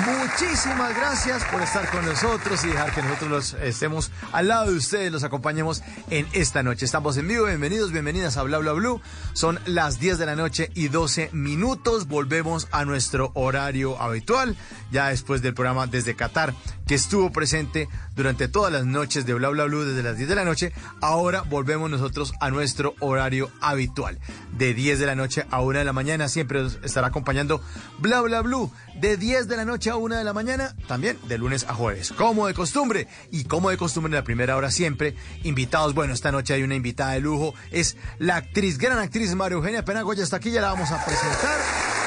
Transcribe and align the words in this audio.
Muchísimas 0.00 0.96
gracias 0.96 1.44
por 1.44 1.60
estar 1.60 1.88
con 1.90 2.04
nosotros 2.06 2.64
y 2.64 2.68
dejar 2.68 2.94
que 2.94 3.02
nosotros 3.02 3.30
los 3.30 3.54
estemos 3.54 4.10
al 4.32 4.48
lado 4.48 4.70
de 4.70 4.78
ustedes, 4.78 5.12
los 5.12 5.22
acompañemos 5.22 5.82
en 6.08 6.26
esta 6.32 6.62
noche. 6.62 6.86
Estamos 6.86 7.18
en 7.18 7.28
vivo, 7.28 7.44
bienvenidos, 7.44 7.92
bienvenidas 7.92 8.38
a 8.38 8.42
Bla 8.42 8.58
Bla 8.58 8.72
Blue. 8.72 9.02
Son 9.34 9.60
las 9.66 10.00
10 10.00 10.18
de 10.18 10.26
la 10.26 10.34
noche 10.34 10.70
y 10.74 10.88
12 10.88 11.30
minutos. 11.32 12.08
Volvemos 12.08 12.68
a 12.72 12.86
nuestro 12.86 13.32
horario 13.34 14.00
habitual, 14.00 14.56
ya 14.90 15.08
después 15.08 15.42
del 15.42 15.52
programa 15.52 15.86
desde 15.86 16.16
Qatar, 16.16 16.54
que 16.86 16.94
estuvo 16.94 17.30
presente 17.30 17.88
durante 18.16 18.48
todas 18.48 18.72
las 18.72 18.86
noches 18.86 19.26
de 19.26 19.34
Bla 19.34 19.50
Bla 19.50 19.64
Blue 19.64 19.84
desde 19.84 20.02
las 20.02 20.16
10 20.16 20.28
de 20.30 20.34
la 20.34 20.44
noche. 20.44 20.72
Ahora 21.02 21.42
volvemos 21.42 21.90
nosotros 21.90 22.32
a 22.40 22.50
nuestro 22.50 22.94
horario 23.00 23.50
habitual, 23.60 24.18
de 24.56 24.72
10 24.72 24.98
de 24.98 25.06
la 25.06 25.14
noche 25.14 25.44
a 25.50 25.60
1 25.60 25.80
de 25.80 25.84
la 25.84 25.92
mañana. 25.92 26.28
Siempre 26.28 26.62
nos 26.62 26.78
estará 26.82 27.08
acompañando 27.08 27.62
Bla 27.98 28.22
Bla 28.22 28.40
Blue, 28.40 28.72
de 28.98 29.18
10 29.18 29.48
de 29.48 29.56
la 29.56 29.64
noche 29.66 29.81
a 29.90 29.96
1 29.96 30.16
de 30.16 30.24
la 30.24 30.32
mañana, 30.32 30.74
también 30.86 31.18
de 31.28 31.38
lunes 31.38 31.64
a 31.68 31.74
jueves, 31.74 32.12
como 32.12 32.46
de 32.46 32.54
costumbre. 32.54 33.08
Y 33.30 33.44
como 33.44 33.70
de 33.70 33.76
costumbre 33.76 34.10
en 34.10 34.16
la 34.16 34.24
primera 34.24 34.56
hora 34.56 34.70
siempre, 34.70 35.14
invitados. 35.42 35.94
Bueno, 35.94 36.14
esta 36.14 36.32
noche 36.32 36.54
hay 36.54 36.62
una 36.62 36.74
invitada 36.74 37.12
de 37.12 37.20
lujo, 37.20 37.54
es 37.70 37.96
la 38.18 38.36
actriz, 38.36 38.78
gran 38.78 38.98
actriz 38.98 39.34
María 39.34 39.56
Eugenia 39.56 39.84
Penagoya. 39.84 40.22
Hasta 40.22 40.36
aquí 40.36 40.50
ya 40.50 40.60
la 40.60 40.72
vamos 40.72 40.90
a 40.90 41.04
presentar. 41.04 42.01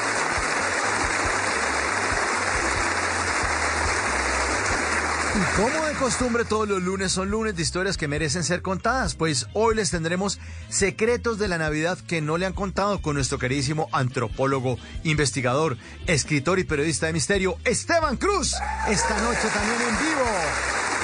Y 5.36 5.60
como 5.60 5.84
de 5.84 5.92
costumbre, 5.96 6.46
todos 6.46 6.66
los 6.66 6.82
lunes 6.82 7.12
son 7.12 7.28
lunes 7.28 7.54
de 7.54 7.62
historias 7.62 7.98
que 7.98 8.08
merecen 8.08 8.42
ser 8.42 8.62
contadas, 8.62 9.14
pues 9.14 9.46
hoy 9.52 9.74
les 9.74 9.90
tendremos 9.90 10.38
secretos 10.70 11.38
de 11.38 11.46
la 11.46 11.58
Navidad 11.58 11.98
que 11.98 12.22
no 12.22 12.38
le 12.38 12.46
han 12.46 12.54
contado 12.54 13.02
con 13.02 13.16
nuestro 13.16 13.38
queridísimo 13.38 13.90
antropólogo, 13.92 14.78
investigador, 15.04 15.76
escritor 16.06 16.58
y 16.58 16.64
periodista 16.64 17.04
de 17.04 17.12
misterio, 17.12 17.58
Esteban 17.64 18.16
Cruz, 18.16 18.54
esta 18.88 19.20
noche 19.20 19.48
también 19.52 19.82
en 19.82 19.98
vivo. 19.98 20.95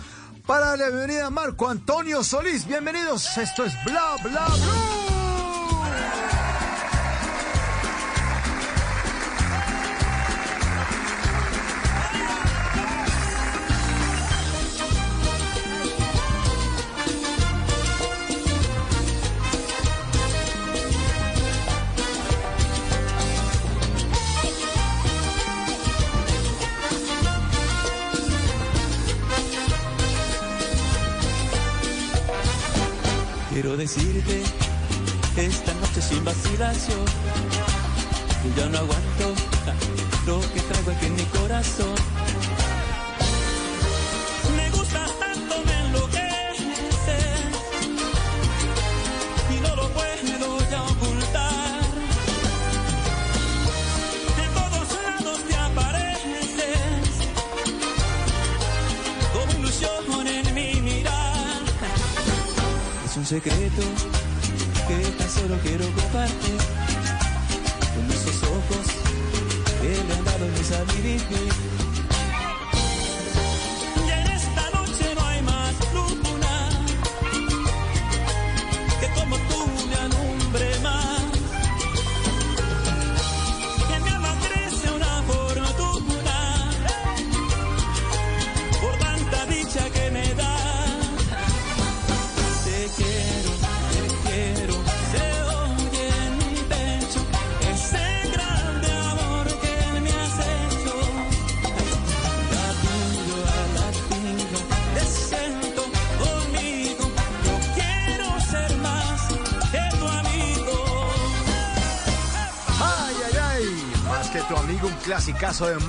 Para 0.46 0.76
la 0.76 0.88
bienvenida 0.88 1.28
a 1.28 1.30
Marco 1.30 1.70
Antonio 1.70 2.24
Solís. 2.24 2.66
Bienvenidos. 2.66 3.38
Esto 3.38 3.64
es 3.66 3.74
Bla 3.86 4.16
Bla 4.24 4.48
Blue. 4.48 5.02
You. 36.90 37.21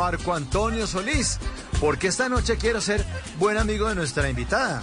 Marco 0.03 0.35
Antonio 0.35 0.85
Solís, 0.89 1.39
porque 1.79 2.09
esta 2.09 2.29
noche 2.29 2.57
quiero 2.57 2.81
ser 2.81 3.07
buen 3.39 3.57
amigo 3.57 3.89
de 3.89 3.95
nuestra 3.95 4.29
invitada. 4.29 4.83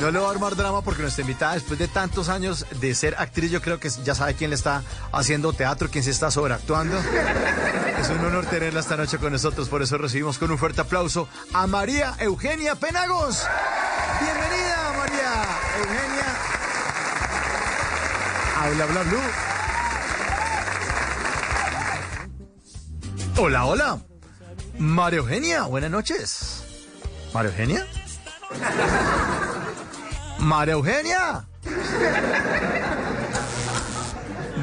No, 0.00 0.10
le 0.10 0.18
voy 0.18 0.28
a 0.28 0.30
armar 0.30 0.56
drama 0.56 0.80
porque 0.80 1.02
nuestra 1.02 1.20
invitada, 1.20 1.52
después 1.52 1.78
de 1.78 1.88
tantos 1.88 2.30
años 2.30 2.64
de 2.80 2.94
ser 2.94 3.16
actriz, 3.18 3.50
yo 3.50 3.60
creo 3.60 3.78
que 3.78 3.90
ya 4.02 4.14
sabe 4.14 4.32
quién 4.32 4.48
le 4.48 4.56
está 4.56 4.82
haciendo 5.12 5.52
teatro, 5.52 5.90
quién 5.90 6.02
se 6.02 6.10
está 6.10 6.30
sobreactuando. 6.30 6.96
Es 8.00 8.08
un 8.08 8.24
honor 8.24 8.46
tenerla 8.46 8.80
esta 8.80 8.96
noche 8.96 9.18
con 9.18 9.30
nosotros, 9.30 9.68
por 9.68 9.82
eso 9.82 9.98
recibimos 9.98 10.38
con 10.38 10.50
un 10.50 10.56
fuerte 10.56 10.80
aplauso 10.80 11.28
a 11.52 11.66
María 11.66 12.14
Eugenia 12.18 12.76
Penagos. 12.76 13.44
Bienvenida, 14.22 14.94
María 14.96 15.44
Eugenia. 15.80 16.36
Habla, 18.56 18.86
bla, 18.86 19.02
blue. 19.02 19.47
Hola, 23.40 23.66
hola. 23.66 23.98
María 24.78 25.18
Eugenia, 25.18 25.62
buenas 25.64 25.90
noches. 25.90 26.64
María 27.32 27.50
Eugenia. 27.50 27.86
María 30.38 30.74
Eugenia. 30.74 31.44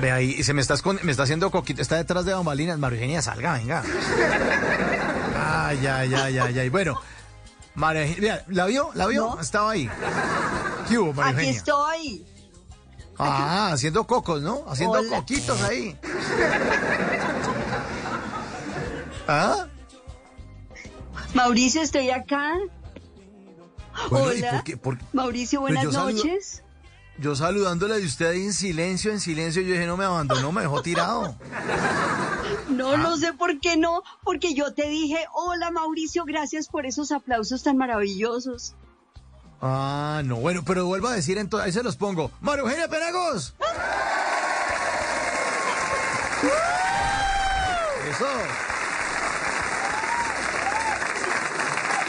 Ve 0.02 0.12
ahí, 0.12 0.44
se 0.44 0.54
me 0.54 0.62
está, 0.62 0.76
me 1.04 1.12
está 1.12 1.24
haciendo 1.24 1.52
coquito, 1.52 1.82
está 1.82 1.96
detrás 1.96 2.26
de 2.26 2.34
bambalinas. 2.34 2.78
María 2.78 2.98
Eugenia, 2.98 3.22
salga, 3.22 3.54
venga. 3.54 3.82
Ay, 5.38 5.88
ay, 5.88 6.14
ay, 6.14 6.38
ay, 6.38 6.60
ay. 6.60 6.70
Bueno, 6.70 7.00
María 7.76 8.06
Eugenia, 8.06 8.44
¿la 8.50 8.66
vio? 8.66 8.90
¿La 8.94 9.08
vio? 9.08 9.36
No. 9.36 9.42
Estaba 9.42 9.72
ahí. 9.72 9.90
¿Qué 10.90 10.98
hubo, 10.98 11.14
María 11.14 11.32
Aquí 11.32 11.40
Eugenia? 11.48 11.58
estoy. 11.58 12.26
Ah, 13.18 13.72
haciendo 13.72 14.06
cocos, 14.06 14.42
¿no? 14.42 14.66
Haciendo 14.68 15.00
Hola. 15.00 15.18
coquitos 15.18 15.62
ahí. 15.62 15.98
¿Ah? 19.28 19.68
Mauricio, 21.34 21.82
estoy 21.82 22.10
acá. 22.10 22.54
Bueno, 24.10 24.34
¿y 24.34 24.40
Hola. 24.40 24.52
por 24.52 24.64
qué? 24.64 24.78
Por- 24.78 24.98
Mauricio, 25.14 25.62
Pues 25.62 25.74
buenas 25.76 25.94
saludo- 25.94 26.12
noches. 26.24 26.62
Yo 27.18 27.34
saludándole 27.34 27.98
de 28.00 28.06
usted 28.06 28.28
ahí 28.28 28.44
en 28.44 28.54
silencio, 28.54 29.10
en 29.14 29.22
silencio, 29.22 29.62
yo 29.62 29.72
dije, 29.72 29.86
no 29.88 29.96
me 29.96 30.04
abandonó, 30.04 30.52
me 30.52 30.62
dejó 30.62 30.82
tirado. 30.82 31.38
No, 32.68 32.92
Ah. 32.92 32.98
no 32.98 33.16
sé 33.16 33.32
por 33.32 33.58
qué 33.62 33.78
no, 33.78 34.04
porque 34.24 34.54
yo 34.54 34.74
te 34.74 34.90
dije, 34.90 35.26
hola 35.34 35.72
Mauricio, 35.72 36.26
gracias 36.26 36.68
por 36.68 36.86
esos 36.86 37.14
aplausos 37.14 37.64
tan 37.64 37.78
maravillosos. 37.78 38.76
Ah, 39.62 40.22
no, 40.26 40.36
bueno, 40.36 40.64
pero 40.66 40.86
vuelvo 40.88 41.08
a 41.08 41.14
decir 41.14 41.38
entonces, 41.38 41.68
ahí 41.68 41.72
se 41.72 41.84
los 41.84 41.96
pongo. 41.96 42.32
María 42.42 42.64
Eugenia 42.64 42.90
Penagos. 42.90 43.56
Eso. 48.10 48.26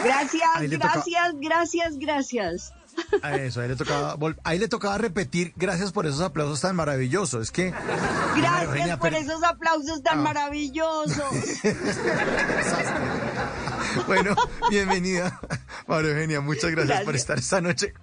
Gracias, 0.07 0.49
toca- 0.53 0.69
gracias, 0.93 1.33
gracias, 1.39 1.97
gracias. 1.99 2.73
A 3.21 3.35
Eso, 3.35 3.61
ahí 3.61 3.67
le 3.67 3.75
tocaba, 3.75 4.15
vol- 4.17 4.39
ahí 4.43 4.57
le 4.57 4.67
tocaba 4.67 4.97
repetir, 4.97 5.53
gracias 5.55 5.91
por 5.91 6.07
esos 6.07 6.21
aplausos 6.21 6.61
tan 6.61 6.75
maravillosos. 6.75 7.43
Es 7.43 7.51
que. 7.51 7.71
Gracias 8.35 8.63
Eugenia, 8.63 8.97
por 8.97 9.11
pero- 9.11 9.21
esos 9.21 9.43
aplausos 9.43 10.01
tan 10.01 10.19
Ah. 10.19 10.23
maravillosos. 10.23 11.23
Bueno, 14.05 14.35
bienvenida, 14.69 15.39
María 15.87 16.11
Eugenia. 16.11 16.41
Muchas 16.41 16.71
gracias, 16.71 17.03
por 17.03 17.15
estar 17.15 17.37
esta 17.37 17.61
noche 17.61 17.93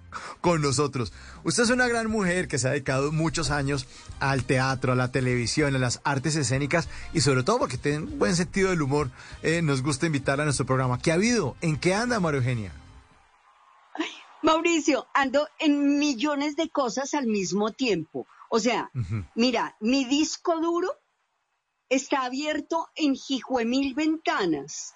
con 0.41 0.61
nosotros. 0.61 1.13
Usted 1.43 1.63
es 1.63 1.69
una 1.69 1.87
gran 1.87 2.09
mujer 2.09 2.47
que 2.47 2.57
se 2.57 2.67
ha 2.67 2.71
dedicado 2.71 3.11
muchos 3.11 3.51
años 3.51 3.87
al 4.19 4.43
teatro, 4.43 4.93
a 4.93 4.95
la 4.95 5.11
televisión, 5.11 5.75
a 5.75 5.79
las 5.79 6.01
artes 6.03 6.35
escénicas 6.35 6.89
y 7.13 7.21
sobre 7.21 7.43
todo 7.43 7.59
porque 7.59 7.77
tiene 7.77 7.99
un 7.99 8.19
buen 8.19 8.35
sentido 8.35 8.71
del 8.71 8.81
humor. 8.81 9.11
eh, 9.43 9.61
nos 9.61 9.81
gusta 9.81 10.05
invitarla 10.05 10.43
a 10.43 10.45
nuestro 10.45 10.65
programa. 10.65 10.99
¿Qué 10.99 11.11
ha 11.11 11.15
habido? 11.15 11.55
¿En 11.61 11.77
qué 11.77 11.93
anda, 11.93 12.19
María 12.19 12.39
Eugenia? 12.39 12.71
Mauricio, 14.41 15.07
ando 15.13 15.47
en 15.59 15.97
millones 15.97 16.55
de 16.55 16.69
cosas 16.69 17.13
al 17.13 17.25
mismo 17.25 17.71
tiempo. 17.71 18.27
O 18.49 18.59
sea, 18.59 18.91
mira, 19.33 19.75
mi 19.79 20.05
disco 20.05 20.59
duro 20.59 20.89
está 21.89 22.25
abierto 22.25 22.87
en 22.95 23.15
mil 23.67 23.95
ventanas 23.95 24.95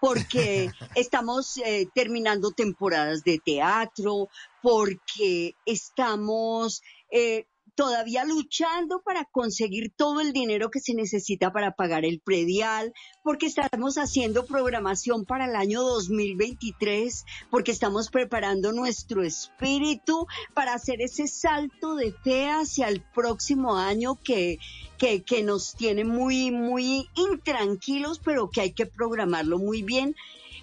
porque 0.00 0.70
estamos 0.94 1.56
eh, 1.58 1.86
terminando 1.94 2.50
temporadas 2.52 3.22
de 3.24 3.38
teatro, 3.38 4.28
porque 4.62 5.54
estamos 5.64 6.82
eh, 7.10 7.46
todavía 7.78 8.24
luchando 8.24 9.02
para 9.04 9.24
conseguir 9.24 9.92
todo 9.94 10.20
el 10.20 10.32
dinero 10.32 10.68
que 10.68 10.80
se 10.80 10.94
necesita 10.94 11.52
para 11.52 11.76
pagar 11.76 12.04
el 12.04 12.18
predial, 12.18 12.92
porque 13.22 13.46
estamos 13.46 13.98
haciendo 13.98 14.46
programación 14.46 15.24
para 15.24 15.44
el 15.44 15.54
año 15.54 15.84
2023, 15.84 17.24
porque 17.52 17.70
estamos 17.70 18.10
preparando 18.10 18.72
nuestro 18.72 19.22
espíritu 19.22 20.26
para 20.54 20.74
hacer 20.74 21.00
ese 21.00 21.28
salto 21.28 21.94
de 21.94 22.10
fe 22.10 22.50
hacia 22.50 22.88
el 22.88 23.00
próximo 23.00 23.76
año 23.76 24.16
que, 24.24 24.58
que, 24.98 25.22
que 25.22 25.44
nos 25.44 25.76
tiene 25.76 26.02
muy, 26.02 26.50
muy 26.50 27.08
intranquilos, 27.14 28.18
pero 28.18 28.50
que 28.50 28.60
hay 28.60 28.72
que 28.72 28.86
programarlo 28.86 29.60
muy 29.60 29.82
bien. 29.82 30.16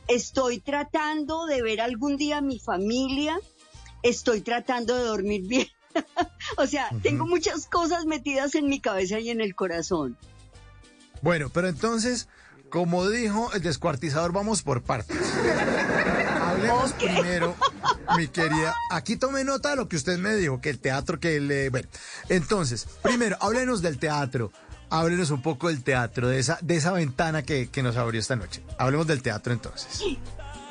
Estoy 0.09 0.59
tratando 0.59 1.45
de 1.45 1.61
ver 1.61 1.79
algún 1.79 2.18
día 2.18 2.39
a 2.39 2.41
mi 2.41 2.59
familia, 2.59 3.39
estoy 4.03 4.41
tratando 4.41 4.97
de 4.97 5.06
dormir 5.06 5.44
bien. 5.47 5.68
o 6.57 6.68
sea, 6.68 6.89
tengo 7.01 7.25
muchas 7.25 7.68
cosas 7.68 8.06
metidas 8.06 8.56
en 8.56 8.68
mi 8.68 8.80
cabeza 8.80 9.19
y 9.19 9.30
en 9.30 9.42
el 9.42 9.56
corazón. 9.56 10.18
Bueno, 11.21 11.50
pero 11.50 11.68
entonces, 11.68 12.27
como 12.69 13.09
dijo 13.09 13.51
el 13.53 13.62
descuartizador, 13.62 14.31
vamos 14.31 14.62
por 14.62 14.83
partes. 14.83 15.18
Hablemos 16.42 16.94
primero, 16.94 17.56
mi 18.18 18.27
querida. 18.27 18.75
Aquí 18.92 19.15
tome 19.15 19.44
nota 19.44 19.71
de 19.71 19.75
lo 19.77 19.88
que 19.88 19.95
usted 19.95 20.18
me 20.18 20.36
dijo, 20.36 20.62
que 20.62 20.69
el 20.69 20.80
teatro, 20.80 21.19
que 21.19 21.38
el. 21.38 21.69
Bueno, 21.71 21.88
entonces, 22.30 22.88
primero, 23.01 23.38
háblenos 23.39 23.81
del 23.81 23.97
teatro. 23.97 24.51
Háblenos 24.92 25.31
un 25.31 25.42
poco 25.42 25.69
del 25.69 25.83
teatro, 25.83 26.30
de 26.30 26.38
esa, 26.38 26.59
de 26.62 26.75
esa 26.75 26.92
ventana 26.92 27.42
que, 27.42 27.69
que 27.69 27.81
nos 27.81 27.97
abrió 27.97 28.21
esta 28.21 28.36
noche. 28.36 28.63
Hablemos 28.77 29.07
del 29.07 29.24
teatro 29.24 29.51
entonces. 29.51 30.03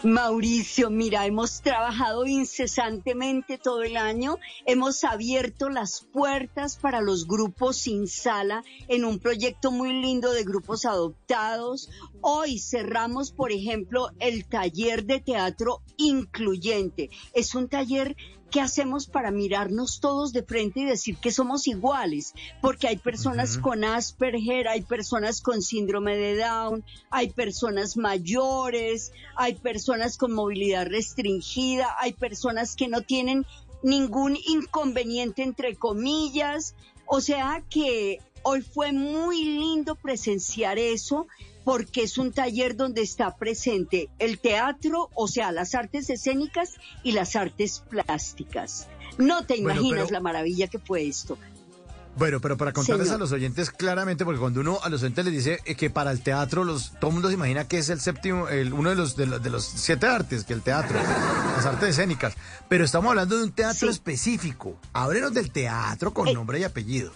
Mauricio, 0.05 0.91
mira, 0.91 1.25
hemos 1.25 1.63
trabajado 1.63 2.27
incesantemente 2.27 3.57
todo 3.57 3.83
el 3.83 3.97
año, 3.97 4.39
hemos 4.67 5.03
abierto 5.03 5.71
las 5.71 6.03
puertas 6.03 6.77
para 6.77 7.01
los 7.01 7.27
grupos 7.27 7.79
sin 7.79 8.07
sala 8.07 8.63
en 8.89 9.07
un 9.07 9.19
proyecto 9.19 9.71
muy 9.71 9.93
lindo 10.03 10.33
de 10.33 10.45
grupos 10.45 10.85
adoptados. 10.85 11.89
Hoy 12.21 12.59
cerramos, 12.59 13.33
por 13.33 13.51
ejemplo, 13.51 14.11
el 14.21 14.45
taller 14.47 15.05
de 15.05 15.21
teatro 15.21 15.81
incluyente. 15.97 17.09
Es 17.33 17.55
un 17.55 17.69
taller 17.69 18.15
que 18.51 18.61
hacemos 18.61 19.07
para 19.07 19.31
mirarnos 19.31 20.01
todos 20.01 20.33
de 20.33 20.43
frente 20.43 20.81
y 20.81 20.85
decir 20.85 21.17
que 21.17 21.33
somos 21.33 21.67
iguales, 21.67 22.35
porque 22.61 22.87
hay 22.87 22.97
personas 22.97 23.59
con 23.59 23.85
Asperger, 23.85 24.69
hay 24.69 24.83
personas 24.83 25.41
con 25.41 25.63
síndrome 25.63 26.17
de 26.17 26.37
Down, 26.37 26.85
hay 27.11 27.31
personas 27.31 27.97
mayores, 27.97 29.13
hay 29.37 29.55
personas 29.55 30.17
con 30.17 30.33
movilidad 30.33 30.87
restringida, 30.87 31.97
hay 31.99 32.13
personas 32.13 32.77
que 32.77 32.89
no 32.89 33.03
tienen 33.03 33.45
ningún 33.83 34.37
inconveniente 34.47 35.43
entre 35.43 35.75
comillas, 35.75 36.75
o 37.07 37.21
sea 37.21 37.63
que 37.69 38.21
hoy 38.43 38.63
fue 38.63 38.93
muy 38.93 39.45
lindo 39.45 39.95
presenciar 39.95 40.79
eso 40.79 41.27
porque 41.65 42.03
es 42.03 42.19
un 42.19 42.33
taller 42.33 42.77
donde 42.77 43.03
está 43.03 43.35
presente 43.37 44.09
el 44.19 44.39
teatro, 44.39 45.11
o 45.15 45.27
sea, 45.29 45.51
las 45.53 45.75
artes 45.75 46.11
escénicas 46.11 46.75
y 47.03 47.13
las 47.13 47.37
artes 47.37 47.83
plásticas. 47.89 48.87
No 49.19 49.45
te 49.47 49.55
Bueno, 49.61 49.81
imaginas 49.81 50.05
pero- 50.07 50.13
la 50.13 50.21
maravilla 50.21 50.67
que 50.69 50.79
fue 50.79 51.07
esto. 51.07 51.39
Bueno, 52.17 52.41
pero 52.41 52.57
para 52.57 52.73
contarles 52.73 53.09
Señor. 53.09 53.17
a 53.17 53.25
los 53.25 53.33
oyentes 53.33 53.73
claramente, 53.73 54.25
porque 54.25 54.39
cuando 54.39 54.61
uno 54.61 54.79
a 54.85 54.89
los 54.89 55.03
oyentes 55.03 55.25
les 55.25 55.35
dice 55.35 55.59
eh, 55.65 55.75
que 55.75 55.91
para 55.91 56.13
el 56.13 56.21
teatro, 56.23 56.63
los, 56.63 56.93
todo 57.01 57.09
el 57.09 57.15
mundo 57.15 57.27
se 57.29 57.35
imagina 57.35 57.67
que 57.67 57.79
es 57.79 57.89
el 57.89 58.01
séptimo, 58.01 58.47
el, 58.49 58.73
uno 58.73 58.91
de 58.91 58.95
los, 58.95 59.17
de, 59.17 59.27
los, 59.27 59.43
de 59.43 59.51
los 59.51 59.65
siete 59.65 60.07
artes, 60.07 60.45
que 60.45 60.53
el 60.53 60.63
teatro, 60.63 60.97
las 61.57 61.67
artes 61.67 61.89
escénicas. 61.89 62.35
Pero 62.69 62.85
estamos 62.85 63.11
hablando 63.11 63.37
de 63.37 63.43
un 63.43 63.51
teatro 63.51 63.89
Sí. 63.89 63.93
específico. 63.95 64.77
Háblenos 64.93 65.35
del 65.35 65.51
teatro 65.51 66.15
con 66.15 66.29
Eh, 66.29 66.35
nombre 66.35 66.61
y 66.61 66.63
apellido. 66.63 67.13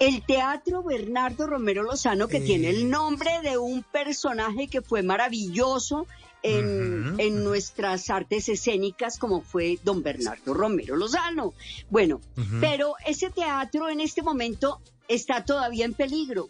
El 0.00 0.22
Teatro 0.24 0.82
Bernardo 0.82 1.46
Romero 1.46 1.82
Lozano, 1.82 2.26
que 2.26 2.38
Eh. 2.38 2.40
tiene 2.40 2.70
el 2.70 2.88
nombre 2.90 3.30
de 3.42 3.58
un 3.58 3.82
personaje 3.82 4.66
que 4.66 4.80
fue 4.80 5.02
maravilloso 5.02 6.06
en, 6.42 7.16
en 7.18 7.44
nuestras 7.44 8.08
artes 8.08 8.48
escénicas, 8.48 9.18
como 9.18 9.42
fue 9.42 9.78
don 9.84 10.02
Bernardo 10.02 10.54
Romero 10.54 10.96
Lozano. 10.96 11.52
Bueno, 11.90 12.22
pero 12.62 12.94
ese 13.06 13.28
teatro 13.28 13.90
en 13.90 14.00
este 14.00 14.22
momento 14.22 14.80
está 15.06 15.44
todavía 15.44 15.84
en 15.84 15.92
peligro, 15.92 16.48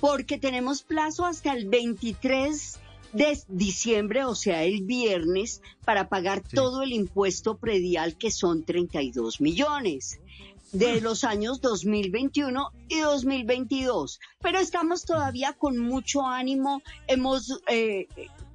porque 0.00 0.36
tenemos 0.38 0.82
plazo 0.82 1.24
hasta 1.24 1.52
el 1.52 1.68
23 1.68 2.80
de 3.12 3.38
diciembre, 3.46 4.24
o 4.24 4.34
sea, 4.34 4.64
el 4.64 4.82
viernes, 4.82 5.62
para 5.84 6.08
pagar 6.08 6.42
Sí. 6.46 6.56
todo 6.56 6.82
el 6.82 6.92
impuesto 6.92 7.56
predial, 7.58 8.18
que 8.18 8.32
son 8.32 8.64
32 8.64 9.40
millones. 9.40 10.18
De 10.72 11.00
los 11.00 11.24
años 11.24 11.60
2021 11.60 12.72
y 12.88 13.00
2022. 13.00 14.20
Pero 14.40 14.58
estamos 14.58 15.04
todavía 15.04 15.52
con 15.52 15.78
mucho 15.78 16.26
ánimo. 16.26 16.82
Hemos, 17.06 17.60
eh, 17.68 18.06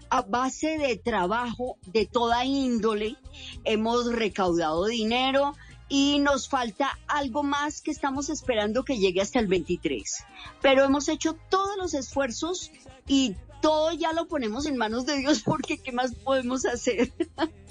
a 0.10 0.22
base 0.22 0.78
de 0.78 0.98
trabajo 0.98 1.78
de 1.88 2.06
toda 2.06 2.46
índole, 2.46 3.16
hemos 3.64 4.12
recaudado 4.12 4.86
dinero 4.86 5.56
y 5.90 6.20
nos 6.20 6.50
falta 6.50 6.98
algo 7.08 7.44
más 7.44 7.82
que 7.82 7.92
estamos 7.92 8.30
esperando 8.30 8.84
que 8.84 8.98
llegue 8.98 9.22
hasta 9.22 9.40
el 9.40 9.48
23. 9.48 10.24
Pero 10.62 10.84
hemos 10.84 11.08
hecho 11.10 11.36
todos 11.50 11.78
los 11.78 11.94
esfuerzos 11.94 12.72
y 13.08 13.36
todo 13.62 13.92
ya 13.92 14.14
lo 14.14 14.28
ponemos 14.28 14.66
en 14.66 14.78
manos 14.78 15.06
de 15.06 15.18
Dios 15.18 15.42
porque 15.44 15.78
¿qué 15.78 15.92
más 15.92 16.14
podemos 16.14 16.66
hacer? 16.66 17.12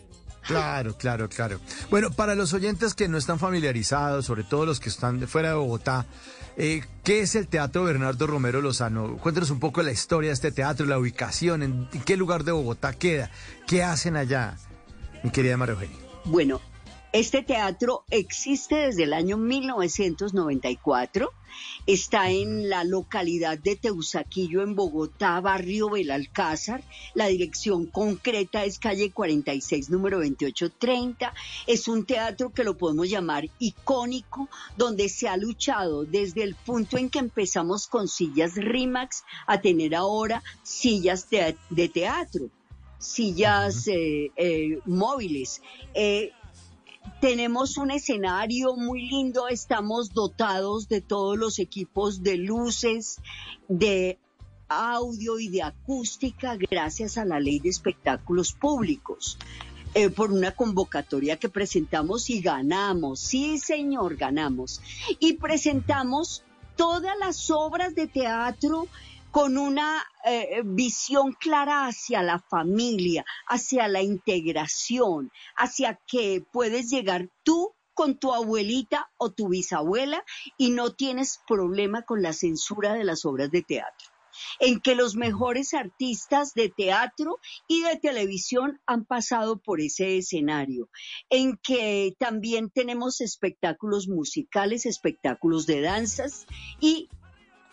Claro, 0.47 0.97
claro, 0.97 1.29
claro. 1.29 1.61
Bueno, 1.91 2.11
para 2.11 2.35
los 2.35 2.53
oyentes 2.53 2.95
que 2.95 3.09
no 3.09 3.17
están 3.17 3.39
familiarizados, 3.39 4.27
sobre 4.27 4.45
todo 4.45 4.67
los 4.67 4.81
que 4.81 4.89
están 4.89 5.27
fuera 5.29 5.51
de 5.51 5.55
Bogotá, 5.55 6.07
eh, 6.57 6.83
¿qué 7.05 7.21
es 7.21 7.35
el 7.35 7.49
Teatro 7.49 7.85
Bernardo 7.85 8.27
Romero 8.27 8.61
Lozano? 8.61 9.17
Cuéntanos 9.19 9.51
un 9.51 9.61
poco 9.61 9.83
la 9.83 9.93
historia 9.93 10.31
de 10.31 10.35
este 10.35 10.53
teatro, 10.53 10.85
la 10.87 10.99
ubicación, 10.99 11.63
en, 11.63 11.89
qué 12.05 12.17
lugar 12.17 12.45
de 12.45 12.53
Bogotá 12.53 12.93
queda, 12.93 13.31
qué 13.67 13.83
hacen 13.83 14.17
allá, 14.17 14.57
mi 15.23 15.31
querida 15.31 15.57
María 15.57 15.75
Eugenia. 15.75 15.99
Bueno, 16.25 16.61
este 17.13 17.43
teatro 17.43 18.05
existe 18.11 18.75
desde 18.75 19.03
el 19.05 19.13
año 19.13 19.37
1994. 19.37 21.31
Está 21.87 22.31
en 22.31 22.71
la 22.71 22.85
localidad 22.85 23.59
de 23.59 23.77
Teusaquillo, 23.77 24.63
en 24.63 24.75
Bogotá, 24.75 25.39
barrio 25.43 25.91
Belalcázar. 25.91 26.83
La 27.13 27.27
dirección 27.27 27.85
concreta 27.85 28.65
es 28.65 28.79
calle 28.79 29.11
46, 29.11 29.91
número 29.91 30.19
2830. 30.19 31.35
Es 31.67 31.89
un 31.89 32.07
teatro 32.07 32.51
que 32.51 32.65
lo 32.65 32.79
podemos 32.79 33.11
llamar 33.11 33.45
icónico, 33.59 34.49
donde 34.79 35.11
se 35.11 35.29
ha 35.29 35.37
luchado 35.37 36.05
desde 36.05 36.43
el 36.43 36.55
punto 36.55 36.97
en 36.97 37.11
que 37.11 37.19
empezamos 37.19 37.89
con 37.89 38.09
sillas 38.09 38.55
RIMAX 38.55 39.25
a 39.47 39.61
tener 39.61 39.95
ahora 39.95 40.43
sillas 40.63 41.29
de, 41.29 41.89
teatro 41.89 42.49
sillas 42.99 43.89
eh, 43.89 44.31
eh, 44.37 44.79
móviles. 44.87 45.61
Eh, 45.93 46.31
tenemos 47.21 47.77
un 47.77 47.91
escenario 47.91 48.77
muy 48.77 49.09
lindo, 49.09 49.49
estamos 49.49 50.13
dotados 50.13 50.89
de 50.89 51.01
todos 51.01 51.39
los 51.39 51.59
equipos 51.59 52.23
de 52.23 52.37
luces, 52.37 53.19
de 53.69 54.19
audio 54.69 55.39
y 55.39 55.49
de 55.49 55.63
acústica 55.63 56.57
gracias 56.57 57.19
a 57.19 57.25
la 57.25 57.39
ley 57.39 57.59
de 57.59 57.69
espectáculos 57.69 58.53
públicos. 58.53 59.39
Eh, 59.95 60.09
por 60.09 60.33
una 60.33 60.53
convocatoria 60.53 61.37
que 61.37 61.51
presentamos 61.51 62.31
y 62.31 62.41
ganamos, 62.41 63.21
sí 63.21 63.59
señor, 63.59 64.17
ganamos. 64.17 64.81
Y 65.21 65.35
presentamos 65.35 66.43
todas 66.77 67.19
las 67.19 67.51
obras 67.51 67.95
de 67.95 68.07
teatro 68.07 68.89
con 69.33 69.57
una 69.57 70.05
eh, 70.27 70.61
visión 70.63 71.33
clara 71.33 71.87
hacia 71.87 72.23
la 72.23 72.39
familia, 72.39 73.25
hacia 73.49 73.89
la 73.89 74.03
integración, 74.03 75.33
hacia 75.57 75.99
que 76.07 76.45
puedes 76.53 76.91
llegar 76.91 77.31
tú 77.43 77.75
con 77.95 78.19
tu 78.19 78.35
abuelita 78.35 79.11
o 79.17 79.33
tu 79.33 79.49
bisabuela 79.49 80.23
y 80.59 80.71
no 80.71 80.93
tienes 80.93 81.41
problema 81.49 82.03
con 82.03 82.21
la 82.21 82.35
censura 82.35 82.93
de 82.93 83.05
las 83.05 83.25
obras 83.25 83.51
de 83.51 83.63
teatro. 83.63 84.09
En 84.61 84.81
que 84.81 84.95
los 84.95 85.17
mejores 85.17 85.73
artistas 85.73 86.53
de 86.53 86.69
teatro 86.69 87.39
y 87.67 87.83
de 87.83 87.97
televisión 87.97 88.81
han 88.87 89.07
pasado 89.07 89.59
por 89.59 89.81
ese 89.81 90.19
escenario, 90.19 90.91
en 91.31 91.57
que 91.57 92.15
también 92.19 92.69
tenemos 92.69 93.23
espectáculos 93.23 94.09
musicales, 94.09 94.85
espectáculos 94.85 95.67
de 95.67 95.81
danzas 95.81 96.47
y 96.81 97.09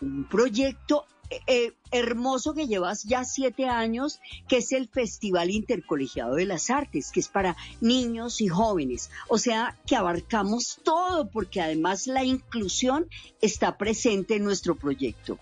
un 0.00 0.26
proyecto 0.26 1.06
eh, 1.46 1.72
hermoso 1.92 2.54
que 2.54 2.66
llevas 2.66 3.04
ya 3.04 3.24
siete 3.24 3.66
años, 3.66 4.20
que 4.48 4.58
es 4.58 4.72
el 4.72 4.88
Festival 4.88 5.50
Intercolegiado 5.50 6.34
de 6.34 6.44
las 6.44 6.70
Artes, 6.70 7.10
que 7.12 7.20
es 7.20 7.28
para 7.28 7.56
niños 7.80 8.40
y 8.40 8.48
jóvenes. 8.48 9.10
O 9.28 9.38
sea, 9.38 9.76
que 9.86 9.96
abarcamos 9.96 10.80
todo, 10.82 11.30
porque 11.30 11.60
además 11.60 12.06
la 12.06 12.24
inclusión 12.24 13.08
está 13.40 13.78
presente 13.78 14.36
en 14.36 14.44
nuestro 14.44 14.74
proyecto. 14.74 15.38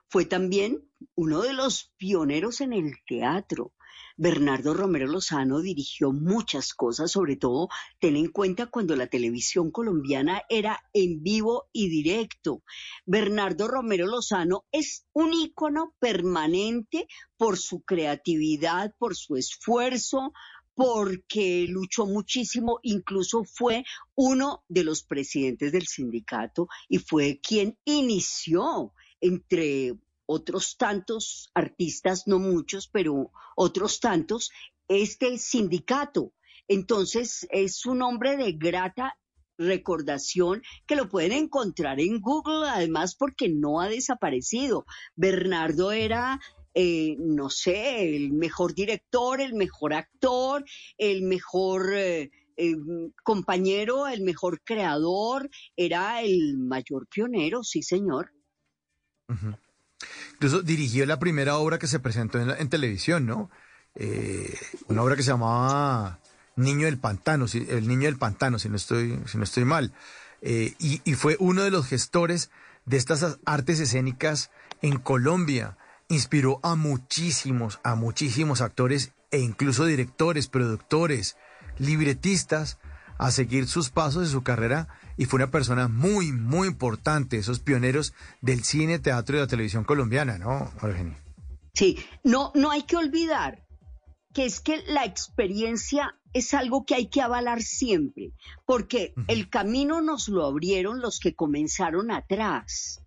Fue 0.09 0.25
también 0.25 0.89
uno 1.15 1.41
de 1.41 1.53
los 1.53 1.93
pioneros 1.97 2.61
en 2.61 2.73
el 2.73 2.93
teatro. 3.05 3.73
Bernardo 4.19 4.73
Romero 4.73 5.05
Lozano 5.05 5.61
dirigió 5.61 6.11
muchas 6.11 6.73
cosas, 6.73 7.11
sobre 7.11 7.35
todo 7.35 7.69
ten 7.99 8.15
en 8.15 8.31
cuenta 8.31 8.65
cuando 8.65 8.95
la 8.95 9.07
televisión 9.07 9.69
colombiana 9.69 10.41
era 10.49 10.81
en 10.93 11.21
vivo 11.21 11.69
y 11.71 11.89
directo. 11.89 12.63
Bernardo 13.05 13.67
Romero 13.67 14.07
Lozano 14.07 14.65
es 14.71 15.05
un 15.13 15.33
ícono 15.33 15.93
permanente 15.99 17.07
por 17.37 17.57
su 17.57 17.81
creatividad, 17.81 18.95
por 18.97 19.15
su 19.15 19.35
esfuerzo, 19.35 20.33
porque 20.77 21.65
luchó 21.67 22.05
muchísimo, 22.05 22.77
incluso 22.83 23.43
fue 23.43 23.83
uno 24.13 24.63
de 24.69 24.83
los 24.83 25.01
presidentes 25.01 25.71
del 25.71 25.87
sindicato 25.87 26.67
y 26.87 26.99
fue 26.99 27.39
quien 27.41 27.79
inició 27.83 28.93
entre 29.19 29.97
otros 30.27 30.77
tantos 30.77 31.49
artistas, 31.55 32.27
no 32.27 32.37
muchos, 32.37 32.87
pero 32.89 33.31
otros 33.55 33.99
tantos, 33.99 34.51
este 34.87 35.39
sindicato. 35.39 36.31
Entonces 36.67 37.47
es 37.49 37.87
un 37.87 38.03
hombre 38.03 38.37
de 38.37 38.51
grata 38.51 39.17
recordación 39.57 40.61
que 40.85 40.95
lo 40.95 41.09
pueden 41.09 41.31
encontrar 41.31 41.99
en 41.99 42.21
Google, 42.21 42.69
además 42.69 43.15
porque 43.15 43.49
no 43.49 43.81
ha 43.81 43.89
desaparecido. 43.89 44.85
Bernardo 45.15 45.91
era, 45.91 46.39
eh, 46.79 47.15
no 47.17 47.49
sé, 47.49 48.15
el 48.15 48.33
mejor 48.33 48.75
director, 48.75 49.41
el 49.41 49.55
mejor 49.55 49.93
actor, 49.93 50.63
el 50.97 51.23
mejor... 51.23 51.91
Eh, 51.93 52.29
eh, 52.59 52.75
compañero, 53.23 54.07
el 54.07 54.21
mejor 54.21 54.61
creador, 54.63 55.47
era 55.75 56.23
el 56.23 56.57
mayor 56.57 57.05
pionero, 57.05 57.63
sí 57.63 57.83
señor. 57.83 58.33
Incluso 60.33 60.63
dirigió 60.63 61.05
la 61.05 61.19
primera 61.19 61.57
obra 61.57 61.77
que 61.77 61.85
se 61.85 61.99
presentó 61.99 62.39
en, 62.39 62.69
televisión, 62.69 63.27
¿no? 63.27 63.51
Eh, 63.93 64.55
una 64.87 65.03
obra 65.03 65.15
que 65.15 65.21
se 65.21 65.29
llamaba 65.29 66.19
Niño 66.55 66.87
del 66.87 66.97
Pantano, 66.97 67.45
El 67.53 67.87
Niño 67.87 68.07
del 68.07 68.17
Pantano, 68.17 68.57
si 68.57 68.69
no 68.69 68.75
estoy, 68.75 69.19
si 69.27 69.63
mal. 69.63 69.93
Y, 70.41 71.01
y, 71.03 71.13
fue 71.13 71.37
uno 71.39 71.61
de 71.61 71.69
los 71.69 71.85
gestores 71.85 72.49
de 72.85 72.97
estas 72.97 73.37
artes 73.45 73.79
escénicas 73.79 74.49
en 74.81 74.97
Colombia. 74.97 75.77
Inspiró 76.09 76.59
a 76.63 76.75
muchísimos, 76.75 77.79
a 77.83 77.95
muchísimos 77.95 78.61
actores 78.61 79.13
e 79.31 79.39
incluso 79.39 79.85
directores, 79.85 80.47
productores, 80.47 81.37
libretistas 81.77 82.79
a 83.17 83.31
seguir 83.31 83.67
sus 83.67 83.89
pasos 83.89 84.27
y 84.27 84.31
su 84.31 84.43
carrera 84.43 84.87
y 85.17 85.25
fue 85.25 85.37
una 85.37 85.51
persona 85.51 85.87
muy, 85.87 86.31
muy 86.31 86.67
importante, 86.67 87.37
esos 87.37 87.59
pioneros 87.59 88.13
del 88.41 88.63
cine, 88.63 88.99
teatro 88.99 89.37
y 89.37 89.39
la 89.39 89.47
televisión 89.47 89.83
colombiana, 89.83 90.37
¿no, 90.37 90.71
Eugenia? 90.81 91.21
Sí, 91.73 91.97
no, 92.23 92.51
no 92.55 92.71
hay 92.71 92.83
que 92.83 92.95
olvidar 92.95 93.63
que 94.33 94.45
es 94.45 94.59
que 94.59 94.83
la 94.87 95.03
experiencia 95.05 96.15
es 96.33 96.53
algo 96.53 96.85
que 96.85 96.93
hay 96.93 97.07
que 97.07 97.21
avalar 97.21 97.63
siempre, 97.63 98.33
porque 98.65 99.13
el 99.27 99.49
camino 99.49 100.01
nos 100.01 100.27
lo 100.27 100.45
abrieron 100.45 101.01
los 101.01 101.19
que 101.19 101.33
comenzaron 101.33 102.11
atrás. 102.11 103.01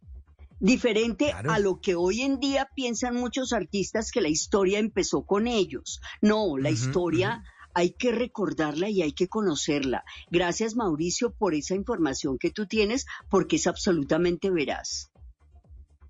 Diferente 0.61 1.33
a 1.33 1.59
lo 1.59 1.81
que 1.81 1.95
hoy 1.95 2.21
en 2.21 2.39
día 2.39 2.69
piensan 2.75 3.17
muchos 3.17 3.53
artistas 3.53 4.13
que 4.13 4.21
la 4.21 4.29
historia 4.29 4.79
empezó 4.79 5.23
con 5.23 5.47
ellos. 5.47 6.01
No, 6.21 6.59
la 6.59 6.71
historia 6.71 7.43
hay 7.75 7.93
que 7.93 8.13
recordarla 8.13 8.89
y 8.89 9.03
hay 9.03 9.13
que 9.13 9.29
conocerla. 9.29 10.05
Gracias 10.31 10.77
Mauricio 10.77 11.33
por 11.33 11.55
esa 11.55 11.75
información 11.75 12.39
que 12.39 12.51
tú 12.51 12.67
tienes, 12.67 13.07
porque 13.31 13.57
es 13.57 13.67
absolutamente 13.67 14.51
veraz. 14.51 15.11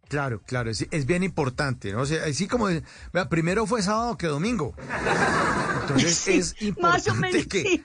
Claro, 0.09 0.43
claro, 0.45 0.71
es, 0.71 1.07
bien 1.07 1.23
importante, 1.23 1.93
¿no? 1.93 2.01
O 2.01 2.07
sea, 2.07 2.25
así 2.25 2.49
como, 2.49 2.67
primero 3.29 3.65
fue 3.67 3.81
sábado 3.81 4.19
que 4.19 4.27
domingo. 4.27 4.75
Entonces 5.83 6.27
es 6.57 6.63
importante 6.63 7.47
que, 7.47 7.85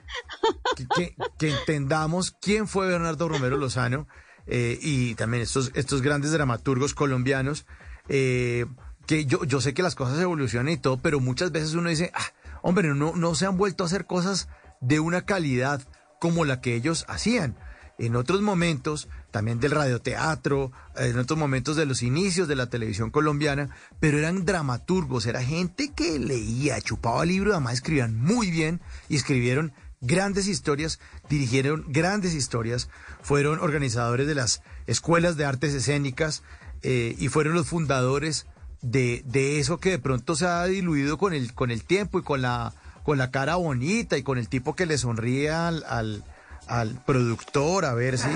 que, 1.38 1.48
entendamos 1.48 2.36
quién 2.42 2.68
fue 2.68 2.88
Bernardo 2.88 3.30
Romero 3.30 3.58
Lozano 3.58 4.08
eh, 4.48 4.78
y 4.82 5.16
también 5.16 5.44
estos, 5.44 5.72
estos 5.76 6.02
grandes 6.02 6.32
dramaturgos 6.32 6.94
colombianos, 6.94 7.66
eh, 8.10 8.66
que 9.08 9.26
yo, 9.26 9.44
yo 9.44 9.62
sé 9.62 9.74
que 9.74 9.84
las 9.84 9.96
cosas 9.96 10.20
evolucionan 10.20 10.74
y 10.74 10.78
todo, 10.78 10.98
pero 10.98 11.20
muchas 11.20 11.52
veces 11.52 11.74
uno 11.74 11.90
dice, 11.90 12.12
ah, 12.14 12.26
hombre, 12.62 12.94
no, 12.94 13.16
no 13.16 13.36
se 13.36 13.46
han 13.46 13.58
vuelto 13.58 13.84
a 13.84 13.88
hacer 13.88 14.06
cosas 14.06 14.48
de 14.82 15.00
una 15.00 15.26
calidad 15.26 15.82
como 16.20 16.46
la 16.46 16.62
que 16.62 16.76
ellos 16.76 17.06
hacían. 17.08 17.56
En 17.98 18.16
otros 18.18 18.42
momentos 18.42 19.08
también 19.32 19.60
del 19.60 19.72
radioteatro, 19.72 20.72
en 20.98 21.18
otros 21.18 21.40
momentos 21.40 21.78
de 21.78 21.86
los 21.86 22.04
inicios 22.04 22.48
de 22.48 22.56
la 22.56 22.70
televisión 22.70 23.10
colombiana, 23.10 23.70
pero 24.00 24.18
eran 24.18 24.46
dramaturgos, 24.46 25.26
era 25.26 25.42
gente 25.42 25.92
que 25.96 26.20
leía, 26.20 26.82
chupaba 26.82 27.26
libros, 27.26 27.54
además 27.54 27.76
escribían 27.76 28.16
muy 28.18 28.52
bien 28.52 28.82
y 29.08 29.16
escribieron 29.16 29.74
grandes 30.06 30.48
historias, 30.48 31.00
dirigieron 31.30 31.86
grandes 31.88 32.34
historias, 32.34 32.90
fueron 33.22 33.60
organizadores 33.60 34.28
de 34.28 34.36
las 34.36 34.62
escuelas 34.88 35.38
de 35.38 35.46
artes 35.46 35.74
escénicas 35.74 36.44
eh, 36.82 37.16
y 37.18 37.28
fueron 37.30 37.54
los 37.54 37.68
fundadores 37.68 38.46
de, 38.82 39.24
de, 39.26 39.60
eso 39.60 39.80
que 39.80 39.92
de 39.92 40.00
pronto 40.00 40.36
se 40.36 40.46
ha 40.46 40.64
diluido 40.66 41.18
con 41.18 41.34
el, 41.34 41.54
con 41.54 41.72
el 41.72 41.84
tiempo 41.84 42.20
y 42.20 42.24
con 42.24 42.42
la, 42.42 42.74
con 43.04 43.18
la 43.18 43.32
cara 43.32 43.56
bonita 43.56 44.18
y 44.18 44.24
con 44.24 44.38
el 44.38 44.48
tipo 44.48 44.76
que 44.76 44.86
le 44.86 44.98
sonría 44.98 45.68
al 45.68 46.24
al 46.68 47.00
productor 47.06 47.86
a 47.86 47.94
ver 47.94 48.18
si 48.18 48.28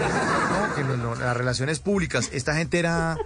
las 1.19 1.37
relaciones 1.37 1.79
públicas. 1.79 2.29
Esta 2.31 2.55
gente 2.55 2.79
era 2.79 3.17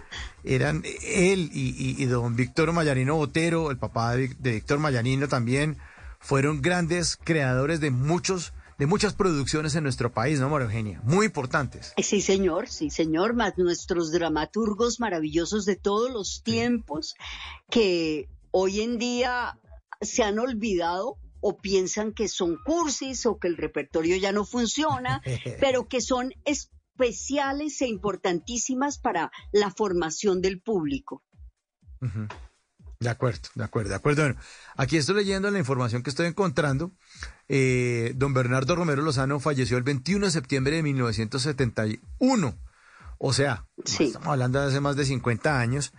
eran 0.44 0.84
él 1.04 1.50
y, 1.54 2.06
don 2.06 2.36
Víctor 2.36 2.72
Mayanino 2.74 3.16
Botero 3.16 3.72
el 3.72 3.78
papá 3.78 4.16
de, 4.16 4.28
Víctor 4.40 4.80
Mayanino 4.80 5.28
también 5.28 5.78
fueron 6.24 6.62
grandes 6.62 7.18
creadores 7.18 7.82
de 7.82 7.92
muchos 7.92 8.54
de 8.80 8.88
muchas 8.88 9.14
producciones 9.14 9.76
en 9.76 9.84
nuestro 9.84 10.12
país, 10.12 10.40
¿no, 10.40 10.50
María 10.50 10.66
Eugenia? 10.66 11.02
Muy 11.04 11.28
importantes. 11.28 11.94
Sí, 12.02 12.22
señor, 12.22 12.68
sí, 12.70 12.90
señor, 12.90 13.36
más 13.36 13.56
nuestros 13.58 14.12
dramaturgos 14.12 15.00
maravillosos 15.00 15.66
de 15.66 15.76
todos 15.76 16.12
los 16.12 16.42
tiempos 16.44 17.14
que 17.70 18.28
hoy 18.50 18.82
en 18.82 18.98
día 18.98 19.60
se 20.02 20.24
han 20.24 20.40
olvidado 20.40 21.18
o 21.40 21.58
piensan 21.58 22.14
que 22.14 22.28
son 22.28 22.58
cursis 22.66 23.28
o 23.28 23.38
que 23.38 23.48
el 23.48 23.58
repertorio 23.58 24.18
ya 24.18 24.32
no 24.32 24.44
funciona, 24.44 25.22
pero 25.60 25.88
que 25.88 26.02
son 26.02 26.34
especiales 26.44 27.80
e 27.82 27.88
importantísimas 27.88 28.98
para 28.98 29.32
la 29.52 29.70
formación 29.70 30.42
del 30.42 30.62
público. 30.62 31.22
De 33.04 33.10
acuerdo, 33.10 33.50
de 33.54 33.64
acuerdo, 33.64 33.90
de 33.90 33.96
acuerdo. 33.96 34.24
Bueno, 34.24 34.40
aquí 34.78 34.98
estoy 34.98 35.16
leyendo 35.16 35.52
la 35.52 35.60
información 35.60 36.04
que 36.04 36.10
estoy 36.10 36.28
encontrando. 36.28 36.92
Eh, 37.50 38.14
don 38.16 38.34
Bernardo 38.34 38.76
Romero 38.76 39.02
Lozano 39.02 39.40
falleció 39.42 39.78
el 39.78 39.84
21 39.84 40.26
de 40.26 40.32
septiembre 40.32 40.78
de 40.78 40.84
1971. 40.84 42.58
O 43.18 43.34
sea, 43.34 43.66
estamos 43.86 44.28
hablando 44.28 44.62
de 44.62 44.68
hace 44.68 44.80
más 44.80 44.96
de 44.96 45.06
50 45.06 45.60
años. 45.60 45.94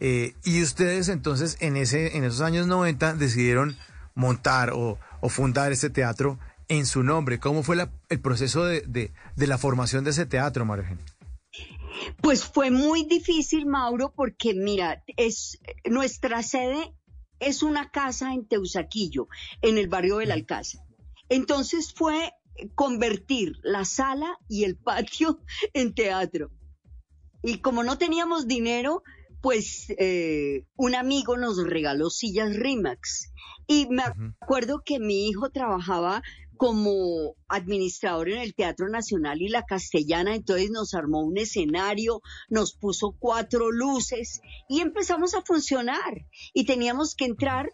Eh, 0.00 0.34
y 0.44 0.62
ustedes 0.62 1.08
entonces 1.08 1.56
en, 1.60 1.76
ese, 1.76 2.16
en 2.16 2.24
esos 2.24 2.42
años 2.42 2.66
90 2.66 3.14
decidieron 3.14 3.76
montar 4.14 4.72
o, 4.74 4.98
fundar 5.28 5.72
ese 5.72 5.88
teatro 5.88 6.38
en 6.68 6.84
su 6.86 7.02
nombre. 7.02 7.38
¿Cómo 7.38 7.62
fue 7.62 7.76
el 8.08 8.20
proceso 8.20 8.64
de, 8.64 9.12
la 9.36 9.58
formación 9.58 10.04
de 10.04 10.10
ese 10.10 10.26
teatro, 10.26 10.64
María 10.64 10.96
Pues 12.22 12.44
fue 12.44 12.70
muy 12.70 13.04
difícil, 13.04 13.66
Mauro, 13.66 14.12
porque 14.14 14.54
mira, 14.54 15.02
es 15.16 15.58
nuestra 15.84 16.42
sede 16.42 16.94
es 17.40 17.62
una 17.62 17.90
casa 17.90 18.32
en 18.34 18.46
Teusaquillo, 18.46 19.28
en 19.62 19.78
el 19.78 19.88
barrio 19.88 20.18
del 20.18 20.30
Alcázar. 20.30 20.82
Entonces 21.28 21.92
fue 21.92 22.32
convertir 22.74 23.54
la 23.62 23.84
sala 23.84 24.38
y 24.48 24.64
el 24.64 24.76
patio 24.76 25.40
en 25.72 25.94
teatro. 25.94 26.50
Y 27.42 27.58
como 27.58 27.82
no 27.82 27.96
teníamos 27.96 28.46
dinero, 28.46 29.02
pues 29.40 29.86
eh, 29.98 30.66
un 30.76 30.94
amigo 30.94 31.38
nos 31.38 31.56
regaló 31.64 32.10
sillas 32.10 32.54
Rimax. 32.54 33.32
Y 33.66 33.86
me 33.88 34.02
acuerdo 34.02 34.82
que 34.84 34.98
mi 34.98 35.28
hijo 35.28 35.50
trabajaba 35.50 36.22
como 36.60 37.36
administrador 37.48 38.28
en 38.28 38.42
el 38.42 38.54
Teatro 38.54 38.90
Nacional 38.90 39.40
y 39.40 39.48
la 39.48 39.64
Castellana, 39.64 40.34
entonces 40.34 40.70
nos 40.70 40.92
armó 40.92 41.20
un 41.22 41.38
escenario, 41.38 42.20
nos 42.50 42.74
puso 42.74 43.16
cuatro 43.18 43.72
luces 43.72 44.42
y 44.68 44.80
empezamos 44.80 45.32
a 45.32 45.40
funcionar. 45.40 46.26
Y 46.52 46.66
teníamos 46.66 47.14
que 47.14 47.24
entrar 47.24 47.72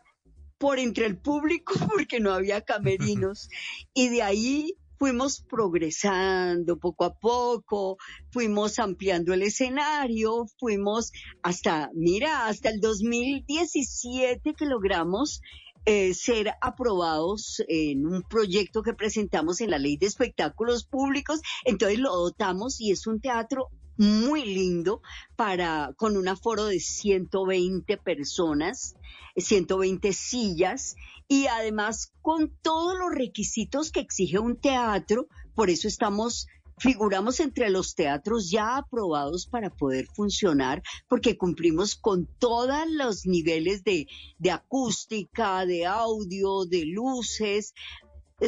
por 0.57 0.79
entre 0.79 1.07
el 1.07 1.19
público 1.19 1.75
porque 1.93 2.21
no 2.21 2.33
había 2.33 2.61
camerinos. 2.61 3.49
Y 3.93 4.09
de 4.09 4.23
ahí 4.23 4.77
fuimos 5.01 5.41
progresando 5.41 6.79
poco 6.79 7.07
a 7.07 7.19
poco, 7.19 7.97
fuimos 8.31 8.79
ampliando 8.79 9.35
el 9.35 9.43
escenario, 9.43 10.47
fuimos 10.61 11.11
hasta, 11.43 11.91
mira, 11.93 12.47
hasta 12.47 12.71
el 12.71 12.79
2017 12.79 14.55
que 14.55 14.67
logramos 14.67 15.41
eh, 15.87 16.15
ser 16.15 16.53
aprobados 16.61 17.63
en 17.69 18.07
un 18.07 18.23
proyecto 18.23 18.83
que 18.83 18.93
presentamos 18.93 19.61
en 19.61 19.71
la 19.71 19.79
ley 19.79 19.97
de 19.97 20.07
espectáculos 20.07 20.85
públicos, 20.85 21.41
entonces 21.65 22.01
lo 22.01 22.15
dotamos 22.15 22.81
y 22.81 22.91
es 22.91 23.07
un 23.07 23.21
teatro 23.21 23.69
muy 23.97 24.45
lindo 24.45 25.01
para 25.37 25.93
con 25.97 26.17
un 26.17 26.29
aforo 26.29 26.67
de 26.67 26.81
120 26.81 27.97
personas, 27.99 28.97
120 29.37 30.13
sillas 30.13 30.97
y 31.29 31.47
además 31.47 32.13
con 32.21 32.53
todos 32.63 32.99
los 32.99 33.15
requisitos 33.15 33.91
que 33.91 34.01
exige 34.01 34.39
un 34.39 34.57
teatro, 34.57 35.29
por 35.55 35.71
eso 35.71 35.89
estamos 35.89 36.47
figuramos 36.79 37.41
entre 37.41 37.71
los 37.71 37.95
teatros 37.95 38.51
ya 38.51 38.77
aprobados 38.77 39.47
para 39.47 39.71
poder 39.71 40.07
funcionar, 40.15 40.83
porque 41.09 41.39
cumplimos 41.39 41.97
con 41.97 42.27
todos 42.39 42.87
los 42.91 43.27
niveles 43.27 43.83
de, 43.85 44.07
de 44.39 44.51
acústica, 44.51 45.65
de 45.65 45.87
audio, 45.87 46.67
de 46.67 46.85
luces. 46.85 47.75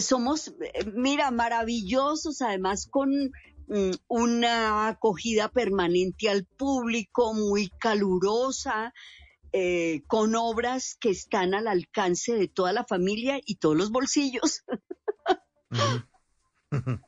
Somos, 0.00 0.48
eh, 0.48 0.84
mira, 0.94 1.30
maravillosos, 1.30 2.42
además 2.42 2.86
con 2.86 3.10
mm, 3.68 3.90
una 4.08 4.88
acogida 4.88 5.48
permanente 5.48 6.28
al 6.28 6.44
público, 6.44 7.34
muy 7.34 7.70
calurosa. 7.78 8.92
Eh, 9.50 10.02
con 10.06 10.34
obras 10.34 10.98
que 11.00 11.08
están 11.08 11.54
al 11.54 11.68
alcance 11.68 12.34
de 12.34 12.48
toda 12.48 12.74
la 12.74 12.84
familia 12.84 13.40
y 13.42 13.54
todos 13.54 13.78
los 13.78 13.90
bolsillos. 13.90 14.62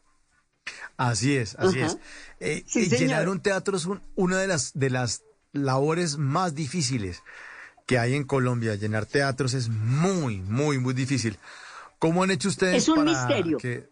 Así 1.01 1.35
es, 1.35 1.57
así 1.59 1.81
es. 1.81 1.97
Eh, 2.41 2.63
llenar 2.75 3.31
un 3.31 3.41
teatro 3.41 3.75
es 3.75 3.89
una 4.17 4.37
de 4.37 4.47
las, 4.47 4.73
de 4.75 4.91
las 4.91 5.23
labores 5.53 6.19
más 6.19 6.55
difíciles 6.55 7.23
que 7.87 7.99
hay 7.99 8.15
en 8.15 8.25
Colombia. 8.25 8.75
Llenar 8.75 9.07
teatros 9.07 9.55
es 9.55 9.71
muy, 9.71 10.43
muy, 10.43 10.77
muy 10.77 10.93
difícil. 10.93 11.39
¿Cómo 11.99 12.23
han 12.23 12.31
hecho 12.31 12.51
ustedes? 12.51 12.83
Es 12.83 12.89
un 12.91 13.07
misterio. 13.07 13.57
Que, 13.57 13.89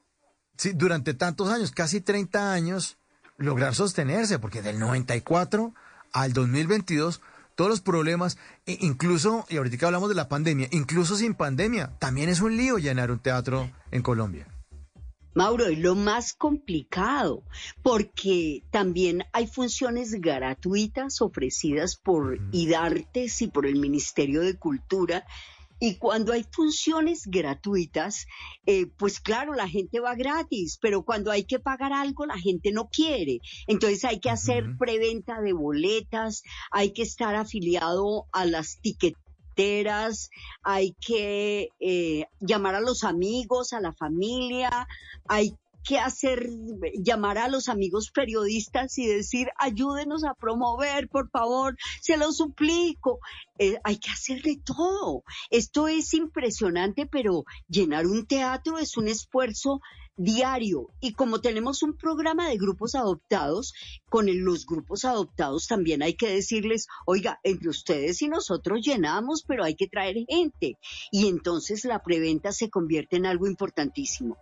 sí, 0.59 0.73
durante 0.75 1.15
tantos 1.15 1.49
años, 1.49 1.71
casi 1.71 2.03
30 2.03 2.53
años, 2.53 2.99
lograr 3.39 3.75
sostenerse, 3.75 4.39
porque 4.39 4.61
del 4.61 4.79
94 4.79 5.73
al 6.13 6.35
2022 6.35 7.23
todos 7.55 7.71
los 7.71 7.81
problemas, 7.81 8.37
e 8.67 8.77
incluso, 8.83 9.47
y 9.49 9.57
ahorita 9.57 9.87
hablamos 9.87 10.11
de 10.11 10.15
la 10.15 10.29
pandemia, 10.29 10.69
incluso 10.73 11.17
sin 11.17 11.33
pandemia, 11.33 11.91
también 11.99 12.29
es 12.29 12.43
un 12.43 12.55
lío 12.59 12.77
llenar 12.77 13.11
un 13.11 13.19
teatro 13.19 13.71
en 13.91 14.03
Colombia. 14.03 14.47
Mauro, 15.39 15.67
es 15.67 15.79
lo 15.79 15.95
más 15.95 16.33
complicado, 16.33 17.45
porque 17.85 18.65
también 18.73 19.23
hay 19.33 19.47
funciones 19.47 20.21
gratuitas 20.21 21.23
ofrecidas 21.23 21.95
por 21.95 22.41
IDARTES 22.51 23.43
y 23.43 23.47
por 23.47 23.65
el 23.65 23.77
Ministerio 23.77 24.41
de 24.41 24.59
Cultura, 24.59 25.25
Y 25.81 25.95
cuando 25.99 26.33
hay 26.33 26.45
funciones 26.51 27.29
gratuitas, 27.29 28.27
eh, 28.67 28.87
pues 28.97 29.21
claro, 29.21 29.55
la 29.55 29.69
gente 29.69 30.01
va 30.01 30.17
gratis, 30.17 30.77
pero 30.83 31.05
cuando 31.05 31.31
hay 31.31 31.45
que 31.45 31.61
pagar 31.61 31.93
algo, 31.93 32.27
la 32.27 32.37
gente 32.37 32.73
no 32.73 32.89
quiere. 32.89 33.39
Entonces 33.69 34.05
hay 34.05 34.19
que 34.19 34.31
hacer 34.31 34.77
preventa 34.77 35.41
de 35.41 35.53
boletas, 35.53 36.43
hay 36.73 36.93
que 36.93 37.03
estar 37.03 37.37
afiliado 37.37 38.27
a 38.33 38.45
las 38.45 38.81
hay 40.63 40.95
que 41.01 41.71
eh, 41.81 42.27
llamar 42.39 42.77
a 42.77 42.81
los 42.81 43.03
amigos, 43.03 43.73
a 43.73 43.81
la 43.81 43.93
familia, 43.93 44.87
hay 45.27 45.57
que 45.89 45.99
hacer, 45.99 46.51
llamar 47.03 47.39
a 47.39 47.49
los 47.49 47.71
amigos 47.71 48.11
periodistas 48.11 48.99
y 48.99 49.07
decir, 49.07 49.49
ayúdenos 49.59 50.23
a 50.23 50.35
promover, 50.35 51.09
por 51.09 51.31
favor, 51.31 51.79
se 52.03 52.19
lo 52.19 52.31
suplico. 52.31 53.21
Eh, 53.59 53.79
hay 53.85 53.97
que 53.97 54.11
hacer 54.11 54.43
de 54.43 54.61
todo. 54.63 55.23
Esto 55.49 55.89
es 55.89 56.13
impresionante, 56.13 57.07
pero 57.07 57.45
llenar 57.69 58.07
un 58.07 58.27
teatro 58.27 58.77
es 58.77 58.99
un 58.99 59.09
esfuerzo 59.09 59.81
diario. 60.19 60.91
Y 61.01 61.15
como 61.15 61.41
tenemos 61.41 61.83
un 61.83 61.97
programa 61.97 62.51
de 62.51 62.59
grupos 62.59 62.95
adoptados, 62.95 63.73
con 64.11 64.27
los 64.45 64.67
grupos 64.67 65.07
adoptados 65.07 65.69
también 65.69 66.03
hay 66.03 66.13
que 66.13 66.29
decirles, 66.29 66.87
oiga, 67.07 67.41
entre 67.45 67.71
ustedes 67.71 68.21
y 68.21 68.29
nosotros 68.29 68.83
llenamos, 68.83 69.43
pero 69.43 69.65
hay 69.65 69.75
que 69.75 69.89
traer 69.89 70.17
gente. 70.29 70.77
Y 71.11 71.29
entonces 71.29 71.87
la 71.87 72.03
preventa 72.03 72.53
se 72.53 72.69
convierte 72.69 73.17
en 73.17 73.25
algo 73.25 73.47
importantísimo. 73.47 74.37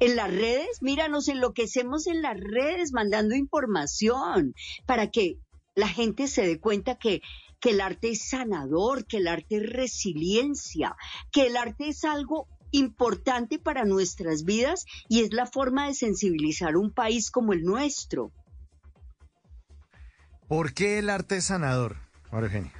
En 0.00 0.16
las 0.16 0.30
redes, 0.30 0.78
mira, 0.80 1.08
nos 1.08 1.28
enloquecemos 1.28 2.06
en 2.06 2.22
las 2.22 2.38
redes 2.38 2.92
mandando 2.92 3.34
información 3.34 4.54
para 4.86 5.10
que 5.10 5.38
la 5.74 5.88
gente 5.88 6.28
se 6.28 6.46
dé 6.46 6.60
cuenta 6.60 6.96
que, 6.96 7.22
que 7.60 7.70
el 7.70 7.80
arte 7.80 8.10
es 8.10 8.28
sanador, 8.28 9.06
que 9.06 9.18
el 9.18 9.28
arte 9.28 9.56
es 9.56 9.70
resiliencia, 9.70 10.96
que 11.30 11.46
el 11.46 11.56
arte 11.56 11.88
es 11.88 12.04
algo 12.04 12.48
importante 12.72 13.58
para 13.58 13.84
nuestras 13.84 14.44
vidas 14.44 14.86
y 15.08 15.20
es 15.20 15.32
la 15.32 15.46
forma 15.46 15.86
de 15.86 15.94
sensibilizar 15.94 16.76
un 16.76 16.92
país 16.92 17.30
como 17.30 17.52
el 17.52 17.62
nuestro. 17.62 18.32
¿Por 20.48 20.74
qué 20.74 20.98
el 20.98 21.08
arte 21.08 21.36
es 21.36 21.44
sanador, 21.44 21.96
María 22.30 22.72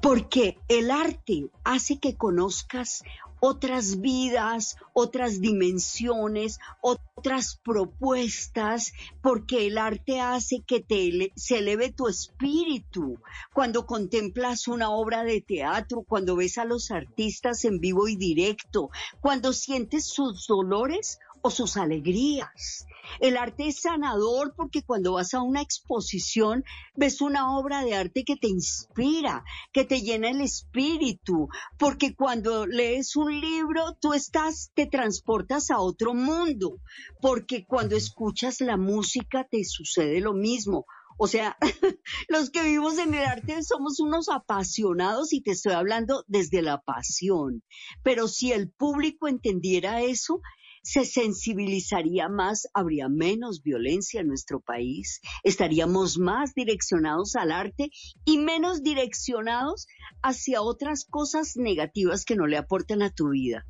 Porque 0.00 0.58
el 0.68 0.90
arte 0.90 1.50
hace 1.64 1.98
que 2.00 2.16
conozcas 2.16 3.02
otras 3.40 4.00
vidas, 4.00 4.76
otras 4.92 5.40
dimensiones, 5.40 6.58
otras 6.80 7.60
propuestas, 7.62 8.92
porque 9.22 9.66
el 9.66 9.78
arte 9.78 10.20
hace 10.20 10.62
que 10.66 10.80
te 10.80 11.32
se 11.36 11.58
eleve 11.58 11.92
tu 11.92 12.08
espíritu. 12.08 13.20
Cuando 13.52 13.86
contemplas 13.86 14.68
una 14.68 14.90
obra 14.90 15.24
de 15.24 15.40
teatro, 15.40 16.04
cuando 16.06 16.36
ves 16.36 16.58
a 16.58 16.64
los 16.64 16.90
artistas 16.90 17.64
en 17.64 17.80
vivo 17.80 18.08
y 18.08 18.16
directo, 18.16 18.90
cuando 19.20 19.52
sientes 19.52 20.06
sus 20.06 20.46
dolores 20.46 21.18
o 21.46 21.50
sus 21.50 21.76
alegrías. 21.76 22.86
El 23.20 23.36
arte 23.36 23.68
es 23.68 23.82
sanador 23.82 24.54
porque 24.56 24.82
cuando 24.82 25.12
vas 25.12 25.32
a 25.32 25.42
una 25.42 25.62
exposición 25.62 26.64
ves 26.96 27.20
una 27.20 27.56
obra 27.56 27.84
de 27.84 27.94
arte 27.94 28.24
que 28.24 28.34
te 28.34 28.48
inspira, 28.48 29.44
que 29.72 29.84
te 29.84 30.00
llena 30.00 30.30
el 30.30 30.40
espíritu, 30.40 31.48
porque 31.78 32.16
cuando 32.16 32.66
lees 32.66 33.14
un 33.14 33.40
libro 33.40 33.96
tú 34.00 34.12
estás, 34.12 34.72
te 34.74 34.86
transportas 34.86 35.70
a 35.70 35.78
otro 35.78 36.14
mundo, 36.14 36.78
porque 37.20 37.64
cuando 37.64 37.94
escuchas 37.94 38.60
la 38.60 38.76
música 38.76 39.46
te 39.48 39.62
sucede 39.64 40.20
lo 40.20 40.34
mismo. 40.34 40.84
O 41.18 41.28
sea, 41.28 41.56
los 42.28 42.50
que 42.50 42.62
vivimos 42.62 42.98
en 42.98 43.14
el 43.14 43.24
arte 43.24 43.62
somos 43.62 44.00
unos 44.00 44.28
apasionados 44.28 45.32
y 45.32 45.42
te 45.42 45.52
estoy 45.52 45.74
hablando 45.74 46.24
desde 46.26 46.60
la 46.60 46.80
pasión. 46.80 47.62
Pero 48.02 48.26
si 48.26 48.52
el 48.52 48.70
público 48.70 49.28
entendiera 49.28 50.02
eso, 50.02 50.40
se 50.86 51.04
sensibilizaría 51.04 52.28
más, 52.28 52.68
habría 52.72 53.08
menos 53.08 53.60
violencia 53.60 54.20
en 54.20 54.28
nuestro 54.28 54.60
país, 54.60 55.20
estaríamos 55.42 56.16
más 56.16 56.54
direccionados 56.54 57.34
al 57.34 57.50
arte 57.50 57.90
y 58.24 58.38
menos 58.38 58.84
direccionados 58.84 59.88
hacia 60.22 60.62
otras 60.62 61.04
cosas 61.04 61.56
negativas 61.56 62.24
que 62.24 62.36
no 62.36 62.46
le 62.46 62.56
aportan 62.56 63.02
a 63.02 63.10
tu 63.10 63.30
vida. 63.30 63.66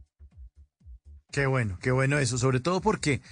Qué 1.33 1.46
bueno, 1.46 1.79
qué 1.81 1.90
bueno 1.90 2.18
eso, 2.18 2.37
sobre 2.37 2.61
todo 2.61 2.83
porque 2.83 3.22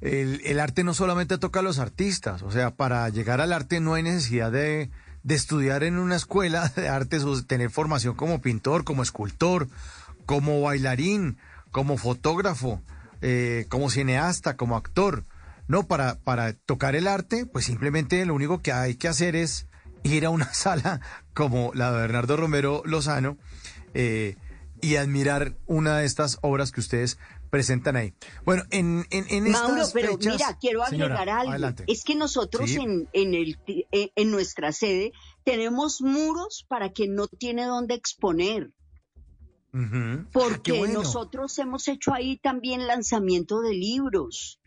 el, 0.00 0.58
arte 0.58 0.82
no 0.82 0.94
solamente 0.94 1.36
toca 1.36 1.60
a 1.60 1.62
los 1.62 1.78
artistas, 1.78 2.42
o 2.42 2.50
sea, 2.50 2.74
para 2.74 3.06
llegar 3.10 3.42
al 3.42 3.52
arte 3.52 3.80
no 3.80 3.92
hay 3.92 4.02
necesidad 4.02 4.50
de, 4.50 4.90
de 5.24 5.34
estudiar 5.34 5.82
en 5.82 5.98
una 5.98 6.16
escuela 6.16 6.68
de 6.74 6.88
artes 6.88 7.24
o 7.24 7.44
tener 7.44 7.68
formación 7.68 8.14
como 8.14 8.40
pintor, 8.40 8.84
como 8.84 9.02
escultor, 9.02 9.68
como 10.24 10.62
bailarín, 10.62 11.36
como 11.70 11.98
fotógrafo. 11.98 12.80
Eh, 13.22 13.66
como 13.68 13.90
cineasta, 13.90 14.56
como 14.56 14.76
actor. 14.76 15.24
No, 15.68 15.86
para, 15.86 16.18
para 16.20 16.52
tocar 16.52 16.94
el 16.94 17.08
arte, 17.08 17.46
pues 17.46 17.64
simplemente 17.64 18.24
lo 18.24 18.34
único 18.34 18.60
que 18.60 18.72
hay 18.72 18.94
que 18.94 19.08
hacer 19.08 19.34
es 19.34 19.66
ir 20.02 20.26
a 20.26 20.30
una 20.30 20.52
sala 20.54 21.00
como 21.34 21.72
la 21.74 21.92
de 21.92 22.00
Bernardo 22.02 22.36
Romero 22.36 22.82
Lozano 22.84 23.36
eh, 23.94 24.36
y 24.80 24.96
admirar 24.96 25.56
una 25.66 25.98
de 25.98 26.06
estas 26.06 26.38
obras 26.42 26.70
que 26.70 26.80
ustedes 26.80 27.18
presentan 27.50 27.96
ahí. 27.96 28.12
Bueno, 28.44 28.64
en, 28.70 29.06
en, 29.10 29.26
en 29.28 29.50
Mauro, 29.50 29.84
pero 29.92 30.18
mira, 30.18 30.58
quiero 30.60 30.82
agregar 30.82 31.28
algo. 31.28 31.74
Es 31.86 32.04
que 32.04 32.14
nosotros 32.14 32.70
en, 32.72 33.08
en, 33.12 33.34
el, 33.34 33.58
eh, 33.66 34.10
en 34.14 34.30
nuestra 34.30 34.72
sede 34.72 35.12
tenemos 35.44 36.02
muros 36.02 36.66
para 36.68 36.90
quien 36.90 37.14
no 37.14 37.28
tiene 37.28 37.64
dónde 37.64 37.94
exponer. 37.94 38.70
Porque 40.32 40.88
nosotros 40.88 41.58
hemos 41.58 41.88
hecho 41.88 42.14
ahí 42.14 42.38
también 42.38 42.86
lanzamiento 42.86 43.60
de 43.60 43.74
libros. 43.74 44.60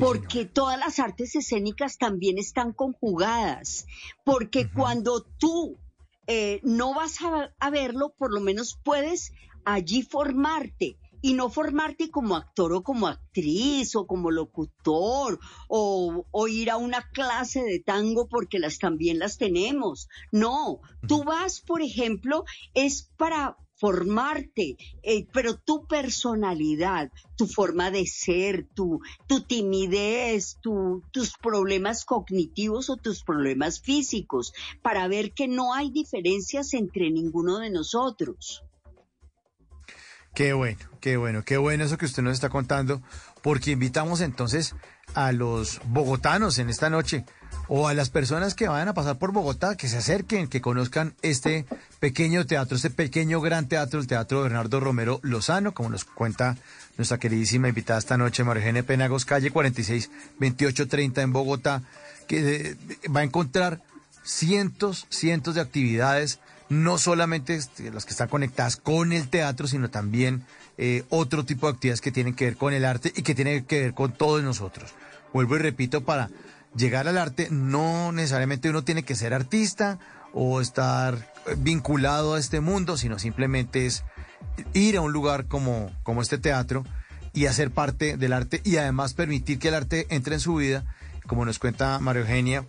porque 0.00 0.44
todas 0.46 0.78
las 0.80 0.98
artes 0.98 1.36
escénicas 1.36 1.96
también 1.96 2.38
están 2.38 2.72
conjugadas. 2.72 3.86
Porque 4.24 4.68
cuando 4.70 5.22
tú 5.22 5.78
eh, 6.26 6.60
no 6.64 6.92
vas 6.92 7.18
a, 7.22 7.70
verlo, 7.70 8.14
por 8.18 8.32
lo 8.32 8.40
menos 8.40 8.78
puedes 8.82 9.32
allí 9.64 10.02
formarte. 10.02 10.98
Y 11.22 11.32
no 11.32 11.48
formarte 11.48 12.10
como 12.10 12.36
actor 12.36 12.72
o 12.72 12.82
como 12.82 13.08
actriz 13.08 13.96
o 13.96 14.06
como 14.06 14.30
locutor 14.30 15.40
o, 15.66 16.26
o, 16.30 16.48
ir 16.48 16.70
a 16.70 16.76
una 16.76 17.08
clase 17.10 17.62
de 17.62 17.80
tango 17.80 18.28
porque 18.28 18.58
las 18.58 18.78
también 18.78 19.18
las 19.18 19.38
tenemos. 19.38 20.08
No, 20.30 20.80
tú 21.08 21.24
vas, 21.24 21.62
por 21.62 21.80
ejemplo, 21.80 22.44
es 22.74 23.10
para 23.16 23.56
formarte, 23.76 24.76
eh, 25.02 25.26
pero 25.32 25.56
tu 25.56 25.86
personalidad, 25.86 27.10
tu 27.36 27.46
forma 27.46 27.90
de 27.90 28.06
ser, 28.06 28.66
tu, 28.74 29.00
tu 29.26 29.42
timidez, 29.42 30.58
tu, 30.60 31.02
tus 31.12 31.36
problemas 31.36 32.04
cognitivos 32.04 32.90
o 32.90 32.96
tus 32.96 33.22
problemas 33.22 33.80
físicos, 33.80 34.52
para 34.82 35.06
ver 35.08 35.32
que 35.32 35.48
no 35.48 35.74
hay 35.74 35.90
diferencias 35.90 36.74
entre 36.74 37.10
ninguno 37.10 37.58
de 37.58 37.70
nosotros. 37.70 38.62
Qué 40.34 40.52
bueno, 40.52 40.78
qué 41.00 41.16
bueno, 41.16 41.44
qué 41.44 41.56
bueno 41.56 41.84
eso 41.84 41.96
que 41.96 42.04
usted 42.04 42.22
nos 42.22 42.34
está 42.34 42.50
contando, 42.50 43.00
porque 43.42 43.70
invitamos 43.70 44.20
entonces 44.20 44.74
a 45.14 45.32
los 45.32 45.80
bogotanos 45.86 46.58
en 46.58 46.68
esta 46.68 46.90
noche 46.90 47.24
o 47.68 47.88
a 47.88 47.94
las 47.94 48.10
personas 48.10 48.54
que 48.54 48.68
vayan 48.68 48.88
a 48.88 48.94
pasar 48.94 49.18
por 49.18 49.32
Bogotá, 49.32 49.76
que 49.76 49.88
se 49.88 49.98
acerquen, 49.98 50.48
que 50.48 50.60
conozcan 50.60 51.14
este 51.22 51.66
pequeño 52.00 52.46
teatro, 52.46 52.76
este 52.76 52.90
pequeño 52.90 53.40
gran 53.40 53.68
teatro, 53.68 53.98
el 53.98 54.06
Teatro 54.06 54.42
Bernardo 54.42 54.80
Romero 54.80 55.20
Lozano, 55.22 55.72
como 55.72 55.88
nos 55.88 56.04
cuenta 56.04 56.56
nuestra 56.96 57.18
queridísima 57.18 57.68
invitada 57.68 57.98
esta 57.98 58.16
noche, 58.16 58.44
Margene 58.44 58.82
Penagos, 58.82 59.24
calle 59.24 59.50
46, 59.50 60.10
2830 60.38 61.22
en 61.22 61.32
Bogotá, 61.32 61.82
que 62.26 62.38
eh, 62.38 62.76
va 63.14 63.20
a 63.20 63.24
encontrar 63.24 63.80
cientos, 64.22 65.06
cientos 65.10 65.54
de 65.54 65.60
actividades, 65.60 66.38
no 66.68 66.98
solamente 66.98 67.54
este, 67.54 67.90
las 67.92 68.04
que 68.04 68.10
están 68.10 68.28
conectadas 68.28 68.76
con 68.76 69.12
el 69.12 69.28
teatro, 69.28 69.66
sino 69.66 69.90
también 69.90 70.44
eh, 70.78 71.04
otro 71.10 71.44
tipo 71.44 71.66
de 71.66 71.74
actividades 71.74 72.00
que 72.00 72.12
tienen 72.12 72.34
que 72.34 72.46
ver 72.46 72.56
con 72.56 72.74
el 72.74 72.84
arte 72.84 73.12
y 73.14 73.22
que 73.22 73.34
tienen 73.34 73.64
que 73.64 73.82
ver 73.82 73.94
con 73.94 74.12
todos 74.12 74.42
nosotros. 74.42 74.94
Vuelvo 75.32 75.56
y 75.56 75.58
repito, 75.58 76.04
para 76.04 76.30
llegar 76.76 77.08
al 77.08 77.18
arte 77.18 77.48
no 77.50 78.12
necesariamente 78.12 78.70
uno 78.70 78.84
tiene 78.84 79.02
que 79.02 79.16
ser 79.16 79.34
artista 79.34 79.98
o 80.32 80.60
estar 80.60 81.32
vinculado 81.58 82.34
a 82.34 82.38
este 82.38 82.60
mundo, 82.60 82.96
sino 82.96 83.18
simplemente 83.18 83.86
es 83.86 84.04
ir 84.74 84.96
a 84.96 85.00
un 85.00 85.12
lugar 85.12 85.46
como, 85.46 85.90
como 86.02 86.22
este 86.22 86.38
teatro 86.38 86.84
y 87.32 87.46
hacer 87.46 87.70
parte 87.70 88.16
del 88.16 88.32
arte 88.32 88.60
y 88.64 88.76
además 88.76 89.14
permitir 89.14 89.58
que 89.58 89.68
el 89.68 89.74
arte 89.74 90.06
entre 90.10 90.34
en 90.34 90.40
su 90.40 90.56
vida, 90.56 90.84
como 91.26 91.44
nos 91.44 91.58
cuenta 91.58 91.98
María 91.98 92.22
Eugenia, 92.22 92.66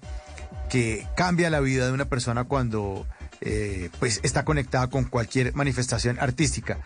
que 0.70 1.08
cambia 1.16 1.50
la 1.50 1.60
vida 1.60 1.86
de 1.86 1.94
una 1.94 2.06
persona 2.06 2.44
cuando 2.44 3.06
eh, 3.42 3.90
pues 4.00 4.20
está 4.24 4.46
conectada 4.46 4.88
con 4.88 5.04
cualquier 5.06 5.54
manifestación 5.54 6.18
artística. 6.20 6.80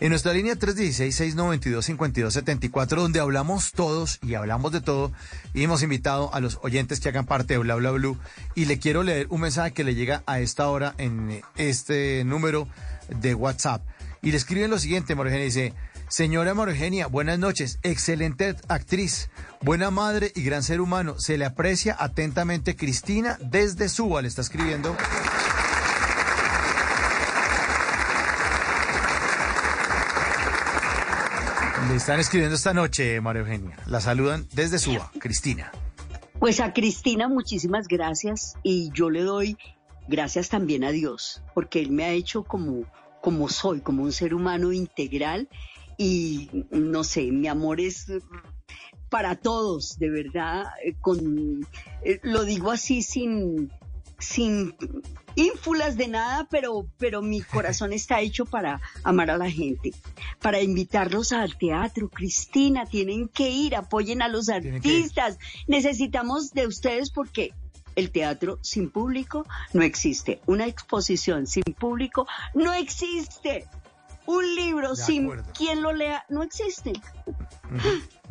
En 0.00 0.08
nuestra 0.10 0.32
línea 0.32 0.54
316-692-5274, 0.54 2.96
donde 2.96 3.20
hablamos 3.20 3.72
todos 3.72 4.18
y 4.22 4.32
hablamos 4.34 4.72
de 4.72 4.80
todo, 4.80 5.12
y 5.52 5.64
hemos 5.64 5.82
invitado 5.82 6.32
a 6.32 6.40
los 6.40 6.58
oyentes 6.62 7.00
que 7.00 7.10
hagan 7.10 7.26
parte 7.26 7.52
de 7.54 7.58
Bla 7.58 7.74
Bla 7.74 7.88
y 8.54 8.66
le 8.66 8.78
quiero 8.78 9.02
leer 9.02 9.26
un 9.30 9.40
mensaje 9.40 9.72
que 9.72 9.84
le 9.84 9.94
llega 9.94 10.22
a 10.26 10.40
esta 10.40 10.68
hora 10.68 10.94
en 10.98 11.40
este 11.56 12.22
número 12.24 12.68
de 13.08 13.34
WhatsApp. 13.34 13.82
Y 14.22 14.30
le 14.30 14.36
escriben 14.36 14.70
lo 14.70 14.78
siguiente, 14.78 15.14
María 15.14 15.32
Eugenia, 15.32 15.46
dice, 15.46 15.74
señora 16.08 16.54
María 16.54 16.74
Eugenia, 16.74 17.06
buenas 17.06 17.38
noches, 17.38 17.78
excelente 17.82 18.56
actriz, 18.68 19.30
buena 19.62 19.90
madre 19.90 20.32
y 20.34 20.42
gran 20.42 20.62
ser 20.62 20.80
humano. 20.80 21.18
Se 21.18 21.38
le 21.38 21.44
aprecia 21.44 21.96
atentamente 21.98 22.76
Cristina 22.76 23.38
desde 23.40 23.88
Suba, 23.88 24.22
le 24.22 24.28
está 24.28 24.42
escribiendo. 24.42 24.96
Le 31.88 31.96
están 31.96 32.20
escribiendo 32.20 32.54
esta 32.54 32.74
noche, 32.74 33.18
María 33.22 33.40
Eugenia. 33.40 33.78
La 33.86 34.02
saludan 34.02 34.46
desde 34.52 34.78
Suba, 34.78 35.10
Cristina. 35.18 35.72
Pues 36.38 36.60
a 36.60 36.74
Cristina 36.74 37.28
muchísimas 37.28 37.88
gracias 37.88 38.56
y 38.62 38.90
yo 38.92 39.08
le 39.08 39.22
doy 39.22 39.56
gracias 40.06 40.50
también 40.50 40.84
a 40.84 40.90
Dios, 40.90 41.42
porque 41.54 41.80
Él 41.80 41.90
me 41.90 42.04
ha 42.04 42.10
hecho 42.10 42.44
como, 42.44 42.84
como 43.22 43.48
soy, 43.48 43.80
como 43.80 44.02
un 44.02 44.12
ser 44.12 44.34
humano 44.34 44.70
integral 44.70 45.48
y 45.96 46.66
no 46.70 47.04
sé, 47.04 47.32
mi 47.32 47.48
amor 47.48 47.80
es 47.80 48.06
para 49.08 49.36
todos, 49.36 49.98
de 49.98 50.10
verdad, 50.10 50.64
eh, 50.84 50.94
con, 51.00 51.66
eh, 52.04 52.20
lo 52.22 52.44
digo 52.44 52.70
así 52.70 53.00
sin, 53.00 53.72
sin 54.18 54.74
ínfulas 55.34 55.96
de 55.96 56.08
nada, 56.08 56.46
pero, 56.50 56.86
pero 56.98 57.22
mi 57.22 57.40
corazón 57.42 57.92
está 57.92 58.20
hecho 58.20 58.44
para 58.44 58.80
amar 59.04 59.30
a 59.30 59.38
la 59.38 59.50
gente, 59.50 59.92
para 60.40 60.60
invitarlos 60.60 61.32
al 61.32 61.56
teatro. 61.56 62.08
Cristina, 62.08 62.86
tienen 62.86 63.28
que 63.28 63.48
ir, 63.48 63.76
apoyen 63.76 64.22
a 64.22 64.28
los 64.28 64.48
artistas. 64.48 65.38
Necesitamos 65.66 66.52
de 66.52 66.66
ustedes 66.66 67.10
porque 67.10 67.54
el 67.96 68.10
teatro 68.10 68.58
sin 68.62 68.90
público 68.90 69.46
no 69.72 69.82
existe. 69.82 70.40
Una 70.46 70.66
exposición 70.66 71.46
sin 71.46 71.64
público 71.64 72.26
no 72.54 72.72
existe. 72.72 73.66
Un 74.26 74.54
libro 74.54 74.94
sin 74.94 75.30
quien 75.56 75.80
lo 75.80 75.92
lea 75.92 76.24
no 76.28 76.42
existe. 76.42 76.92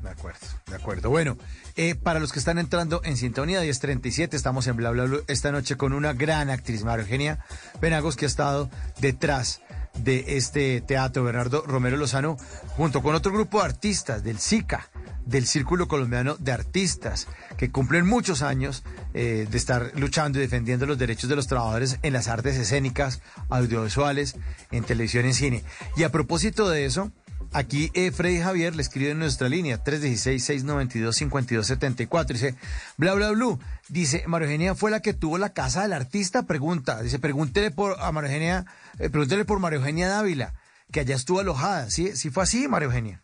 De 0.07 0.13
acuerdo, 0.13 0.47
de 0.67 0.75
acuerdo. 0.75 1.09
Bueno, 1.09 1.37
eh, 1.75 1.93
para 1.93 2.21
los 2.21 2.31
que 2.31 2.39
están 2.39 2.59
entrando 2.59 3.01
en 3.03 3.17
sintonía 3.17 3.59
1037, 3.59 4.37
estamos 4.37 4.65
en 4.67 4.77
Bla 4.77 4.91
Bla 4.91 5.03
Bla 5.03 5.19
esta 5.27 5.51
noche 5.51 5.75
con 5.75 5.91
una 5.91 6.13
gran 6.13 6.49
actriz, 6.49 6.85
María 6.85 7.03
Eugenia 7.03 7.39
Benagos, 7.81 8.15
que 8.15 8.23
ha 8.23 8.29
estado 8.29 8.69
detrás 9.01 9.59
de 9.95 10.37
este 10.37 10.79
teatro, 10.79 11.25
Bernardo 11.25 11.61
Romero 11.67 11.97
Lozano, 11.97 12.37
junto 12.77 13.03
con 13.03 13.15
otro 13.15 13.33
grupo 13.33 13.59
de 13.59 13.65
artistas 13.65 14.23
del 14.23 14.39
SICA, 14.39 14.87
del 15.25 15.45
Círculo 15.45 15.89
Colombiano 15.89 16.37
de 16.39 16.53
Artistas, 16.53 17.27
que 17.57 17.69
cumplen 17.69 18.05
muchos 18.05 18.41
años 18.41 18.85
eh, 19.13 19.45
de 19.51 19.57
estar 19.57 19.91
luchando 19.95 20.39
y 20.39 20.41
defendiendo 20.41 20.85
los 20.85 20.97
derechos 20.97 21.29
de 21.29 21.35
los 21.35 21.47
trabajadores 21.47 21.99
en 22.01 22.13
las 22.13 22.29
artes 22.29 22.55
escénicas, 22.55 23.21
audiovisuales, 23.49 24.37
en 24.71 24.85
televisión 24.85 25.25
en 25.25 25.33
cine. 25.33 25.63
Y 25.97 26.03
a 26.03 26.13
propósito 26.13 26.69
de 26.69 26.85
eso, 26.85 27.11
Aquí 27.53 27.91
eh, 27.93 28.11
Freddy 28.11 28.39
Javier 28.39 28.75
le 28.75 28.81
escribe 28.81 29.11
en 29.11 29.19
nuestra 29.19 29.47
línea 29.49 29.83
316-692-5274. 29.83 32.27
Dice, 32.27 32.55
bla, 32.97 33.13
bla, 33.13 33.29
bla. 33.31 33.59
Dice, 33.89 34.23
María 34.27 34.47
Eugenia 34.47 34.73
fue 34.75 34.91
la 34.91 35.01
que 35.01 35.13
tuvo 35.13 35.37
la 35.37 35.53
casa 35.53 35.83
del 35.83 35.93
artista. 35.93 36.43
Pregunta, 36.43 37.01
dice, 37.01 37.19
pregúntele 37.19 37.71
por, 37.71 37.97
a 38.01 38.11
María 38.11 38.31
Eugenia, 38.31 38.65
eh, 38.99 39.09
pregúntele 39.09 39.45
por 39.45 39.59
María 39.59 39.79
Eugenia 39.79 40.09
Dávila, 40.09 40.55
que 40.91 40.99
allá 40.99 41.15
estuvo 41.15 41.39
alojada. 41.39 41.89
¿Sí, 41.89 42.13
¿Sí 42.15 42.29
fue 42.29 42.43
así, 42.43 42.67
María 42.67 42.87
Eugenia? 42.87 43.23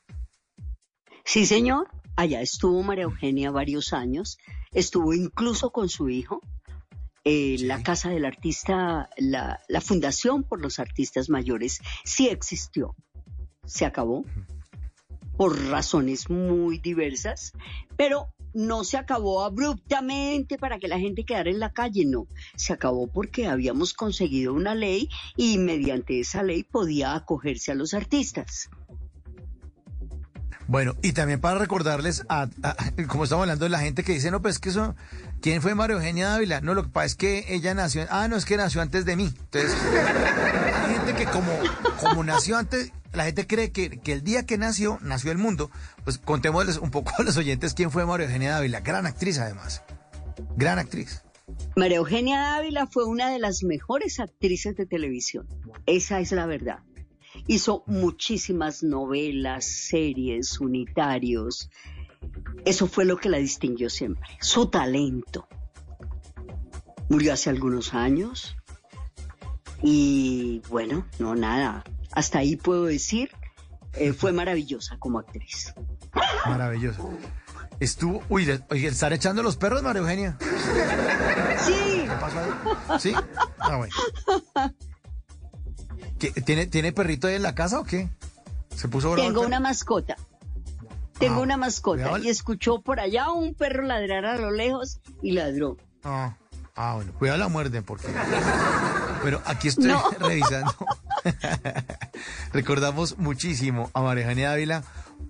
Sí, 1.26 1.46
señor. 1.46 1.90
Allá 2.16 2.40
estuvo 2.42 2.82
María 2.84 3.06
Eugenia 3.06 3.50
varios 3.52 3.92
años. 3.92 4.38
Estuvo 4.72 5.14
incluso 5.14 5.72
con 5.72 5.90
su 5.90 6.08
hijo. 6.10 6.40
Eh, 7.26 7.58
la 7.62 7.84
Casa 7.84 8.10
del 8.10 8.26
Artista, 8.26 9.10
la, 9.18 9.62
la 9.68 9.82
Fundación 9.82 10.44
por 10.44 10.62
los 10.62 10.80
Artistas 10.80 11.30
Mayores, 11.30 11.80
sí 12.04 12.28
existió 12.28 12.96
se 13.66 13.86
acabó 13.86 14.26
por 15.38 15.60
razones 15.70 16.30
muy 16.30 16.78
diversas, 16.78 17.54
pero 17.98 18.28
no 18.54 18.84
se 18.84 18.98
acabó 18.98 19.44
abruptamente 19.44 20.58
para 20.58 20.78
que 20.78 20.88
la 20.88 21.00
gente 21.00 21.26
quedara 21.26 21.50
en 21.50 21.60
la 21.60 21.74
calle, 21.74 22.06
no, 22.06 22.28
se 22.56 22.74
acabó 22.74 23.08
porque 23.08 23.48
habíamos 23.48 23.94
conseguido 23.94 24.54
una 24.54 24.76
ley 24.76 25.10
y 25.36 25.58
mediante 25.58 26.20
esa 26.20 26.44
ley 26.44 26.64
podía 26.64 27.16
acogerse 27.16 27.72
a 27.72 27.76
los 27.76 27.94
artistas. 27.94 28.70
Bueno, 30.68 30.96
y 31.02 31.12
también 31.14 31.42
para 31.42 31.60
recordarles, 31.60 32.24
a, 32.30 32.48
como 33.08 33.26
estamos 33.26 33.44
hablando 33.44 33.66
de 33.66 33.70
la 33.70 33.80
gente 33.80 34.04
que 34.04 34.14
dice, 34.14 34.32
no, 34.32 34.42
pues 34.42 34.60
que 34.60 34.70
eso, 34.70 34.96
¿quién 35.42 35.62
fue 35.62 35.76
María 35.76 35.96
Eugenia 35.96 36.30
Dávila? 36.30 36.62
No, 36.62 36.74
lo 36.74 36.84
que 36.84 36.90
pasa 36.90 37.06
es 37.06 37.16
que 37.16 37.46
ella 37.50 37.74
nació, 37.74 38.06
ah, 38.10 38.28
no, 38.28 38.36
es 38.36 38.46
que 38.46 38.58
nació 38.58 38.82
antes 38.82 39.06
de 39.06 39.16
mí. 39.16 39.34
Entonces, 39.38 39.76
hay 40.86 40.96
gente 40.96 41.14
que 41.16 41.26
como, 41.26 41.52
como 42.00 42.24
nació 42.24 42.58
antes, 42.58 42.92
la 43.14 43.26
gente 43.26 43.46
cree 43.46 43.72
que, 43.72 44.00
el 44.06 44.24
día 44.24 44.46
que 44.46 44.58
nació, 44.58 45.00
nació 45.02 45.32
el 45.32 45.38
mundo. 45.38 45.70
Pues 46.04 46.18
contémosles 46.18 46.78
un 46.78 46.92
poco 46.92 47.12
a 47.18 47.24
los 47.24 47.38
oyentes 47.38 47.74
quién 47.74 47.92
fue 47.92 48.06
María 48.06 48.26
Eugenia 48.26 48.54
Dávila, 48.54 48.80
gran 48.82 49.06
actriz 49.06 49.40
además, 49.40 49.84
gran 50.56 50.80
actriz. 50.80 51.24
María 51.76 51.98
Eugenia 51.98 52.40
Dávila 52.40 52.88
fue 52.88 53.06
una 53.06 53.30
de 53.30 53.40
las 53.40 53.64
mejores 53.64 54.20
actrices 54.20 54.76
de 54.76 54.86
televisión, 54.86 55.48
esa 55.86 56.20
es 56.20 56.32
la 56.32 56.46
verdad. 56.46 56.80
Hizo 57.48 57.84
muchísimas 57.88 58.84
novelas, 58.84 59.66
series, 59.66 60.60
unitarios. 60.60 61.70
Eso 62.66 62.88
fue 62.88 63.06
lo 63.06 63.18
que 63.18 63.30
la 63.30 63.38
distinguió 63.38 63.90
siempre, 63.90 64.30
su 64.40 64.68
talento. 64.68 65.48
Murió 67.10 67.34
hace 67.34 67.50
algunos 67.50 67.94
años 67.94 68.56
y 69.82 70.62
bueno, 70.70 71.06
no 71.20 71.36
nada, 71.36 71.84
hasta 72.14 72.40
ahí 72.40 72.56
puedo 72.56 72.86
decir, 72.86 73.30
eh, 73.94 74.14
fue 74.14 74.32
maravillosa 74.32 74.98
como 74.98 75.20
actriz. 75.20 75.74
Maravillosa. 76.46 77.02
Estuvo, 77.80 78.24
uy, 78.30 78.50
¿están 78.70 79.12
echando 79.12 79.44
los 79.44 79.58
perros, 79.58 79.84
María 79.84 80.02
Eugenia? 80.02 80.38
Sí. 81.66 82.06
¿Qué 82.06 82.16
pasó 82.20 82.40
ahí? 82.40 83.00
¿Sí? 83.00 83.14
Ah, 83.60 83.78
bueno. 83.78 83.94
¿Tiene, 86.32 86.68
¿Tiene 86.68 86.92
perrito 86.92 87.28
ahí 87.28 87.36
en 87.36 87.44
la 87.44 87.56
casa 87.56 87.80
o 87.80 87.84
qué? 87.84 88.10
¿Se 88.76 88.88
puso 88.88 89.16
Tengo 89.16 89.42
una 89.42 89.60
mascota. 89.60 90.16
Tengo 91.20 91.40
ah, 91.40 91.44
una 91.44 91.58
mascota 91.58 92.20
y 92.20 92.30
escuchó 92.30 92.82
por 92.82 93.00
allá 93.00 93.32
un 93.32 93.54
perro 93.54 93.84
ladrar 93.84 94.26
a 94.26 94.38
lo 94.38 94.52
lejos 94.52 95.00
y 95.22 95.32
ladró. 95.32 95.78
Ah, 96.04 96.36
ah 96.76 96.96
bueno, 96.96 97.14
cuidado 97.14 97.38
la 97.40 97.48
muerte 97.48 97.82
porque... 97.82 98.08
Pero 99.24 99.42
aquí 99.46 99.70
estoy 99.70 99.92
revisando. 100.20 100.76
Recordamos 102.54 103.18
muchísimo 103.18 103.90
a 103.94 104.02
Eugenia 104.02 104.52
Ávila 104.52 104.84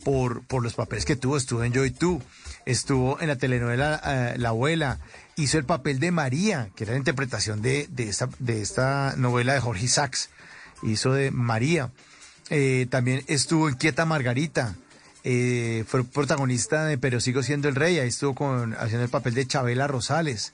por, 0.03 0.43
por 0.47 0.63
los 0.63 0.73
papeles 0.73 1.05
que 1.05 1.15
tuvo. 1.15 1.37
Estuvo 1.37 1.63
en 1.63 1.73
Yo 1.73 1.85
y 1.85 1.91
Tú, 1.91 2.21
estuvo 2.65 3.19
en 3.21 3.27
la 3.27 3.35
telenovela 3.35 4.01
eh, 4.03 4.35
La 4.37 4.49
Abuela, 4.49 4.99
hizo 5.35 5.57
el 5.57 5.65
papel 5.65 5.99
de 5.99 6.11
María, 6.11 6.69
que 6.75 6.85
era 6.85 6.93
la 6.93 6.99
interpretación 6.99 7.61
de, 7.61 7.87
de, 7.89 8.09
esta, 8.09 8.29
de 8.39 8.61
esta 8.61 9.13
novela 9.17 9.53
de 9.53 9.59
Jorge 9.59 9.87
Sachs. 9.87 10.29
Hizo 10.83 11.13
de 11.13 11.31
María. 11.31 11.91
Eh, 12.49 12.87
también 12.89 13.23
estuvo 13.27 13.69
en 13.69 13.75
Quieta 13.75 14.05
Margarita. 14.05 14.75
Eh, 15.23 15.85
fue 15.87 16.03
protagonista 16.03 16.85
de 16.85 16.97
Pero 16.97 17.19
sigo 17.19 17.43
siendo 17.43 17.69
el 17.69 17.75
rey. 17.75 17.99
Ahí 17.99 18.09
estuvo 18.09 18.35
con, 18.35 18.73
haciendo 18.73 19.03
el 19.03 19.09
papel 19.09 19.33
de 19.33 19.47
Chabela 19.47 19.87
Rosales. 19.87 20.53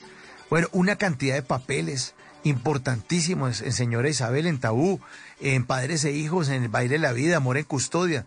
Bueno, 0.50 0.68
una 0.72 0.96
cantidad 0.96 1.36
de 1.36 1.44
papeles 1.44 2.13
importantísimos 2.44 3.62
en 3.62 3.74
Señora 3.74 4.10
Isabel, 4.10 4.48
en 4.48 4.60
Tabú, 4.60 5.00
en 5.42 5.65
Padres 5.65 6.06
e 6.06 6.12
Hijos, 6.12 6.50
en 6.50 6.63
El 6.63 6.70
Baile 6.70 6.96
de 6.96 7.00
la 7.00 7.12
Vida, 7.12 7.38
Amor 7.38 7.58
en 7.58 7.65
Custodia. 7.65 8.26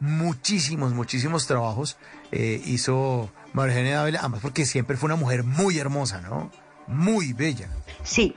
Muchísimos, 0.00 0.92
muchísimos 0.92 1.46
trabajos 1.46 1.96
eh, 2.32 2.60
hizo 2.66 3.30
María 3.52 3.74
Eugenia 3.74 4.00
además 4.02 4.40
porque 4.42 4.66
siempre 4.66 4.96
fue 4.96 5.06
una 5.06 5.16
mujer 5.16 5.44
muy 5.44 5.78
hermosa, 5.78 6.20
¿no? 6.20 6.50
Muy 6.86 7.32
bella. 7.32 7.68
Sí, 8.02 8.34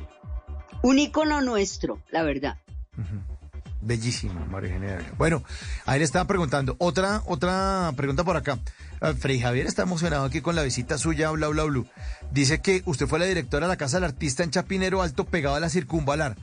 un 0.82 0.99
ícono 0.99 1.41
nuestro, 1.41 2.01
la 2.12 2.23
verdad. 2.23 2.60
Bellísima, 3.81 4.45
María 4.45 4.73
Eugenia 4.73 5.13
Bueno, 5.17 5.43
ahí 5.86 5.99
le 5.99 6.05
estaba 6.05 6.25
preguntando. 6.25 6.75
Otra, 6.79 7.21
otra 7.25 7.93
pregunta 7.95 8.23
por 8.23 8.36
acá. 8.36 8.60
Ah, 8.99 9.13
Frey 9.13 9.39
Javier 9.39 9.67
está 9.67 9.83
emocionado 9.83 10.25
aquí 10.25 10.41
con 10.41 10.55
la 10.55 10.63
visita 10.63 10.97
suya, 10.97 11.29
bla, 11.31 11.47
bla, 11.47 11.63
bla. 11.63 11.83
Dice 12.31 12.60
que 12.60 12.81
usted 12.86 13.07
fue 13.07 13.19
la 13.19 13.25
directora 13.25 13.67
de 13.67 13.73
la 13.73 13.77
Casa 13.77 13.97
del 13.97 14.05
Artista 14.05 14.43
en 14.43 14.51
Chapinero 14.51 15.01
Alto, 15.01 15.25
pegado 15.25 15.55
a 15.55 15.60
la 15.60 15.69
Circunvalar, 15.69 16.36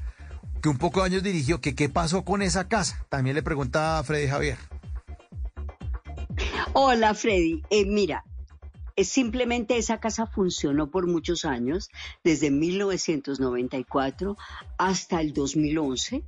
que 0.62 0.68
un 0.68 0.78
poco 0.78 1.00
de 1.00 1.06
años 1.06 1.22
dirigió. 1.22 1.60
que 1.60 1.74
¿Qué 1.74 1.88
pasó 1.88 2.24
con 2.24 2.40
esa 2.42 2.68
casa? 2.68 3.04
También 3.08 3.34
le 3.34 3.42
pregunta 3.42 3.98
a 3.98 4.04
Freddy 4.04 4.28
Javier. 4.28 4.58
Hola, 6.72 7.14
Freddy. 7.14 7.62
Eh, 7.70 7.84
mira, 7.84 8.24
simplemente 9.02 9.76
esa 9.76 9.98
casa 9.98 10.26
funcionó 10.26 10.90
por 10.90 11.08
muchos 11.08 11.44
años, 11.44 11.90
desde 12.22 12.50
1994 12.50 14.36
hasta 14.78 15.20
el 15.20 15.32
2011, 15.32 16.22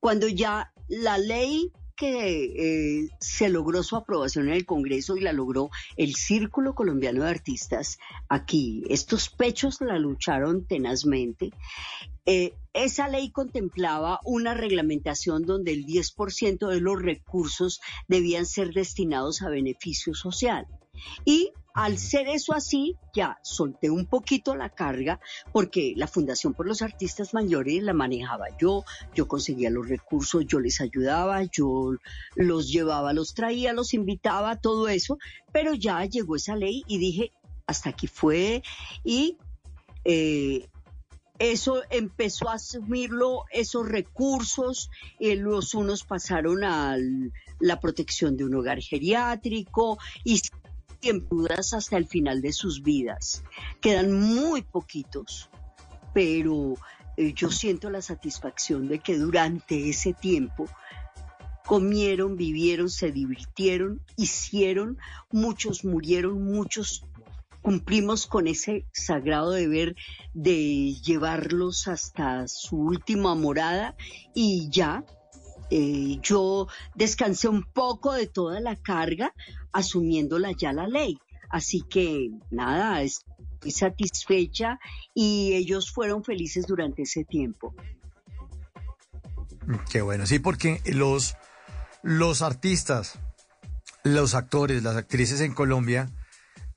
cuando 0.00 0.28
ya 0.28 0.72
la 0.88 1.18
ley 1.18 1.72
que 1.96 3.00
eh, 3.00 3.08
se 3.20 3.48
logró 3.48 3.82
su 3.82 3.96
aprobación 3.96 4.48
en 4.48 4.54
el 4.54 4.66
Congreso 4.66 5.16
y 5.16 5.22
la 5.22 5.32
logró 5.32 5.70
el 5.96 6.14
Círculo 6.14 6.74
Colombiano 6.74 7.24
de 7.24 7.30
Artistas 7.30 7.98
aquí. 8.28 8.84
Estos 8.90 9.30
pechos 9.30 9.80
la 9.80 9.98
lucharon 9.98 10.66
tenazmente. 10.66 11.50
Eh, 12.26 12.54
esa 12.74 13.08
ley 13.08 13.30
contemplaba 13.30 14.20
una 14.24 14.52
reglamentación 14.52 15.42
donde 15.46 15.72
el 15.72 15.86
10% 15.86 16.68
de 16.68 16.80
los 16.80 17.00
recursos 17.00 17.80
debían 18.08 18.44
ser 18.44 18.74
destinados 18.74 19.40
a 19.42 19.48
beneficio 19.48 20.14
social. 20.14 20.66
Y 21.24 21.52
al 21.76 21.98
ser 21.98 22.26
eso 22.26 22.54
así, 22.54 22.96
ya 23.12 23.38
solté 23.42 23.90
un 23.90 24.06
poquito 24.06 24.56
la 24.56 24.70
carga 24.70 25.20
porque 25.52 25.92
la 25.94 26.06
Fundación 26.06 26.54
por 26.54 26.66
los 26.66 26.80
Artistas 26.80 27.34
Mayores 27.34 27.82
la 27.82 27.92
manejaba 27.92 28.46
yo, 28.58 28.84
yo 29.14 29.28
conseguía 29.28 29.68
los 29.68 29.86
recursos, 29.86 30.46
yo 30.46 30.58
les 30.58 30.80
ayudaba, 30.80 31.42
yo 31.44 31.92
los 32.34 32.72
llevaba, 32.72 33.12
los 33.12 33.34
traía, 33.34 33.74
los 33.74 33.92
invitaba, 33.92 34.56
todo 34.56 34.88
eso, 34.88 35.18
pero 35.52 35.74
ya 35.74 36.02
llegó 36.06 36.36
esa 36.36 36.56
ley 36.56 36.82
y 36.86 36.96
dije, 36.96 37.32
hasta 37.66 37.90
aquí 37.90 38.06
fue 38.06 38.62
y 39.04 39.36
eh, 40.04 40.70
eso 41.38 41.82
empezó 41.90 42.48
a 42.48 42.54
asumirlo, 42.54 43.44
esos 43.50 43.86
recursos, 43.86 44.88
eh, 45.20 45.36
los 45.36 45.74
unos 45.74 46.04
pasaron 46.04 46.64
a 46.64 46.96
la 47.60 47.80
protección 47.80 48.38
de 48.38 48.44
un 48.44 48.54
hogar 48.54 48.80
geriátrico 48.80 49.98
y 50.24 50.40
en 51.08 51.28
dudas 51.28 51.72
hasta 51.74 51.96
el 51.96 52.06
final 52.06 52.42
de 52.42 52.52
sus 52.52 52.82
vidas. 52.82 53.42
Quedan 53.80 54.12
muy 54.12 54.62
poquitos, 54.62 55.50
pero 56.12 56.74
eh, 57.16 57.32
yo 57.34 57.50
siento 57.50 57.90
la 57.90 58.02
satisfacción 58.02 58.88
de 58.88 58.98
que 58.98 59.18
durante 59.18 59.88
ese 59.88 60.12
tiempo 60.12 60.66
comieron, 61.64 62.36
vivieron, 62.36 62.88
se 62.90 63.10
divirtieron, 63.10 64.00
hicieron, 64.16 64.98
muchos 65.30 65.84
murieron, 65.84 66.42
muchos 66.42 67.04
cumplimos 67.60 68.28
con 68.28 68.46
ese 68.46 68.86
sagrado 68.92 69.50
deber 69.50 69.96
de 70.34 70.94
llevarlos 71.02 71.88
hasta 71.88 72.46
su 72.46 72.76
última 72.76 73.34
morada 73.34 73.96
y 74.34 74.68
ya 74.70 75.04
eh, 75.70 76.18
yo 76.22 76.68
descansé 76.94 77.48
un 77.48 77.64
poco 77.64 78.12
de 78.12 78.26
toda 78.26 78.60
la 78.60 78.76
carga 78.76 79.32
asumiéndola 79.72 80.52
ya 80.52 80.72
la 80.72 80.86
ley. 80.86 81.18
Así 81.50 81.82
que 81.82 82.30
nada, 82.50 83.02
estoy 83.02 83.70
satisfecha 83.70 84.78
y 85.14 85.54
ellos 85.54 85.92
fueron 85.92 86.24
felices 86.24 86.66
durante 86.66 87.02
ese 87.02 87.24
tiempo. 87.24 87.74
Qué 89.90 90.00
bueno, 90.02 90.26
sí, 90.26 90.38
porque 90.38 90.80
los, 90.86 91.36
los 92.02 92.42
artistas, 92.42 93.18
los 94.04 94.34
actores, 94.34 94.82
las 94.82 94.96
actrices 94.96 95.40
en 95.40 95.54
Colombia, 95.54 96.10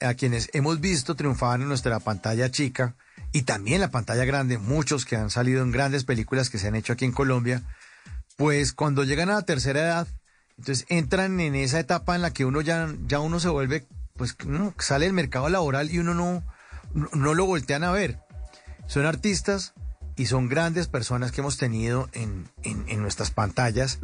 a 0.02 0.14
quienes 0.14 0.50
hemos 0.54 0.80
visto 0.80 1.16
triunfar 1.16 1.62
en 1.62 1.68
nuestra 1.68 2.00
pantalla 2.00 2.50
chica 2.50 2.96
y 3.32 3.44
también 3.44 3.82
la 3.82 3.92
pantalla 3.92 4.26
grande, 4.26 4.58
muchos 4.58 5.06
que 5.06 5.16
han 5.16 5.30
salido 5.30 5.62
en 5.62 5.72
grandes 5.72 6.04
películas 6.04 6.50
que 6.50 6.58
se 6.58 6.68
han 6.68 6.76
hecho 6.76 6.94
aquí 6.94 7.06
en 7.06 7.12
Colombia, 7.12 7.64
pues 8.40 8.72
cuando 8.72 9.04
llegan 9.04 9.30
a 9.30 9.34
la 9.34 9.42
tercera 9.42 9.82
edad, 9.82 10.08
entonces 10.58 10.86
entran 10.88 11.42
en 11.42 11.56
esa 11.56 11.78
etapa 11.78 12.16
en 12.16 12.22
la 12.22 12.32
que 12.32 12.46
uno 12.46 12.62
ya, 12.62 12.88
ya 13.06 13.20
uno 13.20 13.42
se 13.42 13.50
vuelve, 13.50 13.86
pues 14.16 14.38
sale 14.78 15.06
del 15.08 15.14
mercado 15.14 15.50
laboral 15.50 15.92
y 15.92 16.00
uno 16.00 16.14
no, 16.14 16.42
no, 16.94 17.34
lo 17.34 17.46
voltean 17.46 17.84
a 17.84 17.92
ver. 17.92 18.22
Son 18.88 19.06
artistas 19.06 19.74
y 20.16 20.28
son 20.28 20.48
grandes 20.48 20.88
personas 20.88 21.34
que 21.34 21.42
hemos 21.42 21.58
tenido 21.58 22.08
en, 22.14 22.48
en, 22.64 23.02
nuestras 23.02 23.30
pantallas, 23.30 24.00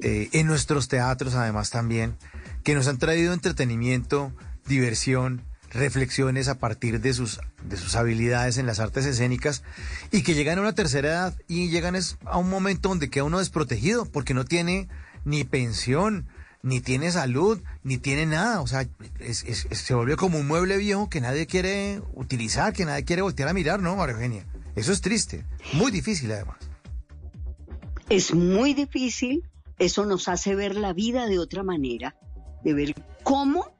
eh, 0.00 0.30
en 0.32 0.46
nuestros 0.46 0.88
teatros 0.88 1.34
además 1.34 1.68
también, 1.68 2.16
que 2.64 2.74
nos 2.74 2.88
han 2.88 2.96
traído 2.96 3.34
entretenimiento, 3.34 4.32
diversión, 4.66 5.42
reflexiones 5.76 6.48
a 6.48 6.58
partir 6.58 7.00
de 7.00 7.14
sus, 7.14 7.40
de 7.64 7.76
sus 7.76 7.94
habilidades 7.96 8.58
en 8.58 8.66
las 8.66 8.80
artes 8.80 9.06
escénicas 9.06 9.62
y 10.10 10.22
que 10.22 10.34
llegan 10.34 10.58
a 10.58 10.62
una 10.62 10.74
tercera 10.74 11.08
edad 11.08 11.34
y 11.48 11.68
llegan 11.68 11.96
a 12.24 12.38
un 12.38 12.50
momento 12.50 12.88
donde 12.88 13.10
queda 13.10 13.24
uno 13.24 13.38
desprotegido 13.38 14.06
porque 14.06 14.34
no 14.34 14.44
tiene 14.44 14.88
ni 15.24 15.44
pensión, 15.44 16.26
ni 16.62 16.80
tiene 16.80 17.10
salud, 17.12 17.60
ni 17.82 17.98
tiene 17.98 18.26
nada. 18.26 18.60
O 18.60 18.66
sea, 18.66 18.86
se 19.30 19.94
volvió 19.94 20.16
como 20.16 20.38
un 20.38 20.46
mueble 20.46 20.76
viejo 20.78 21.08
que 21.08 21.20
nadie 21.20 21.46
quiere 21.46 22.02
utilizar, 22.14 22.72
que 22.72 22.84
nadie 22.84 23.04
quiere 23.04 23.22
voltear 23.22 23.48
a 23.48 23.52
mirar, 23.52 23.80
¿no, 23.80 23.96
María 23.96 24.14
Eugenia? 24.14 24.46
Eso 24.74 24.92
es 24.92 25.00
triste, 25.00 25.44
muy 25.74 25.90
difícil 25.90 26.32
además. 26.32 26.58
Es 28.08 28.34
muy 28.34 28.74
difícil, 28.74 29.48
eso 29.78 30.06
nos 30.06 30.28
hace 30.28 30.54
ver 30.54 30.76
la 30.76 30.92
vida 30.92 31.26
de 31.26 31.38
otra 31.38 31.62
manera, 31.62 32.16
de 32.62 32.74
ver 32.74 32.94
cómo 33.22 33.75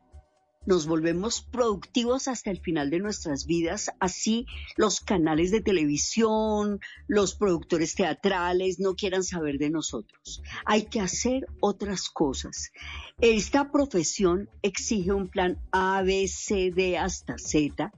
nos 0.67 0.87
volvemos 0.87 1.41
productivos 1.41 2.29
hasta 2.29 2.51
el 2.51 2.61
final 2.61 2.91
de 2.91 2.99
nuestras 2.99 3.47
vidas, 3.47 3.91
así 4.01 4.47
los 4.77 5.01
canales 5.01 5.51
de 5.53 5.61
televisión, 5.61 6.81
los 7.07 7.37
productores 7.37 7.95
teatrales 7.95 8.81
no 8.81 8.97
quieran 8.97 9.23
saber 9.23 9.59
de 9.59 9.71
nosotros. 9.71 10.43
Hay 10.65 10.87
que 10.87 11.01
hacer 11.01 11.47
otras 11.61 12.11
cosas. 12.11 12.73
Esta 13.21 13.71
profesión 13.71 14.51
exige 14.63 15.13
un 15.13 15.29
plan 15.29 15.59
A, 15.71 16.03
B, 16.03 16.27
C, 16.29 16.73
D 16.75 16.99
hasta 16.99 17.39
Z, 17.39 17.93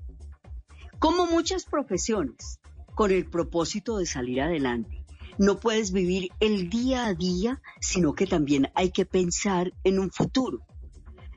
como 0.99 1.27
muchas 1.27 1.65
profesiones, 1.65 2.61
con 2.95 3.11
el 3.11 3.25
propósito 3.25 3.97
de 3.97 4.07
salir 4.07 4.43
adelante. 4.43 5.05
No 5.39 5.61
puedes 5.61 5.93
vivir 5.93 6.31
el 6.41 6.69
día 6.69 7.07
a 7.07 7.15
día, 7.15 7.63
sino 7.81 8.15
que 8.15 8.27
también 8.27 8.71
hay 8.75 8.91
que 8.91 9.07
pensar 9.07 9.73
en 9.85 10.01
un 10.01 10.11
futuro. 10.11 10.68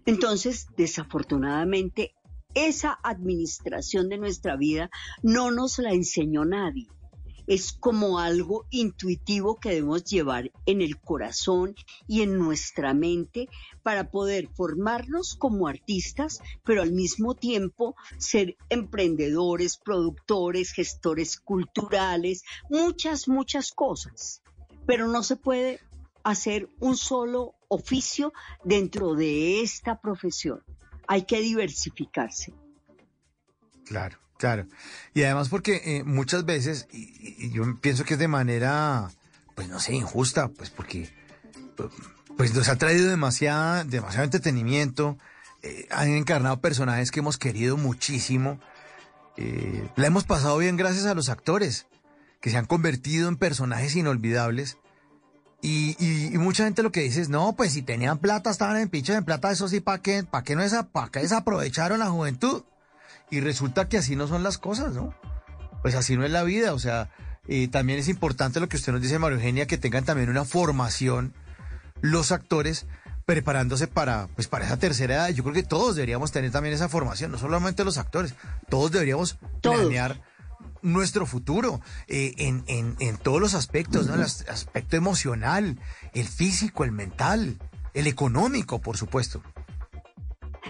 Entonces, 0.06 0.68
desafortunadamente, 0.78 2.16
esa 2.54 3.00
administración 3.04 4.10
de 4.10 4.18
nuestra 4.18 4.56
vida 4.56 4.90
no 5.22 5.52
nos 5.52 5.80
la 5.80 5.94
enseñó 5.94 6.44
nadie. 6.46 6.88
Es 7.48 7.74
como 7.74 8.20
algo 8.20 8.66
intuitivo 8.70 9.60
que 9.60 9.70
debemos 9.70 10.04
llevar 10.06 10.52
en 10.66 10.82
el 10.82 11.00
corazón 11.00 11.76
y 12.08 12.22
en 12.22 12.38
nuestra 12.38 12.94
mente 12.94 13.50
para 13.84 14.10
poder 14.12 14.48
formarnos 14.48 15.36
como 15.36 15.68
artistas, 15.68 16.40
pero 16.64 16.82
al 16.82 16.92
mismo 16.92 17.36
tiempo 17.36 17.96
ser 18.18 18.58
emprendedores, 18.70 19.78
productores, 19.78 20.72
gestores 20.72 21.40
culturales, 21.40 22.44
muchas, 22.70 23.28
muchas 23.28 23.72
cosas. 23.72 24.42
Pero 24.86 25.08
no 25.08 25.24
se 25.24 25.36
puede 25.36 25.80
hacer 26.24 26.70
un 26.80 26.98
solo 26.98 27.56
oficio 27.68 28.34
dentro 28.64 29.16
de 29.16 29.62
esta 29.62 30.00
profesión. 30.00 30.64
Hay 31.08 31.24
que 31.24 31.40
diversificarse. 31.42 32.54
Claro, 33.86 34.18
claro. 34.38 34.68
Y 35.14 35.24
además 35.24 35.50
porque 35.50 35.82
eh, 35.84 36.04
muchas 36.04 36.46
veces, 36.46 36.88
y, 36.92 37.52
yo 37.52 37.64
pienso 37.82 38.04
que 38.04 38.14
es 38.14 38.20
de 38.20 38.28
manera, 38.28 39.10
pues 39.56 39.68
no 39.70 39.80
sé, 39.80 39.94
injusta, 39.94 40.50
pues 40.50 40.70
porque 40.70 41.10
pues 42.38 42.54
nos 42.54 42.70
ha 42.70 42.78
traído 42.78 43.10
demasiado 43.10 43.84
entretenimiento, 44.24 45.18
eh, 45.64 45.88
han 45.92 46.10
encarnado 46.10 46.60
personajes 46.60 47.12
que 47.12 47.20
hemos 47.20 47.38
querido 47.38 47.78
muchísimo. 47.78 48.60
Eh, 49.38 49.90
la 49.96 50.08
hemos 50.08 50.24
pasado 50.24 50.58
bien 50.58 50.78
gracias 50.78 51.06
a 51.06 51.14
los 51.14 51.30
actores, 51.30 51.88
que 52.42 52.50
se 52.50 52.58
han 52.58 52.66
convertido 52.66 53.30
en 53.30 53.38
personajes 53.38 53.96
inolvidables 53.96 54.78
y, 55.62 55.96
y, 56.00 56.38
mucha 56.40 56.64
gente 56.64 56.82
lo 56.82 56.92
que 56.92 57.02
dice 57.02 57.22
es, 57.22 57.30
no, 57.30 57.54
pues 57.54 57.74
si 57.74 57.84
tenían 57.84 58.18
plata, 58.18 58.50
estaban 58.50 58.78
en 58.78 58.90
pinche 58.90 59.14
en 59.14 59.24
plata, 59.24 59.52
eso 59.52 59.68
sí, 59.68 59.80
¿para 59.80 60.02
qué, 60.02 60.24
para 60.24 60.44
qué 60.44 60.56
no 60.56 60.64
para 60.92 61.10
qué 61.10 61.20
desaprovecharon 61.20 62.00
la 62.00 62.10
juventud? 62.10 62.64
Y 63.30 63.42
resulta 63.42 63.88
que 63.88 63.98
así 63.98 64.16
no 64.16 64.28
son 64.28 64.42
las 64.42 64.58
cosas, 64.58 64.94
¿no? 64.94 65.14
Pues 65.84 65.94
así 65.94 66.18
no 66.18 66.26
es 66.26 66.32
la 66.32 66.44
vida, 66.44 66.74
o 66.74 66.80
sea, 66.80 67.12
eh, 67.48 67.68
también 67.68 68.00
es 68.00 68.08
importante 68.08 68.60
lo 68.60 68.70
que 68.70 68.78
usted 68.78 68.92
nos 68.92 69.02
dice, 69.02 69.20
María 69.20 69.38
Eugenia, 69.38 69.68
que 69.68 69.78
tengan 69.78 70.04
también 70.04 70.30
una 70.30 70.46
formación 70.46 71.34
los 72.02 72.32
actores 72.32 72.88
preparándose 73.26 73.88
para, 73.88 74.28
pues 74.36 74.48
para 74.48 74.66
esa 74.66 74.78
tercera 74.78 75.16
edad. 75.16 75.30
Yo 75.30 75.44
creo 75.44 75.54
que 75.54 75.64
todos 75.64 75.96
deberíamos 75.96 76.32
tener 76.32 76.52
también 76.52 76.74
esa 76.74 76.90
formación, 76.90 77.32
no 77.32 77.38
solamente 77.38 77.84
los 77.84 77.98
actores, 77.98 78.34
todos 78.68 78.92
deberíamos 78.92 79.38
planear 79.62 80.22
nuestro 80.82 81.26
futuro 81.26 81.82
eh, 82.08 82.34
en, 82.38 82.64
en, 82.68 83.18
todos 83.18 83.40
los 83.40 83.54
aspectos, 83.54 84.08
¿no? 84.08 84.16
El 84.16 84.22
aspecto 84.22 84.96
emocional, 84.96 85.80
el 86.14 86.28
físico, 86.28 86.84
el 86.84 86.92
mental, 86.92 87.58
el 87.94 88.08
económico, 88.08 88.80
por 88.80 88.98
supuesto. 88.98 89.42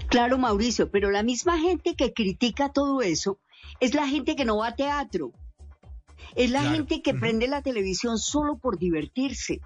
Claro, 0.09 0.37
Mauricio, 0.37 0.89
pero 0.89 1.11
la 1.11 1.23
misma 1.23 1.59
gente 1.59 1.95
que 1.95 2.13
critica 2.13 2.69
todo 2.69 3.01
eso 3.01 3.39
es 3.79 3.93
la 3.93 4.07
gente 4.07 4.35
que 4.35 4.45
no 4.45 4.57
va 4.57 4.67
a 4.67 4.75
teatro. 4.75 5.31
Es 6.35 6.49
la 6.49 6.63
gente 6.63 7.01
que 7.01 7.13
prende 7.13 7.47
la 7.47 7.61
televisión 7.61 8.17
solo 8.17 8.57
por 8.57 8.77
divertirse 8.77 9.59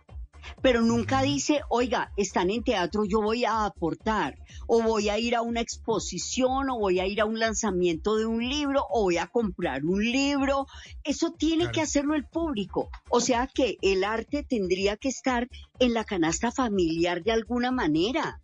pero 0.62 0.82
nunca 0.82 1.22
dice, 1.22 1.62
oiga, 1.70 2.12
están 2.18 2.50
en 2.50 2.64
teatro, 2.64 3.06
yo 3.06 3.22
voy 3.22 3.46
a 3.46 3.66
aportar, 3.66 4.38
o 4.68 4.82
voy 4.82 5.10
a 5.10 5.18
ir 5.20 5.36
a 5.36 5.42
una 5.42 5.62
exposición, 5.62 6.70
o 6.70 6.80
voy 6.80 7.00
a 7.00 7.08
ir 7.08 7.22
a 7.22 7.26
un 7.26 7.40
lanzamiento 7.40 8.16
de 8.16 8.26
un 8.26 8.48
libro, 8.48 8.86
o 8.90 9.04
voy 9.04 9.18
a 9.18 9.28
comprar 9.28 9.86
un 9.86 10.04
libro. 10.04 10.68
Eso 11.04 11.32
tiene 11.32 11.72
que 11.72 11.82
hacerlo 11.82 12.16
el 12.16 12.26
público. 12.26 12.90
O 13.10 13.20
sea 13.20 13.48
que 13.48 13.78
el 13.82 14.04
arte 14.04 14.44
tendría 14.44 14.98
que 14.98 15.10
estar 15.10 15.48
en 15.80 15.94
la 15.94 16.04
canasta 16.04 16.52
familiar 16.52 17.24
de 17.24 17.32
alguna 17.32 17.72
manera. 17.72 18.42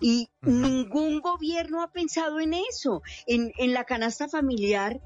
Y 0.00 0.28
ningún 0.40 1.20
gobierno 1.20 1.82
ha 1.82 1.92
pensado 1.92 2.40
en 2.40 2.54
eso. 2.54 3.02
En, 3.26 3.52
en 3.58 3.74
la 3.74 3.84
canasta 3.84 4.28
familiar 4.28 5.00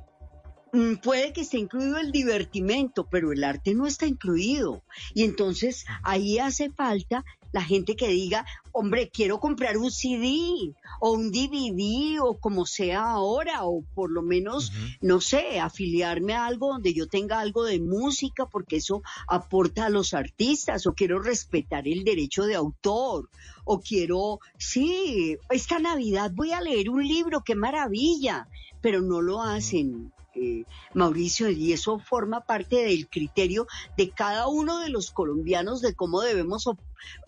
puede 1.03 1.33
que 1.33 1.43
esté 1.43 1.59
incluido 1.59 1.99
el 1.99 2.13
divertimento, 2.13 3.07
pero 3.09 3.33
el 3.33 3.45
arte 3.45 3.75
no 3.75 3.87
está 3.87 4.07
incluido. 4.07 4.83
Y 5.15 5.25
entonces 5.25 5.85
ahí 6.03 6.39
hace 6.39 6.71
falta 6.71 7.25
la 7.53 7.63
gente 7.63 7.97
que 7.97 8.09
diga, 8.09 8.45
hombre, 8.73 9.09
quiero 9.11 9.41
comprar 9.41 9.79
un 9.79 9.91
CD 9.91 10.75
o 11.01 11.13
un 11.13 11.31
DVD 11.31 12.21
o 12.21 12.39
como 12.39 12.67
sea 12.67 13.13
ahora, 13.13 13.65
o 13.65 13.83
por 13.95 14.11
lo 14.11 14.21
menos, 14.21 14.73
no 15.01 15.23
sé, 15.23 15.59
afiliarme 15.59 16.35
a 16.35 16.45
algo 16.45 16.69
donde 16.69 16.93
yo 16.93 17.07
tenga 17.07 17.41
algo 17.41 17.65
de 17.65 17.81
música, 17.81 18.45
porque 18.45 18.77
eso 18.77 19.03
aporta 19.27 19.87
a 19.87 19.91
los 19.91 20.13
artistas, 20.13 20.87
o 20.87 20.93
quiero 20.93 21.19
respetar 21.19 21.89
el 21.89 22.05
derecho 22.05 22.45
de 22.45 22.57
autor, 22.57 23.31
o 23.65 23.81
quiero, 23.81 24.41
sí, 24.59 25.39
esta 25.49 25.79
Navidad 25.79 26.33
voy 26.35 26.53
a 26.53 26.61
leer 26.61 26.91
un 26.91 27.07
libro, 27.07 27.43
qué 27.43 27.55
maravilla, 27.55 28.49
pero 28.83 29.01
no 29.01 29.23
lo 29.23 29.41
hacen. 29.41 30.13
Eh, 30.39 30.65
Mauricio, 30.93 31.49
y 31.49 31.73
eso 31.73 31.99
forma 31.99 32.43
parte 32.43 32.85
del 32.85 33.09
criterio 33.09 33.67
de 33.97 34.11
cada 34.11 34.49
uno 34.49 34.81
de 34.81 34.91
los 34.91 35.11
colombianos 35.11 35.81
de 35.81 35.95
cómo 35.95 36.21
debemos 36.21 36.69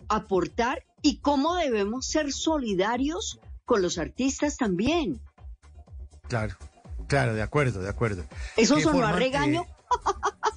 aportar 0.09 0.83
y 1.01 1.17
cómo 1.17 1.55
debemos 1.55 2.05
ser 2.05 2.31
solidarios 2.31 3.39
con 3.65 3.81
los 3.81 3.97
artistas 3.97 4.57
también. 4.57 5.19
Claro, 6.27 6.55
claro, 7.07 7.33
de 7.33 7.41
acuerdo, 7.41 7.81
de 7.81 7.89
acuerdo. 7.89 8.25
¿Eso 8.55 8.79
sonó 8.79 9.05
a 9.07 9.11
regaño? 9.11 9.65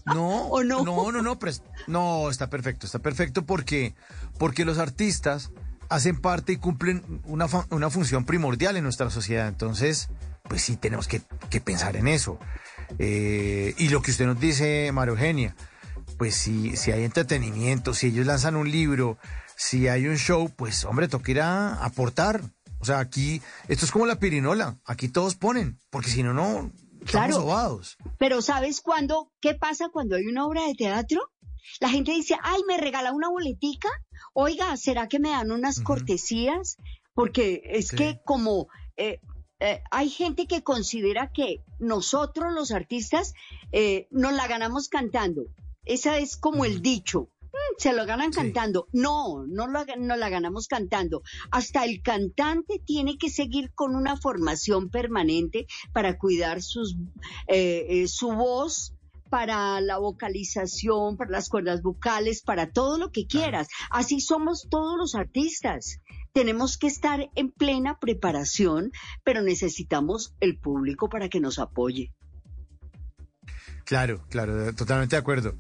No, 0.05 0.51
no, 0.65 0.83
no, 0.85 1.13
no, 1.13 1.23
no, 1.23 1.39
no, 1.87 2.29
está 2.29 2.51
perfecto, 2.51 2.87
está 2.87 2.99
perfecto 2.99 3.47
porque, 3.47 3.95
porque 4.37 4.65
los 4.65 4.79
artistas 4.79 5.53
hacen 5.89 6.21
parte 6.21 6.53
y 6.53 6.57
cumplen 6.57 7.23
una, 7.25 7.47
una 7.71 7.89
función 7.89 8.25
primordial 8.25 8.77
en 8.77 8.83
nuestra 8.83 9.11
sociedad. 9.11 9.47
Entonces, 9.47 10.09
pues 10.49 10.62
sí 10.62 10.76
tenemos 10.76 11.09
que, 11.09 11.20
pensar 11.61 11.97
en 11.97 12.09
eso. 12.09 12.38
Eh, 12.99 13.74
y 13.78 13.88
lo 13.88 14.03
que 14.03 14.11
usted 14.11 14.26
nos 14.26 14.38
dice, 14.38 14.90
María 14.93 15.12
Eugenia, 15.12 15.57
pues 16.18 16.34
si, 16.34 16.76
si 16.76 16.93
hay 16.93 17.05
entretenimiento, 17.05 17.95
si 17.95 18.09
ellos 18.09 18.26
lanzan 18.26 18.57
un 18.57 18.70
libro, 18.70 19.18
si 19.57 19.88
hay 19.88 20.07
un 20.07 20.16
show, 20.16 20.51
pues 20.55 20.84
hombre, 20.84 21.09
toca 21.09 21.30
ir 21.30 21.40
a 21.40 21.84
aportar. 21.84 22.43
O 22.80 22.84
sea, 22.84 22.99
aquí, 22.99 23.40
esto 23.68 23.84
es 23.84 23.93
como 23.93 24.07
la 24.07 24.18
pirinola, 24.18 24.76
aquí 24.84 25.09
todos 25.09 25.36
ponen, 25.36 25.78
porque 25.90 26.11
si 26.11 26.22
no, 26.22 26.34
no, 26.34 26.72
estamos 27.05 27.36
sobados. 27.36 27.97
Pero 28.18 28.43
¿sabes 28.43 28.80
cuándo? 28.80 29.30
¿Qué 29.40 29.55
pasa 29.55 29.88
cuando 29.93 30.16
hay 30.16 30.26
una 30.26 30.47
obra 30.47 30.66
de 30.66 30.74
teatro? 30.74 31.20
La 31.80 31.88
gente 31.88 32.12
dice, 32.12 32.36
ay, 32.43 32.61
me 32.66 32.78
regala 32.78 33.12
una 33.12 33.28
boletica. 33.28 33.88
Oiga, 34.34 34.76
¿será 34.76 35.09
que 35.09 35.20
me 35.20 35.30
dan 35.30 35.53
unas 35.53 35.80
cortesías? 35.80 36.76
Porque 37.14 37.62
es 37.64 37.93
que 37.93 38.20
como 38.24 38.66
eh, 38.97 39.20
eh, 39.63 39.81
hay 39.93 40.11
gente 40.11 40.49
que 40.49 40.65
considera 40.65 41.31
que 41.31 41.63
nosotros 41.79 42.53
los 42.53 42.73
artistas 42.73 43.33
eh, 43.71 44.09
nos 44.11 44.33
la 44.33 44.49
ganamos 44.49 44.89
cantando. 44.89 45.45
Esa 45.85 46.19
es 46.19 46.37
como 46.37 46.65
el 46.65 46.83
dicho. 46.83 47.29
Mm, 47.41 47.79
se 47.79 47.93
lo 47.93 48.05
ganan 48.05 48.33
cantando. 48.33 48.89
No, 48.93 49.47
no, 49.47 49.69
lo, 49.69 49.85
no 49.99 50.17
la 50.17 50.29
ganamos 50.31 50.67
cantando. 50.67 51.23
Hasta 51.53 51.85
el 51.85 52.03
cantante 52.03 52.81
tiene 52.85 53.19
que 53.19 53.31
seguir 53.31 53.73
con 53.73 53.95
una 53.95 54.17
formación 54.17 54.91
permanente 54.91 55.69
para 55.93 56.19
cuidar 56.19 56.61
sus, 56.61 56.97
eh, 57.47 58.07
su 58.09 58.33
voz, 58.33 58.95
para 59.31 59.81
la 59.81 59.97
vocalización, 59.99 61.17
para 61.17 61.31
las 61.31 61.49
cuerdas 61.49 61.83
vocales, 61.83 62.43
para 62.43 62.71
todo 62.71 62.99
lo 62.99 63.13
que 63.13 63.29
quieras. 63.29 63.69
Así 63.91 64.21
somos 64.21 64.67
todos 64.69 64.99
los 64.99 65.15
artistas 65.15 66.01
tenemos 66.33 66.78
que 66.78 66.87
estar 66.87 67.30
en 67.35 67.51
plena 67.51 67.99
preparación, 67.99 68.91
pero 69.24 69.43
necesitamos 69.43 70.35
el 70.41 70.59
público 70.59 71.09
para 71.09 71.28
que 71.28 71.41
nos 71.41 71.59
apoye. 71.59 72.12
Claro, 73.85 74.24
claro, 74.30 74.72
totalmente 74.74 75.16
de 75.16 75.20
acuerdo. 75.20 75.55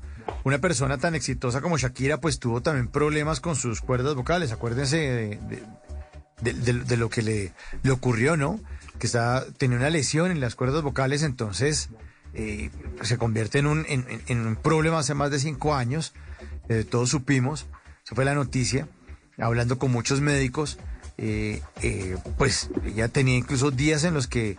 Una 0.44 0.58
persona 0.58 0.98
tan 0.98 1.14
exitosa 1.14 1.60
como 1.60 1.76
Shakira, 1.76 2.20
pues 2.20 2.38
tuvo 2.38 2.62
también 2.62 2.88
problemas 2.88 3.40
con 3.40 3.56
sus 3.56 3.80
cuerdas 3.80 4.14
vocales. 4.14 4.52
Acuérdense 4.52 5.38
de, 6.40 6.96
lo 6.96 7.10
que 7.10 7.22
le, 7.22 7.52
le, 7.82 7.90
ocurrió, 7.90 8.36
¿no? 8.36 8.60
Que 8.98 9.06
está, 9.06 9.44
tenía 9.58 9.76
una 9.76 9.90
lesión 9.90 10.30
en 10.30 10.40
las 10.40 10.54
cuerdas 10.54 10.82
vocales, 10.82 11.22
entonces 11.22 11.90
eh, 12.34 12.70
se 13.02 13.18
convierte 13.18 13.58
en 13.58 13.66
un, 13.66 13.84
en, 13.88 14.46
un 14.46 14.56
problema 14.56 15.00
hace 15.00 15.14
más 15.14 15.30
de 15.30 15.40
cinco 15.40 15.74
años. 15.74 16.14
Eh, 16.68 16.84
todos 16.88 17.10
supimos, 17.10 17.66
eso 18.04 18.14
fue 18.14 18.24
la 18.24 18.34
noticia 18.34 18.88
hablando 19.42 19.78
con 19.78 19.90
muchos 19.90 20.20
médicos, 20.20 20.78
eh, 21.18 21.62
eh, 21.82 22.16
pues 22.38 22.70
ella 22.84 23.08
tenía 23.08 23.36
incluso 23.36 23.70
días 23.70 24.04
en 24.04 24.14
los 24.14 24.26
que 24.26 24.56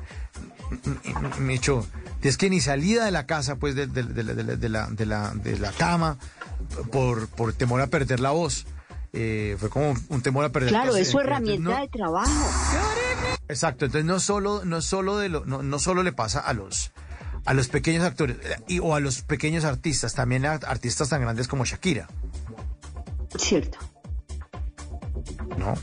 me 1.40 1.56
hecho 1.56 1.86
es 2.30 2.38
que 2.38 2.50
ni 2.50 2.62
salida 2.62 3.06
de 3.06 3.12
la 3.12 3.26
casa, 3.26 3.58
pues 3.58 3.76
de, 3.76 3.88
la, 3.88 4.90
de 4.94 5.58
la, 5.58 5.72
cama, 5.78 6.18
por, 6.92 7.28
por 7.28 7.54
temor 7.54 7.82
a 7.82 7.88
perder 7.88 8.20
la 8.20 8.32
voz. 8.32 8.66
Eh, 9.12 9.58
fue 9.60 9.70
como 9.70 9.94
un 10.10 10.22
temor 10.22 10.46
a 10.46 10.50
perder 10.50 10.72
la 10.72 10.80
voz. 10.80 10.88
Claro, 10.88 10.98
es 10.98 11.10
su 11.10 11.20
herramienta 11.20 11.82
de 11.82 11.88
trabajo. 11.90 12.32
Exacto, 13.48 13.86
entonces 13.86 14.06
no 14.06 14.20
solo, 14.20 14.64
no 14.64 14.82
solo 14.82 15.18
de 15.18 15.30
lo, 15.30 15.46
no, 15.46 15.64
no 15.64 15.80
solo 15.80 16.02
le 16.02 16.14
pasa 16.14 16.40
a 16.40 16.54
los 16.54 16.92
a 17.46 17.54
los 17.54 17.68
pequeños 17.68 18.06
actores 18.06 18.38
y, 18.70 18.80
o 18.80 18.96
a 18.96 19.02
los 19.02 19.22
pequeños 19.22 19.66
artistas, 19.66 20.14
también 20.14 20.46
a 20.46 20.54
artistas 20.54 21.10
tan 21.10 21.22
grandes 21.22 21.50
como 21.50 21.66
Shakira. 21.66 22.08
Cierto. 23.38 23.78
¿No? 25.58 25.74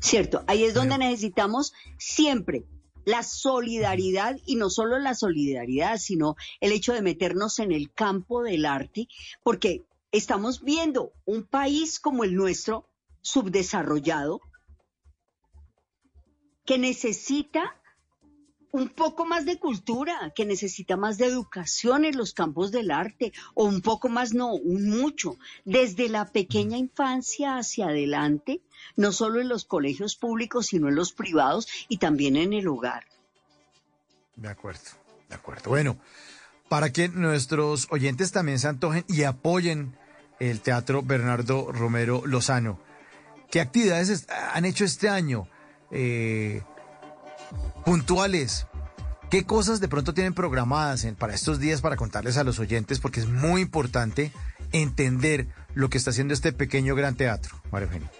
Cierto, 0.00 0.44
ahí 0.46 0.64
es 0.64 0.74
donde 0.74 0.98
necesitamos 0.98 1.72
siempre 1.98 2.64
la 3.04 3.22
solidaridad 3.22 4.36
y 4.44 4.56
no 4.56 4.70
solo 4.70 4.98
la 4.98 5.14
solidaridad, 5.14 5.96
sino 5.98 6.36
el 6.60 6.72
hecho 6.72 6.92
de 6.92 7.02
meternos 7.02 7.58
en 7.58 7.72
el 7.72 7.90
campo 7.92 8.42
del 8.42 8.66
arte, 8.66 9.08
porque 9.42 9.86
estamos 10.12 10.62
viendo 10.62 11.12
un 11.24 11.44
país 11.44 12.00
como 12.00 12.24
el 12.24 12.34
nuestro, 12.34 12.86
subdesarrollado, 13.22 14.40
que 16.64 16.78
necesita 16.78 17.74
un 18.72 18.90
poco 18.90 19.24
más 19.24 19.46
de 19.46 19.58
cultura, 19.58 20.32
que 20.34 20.44
necesita 20.44 20.96
más 20.96 21.16
de 21.16 21.26
educación 21.26 22.04
en 22.04 22.16
los 22.16 22.34
campos 22.34 22.70
del 22.70 22.90
arte, 22.90 23.32
o 23.54 23.64
un 23.64 23.80
poco 23.80 24.08
más, 24.08 24.34
no, 24.34 24.52
un 24.52 24.90
mucho, 24.90 25.38
desde 25.64 26.08
la 26.08 26.30
pequeña 26.30 26.76
infancia 26.76 27.56
hacia 27.56 27.86
adelante, 27.86 28.60
no 28.96 29.12
solo 29.12 29.40
en 29.40 29.48
los 29.48 29.64
colegios 29.64 30.16
públicos, 30.16 30.66
sino 30.66 30.88
en 30.88 30.94
los 30.94 31.12
privados 31.12 31.68
y 31.88 31.98
también 31.98 32.36
en 32.36 32.52
el 32.52 32.68
hogar. 32.68 33.04
De 34.36 34.48
acuerdo, 34.48 34.80
de 35.28 35.34
acuerdo. 35.34 35.70
Bueno, 35.70 35.98
para 36.68 36.92
que 36.92 37.08
nuestros 37.08 37.88
oyentes 37.90 38.32
también 38.32 38.58
se 38.58 38.68
antojen 38.68 39.04
y 39.08 39.22
apoyen 39.24 39.96
el 40.38 40.60
Teatro 40.60 41.02
Bernardo 41.02 41.72
Romero 41.72 42.22
Lozano, 42.24 42.80
¿qué 43.50 43.60
actividades 43.60 44.26
han 44.52 44.64
hecho 44.64 44.84
este 44.84 45.08
año? 45.08 45.48
Eh, 45.90 46.62
puntuales. 47.84 48.66
¿Qué 49.30 49.44
cosas 49.44 49.80
de 49.80 49.88
pronto 49.88 50.14
tienen 50.14 50.34
programadas 50.34 51.06
para 51.18 51.34
estos 51.34 51.58
días 51.58 51.82
para 51.82 51.96
contarles 51.96 52.38
a 52.38 52.44
los 52.44 52.58
oyentes? 52.58 52.98
Porque 52.98 53.20
es 53.20 53.28
muy 53.28 53.60
importante 53.60 54.32
entender 54.72 55.48
lo 55.78 55.88
que 55.88 55.96
está 55.96 56.10
haciendo 56.10 56.34
este 56.34 56.52
pequeño 56.52 56.96
gran 56.96 57.14
teatro, 57.14 57.54
María 57.70 57.86
Eugenia. 57.86 58.10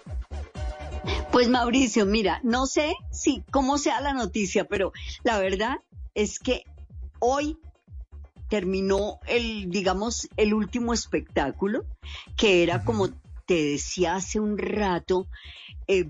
Pues 1.29 1.49
Mauricio, 1.49 2.05
mira, 2.05 2.39
no 2.41 2.65
sé 2.65 2.95
si 3.11 3.43
cómo 3.51 3.77
sea 3.77 3.99
la 3.99 4.13
noticia, 4.13 4.63
pero 4.63 4.93
la 5.23 5.39
verdad 5.39 5.75
es 6.13 6.39
que 6.39 6.63
hoy 7.19 7.57
terminó 8.49 9.19
el, 9.27 9.69
digamos, 9.69 10.29
el 10.37 10.53
último 10.53 10.93
espectáculo, 10.93 11.83
que 12.37 12.63
era 12.63 12.85
como 12.85 13.09
te 13.45 13.61
decía 13.71 14.15
hace 14.15 14.39
un 14.39 14.57
rato, 14.57 15.27
eh, 15.87 16.09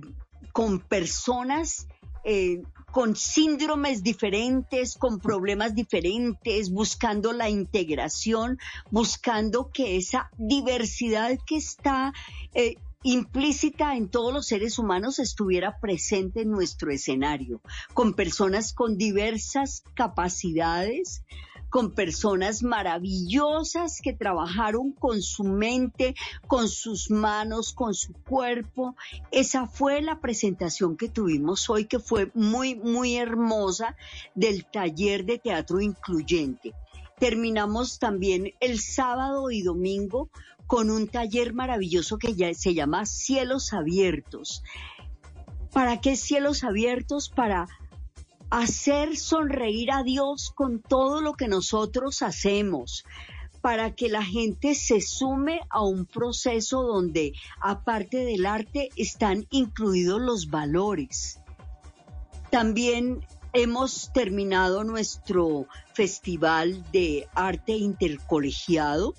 con 0.54 0.80
personas 0.80 1.88
eh, 2.24 2.62
con 2.92 3.16
síndromes 3.16 4.04
diferentes, 4.04 4.96
con 4.98 5.20
problemas 5.20 5.76
diferentes, 5.76 6.72
buscando 6.72 7.34
la 7.34 7.50
integración, 7.50 8.58
buscando 8.90 9.72
que 9.72 9.98
esa 9.98 10.30
diversidad 10.38 11.38
que 11.46 11.58
está 11.58 12.14
eh, 12.54 12.76
implícita 13.04 13.96
en 13.96 14.10
todos 14.10 14.34
los 14.34 14.48
seres 14.48 14.78
humanos 14.78 15.20
estuviera 15.20 15.80
presente 15.80 16.42
en 16.42 16.52
nuestro 16.52 16.92
escenario, 16.92 17.62
con 17.94 18.14
personas 18.14 18.74
con 18.74 18.98
diversas 18.98 19.84
capacidades, 19.94 21.24
con 21.70 21.92
personas 21.92 22.64
maravillosas 22.64 24.02
que 24.02 24.14
trabajaron 24.14 24.92
con 24.92 25.22
su 25.22 25.44
mente, 25.44 26.16
con 26.48 26.68
sus 26.68 27.12
manos, 27.12 27.74
con 27.74 27.94
su 27.94 28.14
cuerpo. 28.14 28.96
Esa 29.32 29.68
fue 29.68 30.02
la 30.02 30.20
presentación 30.20 30.98
que 30.98 31.10
tuvimos 31.10 31.70
hoy, 31.70 31.86
que 31.86 32.00
fue 32.00 32.32
muy, 32.34 32.76
muy 32.76 33.16
hermosa 33.16 33.96
del 34.36 34.66
taller 34.66 35.26
de 35.26 35.40
teatro 35.40 35.82
incluyente. 35.82 36.74
Terminamos 37.20 38.00
también 38.00 38.54
el 38.60 38.80
sábado 38.80 39.52
y 39.52 39.62
domingo 39.62 40.30
con 40.68 40.90
un 40.90 41.08
taller 41.08 41.54
maravilloso 41.54 42.18
que 42.18 42.36
ya 42.36 42.54
se 42.54 42.74
llama 42.74 43.06
Cielos 43.06 43.74
Abiertos. 43.74 44.64
¿Para 45.74 46.02
qué 46.02 46.16
cielos 46.16 46.64
abiertos? 46.64 47.30
Para 47.30 47.68
hacer 48.50 49.16
sonreír 49.18 49.92
a 49.92 50.04
Dios 50.04 50.52
con 50.54 50.80
todo 50.82 51.22
lo 51.22 51.34
que 51.34 51.48
nosotros 51.48 52.22
hacemos 52.22 53.06
para 53.62 53.94
que 53.94 54.10
la 54.10 54.24
gente 54.24 54.74
se 54.74 55.02
sume 55.02 55.62
a 55.70 55.84
un 55.84 56.06
proceso 56.06 56.82
donde, 56.84 57.34
aparte 57.60 58.18
del 58.26 58.46
arte, 58.46 58.90
están 58.96 59.46
incluidos 59.50 60.22
los 60.22 60.50
valores. 60.50 61.40
También 62.50 63.26
hemos 63.54 64.12
terminado 64.14 64.84
nuestro 64.84 65.68
festival 65.94 66.84
de 66.92 67.28
arte 67.34 67.74
intercolegiado 67.74 69.14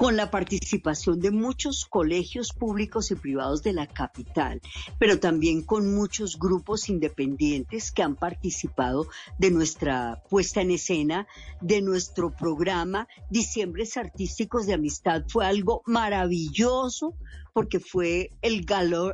con 0.00 0.16
la 0.16 0.30
participación 0.30 1.20
de 1.20 1.30
muchos 1.30 1.84
colegios 1.84 2.54
públicos 2.54 3.10
y 3.10 3.16
privados 3.16 3.62
de 3.62 3.74
la 3.74 3.86
capital, 3.86 4.62
pero 4.98 5.20
también 5.20 5.60
con 5.60 5.94
muchos 5.94 6.38
grupos 6.38 6.88
independientes 6.88 7.92
que 7.92 8.02
han 8.02 8.16
participado 8.16 9.08
de 9.36 9.50
nuestra 9.50 10.22
puesta 10.30 10.62
en 10.62 10.70
escena, 10.70 11.26
de 11.60 11.82
nuestro 11.82 12.30
programa 12.30 13.08
Diciembres 13.28 13.98
Artísticos 13.98 14.64
de 14.64 14.72
Amistad. 14.72 15.24
Fue 15.28 15.44
algo 15.44 15.82
maravilloso 15.84 17.14
porque 17.60 17.78
fue 17.78 18.30
el, 18.40 18.64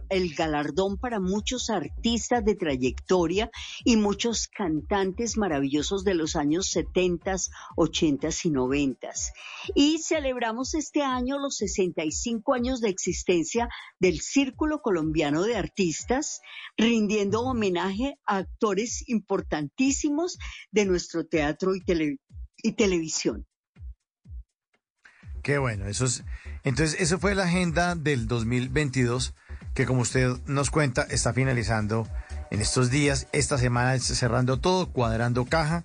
el 0.08 0.34
galardón 0.36 0.98
para 0.98 1.18
muchos 1.18 1.68
artistas 1.68 2.44
de 2.44 2.54
trayectoria 2.54 3.50
y 3.84 3.96
muchos 3.96 4.46
cantantes 4.46 5.36
maravillosos 5.36 6.04
de 6.04 6.14
los 6.14 6.36
años 6.36 6.68
70, 6.70 7.34
80 7.74 8.28
y 8.44 8.50
90. 8.50 9.10
Y 9.74 9.98
celebramos 9.98 10.74
este 10.74 11.02
año 11.02 11.40
los 11.40 11.56
65 11.56 12.54
años 12.54 12.80
de 12.80 12.88
existencia 12.90 13.68
del 13.98 14.20
Círculo 14.20 14.80
Colombiano 14.80 15.42
de 15.42 15.56
Artistas, 15.56 16.40
rindiendo 16.76 17.40
homenaje 17.40 18.16
a 18.26 18.36
actores 18.36 19.08
importantísimos 19.08 20.38
de 20.70 20.84
nuestro 20.84 21.26
teatro 21.26 21.72
y, 21.74 21.82
televisión. 22.74 23.44
Qué 25.42 25.58
bueno, 25.58 25.88
eso 25.88 26.04
es. 26.04 26.22
Entonces, 26.66 26.96
eso 26.98 27.20
fue 27.20 27.36
la 27.36 27.44
agenda 27.44 27.94
del 27.94 28.26
2022, 28.26 29.34
que 29.72 29.86
como 29.86 30.00
usted 30.00 30.32
nos 30.46 30.72
cuenta, 30.72 31.02
está 31.02 31.32
finalizando 31.32 32.08
en 32.50 32.60
estos 32.60 32.90
días, 32.90 33.28
esta 33.30 33.56
semana 33.56 33.96
cerrando 34.00 34.58
todo, 34.58 34.90
cuadrando 34.90 35.44
caja 35.44 35.84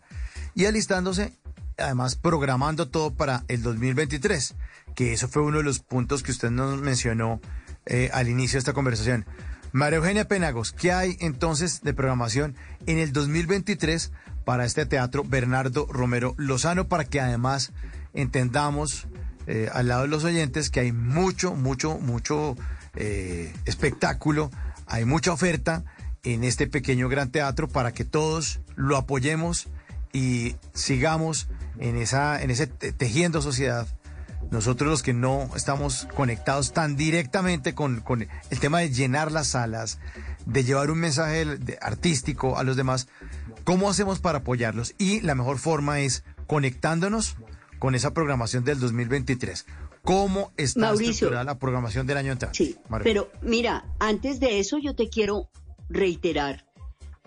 y 0.56 0.66
alistándose, 0.66 1.34
además 1.78 2.16
programando 2.16 2.90
todo 2.90 3.14
para 3.14 3.44
el 3.48 3.62
2023, 3.62 4.56
que 4.96 5.14
eso 5.14 5.28
fue 5.28 5.44
uno 5.44 5.60
de 5.60 5.64
los 5.64 5.82
puntos 5.82 6.24
que 6.24 6.32
usted 6.32 6.50
nos 6.50 6.82
mencionó 6.82 7.42
eh, 7.86 8.10
al 8.12 8.28
inicio 8.28 8.56
de 8.56 8.62
esta 8.62 8.74
conversación. 8.74 9.28
María 9.74 9.98
Eugenia 9.98 10.28
Penagos, 10.28 10.72
¿qué 10.72 10.92
hay 10.92 11.16
entonces 11.20 11.84
de 11.84 11.94
programación 11.94 12.56
en 12.88 12.98
el 12.98 13.14
2023 13.14 14.12
para 14.46 14.66
este 14.66 14.88
teatro 14.88 15.24
Bernardo 15.24 15.86
Romero 15.86 16.34
Lozano 16.38 16.88
para 16.88 17.06
que 17.06 17.22
además 17.22 17.72
entendamos 18.16 19.08
eh, 19.48 19.70
al 19.74 19.88
lado 19.88 20.04
de 20.04 20.08
los 20.08 20.24
oyentes 20.24 20.70
que 20.70 20.82
hay 20.82 20.92
mucho, 20.92 21.56
mucho, 21.56 21.98
mucho 21.98 22.56
eh, 22.96 23.54
espectáculo, 23.66 24.52
hay 24.86 25.06
mucha 25.06 25.32
oferta 25.32 25.84
en 26.24 26.44
este 26.44 26.68
pequeño 26.68 27.10
gran 27.10 27.32
teatro 27.32 27.68
para 27.68 27.94
que 27.94 28.06
todos 28.06 28.60
lo 28.76 28.98
apoyemos 28.98 29.68
y 30.14 30.56
sigamos 30.74 31.48
en 31.80 31.98
esa, 31.98 32.42
en 32.42 32.52
ese 32.52 32.68
tejiendo 32.68 33.42
sociedad. 33.42 33.88
Nosotros 34.52 34.90
los 34.90 35.04
que 35.04 35.14
no 35.14 35.50
estamos 35.56 36.08
conectados 36.16 36.74
tan 36.74 36.98
directamente 36.98 37.74
con, 37.74 38.02
con 38.02 38.28
el 38.50 38.60
tema 38.60 38.80
de 38.80 38.90
llenar 38.90 39.32
las 39.32 39.48
salas, 39.48 40.00
de 40.46 40.64
llevar 40.64 40.92
un 40.92 41.00
mensaje 41.00 41.46
artístico 41.82 42.58
a 42.58 42.64
los 42.64 42.76
demás, 42.76 43.08
¿cómo 43.64 43.90
hacemos 43.90 44.20
para 44.20 44.40
apoyarlos? 44.40 44.94
Y 44.98 45.22
la 45.22 45.36
mejor 45.36 45.58
forma 45.58 46.02
es 46.02 46.24
conectándonos 46.48 47.38
con 47.82 47.96
esa 47.96 48.14
programación 48.14 48.64
del 48.64 48.80
2023. 48.80 49.66
¿Cómo 50.04 50.52
está 50.56 50.94
estructurada 50.94 51.44
la 51.44 51.58
programación 51.58 52.06
del 52.06 52.18
año 52.18 52.32
entrante? 52.32 52.56
Sí, 52.56 52.78
pero 53.02 53.32
mira, 53.42 53.92
antes 53.98 54.40
de 54.40 54.60
eso 54.60 54.78
yo 54.78 54.94
te 54.94 55.10
quiero 55.10 55.50
reiterar 55.90 56.68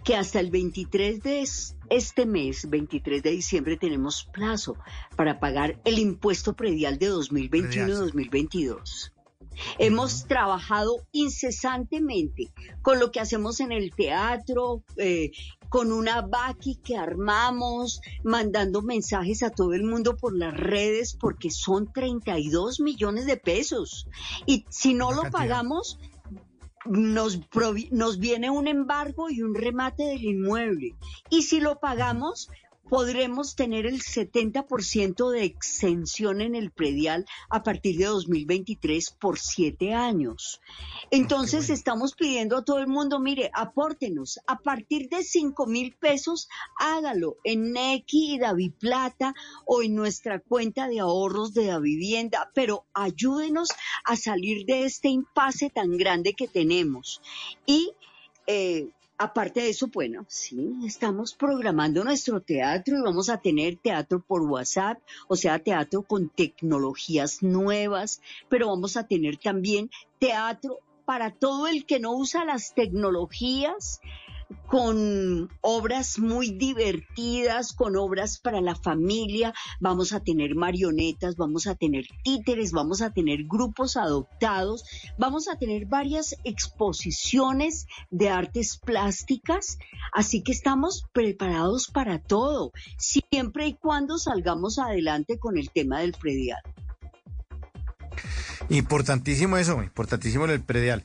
que 0.04 0.14
hasta 0.14 0.38
el 0.38 0.52
23 0.52 1.24
de 1.24 1.44
este 1.90 2.26
mes, 2.26 2.70
23 2.70 3.24
de 3.24 3.30
diciembre, 3.30 3.76
tenemos 3.76 4.28
plazo 4.32 4.76
para 5.16 5.40
pagar 5.40 5.80
el 5.84 5.98
impuesto 5.98 6.52
predial 6.52 7.00
de 7.00 7.10
2021-2022. 7.10 9.10
Hemos 9.78 10.26
trabajado 10.26 11.06
incesantemente 11.12 12.52
con 12.82 13.00
lo 13.00 13.10
que 13.10 13.20
hacemos 13.20 13.60
en 13.60 13.72
el 13.72 13.94
teatro, 13.94 14.82
eh, 14.96 15.30
con 15.68 15.92
una 15.92 16.22
Baki 16.22 16.76
que 16.76 16.96
armamos, 16.96 18.00
mandando 18.22 18.82
mensajes 18.82 19.42
a 19.42 19.50
todo 19.50 19.74
el 19.74 19.84
mundo 19.84 20.16
por 20.16 20.36
las 20.36 20.54
redes, 20.54 21.16
porque 21.18 21.50
son 21.50 21.92
32 21.92 22.80
millones 22.80 23.26
de 23.26 23.36
pesos. 23.36 24.06
Y 24.46 24.64
si 24.70 24.94
no 24.94 25.12
lo 25.12 25.30
pagamos, 25.30 25.98
nos, 26.86 27.40
nos 27.90 28.18
viene 28.18 28.50
un 28.50 28.68
embargo 28.68 29.30
y 29.30 29.42
un 29.42 29.54
remate 29.54 30.04
del 30.04 30.24
inmueble. 30.24 30.94
Y 31.30 31.42
si 31.42 31.60
lo 31.60 31.80
pagamos, 31.80 32.50
podremos 32.88 33.56
tener 33.56 33.86
el 33.86 34.00
70% 34.02 35.30
de 35.30 35.44
exención 35.44 36.40
en 36.40 36.54
el 36.54 36.70
predial 36.70 37.26
a 37.48 37.62
partir 37.62 37.96
de 37.98 38.06
2023 38.06 39.10
por 39.20 39.38
siete 39.38 39.94
años. 39.94 40.60
Entonces 41.10 41.70
estamos 41.70 42.14
pidiendo 42.14 42.58
a 42.58 42.64
todo 42.64 42.78
el 42.78 42.86
mundo, 42.86 43.18
mire, 43.18 43.50
apórtenos 43.54 44.38
a 44.46 44.58
partir 44.58 45.08
de 45.08 45.22
5 45.22 45.66
mil 45.66 45.94
pesos, 45.94 46.48
hágalo 46.78 47.36
en 47.44 47.72
Nequi 47.72 48.34
y 48.34 48.38
David 48.38 48.72
Plata 48.78 49.34
o 49.66 49.82
en 49.82 49.94
nuestra 49.94 50.40
cuenta 50.40 50.88
de 50.88 51.00
ahorros 51.00 51.54
de 51.54 51.66
la 51.66 51.78
vivienda, 51.78 52.50
pero 52.54 52.86
ayúdenos 52.92 53.70
a 54.04 54.16
salir 54.16 54.66
de 54.66 54.84
este 54.84 55.08
impasse 55.08 55.70
tan 55.70 55.96
grande 55.96 56.34
que 56.34 56.48
tenemos. 56.48 57.20
Y 57.66 57.92
eh, 58.46 58.90
Aparte 59.16 59.60
de 59.60 59.68
eso, 59.70 59.86
bueno, 59.86 60.26
sí, 60.28 60.74
estamos 60.84 61.34
programando 61.34 62.02
nuestro 62.02 62.40
teatro 62.40 62.98
y 62.98 63.02
vamos 63.02 63.28
a 63.28 63.40
tener 63.40 63.76
teatro 63.76 64.20
por 64.20 64.42
WhatsApp, 64.42 64.98
o 65.28 65.36
sea, 65.36 65.60
teatro 65.60 66.02
con 66.02 66.30
tecnologías 66.30 67.40
nuevas, 67.40 68.20
pero 68.48 68.68
vamos 68.68 68.96
a 68.96 69.06
tener 69.06 69.36
también 69.36 69.88
teatro 70.18 70.80
para 71.04 71.30
todo 71.30 71.68
el 71.68 71.86
que 71.86 72.00
no 72.00 72.16
usa 72.16 72.44
las 72.44 72.74
tecnologías, 72.74 74.00
con 74.66 75.48
obras 75.60 76.18
muy 76.18 76.50
divertidas, 76.50 77.72
con 77.72 77.96
obras 77.96 78.38
para 78.38 78.60
la 78.60 78.74
familia. 78.74 79.52
Vamos 79.80 80.12
a 80.12 80.20
tener 80.20 80.54
marionetas, 80.54 81.36
vamos 81.36 81.66
a 81.66 81.74
tener 81.74 82.06
títeres, 82.22 82.72
vamos 82.72 83.02
a 83.02 83.10
tener 83.10 83.44
grupos 83.44 83.96
adoptados, 83.96 84.84
vamos 85.18 85.48
a 85.48 85.56
tener 85.56 85.86
varias 85.86 86.36
exposiciones 86.44 87.86
de 88.10 88.30
artes 88.30 88.78
plásticas. 88.78 89.78
Así 90.12 90.42
que 90.42 90.52
estamos 90.52 91.04
preparados 91.12 91.88
para 91.88 92.18
todo, 92.18 92.72
siempre 92.98 93.66
y 93.66 93.74
cuando 93.74 94.18
salgamos 94.18 94.78
adelante 94.78 95.38
con 95.38 95.58
el 95.58 95.70
tema 95.70 96.00
del 96.00 96.12
predial. 96.12 96.60
Importantísimo 98.68 99.56
eso, 99.56 99.82
importantísimo 99.82 100.46
el 100.46 100.62
predial. 100.62 101.04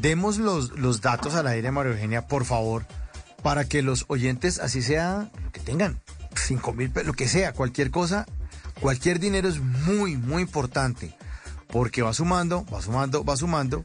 Demos 0.00 0.38
los, 0.38 0.76
los 0.76 1.00
datos 1.00 1.36
al 1.36 1.46
aire, 1.46 1.70
María 1.70 1.92
Eugenia, 1.92 2.26
por 2.26 2.44
favor, 2.44 2.84
para 3.44 3.64
que 3.64 3.80
los 3.80 4.06
oyentes, 4.08 4.58
así 4.58 4.82
sea, 4.82 5.30
que 5.52 5.60
tengan 5.60 6.00
cinco 6.34 6.72
mil, 6.72 6.92
lo 7.04 7.12
que 7.12 7.28
sea, 7.28 7.52
cualquier 7.52 7.92
cosa, 7.92 8.26
cualquier 8.80 9.20
dinero 9.20 9.48
es 9.48 9.60
muy, 9.60 10.16
muy 10.16 10.42
importante, 10.42 11.16
porque 11.68 12.02
va 12.02 12.12
sumando, 12.12 12.66
va 12.74 12.82
sumando, 12.82 13.24
va 13.24 13.36
sumando, 13.36 13.84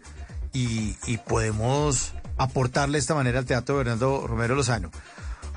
y, 0.51 0.95
podemos 1.28 2.14
aportarle 2.38 2.93
de 2.93 2.99
esta 2.99 3.14
manera 3.14 3.38
al 3.38 3.45
Teatro 3.45 3.78
Bernardo 3.78 4.26
Romero 4.26 4.55
Lozano. 4.55 4.89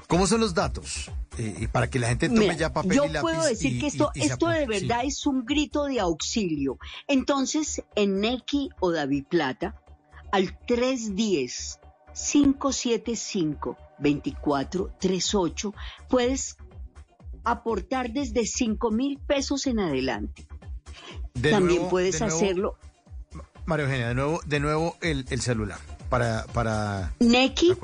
¿Cómo 0.07 0.27
son 0.27 0.41
los 0.41 0.53
datos? 0.53 1.11
Eh, 1.39 1.57
y 1.61 1.67
para 1.67 1.89
que 1.89 1.99
la 1.99 2.09
gente 2.09 2.29
tome 2.29 2.55
ya 2.59 2.75
papel 2.75 2.93
yo 2.93 3.05
y 3.07 3.09
lápiz. 3.09 3.15
Yo 3.15 3.23
puedo 3.23 3.45
decir 3.47 3.81
que 3.81 3.87
esto, 3.87 4.11
esto 4.15 4.49
de 4.49 4.67
verdad 4.67 5.01
es 5.05 5.25
un 5.25 5.47
grito 5.47 5.87
de 5.87 5.99
auxilio. 6.01 6.77
Entonces, 7.09 7.83
en 7.95 8.21
Neki 8.21 8.69
o 8.81 8.93
David 8.93 9.25
Plata, 9.31 9.82
al 10.33 10.59
310 10.67 11.79
575 12.13 13.77
2438 13.99 15.75
puedes 16.09 16.57
aportar 17.45 18.11
desde 18.11 18.45
5 18.47 18.91
mil 18.91 19.19
pesos 19.19 19.67
en 19.67 19.79
adelante. 19.79 20.47
También 21.41 21.89
puedes 21.89 22.21
hacerlo. 22.21 22.77
María 23.65 23.85
Eugenia, 23.85 24.09
de 24.09 24.15
nuevo, 24.15 24.41
de 24.45 24.61
nuevo 24.61 24.97
el, 25.01 25.25
celular 25.41 25.79
para, 26.09 26.45
para 26.53 27.15
Neki 27.21 27.77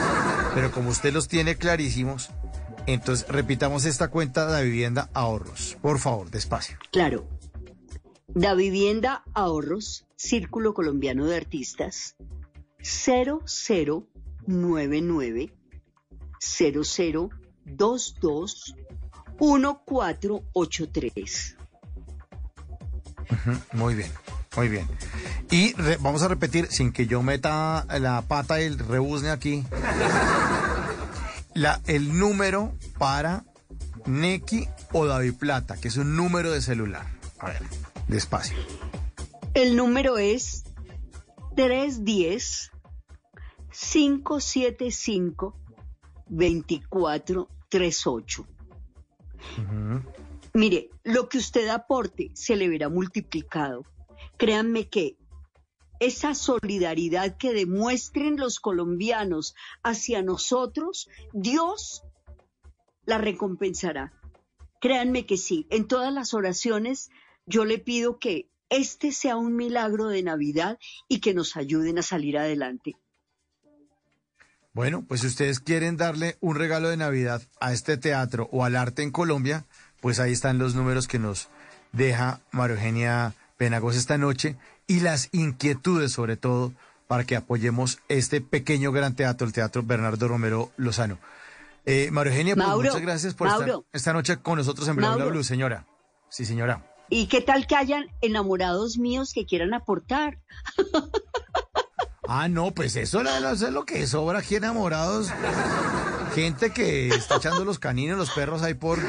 pero 0.54 0.72
como 0.72 0.90
usted 0.90 1.12
los 1.12 1.28
tiene 1.28 1.56
clarísimos, 1.56 2.30
entonces 2.86 3.28
repitamos 3.28 3.84
esta 3.84 4.08
cuenta 4.08 4.50
de 4.50 4.64
vivienda 4.64 5.10
ahorros. 5.14 5.76
Por 5.80 5.98
favor, 5.98 6.30
despacio. 6.30 6.78
Claro. 6.90 7.28
Da 8.32 8.54
Vivienda 8.54 9.24
Ahorros, 9.34 10.06
Círculo 10.14 10.72
Colombiano 10.72 11.26
de 11.26 11.36
Artistas, 11.36 12.14
0099 12.82 15.52
0022 16.40 18.74
1483. 19.38 21.56
Muy 23.72 23.94
bien, 23.94 24.10
muy 24.56 24.68
bien. 24.68 24.86
Y 25.50 25.72
re- 25.74 25.98
vamos 26.00 26.22
a 26.22 26.28
repetir, 26.28 26.66
sin 26.70 26.92
que 26.92 27.06
yo 27.06 27.22
meta 27.22 27.86
la 27.98 28.22
pata 28.22 28.60
y 28.60 28.64
el 28.64 28.78
rebuzne 28.78 29.30
aquí, 29.30 29.64
la, 31.54 31.80
el 31.86 32.18
número 32.18 32.74
para 32.98 33.44
Neki 34.06 34.68
o 34.92 35.06
David 35.06 35.34
Plata, 35.34 35.76
que 35.76 35.88
es 35.88 35.96
un 35.96 36.16
número 36.16 36.50
de 36.50 36.60
celular. 36.62 37.06
A 37.38 37.46
ver, 37.48 37.62
despacio. 38.08 38.56
El 39.54 39.76
número 39.76 40.18
es 40.18 40.64
310 41.60 42.72
575 43.70 45.54
2438. 46.26 48.46
Mire, 50.54 50.88
lo 51.04 51.28
que 51.28 51.36
usted 51.36 51.68
aporte 51.68 52.30
se 52.32 52.56
le 52.56 52.70
verá 52.70 52.88
multiplicado. 52.88 53.84
Créanme 54.38 54.88
que 54.88 55.18
esa 55.98 56.34
solidaridad 56.34 57.36
que 57.36 57.52
demuestren 57.52 58.38
los 58.38 58.58
colombianos 58.58 59.54
hacia 59.82 60.22
nosotros, 60.22 61.10
Dios 61.34 62.04
la 63.04 63.18
recompensará. 63.18 64.14
Créanme 64.80 65.26
que 65.26 65.36
sí, 65.36 65.66
en 65.68 65.86
todas 65.86 66.10
las 66.10 66.32
oraciones 66.32 67.10
yo 67.44 67.66
le 67.66 67.78
pido 67.78 68.18
que 68.18 68.48
este 68.70 69.12
sea 69.12 69.36
un 69.36 69.56
milagro 69.56 70.08
de 70.08 70.22
Navidad 70.22 70.78
y 71.08 71.20
que 71.20 71.34
nos 71.34 71.56
ayuden 71.56 71.98
a 71.98 72.02
salir 72.02 72.38
adelante. 72.38 72.96
Bueno, 74.72 75.04
pues 75.06 75.22
si 75.22 75.26
ustedes 75.26 75.58
quieren 75.58 75.96
darle 75.96 76.36
un 76.40 76.54
regalo 76.56 76.88
de 76.88 76.96
Navidad 76.96 77.42
a 77.60 77.72
este 77.72 77.96
teatro 77.96 78.48
o 78.52 78.64
al 78.64 78.76
arte 78.76 79.02
en 79.02 79.10
Colombia, 79.10 79.66
pues 80.00 80.20
ahí 80.20 80.32
están 80.32 80.58
los 80.58 80.74
números 80.74 81.08
que 81.08 81.18
nos 81.18 81.48
deja 81.92 82.40
María 82.52 82.76
Eugenia 82.76 83.34
Penagos 83.56 83.96
esta 83.96 84.16
noche 84.16 84.56
y 84.86 85.00
las 85.00 85.28
inquietudes 85.32 86.12
sobre 86.12 86.36
todo 86.36 86.72
para 87.08 87.24
que 87.24 87.34
apoyemos 87.34 87.98
este 88.08 88.40
pequeño 88.40 88.92
gran 88.92 89.16
teatro, 89.16 89.44
el 89.44 89.52
Teatro 89.52 89.82
Bernardo 89.82 90.28
Romero 90.28 90.70
Lozano. 90.76 91.18
Eh, 91.84 92.10
María 92.12 92.32
Eugenia, 92.32 92.54
pues 92.54 92.66
Mauro, 92.68 92.88
muchas 92.88 93.02
gracias 93.02 93.34
por 93.34 93.48
estar 93.48 93.68
esta 93.92 94.12
noche 94.12 94.36
con 94.36 94.58
nosotros 94.58 94.86
en 94.86 94.94
Bla 94.94 95.08
Bla 95.08 95.16
Mauro. 95.16 95.32
Blue, 95.32 95.44
señora. 95.44 95.86
Sí, 96.28 96.44
señora. 96.44 96.89
¿Y 97.10 97.26
qué 97.26 97.40
tal 97.40 97.66
que 97.66 97.74
hayan 97.74 98.06
enamorados 98.20 98.96
míos 98.96 99.32
que 99.34 99.44
quieran 99.44 99.74
aportar? 99.74 100.38
Ah, 102.32 102.46
no, 102.46 102.70
pues 102.70 102.94
eso, 102.94 103.22
es 103.22 103.60
lo 103.62 103.84
que 103.84 104.06
sobra 104.06 104.38
aquí 104.38 104.54
enamorados. 104.54 105.32
Gente 106.32 106.70
que 106.72 107.08
está 107.08 107.38
echando 107.38 107.64
los 107.64 107.80
caninos, 107.80 108.16
los 108.16 108.30
perros 108.30 108.62
ahí 108.62 108.74
por... 108.74 109.00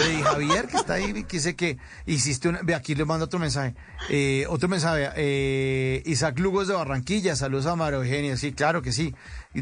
Freddy 0.00 0.22
Javier, 0.22 0.66
que 0.66 0.76
está 0.76 0.94
ahí, 0.94 1.12
que 1.24 1.36
dice 1.36 1.56
que 1.56 1.78
hiciste 2.06 2.48
una... 2.48 2.60
Ve, 2.62 2.74
aquí 2.74 2.94
le 2.94 3.04
mando 3.04 3.26
otro 3.26 3.38
mensaje. 3.38 3.74
Eh, 4.08 4.46
otro 4.48 4.68
mensaje. 4.68 5.10
eh, 5.16 6.02
Isaac 6.06 6.38
Lugos 6.38 6.68
de 6.68 6.74
Barranquilla, 6.74 7.36
saludos 7.36 7.66
a 7.66 7.76
María 7.76 7.98
Eugenia. 7.98 8.36
Sí, 8.36 8.52
claro 8.52 8.82
que 8.82 8.92
sí. 8.92 9.14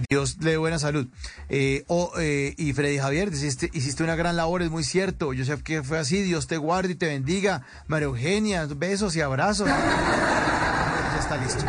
Dios 0.09 0.39
le 0.41 0.53
dé 0.53 0.57
buena 0.57 0.79
salud. 0.79 1.09
Eh, 1.49 1.85
eh, 2.19 2.55
y 2.57 2.73
Freddy 2.73 2.99
Javier, 2.99 3.33
hiciste, 3.33 3.71
hiciste 3.73 4.05
una 4.05 4.15
gran 4.17 4.37
labor, 4.37 4.63
es 4.63 4.71
muy 4.71 4.85
cierto. 4.85 5.33
Yo 5.33 5.45
sé 5.45 5.57
que 5.63 5.83
fue 5.83 5.99
así. 5.99 6.23
Dios 6.23 6.47
te 6.47 6.57
guarde 6.57 6.93
y 6.93 6.95
te 6.95 7.07
bendiga. 7.07 7.63
María 7.87 8.07
Eugenia, 8.07 8.67
besos 8.67 9.17
y 9.17 9.21
abrazos. 9.21 9.67
Ya 9.69 11.19
está 11.19 11.37
listo. 11.37 11.65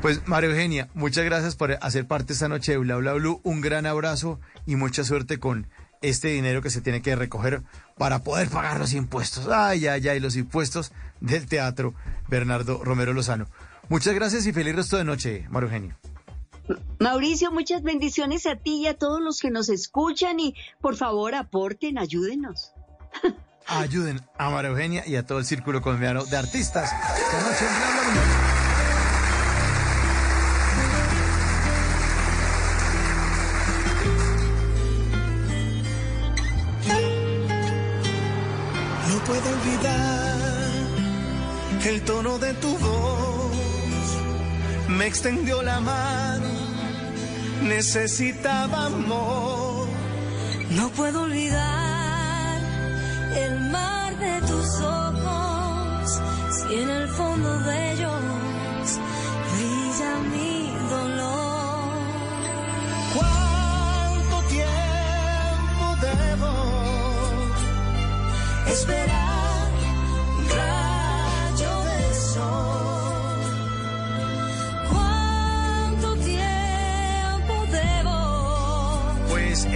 Pues 0.00 0.26
María 0.26 0.48
Eugenia, 0.48 0.88
muchas 0.94 1.24
gracias 1.24 1.56
por 1.56 1.76
hacer 1.82 2.06
parte 2.06 2.32
esta 2.32 2.48
noche 2.48 2.72
de 2.72 2.78
Bla 2.78 2.96
Bla 2.96 3.14
Blue. 3.14 3.40
Un 3.42 3.60
gran 3.60 3.84
abrazo 3.84 4.38
y 4.64 4.76
mucha 4.76 5.02
suerte 5.02 5.38
con 5.40 5.66
este 6.02 6.28
dinero 6.28 6.62
que 6.62 6.70
se 6.70 6.80
tiene 6.80 7.02
que 7.02 7.16
recoger 7.16 7.62
para 7.96 8.20
poder 8.20 8.48
pagar 8.48 8.78
los 8.78 8.92
impuestos. 8.92 9.48
Ay, 9.48 9.86
ay, 9.86 10.08
ay, 10.08 10.20
los 10.20 10.36
impuestos 10.36 10.92
del 11.20 11.46
teatro 11.46 11.94
Bernardo 12.28 12.82
Romero 12.84 13.12
Lozano. 13.12 13.46
Muchas 13.88 14.14
gracias 14.14 14.46
y 14.46 14.52
feliz 14.52 14.76
resto 14.76 14.96
de 14.96 15.04
noche, 15.04 15.46
María 15.50 15.68
Eugenia. 15.68 15.98
Mauricio, 16.98 17.50
muchas 17.50 17.82
bendiciones 17.82 18.46
a 18.46 18.56
ti 18.56 18.82
y 18.82 18.86
a 18.86 18.94
todos 18.94 19.20
los 19.20 19.40
que 19.40 19.50
nos 19.50 19.68
escuchan 19.68 20.38
y 20.38 20.54
por 20.80 20.96
favor 20.96 21.34
aporten, 21.34 21.98
ayúdenos. 21.98 22.72
Ayuden 23.66 24.20
a 24.38 24.50
María 24.50 24.70
Eugenia 24.70 25.06
y 25.06 25.16
a 25.16 25.26
todo 25.26 25.38
el 25.38 25.44
círculo 25.44 25.82
colombiano 25.82 26.24
de 26.24 26.36
artistas. 26.36 26.90
El 41.88 42.02
tono 42.02 42.38
de 42.38 42.52
tu 42.54 42.76
voz. 42.78 44.08
Me 44.88 45.06
extendió 45.06 45.62
la 45.62 45.80
mano, 45.80 46.48
necesitaba 47.62 48.86
amor. 48.86 49.88
No 50.70 50.90
puedo 50.90 51.22
olvidar 51.22 52.60
el 53.44 53.60
mar 53.70 54.18
de 54.18 54.40
tus 54.42 54.80
ojos, 54.80 56.20
si 56.56 56.74
en 56.74 56.90
el 56.90 57.08
fondo 57.08 57.58
de 57.60 57.92
ellos 57.92 58.90
brilla 59.52 60.12
mi 60.32 60.72
dolor. 60.90 61.88
¿Cuánto 63.14 64.36
tiempo 64.48 65.84
debo 66.06 66.52
Esperar 68.72 69.27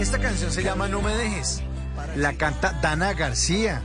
esta 0.03 0.18
canción 0.18 0.50
se 0.50 0.64
llama 0.64 0.88
No 0.88 1.00
me 1.00 1.14
dejes. 1.16 1.62
La 2.16 2.32
canta 2.34 2.72
Dana 2.82 3.12
García. 3.14 3.82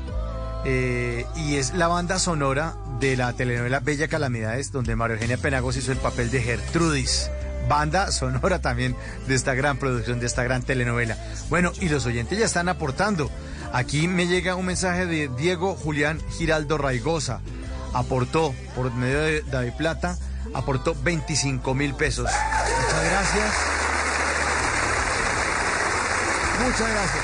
eh, 0.66 1.26
y 1.36 1.56
es 1.56 1.76
la 1.76 1.88
banda 1.88 2.18
sonora 2.20 2.76
de 3.00 3.16
la 3.16 3.32
telenovela 3.34 3.80
Bella 3.80 4.08
Calamidades, 4.08 4.72
donde 4.72 4.96
María 4.96 5.14
Eugenia 5.16 5.38
Penagos 5.38 5.78
hizo 5.78 5.92
el 5.92 6.00
papel 6.00 6.32
de 6.32 6.42
Gertrudis. 6.42 7.30
Banda 7.70 8.12
sonora 8.12 8.60
también 8.60 8.96
de 9.28 9.36
esta 9.36 9.54
gran 9.54 9.78
producción, 9.78 10.20
de 10.20 10.26
esta 10.26 10.44
gran 10.44 10.64
telenovela. 10.64 11.16
Bueno, 11.50 11.72
y 11.80 11.90
los 11.90 12.06
oyentes 12.08 12.40
ya 12.40 12.46
están 12.46 12.68
aportando. 12.68 13.30
Aquí 13.72 14.08
me 14.08 14.26
llega 14.26 14.56
un 14.56 14.66
mensaje 14.66 15.06
de 15.06 15.30
Diego 15.38 15.76
Julián 15.76 16.20
Giraldo 16.38 16.78
Raigosa. 16.80 17.42
Aportó 17.94 18.54
por 18.76 18.92
medio 18.94 19.22
de 19.22 19.42
David 19.44 19.74
Plata, 19.78 20.18
aportó 20.54 20.96
25 21.04 21.74
mil 21.76 21.94
pesos. 21.94 22.28
Muchas 22.30 23.06
gracias. 23.06 23.77
Muchas 26.64 26.90
gracias. 26.90 27.24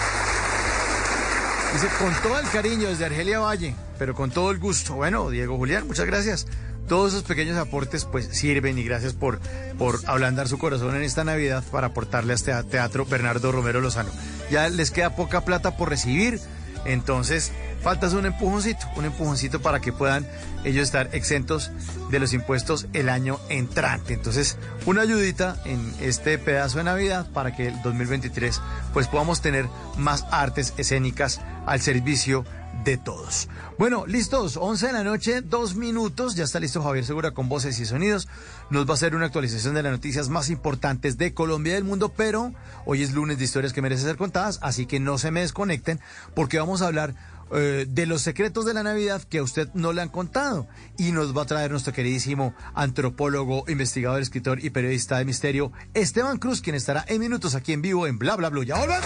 Dice, 1.73 1.87
con 1.97 2.13
todo 2.21 2.39
el 2.39 2.47
cariño 2.49 2.89
desde 2.89 3.05
Argelia 3.05 3.39
Valle, 3.39 3.73
pero 3.97 4.13
con 4.13 4.29
todo 4.29 4.51
el 4.51 4.59
gusto. 4.59 4.93
Bueno, 4.93 5.29
Diego 5.31 5.57
Julián, 5.57 5.87
muchas 5.87 6.05
gracias. 6.05 6.45
Todos 6.87 7.13
esos 7.13 7.23
pequeños 7.23 7.57
aportes 7.57 8.05
pues 8.05 8.27
sirven 8.27 8.77
y 8.77 8.83
gracias 8.83 9.13
por, 9.13 9.39
por 9.79 9.99
ablandar 10.05 10.47
su 10.47 10.59
corazón 10.59 10.95
en 10.95 11.01
esta 11.01 11.23
Navidad 11.23 11.63
para 11.71 11.87
aportarle 11.87 12.33
a 12.33 12.35
este 12.35 12.63
teatro 12.65 13.05
Bernardo 13.05 13.51
Romero 13.51 13.81
Lozano. 13.81 14.11
Ya 14.51 14.69
les 14.69 14.91
queda 14.91 15.15
poca 15.15 15.41
plata 15.41 15.77
por 15.77 15.89
recibir, 15.89 16.39
entonces 16.85 17.51
falta 17.81 18.07
un 18.09 18.25
empujoncito, 18.25 18.87
un 18.95 19.05
empujoncito 19.05 19.61
para 19.61 19.79
que 19.79 19.91
puedan 19.91 20.25
ellos 20.63 20.83
estar 20.83 21.09
exentos 21.11 21.71
de 22.09 22.19
los 22.19 22.33
impuestos 22.33 22.87
el 22.93 23.09
año 23.09 23.39
entrante. 23.49 24.13
Entonces, 24.13 24.57
una 24.85 25.01
ayudita 25.01 25.57
en 25.65 25.93
este 25.99 26.37
pedazo 26.37 26.77
de 26.77 26.85
Navidad 26.85 27.27
para 27.33 27.55
que 27.55 27.67
el 27.67 27.81
2023 27.81 28.61
pues 28.93 29.07
podamos 29.07 29.41
tener 29.41 29.67
más 29.97 30.25
artes 30.31 30.73
escénicas 30.77 31.41
al 31.65 31.81
servicio 31.81 32.45
todos. 32.83 33.47
Bueno, 33.79 34.05
listos, 34.05 34.57
11 34.57 34.87
de 34.87 34.93
la 34.93 35.03
noche, 35.03 35.41
dos 35.41 35.75
minutos, 35.75 36.35
ya 36.35 36.43
está 36.43 36.59
listo 36.59 36.83
Javier 36.83 37.05
Segura 37.05 37.31
con 37.31 37.49
voces 37.49 37.79
y 37.79 37.85
sonidos. 37.85 38.27
Nos 38.69 38.85
va 38.85 38.91
a 38.91 38.93
hacer 38.93 39.15
una 39.15 39.25
actualización 39.25 39.73
de 39.73 39.83
las 39.83 39.91
noticias 39.91 40.29
más 40.29 40.49
importantes 40.49 41.17
de 41.17 41.33
Colombia 41.33 41.71
y 41.71 41.75
del 41.75 41.83
mundo, 41.85 42.13
pero 42.15 42.53
hoy 42.85 43.01
es 43.01 43.13
lunes 43.13 43.37
de 43.37 43.45
historias 43.45 43.73
que 43.73 43.81
merecen 43.81 44.07
ser 44.07 44.17
contadas, 44.17 44.59
así 44.61 44.85
que 44.85 44.99
no 44.99 45.17
se 45.17 45.31
me 45.31 45.41
desconecten 45.41 45.99
porque 46.35 46.59
vamos 46.59 46.81
a 46.81 46.87
hablar 46.87 47.15
eh, 47.51 47.85
de 47.87 48.05
los 48.05 48.21
secretos 48.21 48.65
de 48.65 48.73
la 48.73 48.83
Navidad 48.83 49.21
que 49.23 49.37
a 49.37 49.43
usted 49.43 49.69
no 49.73 49.93
le 49.93 50.01
han 50.01 50.09
contado. 50.09 50.67
Y 50.97 51.11
nos 51.11 51.35
va 51.35 51.43
a 51.43 51.45
traer 51.45 51.71
nuestro 51.71 51.93
queridísimo 51.93 52.53
antropólogo, 52.73 53.63
investigador, 53.67 54.21
escritor 54.21 54.63
y 54.63 54.71
periodista 54.71 55.17
de 55.17 55.25
misterio, 55.25 55.71
Esteban 55.93 56.37
Cruz, 56.37 56.61
quien 56.61 56.75
estará 56.75 57.05
en 57.07 57.21
minutos 57.21 57.55
aquí 57.55 57.73
en 57.73 57.81
vivo 57.81 58.07
en 58.07 58.19
Bla 58.19 58.35
Bla 58.35 58.49
Blue. 58.49 58.63
Ya 58.63 58.75
volvemos. 58.75 59.05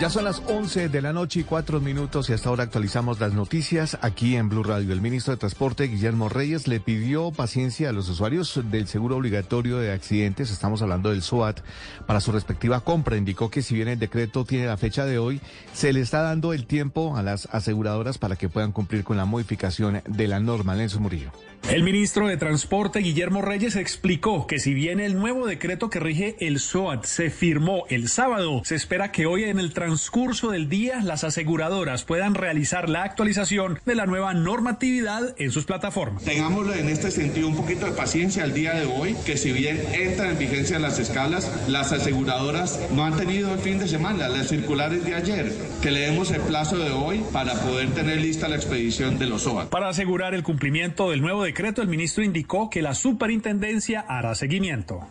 Ya 0.00 0.10
son 0.10 0.24
las 0.24 0.42
11 0.48 0.88
de 0.88 1.00
la 1.00 1.12
noche 1.12 1.40
y 1.40 1.44
cuatro 1.44 1.80
minutos 1.80 2.28
y 2.28 2.32
hasta 2.32 2.48
ahora 2.48 2.64
actualizamos 2.64 3.20
las 3.20 3.32
noticias 3.32 3.96
aquí 4.02 4.34
en 4.34 4.48
Blue 4.48 4.64
Radio. 4.64 4.92
El 4.92 5.00
ministro 5.00 5.32
de 5.32 5.38
Transporte, 5.38 5.84
Guillermo 5.84 6.28
Reyes, 6.28 6.66
le 6.66 6.80
pidió 6.80 7.30
paciencia 7.30 7.88
a 7.90 7.92
los 7.92 8.08
usuarios 8.08 8.60
del 8.70 8.88
seguro 8.88 9.16
obligatorio 9.16 9.78
de 9.78 9.92
accidentes, 9.92 10.50
estamos 10.50 10.82
hablando 10.82 11.10
del 11.10 11.22
SOAT, 11.22 11.60
para 12.06 12.20
su 12.20 12.32
respectiva 12.32 12.80
compra. 12.80 13.16
Indicó 13.16 13.50
que 13.50 13.62
si 13.62 13.76
bien 13.76 13.86
el 13.86 14.00
decreto 14.00 14.44
tiene 14.44 14.66
la 14.66 14.76
fecha 14.76 15.06
de 15.06 15.18
hoy, 15.18 15.40
se 15.72 15.92
le 15.92 16.00
está 16.00 16.22
dando 16.22 16.52
el 16.52 16.66
tiempo 16.66 17.16
a 17.16 17.22
las 17.22 17.46
aseguradoras 17.52 18.18
para 18.18 18.34
que 18.34 18.48
puedan 18.48 18.72
cumplir 18.72 19.04
con 19.04 19.16
la 19.16 19.26
modificación 19.26 20.02
de 20.06 20.28
la 20.28 20.40
norma. 20.40 20.74
Lenzo 20.74 20.98
Murillo. 20.98 21.30
El 21.70 21.82
ministro 21.82 22.28
de 22.28 22.36
Transporte, 22.36 22.98
Guillermo 22.98 23.40
Reyes, 23.40 23.76
explicó 23.76 24.46
que 24.46 24.58
si 24.58 24.74
bien 24.74 25.00
el 25.00 25.18
nuevo 25.18 25.46
decreto 25.46 25.88
que 25.88 25.98
rige 25.98 26.36
el 26.40 26.60
SOAT 26.60 27.06
se 27.06 27.30
firmó 27.30 27.86
el 27.88 28.10
sábado, 28.10 28.60
se 28.66 28.74
espera 28.74 29.12
que 29.12 29.24
hoy 29.24 29.44
en 29.44 29.58
el 29.58 29.72
transcurso 29.72 30.50
del 30.50 30.68
día 30.68 31.00
las 31.02 31.24
aseguradoras 31.24 32.04
puedan 32.04 32.34
realizar 32.34 32.90
la 32.90 33.02
actualización 33.02 33.80
de 33.86 33.94
la 33.94 34.04
nueva 34.04 34.34
normatividad 34.34 35.34
en 35.38 35.50
sus 35.50 35.64
plataformas. 35.64 36.22
Tengámoslo 36.24 36.74
en 36.74 36.90
este 36.90 37.10
sentido 37.10 37.48
un 37.48 37.56
poquito 37.56 37.86
de 37.86 37.92
paciencia 37.92 38.44
al 38.44 38.52
día 38.52 38.74
de 38.74 38.84
hoy, 38.84 39.16
que 39.24 39.38
si 39.38 39.50
bien 39.50 39.80
entran 39.94 40.32
en 40.32 40.38
vigencia 40.38 40.78
las 40.78 40.98
escalas, 40.98 41.50
las 41.66 41.92
aseguradoras 41.92 42.78
no 42.92 43.06
han 43.06 43.16
tenido 43.16 43.54
el 43.54 43.60
fin 43.60 43.78
de 43.78 43.88
semana, 43.88 44.28
las 44.28 44.48
circulares 44.48 45.02
de 45.06 45.14
ayer, 45.14 45.50
que 45.80 45.90
le 45.90 46.00
demos 46.00 46.30
el 46.30 46.42
plazo 46.42 46.76
de 46.76 46.90
hoy 46.90 47.24
para 47.32 47.54
poder 47.54 47.88
tener 47.94 48.20
lista 48.20 48.48
la 48.48 48.56
expedición 48.56 49.18
de 49.18 49.26
los 49.26 49.44
SOAT. 49.44 49.70
Para 49.70 49.88
asegurar 49.88 50.34
el 50.34 50.42
cumplimiento 50.42 51.10
del 51.10 51.22
nuevo 51.22 51.42
decreto, 51.42 51.53
el 51.82 51.88
ministro 51.88 52.24
indicó 52.24 52.68
que 52.68 52.82
la 52.82 52.94
superintendencia 52.94 54.04
hará 54.08 54.34
seguimiento. 54.34 55.06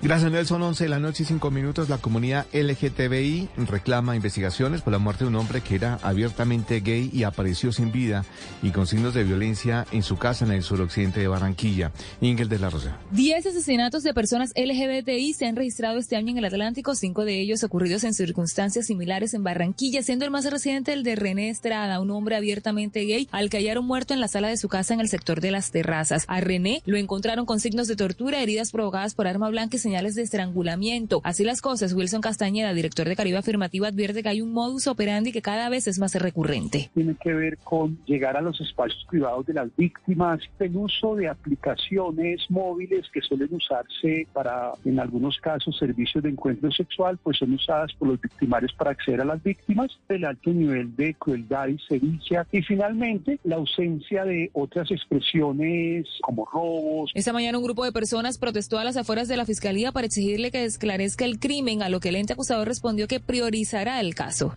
Gracias, 0.00 0.30
Nelson. 0.30 0.62
11 0.62 0.84
de 0.84 0.90
la 0.90 1.00
noche 1.00 1.24
y 1.24 1.26
5 1.26 1.50
minutos. 1.50 1.88
La 1.88 1.98
comunidad 1.98 2.46
LGTBI 2.52 3.48
reclama 3.68 4.14
investigaciones 4.14 4.80
por 4.80 4.92
la 4.92 5.00
muerte 5.00 5.24
de 5.24 5.28
un 5.28 5.34
hombre 5.34 5.60
que 5.60 5.74
era 5.74 5.98
abiertamente 6.02 6.78
gay 6.80 7.10
y 7.12 7.24
apareció 7.24 7.72
sin 7.72 7.90
vida 7.90 8.24
y 8.62 8.70
con 8.70 8.86
signos 8.86 9.12
de 9.12 9.24
violencia 9.24 9.86
en 9.90 10.04
su 10.04 10.16
casa 10.16 10.44
en 10.44 10.52
el 10.52 10.62
suroccidente 10.62 11.18
de 11.18 11.26
Barranquilla. 11.26 11.90
Ingel 12.20 12.48
de 12.48 12.60
la 12.60 12.70
Rosa. 12.70 12.96
Diez 13.10 13.44
asesinatos 13.44 14.04
de 14.04 14.14
personas 14.14 14.52
LGBTI 14.54 15.32
se 15.32 15.46
han 15.46 15.56
registrado 15.56 15.98
este 15.98 16.14
año 16.14 16.30
en 16.30 16.38
el 16.38 16.44
Atlántico, 16.44 16.94
cinco 16.94 17.24
de 17.24 17.40
ellos 17.40 17.64
ocurridos 17.64 18.04
en 18.04 18.14
circunstancias 18.14 18.86
similares 18.86 19.34
en 19.34 19.42
Barranquilla, 19.42 20.04
siendo 20.04 20.24
el 20.24 20.30
más 20.30 20.48
reciente 20.48 20.92
el 20.92 21.02
de 21.02 21.16
René 21.16 21.50
Estrada, 21.50 22.00
un 22.00 22.12
hombre 22.12 22.36
abiertamente 22.36 23.04
gay 23.04 23.28
al 23.32 23.50
que 23.50 23.56
hallaron 23.56 23.84
muerto 23.84 24.14
en 24.14 24.20
la 24.20 24.28
sala 24.28 24.46
de 24.46 24.58
su 24.58 24.68
casa 24.68 24.94
en 24.94 25.00
el 25.00 25.08
sector 25.08 25.40
de 25.40 25.50
las 25.50 25.72
terrazas. 25.72 26.24
A 26.28 26.40
René 26.40 26.82
lo 26.86 26.98
encontraron 26.98 27.46
con 27.46 27.58
signos 27.58 27.88
de 27.88 27.96
tortura, 27.96 28.40
heridas 28.40 28.70
provocadas 28.70 29.14
por 29.14 29.26
arma 29.26 29.48
blanca 29.48 29.76
y 29.76 29.80
señales 29.88 30.14
de 30.14 30.22
estrangulamiento. 30.22 31.22
Así 31.24 31.44
las 31.44 31.62
cosas, 31.62 31.94
Wilson 31.94 32.20
Castañeda, 32.20 32.74
director 32.74 33.08
de 33.08 33.16
Caribe 33.16 33.38
Afirmativo, 33.38 33.86
advierte 33.86 34.22
que 34.22 34.28
hay 34.28 34.42
un 34.42 34.52
modus 34.52 34.86
operandi 34.86 35.32
que 35.32 35.40
cada 35.40 35.70
vez 35.70 35.86
es 35.86 35.98
más 35.98 36.14
recurrente. 36.14 36.90
Tiene 36.92 37.16
que 37.18 37.32
ver 37.32 37.56
con 37.64 37.98
llegar 38.04 38.36
a 38.36 38.42
los 38.42 38.60
espacios 38.60 39.06
privados 39.08 39.46
de 39.46 39.54
las 39.54 39.74
víctimas, 39.76 40.40
el 40.58 40.76
uso 40.76 41.14
de 41.14 41.28
aplicaciones 41.28 42.42
móviles 42.50 43.06
que 43.10 43.22
suelen 43.22 43.48
usarse 43.54 44.26
para, 44.34 44.72
en 44.84 45.00
algunos 45.00 45.38
casos, 45.38 45.74
servicios 45.78 46.22
de 46.22 46.28
encuentro 46.28 46.70
sexual, 46.70 47.18
pues 47.22 47.38
son 47.38 47.54
usadas 47.54 47.90
por 47.94 48.08
los 48.08 48.20
victimarios 48.20 48.74
para 48.74 48.90
acceder 48.90 49.22
a 49.22 49.24
las 49.24 49.42
víctimas, 49.42 49.90
el 50.10 50.26
alto 50.26 50.50
nivel 50.50 50.94
de 50.96 51.14
crueldad 51.14 51.68
y 51.68 51.78
sevicia 51.78 52.46
y 52.52 52.60
finalmente 52.60 53.40
la 53.44 53.56
ausencia 53.56 54.26
de 54.26 54.50
otras 54.52 54.90
expresiones 54.90 56.06
como 56.20 56.44
robos. 56.44 57.10
Esta 57.14 57.32
mañana 57.32 57.56
un 57.56 57.64
grupo 57.64 57.86
de 57.86 57.92
personas 57.92 58.36
protestó 58.36 58.78
a 58.78 58.84
las 58.84 58.98
afueras 58.98 59.28
de 59.28 59.38
la 59.38 59.46
Fiscalía 59.46 59.77
para 59.92 60.06
exigirle 60.06 60.50
que 60.50 60.64
esclarezca 60.64 61.24
el 61.24 61.38
crimen, 61.38 61.82
a 61.82 61.88
lo 61.88 62.00
que 62.00 62.10
el 62.10 62.16
ente 62.16 62.32
acusador 62.32 62.66
respondió 62.66 63.08
que 63.08 63.20
priorizará 63.20 64.00
el 64.00 64.14
caso. 64.14 64.56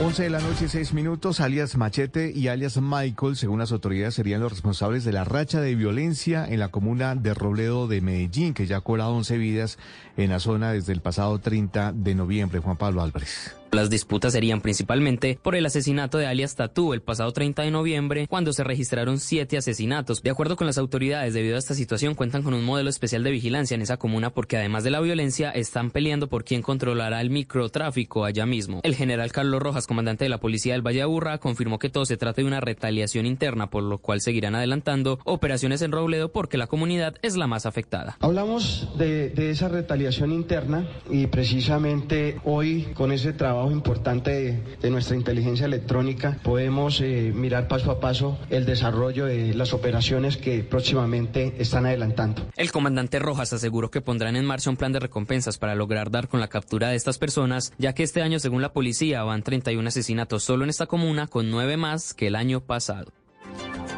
11 0.00 0.22
de 0.22 0.30
la 0.30 0.38
noche, 0.38 0.68
6 0.68 0.92
minutos, 0.92 1.40
alias 1.40 1.76
Machete 1.76 2.30
y 2.32 2.46
alias 2.46 2.80
Michael, 2.80 3.34
según 3.34 3.58
las 3.58 3.72
autoridades, 3.72 4.14
serían 4.14 4.40
los 4.40 4.52
responsables 4.52 5.02
de 5.02 5.10
la 5.10 5.24
racha 5.24 5.60
de 5.60 5.74
violencia 5.74 6.46
en 6.48 6.60
la 6.60 6.68
comuna 6.68 7.16
de 7.16 7.34
Robledo 7.34 7.88
de 7.88 8.00
Medellín, 8.00 8.54
que 8.54 8.68
ya 8.68 8.76
ha 8.76 8.80
cobrado 8.80 9.10
11 9.16 9.38
vidas 9.38 9.76
en 10.16 10.30
la 10.30 10.38
zona 10.38 10.72
desde 10.72 10.92
el 10.92 11.00
pasado 11.00 11.40
30 11.40 11.92
de 11.94 12.14
noviembre. 12.14 12.60
Juan 12.60 12.76
Pablo 12.76 13.02
Álvarez. 13.02 13.56
Las 13.70 13.90
disputas 13.90 14.32
serían 14.32 14.62
principalmente 14.62 15.38
por 15.42 15.54
el 15.54 15.66
asesinato 15.66 16.16
de 16.16 16.26
alias 16.26 16.56
Tatú 16.56 16.94
el 16.94 17.02
pasado 17.02 17.32
30 17.32 17.62
de 17.62 17.70
noviembre, 17.70 18.26
cuando 18.26 18.54
se 18.54 18.64
registraron 18.64 19.18
siete 19.20 19.58
asesinatos. 19.58 20.22
De 20.22 20.30
acuerdo 20.30 20.56
con 20.56 20.66
las 20.66 20.78
autoridades, 20.78 21.34
debido 21.34 21.56
a 21.56 21.58
esta 21.58 21.74
situación, 21.74 22.14
cuentan 22.14 22.42
con 22.42 22.54
un 22.54 22.64
modelo 22.64 22.88
especial 22.88 23.22
de 23.22 23.30
vigilancia 23.30 23.74
en 23.74 23.82
esa 23.82 23.98
comuna 23.98 24.30
porque 24.30 24.56
además 24.56 24.84
de 24.84 24.90
la 24.90 25.00
violencia, 25.00 25.50
están 25.50 25.90
peleando 25.90 26.28
por 26.28 26.44
quién 26.44 26.62
controlará 26.62 27.20
el 27.20 27.28
microtráfico 27.28 28.24
allá 28.24 28.46
mismo. 28.46 28.80
El 28.84 28.94
general 28.94 29.32
Carlos 29.32 29.60
Rojas, 29.60 29.86
comandante 29.86 30.24
de 30.24 30.30
la 30.30 30.40
policía 30.40 30.72
del 30.72 30.86
Valle 30.86 31.02
Aburra, 31.02 31.36
confirmó 31.36 31.78
que 31.78 31.90
todo 31.90 32.06
se 32.06 32.16
trata 32.16 32.40
de 32.40 32.48
una 32.48 32.60
retaliación 32.60 33.26
interna, 33.26 33.68
por 33.68 33.82
lo 33.82 33.98
cual 33.98 34.22
seguirán 34.22 34.54
adelantando 34.54 35.18
operaciones 35.24 35.82
en 35.82 35.92
Robledo 35.92 36.32
porque 36.32 36.56
la 36.56 36.68
comunidad 36.68 37.16
es 37.20 37.36
la 37.36 37.46
más 37.46 37.66
afectada. 37.66 38.16
Hablamos 38.20 38.88
de, 38.96 39.28
de 39.28 39.50
esa 39.50 39.68
retaliación 39.68 40.32
interna 40.32 40.88
y 41.10 41.26
precisamente 41.26 42.40
hoy 42.44 42.88
con 42.94 43.12
ese 43.12 43.34
trabajo 43.34 43.57
importante 43.70 44.30
de, 44.30 44.62
de 44.80 44.90
nuestra 44.90 45.16
inteligencia 45.16 45.66
electrónica 45.66 46.38
podemos 46.42 47.00
eh, 47.00 47.32
mirar 47.34 47.68
paso 47.68 47.90
a 47.90 48.00
paso 48.00 48.38
el 48.50 48.64
desarrollo 48.64 49.26
de 49.26 49.54
las 49.54 49.72
operaciones 49.72 50.36
que 50.36 50.62
próximamente 50.62 51.54
están 51.58 51.86
adelantando. 51.86 52.46
El 52.56 52.72
comandante 52.72 53.18
Rojas 53.18 53.52
aseguró 53.52 53.90
que 53.90 54.00
pondrán 54.00 54.36
en 54.36 54.44
marcha 54.44 54.70
un 54.70 54.76
plan 54.76 54.92
de 54.92 55.00
recompensas 55.00 55.58
para 55.58 55.74
lograr 55.74 56.10
dar 56.10 56.28
con 56.28 56.40
la 56.40 56.48
captura 56.48 56.88
de 56.88 56.96
estas 56.96 57.18
personas, 57.18 57.72
ya 57.78 57.92
que 57.92 58.02
este 58.02 58.22
año, 58.22 58.38
según 58.38 58.62
la 58.62 58.72
policía, 58.72 59.22
van 59.22 59.42
31 59.42 59.88
asesinatos 59.88 60.44
solo 60.44 60.64
en 60.64 60.70
esta 60.70 60.86
comuna, 60.86 61.26
con 61.26 61.50
nueve 61.50 61.76
más 61.76 62.14
que 62.14 62.28
el 62.28 62.36
año 62.36 62.60
pasado. 62.60 63.12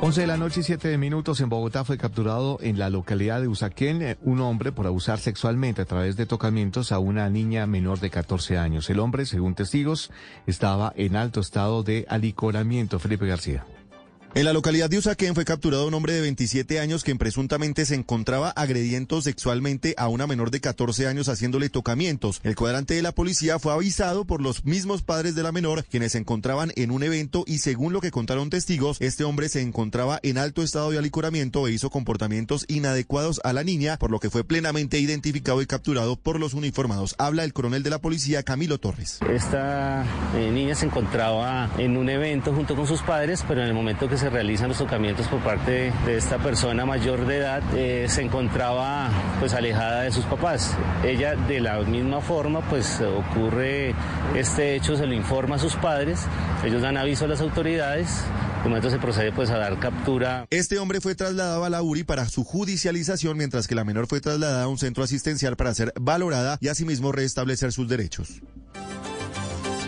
11 0.03 0.23
de 0.23 0.27
la 0.27 0.39
noche 0.39 0.61
y 0.61 0.63
7 0.63 0.97
minutos 0.97 1.43
en 1.43 1.51
Bogotá 1.51 1.85
fue 1.85 1.99
capturado 1.99 2.57
en 2.63 2.79
la 2.79 2.89
localidad 2.89 3.43
de 3.43 3.49
Usaquén 3.49 4.01
eh, 4.01 4.17
un 4.23 4.41
hombre 4.41 4.73
por 4.73 4.87
abusar 4.87 5.19
sexualmente 5.19 5.83
a 5.83 5.85
través 5.85 6.17
de 6.17 6.25
tocamientos 6.25 6.91
a 6.91 6.99
una 6.99 7.29
niña 7.29 7.67
menor 7.67 8.01
de 8.01 8.09
14 8.09 8.57
años. 8.57 8.89
El 8.89 8.99
hombre, 8.99 9.27
según 9.27 9.55
testigos, 9.55 10.11
estaba 10.47 10.95
en 10.97 11.17
alto 11.17 11.41
estado 11.41 11.83
de 11.83 12.07
alicoramiento. 12.09 12.99
Felipe 12.99 13.27
García. 13.27 13.67
En 14.33 14.45
la 14.45 14.53
localidad 14.53 14.89
de 14.89 14.97
Usaquén 14.97 15.35
fue 15.35 15.45
capturado 15.45 15.89
un 15.89 15.95
hombre 15.95 16.13
de 16.13 16.21
27 16.21 16.79
años 16.79 17.03
que 17.03 17.17
presuntamente 17.17 17.85
se 17.85 17.97
encontraba 17.97 18.51
agrediendo 18.51 19.21
sexualmente 19.21 19.93
a 19.99 20.07
una 20.07 20.29
menor 20.29 20.53
de 20.53 20.61
14 20.61 21.09
años 21.09 21.29
haciéndole 21.29 21.69
tocamientos. 21.69 22.41
El 22.45 22.55
cuadrante 22.55 22.95
de 22.95 23.03
la 23.03 23.11
policía 23.11 23.59
fue 23.59 23.73
avisado 23.73 24.25
por 24.25 24.41
los 24.41 24.65
mismos 24.65 25.03
padres 25.03 25.35
de 25.35 25.43
la 25.43 25.51
menor 25.51 25.85
quienes 25.85 26.13
se 26.13 26.19
encontraban 26.19 26.71
en 26.77 26.93
un 26.93 27.03
evento 27.03 27.43
y 27.45 27.59
según 27.59 27.93
lo 27.93 28.01
que 28.01 28.13
contaron 28.13 28.51
testigos, 28.51 28.99
este 29.01 29.25
hombre 29.25 29.49
se 29.49 29.63
encontraba 29.63 30.21
en 30.23 30.39
alto 30.39 30.63
estado 30.63 30.93
de 30.93 30.99
alicoramiento 30.99 31.67
e 31.67 31.73
hizo 31.73 31.91
comportamientos 31.91 32.67
inadecuados 32.69 33.41
a 33.43 33.53
la 33.53 33.65
niña, 33.65 33.97
por 33.97 34.13
lo 34.13 34.21
que 34.21 34.31
fue 34.31 34.45
plenamente 34.45 35.01
identificado 35.01 35.61
y 35.61 35.67
capturado 35.67 36.15
por 36.15 36.39
los 36.39 36.55
uniformados. 36.55 37.17
Habla 37.19 37.43
el 37.43 37.53
coronel 37.53 37.83
de 37.83 37.91
la 37.91 37.99
policía 37.99 38.45
Camilo 38.45 38.79
Torres. 38.79 39.19
Esta 39.29 40.05
eh, 40.37 40.53
niña 40.53 40.77
se 40.77 40.87
encontraba 40.87 41.69
en 41.79 41.97
un 41.97 42.09
evento 42.09 42.55
junto 42.55 42.77
con 42.77 42.87
sus 42.87 43.03
padres, 43.03 43.45
pero 43.49 43.63
en 43.63 43.67
el 43.67 43.75
momento 43.75 44.09
que 44.09 44.20
se 44.21 44.29
realizan 44.29 44.69
los 44.69 44.77
tocamientos 44.77 45.27
por 45.29 45.41
parte 45.41 45.93
de 46.05 46.17
esta 46.19 46.37
persona 46.37 46.85
mayor 46.85 47.27
de 47.27 47.39
edad, 47.39 47.63
eh, 47.75 48.05
se 48.07 48.21
encontraba 48.21 49.09
pues 49.39 49.55
alejada 49.55 50.03
de 50.03 50.13
sus 50.13 50.27
papás. 50.27 50.77
Ella 51.03 51.37
de 51.37 51.59
la 51.61 51.81
misma 51.81 52.21
forma 52.21 52.61
pues 52.61 53.01
ocurre 53.01 53.95
este 54.37 54.77
hecho, 54.77 54.95
se 54.95 55.07
lo 55.07 55.15
informa 55.15 55.57
a 55.57 55.59
sus 55.59 55.75
padres, 55.77 56.21
ellos 56.63 56.83
dan 56.83 56.99
aviso 56.99 57.25
a 57.25 57.29
las 57.29 57.41
autoridades, 57.41 58.09
de 58.63 58.69
momento 58.69 58.91
se 58.91 58.99
procede 58.99 59.33
pues 59.33 59.49
a 59.49 59.57
dar 59.57 59.79
captura. 59.79 60.45
Este 60.51 60.79
hombre 60.79 61.01
fue 61.01 61.15
trasladado 61.15 61.65
a 61.65 61.71
la 61.71 61.81
URI 61.81 62.05
para 62.05 62.29
su 62.29 62.45
judicialización, 62.45 63.39
mientras 63.39 63.67
que 63.67 63.75
la 63.75 63.85
menor 63.85 64.07
fue 64.07 64.21
trasladada 64.21 64.65
a 64.65 64.69
un 64.69 64.77
centro 64.77 65.03
asistencial 65.03 65.57
para 65.57 65.73
ser 65.73 65.95
valorada 65.99 66.59
y 66.61 66.69
asimismo 66.69 67.11
restablecer 67.11 67.73
sus 67.73 67.89
derechos. 67.89 68.43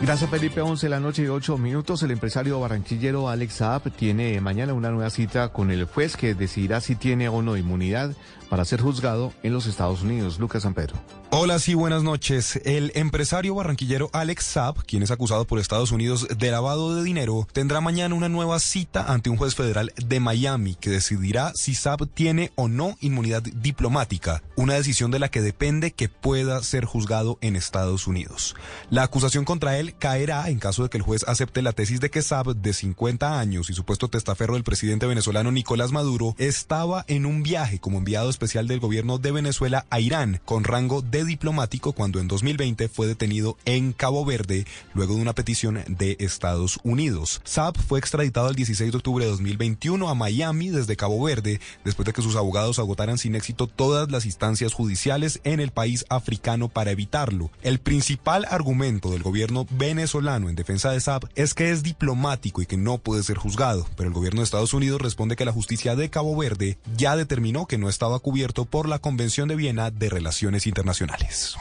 Gracias 0.02 0.28
Felipe, 0.30 0.60
11 0.60 0.86
de 0.86 0.90
la 0.90 0.98
noche 0.98 1.22
y 1.22 1.28
8 1.28 1.58
minutos. 1.58 2.02
El 2.02 2.10
empresario 2.10 2.58
barranquillero 2.58 3.28
Alex 3.28 3.54
Saab 3.54 3.92
tiene 3.92 4.40
mañana 4.40 4.74
una 4.74 4.90
nueva 4.90 5.10
cita 5.10 5.50
con 5.50 5.70
el 5.70 5.84
juez 5.84 6.16
que 6.16 6.34
decidirá 6.34 6.80
si 6.80 6.96
tiene 6.96 7.28
o 7.28 7.40
no 7.40 7.56
inmunidad 7.56 8.10
para 8.52 8.66
ser 8.66 8.82
juzgado 8.82 9.32
en 9.42 9.54
los 9.54 9.64
Estados 9.64 10.02
Unidos. 10.02 10.38
Lucas 10.38 10.64
San 10.64 10.74
Pedro. 10.74 10.94
Hola, 11.30 11.58
sí, 11.58 11.72
buenas 11.72 12.02
noches. 12.02 12.60
El 12.66 12.92
empresario 12.94 13.54
barranquillero 13.54 14.10
Alex 14.12 14.44
Saab, 14.44 14.84
quien 14.84 15.02
es 15.02 15.10
acusado 15.10 15.46
por 15.46 15.58
Estados 15.58 15.90
Unidos 15.90 16.28
de 16.28 16.50
lavado 16.50 16.94
de 16.94 17.02
dinero, 17.02 17.48
tendrá 17.54 17.80
mañana 17.80 18.14
una 18.14 18.28
nueva 18.28 18.58
cita 18.58 19.10
ante 19.10 19.30
un 19.30 19.38
juez 19.38 19.54
federal 19.54 19.94
de 19.96 20.20
Miami 20.20 20.74
que 20.74 20.90
decidirá 20.90 21.52
si 21.54 21.74
Saab 21.74 22.06
tiene 22.08 22.52
o 22.54 22.68
no 22.68 22.98
inmunidad 23.00 23.40
diplomática, 23.42 24.42
una 24.54 24.74
decisión 24.74 25.10
de 25.10 25.20
la 25.20 25.30
que 25.30 25.40
depende 25.40 25.92
que 25.92 26.10
pueda 26.10 26.62
ser 26.62 26.84
juzgado 26.84 27.38
en 27.40 27.56
Estados 27.56 28.06
Unidos. 28.06 28.54
La 28.90 29.04
acusación 29.04 29.46
contra 29.46 29.78
él 29.78 29.94
caerá 29.98 30.50
en 30.50 30.58
caso 30.58 30.82
de 30.82 30.90
que 30.90 30.98
el 30.98 31.02
juez 31.02 31.24
acepte 31.26 31.62
la 31.62 31.72
tesis 31.72 32.00
de 32.00 32.10
que 32.10 32.20
Saab, 32.20 32.54
de 32.54 32.74
50 32.74 33.40
años 33.40 33.70
y 33.70 33.72
supuesto 33.72 34.08
testaferro 34.08 34.52
del 34.52 34.64
presidente 34.64 35.06
venezolano 35.06 35.50
Nicolás 35.50 35.92
Maduro, 35.92 36.34
estaba 36.36 37.06
en 37.08 37.24
un 37.24 37.42
viaje 37.42 37.78
como 37.78 37.96
enviado 37.96 38.28
especial 38.42 38.66
del 38.66 38.80
gobierno 38.80 39.18
de 39.18 39.30
Venezuela 39.30 39.86
a 39.88 40.00
Irán 40.00 40.40
con 40.44 40.64
rango 40.64 41.00
de 41.00 41.24
diplomático 41.24 41.92
cuando 41.92 42.18
en 42.18 42.26
2020 42.26 42.88
fue 42.88 43.06
detenido 43.06 43.56
en 43.66 43.92
Cabo 43.92 44.24
Verde 44.24 44.66
luego 44.94 45.14
de 45.14 45.22
una 45.22 45.32
petición 45.32 45.84
de 45.86 46.16
Estados 46.18 46.80
Unidos. 46.82 47.40
Saab 47.44 47.78
fue 47.78 48.00
extraditado 48.00 48.48
el 48.48 48.56
16 48.56 48.90
de 48.90 48.96
octubre 48.96 49.24
de 49.24 49.30
2021 49.30 50.08
a 50.08 50.16
Miami 50.16 50.70
desde 50.70 50.96
Cabo 50.96 51.22
Verde 51.22 51.60
después 51.84 52.04
de 52.04 52.12
que 52.12 52.20
sus 52.20 52.34
abogados 52.34 52.80
agotaran 52.80 53.16
sin 53.16 53.36
éxito 53.36 53.68
todas 53.68 54.10
las 54.10 54.26
instancias 54.26 54.72
judiciales 54.72 55.40
en 55.44 55.60
el 55.60 55.70
país 55.70 56.04
africano 56.08 56.68
para 56.68 56.90
evitarlo. 56.90 57.52
El 57.62 57.78
principal 57.78 58.44
argumento 58.50 59.10
del 59.12 59.22
gobierno 59.22 59.68
venezolano 59.70 60.48
en 60.48 60.56
defensa 60.56 60.90
de 60.90 61.00
Saab 61.00 61.28
es 61.36 61.54
que 61.54 61.70
es 61.70 61.84
diplomático 61.84 62.60
y 62.60 62.66
que 62.66 62.76
no 62.76 62.98
puede 62.98 63.22
ser 63.22 63.36
juzgado, 63.36 63.86
pero 63.96 64.08
el 64.08 64.14
gobierno 64.14 64.40
de 64.40 64.46
Estados 64.46 64.74
Unidos 64.74 65.00
responde 65.00 65.36
que 65.36 65.44
la 65.44 65.52
justicia 65.52 65.94
de 65.94 66.10
Cabo 66.10 66.36
Verde 66.36 66.76
ya 66.96 67.14
determinó 67.14 67.66
que 67.66 67.78
no 67.78 67.88
estaba 67.88 68.18
cubierto 68.32 68.64
por 68.64 68.88
la 68.88 68.98
Convención 68.98 69.46
de 69.48 69.56
Viena 69.56 69.90
de 69.90 70.08
Relaciones 70.08 70.66
Internacionales. 70.66 71.54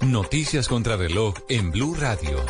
Noticias 0.00 0.68
contra 0.68 0.96
reloj 0.96 1.34
en 1.50 1.70
Blue 1.70 1.94
Radio. 1.94 2.42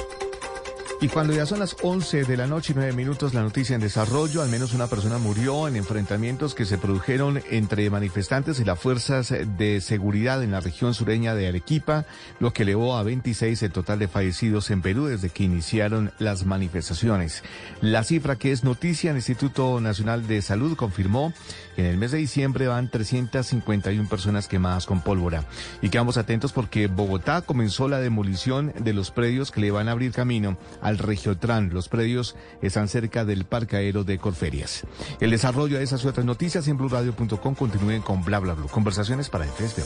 Y 1.00 1.08
cuando 1.08 1.34
ya 1.34 1.44
son 1.44 1.58
las 1.58 1.76
11 1.82 2.24
de 2.24 2.36
la 2.36 2.46
noche 2.46 2.72
y 2.72 2.76
9 2.76 2.92
minutos, 2.92 3.34
la 3.34 3.42
noticia 3.42 3.74
en 3.74 3.80
desarrollo, 3.80 4.42
al 4.42 4.48
menos 4.48 4.74
una 4.74 4.86
persona 4.86 5.18
murió 5.18 5.66
en 5.66 5.76
enfrentamientos 5.76 6.54
que 6.54 6.64
se 6.64 6.78
produjeron 6.78 7.42
entre 7.50 7.90
manifestantes 7.90 8.60
y 8.60 8.64
las 8.64 8.78
fuerzas 8.78 9.34
de 9.58 9.80
seguridad 9.80 10.42
en 10.42 10.52
la 10.52 10.60
región 10.60 10.94
sureña 10.94 11.34
de 11.34 11.48
Arequipa, 11.48 12.06
lo 12.38 12.52
que 12.52 12.62
elevó 12.62 12.96
a 12.96 13.02
26 13.02 13.60
el 13.64 13.72
total 13.72 13.98
de 13.98 14.08
fallecidos 14.08 14.70
en 14.70 14.82
Perú 14.82 15.06
desde 15.06 15.30
que 15.30 15.42
iniciaron 15.42 16.12
las 16.20 16.46
manifestaciones. 16.46 17.42
La 17.80 18.04
cifra 18.04 18.36
que 18.36 18.52
es 18.52 18.62
noticia, 18.62 19.10
el 19.10 19.16
Instituto 19.16 19.80
Nacional 19.80 20.28
de 20.28 20.40
Salud 20.42 20.76
confirmó 20.76 21.34
en 21.76 21.86
el 21.86 21.96
mes 21.96 22.12
de 22.12 22.18
diciembre 22.18 22.66
van 22.66 22.90
351 22.90 24.08
personas 24.08 24.48
quemadas 24.48 24.86
con 24.86 25.00
pólvora. 25.00 25.44
Y 25.82 25.88
quedamos 25.88 26.16
atentos 26.16 26.52
porque 26.52 26.86
Bogotá 26.86 27.42
comenzó 27.42 27.88
la 27.88 28.00
demolición 28.00 28.72
de 28.78 28.92
los 28.92 29.10
predios 29.10 29.50
que 29.50 29.60
le 29.60 29.70
van 29.70 29.88
a 29.88 29.92
abrir 29.92 30.12
camino 30.12 30.56
al 30.82 30.98
Regiotran. 30.98 31.70
Los 31.72 31.88
predios 31.88 32.36
están 32.62 32.88
cerca 32.88 33.24
del 33.24 33.44
parque 33.44 33.76
aéreo 33.76 34.04
de 34.04 34.18
Corferias. 34.18 34.84
El 35.20 35.30
desarrollo 35.30 35.78
de 35.78 35.84
esas 35.84 36.04
y 36.04 36.08
otras 36.08 36.26
noticias 36.26 36.68
en 36.68 36.76
blurradio.com 36.76 37.54
continúen 37.54 38.02
con 38.02 38.24
bla 38.24 38.38
bla 38.38 38.54
bla. 38.54 38.66
Conversaciones 38.66 39.28
para 39.28 39.44
el 39.44 39.50
3 39.50 39.76
de 39.76 39.82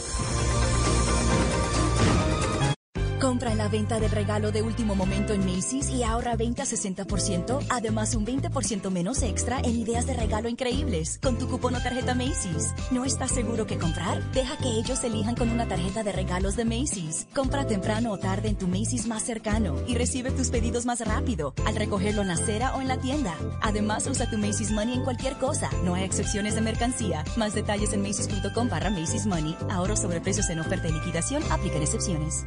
Compra 3.20 3.54
venta 3.68 4.00
del 4.00 4.10
regalo 4.10 4.52
de 4.52 4.62
último 4.62 4.94
momento 4.94 5.32
en 5.32 5.44
Macy's 5.44 5.90
y 5.90 6.02
ahorra 6.02 6.36
20 6.36 6.62
a 6.62 6.64
60%, 6.64 7.66
además 7.68 8.14
un 8.14 8.26
20% 8.26 8.90
menos 8.90 9.22
extra 9.22 9.60
en 9.60 9.76
ideas 9.76 10.06
de 10.06 10.14
regalo 10.14 10.48
increíbles 10.48 11.18
con 11.22 11.38
tu 11.38 11.48
cupón 11.48 11.74
o 11.74 11.82
tarjeta 11.82 12.14
Macy's. 12.14 12.72
¿No 12.90 13.04
estás 13.04 13.32
seguro 13.32 13.66
qué 13.66 13.78
comprar? 13.78 14.22
Deja 14.32 14.56
que 14.56 14.68
ellos 14.68 15.02
elijan 15.04 15.34
con 15.34 15.50
una 15.50 15.68
tarjeta 15.68 16.02
de 16.02 16.12
regalos 16.12 16.56
de 16.56 16.64
Macy's. 16.64 17.26
Compra 17.34 17.66
temprano 17.66 18.12
o 18.12 18.18
tarde 18.18 18.48
en 18.48 18.56
tu 18.56 18.68
Macy's 18.68 19.06
más 19.06 19.22
cercano 19.22 19.76
y 19.86 19.94
recibe 19.94 20.30
tus 20.30 20.50
pedidos 20.50 20.86
más 20.86 21.00
rápido 21.00 21.54
al 21.66 21.76
recogerlo 21.76 22.22
en 22.22 22.28
la 22.28 22.34
acera 22.34 22.74
o 22.76 22.80
en 22.80 22.88
la 22.88 22.98
tienda. 22.98 23.34
Además, 23.62 24.06
usa 24.06 24.30
tu 24.30 24.38
Macy's 24.38 24.70
Money 24.70 24.94
en 24.94 25.04
cualquier 25.04 25.36
cosa. 25.38 25.70
No 25.84 25.94
hay 25.94 26.04
excepciones 26.04 26.54
de 26.54 26.60
mercancía. 26.60 27.24
Más 27.36 27.54
detalles 27.54 27.92
en 27.92 28.02
macy's.com 28.02 28.68
barra 28.68 28.90
Macy's 28.90 29.26
Money. 29.26 29.56
Ahorro 29.70 29.96
sobre 29.96 30.20
precios 30.20 30.48
en 30.50 30.60
oferta 30.60 30.88
y 30.88 30.92
liquidación. 30.92 31.42
Aplican 31.50 31.82
excepciones. 31.82 32.46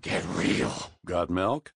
Get 0.00 0.24
real. 0.36 0.92
Got 1.04 1.28
milk? 1.28 1.72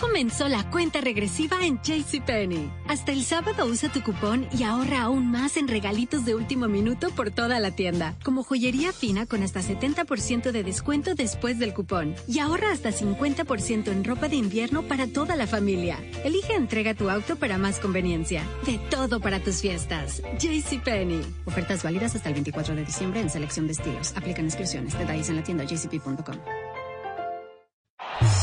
Comenzó 0.00 0.48
la 0.48 0.70
cuenta 0.70 1.00
regresiva 1.00 1.64
en 1.64 1.80
JCPenney. 1.82 2.70
Hasta 2.88 3.12
el 3.12 3.24
sábado 3.24 3.66
usa 3.66 3.92
tu 3.92 4.02
cupón 4.02 4.46
y 4.56 4.62
ahorra 4.62 5.02
aún 5.02 5.30
más 5.30 5.56
en 5.56 5.68
regalitos 5.68 6.24
de 6.24 6.34
último 6.34 6.68
minuto 6.68 7.10
por 7.10 7.30
toda 7.30 7.58
la 7.60 7.70
tienda, 7.70 8.14
como 8.24 8.44
joyería 8.44 8.92
fina 8.92 9.26
con 9.26 9.42
hasta 9.42 9.60
70% 9.60 10.52
de 10.52 10.62
descuento 10.62 11.14
después 11.14 11.58
del 11.58 11.74
cupón. 11.74 12.14
Y 12.28 12.38
ahorra 12.38 12.72
hasta 12.72 12.90
50% 12.90 13.88
en 13.88 14.04
ropa 14.04 14.28
de 14.28 14.36
invierno 14.36 14.82
para 14.82 15.06
toda 15.06 15.36
la 15.36 15.46
familia. 15.46 15.98
Elige 16.24 16.54
entrega 16.54 16.94
tu 16.94 17.10
auto 17.10 17.36
para 17.36 17.58
más 17.58 17.80
conveniencia. 17.80 18.42
De 18.66 18.78
todo 18.90 19.20
para 19.20 19.40
tus 19.40 19.60
fiestas. 19.60 20.22
JCPenney. 20.38 21.20
Ofertas 21.44 21.82
válidas 21.82 22.14
hasta 22.14 22.28
el 22.28 22.34
24 22.34 22.74
de 22.74 22.84
diciembre 22.84 23.20
en 23.20 23.30
selección 23.30 23.66
de 23.66 23.72
estilos. 23.72 24.14
Aplican 24.16 24.44
inscripciones. 24.44 24.98
Detalles 24.98 25.28
en 25.28 25.36
la 25.36 25.42
tienda 25.42 25.64
jcp.com. 25.64 26.73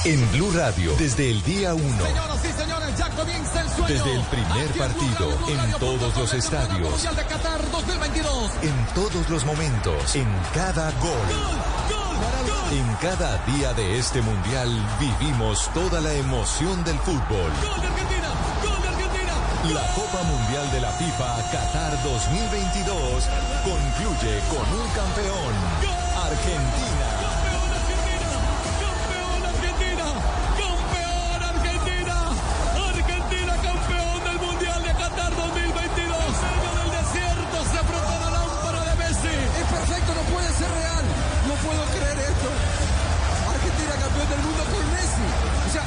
En 0.04 0.32
Blue 0.32 0.52
Radio, 0.52 0.96
desde 0.98 1.30
el 1.30 1.44
día 1.44 1.76
1. 1.76 1.84
Desde 3.88 4.16
el 4.16 4.22
primer 4.24 4.68
partido, 4.78 5.30
en 5.48 5.72
todos 5.80 6.18
los 6.18 6.34
estadios. 6.34 7.08
En 8.64 8.86
todos 8.96 9.30
los 9.30 9.46
momentos, 9.46 10.16
en 10.16 10.28
cada 10.56 10.92
gol. 11.00 11.28
En 12.72 12.96
cada 12.96 13.38
día 13.46 13.74
de 13.74 14.00
este 14.00 14.22
mundial 14.22 14.70
vivimos 15.00 15.70
toda 15.74 16.02
la 16.02 16.14
emoción 16.14 16.84
del 16.84 16.98
fútbol. 17.00 17.52
La 19.72 19.88
Copa 19.94 20.24
Mundial 20.24 20.72
de 20.72 20.82
la 20.82 20.92
FIFA 20.94 21.52
Qatar 21.52 22.04
2022 22.04 23.30
concluye 23.64 24.40
con 24.50 24.80
un 24.80 24.90
campeón, 24.90 25.54
Argentina. 26.24 27.21
Argentina 27.21 27.21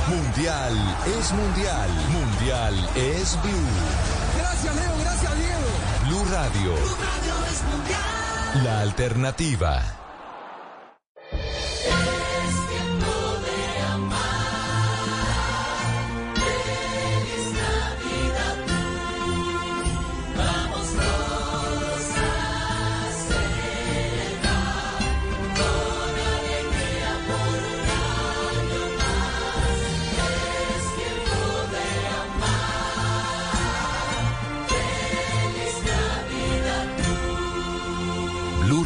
Mundial 0.08 0.96
es 1.18 1.32
mundial. 1.32 1.90
Mundial 2.12 2.90
es 2.94 3.38
Blue. 3.42 3.68
gracias 4.38 4.74
Leo, 4.76 4.98
gracias 5.00 5.32
Diego. 5.38 5.70
Blue 6.08 6.24
Radio. 6.30 6.74
La 8.62 8.80
alternativa. 8.80 10.03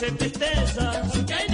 Muchas 0.00 0.16
veces 0.18 1.47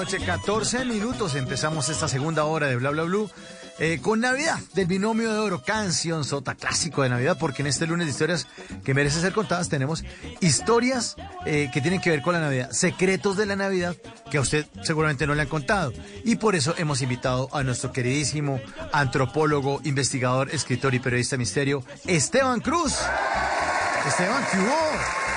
noche, 0.00 0.18
14 0.18 0.86
minutos. 0.86 1.34
Empezamos 1.34 1.90
esta 1.90 2.08
segunda 2.08 2.44
hora 2.44 2.68
de 2.68 2.76
Bla 2.76 2.88
Bla 2.88 3.02
Blue. 3.02 3.30
eh, 3.78 3.98
con 4.00 4.20
Navidad, 4.20 4.58
del 4.72 4.86
binomio 4.86 5.30
de 5.30 5.38
oro, 5.38 5.62
canción 5.62 6.24
sota 6.24 6.54
clásico 6.54 7.02
de 7.02 7.10
Navidad, 7.10 7.36
porque 7.38 7.60
en 7.60 7.66
este 7.66 7.86
lunes 7.86 8.06
de 8.06 8.12
historias 8.12 8.46
que 8.82 8.94
merecen 8.94 9.20
ser 9.20 9.34
contadas 9.34 9.68
tenemos 9.68 10.02
historias 10.40 11.16
eh, 11.44 11.70
que 11.72 11.82
tienen 11.82 12.00
que 12.00 12.08
ver 12.08 12.22
con 12.22 12.32
la 12.32 12.40
Navidad, 12.40 12.70
secretos 12.72 13.36
de 13.36 13.44
la 13.44 13.56
Navidad 13.56 13.94
que 14.30 14.38
a 14.38 14.40
usted 14.40 14.66
seguramente 14.82 15.26
no 15.26 15.34
le 15.34 15.42
han 15.42 15.48
contado. 15.48 15.92
Y 16.24 16.36
por 16.36 16.54
eso 16.54 16.74
hemos 16.78 17.02
invitado 17.02 17.48
a 17.52 17.62
nuestro 17.62 17.92
queridísimo 17.92 18.58
antropólogo, 18.92 19.82
investigador, 19.84 20.48
escritor 20.50 20.94
y 20.94 20.98
periodista 20.98 21.36
misterio, 21.36 21.84
Esteban 22.06 22.60
Cruz. 22.60 22.94
Esteban, 24.06 24.46
¿qué 24.50 24.58
hubo? 24.58 25.29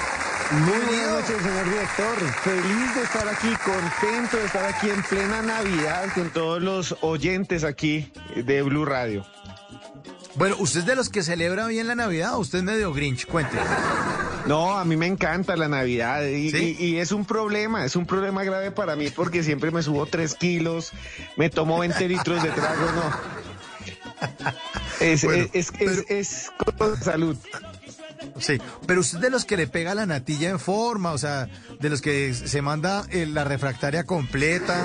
Muy 0.54 0.80
buenas 0.86 1.10
noches, 1.10 1.42
señor 1.42 1.66
director. 1.66 2.18
Feliz 2.44 2.96
de 2.96 3.02
estar 3.04 3.28
aquí, 3.28 3.48
contento 3.66 4.38
de 4.38 4.46
estar 4.46 4.66
aquí 4.66 4.90
en 4.90 5.02
plena 5.04 5.42
Navidad 5.42 6.06
con 6.14 6.30
todos 6.30 6.62
los 6.62 6.96
oyentes 7.02 7.64
aquí 7.64 8.12
de 8.36 8.62
Blue 8.62 8.86
Radio. 8.86 9.26
Bueno, 10.36 10.56
¿usted 10.60 10.82
es 10.82 10.86
de 10.86 10.96
los 10.96 11.10
que 11.10 11.24
celebra 11.24 11.66
bien 11.68 11.88
la 11.88 11.96
Navidad 11.96 12.36
o 12.36 12.40
usted 12.40 12.60
es 12.60 12.64
medio 12.64 12.94
Grinch? 12.94 13.26
Cuente. 13.26 13.58
No, 14.46 14.78
a 14.78 14.86
mí 14.86 14.96
me 14.98 15.08
encanta 15.08 15.56
la 15.56 15.68
Navidad 15.68 16.24
y, 16.26 16.56
y- 16.56 16.76
y 16.80 16.98
es 16.98 17.12
un 17.12 17.26
problema, 17.26 17.86
es 17.86 17.96
un 17.96 18.06
problema 18.06 18.44
grave 18.44 18.72
para 18.72 18.96
mí 18.96 19.10
porque 19.10 19.42
siempre 19.44 19.72
me 19.72 19.82
subo 19.82 20.06
tres 20.06 20.36
kilos, 20.36 20.92
me 21.38 21.50
tomo 21.50 21.80
20 21.80 22.08
litros 22.10 22.44
de 22.44 22.50
trago, 22.52 22.86
no. 22.92 23.12
Es, 25.00 25.24
Bueno, 25.26 25.48
es, 25.54 25.72
es, 25.80 26.06
es 26.10 26.52
con 26.76 26.98
salud. 27.02 27.38
Sí, 28.40 28.60
pero 28.86 29.02
usted 29.02 29.20
de 29.20 29.30
los 29.30 29.46
que 29.46 29.58
le 29.58 29.68
pega 29.68 29.96
la 29.96 30.06
natilla 30.06 30.50
en 30.50 30.60
forma, 30.60 31.12
o 31.12 31.18
sea, 31.18 31.48
de 31.80 31.90
los 31.90 32.02
que 32.02 32.34
se 32.34 32.62
manda 32.62 33.06
eh, 33.10 33.26
la 33.26 33.44
refractaria 33.44 34.04
completa 34.04 34.84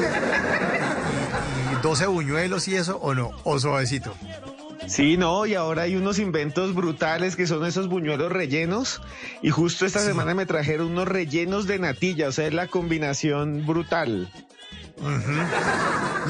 y, 1.73 1.75
y 1.75 1.83
12 1.83 2.07
buñuelos 2.07 2.69
y 2.69 2.77
eso, 2.77 2.99
o 2.99 3.15
no, 3.15 3.31
o 3.45 3.59
suavecito. 3.59 4.15
Sí, 4.89 5.19
no, 5.19 5.45
y 5.45 5.55
ahora 5.55 5.83
hay 5.83 5.97
unos 5.97 6.19
inventos 6.19 6.75
brutales 6.75 7.37
que 7.37 7.47
son 7.47 7.67
esos 7.67 7.89
buñuelos 7.89 8.33
rellenos. 8.33 9.03
Y 9.43 9.51
justo 9.51 9.85
esta 9.85 10.01
semana 10.01 10.35
me 10.35 10.47
trajeron 10.47 10.93
unos 10.93 11.07
rellenos 11.07 11.67
de 11.67 11.79
natilla, 11.79 12.29
o 12.29 12.33
sea, 12.33 12.47
es 12.47 12.55
la 12.55 12.69
combinación 12.69 13.67
brutal. 13.67 14.33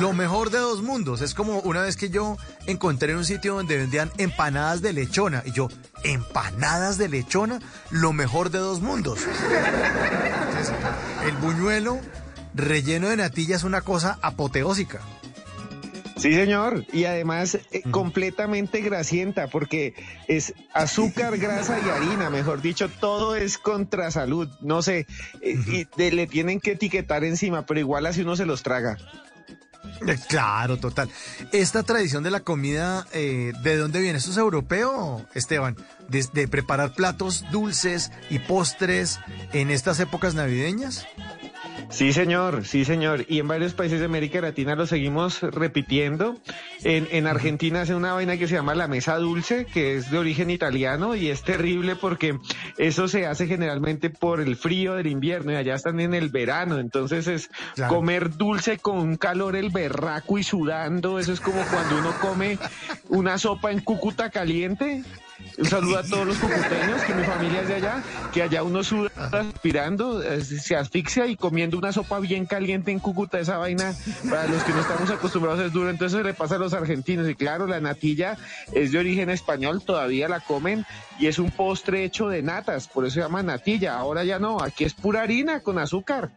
Lo 0.00 0.12
mejor 0.12 0.50
de 0.50 0.58
dos 0.58 0.82
mundos. 0.82 1.20
Es 1.22 1.34
como 1.34 1.60
una 1.60 1.82
vez 1.82 1.96
que 1.96 2.10
yo 2.10 2.36
encontré 2.66 3.16
un 3.16 3.24
sitio 3.24 3.54
donde 3.54 3.76
vendían 3.76 4.10
empanadas 4.18 4.82
de 4.82 4.92
lechona. 4.92 5.42
Y 5.44 5.52
yo, 5.52 5.68
empanadas 6.04 6.98
de 6.98 7.08
lechona, 7.08 7.60
lo 7.90 8.12
mejor 8.12 8.50
de 8.50 8.58
dos 8.58 8.80
mundos. 8.80 9.20
El 11.24 11.36
buñuelo 11.36 11.98
relleno 12.54 13.08
de 13.08 13.16
natilla 13.16 13.56
es 13.56 13.64
una 13.64 13.80
cosa 13.80 14.18
apoteósica. 14.22 15.00
Sí, 16.18 16.34
señor. 16.34 16.84
Y 16.92 17.04
además 17.04 17.58
eh, 17.70 17.82
completamente 17.90 18.80
grasienta, 18.80 19.46
porque 19.46 19.94
es 20.26 20.52
azúcar, 20.74 21.38
grasa 21.38 21.78
y 21.84 21.88
harina, 21.88 22.28
mejor 22.30 22.60
dicho, 22.60 22.88
todo 22.88 23.36
es 23.36 23.56
contra 23.58 24.10
salud. 24.10 24.48
No 24.60 24.82
sé, 24.82 25.06
eh, 25.40 25.56
y 25.66 25.86
de- 25.96 26.12
le 26.12 26.26
tienen 26.26 26.60
que 26.60 26.72
etiquetar 26.72 27.24
encima, 27.24 27.66
pero 27.66 27.80
igual 27.80 28.06
así 28.06 28.22
uno 28.22 28.36
se 28.36 28.46
los 28.46 28.62
traga. 28.62 28.98
Eh, 30.06 30.16
Claro, 30.28 30.76
total. 30.76 31.08
Esta 31.52 31.82
tradición 31.82 32.22
de 32.22 32.30
la 32.30 32.40
comida, 32.40 33.06
eh, 33.12 33.52
¿de 33.62 33.76
dónde 33.76 34.00
viene? 34.00 34.18
¿Esto 34.18 34.30
es 34.32 34.36
europeo, 34.36 35.24
Esteban? 35.34 35.76
De, 36.08 36.24
de 36.32 36.46
preparar 36.48 36.94
platos 36.94 37.44
dulces 37.50 38.10
y 38.30 38.38
postres 38.38 39.18
en 39.52 39.70
estas 39.70 39.98
épocas 40.00 40.34
navideñas. 40.34 41.06
Sí, 41.90 42.12
señor, 42.12 42.64
sí, 42.66 42.84
señor. 42.84 43.24
Y 43.28 43.38
en 43.38 43.48
varios 43.48 43.72
países 43.72 43.98
de 43.98 44.04
América 44.04 44.40
Latina 44.42 44.74
lo 44.74 44.86
seguimos 44.86 45.40
repitiendo. 45.40 46.36
En, 46.84 47.08
en 47.10 47.26
Argentina 47.26 47.80
hace 47.80 47.94
una 47.94 48.12
vaina 48.12 48.36
que 48.36 48.46
se 48.46 48.54
llama 48.54 48.74
la 48.74 48.88
mesa 48.88 49.16
dulce, 49.16 49.64
que 49.64 49.96
es 49.96 50.10
de 50.10 50.18
origen 50.18 50.50
italiano 50.50 51.16
y 51.16 51.28
es 51.30 51.42
terrible 51.42 51.96
porque 51.96 52.38
eso 52.76 53.08
se 53.08 53.26
hace 53.26 53.46
generalmente 53.46 54.10
por 54.10 54.40
el 54.40 54.56
frío 54.56 54.94
del 54.94 55.06
invierno 55.06 55.50
y 55.52 55.56
allá 55.56 55.74
están 55.76 55.98
en 56.00 56.12
el 56.14 56.28
verano. 56.28 56.78
Entonces 56.78 57.26
es 57.26 57.50
Claro. 57.74 57.94
comer 57.94 58.36
dulce 58.36 58.78
con 58.78 58.98
un 58.98 59.16
calor 59.16 59.56
el 59.56 59.70
berraco 59.70 60.38
y 60.38 60.42
sudando. 60.42 61.18
Eso 61.18 61.32
es 61.32 61.40
como 61.40 61.64
cuando 61.70 61.98
uno 61.98 62.12
come 62.20 62.58
una 63.08 63.38
sopa 63.38 63.72
en 63.72 63.80
Cúcuta 63.80 64.30
caliente. 64.30 65.02
Un 65.56 65.66
saludo 65.66 65.98
a 65.98 66.02
todos 66.02 66.26
los 66.26 66.36
cucuteños, 66.38 67.02
que 67.02 67.14
mi 67.14 67.24
familia 67.24 67.62
es 67.62 67.68
de 67.68 67.74
allá, 67.74 68.02
que 68.32 68.42
allá 68.42 68.62
uno 68.62 68.82
suda 68.82 69.10
respirando, 69.30 70.22
eh, 70.22 70.44
se 70.44 70.76
asfixia 70.76 71.26
y 71.26 71.36
comiendo 71.36 71.78
una 71.78 71.92
sopa 71.92 72.20
bien 72.20 72.46
caliente 72.46 72.90
en 72.90 72.98
Cúcuta, 72.98 73.38
esa 73.38 73.58
vaina, 73.58 73.94
para 74.28 74.46
los 74.46 74.62
que 74.62 74.72
no 74.72 74.80
estamos 74.80 75.10
acostumbrados 75.10 75.60
es 75.60 75.72
duro, 75.72 75.90
entonces 75.90 76.18
se 76.18 76.24
le 76.24 76.34
pasa 76.34 76.56
a 76.56 76.58
los 76.58 76.74
argentinos. 76.74 77.28
Y 77.28 77.34
claro, 77.34 77.66
la 77.66 77.80
natilla 77.80 78.36
es 78.72 78.92
de 78.92 78.98
origen 78.98 79.30
español, 79.30 79.82
todavía 79.84 80.28
la 80.28 80.40
comen 80.40 80.84
y 81.18 81.26
es 81.26 81.38
un 81.38 81.50
postre 81.50 82.04
hecho 82.04 82.28
de 82.28 82.42
natas, 82.42 82.88
por 82.88 83.04
eso 83.04 83.14
se 83.14 83.20
llama 83.20 83.42
natilla. 83.42 83.96
Ahora 83.96 84.24
ya 84.24 84.38
no, 84.38 84.60
aquí 84.62 84.84
es 84.84 84.94
pura 84.94 85.22
harina 85.22 85.60
con 85.60 85.78
azúcar. 85.78 86.30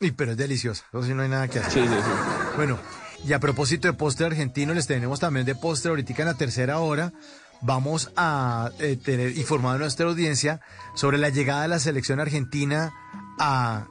Y 0.00 0.10
pero 0.12 0.32
es 0.32 0.36
deliciosa, 0.36 0.84
eso 0.90 1.02
sí 1.02 1.14
no 1.14 1.22
hay 1.22 1.28
nada 1.28 1.48
que 1.48 1.58
hacer. 1.58 1.72
Sí, 1.72 1.88
sí, 1.88 1.94
sí. 1.94 2.10
Bueno, 2.56 2.78
y 3.26 3.32
a 3.32 3.40
propósito 3.40 3.88
de 3.88 3.94
postre 3.94 4.26
argentino, 4.26 4.74
les 4.74 4.86
tenemos 4.86 5.20
también 5.20 5.46
de 5.46 5.54
postre 5.54 5.90
ahorita 5.90 6.14
en 6.18 6.26
la 6.26 6.34
tercera 6.34 6.78
hora. 6.78 7.12
Vamos 7.60 8.10
a 8.16 8.70
eh, 8.78 8.96
tener 8.96 9.36
informado 9.36 9.76
a 9.76 9.78
nuestra 9.78 10.06
audiencia 10.06 10.60
sobre 10.94 11.18
la 11.18 11.28
llegada 11.28 11.62
de 11.62 11.68
la 11.68 11.78
selección 11.78 12.18
argentina 12.18 12.92
a 13.38 13.86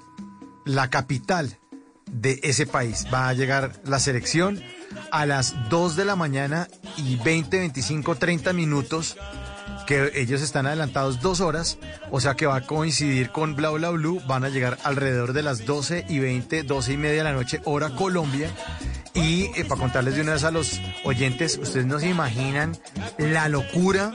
la 0.66 0.90
capital 0.90 1.60
de 2.12 2.40
ese 2.44 2.66
país. 2.66 3.06
Va 3.14 3.30
a 3.30 3.34
llegar 3.34 3.80
la 3.86 4.00
selección 4.00 4.62
a 5.12 5.26
las 5.26 5.70
2 5.70 5.96
de 5.96 6.06
la 6.06 6.16
mañana 6.16 6.68
y 6.98 7.18
20, 7.18 7.60
25, 7.60 8.16
30 8.16 8.54
minutos 8.54 9.18
que 9.86 10.12
ellos 10.16 10.42
están 10.42 10.68
adelantados 10.68 11.20
dos 11.20 11.42
horas, 11.42 11.80
o 12.12 12.20
sea 12.20 12.36
que 12.36 12.46
va 12.46 12.58
a 12.58 12.68
coincidir 12.68 13.32
con 13.32 13.56
Bla 13.56 13.72
Bla 13.72 13.90
Blue, 13.90 14.22
van 14.28 14.44
a 14.44 14.50
llegar 14.50 14.78
alrededor 14.84 15.34
de 15.34 15.42
las 15.42 15.66
12 15.66 16.06
y 16.08 16.20
20, 16.20 16.64
12 16.64 16.94
y 16.94 16.98
media 16.98 17.18
de 17.18 17.24
la 17.24 17.34
noche, 17.34 17.62
hora 17.66 17.90
Colombia. 17.96 18.52
Y 19.14 19.46
eh, 19.56 19.66
para 19.68 19.82
contarles 19.82 20.16
de 20.16 20.22
una 20.22 20.34
vez 20.34 20.44
a 20.44 20.52
los 20.52 20.80
oyentes, 21.04 21.58
ustedes 21.62 21.86
no 21.86 22.00
se 22.00 22.10
imaginan 22.10 22.78
la 23.18 23.50
locura 23.50 24.14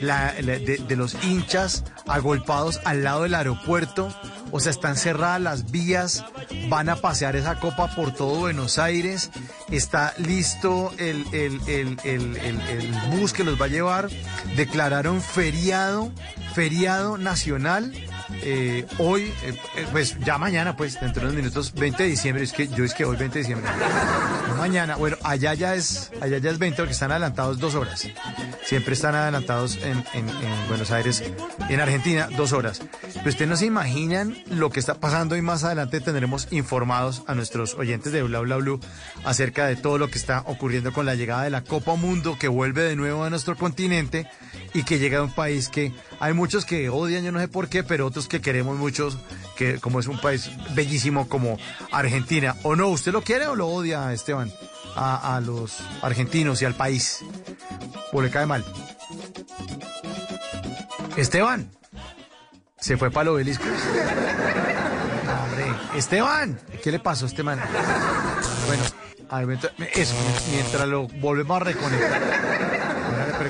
la- 0.00 0.32
de, 0.32 0.58
de 0.86 0.96
los 0.96 1.14
hinchas 1.22 1.84
agolpados 2.06 2.80
al 2.84 3.04
lado 3.04 3.24
del 3.24 3.34
aeropuerto. 3.34 4.14
O 4.52 4.58
sea, 4.58 4.70
están 4.70 4.96
cerradas 4.96 5.40
las 5.40 5.70
vías, 5.70 6.24
van 6.68 6.88
a 6.88 6.96
pasear 6.96 7.36
esa 7.36 7.60
copa 7.60 7.94
por 7.94 8.12
todo 8.14 8.40
Buenos 8.40 8.78
Aires, 8.78 9.30
está 9.70 10.12
listo 10.18 10.92
el, 10.98 11.24
el, 11.32 11.60
el- 11.68 11.98
el 12.04 12.92
bus 13.10 13.32
que 13.32 13.44
los 13.44 13.60
va 13.60 13.66
a 13.66 13.68
llevar, 13.68 14.08
declararon 14.56 15.20
feriado, 15.22 16.10
feriado 16.54 17.16
nacional. 17.18 17.92
Eh, 18.42 18.86
hoy, 18.98 19.32
eh, 19.42 19.54
pues 19.92 20.18
ya 20.20 20.38
mañana, 20.38 20.76
pues 20.76 21.00
dentro 21.00 21.22
de 21.22 21.28
unos 21.28 21.36
minutos, 21.36 21.72
20 21.74 22.02
de 22.02 22.08
diciembre, 22.08 22.44
es 22.44 22.52
que 22.52 22.68
yo 22.68 22.84
es 22.84 22.94
que 22.94 23.04
hoy 23.04 23.16
20 23.16 23.38
de 23.38 23.40
diciembre. 23.40 23.70
Mañana, 24.56 24.96
bueno, 24.96 25.16
allá 25.22 25.54
ya 25.54 25.74
es, 25.74 26.10
allá 26.20 26.38
ya 26.38 26.50
es 26.50 26.58
20 26.58 26.76
porque 26.76 26.92
están 26.92 27.10
adelantados 27.10 27.58
dos 27.58 27.74
horas. 27.74 28.06
Siempre 28.64 28.94
están 28.94 29.14
adelantados 29.14 29.78
en 29.82 30.04
Buenos 30.68 30.90
Aires, 30.90 31.22
en 31.68 31.80
Argentina, 31.80 32.28
dos 32.36 32.52
horas. 32.52 32.80
Pero 33.14 33.28
ustedes 33.28 33.48
no 33.48 33.56
se 33.56 33.66
imaginan 33.66 34.36
lo 34.50 34.70
que 34.70 34.80
está 34.80 34.94
pasando 34.94 35.36
y 35.36 35.42
más 35.42 35.64
adelante 35.64 36.00
tendremos 36.00 36.48
informados 36.50 37.22
a 37.26 37.34
nuestros 37.34 37.74
oyentes 37.74 38.12
de 38.12 38.22
Bla 38.22 38.40
Bla 38.40 38.56
Blue 38.56 38.80
acerca 39.24 39.66
de 39.66 39.76
todo 39.76 39.98
lo 39.98 40.08
que 40.08 40.18
está 40.18 40.42
ocurriendo 40.46 40.92
con 40.92 41.06
la 41.06 41.14
llegada 41.14 41.44
de 41.44 41.50
la 41.50 41.62
Copa 41.62 41.94
Mundo 41.96 42.36
que 42.38 42.48
vuelve 42.48 42.82
de 42.82 42.96
nuevo 42.96 43.24
a 43.24 43.30
nuestro 43.30 43.56
continente 43.56 44.26
y 44.74 44.84
que 44.84 44.98
llega 44.98 45.18
a 45.18 45.22
un 45.22 45.34
país 45.34 45.68
que 45.68 45.92
hay 46.18 46.32
muchos 46.32 46.64
que 46.64 46.88
odian, 46.88 47.24
yo 47.24 47.32
no 47.32 47.40
sé 47.40 47.48
por 47.48 47.68
qué, 47.68 47.82
pero 47.82 48.06
otros 48.06 48.19
que 48.28 48.40
queremos 48.40 48.76
muchos, 48.76 49.18
que 49.56 49.78
como 49.78 50.00
es 50.00 50.06
un 50.06 50.20
país 50.20 50.50
bellísimo 50.74 51.28
como 51.28 51.58
Argentina. 51.92 52.56
¿O 52.62 52.76
no? 52.76 52.88
¿Usted 52.88 53.12
lo 53.12 53.22
quiere 53.22 53.46
o 53.46 53.56
lo 53.56 53.68
odia, 53.68 54.12
Esteban? 54.12 54.52
A, 54.96 55.40
los 55.44 55.78
argentinos 56.02 56.60
y 56.62 56.64
al 56.64 56.74
país. 56.74 57.24
¿O 58.12 58.20
le 58.20 58.30
cae 58.30 58.46
mal? 58.46 58.64
Esteban. 61.16 61.70
¿Se 62.78 62.96
fue 62.96 63.10
para 63.10 63.22
el 63.22 63.28
obelisco? 63.28 63.64
Esteban. 65.94 66.58
¿Qué 66.82 66.90
le 66.90 66.98
pasó 66.98 67.26
a 67.26 67.28
este 67.28 67.42
man? 67.42 67.60
Bueno, 68.66 68.82
eso, 69.94 70.14
mientras 70.50 70.88
lo 70.88 71.06
volvemos 71.06 71.60
a 71.60 71.64
reconectar. 71.64 72.89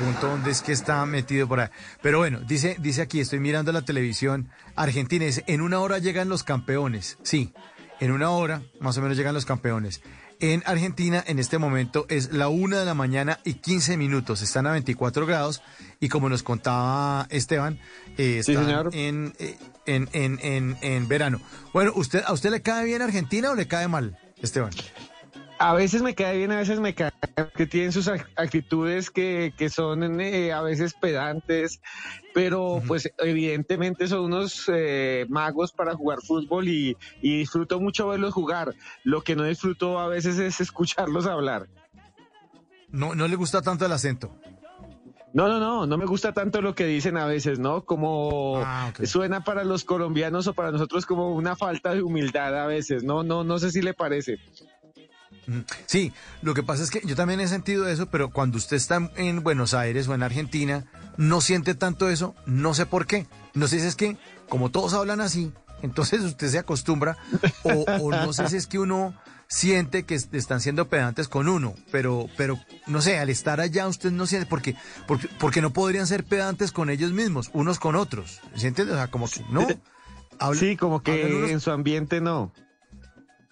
Pregunto 0.00 0.28
dónde 0.28 0.50
es 0.50 0.62
que 0.62 0.72
está 0.72 1.04
metido 1.04 1.46
por 1.46 1.60
ahí. 1.60 1.68
Pero 2.00 2.16
bueno, 2.16 2.40
dice, 2.40 2.74
dice 2.80 3.02
aquí, 3.02 3.20
estoy 3.20 3.38
mirando 3.38 3.70
la 3.70 3.82
televisión 3.82 4.48
argentina, 4.74 5.26
dice, 5.26 5.44
en 5.46 5.60
una 5.60 5.78
hora 5.80 5.98
llegan 5.98 6.30
los 6.30 6.42
campeones. 6.42 7.18
Sí, 7.22 7.52
en 8.00 8.10
una 8.10 8.30
hora 8.30 8.62
más 8.80 8.96
o 8.96 9.02
menos 9.02 9.18
llegan 9.18 9.34
los 9.34 9.44
campeones. 9.44 10.00
En 10.40 10.62
Argentina 10.64 11.22
en 11.26 11.38
este 11.38 11.58
momento 11.58 12.06
es 12.08 12.32
la 12.32 12.48
una 12.48 12.78
de 12.78 12.86
la 12.86 12.94
mañana 12.94 13.40
y 13.44 13.54
15 13.54 13.98
minutos. 13.98 14.40
Están 14.40 14.66
a 14.66 14.72
24 14.72 15.26
grados 15.26 15.60
y 16.00 16.08
como 16.08 16.30
nos 16.30 16.42
contaba 16.42 17.26
Esteban, 17.28 17.78
eh, 18.16 18.38
están 18.38 18.88
eh, 18.94 19.10
en, 19.84 20.08
en, 20.14 20.38
en, 20.42 20.78
en 20.80 21.08
verano. 21.08 21.42
Bueno, 21.74 21.92
¿usted, 21.94 22.22
¿a 22.26 22.32
usted 22.32 22.50
le 22.50 22.62
cae 22.62 22.86
bien 22.86 23.02
Argentina 23.02 23.50
o 23.50 23.54
le 23.54 23.68
cae 23.68 23.86
mal, 23.86 24.18
Esteban? 24.40 24.70
A 25.62 25.74
veces 25.74 26.00
me 26.00 26.14
cae 26.14 26.38
bien, 26.38 26.52
a 26.52 26.56
veces 26.56 26.80
me 26.80 26.94
cae 26.94 27.10
que 27.54 27.66
tienen 27.66 27.92
sus 27.92 28.08
ac- 28.08 28.26
actitudes 28.36 29.10
que, 29.10 29.52
que 29.58 29.68
son 29.68 30.18
eh, 30.18 30.52
a 30.54 30.62
veces 30.62 30.94
pedantes, 30.94 31.82
pero 32.32 32.80
pues 32.88 33.12
evidentemente 33.18 34.08
son 34.08 34.20
unos 34.20 34.64
eh, 34.72 35.26
magos 35.28 35.72
para 35.72 35.94
jugar 35.94 36.20
fútbol 36.22 36.66
y, 36.68 36.96
y 37.20 37.38
disfruto 37.40 37.78
mucho 37.78 38.08
verlos 38.08 38.32
jugar. 38.32 38.74
Lo 39.04 39.20
que 39.20 39.36
no 39.36 39.44
disfruto 39.44 39.98
a 39.98 40.08
veces 40.08 40.38
es 40.38 40.62
escucharlos 40.62 41.26
hablar. 41.26 41.66
No, 42.88 43.14
no 43.14 43.28
le 43.28 43.36
gusta 43.36 43.60
tanto 43.60 43.84
el 43.84 43.92
acento. 43.92 44.34
No, 45.34 45.46
no, 45.46 45.60
no, 45.60 45.86
no 45.86 45.98
me 45.98 46.06
gusta 46.06 46.32
tanto 46.32 46.60
lo 46.62 46.74
que 46.74 46.86
dicen 46.86 47.16
a 47.18 47.26
veces, 47.26 47.58
¿no? 47.58 47.84
Como 47.84 48.62
Ah, 48.64 48.90
suena 49.04 49.44
para 49.44 49.62
los 49.62 49.84
colombianos 49.84 50.46
o 50.48 50.54
para 50.54 50.72
nosotros 50.72 51.04
como 51.06 51.34
una 51.34 51.54
falta 51.54 51.94
de 51.94 52.02
humildad 52.02 52.58
a 52.58 52.66
veces, 52.66 53.04
no, 53.04 53.22
no, 53.22 53.44
no 53.44 53.58
sé 53.58 53.70
si 53.70 53.82
le 53.82 53.92
parece. 53.94 54.38
Sí, 55.86 56.12
lo 56.42 56.54
que 56.54 56.62
pasa 56.62 56.82
es 56.82 56.90
que 56.90 57.00
yo 57.04 57.16
también 57.16 57.40
he 57.40 57.48
sentido 57.48 57.88
eso, 57.88 58.06
pero 58.06 58.30
cuando 58.30 58.58
usted 58.58 58.76
está 58.76 59.10
en 59.16 59.42
Buenos 59.42 59.74
Aires 59.74 60.06
o 60.08 60.14
en 60.14 60.22
Argentina, 60.22 60.84
no 61.16 61.40
siente 61.40 61.74
tanto 61.74 62.08
eso, 62.08 62.34
no 62.46 62.74
sé 62.74 62.86
por 62.86 63.06
qué. 63.06 63.26
No 63.54 63.66
sé 63.68 63.80
si 63.80 63.86
es 63.86 63.96
que, 63.96 64.16
como 64.48 64.70
todos 64.70 64.94
hablan 64.94 65.20
así, 65.20 65.52
entonces 65.82 66.20
usted 66.22 66.48
se 66.48 66.58
acostumbra, 66.58 67.16
o, 67.64 67.84
o 68.00 68.10
no 68.10 68.32
sé 68.32 68.48
si 68.48 68.56
es 68.56 68.66
que 68.66 68.78
uno 68.78 69.14
siente 69.48 70.04
que 70.04 70.14
est- 70.14 70.32
están 70.32 70.60
siendo 70.60 70.88
pedantes 70.88 71.26
con 71.26 71.48
uno, 71.48 71.74
pero, 71.90 72.26
pero 72.36 72.56
no 72.86 73.02
sé, 73.02 73.18
al 73.18 73.30
estar 73.30 73.60
allá 73.60 73.88
usted 73.88 74.12
no 74.12 74.26
siente, 74.26 74.46
porque, 74.48 74.76
porque, 75.08 75.28
porque 75.40 75.60
no 75.60 75.72
podrían 75.72 76.06
ser 76.06 76.22
pedantes 76.24 76.70
con 76.70 76.88
ellos 76.90 77.10
mismos, 77.12 77.50
unos 77.52 77.80
con 77.80 77.96
otros. 77.96 78.40
¿Se 78.54 78.68
entiende? 78.68 78.92
O 78.92 78.96
sea, 78.96 79.08
como 79.08 79.28
que 79.28 79.42
no. 79.50 79.66
Habla- 80.38 80.60
sí, 80.60 80.76
como 80.76 81.02
que 81.02 81.24
unos- 81.26 81.50
en 81.50 81.60
su 81.60 81.70
ambiente 81.72 82.20
no. 82.20 82.52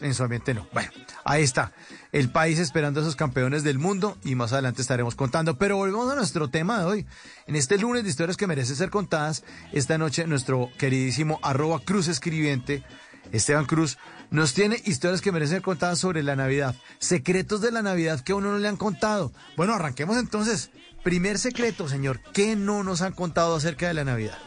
En 0.01 0.15
su 0.15 0.23
ambiente 0.23 0.55
no. 0.55 0.67
Bueno, 0.73 0.91
ahí 1.25 1.43
está. 1.43 1.73
El 2.13 2.31
país 2.31 2.59
esperando 2.59 3.01
a 3.01 3.03
esos 3.03 3.17
campeones 3.17 3.65
del 3.65 3.79
mundo 3.79 4.17
y 4.25 4.35
más 4.35 4.53
adelante 4.53 4.83
estaremos 4.83 5.15
contando. 5.15 5.59
Pero 5.59 5.77
volvemos 5.77 6.11
a 6.11 6.17
nuestro 6.17 6.49
tema 6.49 6.79
de 6.79 6.85
hoy. 6.85 7.07
En 7.47 7.57
este 7.57 7.79
lunes 7.79 8.05
de 8.05 8.11
historias 8.11 8.37
que 8.37 8.47
merecen 8.47 8.77
ser 8.77 8.91
contadas, 8.91 9.45
esta 9.73 9.99
noche 9.99 10.27
nuestro 10.27 10.71
queridísimo 10.79 11.41
arroba 11.43 11.81
Cruz 11.81 12.09
Escribiente, 12.09 12.85
Esteban 13.33 13.67
Cruz, 13.67 13.99
nos 14.31 14.55
tiene 14.55 14.81
historias 14.85 15.21
que 15.21 15.33
merecen 15.33 15.57
ser 15.57 15.63
contadas 15.63 15.99
sobre 15.99 16.23
la 16.23 16.37
Navidad. 16.37 16.75
Secretos 16.99 17.61
de 17.61 17.73
la 17.73 17.83
Navidad 17.83 18.21
que 18.21 18.33
a 18.33 18.37
uno 18.37 18.53
no 18.53 18.59
le 18.59 18.69
han 18.69 18.77
contado. 18.77 19.33
Bueno, 19.57 19.75
arranquemos 19.75 20.17
entonces. 20.17 20.71
Primer 21.03 21.39
secreto, 21.39 21.89
señor. 21.89 22.21
¿Qué 22.33 22.57
no 22.57 22.83
nos 22.83 23.03
han 23.03 23.13
contado 23.13 23.57
acerca 23.57 23.89
de 23.89 23.95
la 23.95 24.05
Navidad? 24.05 24.39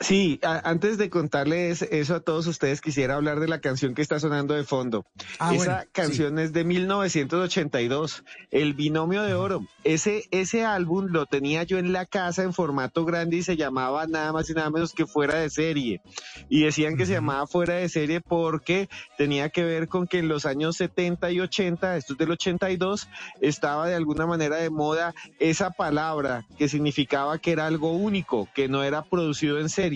Sí, 0.00 0.38
a- 0.44 0.68
antes 0.70 0.96
de 0.96 1.10
contarles 1.10 1.82
eso 1.82 2.14
a 2.14 2.20
todos 2.20 2.46
ustedes, 2.46 2.80
quisiera 2.80 3.16
hablar 3.16 3.40
de 3.40 3.48
la 3.48 3.60
canción 3.60 3.94
que 3.94 4.02
está 4.02 4.20
sonando 4.20 4.54
de 4.54 4.62
fondo. 4.62 5.04
Ah, 5.40 5.52
Esa 5.54 5.64
bueno, 5.74 5.90
canción 5.92 6.38
es 6.38 6.52
de 6.52 6.62
1982, 6.64 8.22
El 8.52 8.74
Binomio 8.74 9.22
de 9.22 9.34
Oro. 9.34 9.66
Ese, 9.82 10.24
ese 10.30 10.64
álbum 10.64 11.06
lo 11.10 11.26
tenía 11.26 11.64
yo 11.64 11.78
en 11.78 11.92
la 11.92 12.06
casa 12.06 12.44
en 12.44 12.52
formato 12.52 13.04
grande 13.04 13.38
y 13.38 13.42
se 13.42 13.56
llamaba 13.56 14.06
nada 14.06 14.32
más 14.32 14.48
y 14.50 14.54
nada 14.54 14.70
menos 14.70 14.92
que 14.92 15.04
Fuera 15.06 15.38
de 15.38 15.50
Serie. 15.50 16.00
Y 16.48 16.62
decían 16.62 16.96
que 16.96 17.04
se 17.04 17.14
llamaba 17.14 17.46
Fuera 17.48 17.74
de 17.74 17.88
Serie 17.88 18.20
porque 18.20 18.88
tenía 19.16 19.48
que 19.48 19.64
ver 19.64 19.88
con 19.88 20.06
que 20.06 20.20
en 20.20 20.28
los 20.28 20.46
años 20.46 20.76
70 20.76 21.32
y 21.32 21.40
80, 21.40 21.96
esto 21.96 22.12
es 22.12 22.18
del 22.18 22.30
82, 22.30 23.08
estaba 23.40 23.88
de 23.88 23.96
alguna 23.96 24.26
manera 24.26 24.56
de 24.56 24.70
moda 24.70 25.12
esa 25.40 25.70
palabra 25.70 26.46
que 26.56 26.68
significaba 26.68 27.38
que 27.38 27.50
era 27.50 27.66
algo 27.66 27.90
único, 27.92 28.48
que 28.54 28.68
no 28.68 28.84
era 28.84 29.02
producido 29.02 29.58
en 29.58 29.68
serie. 29.68 29.87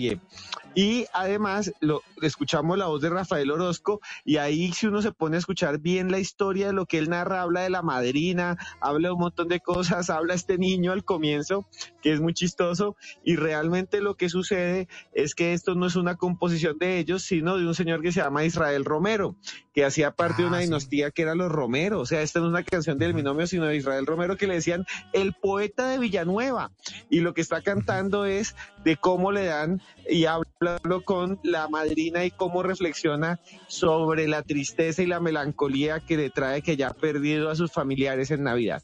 Y 0.75 1.05
además 1.13 1.71
lo, 1.79 2.01
escuchamos 2.21 2.77
la 2.77 2.87
voz 2.87 3.01
de 3.01 3.09
Rafael 3.09 3.51
Orozco 3.51 3.99
y 4.25 4.37
ahí 4.37 4.71
si 4.71 4.87
uno 4.87 5.01
se 5.01 5.11
pone 5.11 5.35
a 5.35 5.39
escuchar 5.39 5.79
bien 5.79 6.11
la 6.11 6.19
historia 6.19 6.67
de 6.67 6.73
lo 6.73 6.85
que 6.85 6.97
él 6.97 7.09
narra, 7.09 7.41
habla 7.41 7.61
de 7.61 7.69
la 7.69 7.81
madrina, 7.81 8.57
habla 8.81 9.09
de 9.09 9.13
un 9.13 9.19
montón 9.19 9.47
de 9.47 9.59
cosas, 9.59 10.09
habla 10.09 10.33
este 10.33 10.57
niño 10.57 10.91
al 10.91 11.03
comienzo, 11.03 11.67
que 12.03 12.11
es 12.11 12.19
muy 12.19 12.33
chistoso, 12.33 12.95
y 13.23 13.37
realmente 13.37 14.01
lo 14.01 14.15
que 14.15 14.29
sucede 14.29 14.87
es 15.13 15.33
que 15.33 15.53
esto 15.53 15.73
no 15.73 15.87
es 15.87 15.95
una 15.95 16.17
composición 16.17 16.77
de 16.77 16.99
ellos, 16.99 17.23
sino 17.23 17.57
de 17.57 17.65
un 17.65 17.73
señor 17.73 18.01
que 18.01 18.11
se 18.11 18.19
llama 18.19 18.43
Israel 18.43 18.85
Romero, 18.85 19.37
que 19.73 19.85
hacía 19.85 20.11
parte 20.11 20.43
de 20.43 20.49
una 20.49 20.59
dinastía 20.59 21.09
que 21.11 21.21
era 21.23 21.33
los 21.33 21.51
Romero, 21.51 22.01
o 22.01 22.05
sea, 22.05 22.21
esta 22.21 22.39
no 22.39 22.47
es 22.47 22.49
una 22.49 22.63
canción 22.63 22.99
del 22.99 23.13
binomio, 23.13 23.47
sino 23.47 23.65
de 23.65 23.77
Israel 23.77 24.05
Romero 24.05 24.37
que 24.37 24.47
le 24.47 24.55
decían 24.55 24.85
el 25.13 25.33
poeta 25.33 25.87
de 25.87 25.97
Villanueva, 25.97 26.71
y 27.09 27.21
lo 27.21 27.33
que 27.33 27.41
está 27.41 27.61
cantando 27.61 28.25
es 28.25 28.55
de 28.83 28.97
cómo 28.97 29.31
le 29.31 29.45
dan 29.45 29.81
y 30.09 30.25
hablarlo 30.25 31.03
con 31.03 31.39
la 31.43 31.69
madrina 31.69 32.25
y 32.25 32.31
cómo 32.31 32.63
reflexiona 32.63 33.39
sobre 33.67 34.27
la 34.27 34.43
tristeza 34.43 35.01
y 35.01 35.05
la 35.05 35.21
melancolía 35.21 36.01
que 36.01 36.17
le 36.17 36.29
trae 36.29 36.61
que 36.61 36.75
ya 36.75 36.89
ha 36.89 36.93
perdido 36.93 37.49
a 37.49 37.55
sus 37.55 37.71
familiares 37.71 38.29
en 38.31 38.43
Navidad. 38.43 38.83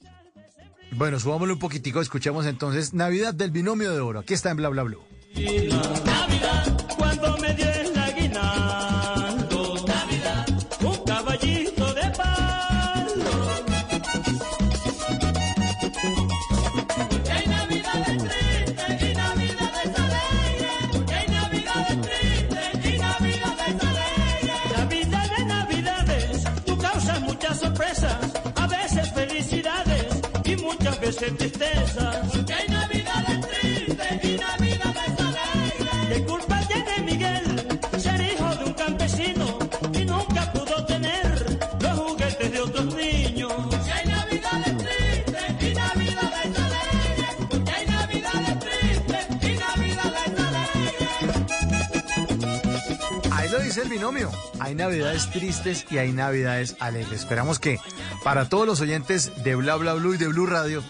Bueno, 0.92 1.20
subámosle 1.20 1.54
un 1.54 1.60
poquitico, 1.60 2.02
escuchemos 2.02 2.46
entonces 2.46 2.94
Navidad 2.94 3.34
del 3.34 3.52
Binomio 3.52 3.94
de 3.94 4.00
Oro. 4.00 4.20
Aquí 4.20 4.34
está 4.34 4.52
en 4.52 4.58
Bla 4.58 4.70
Bla 4.70 4.84
Blue. 4.84 5.02
Navidad, 5.36 6.89
muchas 31.20 31.38
veces 31.38 31.38
tristezas. 31.38 32.36
Hay 32.36 32.68
navidades 32.70 33.48
tristes 33.48 34.24
y 34.24 34.38
navidades 34.38 35.20
alegres. 35.20 36.08
¿Qué 36.10 36.24
culpa 36.26 36.62
tiene 36.68 37.00
Miguel 37.04 37.80
ser 38.00 38.22
hijo 38.22 38.56
de 38.56 38.64
un 38.66 38.74
campesino 38.74 39.60
y 39.94 40.06
nunca 40.06 40.52
pudo 40.54 40.86
tener 40.86 41.60
los 41.82 42.00
juguetes 42.00 42.52
de 42.52 42.60
otros 42.60 42.96
niños? 42.96 43.54
Si 43.84 43.92
hay 43.92 44.06
navidades 44.08 44.78
tristes 44.78 45.44
y 45.62 45.74
navidades 45.74 46.60
alegres, 46.60 47.36
hay 47.76 47.86
navidades 47.88 48.60
tristes 48.60 49.26
y 49.42 49.56
navidades 49.58 50.40
alegres. 50.40 51.10
Ahí 53.32 53.50
lo 53.50 53.60
dice 53.60 53.82
el 53.82 53.90
binomio. 53.90 54.32
Hay 54.60 54.76
navidades 54.76 55.30
tristes 55.32 55.86
y 55.90 55.98
hay 55.98 56.12
navidades 56.12 56.76
alegres. 56.80 57.22
Esperamos 57.22 57.60
que 57.60 57.80
para 58.24 58.48
todos 58.50 58.68
los 58.68 58.82
oyentes 58.82 59.44
de 59.44 59.56
Bla 59.56 59.76
Bla 59.78 59.94
Blue 59.94 60.14
y 60.14 60.18
de 60.18 60.28
Blue 60.28 60.46
Radio, 60.46 60.84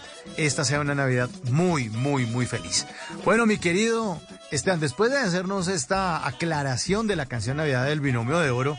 esta 0.46 0.64
sea 0.64 0.80
una 0.80 0.94
Navidad 0.94 1.28
muy, 1.50 1.88
muy, 1.90 2.26
muy 2.26 2.46
feliz. 2.46 2.86
Bueno, 3.24 3.46
mi 3.46 3.58
querido 3.58 4.20
Esteban, 4.50 4.80
después 4.80 5.10
de 5.10 5.18
hacernos 5.18 5.68
esta 5.68 6.26
aclaración 6.26 7.06
de 7.06 7.16
la 7.16 7.26
canción 7.26 7.58
Navidad 7.58 7.86
del 7.86 8.00
Binomio 8.00 8.38
de 8.38 8.50
Oro 8.50 8.76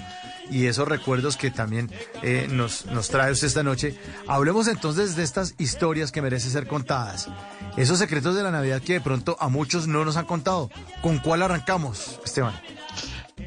y 0.50 0.66
esos 0.66 0.88
recuerdos 0.88 1.38
que 1.38 1.50
también 1.52 1.90
eh, 2.24 2.48
nos, 2.52 2.86
nos 2.88 3.10
trae 3.10 3.32
usted 3.32 3.48
esta 3.48 3.64
noche, 3.64 3.98
hablemos 4.28 4.68
entonces 4.68 5.16
de 5.16 5.24
estas 5.24 5.56
historias 5.60 6.12
que 6.12 6.22
merecen 6.22 6.52
ser 6.52 6.68
contadas. 6.68 7.30
Esos 7.78 8.00
secretos 8.00 8.36
de 8.36 8.44
la 8.44 8.52
Navidad 8.52 8.82
que 8.82 8.94
de 8.94 9.02
pronto 9.02 9.38
a 9.40 9.48
muchos 9.48 9.88
no 9.88 10.04
nos 10.04 10.18
han 10.18 10.26
contado. 10.26 10.70
¿Con 11.02 11.20
cuál 11.20 11.42
arrancamos, 11.42 12.20
Esteban? 12.26 12.54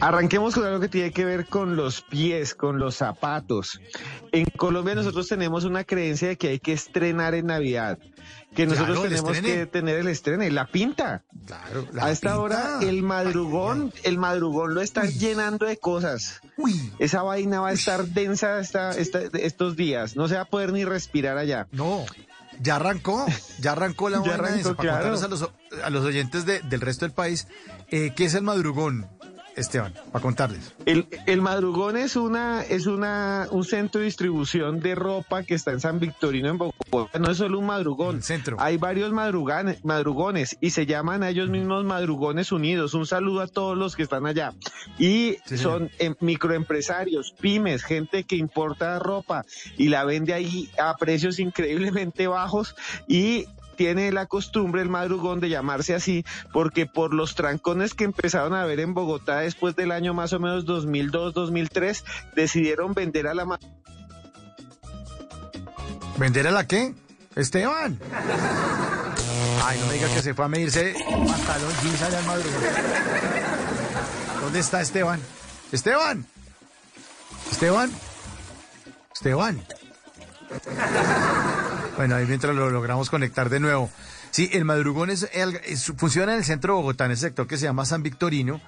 Arranquemos 0.09 0.55
con 0.55 0.65
algo 0.65 0.81
que 0.81 0.89
tiene 0.89 1.13
que 1.13 1.25
ver 1.25 1.47
con 1.47 1.77
los 1.77 2.03
pies, 2.03 2.55
con 2.55 2.79
los 2.79 2.97
zapatos. 2.97 3.81
En 4.33 4.45
Colombia 4.45 4.95
nosotros 4.95 5.27
tenemos 5.29 5.65
una 5.65 5.85
creencia 5.85 6.29
de 6.29 6.37
que 6.37 6.49
hay 6.49 6.59
que 6.61 6.75
estrenar 6.75 7.35
en 7.35 7.47
Navidad, 7.47 7.99
que 8.55 8.67
nosotros 8.67 8.99
Claro, 8.99 9.09
tenemos 9.09 9.41
que 9.41 9.65
tener 9.67 9.97
el 9.97 10.09
estrene, 10.09 10.51
la 10.51 10.67
pinta. 10.67 11.23
Claro, 11.47 11.87
A 12.01 12.11
esta 12.11 12.39
hora 12.39 12.81
el 12.83 13.03
madrugón, 13.03 13.93
el 14.03 14.19
madrugón 14.19 14.75
lo 14.75 14.83
están 14.83 15.09
llenando 15.11 15.65
de 15.65 15.79
cosas. 15.79 16.41
Esa 16.99 17.23
vaina 17.23 17.61
va 17.61 17.69
a 17.69 17.73
estar 17.73 18.05
densa 18.05 18.61
esta, 18.61 18.91
esta- 18.91 19.21
estos 19.39 19.75
días, 19.75 20.17
no 20.17 20.29
se 20.29 20.35
va 20.35 20.43
a 20.43 20.45
poder 20.45 20.73
ni 20.73 20.85
respirar 20.85 21.39
allá. 21.39 21.67
No, 21.73 22.05
ya 22.61 22.77
arrancó, 22.77 23.25
ya 23.59 23.73
arrancó 23.73 24.11
la 24.11 24.19
Ya 24.25 24.33
vaina 24.33 24.35
arrancó, 24.49 24.59
esa, 24.61 24.75
para 24.75 24.91
claro. 25.01 25.07
a 25.19 25.29
los, 25.29 25.51
a 25.83 25.91
los 25.91 26.05
oyentes 26.05 26.45
de- 26.45 26.61
del 26.61 26.81
resto 26.83 27.07
del 27.07 27.15
país 27.15 27.49
eh, 27.91 28.13
qué 28.15 28.27
es 28.27 28.35
el 28.35 28.43
madrugón, 28.43 29.09
Esteban, 29.57 29.93
para 30.13 30.23
contarles. 30.23 30.75
El, 30.87 31.07
el 31.27 31.41
madrugón 31.41 31.97
es 31.97 32.17
una 32.17 32.63
es 32.63 32.87
una 32.87 33.47
un 33.51 33.65
centro 33.65 34.01
de 34.01 34.07
distribución 34.07 34.81
de 34.81 34.95
ropa 34.95 35.43
que 35.43 35.55
está 35.55 35.73
en 35.73 35.81
San 35.81 36.01
Victorino 36.01 36.49
en 36.49 36.59
Bogotá. 36.59 37.19
No 37.19 37.31
es 37.31 37.39
solo 37.39 37.59
un 37.59 37.67
madrugón. 37.67 38.21
Hay 38.59 38.77
varios 38.77 39.13
madruganes, 39.13 39.85
madrugones 39.85 40.57
y 40.61 40.71
se 40.71 40.87
llaman 40.87 41.23
a 41.23 41.31
ellos 41.31 41.49
mismos 41.49 41.85
madrugones 41.85 42.53
unidos. 42.53 42.95
Un 42.95 43.07
saludo 43.07 43.41
a 43.41 43.47
todos 43.47 43.77
los 43.77 43.97
que 43.97 44.03
están 44.03 44.27
allá. 44.27 44.53
Y 44.99 45.37
Sí, 45.47 45.59
son 45.59 45.91
em, 45.99 46.15
microempresarios, 46.21 47.33
pymes, 47.41 47.85
gente 47.85 48.25
que 48.25 48.37
importa 48.37 48.99
ropa 48.99 49.45
y 49.77 49.89
la 49.89 50.05
vende 50.05 50.33
ahí 50.35 50.71
a 50.79 50.95
precios 50.97 51.39
increíblemente 51.39 52.27
bajos 52.27 52.75
y 53.07 53.47
tiene 53.75 54.11
la 54.13 54.27
costumbre 54.27 54.83
el 54.83 54.89
madrugón 54.89 55.41
de 55.41 55.49
llamarse 55.49 55.95
así 55.95 56.25
porque 56.53 56.87
por 56.87 57.15
los 57.15 57.35
trancones 57.35 57.95
que 57.95 58.05
empezaron 58.05 58.55
a 58.55 58.65
ver 58.65 58.81
en 58.81 58.95
Bogotá 58.95 59.41
después 59.41 59.77
del 59.77 59.93
año 59.93 60.15
más 60.15 60.33
o 60.33 60.41
menos 60.41 60.65
2002-2003 60.67 62.05
decidieron 62.35 62.95
vender 62.95 63.27
a 63.27 63.35
la 63.35 63.59
¿Vender 66.17 66.47
a 66.47 66.51
la 66.51 66.67
qué? 66.67 66.95
Esteban. 67.35 67.99
Ay, 69.65 69.79
no 69.81 69.87
me 69.87 69.95
diga 69.95 70.09
que 70.09 70.23
se 70.23 70.35
fue 70.35 70.45
a 70.45 70.49
medirse 70.49 70.95
pantalón 70.95 71.73
jeans 71.83 72.03
allá 72.03 72.19
al 72.19 72.25
madrugón. 72.27 72.63
¿Dónde 74.41 74.61
está 74.61 74.81
Esteban? 74.81 75.21
Esteban. 75.73 76.27
Esteban. 77.51 77.91
Esteban. 79.13 79.65
Bueno, 81.97 82.17
ahí 82.17 82.27
mientras 82.27 82.57
lo 82.57 82.71
logramos 82.71 83.09
conectar 83.09 83.49
de 83.51 83.61
nuevo. 83.61 83.89
Sí, 84.33 84.51
el 84.53 84.65
madrugón 84.65 85.11
es, 85.11 85.29
funciona 85.97 86.33
en 86.33 86.39
el 86.39 86.45
centro 86.45 86.75
de 86.75 86.81
Bogotá, 86.81 87.05
en 87.05 87.13
el 87.13 87.17
sector 87.17 87.47
que 87.47 87.57
se 87.57 87.67
llama 87.67 87.85
San 87.85 88.03
Victorino, 88.03 88.61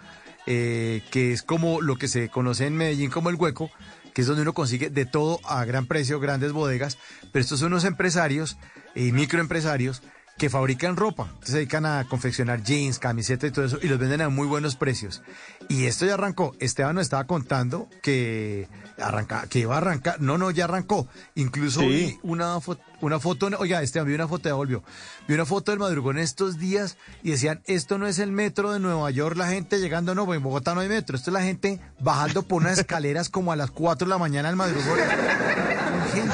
eh, 0.47 1.03
que 1.11 1.33
es 1.33 1.43
como 1.43 1.81
lo 1.81 1.97
que 1.97 2.07
se 2.07 2.29
conoce 2.29 2.67
en 2.67 2.77
Medellín 2.77 3.11
como 3.11 3.29
el 3.29 3.35
hueco, 3.35 3.69
que 4.15 4.21
es 4.21 4.29
donde 4.29 4.43
uno 4.43 4.55
consigue 4.55 4.91
de 4.91 5.07
todo 5.07 5.41
a 5.45 5.65
gran 5.65 5.87
precio, 5.87 6.21
grandes 6.21 6.53
bodegas, 6.53 6.99
pero 7.33 7.43
estos 7.43 7.59
son 7.59 7.73
unos 7.73 7.85
empresarios 7.85 8.59
y 8.95 9.11
microempresarios 9.11 10.03
que 10.39 10.51
fabrican 10.51 10.97
ropa, 10.97 11.33
se 11.43 11.57
dedican 11.57 11.87
a 11.87 12.05
confeccionar 12.09 12.63
jeans, 12.63 12.99
camisetas 12.99 13.51
y 13.51 13.53
todo 13.53 13.65
eso, 13.65 13.79
y 13.83 13.89
los 13.89 13.99
venden 13.99 14.21
a 14.21 14.29
muy 14.29 14.47
buenos 14.47 14.77
precios. 14.77 15.23
Y 15.69 15.87
esto 15.87 16.07
ya 16.07 16.15
arrancó. 16.15 16.55
Esteban 16.61 16.95
nos 16.95 17.03
estaba 17.03 17.27
contando 17.27 17.89
que 18.03 18.69
arranca, 18.99 19.47
que 19.49 19.61
iba 19.61 19.75
a 19.75 19.79
arrancar. 19.79 20.21
No, 20.21 20.39
no, 20.39 20.51
ya 20.51 20.65
arrancó. 20.65 21.09
Incluso 21.35 21.81
vi 21.81 22.19
una, 22.23 22.61
foto, 22.61 22.83
una 23.01 23.21
foto, 23.21 23.49
oiga, 23.59 23.83
Esteban, 23.83 24.09
vi 24.09 24.15
una 24.15 24.29
foto, 24.29 24.49
ya 24.49 24.55
volvió. 24.55 24.83
Vi 25.29 25.35
una 25.35 25.47
foto 25.47 25.73
del 25.73 25.79
madrugón 25.79 26.19
estos 26.19 26.59
días 26.59 26.97
y 27.23 27.31
decían, 27.33 27.63
esto 27.67 27.99
no 27.99 28.07
es 28.07 28.19
el 28.19 28.33
metro 28.33 28.73
de 28.73 28.81
Nueva 28.81 29.11
York, 29.11 29.37
la 29.37 29.49
gente 29.49 29.79
llegando, 29.79 30.15
no, 30.15 30.33
en 30.33 30.43
Bogotá 30.43 30.75
no 30.75 30.81
hay 30.81 30.89
metro, 30.89 31.17
esto 31.17 31.31
es 31.31 31.35
la 31.35 31.43
gente 31.43 31.81
bajando 32.01 32.43
por 32.43 32.63
unas 32.63 32.79
escaleras 32.79 33.29
como 33.29 33.53
a 33.53 33.57
las 33.57 33.71
4 33.71 34.07
de 34.07 34.11
la 34.11 34.19
mañana 34.19 34.49
al 34.49 34.57
madrugón. 34.57 34.99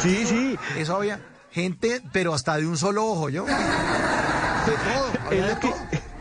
sí, 0.00 0.26
sí. 0.26 0.58
Eso 0.76 0.96
había 0.96 1.20
gente, 1.50 2.02
pero 2.12 2.34
hasta 2.34 2.56
de 2.56 2.66
un 2.66 2.76
solo 2.76 3.06
ojo, 3.06 3.28
yo. 3.28 3.44
De 3.44 3.52
todo, 5.56 5.74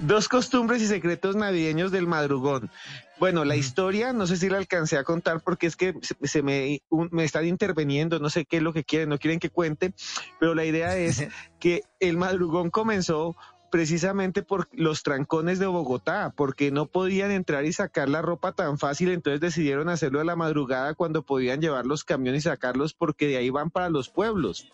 Dos 0.00 0.28
costumbres 0.28 0.82
y 0.82 0.86
secretos 0.86 1.36
navideños 1.36 1.90
del 1.90 2.06
madrugón. 2.06 2.70
Bueno, 3.18 3.44
la 3.44 3.56
historia, 3.56 4.12
no 4.12 4.28
sé 4.28 4.36
si 4.36 4.48
la 4.48 4.58
alcancé 4.58 4.96
a 4.96 5.02
contar 5.02 5.40
porque 5.40 5.66
es 5.66 5.74
que 5.74 5.94
se, 6.22 6.42
me, 6.42 6.82
me 7.10 7.24
están 7.24 7.46
interviniendo, 7.46 8.20
no 8.20 8.30
sé 8.30 8.44
qué 8.44 8.58
es 8.58 8.62
lo 8.62 8.72
que 8.72 8.84
quieren, 8.84 9.08
no 9.08 9.18
quieren 9.18 9.40
que 9.40 9.50
cuente, 9.50 9.92
pero 10.38 10.54
la 10.54 10.64
idea 10.64 10.96
es 10.96 11.26
que 11.58 11.82
el 11.98 12.16
madrugón 12.16 12.70
comenzó 12.70 13.34
precisamente 13.70 14.42
por 14.42 14.68
los 14.72 15.02
trancones 15.02 15.58
de 15.58 15.66
Bogotá, 15.66 16.32
porque 16.36 16.70
no 16.70 16.86
podían 16.86 17.30
entrar 17.30 17.64
y 17.64 17.72
sacar 17.72 18.08
la 18.08 18.22
ropa 18.22 18.52
tan 18.52 18.78
fácil, 18.78 19.10
entonces 19.10 19.40
decidieron 19.40 19.88
hacerlo 19.88 20.20
a 20.20 20.24
la 20.24 20.36
madrugada 20.36 20.94
cuando 20.94 21.22
podían 21.22 21.60
llevar 21.60 21.86
los 21.86 22.04
camiones 22.04 22.44
y 22.44 22.48
sacarlos 22.48 22.94
porque 22.94 23.26
de 23.26 23.36
ahí 23.36 23.50
van 23.50 23.70
para 23.70 23.90
los 23.90 24.08
pueblos. 24.08 24.68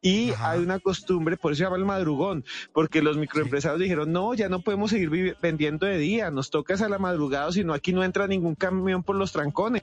Y 0.00 0.32
hay 0.38 0.60
una 0.60 0.78
costumbre, 0.78 1.36
por 1.36 1.52
eso 1.52 1.58
se 1.58 1.64
llama 1.64 1.76
el 1.76 1.84
madrugón, 1.84 2.44
porque 2.72 3.02
los 3.02 3.16
microempresarios 3.16 3.80
dijeron, 3.80 4.12
no, 4.12 4.34
ya 4.34 4.48
no 4.48 4.60
podemos 4.60 4.90
seguir 4.90 5.36
vendiendo 5.40 5.86
de 5.86 5.98
día, 5.98 6.30
nos 6.30 6.50
tocas 6.50 6.82
a 6.82 6.88
la 6.88 6.98
madrugada, 6.98 7.52
sino 7.52 7.72
aquí 7.72 7.92
no 7.92 8.02
entra 8.02 8.26
ningún 8.26 8.54
camión 8.54 9.02
por 9.02 9.16
los 9.16 9.32
trancones. 9.32 9.82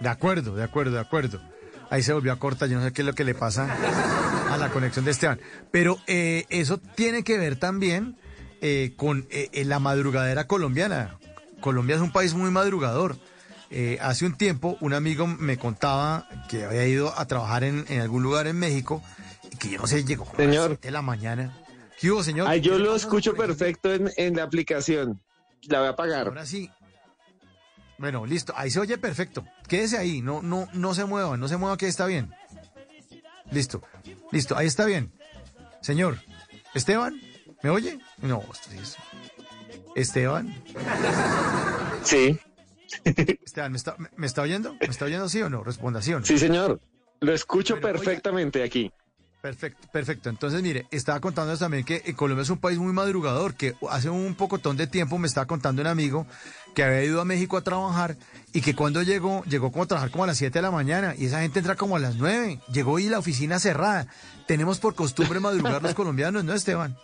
De 0.00 0.08
acuerdo, 0.08 0.54
de 0.54 0.64
acuerdo, 0.64 0.92
de 0.92 1.00
acuerdo. 1.00 1.40
Ahí 1.90 2.02
se 2.02 2.12
volvió 2.12 2.32
a 2.32 2.38
cortar, 2.38 2.68
yo 2.68 2.78
no 2.78 2.84
sé 2.84 2.92
qué 2.92 3.02
es 3.02 3.06
lo 3.06 3.14
que 3.14 3.24
le 3.24 3.34
pasa 3.34 3.68
a 4.50 4.56
la 4.56 4.70
conexión 4.70 5.04
de 5.04 5.12
Esteban. 5.12 5.40
Pero 5.70 5.98
eh, 6.06 6.44
eso 6.48 6.78
tiene 6.78 7.22
que 7.22 7.38
ver 7.38 7.56
también 7.56 8.16
eh, 8.60 8.92
con 8.96 9.26
eh, 9.30 9.64
la 9.64 9.78
madrugadera 9.78 10.46
colombiana. 10.46 11.18
Colombia 11.60 11.96
es 11.96 12.02
un 12.02 12.12
país 12.12 12.34
muy 12.34 12.50
madrugador. 12.50 13.16
hace 14.00 14.26
un 14.26 14.36
tiempo 14.36 14.76
un 14.80 14.94
amigo 14.94 15.26
me 15.26 15.56
contaba 15.56 16.28
que 16.48 16.64
había 16.64 16.86
ido 16.86 17.18
a 17.18 17.26
trabajar 17.26 17.64
en, 17.64 17.84
algún 18.00 18.22
lugar 18.22 18.46
en 18.46 18.58
México 18.58 19.02
y 19.50 19.56
que 19.56 19.70
yo 19.70 19.78
no 19.78 19.86
sé, 19.86 20.04
llegó 20.04 20.26
señor. 20.36 20.66
a 20.66 20.68
las 20.70 20.80
de 20.80 20.90
la 20.90 21.02
mañana. 21.02 21.56
¿Qué 21.98 22.10
hubo, 22.10 22.22
señor? 22.22 22.46
Ay, 22.48 22.60
yo 22.60 22.78
lo 22.78 22.94
escucho 22.94 23.34
perfecto 23.34 23.92
en, 23.92 24.10
en 24.16 24.36
la 24.36 24.42
aplicación. 24.42 25.20
La 25.68 25.78
voy 25.78 25.88
a 25.88 25.90
apagar. 25.92 26.28
Ahora 26.28 26.46
sí, 26.46 26.70
bueno, 27.98 28.26
listo. 28.26 28.52
Ahí 28.56 28.70
se 28.70 28.80
oye 28.80 28.98
perfecto. 28.98 29.44
Quédese 29.68 29.98
ahí. 29.98 30.20
No, 30.22 30.42
no, 30.42 30.68
no 30.72 30.94
se 30.94 31.04
mueva. 31.04 31.36
No 31.36 31.48
se 31.48 31.56
mueva 31.56 31.76
que 31.76 31.88
está 31.88 32.06
bien. 32.06 32.30
Listo. 33.50 33.82
Listo. 34.32 34.56
Ahí 34.56 34.66
está 34.66 34.84
bien. 34.84 35.12
Señor. 35.80 36.18
Esteban. 36.74 37.20
¿Me 37.62 37.70
oye? 37.70 37.98
No, 38.18 38.44
Esteban. 39.94 40.54
Sí. 42.04 42.38
Esteban, 43.04 43.72
¿me 43.72 43.78
está, 43.78 43.96
¿me 44.16 44.26
está 44.26 44.42
oyendo? 44.42 44.76
¿Me 44.80 44.86
está 44.86 45.06
oyendo 45.06 45.28
sí 45.28 45.40
o 45.42 45.48
no? 45.48 45.64
Responda 45.64 46.02
sí 46.02 46.12
o 46.12 46.20
no. 46.20 46.26
Sí, 46.26 46.38
señor. 46.38 46.80
Lo 47.20 47.32
escucho 47.32 47.80
perfectamente 47.80 48.62
aquí. 48.62 48.92
Perfecto, 49.40 49.88
perfecto. 49.92 50.28
Entonces, 50.28 50.62
mire, 50.62 50.86
estaba 50.90 51.20
contándoles 51.20 51.60
también 51.60 51.84
que 51.84 52.02
eh, 52.04 52.14
Colombia 52.14 52.42
es 52.42 52.50
un 52.50 52.58
país 52.58 52.78
muy 52.78 52.92
madrugador, 52.92 53.54
que 53.54 53.74
hace 53.88 54.10
un 54.10 54.34
pocotón 54.34 54.76
de 54.76 54.86
tiempo 54.86 55.18
me 55.18 55.28
estaba 55.28 55.46
contando 55.46 55.82
un 55.82 55.88
amigo 55.88 56.26
que 56.76 56.84
había 56.84 57.04
ido 57.04 57.22
a 57.22 57.24
México 57.24 57.56
a 57.56 57.62
trabajar 57.62 58.18
y 58.52 58.60
que 58.60 58.74
cuando 58.74 59.02
llegó, 59.02 59.42
llegó 59.44 59.72
como 59.72 59.84
a 59.84 59.86
trabajar 59.86 60.10
como 60.10 60.24
a 60.24 60.26
las 60.26 60.36
7 60.36 60.58
de 60.58 60.62
la 60.62 60.70
mañana 60.70 61.14
y 61.16 61.24
esa 61.24 61.40
gente 61.40 61.60
entra 61.60 61.74
como 61.74 61.96
a 61.96 61.98
las 61.98 62.16
9. 62.16 62.60
Llegó 62.70 62.98
y 62.98 63.08
la 63.08 63.18
oficina 63.18 63.58
cerrada. 63.58 64.08
Tenemos 64.46 64.78
por 64.78 64.94
costumbre 64.94 65.40
madrugar 65.40 65.82
los 65.82 65.94
colombianos, 65.94 66.44
¿no, 66.44 66.52
Esteban? 66.52 66.94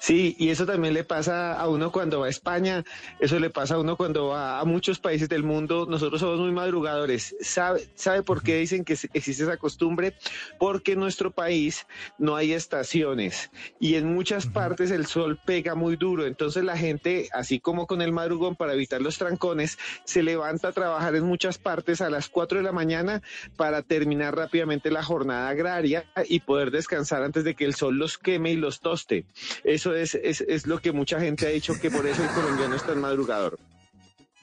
Sí, 0.00 0.34
y 0.38 0.48
eso 0.48 0.64
también 0.64 0.94
le 0.94 1.04
pasa 1.04 1.60
a 1.60 1.68
uno 1.68 1.92
cuando 1.92 2.20
va 2.20 2.26
a 2.26 2.30
España, 2.30 2.84
eso 3.18 3.38
le 3.38 3.50
pasa 3.50 3.74
a 3.74 3.78
uno 3.78 3.96
cuando 3.98 4.28
va 4.28 4.58
a 4.58 4.64
muchos 4.64 4.98
países 4.98 5.28
del 5.28 5.42
mundo. 5.42 5.86
Nosotros 5.86 6.22
somos 6.22 6.40
muy 6.40 6.52
madrugadores. 6.52 7.36
¿Sabe, 7.42 7.86
sabe 7.96 8.22
por 8.22 8.42
qué 8.42 8.56
dicen 8.56 8.82
que 8.82 8.94
existe 8.94 9.42
esa 9.42 9.58
costumbre? 9.58 10.14
Porque 10.58 10.92
en 10.92 11.00
nuestro 11.00 11.32
país 11.32 11.86
no 12.16 12.34
hay 12.34 12.54
estaciones 12.54 13.50
y 13.78 13.96
en 13.96 14.14
muchas 14.14 14.46
partes 14.46 14.90
el 14.90 15.04
sol 15.04 15.38
pega 15.44 15.74
muy 15.74 15.96
duro. 15.96 16.26
Entonces 16.26 16.64
la 16.64 16.78
gente, 16.78 17.28
así 17.34 17.60
como 17.60 17.86
con 17.86 18.00
el 18.00 18.10
madrugón 18.10 18.56
para 18.56 18.72
evitar 18.72 19.02
los 19.02 19.18
trancones, 19.18 19.78
se 20.04 20.22
levanta 20.22 20.68
a 20.68 20.72
trabajar 20.72 21.14
en 21.14 21.24
muchas 21.24 21.58
partes 21.58 22.00
a 22.00 22.08
las 22.08 22.30
4 22.30 22.56
de 22.56 22.64
la 22.64 22.72
mañana 22.72 23.20
para 23.54 23.82
terminar 23.82 24.34
rápidamente 24.34 24.90
la 24.90 25.02
jornada 25.02 25.50
agraria 25.50 26.06
y 26.26 26.40
poder 26.40 26.70
descansar 26.70 27.22
antes 27.22 27.44
de 27.44 27.54
que 27.54 27.66
el 27.66 27.74
sol 27.74 27.98
los 27.98 28.16
queme 28.16 28.52
y 28.52 28.56
los 28.56 28.80
toste. 28.80 29.26
Eso 29.62 29.89
es, 29.94 30.14
es, 30.14 30.66
lo 30.66 30.80
que 30.80 30.92
mucha 30.92 31.20
gente 31.20 31.46
ha 31.46 31.50
dicho 31.50 31.78
que 31.80 31.90
por 31.90 32.06
eso 32.06 32.22
el 32.22 32.30
colombiano 32.30 32.74
es 32.76 32.82
tan 32.82 33.00
madrugador. 33.00 33.58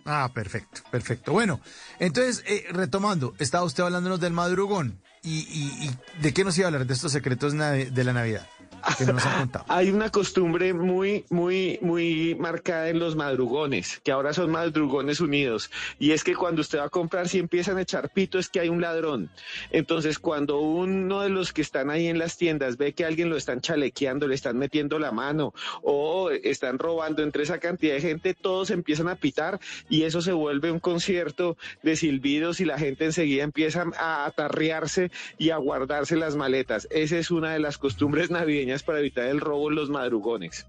Ah, 0.06 0.32
perfecto, 0.34 0.82
perfecto. 0.90 1.34
Bueno, 1.34 1.60
entonces, 2.00 2.44
eh, 2.48 2.66
retomando, 2.72 3.34
estaba 3.40 3.66
usted 3.66 3.84
hablándonos 3.84 4.20
del 4.20 4.34
madrugón. 4.34 5.02
¿Y, 5.24 5.40
y, 5.40 5.88
y 5.88 6.22
de 6.22 6.34
qué 6.34 6.46
nos 6.46 6.58
iba 6.58 6.68
a 6.68 6.70
hablar 6.70 6.86
de 6.86 6.94
estos 6.94 7.12
secretos 7.12 7.54
de 7.54 8.04
la 8.04 8.14
Navidad? 8.14 8.48
Hay 9.68 9.90
una 9.90 10.10
costumbre 10.10 10.74
muy, 10.74 11.26
muy, 11.30 11.80
muy 11.82 12.36
marcada 12.36 12.90
en 12.90 13.00
los 13.00 13.16
madrugones, 13.16 14.00
que 14.04 14.12
ahora 14.12 14.34
son 14.34 14.52
madrugones 14.52 15.20
unidos. 15.20 15.70
Y 16.00 16.12
es 16.12 16.24
que 16.24 16.36
cuando 16.36 16.62
usted 16.62 16.80
va 16.80 16.86
a 16.86 16.90
comprar, 16.90 17.28
si 17.28 17.40
empiezan 17.40 17.78
a 17.78 17.82
echar 17.82 18.10
pito, 18.10 18.40
es 18.40 18.50
que 18.50 18.60
hay 18.60 18.70
un 18.70 18.82
ladrón. 18.82 19.30
Entonces, 19.72 20.20
cuando 20.20 20.60
uno 20.60 21.22
de 21.22 21.30
los 21.30 21.54
que 21.54 21.62
están 21.62 21.90
ahí 21.90 22.08
en 22.08 22.18
las 22.18 22.38
tiendas 22.38 22.78
ve 22.78 22.94
que 22.94 23.06
alguien 23.06 23.30
lo 23.30 23.38
están 23.38 23.62
chalequeando, 23.62 24.28
le 24.28 24.36
están 24.36 24.58
metiendo 24.58 25.00
la 25.00 25.12
mano 25.12 25.54
o 25.82 26.30
están 26.32 26.80
robando 26.80 27.24
entre 27.24 27.44
esa 27.44 27.60
cantidad 27.60 27.96
de 27.96 28.02
gente, 28.02 28.34
todos 28.34 28.70
empiezan 28.72 29.10
a 29.10 29.16
pitar 29.16 29.60
y 29.90 30.04
eso 30.04 30.22
se 30.22 30.32
vuelve 30.32 30.72
un 30.72 30.80
concierto 30.80 31.58
de 31.84 31.96
silbidos 31.96 32.60
y 32.60 32.66
la 32.66 32.80
gente 32.80 33.06
enseguida 33.06 33.44
empieza 33.44 33.86
a 33.98 34.26
atarrearse 34.26 35.12
y 35.38 35.50
a 35.50 35.58
guardarse 35.58 36.16
las 36.16 36.36
maletas. 36.36 36.88
Esa 36.92 37.18
es 37.18 37.32
una 37.32 37.54
de 37.54 37.60
las 37.60 37.78
costumbres 37.78 38.32
navideñas 38.32 38.77
para 38.84 39.00
evitar 39.00 39.26
el 39.26 39.40
robo 39.42 39.70
en 39.70 39.76
los 39.76 39.90
madrugones. 39.90 40.66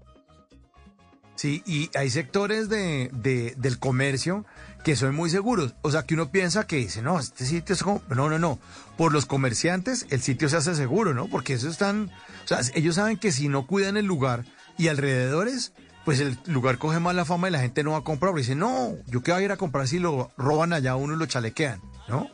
Sí, 1.39 1.63
y 1.65 1.89
hay 1.97 2.09
sectores 2.09 2.67
de, 2.67 3.09
del 3.55 3.79
comercio 3.79 4.45
que 4.83 4.97
son 4.97 5.15
muy 5.15 5.29
seguros. 5.29 5.73
O 5.83 5.89
sea, 5.89 6.03
que 6.03 6.13
uno 6.13 6.31
piensa 6.31 6.67
que 6.67 6.75
dice, 6.75 7.01
no, 7.01 7.17
este 7.17 7.45
sitio 7.45 7.73
es 7.73 7.81
como... 7.81 8.01
No, 8.09 8.29
no, 8.29 8.39
no. 8.39 8.59
Por 8.97 9.13
los 9.13 9.25
comerciantes 9.25 10.05
el 10.09 10.21
sitio 10.21 10.49
se 10.49 10.57
hace 10.57 10.75
seguro, 10.75 11.13
¿no? 11.13 11.29
Porque 11.29 11.53
eso 11.53 11.69
están... 11.69 12.11
O 12.43 12.47
sea, 12.47 12.59
ellos 12.75 12.95
saben 12.95 13.15
que 13.15 13.31
si 13.31 13.47
no 13.47 13.67
cuidan 13.67 13.95
el 13.95 14.05
lugar 14.05 14.43
y 14.77 14.89
alrededores, 14.89 15.71
pues 16.03 16.19
el 16.19 16.37
lugar 16.45 16.77
coge 16.77 16.99
más 16.99 17.15
la 17.15 17.23
fama 17.23 17.47
y 17.47 17.51
la 17.51 17.61
gente 17.61 17.83
no 17.83 17.91
va 17.91 17.99
a 17.99 18.03
comprar. 18.03 18.31
Porque 18.31 18.41
dicen, 18.41 18.59
no, 18.59 18.97
yo 19.07 19.23
qué 19.23 19.31
voy 19.31 19.41
a 19.41 19.45
ir 19.45 19.51
a 19.53 19.57
comprar 19.57 19.87
si 19.87 19.99
lo 19.99 20.31
roban 20.35 20.73
allá 20.73 20.97
uno 20.97 21.13
y 21.13 21.17
lo 21.17 21.25
chalequean, 21.25 21.79
¿no? 22.09 22.29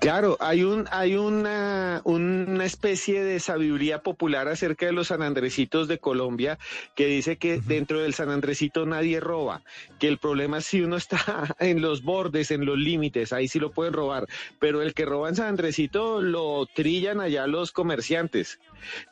Claro, 0.00 0.36
hay 0.40 0.64
un, 0.64 0.86
hay 0.90 1.14
una, 1.14 2.00
una 2.04 2.64
especie 2.64 3.22
de 3.22 3.38
sabiduría 3.38 4.02
popular 4.02 4.48
acerca 4.48 4.86
de 4.86 4.92
los 4.92 5.08
San 5.08 5.22
Andresitos 5.22 5.86
de 5.86 5.98
Colombia 5.98 6.58
que 6.96 7.06
dice 7.06 7.36
que 7.36 7.60
dentro 7.60 8.00
del 8.00 8.12
San 8.12 8.28
Andresito 8.28 8.86
nadie 8.86 9.20
roba, 9.20 9.62
que 10.00 10.08
el 10.08 10.18
problema 10.18 10.58
es 10.58 10.66
si 10.66 10.80
uno 10.80 10.96
está 10.96 11.54
en 11.60 11.80
los 11.80 12.02
bordes, 12.02 12.50
en 12.50 12.66
los 12.66 12.76
límites, 12.76 13.32
ahí 13.32 13.46
sí 13.46 13.60
lo 13.60 13.70
pueden 13.70 13.94
robar, 13.94 14.26
pero 14.58 14.82
el 14.82 14.94
que 14.94 15.04
roba 15.04 15.28
en 15.28 15.36
San 15.36 15.46
Andresito 15.46 16.20
lo 16.22 16.66
trillan 16.66 17.20
allá 17.20 17.46
los 17.46 17.70
comerciantes. 17.70 18.58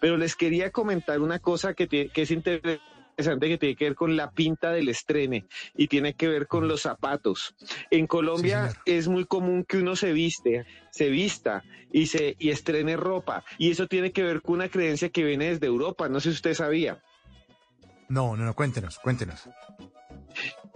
Pero 0.01 0.17
les 0.17 0.35
quería 0.35 0.71
comentar 0.71 1.21
una 1.21 1.39
cosa 1.39 1.75
que, 1.75 1.89
que 1.89 2.23
es 2.23 2.31
interesante 2.31 2.81
interesante 3.17 3.49
que 3.49 3.57
tiene 3.57 3.77
que 3.77 3.85
ver 3.87 3.95
con 3.95 4.15
la 4.15 4.31
pinta 4.31 4.73
del 4.73 4.91
estrene 4.91 5.47
y 5.75 5.89
tiene 5.89 6.13
que 6.13 6.29
ver 6.29 6.47
con 6.47 6.69
los 6.69 6.83
zapatos. 6.83 7.55
En 7.91 8.07
Colombia 8.07 8.75
es 8.85 9.09
muy 9.09 9.25
común 9.25 9.65
que 9.65 9.79
uno 9.79 9.97
se 9.97 10.13
viste, 10.13 10.67
se 10.91 11.09
vista 11.09 11.65
y 11.91 12.09
se 12.09 12.37
y 12.39 12.51
estrene 12.51 12.95
ropa 12.97 13.43
y 13.57 13.71
eso 13.71 13.87
tiene 13.87 14.13
que 14.13 14.23
ver 14.23 14.43
con 14.43 14.57
una 14.57 14.69
creencia 14.69 15.09
que 15.09 15.25
viene 15.25 15.49
desde 15.49 15.67
Europa, 15.67 16.11
no 16.11 16.21
sé 16.21 16.29
si 16.29 16.35
usted 16.35 16.53
sabía. 16.53 17.03
No, 18.11 18.37
no, 18.37 18.45
no, 18.45 18.55
cuéntenos, 18.55 18.99
cuéntenos. 18.99 19.49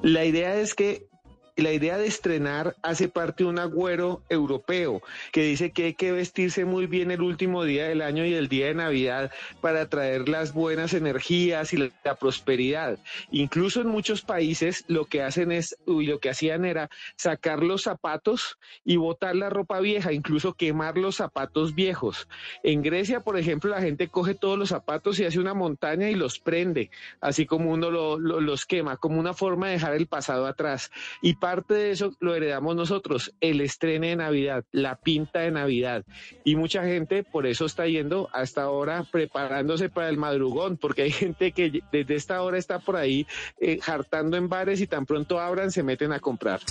La 0.03 0.25
idea 0.25 0.57
es 0.57 0.75
que 0.75 1.09
la 1.57 1.73
idea 1.73 1.99
de 1.99 2.07
estrenar 2.07 2.77
hace 2.83 3.09
parte 3.09 3.45
de 3.45 3.51
un 3.51 3.59
agüero 3.59 4.23
europeo 4.29 5.03
que 5.33 5.43
dice 5.43 5.71
que 5.73 5.85
hay 5.87 5.95
que 5.95 6.13
vestirse 6.13 6.65
muy 6.65 6.87
bien 6.87 7.11
el 7.11 7.23
último 7.23 7.65
día 7.65 7.89
del 7.89 8.03
año 8.03 8.25
y 8.25 8.35
el 8.35 8.49
día 8.49 8.67
de 8.67 8.75
Navidad 8.75 9.31
para 9.61 9.89
traer 9.89 10.29
las 10.29 10.53
buenas 10.55 10.95
energías 10.95 11.73
y 11.73 11.77
la, 11.77 11.91
prosperidad. 12.19 12.99
Incluso 13.31 13.81
en 13.81 13.89
muchos 13.89 14.23
países 14.23 14.85
lo 14.89 15.05
que 15.07 15.23
hacen 15.23 15.53
es, 15.53 15.77
y 15.87 16.07
lo 16.07 16.19
que 16.19 16.31
hacían 16.31 16.65
era 16.65 16.89
sacar 17.17 17.63
los 17.63 17.83
zapatos 17.83 18.59
y 18.85 18.97
botar 18.97 19.37
la 19.37 19.49
ropa 19.51 19.81
vieja, 19.81 20.13
incluso 20.13 20.55
quemar 20.55 20.99
los 20.99 21.17
zapatos 21.17 21.75
viejos. 21.75 22.29
En 22.63 22.83
Grecia, 22.83 23.21
por 23.21 23.39
ejemplo, 23.39 23.71
la 23.71 23.81
gente 23.81 24.09
coge 24.09 24.35
todos 24.35 24.59
los 24.59 24.71
zapatos 24.71 25.19
y 25.19 25.25
hace 25.25 25.39
una 25.41 25.55
montaña 25.55 26.11
y 26.11 26.15
los 26.15 26.39
prende, 26.39 26.91
así 27.21 27.47
como 27.47 27.71
uno 27.71 27.91
lo- 27.91 28.19
lo- 28.19 28.41
los 28.41 28.67
quema, 28.67 28.97
como 28.97 29.21
una 29.21 29.35
forma 29.35 29.67
de 29.69 29.75
dejar 29.75 29.95
el 29.95 30.07
pasado 30.07 30.47
atrás. 30.47 30.91
Y 31.23 31.35
parte 31.41 31.75
de 31.75 31.91
eso 31.91 32.15
lo 32.21 32.35
heredamos 32.35 32.77
nosotros, 32.77 33.35
el 33.41 33.61
estreno 33.61 34.07
de 34.07 34.17
Navidad, 34.17 34.65
la 34.71 34.97
pinta 34.97 35.41
de 35.41 35.51
Navidad. 35.51 36.05
Y 36.45 36.55
mucha 36.55 36.85
gente 36.85 37.25
por 37.25 37.47
eso 37.47 37.65
está 37.65 37.87
yendo 37.87 38.29
hasta 38.33 38.63
ahora 38.63 39.05
preparándose 39.11 39.89
para 39.89 40.09
el 40.09 40.19
madrugón, 40.19 40.77
porque 40.77 41.03
hay 41.03 41.11
gente 41.11 41.53
que 41.53 41.83
desde 41.91 42.15
esta 42.15 42.43
hora 42.43 42.59
está 42.59 42.79
por 42.79 42.97
ahí 42.97 43.27
eh, 43.61 43.81
jartando 43.83 44.37
en 44.37 44.49
bares 44.49 44.81
y 44.81 44.87
tan 44.87 45.07
pronto 45.07 45.41
abran 45.41 45.73
se 45.73 45.83
meten 45.83 46.13
a 46.13 46.21
comprar. 46.21 46.61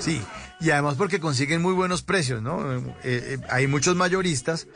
Sí, 0.00 0.22
y 0.60 0.70
además 0.70 0.94
porque 0.96 1.18
consiguen 1.18 1.60
muy 1.60 1.72
buenos 1.72 2.02
precios, 2.02 2.40
¿no? 2.40 2.72
Eh, 2.72 2.82
eh, 3.02 3.38
hay 3.50 3.66
muchos 3.66 3.96
mayoristas 3.96 4.68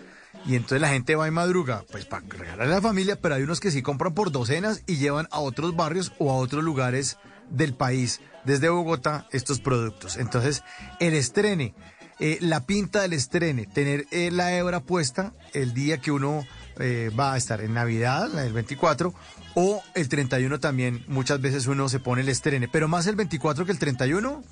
y 0.46 0.56
entonces 0.56 0.80
la 0.80 0.88
gente 0.88 1.14
va 1.14 1.28
y 1.28 1.30
madruga, 1.30 1.84
pues 1.92 2.04
para 2.04 2.24
regalarle 2.26 2.72
a 2.72 2.76
la 2.76 2.82
familia, 2.82 3.20
pero 3.20 3.36
hay 3.36 3.42
unos 3.42 3.60
que 3.60 3.70
sí 3.70 3.82
compran 3.82 4.14
por 4.14 4.32
docenas 4.32 4.82
y 4.86 4.96
llevan 4.96 5.28
a 5.30 5.38
otros 5.40 5.76
barrios 5.76 6.12
o 6.18 6.30
a 6.30 6.34
otros 6.34 6.64
lugares 6.64 7.18
del 7.52 7.74
país, 7.74 8.20
desde 8.44 8.68
Bogotá, 8.68 9.26
estos 9.30 9.60
productos. 9.60 10.16
Entonces, 10.16 10.62
el 11.00 11.14
estrene, 11.14 11.74
eh, 12.18 12.38
la 12.40 12.66
pinta 12.66 13.02
del 13.02 13.12
estrene, 13.12 13.66
tener 13.66 14.06
eh, 14.10 14.30
la 14.30 14.56
hebra 14.56 14.80
puesta 14.80 15.32
el 15.54 15.74
día 15.74 15.98
que 15.98 16.10
uno 16.10 16.46
eh, 16.78 17.10
va 17.18 17.34
a 17.34 17.36
estar 17.36 17.60
en 17.60 17.74
Navidad, 17.74 18.30
la 18.32 18.42
del 18.42 18.52
24, 18.52 19.14
o 19.54 19.82
el 19.94 20.08
31 20.08 20.60
también, 20.60 21.04
muchas 21.08 21.40
veces 21.40 21.66
uno 21.66 21.88
se 21.88 22.00
pone 22.00 22.22
el 22.22 22.28
estrene, 22.28 22.68
pero 22.68 22.88
más 22.88 23.06
el 23.06 23.16
24 23.16 23.66
que 23.66 23.72
el 23.72 23.78
31, 23.78 24.42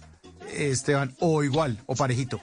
Esteban, 0.53 1.15
o 1.21 1.43
igual, 1.43 1.83
o 1.87 1.95
parejito. 1.95 2.41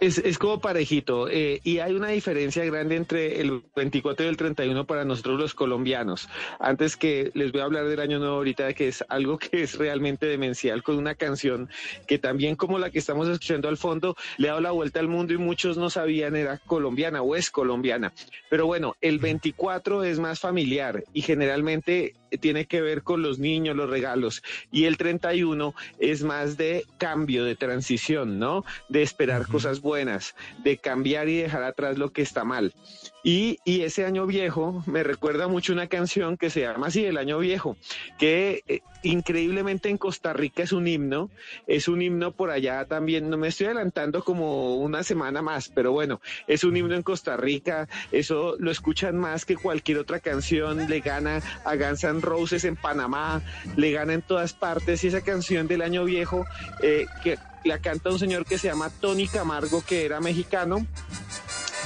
Es, 0.00 0.18
es 0.18 0.38
como 0.38 0.60
parejito 0.60 1.28
eh, 1.28 1.60
y 1.64 1.80
hay 1.80 1.92
una 1.92 2.08
diferencia 2.08 2.64
grande 2.64 2.94
entre 2.94 3.40
el 3.40 3.62
24 3.74 4.26
y 4.26 4.28
el 4.28 4.36
31 4.36 4.86
para 4.86 5.04
nosotros 5.04 5.40
los 5.40 5.54
colombianos. 5.54 6.28
Antes 6.60 6.96
que 6.96 7.32
les 7.34 7.50
voy 7.50 7.62
a 7.62 7.64
hablar 7.64 7.86
del 7.88 7.98
año 7.98 8.20
nuevo 8.20 8.36
ahorita, 8.36 8.72
que 8.74 8.86
es 8.86 9.04
algo 9.08 9.38
que 9.38 9.62
es 9.62 9.76
realmente 9.76 10.26
demencial 10.26 10.84
con 10.84 10.98
una 10.98 11.16
canción 11.16 11.68
que 12.06 12.18
también 12.18 12.54
como 12.54 12.78
la 12.78 12.90
que 12.90 13.00
estamos 13.00 13.28
escuchando 13.28 13.68
al 13.68 13.76
fondo 13.76 14.16
le 14.36 14.48
ha 14.48 14.52
dado 14.52 14.60
la 14.62 14.70
vuelta 14.70 15.00
al 15.00 15.08
mundo 15.08 15.32
y 15.32 15.38
muchos 15.38 15.76
no 15.76 15.90
sabían 15.90 16.36
era 16.36 16.58
colombiana 16.58 17.20
o 17.22 17.34
es 17.34 17.50
colombiana. 17.50 18.12
Pero 18.50 18.66
bueno, 18.66 18.94
el 19.00 19.18
24 19.18 20.04
es 20.04 20.20
más 20.20 20.38
familiar 20.38 21.02
y 21.12 21.22
generalmente 21.22 22.14
tiene 22.40 22.66
que 22.66 22.80
ver 22.80 23.02
con 23.02 23.22
los 23.22 23.38
niños, 23.38 23.76
los 23.76 23.88
regalos. 23.90 24.42
Y 24.70 24.84
el 24.84 24.96
31 24.96 25.74
es 25.98 26.22
más 26.22 26.56
de 26.56 26.84
cambio, 26.98 27.44
de 27.44 27.56
transición, 27.56 28.38
¿no? 28.38 28.64
De 28.88 29.02
esperar 29.02 29.46
cosas 29.46 29.80
buenas, 29.80 30.34
de 30.62 30.76
cambiar 30.76 31.28
y 31.28 31.36
dejar 31.36 31.62
atrás 31.62 31.98
lo 31.98 32.12
que 32.12 32.22
está 32.22 32.44
mal. 32.44 32.74
Y, 33.22 33.58
ese 33.64 34.04
año 34.04 34.26
viejo 34.26 34.82
me 34.86 35.02
recuerda 35.02 35.48
mucho 35.48 35.72
una 35.72 35.88
canción 35.88 36.36
que 36.36 36.50
se 36.50 36.60
llama 36.60 36.88
así, 36.88 37.04
El 37.04 37.18
Año 37.18 37.38
Viejo, 37.38 37.76
que 38.18 38.62
eh, 38.68 38.80
increíblemente 39.02 39.88
en 39.88 39.98
Costa 39.98 40.32
Rica 40.32 40.62
es 40.62 40.72
un 40.72 40.86
himno, 40.86 41.30
es 41.66 41.88
un 41.88 42.00
himno 42.02 42.32
por 42.32 42.50
allá 42.50 42.84
también, 42.84 43.28
no 43.28 43.36
me 43.36 43.48
estoy 43.48 43.66
adelantando 43.66 44.22
como 44.24 44.76
una 44.76 45.02
semana 45.02 45.42
más, 45.42 45.70
pero 45.74 45.92
bueno, 45.92 46.20
es 46.46 46.64
un 46.64 46.76
himno 46.76 46.94
en 46.94 47.02
Costa 47.02 47.36
Rica, 47.36 47.88
eso 48.12 48.56
lo 48.58 48.70
escuchan 48.70 49.16
más 49.16 49.44
que 49.44 49.56
cualquier 49.56 49.98
otra 49.98 50.20
canción, 50.20 50.88
le 50.88 51.00
gana 51.00 51.42
a 51.64 51.76
Guns 51.76 52.04
N' 52.04 52.20
Roses 52.20 52.64
en 52.64 52.76
Panamá, 52.76 53.42
le 53.76 53.92
gana 53.92 54.14
en 54.14 54.22
todas 54.22 54.52
partes 54.52 55.02
y 55.04 55.08
esa 55.08 55.22
canción 55.22 55.66
del 55.66 55.82
Año 55.82 56.04
Viejo 56.04 56.46
eh, 56.82 57.06
que 57.22 57.38
la 57.64 57.80
canta 57.80 58.10
un 58.10 58.18
señor 58.18 58.44
que 58.44 58.58
se 58.58 58.68
llama 58.68 58.90
Tony 59.00 59.26
Camargo, 59.26 59.82
que 59.84 60.04
era 60.04 60.20
mexicano, 60.20 60.86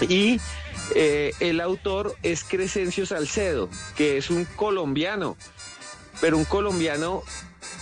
y 0.08 0.38
eh, 0.94 1.32
el 1.40 1.60
autor 1.60 2.16
es 2.22 2.44
Crescencio 2.44 3.06
Salcedo, 3.06 3.68
que 3.96 4.16
es 4.16 4.30
un 4.30 4.44
colombiano, 4.44 5.36
pero 6.20 6.36
un 6.36 6.44
colombiano 6.44 7.22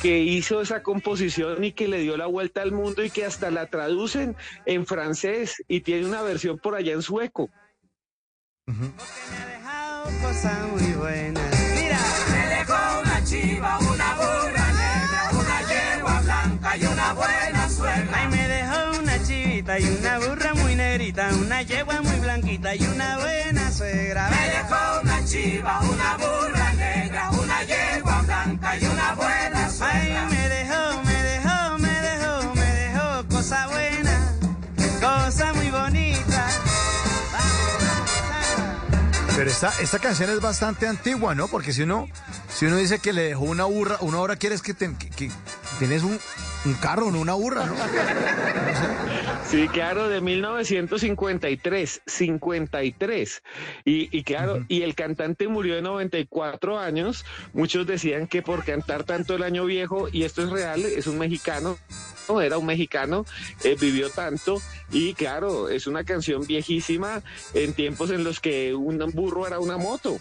que 0.01 0.19
hizo 0.21 0.63
esa 0.63 0.83
composición 0.83 1.63
y 1.63 1.73
que 1.73 1.89
le 1.89 1.99
dio 1.99 2.17
la 2.17 2.27
vuelta 2.27 2.63
al 2.63 2.73
mundo 2.73 3.05
y 3.05 3.11
que 3.11 3.25
hasta 3.25 3.51
la 3.51 3.67
traducen 3.67 4.37
en 4.67 4.87
francés 4.87 5.63
y 5.69 5.81
tiene 5.81 6.07
una 6.07 6.23
versión 6.23 6.59
por 6.59 6.75
allá 6.75 6.93
en 6.93 7.03
sueco. 7.03 7.51
cosa 10.23 10.67
muy 10.73 10.93
buena. 10.93 11.41
Mira, 11.75 11.99
me 12.31 12.57
dejó 12.57 13.01
una 13.01 13.25
chiva, 13.25 13.79
una 13.79 14.15
burra 14.15 14.67
negra, 14.73 15.31
una 15.33 15.61
yegua 15.69 16.21
blanca 16.23 16.77
y 16.77 16.85
una 16.85 17.13
buena 17.13 17.69
suegra. 17.69 18.19
Ay, 18.19 18.29
me 18.29 18.49
dejó 18.49 19.01
una 19.01 19.23
chivita 19.23 19.79
y 19.79 19.85
una 19.85 20.19
burra 20.19 20.55
muy 20.55 20.75
negrita, 20.77 21.31
una 21.35 21.63
yegua 21.63 22.01
muy 22.01 22.10
y 22.53 22.85
una 22.85 23.17
buena 23.19 23.71
suegra. 23.71 24.29
Me 24.29 24.51
dejó 24.51 25.01
una 25.03 25.25
chiva, 25.25 25.81
una 25.83 26.17
burra 26.17 26.73
negra, 26.73 27.31
una 27.31 27.63
yegua 27.63 28.23
blanca 28.23 28.77
y 28.77 28.85
una 28.87 29.15
buena 29.15 29.71
suegra. 29.71 30.10
Pero 39.41 39.53
esta, 39.53 39.73
esta 39.81 39.99
canción 39.99 40.29
es 40.29 40.39
bastante 40.43 40.87
antigua, 40.87 41.35
¿no? 41.35 41.49
Porque 41.49 41.73
si 41.73 41.81
uno, 41.81 42.09
si 42.55 42.67
uno 42.67 42.77
dice 42.77 42.99
que 42.99 43.15
le 43.15 43.23
dejó 43.23 43.45
una 43.45 43.65
burra, 43.65 43.97
uno 44.01 44.19
ahora 44.19 44.37
quieres 44.37 44.61
que, 44.61 44.75
te- 44.75 44.95
que- 44.99 45.09
que 45.09 45.31
tienes 45.79 46.03
un, 46.03 46.19
un 46.67 46.75
carro, 46.75 47.11
no 47.11 47.21
una 47.21 47.33
burra, 47.33 47.65
¿no? 47.65 47.75
Sí, 49.51 49.67
claro, 49.69 50.11
de 50.11 50.21
1953, 50.21 52.03
53. 52.07 53.43
Y, 53.87 54.17
y 54.17 54.23
claro, 54.25 54.63
y 54.69 54.83
el 54.83 54.95
cantante 54.95 55.49
murió 55.49 55.75
de 55.75 55.81
94 55.83 56.79
años. 56.79 57.25
Muchos 57.55 57.87
decían 57.87 58.27
que 58.27 58.43
por 58.43 58.63
cantar 58.65 59.05
tanto 59.05 59.35
el 59.37 59.43
año 59.43 59.65
viejo, 59.65 60.09
y 60.13 60.25
esto 60.25 60.43
es 60.45 60.51
real, 60.51 60.85
es 60.85 61.07
un 61.07 61.19
mexicano, 61.19 61.79
no, 62.29 62.41
era 62.43 62.59
un 62.59 62.67
mexicano, 62.67 63.25
eh, 63.65 63.77
vivió 63.81 64.11
tanto. 64.11 64.61
Y 64.93 65.15
claro, 65.15 65.69
es 65.69 65.87
una 65.89 66.05
canción 66.05 66.47
viejísima 66.47 67.23
en 67.55 67.73
tiempos 67.73 68.11
en 68.11 68.23
los 68.23 68.39
que 68.41 68.75
un 68.75 68.99
burro 69.15 69.30
era 69.39 69.61
una 69.61 69.77
moto. 69.79 70.19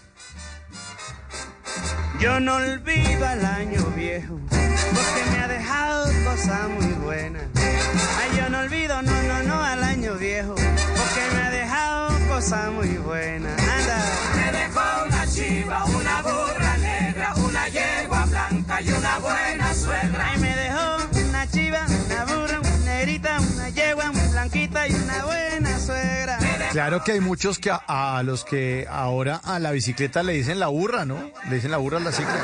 Yo 2.20 2.38
no 2.38 2.56
olvido 2.56 3.26
al 3.26 3.44
año 3.44 3.84
viejo, 3.96 4.38
porque 4.48 5.30
me 5.32 5.38
ha 5.40 5.48
dejado 5.48 6.06
cosas 6.24 6.68
muy 6.68 6.92
buenas. 7.04 7.42
Ay, 7.56 8.38
yo 8.38 8.48
no 8.50 8.60
olvido, 8.60 9.02
no, 9.02 9.22
no, 9.22 9.42
no, 9.42 9.62
al 9.62 9.82
año 9.82 10.14
viejo, 10.14 10.54
porque 10.54 11.22
me 11.34 11.42
ha 11.42 11.50
dejado 11.50 12.28
cosas 12.28 12.70
muy 12.72 12.98
buenas. 12.98 13.58
Anda. 13.60 14.04
Me 14.36 14.52
dejó 14.58 15.04
una 15.06 15.26
chiva, 15.26 15.84
una 15.86 16.22
burra 16.22 16.76
negra, 16.78 17.34
una 17.36 17.68
yegua 17.68 18.24
blanca 18.26 18.80
y 18.80 18.92
una 18.92 19.18
buena 19.18 19.74
suegra. 19.74 20.30
Ay, 20.30 20.38
me 20.38 20.54
dejó 20.54 21.28
una 21.28 21.46
chiva, 21.50 21.86
una 22.06 22.24
burra, 22.26 22.60
una 22.60 22.76
negrita, 22.84 23.40
una 23.40 23.68
yegua 23.70 24.12
muy 24.12 24.28
blanquita 24.28 24.88
y 24.88 24.94
una 24.94 25.24
buena 25.24 25.78
suegra. 25.78 26.38
Claro 26.70 27.02
que 27.02 27.12
hay 27.12 27.20
muchos 27.20 27.58
que 27.58 27.70
a, 27.70 27.78
a 28.18 28.22
los 28.22 28.44
que 28.44 28.86
ahora 28.88 29.36
a 29.44 29.58
la 29.58 29.72
bicicleta 29.72 30.22
le 30.22 30.34
dicen 30.34 30.60
la 30.60 30.68
burra, 30.68 31.04
¿no? 31.04 31.30
Le 31.48 31.56
dicen 31.56 31.70
la 31.70 31.78
burra 31.78 31.98
a 31.98 32.00
la 32.00 32.12
cicla. 32.12 32.40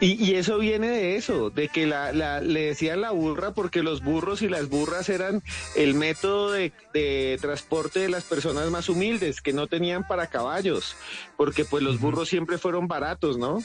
Y, 0.00 0.12
y 0.24 0.34
eso 0.36 0.58
viene 0.58 0.88
de 0.88 1.16
eso, 1.16 1.50
de 1.50 1.68
que 1.68 1.86
la, 1.86 2.12
la- 2.12 2.40
le 2.40 2.62
decían 2.68 3.02
la 3.02 3.10
burra 3.10 3.52
porque 3.52 3.82
los 3.82 4.02
burros 4.02 4.40
y 4.40 4.48
las 4.48 4.68
burras 4.70 5.10
eran 5.10 5.42
el 5.76 5.94
método 5.94 6.50
de, 6.52 6.72
de 6.94 7.38
transporte 7.40 8.00
de 8.00 8.08
las 8.08 8.24
personas 8.24 8.70
más 8.70 8.88
humildes, 8.88 9.42
que 9.42 9.52
no 9.52 9.66
tenían 9.66 10.06
para 10.08 10.26
caballos, 10.28 10.96
porque 11.36 11.64
pues 11.66 11.82
los 11.82 12.00
burros 12.00 12.30
siempre 12.30 12.56
fueron 12.56 12.88
baratos, 12.88 13.36
¿no? 13.36 13.58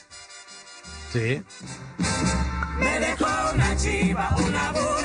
Sí. 1.13 1.41
Me 2.79 2.99
dejó 2.99 3.25
una 3.53 3.77
chiva, 3.77 4.35
una 4.37 4.71
burra 4.73 5.05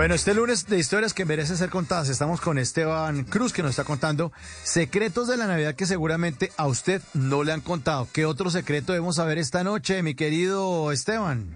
Bueno, 0.00 0.14
este 0.14 0.32
lunes 0.32 0.66
de 0.66 0.78
historias 0.78 1.12
que 1.12 1.26
merecen 1.26 1.58
ser 1.58 1.68
contadas, 1.68 2.08
estamos 2.08 2.40
con 2.40 2.56
Esteban 2.56 3.22
Cruz 3.24 3.52
que 3.52 3.60
nos 3.60 3.72
está 3.72 3.84
contando 3.84 4.32
secretos 4.62 5.28
de 5.28 5.36
la 5.36 5.46
Navidad 5.46 5.74
que 5.74 5.84
seguramente 5.84 6.52
a 6.56 6.68
usted 6.68 7.02
no 7.12 7.44
le 7.44 7.52
han 7.52 7.60
contado. 7.60 8.08
¿Qué 8.10 8.24
otro 8.24 8.48
secreto 8.48 8.94
debemos 8.94 9.16
saber 9.16 9.36
esta 9.36 9.62
noche, 9.62 10.02
mi 10.02 10.14
querido 10.14 10.90
Esteban? 10.90 11.54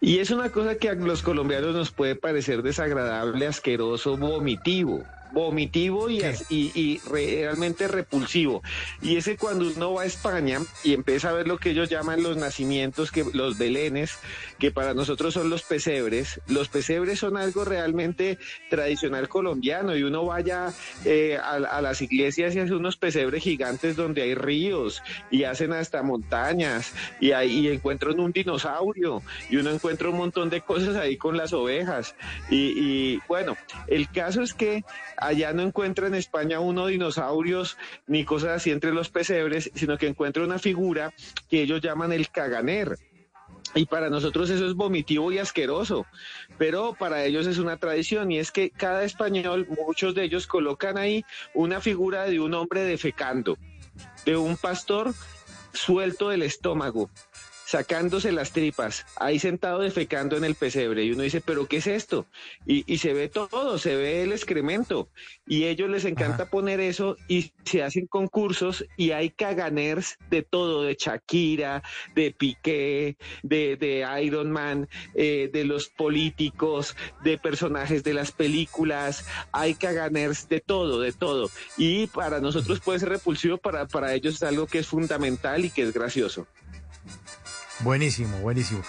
Y 0.00 0.18
es 0.18 0.32
una 0.32 0.50
cosa 0.50 0.78
que 0.78 0.88
a 0.88 0.94
los 0.94 1.22
colombianos 1.22 1.76
nos 1.76 1.92
puede 1.92 2.16
parecer 2.16 2.64
desagradable, 2.64 3.46
asqueroso, 3.46 4.16
vomitivo 4.16 5.04
vomitivo 5.32 6.08
y, 6.10 6.22
y, 6.50 7.00
realmente 7.08 7.88
repulsivo. 7.88 8.62
Y 9.02 9.16
ese 9.16 9.36
cuando 9.36 9.66
uno 9.68 9.94
va 9.94 10.02
a 10.02 10.06
España 10.06 10.60
y 10.84 10.94
empieza 10.94 11.30
a 11.30 11.32
ver 11.32 11.48
lo 11.48 11.58
que 11.58 11.70
ellos 11.70 11.88
llaman 11.88 12.22
los 12.22 12.36
nacimientos, 12.36 13.10
que 13.10 13.24
los 13.32 13.58
belenes, 13.58 14.18
que 14.58 14.70
para 14.70 14.94
nosotros 14.94 15.34
son 15.34 15.50
los 15.50 15.62
pesebres. 15.62 16.40
Los 16.46 16.68
pesebres 16.68 17.18
son 17.18 17.36
algo 17.36 17.64
realmente 17.64 18.38
tradicional 18.70 19.28
colombiano 19.28 19.96
y 19.96 20.02
uno 20.02 20.24
vaya 20.24 20.72
eh, 21.04 21.38
a, 21.42 21.80
las 21.80 22.00
iglesias 22.02 22.54
y 22.54 22.60
hace 22.60 22.74
unos 22.74 22.96
pesebres 22.96 23.42
gigantes 23.42 23.96
donde 23.96 24.22
hay 24.22 24.34
ríos 24.34 25.02
y 25.30 25.44
hacen 25.44 25.72
hasta 25.72 26.02
montañas 26.02 26.92
y 27.20 27.32
ahí 27.32 27.68
encuentran 27.68 28.18
un 28.18 28.32
dinosaurio 28.32 29.22
y 29.50 29.56
uno 29.56 29.70
encuentra 29.70 30.08
un 30.08 30.16
montón 30.16 30.50
de 30.50 30.60
cosas 30.60 30.96
ahí 30.96 31.16
con 31.16 31.36
las 31.36 31.52
ovejas. 31.52 32.14
Y, 32.50 32.56
y 32.56 33.20
bueno, 33.28 33.56
el 33.86 34.10
caso 34.10 34.42
es 34.42 34.54
que 34.54 34.84
allá 35.16 35.52
no 35.52 35.62
encuentra 35.62 36.06
en 36.06 36.14
España 36.14 36.60
uno 36.60 36.86
dinosaurios 36.86 37.76
ni 38.06 38.24
cosas 38.24 38.50
así 38.50 38.70
entre 38.70 38.92
los 38.92 39.10
pesebres, 39.10 39.70
sino 39.74 39.98
que 39.98 40.06
encuentra 40.06 40.44
una 40.44 40.58
figura 40.58 41.12
que 41.48 41.62
ellos 41.62 41.80
llaman 41.80 42.12
el 42.12 42.30
caganer. 42.30 42.98
Y 43.74 43.86
para 43.86 44.08
nosotros 44.08 44.48
eso 44.48 44.66
es 44.66 44.74
vomitivo 44.74 45.32
y 45.32 45.38
asqueroso, 45.38 46.06
pero 46.56 46.94
para 46.98 47.24
ellos 47.24 47.46
es 47.46 47.58
una 47.58 47.76
tradición 47.76 48.30
y 48.30 48.38
es 48.38 48.50
que 48.50 48.70
cada 48.70 49.04
español, 49.04 49.66
muchos 49.68 50.14
de 50.14 50.24
ellos 50.24 50.46
colocan 50.46 50.96
ahí 50.96 51.24
una 51.52 51.80
figura 51.80 52.24
de 52.24 52.40
un 52.40 52.54
hombre 52.54 52.82
defecando, 52.82 53.58
de 54.24 54.36
un 54.36 54.56
pastor 54.56 55.12
suelto 55.72 56.30
del 56.30 56.42
estómago, 56.42 57.10
sacándose 57.66 58.30
las 58.30 58.52
tripas, 58.52 59.04
ahí 59.16 59.38
sentado 59.38 59.80
defecando 59.80 60.36
en 60.36 60.44
el 60.44 60.54
pesebre. 60.54 61.04
Y 61.04 61.12
uno 61.12 61.22
dice, 61.22 61.40
¿pero 61.40 61.66
qué 61.66 61.78
es 61.78 61.88
esto? 61.88 62.26
Y, 62.64 62.98
se 62.98 63.12
ve 63.12 63.28
todo, 63.28 63.78
se 63.78 63.96
ve 63.96 64.22
el 64.22 64.32
excremento. 64.32 65.08
Y 65.46 65.64
ellos 65.64 65.90
les 65.90 66.04
encanta 66.04 66.48
poner 66.48 66.80
eso 66.80 67.16
y 67.28 67.52
se 67.64 67.82
hacen 67.82 68.06
concursos 68.06 68.84
y 68.96 69.10
hay 69.10 69.30
caganers 69.30 70.16
de 70.30 70.42
todo, 70.42 70.82
de 70.82 70.96
Shakira, 70.98 71.82
de 72.14 72.30
Piqué, 72.30 73.16
de, 73.42 73.76
de 73.76 74.06
Iron 74.22 74.50
Man, 74.50 74.88
eh, 75.14 75.50
de 75.52 75.64
los 75.64 75.88
políticos, 75.88 76.96
de 77.24 77.36
personajes 77.36 78.04
de 78.04 78.14
las 78.14 78.30
películas. 78.30 79.26
Hay 79.50 79.74
caganers 79.74 80.48
de 80.48 80.60
todo, 80.60 81.00
de 81.00 81.12
todo. 81.12 81.50
Y 81.76 82.06
para 82.06 82.40
nosotros 82.40 82.80
puede 82.80 83.00
ser 83.00 83.08
repulsivo, 83.08 83.58
para, 83.58 83.86
para 83.86 84.14
ellos 84.14 84.36
es 84.36 84.42
algo 84.44 84.66
que 84.66 84.78
es 84.78 84.86
fundamental 84.86 85.64
y 85.64 85.70
que 85.70 85.82
es 85.82 85.92
gracioso. 85.92 86.46
Buenísimo, 87.80 88.38
buenísimo. 88.38 88.82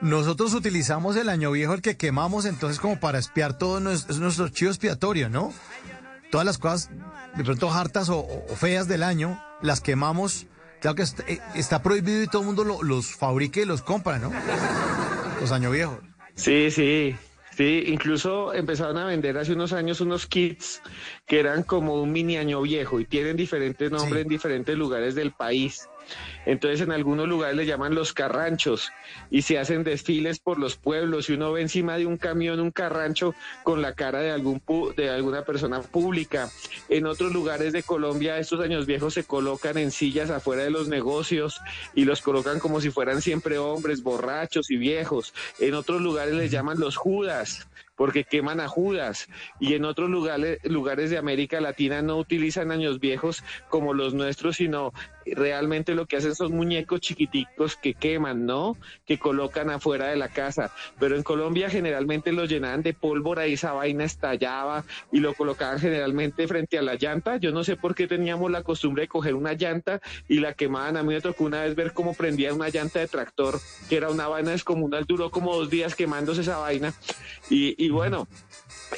nosotros 0.00 0.54
utilizamos 0.54 1.16
el 1.16 1.28
año 1.28 1.50
viejo, 1.50 1.74
el 1.74 1.82
que 1.82 1.96
quemamos, 1.96 2.46
entonces 2.46 2.80
como 2.80 2.98
para 2.98 3.18
espiar 3.18 3.58
todo 3.58 3.80
nuestro, 3.80 4.16
nuestro 4.16 4.48
chivo 4.48 4.70
expiatorio, 4.70 5.28
¿no? 5.28 5.52
Todas 6.30 6.46
las 6.46 6.58
cosas 6.58 6.90
de 7.36 7.44
pronto 7.44 7.72
hartas 7.72 8.08
o, 8.08 8.26
feas 8.56 8.88
del 8.88 9.02
año, 9.02 9.40
las 9.62 9.80
quemamos. 9.80 10.46
Claro 10.80 10.96
que 10.96 11.02
eh, 11.02 11.38
está, 11.54 11.82
prohibido 11.82 12.22
y 12.22 12.26
todo 12.26 12.42
el 12.42 12.46
mundo 12.46 12.64
los 12.64 13.14
fabrica 13.14 13.60
y 13.60 13.64
los 13.64 13.82
compra, 13.82 14.18
¿no? 14.18 14.32
Los 15.40 15.52
año 15.52 15.70
viejos. 15.70 15.98
Sí, 16.34 16.70
sí. 16.70 17.16
Sí, 17.56 17.84
incluso 17.86 18.52
empezaron 18.52 18.98
a 18.98 19.04
vender 19.04 19.38
hace 19.38 19.52
unos 19.52 19.72
años 19.72 20.00
unos 20.00 20.26
kits 20.26 20.82
que 21.24 21.38
eran 21.38 21.62
como 21.62 22.02
un 22.02 22.10
mini 22.10 22.36
año 22.36 22.60
viejo 22.62 22.98
y 22.98 23.04
tienen 23.04 23.36
diferentes 23.36 23.92
nombres 23.92 24.22
en 24.22 24.28
diferentes 24.28 24.76
lugares 24.76 25.14
del 25.14 25.30
país. 25.30 25.88
Entonces 26.46 26.80
en 26.80 26.92
algunos 26.92 27.28
lugares 27.28 27.56
le 27.56 27.66
llaman 27.66 27.94
los 27.94 28.12
carranchos 28.12 28.92
y 29.30 29.42
se 29.42 29.58
hacen 29.58 29.84
desfiles 29.84 30.38
por 30.38 30.58
los 30.58 30.76
pueblos 30.76 31.28
y 31.28 31.34
uno 31.34 31.52
ve 31.52 31.62
encima 31.62 31.96
de 31.96 32.06
un 32.06 32.16
camión 32.16 32.60
un 32.60 32.70
carrancho 32.70 33.34
con 33.62 33.82
la 33.82 33.94
cara 33.94 34.20
de, 34.20 34.30
algún 34.30 34.62
de 34.96 35.10
alguna 35.10 35.44
persona 35.44 35.80
pública. 35.80 36.50
En 36.88 37.06
otros 37.06 37.32
lugares 37.32 37.72
de 37.72 37.82
Colombia 37.82 38.38
estos 38.38 38.60
años 38.60 38.86
viejos 38.86 39.14
se 39.14 39.24
colocan 39.24 39.78
en 39.78 39.90
sillas 39.90 40.30
afuera 40.30 40.62
de 40.64 40.70
los 40.70 40.88
negocios 40.88 41.60
y 41.94 42.04
los 42.04 42.20
colocan 42.20 42.58
como 42.58 42.80
si 42.80 42.90
fueran 42.90 43.22
siempre 43.22 43.58
hombres, 43.58 44.02
borrachos 44.02 44.70
y 44.70 44.76
viejos. 44.76 45.34
En 45.58 45.74
otros 45.74 46.00
lugares 46.00 46.34
les 46.34 46.50
llaman 46.50 46.78
los 46.78 46.96
judas 46.96 47.66
porque 47.96 48.24
queman 48.24 48.60
a 48.60 48.68
Judas 48.68 49.28
y 49.60 49.74
en 49.74 49.84
otros 49.84 50.10
lugares, 50.10 50.58
lugares 50.64 51.10
de 51.10 51.18
América 51.18 51.60
Latina 51.60 52.02
no 52.02 52.16
utilizan 52.16 52.70
años 52.70 52.98
viejos 53.00 53.44
como 53.68 53.94
los 53.94 54.14
nuestros, 54.14 54.56
sino 54.56 54.92
realmente 55.26 55.94
lo 55.94 56.06
que 56.06 56.16
hacen 56.16 56.34
son 56.34 56.52
muñecos 56.52 57.00
chiquiticos 57.00 57.76
que 57.76 57.94
queman, 57.94 58.46
¿no? 58.46 58.76
Que 59.06 59.18
colocan 59.18 59.70
afuera 59.70 60.08
de 60.08 60.16
la 60.16 60.28
casa. 60.28 60.72
Pero 60.98 61.16
en 61.16 61.22
Colombia 61.22 61.70
generalmente 61.70 62.32
los 62.32 62.48
llenaban 62.48 62.82
de 62.82 62.94
pólvora 62.94 63.46
y 63.46 63.54
esa 63.54 63.72
vaina 63.72 64.04
estallaba 64.04 64.84
y 65.12 65.20
lo 65.20 65.34
colocaban 65.34 65.78
generalmente 65.78 66.46
frente 66.48 66.78
a 66.78 66.82
la 66.82 66.94
llanta. 66.94 67.36
Yo 67.36 67.52
no 67.52 67.64
sé 67.64 67.76
por 67.76 67.94
qué 67.94 68.06
teníamos 68.06 68.50
la 68.50 68.62
costumbre 68.62 69.02
de 69.02 69.08
coger 69.08 69.34
una 69.34 69.54
llanta 69.54 70.00
y 70.28 70.40
la 70.40 70.54
quemaban. 70.54 70.96
A 70.96 71.02
mí 71.02 71.14
me 71.14 71.20
tocó 71.20 71.44
una 71.44 71.62
vez 71.62 71.74
ver 71.74 71.92
cómo 71.92 72.14
prendía 72.14 72.54
una 72.54 72.68
llanta 72.68 73.00
de 73.00 73.08
tractor, 73.08 73.60
que 73.88 73.96
era 73.96 74.10
una 74.10 74.28
vaina 74.28 74.50
descomunal, 74.50 75.04
duró 75.04 75.30
como 75.30 75.54
dos 75.56 75.70
días 75.70 75.94
quemándose 75.94 76.42
esa 76.42 76.58
vaina. 76.58 76.94
Y, 77.50 77.74
y 77.82 77.90
bueno, 77.90 78.28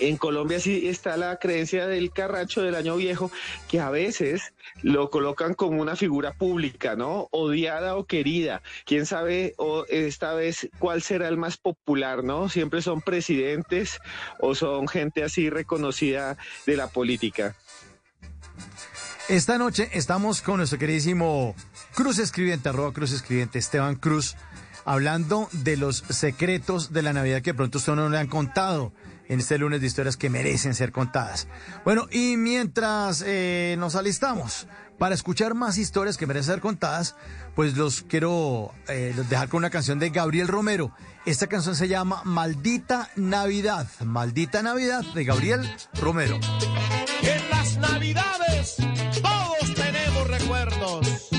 en 0.01 0.16
Colombia 0.16 0.60
sí 0.60 0.89
está 0.89 1.16
la 1.16 1.36
creencia 1.36 1.86
del 1.86 2.10
carracho 2.10 2.62
del 2.62 2.74
año 2.74 2.97
viejo, 2.97 3.31
que 3.68 3.81
a 3.81 3.90
veces 3.90 4.52
lo 4.82 5.10
colocan 5.10 5.55
como 5.55 5.81
una 5.81 5.97
figura 5.97 6.32
pública, 6.32 6.97
¿no? 6.97 7.28
Odiada 7.31 7.97
o 7.97 8.05
querida. 8.05 8.62
Quién 8.85 9.06
sabe 9.06 9.55
o 9.59 9.85
esta 9.89 10.35
vez 10.35 10.68
cuál 10.78 11.02
será 11.02 11.28
el 11.28 11.36
más 11.36 11.56
popular, 11.56 12.24
¿no? 12.24 12.48
Siempre 12.48 12.82
son 12.82 13.01
presidentes 13.01 13.98
o 14.40 14.55
son 14.55 14.89
gente 14.89 15.23
así 15.24 15.51
reconocida 15.51 16.36
de 16.66 16.77
la 16.77 16.89
política. 16.89 17.56
Esta 19.28 19.59
noche 19.59 19.90
estamos 19.93 20.40
con 20.40 20.59
nuestro 20.59 20.78
queridísimo 20.78 21.56
Cruz 21.94 22.18
Escribiente, 22.18 22.68
arroba 22.68 22.93
Cruz 22.93 23.10
Escribiente, 23.10 23.59
Esteban 23.59 23.97
Cruz, 23.97 24.36
hablando 24.85 25.48
de 25.51 25.77
los 25.77 26.05
secretos 26.09 26.93
de 26.93 27.02
la 27.02 27.12
Navidad 27.12 27.43
que 27.43 27.52
pronto 27.52 27.78
usted 27.78 27.94
no 27.94 28.09
le 28.09 28.18
han 28.18 28.28
contado 28.28 28.93
en 29.28 29.40
este 29.40 29.58
lunes 29.58 29.80
de 29.80 29.86
historias 29.86 30.16
que 30.16 30.30
merecen 30.30 30.74
ser 30.74 30.92
contadas. 30.92 31.48
Bueno, 31.84 32.06
y 32.10 32.36
mientras 32.36 33.22
eh, 33.26 33.76
nos 33.78 33.96
alistamos 33.96 34.66
para 34.98 35.14
escuchar 35.14 35.54
más 35.54 35.78
historias 35.78 36.16
que 36.16 36.26
merecen 36.26 36.54
ser 36.54 36.60
contadas, 36.60 37.16
pues 37.54 37.76
los 37.76 38.02
quiero 38.02 38.72
eh, 38.88 39.14
dejar 39.28 39.48
con 39.48 39.58
una 39.58 39.70
canción 39.70 39.98
de 39.98 40.10
Gabriel 40.10 40.48
Romero. 40.48 40.92
Esta 41.24 41.46
canción 41.46 41.74
se 41.74 41.88
llama 41.88 42.22
Maldita 42.24 43.10
Navidad. 43.16 43.88
Maldita 44.04 44.62
Navidad 44.62 45.04
de 45.14 45.24
Gabriel 45.24 45.76
Romero. 46.00 46.38
En 47.22 47.50
las 47.50 47.76
Navidades 47.78 48.76
todos 49.22 49.74
tenemos 49.74 50.26
recuerdos. 50.28 51.35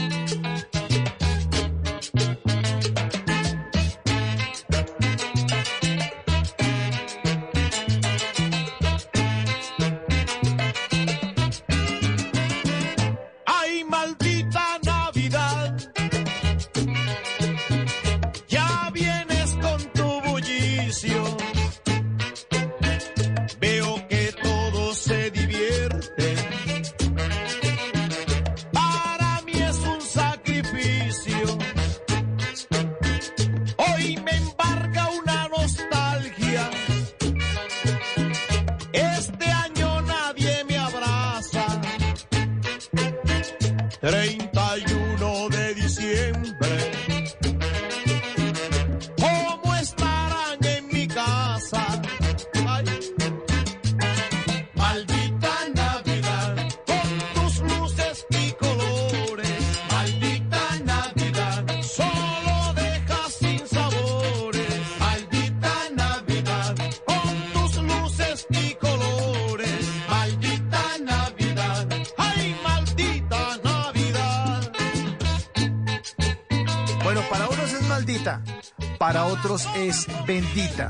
Es 79.76 80.08
bendita. 80.26 80.90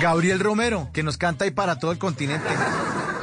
Gabriel 0.00 0.40
Romero, 0.40 0.90
que 0.92 1.02
nos 1.02 1.18
canta 1.18 1.46
y 1.46 1.50
para 1.50 1.78
todo 1.78 1.92
el 1.92 1.98
continente, 1.98 2.48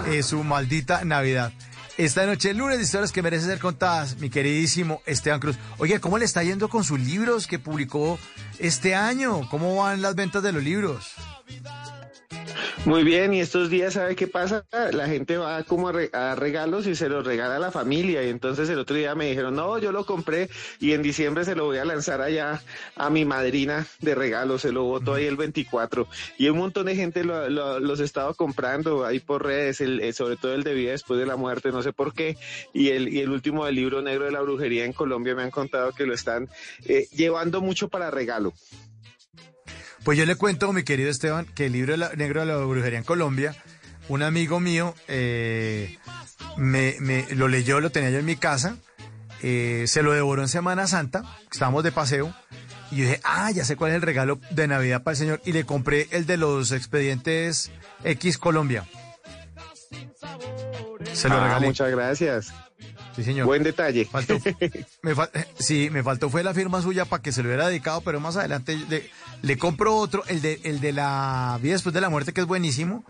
es 0.07 0.27
su 0.27 0.43
maldita 0.43 1.03
Navidad. 1.03 1.51
Esta 1.97 2.25
noche, 2.25 2.53
lunes 2.53 2.77
de 2.77 2.83
historias 2.83 3.11
que 3.11 3.21
merecen 3.21 3.49
ser 3.49 3.59
contadas, 3.59 4.17
mi 4.17 4.29
queridísimo 4.29 5.01
Esteban 5.05 5.39
Cruz. 5.39 5.57
Oye, 5.77 5.99
¿cómo 5.99 6.17
le 6.17 6.25
está 6.25 6.43
yendo 6.43 6.69
con 6.69 6.83
sus 6.83 6.99
libros 6.99 7.47
que 7.47 7.59
publicó 7.59 8.17
este 8.59 8.95
año? 8.95 9.47
¿Cómo 9.49 9.75
van 9.75 10.01
las 10.01 10.15
ventas 10.15 10.43
de 10.43 10.51
los 10.51 10.63
libros? 10.63 11.13
Muy 12.83 13.03
bien, 13.03 13.31
y 13.31 13.39
estos 13.39 13.69
días, 13.69 13.93
¿sabe 13.93 14.15
qué 14.15 14.25
pasa? 14.25 14.65
La 14.91 15.07
gente 15.07 15.37
va 15.37 15.61
como 15.63 15.89
a, 15.89 15.91
re- 15.91 16.09
a 16.13 16.33
regalos 16.33 16.87
y 16.87 16.95
se 16.95 17.09
los 17.09 17.23
regala 17.23 17.57
a 17.57 17.59
la 17.59 17.69
familia. 17.71 18.23
Y 18.23 18.29
entonces 18.29 18.67
el 18.69 18.79
otro 18.79 18.95
día 18.95 19.13
me 19.13 19.27
dijeron, 19.27 19.55
no, 19.55 19.77
yo 19.77 19.91
lo 19.91 20.03
compré 20.03 20.49
y 20.79 20.93
en 20.93 21.03
diciembre 21.03 21.45
se 21.45 21.53
lo 21.55 21.65
voy 21.65 21.77
a 21.77 21.85
lanzar 21.85 22.21
allá 22.21 22.59
a 22.95 23.09
mi 23.11 23.23
madrina 23.23 23.85
de 23.99 24.15
regalos. 24.15 24.63
Se 24.63 24.71
lo 24.71 24.83
voto 24.83 25.13
ahí 25.13 25.25
el 25.25 25.37
24. 25.37 26.07
Y 26.39 26.49
un 26.49 26.57
montón 26.57 26.87
de 26.87 26.95
gente 26.95 27.23
lo- 27.23 27.51
lo- 27.51 27.79
los 27.79 27.99
estaba 27.99 28.33
comprando 28.33 29.05
ahí 29.05 29.19
por 29.19 29.45
redes, 29.45 29.79
el- 29.79 29.99
eh, 29.99 30.11
sobre 30.11 30.35
todo 30.35 30.55
el 30.55 30.63
de 30.63 30.73
vida 30.73 30.91
después 30.91 31.19
de 31.19 31.27
la 31.27 31.35
muerte, 31.35 31.71
no 31.71 31.83
sé 31.83 31.93
por 31.93 32.15
qué. 32.15 32.35
Y 32.73 32.89
el, 32.89 33.09
y 33.09 33.19
el 33.19 33.29
último 33.29 33.63
del 33.65 33.75
libro 33.75 34.01
negro 34.01 34.25
de 34.25 34.31
la 34.31 34.41
brujería 34.41 34.85
en 34.85 34.93
Colombia 34.93 35.35
me 35.35 35.43
han 35.43 35.51
contado 35.51 35.91
que 35.91 36.07
lo 36.07 36.15
están 36.15 36.49
eh, 36.85 37.07
llevando 37.11 37.61
mucho 37.61 37.89
para 37.89 38.09
regalo. 38.09 38.53
Pues 40.03 40.17
yo 40.17 40.25
le 40.25 40.35
cuento, 40.35 40.73
mi 40.73 40.83
querido 40.83 41.09
Esteban, 41.09 41.45
que 41.45 41.67
el 41.67 41.73
libro 41.73 41.95
negro 42.15 42.39
de 42.41 42.45
la 42.47 42.57
brujería 42.57 42.97
en 42.97 43.03
Colombia, 43.05 43.55
un 44.09 44.23
amigo 44.23 44.59
mío 44.59 44.95
eh, 45.07 45.97
me, 46.57 46.95
me- 46.99 47.27
lo 47.35 47.47
leyó, 47.47 47.79
lo 47.79 47.91
tenía 47.91 48.09
yo 48.09 48.17
en 48.19 48.25
mi 48.25 48.35
casa, 48.35 48.77
eh, 49.43 49.85
se 49.87 50.01
lo 50.01 50.11
devoró 50.11 50.41
en 50.41 50.47
Semana 50.47 50.87
Santa, 50.87 51.23
estábamos 51.51 51.83
de 51.83 51.91
paseo, 51.91 52.33
y 52.89 52.97
yo 52.97 53.03
dije, 53.05 53.21
ah, 53.23 53.51
ya 53.51 53.63
sé 53.63 53.75
cuál 53.75 53.91
es 53.91 53.95
el 53.97 54.01
regalo 54.01 54.39
de 54.49 54.67
Navidad 54.67 55.03
para 55.03 55.13
el 55.13 55.17
señor, 55.19 55.41
y 55.45 55.51
le 55.51 55.65
compré 55.65 56.07
el 56.11 56.25
de 56.25 56.37
los 56.37 56.71
expedientes 56.71 57.71
X 58.03 58.37
Colombia. 58.39 58.85
Se 61.13 61.29
lo 61.29 61.35
Ah, 61.35 61.43
regalé. 61.45 61.67
Muchas 61.67 61.91
gracias. 61.91 62.53
Sí, 63.15 63.23
señor. 63.23 63.45
Buen 63.45 63.63
detalle. 63.63 64.05
Faltó, 64.05 64.37
me 65.01 65.15
fal- 65.15 65.29
sí, 65.59 65.89
me 65.91 66.01
faltó 66.03 66.29
fue 66.29 66.43
la 66.43 66.53
firma 66.53 66.81
suya 66.81 67.05
para 67.05 67.21
que 67.21 67.31
se 67.31 67.41
lo 67.43 67.49
hubiera 67.49 67.67
dedicado, 67.67 68.01
pero 68.01 68.19
más 68.19 68.37
adelante 68.37 68.77
le, 68.89 69.09
le 69.41 69.57
compro 69.57 69.95
otro, 69.97 70.23
el 70.27 70.41
de, 70.41 70.59
el 70.63 70.79
de 70.79 70.93
la 70.93 71.59
vida 71.61 71.73
después 71.73 71.93
de 71.93 72.01
la 72.01 72.09
muerte, 72.09 72.33
que 72.33 72.41
es 72.41 72.47
buenísimo. 72.47 73.03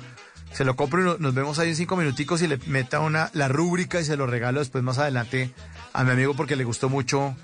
Se 0.54 0.66
lo 0.66 0.76
compro 0.76 1.02
y 1.02 1.06
no- 1.06 1.18
nos 1.18 1.34
vemos 1.34 1.60
ahí 1.60 1.70
en 1.70 1.76
cinco 1.76 1.96
minuticos 1.96 2.42
y 2.42 2.48
le 2.48 2.58
meta 2.66 3.00
una, 3.00 3.30
la 3.34 3.48
rúbrica 3.48 4.00
y 4.02 4.04
se 4.06 4.18
lo 4.18 4.28
regalo 4.28 4.60
después 4.60 4.84
más 4.84 4.98
adelante 4.98 5.52
a 5.94 6.04
mi 6.04 6.12
amigo 6.12 6.34
porque 6.34 6.56
le 6.56 6.64
gustó 6.64 6.90
mucho 6.90 7.36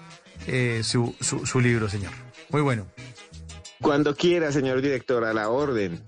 eh, 0.47 0.81
su, 0.83 1.15
su, 1.21 1.45
su 1.45 1.59
libro, 1.61 1.87
señor. 1.89 2.11
Muy 2.49 2.61
bueno. 2.61 2.85
Cuando 3.81 4.15
quiera, 4.15 4.51
señor 4.51 4.81
director, 4.81 5.23
a 5.23 5.33
la 5.33 5.49
orden. 5.49 6.01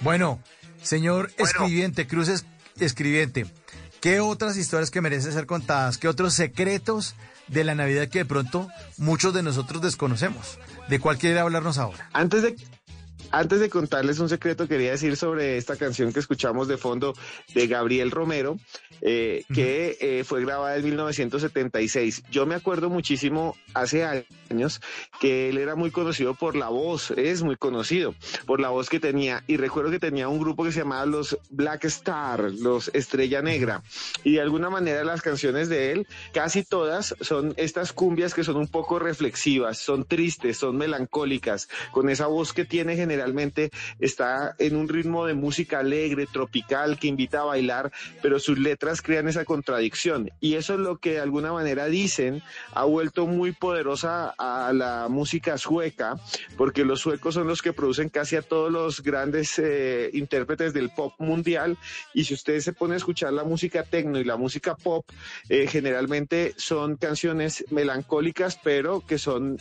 Bueno, 0.00 0.40
señor 0.82 1.30
escribiente, 1.38 2.06
Cruz 2.06 2.28
es- 2.28 2.44
escribiente, 2.78 3.46
¿qué 4.00 4.20
otras 4.20 4.56
historias 4.56 4.90
que 4.90 5.00
merecen 5.00 5.32
ser 5.32 5.46
contadas? 5.46 5.98
¿Qué 5.98 6.08
otros 6.08 6.34
secretos 6.34 7.14
de 7.48 7.64
la 7.64 7.74
Navidad 7.74 8.08
que 8.08 8.20
de 8.20 8.24
pronto 8.24 8.68
muchos 8.98 9.34
de 9.34 9.42
nosotros 9.42 9.82
desconocemos? 9.82 10.58
¿De 10.88 11.00
cuál 11.00 11.18
quiere 11.18 11.38
hablarnos 11.38 11.78
ahora? 11.78 12.08
Antes 12.12 12.42
de, 12.42 12.56
antes 13.36 13.60
de 13.60 13.68
contarles 13.68 14.18
un 14.18 14.30
secreto, 14.30 14.66
quería 14.66 14.92
decir 14.92 15.14
sobre 15.14 15.58
esta 15.58 15.76
canción 15.76 16.10
que 16.10 16.20
escuchamos 16.20 16.68
de 16.68 16.78
fondo 16.78 17.12
de 17.54 17.66
Gabriel 17.66 18.10
Romero, 18.10 18.56
eh, 19.02 19.44
que 19.52 19.98
eh, 20.00 20.24
fue 20.24 20.40
grabada 20.42 20.76
en 20.76 20.84
1976. 20.84 22.22
Yo 22.30 22.46
me 22.46 22.54
acuerdo 22.54 22.88
muchísimo 22.88 23.54
hace 23.74 24.04
años 24.04 24.80
que 25.20 25.50
él 25.50 25.58
era 25.58 25.76
muy 25.76 25.90
conocido 25.90 26.32
por 26.32 26.56
la 26.56 26.70
voz, 26.70 27.10
es 27.10 27.42
muy 27.42 27.56
conocido 27.56 28.14
por 28.46 28.58
la 28.58 28.70
voz 28.70 28.88
que 28.88 29.00
tenía. 29.00 29.44
Y 29.46 29.58
recuerdo 29.58 29.90
que 29.90 29.98
tenía 29.98 30.28
un 30.28 30.40
grupo 30.40 30.64
que 30.64 30.72
se 30.72 30.78
llamaba 30.78 31.04
los 31.04 31.36
Black 31.50 31.84
Star, 31.84 32.40
los 32.40 32.90
Estrella 32.94 33.42
Negra. 33.42 33.82
Y 34.24 34.32
de 34.32 34.40
alguna 34.40 34.70
manera 34.70 35.04
las 35.04 35.20
canciones 35.20 35.68
de 35.68 35.92
él, 35.92 36.06
casi 36.32 36.64
todas 36.64 37.14
son 37.20 37.52
estas 37.58 37.92
cumbias 37.92 38.32
que 38.32 38.44
son 38.44 38.56
un 38.56 38.68
poco 38.68 38.98
reflexivas, 38.98 39.76
son 39.76 40.06
tristes, 40.06 40.56
son 40.56 40.78
melancólicas, 40.78 41.68
con 41.92 42.08
esa 42.08 42.28
voz 42.28 42.54
que 42.54 42.64
tiene 42.64 42.96
generalmente 42.96 43.25
está 43.98 44.54
en 44.58 44.76
un 44.76 44.88
ritmo 44.88 45.26
de 45.26 45.34
música 45.34 45.80
alegre, 45.80 46.26
tropical, 46.26 46.98
que 46.98 47.08
invita 47.08 47.40
a 47.40 47.44
bailar, 47.44 47.92
pero 48.22 48.38
sus 48.38 48.58
letras 48.58 49.02
crean 49.02 49.28
esa 49.28 49.44
contradicción. 49.44 50.30
Y 50.40 50.54
eso 50.54 50.74
es 50.74 50.80
lo 50.80 50.98
que 50.98 51.12
de 51.12 51.20
alguna 51.20 51.52
manera 51.52 51.86
dicen 51.86 52.42
ha 52.72 52.84
vuelto 52.84 53.26
muy 53.26 53.52
poderosa 53.52 54.34
a 54.38 54.72
la 54.72 55.08
música 55.08 55.58
sueca, 55.58 56.16
porque 56.56 56.84
los 56.84 57.00
suecos 57.00 57.34
son 57.34 57.46
los 57.46 57.62
que 57.62 57.72
producen 57.72 58.08
casi 58.08 58.36
a 58.36 58.42
todos 58.42 58.70
los 58.72 59.02
grandes 59.02 59.58
eh, 59.58 60.10
intérpretes 60.12 60.72
del 60.72 60.90
pop 60.90 61.14
mundial. 61.18 61.76
Y 62.14 62.24
si 62.24 62.34
ustedes 62.34 62.64
se 62.64 62.72
ponen 62.72 62.94
a 62.94 62.96
escuchar 62.96 63.32
la 63.32 63.44
música 63.44 63.82
techno 63.82 64.18
y 64.18 64.24
la 64.24 64.36
música 64.36 64.74
pop, 64.76 65.06
eh, 65.48 65.66
generalmente 65.66 66.54
son 66.56 66.96
canciones 66.96 67.64
melancólicas, 67.70 68.58
pero 68.62 69.00
que 69.00 69.18
son 69.18 69.58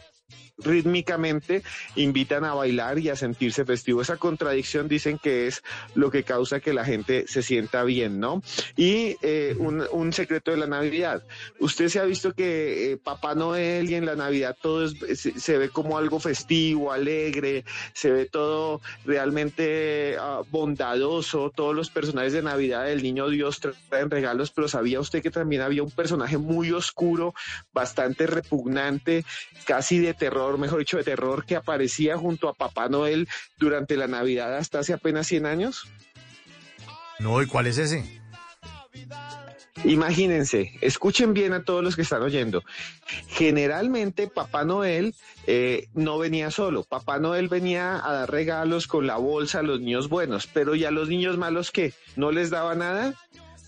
rítmicamente 0.57 1.63
invitan 1.95 2.45
a 2.45 2.53
bailar 2.53 2.99
y 2.99 3.09
a 3.09 3.15
sentirse 3.15 3.65
festivo. 3.65 4.01
Esa 4.01 4.17
contradicción 4.17 4.87
dicen 4.87 5.17
que 5.17 5.47
es 5.47 5.63
lo 5.93 6.11
que 6.11 6.23
causa 6.23 6.59
que 6.59 6.73
la 6.73 6.85
gente 6.85 7.25
se 7.27 7.41
sienta 7.41 7.83
bien, 7.83 8.19
¿no? 8.19 8.41
Y 8.75 9.17
eh, 9.21 9.55
un, 9.59 9.85
un 9.91 10.13
secreto 10.13 10.51
de 10.51 10.57
la 10.57 10.67
Navidad. 10.67 11.23
Usted 11.59 11.89
se 11.89 11.99
ha 11.99 12.05
visto 12.05 12.33
que 12.33 12.91
eh, 12.91 12.97
Papá 12.97 13.35
Noel 13.35 13.89
y 13.89 13.95
en 13.95 14.05
la 14.05 14.15
Navidad 14.15 14.55
todo 14.61 14.87
se 14.87 15.57
ve 15.57 15.69
como 15.69 15.97
algo 15.97 16.19
festivo, 16.19 16.91
alegre, 16.91 17.65
se 17.93 18.11
ve 18.11 18.25
todo 18.25 18.81
realmente 19.05 20.15
ah, 20.19 20.41
bondadoso, 20.49 21.51
todos 21.53 21.75
los 21.75 21.89
personajes 21.89 22.33
de 22.33 22.41
Navidad 22.41 22.85
del 22.85 23.03
Niño 23.03 23.29
Dios 23.29 23.59
traen 23.89 24.09
regalos, 24.09 24.51
pero 24.51 24.67
¿sabía 24.67 24.99
usted 24.99 25.21
que 25.21 25.31
también 25.31 25.61
había 25.61 25.83
un 25.83 25.91
personaje 25.91 26.37
muy 26.37 26.71
oscuro, 26.71 27.33
bastante 27.73 28.27
repugnante, 28.27 29.25
casi 29.65 29.99
de 29.99 30.13
terror, 30.13 30.44
mejor 30.57 30.79
dicho, 30.79 30.97
de 30.97 31.03
terror, 31.03 31.45
que 31.45 31.55
aparecía 31.55 32.17
junto 32.17 32.49
a 32.49 32.53
Papá 32.53 32.89
Noel 32.89 33.27
durante 33.57 33.97
la 33.97 34.07
Navidad 34.07 34.55
hasta 34.55 34.79
hace 34.79 34.93
apenas 34.93 35.27
100 35.27 35.45
años? 35.45 35.87
No, 37.19 37.41
¿y 37.41 37.47
cuál 37.47 37.67
es 37.67 37.77
ese? 37.77 38.03
Imagínense, 39.83 40.71
escuchen 40.81 41.33
bien 41.33 41.53
a 41.53 41.63
todos 41.63 41.83
los 41.83 41.95
que 41.95 42.01
están 42.01 42.23
oyendo. 42.23 42.63
Generalmente 43.27 44.27
Papá 44.27 44.63
Noel 44.63 45.13
eh, 45.45 45.89
no 45.93 46.17
venía 46.17 46.49
solo. 46.49 46.83
Papá 46.83 47.19
Noel 47.19 47.49
venía 47.49 48.03
a 48.03 48.11
dar 48.13 48.31
regalos 48.31 48.87
con 48.87 49.05
la 49.05 49.17
bolsa 49.17 49.59
a 49.59 49.63
los 49.63 49.79
niños 49.79 50.09
buenos, 50.09 50.47
pero 50.47 50.73
¿y 50.75 50.85
a 50.85 50.91
los 50.91 51.07
niños 51.07 51.37
malos 51.37 51.71
qué? 51.71 51.93
¿No 52.15 52.31
les 52.31 52.49
daba 52.49 52.73
nada? 52.73 53.13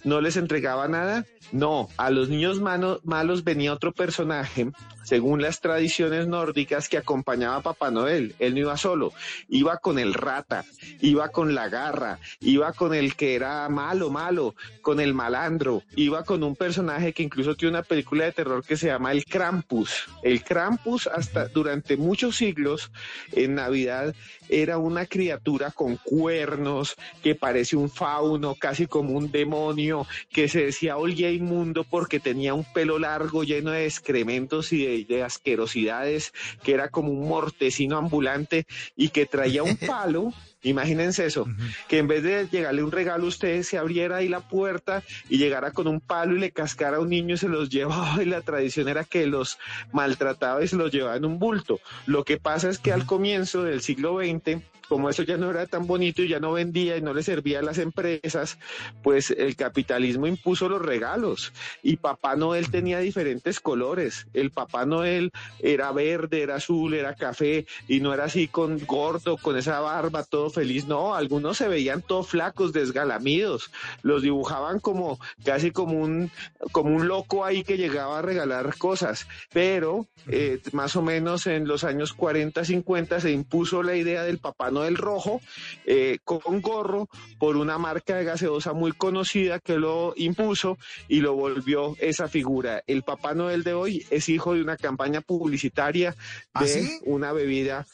¿No 0.04 0.22
les 0.22 0.38
entregaba 0.38 0.88
nada? 0.88 1.26
No, 1.52 1.90
a 1.98 2.10
los 2.10 2.30
niños 2.30 2.60
malos 2.60 3.44
venía 3.44 3.74
otro 3.74 3.94
personaje, 3.94 4.72
según 5.04 5.42
las 5.42 5.62
tradiciones 5.62 6.28
nórdicas, 6.28 6.90
que 6.90 6.98
acompañaba 6.98 7.58
a 7.58 7.62
Papá 7.62 7.90
Noel. 7.90 8.36
Él 8.40 8.54
no 8.54 8.60
iba 8.60 8.78
solo, 8.78 9.14
iba 9.48 9.78
con 9.78 9.98
el 9.98 10.14
rata, 10.14 10.66
iba 11.00 11.30
con 11.30 11.56
la 11.56 11.70
garra, 11.70 12.20
iba 12.42 12.74
con 12.74 12.94
el 12.94 13.16
que 13.16 13.36
era 13.36 13.70
malo, 13.70 14.10
malo, 14.10 14.56
con 14.82 15.00
el 15.00 15.14
malandro, 15.14 15.84
iba 15.96 16.26
con 16.26 16.44
un 16.44 16.56
personaje 16.56 17.14
que 17.14 17.24
incluso 17.24 17.56
tiene 17.56 17.78
una 17.78 17.84
película 17.84 18.26
de 18.26 18.34
terror 18.34 18.66
que 18.66 18.76
se 18.76 18.88
llama 18.88 19.14
el 19.14 19.24
Krampus. 19.24 20.10
El 20.24 20.44
Krampus 20.44 21.08
hasta 21.08 21.48
durante 21.48 21.96
muchos 21.96 22.36
siglos 22.36 22.92
en 23.32 23.56
Navidad 23.56 24.14
era 24.50 24.78
una 24.78 25.06
criatura 25.06 25.72
con 25.72 25.98
cuernos 25.98 26.96
que 27.24 27.36
parece 27.36 27.78
un 27.78 27.90
fauno, 27.90 28.56
casi 28.56 28.88
como 28.88 29.14
un 29.14 29.32
demonio, 29.32 30.06
que 30.30 30.50
se 30.50 30.66
decía 30.66 30.98
olía 30.98 31.37
inmundo 31.38 31.84
porque 31.84 32.20
tenía 32.20 32.54
un 32.54 32.66
pelo 32.66 33.00
largo 33.00 33.44
lleno 33.44 33.72
de 33.72 33.86
excrementos 33.86 34.74
y 34.74 34.86
de, 34.86 35.06
de 35.06 35.24
asquerosidades, 35.24 36.34
que 36.64 36.74
era 36.74 36.90
como 36.90 37.12
un 37.12 37.28
mortecino 37.28 37.98
ambulante 37.98 38.66
y 38.96 39.10
que 39.10 39.26
traía 39.26 39.64
un 39.64 39.78
palo. 39.88 40.34
Imagínense 40.64 41.26
eso, 41.26 41.48
que 41.88 42.00
en 42.00 42.08
vez 42.08 42.24
de 42.24 42.48
llegarle 42.52 42.84
un 42.84 42.92
regalo 42.92 43.26
a 43.26 43.28
usted, 43.28 43.62
se 43.62 43.78
abriera 43.78 44.18
ahí 44.18 44.28
la 44.28 44.42
puerta 44.42 45.04
y 45.30 45.38
llegara 45.38 45.72
con 45.72 45.88
un 45.88 46.02
palo 46.02 46.36
y 46.36 46.40
le 46.40 46.52
cascara 46.52 46.98
a 46.98 47.00
un 47.00 47.10
niño 47.10 47.36
y 47.36 47.38
se 47.38 47.48
los 47.48 47.70
llevaba. 47.78 48.22
Y 48.22 48.26
la 48.26 48.42
tradición 48.42 48.88
era 48.88 49.04
que 49.04 49.28
los 49.28 49.60
maltrataba 49.94 50.64
y 50.64 50.68
se 50.68 50.76
los 50.76 50.92
llevaba 50.92 51.16
en 51.16 51.26
un 51.26 51.40
bulto. 51.40 51.80
Lo 52.06 52.24
que 52.24 52.38
pasa 52.38 52.70
es 52.70 52.80
que 52.80 52.92
al 52.92 53.06
comienzo 53.06 53.64
del 53.64 53.82
siglo 53.82 54.18
XX, 54.20 54.62
como 54.88 55.10
eso 55.10 55.24
ya 55.24 55.38
no 55.38 55.50
era 55.50 55.66
tan 55.66 55.88
bonito 55.88 56.22
y 56.22 56.30
ya 56.30 56.40
no 56.40 56.54
vendía 56.54 56.98
y 56.98 57.02
no 57.02 57.14
le 57.14 57.24
servía 57.24 57.60
a 57.60 57.64
las 57.64 57.78
empresas, 57.78 58.58
pues 59.04 59.32
el 59.32 59.56
capitalismo 59.56 60.28
impuso 60.28 60.70
los 60.70 60.82
regalos 60.82 61.54
y 61.84 61.98
Papá 61.98 62.36
Noel 62.36 62.72
tenía 62.72 63.00
diferentes 63.00 63.60
colores. 63.60 64.28
El 64.34 64.52
Papá 64.52 64.86
Noel 64.86 65.32
era 65.60 65.92
verde, 65.92 66.42
era 66.42 66.56
azul, 66.56 66.94
era 66.94 67.16
café 67.16 67.66
y 67.88 68.00
no 68.00 68.14
era 68.14 68.26
así 68.26 68.48
con 68.48 68.80
gordo, 68.86 69.38
con 69.38 69.58
esa 69.58 69.80
barba, 69.80 70.24
todo 70.24 70.50
feliz. 70.50 70.86
No, 70.88 71.16
algunos 71.16 71.58
se 71.58 71.68
veían 71.68 72.02
todos 72.02 72.28
flacos, 72.28 72.74
desgalamidos. 72.74 73.72
Los 74.02 74.22
dibujaban 74.22 74.80
como 74.80 75.20
casi 75.44 75.72
como 75.72 76.00
un, 76.00 76.32
como 76.72 76.96
un 76.96 77.08
loco 77.08 77.46
ahí 77.46 77.64
que 77.64 77.78
llegaba 77.78 78.20
a 78.20 78.22
regalar 78.22 78.78
cosas. 78.78 79.28
Pero 79.52 80.08
eh, 80.28 80.60
más 80.72 80.96
o 80.96 81.02
menos 81.02 81.48
en 81.48 81.68
los 81.68 81.84
años 81.84 82.14
40, 82.14 82.64
50 82.64 83.20
se 83.20 83.32
impuso 83.32 83.84
la 83.84 83.96
idea 83.96 84.24
del 84.24 84.38
Papá 84.38 84.72
Noel 84.72 84.77
rojo 84.96 85.42
eh, 85.86 86.20
con 86.24 86.62
gorro 86.62 87.08
por 87.40 87.58
una 87.58 87.78
marca 87.78 88.16
de 88.16 88.24
gaseosa 88.24 88.74
muy 88.74 88.92
conocida 88.92 89.60
que 89.60 89.78
lo 89.78 90.14
impuso 90.16 90.78
y 91.08 91.22
lo 91.22 91.34
volvió 91.34 91.96
esa 92.00 92.28
figura. 92.28 92.84
El 92.88 93.04
Papá 93.04 93.34
Noel 93.34 93.64
de 93.64 93.74
hoy 93.74 94.06
es 94.10 94.30
hijo 94.30 94.54
de 94.54 94.62
una 94.62 94.78
campaña 94.78 95.22
publicitaria 95.22 96.16
¿Ah, 96.54 96.64
de 96.64 96.68
sí? 96.70 97.00
una 97.06 97.32
bebida. 97.34 97.86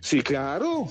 Sí, 0.00 0.22
claro. 0.22 0.88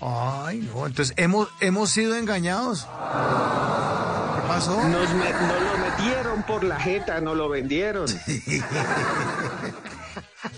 Ay, 0.00 0.66
no, 0.74 0.86
entonces 0.86 1.14
hemos, 1.18 1.48
hemos 1.60 1.90
sido 1.90 2.16
engañados. 2.16 2.84
¿Qué 2.84 4.48
pasó? 4.48 4.82
Nos, 4.88 5.12
me- 5.14 5.30
nos 5.30 5.62
lo 5.62 5.78
metieron 5.78 6.42
por 6.44 6.64
la 6.64 6.80
jeta, 6.80 7.20
no 7.20 7.34
lo 7.34 7.48
vendieron. 7.50 8.08
Sí. 8.08 8.62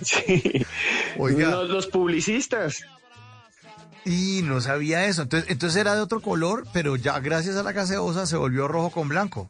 Oiga. 1.18 1.50
Nos- 1.50 1.68
los 1.70 1.86
publicistas. 1.88 2.84
Y 4.04 4.42
no 4.42 4.60
sabía 4.60 5.06
eso. 5.06 5.22
Entonces, 5.22 5.50
entonces 5.50 5.80
era 5.80 5.94
de 5.94 6.00
otro 6.00 6.20
color, 6.20 6.64
pero 6.72 6.96
ya 6.96 7.20
gracias 7.20 7.56
a 7.56 7.62
la 7.62 7.72
gaseosa 7.72 8.26
se 8.26 8.36
volvió 8.36 8.68
rojo 8.68 8.90
con 8.90 9.08
blanco. 9.08 9.48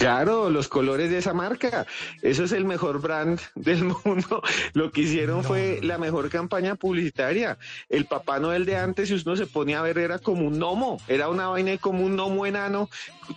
Claro, 0.00 0.48
los 0.48 0.68
colores 0.68 1.10
de 1.10 1.18
esa 1.18 1.34
marca. 1.34 1.86
Eso 2.22 2.44
es 2.44 2.52
el 2.52 2.64
mejor 2.64 3.02
brand 3.02 3.38
del 3.54 3.84
mundo. 3.84 4.42
Lo 4.72 4.90
que 4.90 5.02
hicieron 5.02 5.44
fue 5.44 5.78
la 5.82 5.98
mejor 5.98 6.30
campaña 6.30 6.74
publicitaria. 6.74 7.58
El 7.90 8.06
Papá 8.06 8.38
Noel 8.38 8.64
de 8.64 8.78
antes, 8.78 9.08
si 9.08 9.14
uno 9.14 9.36
se 9.36 9.44
ponía 9.44 9.80
a 9.80 9.82
ver, 9.82 9.98
era 9.98 10.18
como 10.18 10.46
un 10.46 10.58
gnomo. 10.58 11.02
Era 11.06 11.28
una 11.28 11.48
vaina 11.48 11.76
como 11.76 12.06
un 12.06 12.16
gnomo 12.16 12.46
enano, 12.46 12.88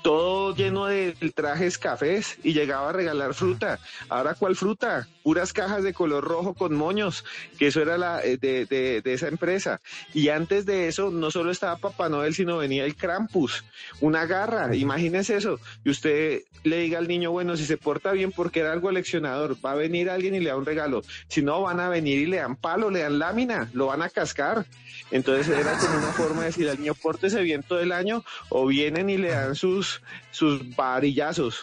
todo 0.01 0.55
lleno 0.55 0.85
de 0.85 1.13
trajes 1.35 1.77
cafés 1.77 2.37
y 2.43 2.53
llegaba 2.53 2.89
a 2.89 2.93
regalar 2.93 3.33
fruta. 3.33 3.79
Ahora, 4.09 4.33
¿cuál 4.33 4.55
fruta? 4.55 5.07
Puras 5.23 5.53
cajas 5.53 5.83
de 5.83 5.93
color 5.93 6.23
rojo 6.23 6.53
con 6.53 6.75
moños, 6.75 7.23
que 7.57 7.67
eso 7.67 7.81
era 7.81 7.97
la 7.97 8.23
eh, 8.23 8.37
de, 8.37 8.65
de- 8.65 9.01
de 9.01 9.13
esa 9.13 9.27
empresa. 9.27 9.81
Y 10.13 10.29
antes 10.29 10.65
de 10.65 10.87
eso, 10.87 11.11
no 11.11 11.31
solo 11.31 11.51
estaba 11.51 11.77
Papá 11.77 12.09
Noel, 12.09 12.33
sino 12.33 12.57
venía 12.57 12.85
el 12.85 12.95
Krampus, 12.95 13.63
una 14.01 14.25
garra. 14.25 14.75
Imagínese 14.75 15.37
eso. 15.37 15.59
Y 15.83 15.89
usted 15.91 16.41
le 16.63 16.77
diga 16.79 16.97
al 16.99 17.07
niño, 17.07 17.31
bueno, 17.31 17.55
si 17.57 17.65
se 17.65 17.77
porta 17.77 18.11
bien 18.13 18.31
porque 18.31 18.61
era 18.61 18.71
algo 18.71 18.91
leccionador, 18.91 19.57
va 19.63 19.71
a 19.71 19.75
venir 19.75 20.09
alguien 20.09 20.35
y 20.35 20.39
le 20.39 20.49
da 20.49 20.55
un 20.57 20.65
regalo. 20.65 21.03
Si 21.27 21.41
no, 21.41 21.61
van 21.61 21.79
a 21.79 21.89
venir 21.89 22.19
y 22.19 22.25
le 22.25 22.37
dan 22.37 22.55
palo, 22.55 22.89
le 22.89 22.99
dan 22.99 23.19
lámina, 23.19 23.69
lo 23.73 23.87
van 23.87 24.01
a 24.01 24.09
cascar. 24.09 24.65
Entonces 25.11 25.47
era 25.55 25.77
como 25.77 25.97
una 25.97 26.11
forma 26.13 26.39
de 26.41 26.47
decir 26.47 26.69
al 26.69 26.79
niño, 26.79 26.95
pórtese 26.95 27.41
bien 27.41 27.61
todo 27.63 27.79
el 27.79 27.91
año, 27.91 28.23
o 28.49 28.65
vienen 28.65 29.09
y 29.09 29.17
le 29.17 29.29
dan 29.29 29.55
sus, 29.55 29.82
sus 30.31 30.75
varillazos. 30.75 31.61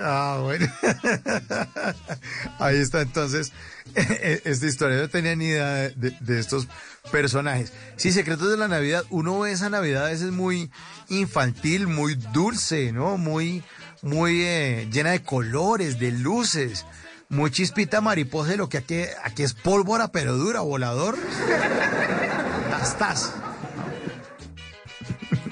Ah, 0.00 0.38
bueno. 0.42 0.66
Ahí 2.60 2.76
está 2.76 3.00
entonces 3.00 3.52
esta 3.94 4.66
historia. 4.66 4.98
No 4.98 5.08
tenía 5.08 5.34
ni 5.34 5.46
idea 5.46 5.66
de, 5.74 5.90
de- 5.90 6.16
de 6.20 6.38
estos 6.38 6.68
personajes. 7.10 7.72
Sí, 7.96 8.12
Secretos 8.12 8.48
de 8.50 8.56
la 8.56 8.68
Navidad. 8.68 9.04
Uno 9.10 9.40
ve 9.40 9.50
esa 9.52 9.70
Navidad 9.70 10.06
a 10.06 10.10
veces 10.10 10.30
muy 10.30 10.70
infantil, 11.08 11.88
muy 11.88 12.14
dulce, 12.14 12.92
¿no? 12.92 13.16
Muy, 13.18 13.64
muy 14.02 14.42
eh, 14.44 14.88
llena 14.92 15.10
de 15.10 15.22
colores, 15.24 15.98
de 15.98 16.12
luces. 16.12 16.86
Muy 17.30 17.50
chispita 17.50 18.00
mariposa, 18.00 18.54
y 18.54 18.56
lo 18.56 18.68
que 18.68 18.78
aquí, 18.78 19.02
aquí 19.24 19.42
es 19.42 19.52
pólvora, 19.52 20.08
pero 20.08 20.36
dura, 20.36 20.60
volador. 20.60 21.18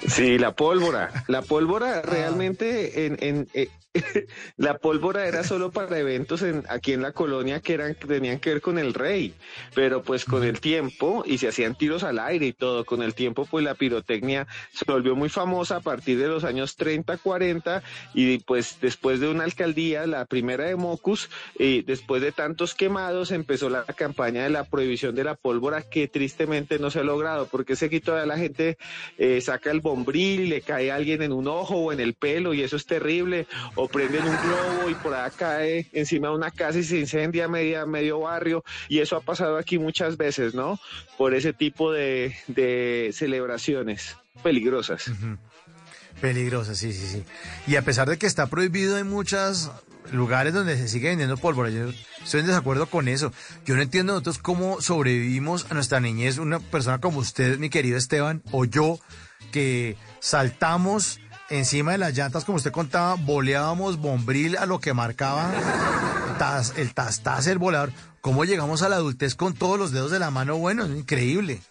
Sí, 0.09 0.39
la 0.39 0.55
pólvora. 0.55 1.25
La 1.29 1.43
pólvora 1.43 2.03
realmente 2.03 3.07
en, 3.07 3.17
en 3.21 3.49
eh, 3.55 3.69
la 4.57 4.79
pólvora 4.79 5.27
era 5.27 5.45
solo 5.45 5.71
para 5.71 5.99
eventos 5.99 6.43
en, 6.43 6.65
aquí 6.69 6.93
en 6.93 7.03
la 7.03 7.13
colonia 7.13 7.61
que 7.61 7.75
eran 7.75 7.95
tenían 7.95 8.39
que 8.41 8.51
ver 8.51 8.61
con 8.61 8.79
el 8.79 8.95
rey, 8.95 9.35
pero 9.75 10.03
pues 10.03 10.25
con 10.25 10.45
el 10.45 10.61
tiempo 10.61 11.25
y 11.27 11.39
se 11.39 11.49
hacían 11.49 11.77
tiros 11.77 12.03
al 12.05 12.19
aire 12.19 12.47
y 12.47 12.53
todo, 12.53 12.85
con 12.85 13.03
el 13.03 13.15
tiempo 13.15 13.47
pues 13.47 13.65
la 13.65 13.75
pirotecnia 13.75 14.47
se 14.73 14.85
volvió 14.87 15.15
muy 15.17 15.29
famosa 15.29 15.77
a 15.77 15.81
partir 15.81 16.19
de 16.19 16.29
los 16.29 16.45
años 16.45 16.77
30, 16.77 17.19
40 17.19 17.83
y 18.15 18.39
pues 18.39 18.79
después 18.81 19.21
de 19.21 19.29
una 19.29 19.45
alcaldía, 19.45 20.07
la 20.07 20.25
primera 20.25 20.65
de 20.65 20.77
Mocus, 20.77 21.31
y 21.59 21.83
después 21.83 22.23
de 22.23 22.33
tantos 22.33 22.75
quemados 22.75 23.31
empezó 23.31 23.71
la 23.71 23.85
campaña 23.85 24.45
de 24.45 24.51
la 24.51 24.65
prohibición 24.65 25.15
de 25.15 25.25
la 25.25 25.35
pólvora 25.35 25.83
que 25.83 26.09
tristemente 26.09 26.79
no 26.79 26.91
se 26.91 27.01
ha 27.01 27.05
logrado 27.05 27.47
porque 27.47 27.77
sé 27.77 27.91
que 27.91 28.01
toda 28.01 28.27
la 28.27 28.37
gente 28.37 28.79
eh, 29.19 29.41
saca 29.41 29.71
el 29.71 29.81
bombril 29.81 30.49
le 30.49 30.61
cae 30.61 30.91
a 30.91 30.97
alguien 30.97 31.23
en 31.23 31.33
un 31.33 31.49
ojo 31.49 31.77
o 31.77 31.93
en 31.93 32.01
el 32.01 32.15
pelo 32.15 32.55
y 32.55 32.63
eso 32.63 32.77
es 32.77 32.87
terrible 32.87 33.47
o 33.75 33.86
prenden 33.89 34.23
un 34.23 34.37
globo 34.37 34.91
y 34.91 34.95
por 34.95 35.15
ahí 35.15 35.31
cae 35.37 35.87
encima 35.93 36.29
de 36.29 36.35
una 36.35 36.51
casa 36.51 36.79
y 36.79 36.85
se 36.85 36.99
incendia 36.99 37.49
media, 37.49 37.87
medio 37.87 38.21
barrio 38.21 38.65
y 38.89 39.01
eso 39.01 39.17
ha 39.17 39.21
pasado 39.21 39.57
aquí 39.57 39.79
muchas 39.79 40.17
veces, 40.17 40.55
¿no? 40.55 40.79
Por 41.19 41.35
ese 41.35 41.53
tipo 41.53 41.93
de, 41.93 42.35
celebraciones 43.13 44.17
peligrosas. 44.43 45.11
Peligrosa, 46.21 46.75
sí, 46.75 46.93
sí, 46.93 47.07
sí. 47.07 47.25
Y 47.67 47.77
a 47.77 47.83
pesar 47.83 48.09
de 48.09 48.17
que 48.17 48.27
está 48.27 48.47
prohibido, 48.47 48.97
hay 48.97 49.05
muchos 49.05 49.71
lugares 50.13 50.55
donde 50.55 50.77
se 50.77 50.89
sigue 50.89 51.09
vendiendo 51.09 51.37
pólvora. 51.37 51.71
Yo 51.71 51.91
estoy 52.23 52.41
en 52.41 52.47
desacuerdo 52.47 52.87
con 52.87 53.09
eso. 53.09 53.33
Yo 53.65 53.77
no 53.77 53.83
entiendo 53.83 54.13
nosotros 54.13 54.39
cómo 54.39 54.81
sobrevivimos 54.81 55.71
a 55.71 55.75
nuestra 55.75 56.01
niñez, 56.01 56.39
una 56.39 56.61
persona 56.61 57.01
como 57.01 57.19
usted, 57.19 57.59
mi 57.59 57.71
querido 57.71 57.99
Esteban, 57.99 58.43
o 58.51 58.65
yo, 58.65 58.99
que 59.53 59.97
saltamos 60.21 61.21
encima 61.51 61.93
de 61.93 61.99
las 61.99 62.15
llantas, 62.15 62.45
como 62.45 62.57
usted 62.57 62.73
contaba, 62.73 63.15
boleábamos 63.15 63.99
bombril 63.99 64.57
a 64.57 64.67
lo 64.67 64.81
que 64.81 64.95
marcaba 64.95 65.53
el 66.77 66.95
tastaz, 66.95 67.47
el 67.47 67.59
volador. 67.59 67.93
¿Cómo 68.21 68.45
llegamos 68.45 68.83
a 68.83 68.89
la 68.89 68.97
adultez 68.97 69.35
con 69.35 69.55
todos 69.55 69.79
los 69.79 69.93
dedos 69.93 70.11
de 70.11 70.19
la 70.19 70.31
mano? 70.31 70.57
Bueno, 70.59 70.85
es 70.85 70.91
increíble. 70.91 71.63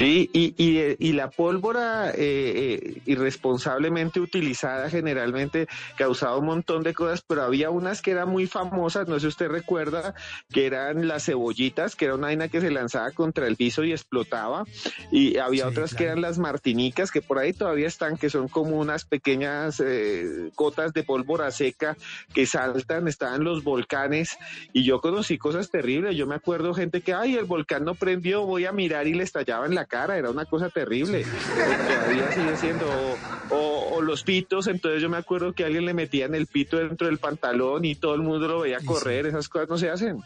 Sí, 0.00 0.30
y, 0.32 0.54
y, 0.56 0.96
y 0.98 1.12
la 1.12 1.28
pólvora 1.28 2.08
eh, 2.12 2.14
eh, 2.16 3.02
irresponsablemente 3.04 4.18
utilizada 4.18 4.88
generalmente 4.88 5.68
causaba 5.98 6.38
un 6.38 6.46
montón 6.46 6.82
de 6.82 6.94
cosas, 6.94 7.20
pero 7.20 7.42
había 7.42 7.68
unas 7.68 8.00
que 8.00 8.12
eran 8.12 8.30
muy 8.30 8.46
famosas, 8.46 9.08
no 9.08 9.16
sé 9.16 9.20
si 9.20 9.26
usted 9.26 9.48
recuerda, 9.48 10.14
que 10.50 10.64
eran 10.64 11.06
las 11.06 11.26
cebollitas, 11.26 11.96
que 11.96 12.06
era 12.06 12.14
una 12.14 12.28
vaina 12.28 12.48
que 12.48 12.62
se 12.62 12.70
lanzaba 12.70 13.10
contra 13.10 13.46
el 13.46 13.56
piso 13.56 13.84
y 13.84 13.92
explotaba, 13.92 14.64
y 15.12 15.36
había 15.36 15.68
otras 15.68 15.94
que 15.94 16.04
eran 16.04 16.22
las 16.22 16.38
martinicas, 16.38 17.10
que 17.10 17.20
por 17.20 17.36
ahí 17.36 17.52
todavía 17.52 17.86
están, 17.86 18.16
que 18.16 18.30
son 18.30 18.48
como 18.48 18.78
unas 18.78 19.04
pequeñas 19.04 19.82
eh, 19.84 20.50
gotas 20.56 20.94
de 20.94 21.02
pólvora 21.02 21.50
seca 21.50 21.94
que 22.32 22.46
saltan, 22.46 23.06
estaban 23.06 23.44
los 23.44 23.64
volcanes, 23.64 24.38
y 24.72 24.82
yo 24.82 25.02
conocí 25.02 25.36
cosas 25.36 25.70
terribles, 25.70 26.16
yo 26.16 26.26
me 26.26 26.36
acuerdo 26.36 26.72
gente 26.72 27.02
que, 27.02 27.12
ay, 27.12 27.36
el 27.36 27.44
volcán 27.44 27.84
no 27.84 27.94
prendió, 27.94 28.46
voy 28.46 28.64
a 28.64 28.72
mirar 28.72 29.06
y 29.06 29.12
le 29.12 29.24
estallaba 29.24 29.66
en 29.66 29.74
la 29.74 29.89
cara, 29.90 30.16
era 30.16 30.30
una 30.30 30.46
cosa 30.46 30.70
terrible. 30.70 31.24
Todavía 31.24 32.32
sigue 32.32 32.56
siendo, 32.56 32.86
o, 32.88 33.54
o- 33.54 33.94
o 33.96 34.00
los 34.02 34.22
pitos, 34.22 34.66
entonces 34.68 35.02
yo 35.02 35.10
me 35.10 35.16
acuerdo 35.18 35.52
que 35.52 35.64
alguien 35.64 35.84
le 35.84 35.92
metía 35.92 36.24
en 36.26 36.34
el 36.34 36.46
pito 36.46 36.78
dentro 36.78 37.06
del 37.08 37.18
pantalón 37.18 37.84
y 37.84 37.96
todo 37.96 38.14
el 38.14 38.22
mundo 38.22 38.46
lo 38.48 38.60
veía 38.60 38.78
correr, 38.84 39.26
esas 39.26 39.48
cosas 39.48 39.68
no 39.68 39.76
se 39.76 39.90
hacen. 39.90 40.20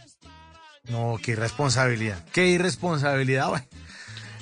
No, 0.91 1.19
qué 1.23 1.32
irresponsabilidad. 1.32 2.23
Qué 2.32 2.47
irresponsabilidad. 2.49 3.66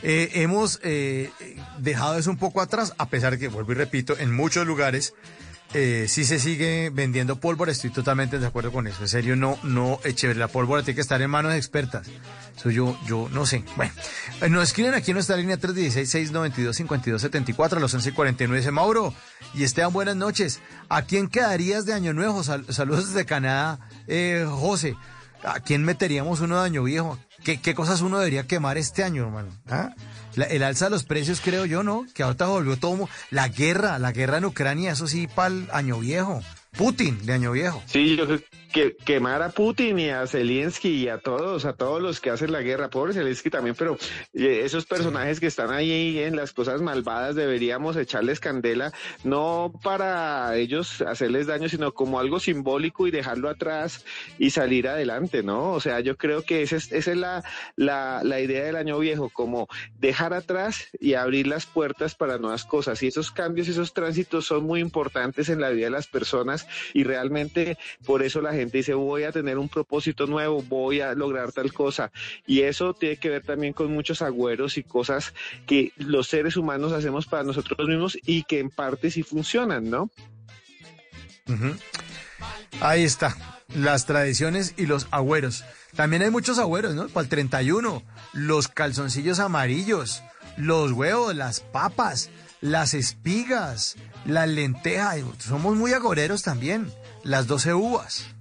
Eh, 0.02 0.30
hemos 0.42 0.80
eh, 0.82 1.30
dejado 1.78 2.18
eso 2.18 2.28
un 2.30 2.36
poco 2.36 2.60
atrás, 2.60 2.92
a 2.98 3.08
pesar 3.08 3.38
que, 3.38 3.46
vuelvo 3.48 3.70
y 3.72 3.76
repito, 3.76 4.18
en 4.18 4.32
muchos 4.34 4.66
lugares 4.66 5.14
eh, 5.74 6.06
sí 6.08 6.24
se 6.24 6.38
sigue 6.38 6.90
vendiendo 6.92 7.36
pólvora. 7.40 7.72
Estoy 7.72 7.90
totalmente 7.90 8.38
de 8.38 8.46
acuerdo 8.46 8.72
con 8.72 8.86
eso. 8.86 9.02
En 9.02 9.08
serio, 9.08 9.36
no, 9.36 9.58
no 9.62 9.98
es 10.04 10.14
chévere. 10.14 10.38
La 10.38 10.48
pólvora 10.48 10.82
tiene 10.82 10.96
que 10.96 11.00
estar 11.00 11.20
en 11.22 11.30
manos 11.30 11.54
expertas. 11.54 12.06
Eso 12.56 12.70
yo, 12.70 12.98
yo 13.06 13.28
no 13.32 13.46
sé. 13.46 13.64
Bueno, 13.76 13.92
eh, 14.40 14.48
nos 14.48 14.64
escriben 14.64 14.94
aquí 14.94 15.10
en 15.10 15.14
nuestra 15.16 15.36
línea 15.36 15.58
316-692-5274 15.58 17.76
a 17.76 17.80
los 17.80 17.94
11.49. 17.94 18.56
Dice 18.56 18.70
Mauro 18.70 19.14
y 19.54 19.64
Esteban, 19.64 19.92
buenas 19.92 20.16
noches. 20.16 20.60
¿A 20.88 21.02
quién 21.02 21.28
quedarías 21.28 21.86
de 21.86 21.94
Año 21.94 22.12
Nuevo? 22.12 22.42
Sal- 22.42 22.66
saludos 22.68 23.08
desde 23.08 23.24
Canadá, 23.26 23.78
eh, 24.06 24.46
José. 24.48 24.96
¿A 25.44 25.58
quién 25.60 25.84
meteríamos 25.84 26.40
uno 26.40 26.60
de 26.60 26.66
año 26.66 26.84
viejo? 26.84 27.18
¿Qué, 27.42 27.60
qué 27.60 27.74
cosas 27.74 28.00
uno 28.00 28.18
debería 28.18 28.46
quemar 28.46 28.78
este 28.78 29.02
año, 29.02 29.24
hermano? 29.24 29.48
¿Ah? 29.68 29.90
La- 30.34 30.44
el 30.46 30.62
alza 30.62 30.86
de 30.86 30.90
los 30.92 31.04
precios, 31.04 31.40
creo 31.42 31.64
yo, 31.66 31.82
¿no? 31.82 32.06
Que 32.14 32.22
ahorita 32.22 32.46
volvió 32.46 32.76
todo... 32.76 33.08
La 33.30 33.48
guerra, 33.48 33.98
la 33.98 34.12
guerra 34.12 34.38
en 34.38 34.44
Ucrania, 34.46 34.92
eso 34.92 35.06
sí, 35.06 35.26
para 35.26 35.48
el 35.54 35.68
año 35.72 35.98
viejo. 35.98 36.42
Putin 36.76 37.24
de 37.26 37.34
año 37.34 37.52
viejo. 37.52 37.82
Sí, 37.86 38.16
yo, 38.16 38.24
que 38.72 38.96
quemar 38.96 39.42
a 39.42 39.50
Putin 39.50 39.98
y 39.98 40.08
a 40.08 40.26
Zelensky 40.26 40.88
y 40.88 41.08
a 41.08 41.18
todos, 41.18 41.64
a 41.64 41.74
todos 41.74 42.00
los 42.00 42.20
que 42.20 42.30
hacen 42.30 42.50
la 42.50 42.62
guerra, 42.62 42.90
pobre 42.90 43.12
Zelensky 43.12 43.50
también, 43.50 43.76
pero 43.78 43.96
eh, 44.32 44.62
esos 44.64 44.86
personajes 44.86 45.38
que 45.38 45.46
están 45.46 45.70
ahí 45.70 46.18
en 46.18 46.34
las 46.34 46.52
cosas 46.52 46.80
malvadas 46.80 47.36
deberíamos 47.36 47.96
echarles 47.96 48.40
candela, 48.40 48.92
no 49.22 49.72
para 49.82 50.56
ellos 50.56 51.02
hacerles 51.02 51.46
daño, 51.46 51.68
sino 51.68 51.92
como 51.92 52.18
algo 52.18 52.40
simbólico 52.40 53.06
y 53.06 53.10
dejarlo 53.10 53.50
atrás 53.50 54.04
y 54.38 54.50
salir 54.50 54.88
adelante, 54.88 55.42
¿no? 55.42 55.72
O 55.72 55.80
sea, 55.80 56.00
yo 56.00 56.16
creo 56.16 56.42
que 56.42 56.62
esa 56.62 56.76
es, 56.76 56.90
esa 56.92 57.10
es 57.12 57.16
la, 57.16 57.44
la, 57.76 58.22
la 58.24 58.40
idea 58.40 58.64
del 58.64 58.76
año 58.76 58.98
viejo, 58.98 59.28
como 59.28 59.68
dejar 60.00 60.32
atrás 60.32 60.88
y 60.98 61.14
abrir 61.14 61.46
las 61.46 61.66
puertas 61.66 62.14
para 62.14 62.38
nuevas 62.38 62.64
cosas. 62.64 63.02
Y 63.02 63.08
esos 63.08 63.30
cambios, 63.30 63.68
esos 63.68 63.92
tránsitos 63.92 64.46
son 64.46 64.64
muy 64.64 64.80
importantes 64.80 65.50
en 65.50 65.60
la 65.60 65.70
vida 65.70 65.86
de 65.86 65.90
las 65.90 66.06
personas 66.06 66.66
y 66.94 67.04
realmente 67.04 67.76
por 68.06 68.22
eso 68.22 68.40
la 68.40 68.52
gente 68.52 68.61
dice 68.70 68.94
voy 68.94 69.24
a 69.24 69.32
tener 69.32 69.58
un 69.58 69.68
propósito 69.68 70.26
nuevo, 70.26 70.62
voy 70.62 71.00
a 71.00 71.14
lograr 71.14 71.52
tal 71.52 71.72
cosa. 71.72 72.12
Y 72.46 72.62
eso 72.62 72.94
tiene 72.94 73.16
que 73.16 73.30
ver 73.30 73.42
también 73.42 73.72
con 73.72 73.92
muchos 73.92 74.22
agüeros 74.22 74.78
y 74.78 74.82
cosas 74.82 75.34
que 75.66 75.92
los 75.96 76.28
seres 76.28 76.56
humanos 76.56 76.92
hacemos 76.92 77.26
para 77.26 77.44
nosotros 77.44 77.88
mismos 77.88 78.18
y 78.24 78.44
que 78.44 78.60
en 78.60 78.70
parte 78.70 79.10
sí 79.10 79.22
funcionan, 79.22 79.90
¿no? 79.90 80.10
Ahí 82.80 83.04
está, 83.04 83.36
las 83.74 84.06
tradiciones 84.06 84.74
y 84.76 84.86
los 84.86 85.08
agüeros. 85.10 85.64
También 85.94 86.22
hay 86.22 86.30
muchos 86.30 86.58
agüeros, 86.58 86.94
¿no? 86.94 87.08
Para 87.08 87.24
el 87.24 87.28
31, 87.28 88.02
los 88.32 88.68
calzoncillos 88.68 89.40
amarillos, 89.40 90.22
los 90.56 90.92
huevos, 90.92 91.34
las 91.34 91.60
papas, 91.60 92.30
las 92.60 92.94
espigas, 92.94 93.96
las 94.24 94.48
lentejas. 94.48 95.20
Somos 95.38 95.76
muy 95.76 95.92
agoreros 95.92 96.42
también. 96.42 96.90
Las 97.24 97.46
12 97.46 97.74
uvas. 97.74 98.31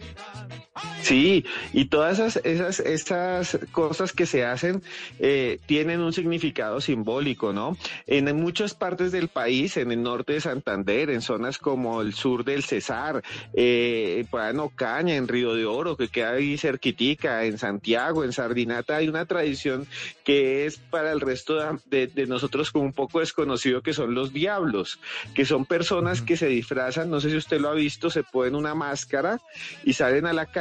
Navidad. 0.00 0.59
Sí, 1.02 1.44
y 1.72 1.86
todas 1.86 2.20
esas, 2.20 2.44
esas, 2.44 2.80
esas 2.80 3.58
cosas 3.72 4.12
que 4.12 4.24
se 4.24 4.44
hacen 4.44 4.82
eh, 5.18 5.58
tienen 5.66 6.00
un 6.00 6.12
significado 6.12 6.80
simbólico, 6.80 7.52
¿no? 7.52 7.76
En 8.06 8.34
muchas 8.36 8.74
partes 8.74 9.10
del 9.10 9.28
país, 9.28 9.76
en 9.76 9.90
el 9.90 10.02
norte 10.02 10.34
de 10.34 10.40
Santander, 10.40 11.10
en 11.10 11.22
zonas 11.22 11.58
como 11.58 12.00
el 12.02 12.14
sur 12.14 12.44
del 12.44 12.62
Cesar, 12.62 13.22
eh, 13.52 14.24
en 14.32 14.60
Ocaña, 14.60 15.16
en 15.16 15.26
Río 15.26 15.54
de 15.54 15.66
Oro, 15.66 15.96
que 15.96 16.08
queda 16.08 16.32
ahí 16.32 16.56
cerquitica, 16.56 17.44
en 17.44 17.58
Santiago, 17.58 18.22
en 18.22 18.32
Sardinata, 18.32 18.96
hay 18.96 19.08
una 19.08 19.26
tradición 19.26 19.88
que 20.22 20.66
es 20.66 20.78
para 20.78 21.10
el 21.10 21.20
resto 21.20 21.58
de, 21.86 22.06
de 22.06 22.26
nosotros 22.26 22.70
como 22.70 22.84
un 22.84 22.92
poco 22.92 23.18
desconocido, 23.18 23.82
que 23.82 23.92
son 23.92 24.14
los 24.14 24.32
diablos, 24.32 25.00
que 25.34 25.44
son 25.44 25.66
personas 25.66 26.22
que 26.22 26.36
se 26.36 26.46
disfrazan, 26.46 27.10
no 27.10 27.20
sé 27.20 27.30
si 27.30 27.36
usted 27.36 27.60
lo 27.60 27.70
ha 27.70 27.74
visto, 27.74 28.08
se 28.08 28.22
ponen 28.22 28.54
una 28.54 28.76
máscara 28.76 29.40
y 29.84 29.94
salen 29.94 30.26
a 30.26 30.32
la 30.32 30.46
calle 30.46 30.59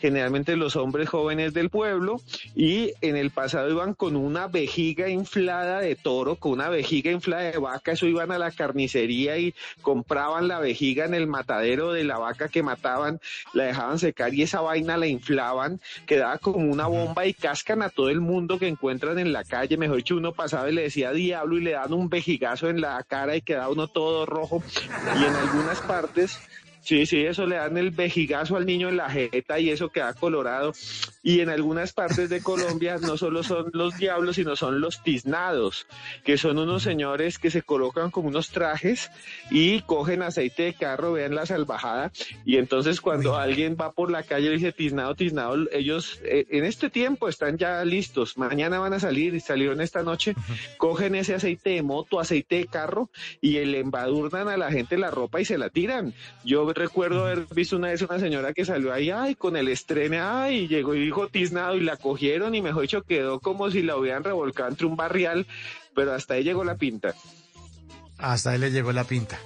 generalmente 0.00 0.56
los 0.56 0.76
hombres 0.76 1.08
jóvenes 1.08 1.54
del 1.54 1.70
pueblo, 1.70 2.20
y 2.54 2.92
en 3.00 3.16
el 3.16 3.30
pasado 3.30 3.70
iban 3.70 3.94
con 3.94 4.16
una 4.16 4.46
vejiga 4.46 5.08
inflada 5.08 5.80
de 5.80 5.96
toro, 5.96 6.36
con 6.36 6.52
una 6.52 6.68
vejiga 6.68 7.10
inflada 7.10 7.44
de 7.44 7.58
vaca, 7.58 7.92
eso 7.92 8.06
iban 8.06 8.30
a 8.30 8.38
la 8.38 8.50
carnicería 8.50 9.38
y 9.38 9.54
compraban 9.82 10.48
la 10.48 10.60
vejiga 10.60 11.06
en 11.06 11.14
el 11.14 11.26
matadero 11.26 11.92
de 11.92 12.04
la 12.04 12.18
vaca 12.18 12.48
que 12.48 12.62
mataban, 12.62 13.20
la 13.54 13.64
dejaban 13.64 13.98
secar 13.98 14.34
y 14.34 14.42
esa 14.42 14.60
vaina 14.60 14.96
la 14.96 15.06
inflaban, 15.06 15.80
quedaba 16.06 16.38
como 16.38 16.70
una 16.70 16.86
bomba 16.86 17.26
y 17.26 17.34
cascan 17.34 17.82
a 17.82 17.90
todo 17.90 18.10
el 18.10 18.20
mundo 18.20 18.58
que 18.58 18.68
encuentran 18.68 19.18
en 19.18 19.32
la 19.32 19.44
calle, 19.44 19.76
mejor 19.76 19.96
dicho, 19.96 20.16
uno 20.16 20.32
pasaba 20.32 20.68
y 20.68 20.74
le 20.74 20.82
decía 20.82 21.12
diablo 21.12 21.56
y 21.56 21.62
le 21.62 21.72
daban 21.72 21.94
un 21.94 22.08
vejigazo 22.08 22.68
en 22.68 22.80
la 22.80 23.02
cara 23.04 23.36
y 23.36 23.40
quedaba 23.40 23.70
uno 23.70 23.88
todo 23.88 24.26
rojo, 24.26 24.62
y 25.18 25.24
en 25.24 25.34
algunas 25.34 25.80
partes 25.80 26.38
Sí, 26.86 27.04
sí, 27.04 27.26
eso 27.26 27.46
le 27.46 27.56
dan 27.56 27.76
el 27.78 27.90
vejigazo 27.90 28.54
al 28.54 28.64
niño 28.64 28.88
en 28.88 28.96
la 28.96 29.10
jeta 29.10 29.58
y 29.58 29.70
eso 29.70 29.88
queda 29.88 30.14
colorado. 30.14 30.72
Y 31.20 31.40
en 31.40 31.48
algunas 31.48 31.92
partes 31.92 32.30
de 32.30 32.40
Colombia 32.40 32.98
no 32.98 33.16
solo 33.16 33.42
son 33.42 33.70
los 33.72 33.96
diablos, 33.98 34.36
sino 34.36 34.54
son 34.54 34.80
los 34.80 35.02
tiznados, 35.02 35.88
que 36.22 36.38
son 36.38 36.60
unos 36.60 36.84
señores 36.84 37.40
que 37.40 37.50
se 37.50 37.62
colocan 37.62 38.12
como 38.12 38.28
unos 38.28 38.50
trajes 38.50 39.10
y 39.50 39.80
cogen 39.80 40.22
aceite 40.22 40.62
de 40.62 40.74
carro, 40.74 41.14
vean 41.14 41.34
la 41.34 41.44
salvajada. 41.44 42.12
Y 42.44 42.56
entonces 42.56 43.00
cuando 43.00 43.34
alguien 43.34 43.76
va 43.76 43.90
por 43.90 44.12
la 44.12 44.22
calle 44.22 44.46
y 44.46 44.52
dice 44.52 44.70
tiznado, 44.70 45.16
tiznado, 45.16 45.56
ellos 45.72 46.20
eh, 46.22 46.46
en 46.50 46.64
este 46.64 46.88
tiempo 46.88 47.28
están 47.28 47.58
ya 47.58 47.84
listos. 47.84 48.38
Mañana 48.38 48.78
van 48.78 48.92
a 48.92 49.00
salir 49.00 49.34
y 49.34 49.40
salieron 49.40 49.80
esta 49.80 50.04
noche, 50.04 50.36
cogen 50.76 51.16
ese 51.16 51.34
aceite 51.34 51.70
de 51.70 51.82
moto, 51.82 52.20
aceite 52.20 52.58
de 52.58 52.66
carro 52.68 53.10
y 53.40 53.58
le 53.64 53.80
embadurnan 53.80 54.46
a 54.46 54.56
la 54.56 54.70
gente 54.70 54.96
la 54.96 55.10
ropa 55.10 55.40
y 55.40 55.44
se 55.44 55.58
la 55.58 55.68
tiran. 55.68 56.14
Yo 56.44 56.64
recuerdo 56.76 57.24
haber 57.24 57.46
visto 57.52 57.76
una 57.76 57.88
vez 57.88 58.02
una 58.02 58.20
señora 58.20 58.52
que 58.52 58.64
salió 58.64 58.92
ahí, 58.92 59.10
ay, 59.10 59.34
con 59.34 59.56
el 59.56 59.68
estrene, 59.68 60.20
ay, 60.20 60.68
llegó 60.68 60.94
y 60.94 61.00
dijo 61.00 61.28
tiznado 61.28 61.74
y 61.76 61.80
la 61.80 61.96
cogieron 61.96 62.54
y 62.54 62.62
mejor 62.62 62.82
dicho 62.82 63.02
quedó 63.02 63.40
como 63.40 63.70
si 63.70 63.82
la 63.82 63.96
hubieran 63.96 64.22
revolcado 64.22 64.68
entre 64.68 64.86
un 64.86 64.96
barrial, 64.96 65.46
pero 65.94 66.12
hasta 66.12 66.34
ahí 66.34 66.44
llegó 66.44 66.62
la 66.62 66.76
pinta. 66.76 67.14
Hasta 68.18 68.50
ahí 68.50 68.58
le 68.58 68.70
llegó 68.70 68.92
la 68.92 69.04
pinta. 69.04 69.38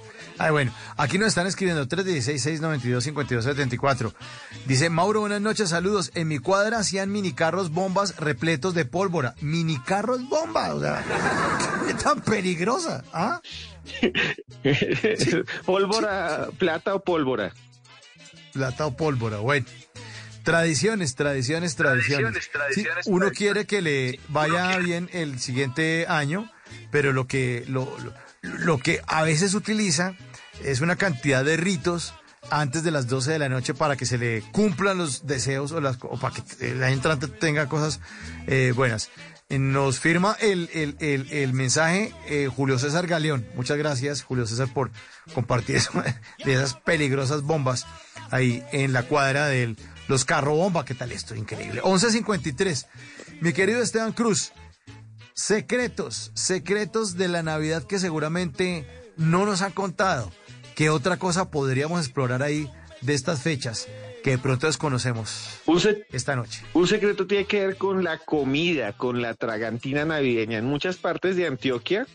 Ay, 0.43 0.49
bueno, 0.49 0.73
aquí 0.97 1.19
nos 1.19 1.27
están 1.27 1.45
escribiendo 1.45 1.87
316-692-5274. 1.87 4.11
Dice 4.65 4.89
Mauro, 4.89 5.19
buenas 5.19 5.39
noches, 5.39 5.69
saludos. 5.69 6.09
En 6.15 6.27
mi 6.29 6.39
cuadra 6.39 6.79
hacían 6.79 7.11
minicarros 7.11 7.69
bombas 7.69 8.15
repletos 8.17 8.73
de 8.73 8.85
pólvora. 8.85 9.35
Minicarros 9.41 10.27
bomba, 10.27 10.73
o 10.73 10.81
sea, 10.81 11.03
qué 11.87 11.93
tan 11.93 12.21
peligrosa, 12.21 13.03
¿ah? 13.13 13.39
pólvora, 15.65 16.47
plata 16.57 16.95
o 16.95 17.03
pólvora. 17.03 17.53
Plata 18.53 18.87
o 18.87 18.97
pólvora, 18.97 19.37
bueno. 19.37 19.67
Tradiciones, 20.41 21.13
tradiciones, 21.13 21.75
tradiciones. 21.75 22.31
Tradiciones, 22.31 22.49
tradiciones, 22.51 23.05
Sí, 23.05 23.11
uno 23.11 23.27
tradiciones. 23.27 23.37
quiere 23.37 23.67
que 23.67 23.83
le 23.83 24.19
vaya 24.29 24.75
bien 24.79 25.07
el 25.13 25.39
siguiente 25.39 26.07
año, 26.09 26.51
pero 26.89 27.13
lo 27.13 27.27
que, 27.27 27.63
lo, 27.67 27.95
lo, 27.99 28.11
lo 28.41 28.79
que 28.79 29.01
a 29.05 29.21
veces 29.21 29.53
utiliza 29.53 30.15
es 30.63 30.81
una 30.81 30.95
cantidad 30.95 31.43
de 31.43 31.57
ritos 31.57 32.13
antes 32.49 32.83
de 32.83 32.91
las 32.91 33.07
12 33.07 33.31
de 33.31 33.39
la 33.39 33.49
noche 33.49 33.73
para 33.73 33.95
que 33.95 34.05
se 34.05 34.17
le 34.17 34.41
cumplan 34.51 34.97
los 34.97 35.27
deseos 35.27 35.71
o, 35.71 35.81
las, 35.81 35.97
o 36.01 36.17
para 36.17 36.35
que 36.35 36.75
la 36.75 36.91
entrante 36.91 37.27
tenga 37.27 37.67
cosas 37.67 37.99
eh, 38.47 38.73
buenas. 38.75 39.09
Nos 39.49 39.99
firma 39.99 40.37
el, 40.39 40.69
el, 40.73 40.95
el, 40.99 41.29
el 41.31 41.53
mensaje 41.53 42.13
eh, 42.27 42.49
Julio 42.53 42.79
César 42.79 43.05
Galeón. 43.05 43.45
Muchas 43.55 43.77
gracias, 43.77 44.23
Julio 44.23 44.47
César, 44.47 44.69
por 44.73 44.91
compartir 45.33 45.75
eso, 45.75 45.91
de 46.45 46.53
esas 46.53 46.73
peligrosas 46.73 47.41
bombas 47.41 47.85
ahí 48.31 48.63
en 48.71 48.93
la 48.93 49.03
cuadra 49.03 49.47
de 49.47 49.75
los 50.07 50.23
carro 50.23 50.55
bomba. 50.55 50.85
¿Qué 50.85 50.95
tal 50.95 51.11
esto? 51.11 51.35
Increíble. 51.35 51.81
11.53. 51.81 52.87
Mi 53.41 53.51
querido 53.51 53.81
Esteban 53.81 54.13
Cruz, 54.13 54.53
secretos, 55.33 56.31
secretos 56.33 57.17
de 57.17 57.27
la 57.27 57.43
Navidad 57.43 57.83
que 57.83 57.99
seguramente 57.99 58.85
no 59.17 59.45
nos 59.45 59.61
han 59.61 59.71
contado. 59.71 60.31
¿Qué 60.75 60.89
otra 60.89 61.17
cosa 61.17 61.49
podríamos 61.49 62.01
explorar 62.01 62.43
ahí 62.43 62.69
de 63.01 63.13
estas 63.13 63.41
fechas 63.41 63.87
que 64.23 64.31
de 64.31 64.37
pronto 64.37 64.67
desconocemos 64.67 65.59
esta 66.11 66.35
noche? 66.35 66.63
Un 66.73 66.87
secreto 66.87 67.27
tiene 67.27 67.45
que 67.45 67.65
ver 67.65 67.77
con 67.77 68.03
la 68.03 68.17
comida, 68.17 68.93
con 68.93 69.21
la 69.21 69.33
tragantina 69.33 70.05
navideña. 70.05 70.59
En 70.59 70.65
muchas 70.65 70.97
partes 70.97 71.35
de 71.35 71.47
Antioquia 71.47 72.07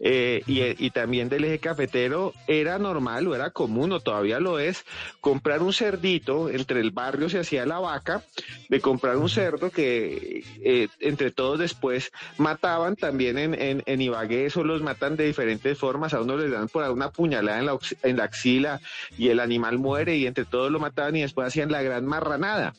eh, 0.00 0.42
y, 0.46 0.84
y 0.84 0.90
también 0.90 1.28
del 1.28 1.44
eje 1.44 1.58
cafetero 1.58 2.34
era 2.46 2.78
normal 2.78 3.26
o 3.26 3.34
era 3.34 3.50
común 3.50 3.92
o 3.92 4.00
todavía 4.00 4.40
lo 4.40 4.58
es 4.58 4.84
comprar 5.20 5.62
un 5.62 5.72
cerdito, 5.72 6.48
entre 6.48 6.80
el 6.80 6.90
barrio 6.90 7.28
se 7.28 7.40
hacía 7.40 7.66
la 7.66 7.78
vaca, 7.78 8.22
de 8.68 8.80
comprar 8.80 9.16
un 9.16 9.28
cerdo 9.28 9.70
que 9.70 10.44
eh, 10.62 10.88
entre 11.00 11.30
todos 11.30 11.58
después 11.58 12.12
mataban 12.38 12.96
también 12.96 13.38
en, 13.38 13.54
en, 13.54 13.82
en 13.86 14.00
Ibagué, 14.00 14.46
eso 14.46 14.64
los 14.64 14.82
matan 14.82 15.16
de 15.16 15.26
diferentes 15.26 15.78
formas, 15.78 16.14
a 16.14 16.20
uno 16.20 16.36
les 16.36 16.50
dan 16.50 16.68
por 16.68 16.88
una 16.90 17.10
puñalada 17.10 17.58
en 17.58 17.66
la, 17.66 17.78
en 18.02 18.16
la 18.16 18.24
axila 18.24 18.80
y 19.18 19.28
el 19.28 19.40
animal 19.40 19.78
muere 19.78 20.16
y 20.16 20.26
entre 20.26 20.44
todos 20.44 20.70
lo 20.70 20.78
mataban 20.78 21.16
y 21.16 21.22
después 21.22 21.48
hacían 21.48 21.70
la 21.70 21.82
gran 21.82 22.06
marranada. 22.06 22.74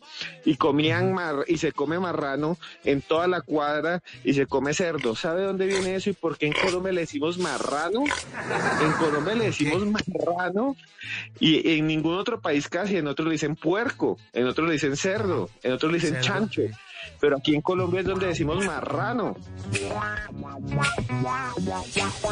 Y 0.45 0.55
comían 0.55 1.13
mar 1.13 1.43
y 1.47 1.57
se 1.57 1.71
come 1.71 1.99
marrano 1.99 2.57
en 2.83 3.01
toda 3.01 3.27
la 3.27 3.41
cuadra 3.41 4.01
y 4.23 4.33
se 4.33 4.45
come 4.45 4.73
cerdo. 4.73 5.15
¿Sabe 5.15 5.43
dónde 5.43 5.65
viene 5.65 5.95
eso 5.95 6.09
y 6.09 6.13
por 6.13 6.37
qué 6.37 6.47
en 6.47 6.53
Colombia 6.53 6.91
le 6.93 7.01
decimos 7.07 7.37
marrano? 7.37 8.03
En 8.81 8.91
Colombia 8.93 9.33
le 9.33 9.45
decimos 9.45 9.81
marrano 9.85 10.75
y 11.39 11.77
en 11.77 11.87
ningún 11.87 12.15
otro 12.17 12.41
país 12.41 12.67
casi, 12.67 12.97
en 12.97 13.07
otros 13.07 13.27
le 13.27 13.33
dicen 13.33 13.55
puerco, 13.55 14.17
en 14.33 14.45
otros 14.45 14.67
le 14.67 14.73
dicen 14.73 14.97
cerdo, 14.97 15.49
en 15.63 15.71
otros 15.71 15.89
le 15.89 15.99
dicen 15.99 16.15
Cerdo. 16.15 16.27
chancho. 16.27 16.61
Pero 17.21 17.37
aquí 17.37 17.55
en 17.55 17.61
Colombia 17.61 18.01
es 18.01 18.05
donde 18.07 18.27
decimos 18.27 18.63
marrano. 18.65 19.37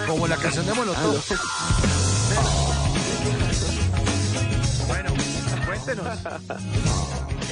Como 0.07 0.27
la 0.27 0.35
canción 0.35 0.65
de 0.65 0.73
Molotov. 0.73 1.23
Bueno, 4.87 5.09
cuéntenos. 5.65 6.07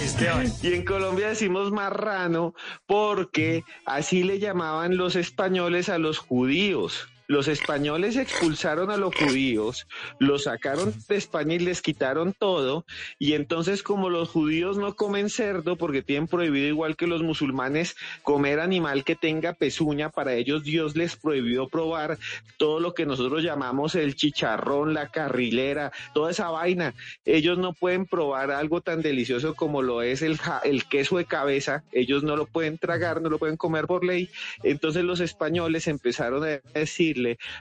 Esteban. 0.01 0.51
Y 0.61 0.73
en 0.73 0.83
Colombia 0.83 1.29
decimos 1.29 1.71
marrano 1.71 2.53
porque 2.85 3.63
así 3.85 4.23
le 4.23 4.39
llamaban 4.39 4.97
los 4.97 5.15
españoles 5.15 5.87
a 5.87 5.97
los 5.97 6.17
judíos. 6.17 7.07
Los 7.27 7.47
españoles 7.47 8.17
expulsaron 8.17 8.91
a 8.91 8.97
los 8.97 9.15
judíos, 9.15 9.87
los 10.19 10.43
sacaron 10.43 10.93
de 11.07 11.15
España 11.15 11.55
y 11.55 11.59
les 11.59 11.81
quitaron 11.81 12.33
todo. 12.33 12.85
Y 13.17 13.33
entonces 13.33 13.81
como 13.81 14.09
los 14.09 14.29
judíos 14.29 14.77
no 14.77 14.95
comen 14.95 15.29
cerdo 15.29 15.77
porque 15.77 16.01
tienen 16.01 16.27
prohibido 16.27 16.67
igual 16.67 16.97
que 16.97 17.07
los 17.07 17.23
musulmanes 17.23 17.95
comer 18.23 18.59
animal 18.59 19.03
que 19.03 19.15
tenga 19.15 19.53
pezuña, 19.53 20.09
para 20.09 20.33
ellos 20.33 20.63
Dios 20.63 20.95
les 20.95 21.15
prohibió 21.15 21.67
probar 21.67 22.17
todo 22.57 22.79
lo 22.79 22.93
que 22.93 23.05
nosotros 23.05 23.41
llamamos 23.41 23.95
el 23.95 24.15
chicharrón, 24.15 24.93
la 24.93 25.09
carrilera, 25.09 25.91
toda 26.13 26.31
esa 26.31 26.49
vaina. 26.49 26.93
Ellos 27.25 27.57
no 27.57 27.73
pueden 27.73 28.05
probar 28.05 28.51
algo 28.51 28.81
tan 28.81 29.01
delicioso 29.01 29.55
como 29.55 29.81
lo 29.81 30.01
es 30.01 30.21
el, 30.21 30.39
el 30.63 30.85
queso 30.85 31.17
de 31.17 31.25
cabeza. 31.25 31.83
Ellos 31.91 32.23
no 32.23 32.35
lo 32.35 32.45
pueden 32.45 32.77
tragar, 32.77 33.21
no 33.21 33.29
lo 33.29 33.39
pueden 33.39 33.57
comer 33.57 33.87
por 33.87 34.03
ley. 34.03 34.29
Entonces 34.63 35.03
los 35.03 35.19
españoles 35.19 35.87
empezaron 35.87 36.43
a 36.43 36.59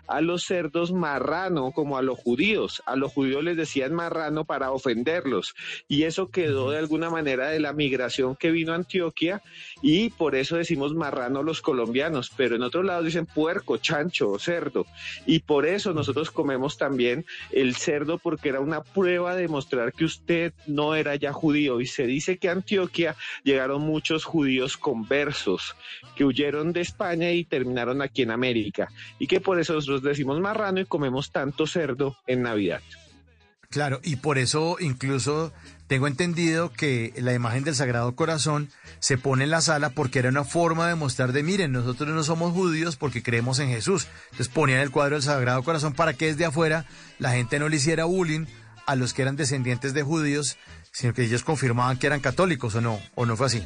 a 0.06 0.20
los 0.20 0.44
cerdos 0.44 0.92
marrano 0.92 1.72
como 1.72 1.98
a 1.98 2.02
los 2.02 2.18
judíos. 2.18 2.82
A 2.86 2.96
los 2.96 3.12
judíos 3.12 3.44
les 3.44 3.56
decían 3.56 3.94
marrano 3.94 4.44
para 4.44 4.72
ofenderlos. 4.72 5.54
Y 5.88 6.04
eso 6.04 6.30
quedó 6.30 6.70
de 6.70 6.78
alguna 6.78 7.10
manera 7.10 7.48
de 7.48 7.60
la 7.60 7.72
migración 7.72 8.36
que 8.36 8.50
vino 8.50 8.72
a 8.72 8.76
Antioquia 8.76 9.42
y 9.82 10.10
por 10.10 10.34
eso 10.34 10.56
decimos 10.56 10.94
marrano 10.94 11.42
los 11.42 11.60
colombianos. 11.60 12.30
Pero 12.36 12.56
en 12.56 12.62
otro 12.62 12.82
lado 12.82 13.02
dicen 13.02 13.26
puerco, 13.26 13.76
chancho, 13.76 14.38
cerdo. 14.38 14.86
Y 15.26 15.40
por 15.40 15.66
eso 15.66 15.92
nosotros 15.92 16.30
comemos 16.30 16.78
también 16.78 17.24
el 17.50 17.76
cerdo 17.76 18.18
porque 18.18 18.48
era 18.48 18.60
una 18.60 18.82
prueba 18.82 19.34
de 19.34 19.48
mostrar 19.48 19.92
que 19.92 20.04
usted 20.04 20.52
no 20.66 20.94
era 20.94 21.16
ya 21.16 21.32
judío. 21.32 21.80
Y 21.80 21.86
se 21.86 22.06
dice 22.06 22.38
que 22.38 22.48
a 22.48 22.52
Antioquia 22.52 23.16
llegaron 23.44 23.82
muchos 23.82 24.24
judíos 24.24 24.76
conversos 24.76 25.74
que 26.16 26.24
huyeron 26.24 26.72
de 26.72 26.80
España 26.80 27.30
y 27.30 27.44
terminaron 27.44 28.02
aquí 28.02 28.22
en 28.22 28.30
América. 28.30 28.88
Y 29.18 29.26
que 29.26 29.40
por 29.43 29.60
eso 29.60 29.74
nosotros 29.74 30.02
decimos 30.02 30.40
marrano 30.40 30.81
y 30.81 30.86
comemos 30.86 31.31
tanto 31.31 31.66
cerdo 31.66 32.16
en 32.27 32.43
Navidad. 32.43 32.81
Claro, 33.73 34.01
y 34.02 34.16
por 34.16 34.36
eso 34.36 34.77
incluso 34.81 35.51
tengo 35.86 36.06
entendido 36.06 36.70
que 36.70 37.14
la 37.16 37.32
imagen 37.32 37.64
del 37.64 37.74
Sagrado 37.74 38.14
Corazón 38.14 38.69
se 38.98 39.16
pone 39.16 39.44
en 39.44 39.51
la 39.51 39.62
sala 39.62 39.90
porque 39.90 40.19
era 40.19 40.28
una 40.28 40.44
forma 40.44 40.89
de 40.89 40.94
mostrar 40.94 41.32
de, 41.32 41.43
miren, 41.43 41.73
nosotros 41.73 42.10
no 42.10 42.23
somos 42.23 42.52
judíos 42.52 42.97
porque 42.97 43.23
creemos 43.23 43.59
en 43.60 43.69
Jesús. 43.69 44.09
Entonces 44.24 44.48
ponían 44.48 44.81
el 44.81 44.90
cuadro 44.90 45.16
del 45.16 45.23
Sagrado 45.23 45.62
Corazón 45.62 45.94
para 45.94 46.12
que 46.12 46.27
desde 46.27 46.44
afuera 46.44 46.85
la 47.19 47.32
gente 47.32 47.59
no 47.59 47.70
le 47.70 47.77
hiciera 47.77 48.05
bullying 48.05 48.44
a 48.86 48.94
los 48.94 49.14
que 49.14 49.23
eran 49.23 49.36
descendientes 49.36 49.94
de 49.94 50.02
judíos, 50.02 50.59
sino 50.93 51.14
que 51.14 51.24
ellos 51.24 51.43
confirmaban 51.43 51.98
que 51.98 52.09
eran 52.09 52.20
católicos 52.20 52.74
o 52.74 52.82
no, 52.82 53.01
o 53.14 53.24
no 53.24 53.39
fue 53.39 53.47
así. 53.47 53.64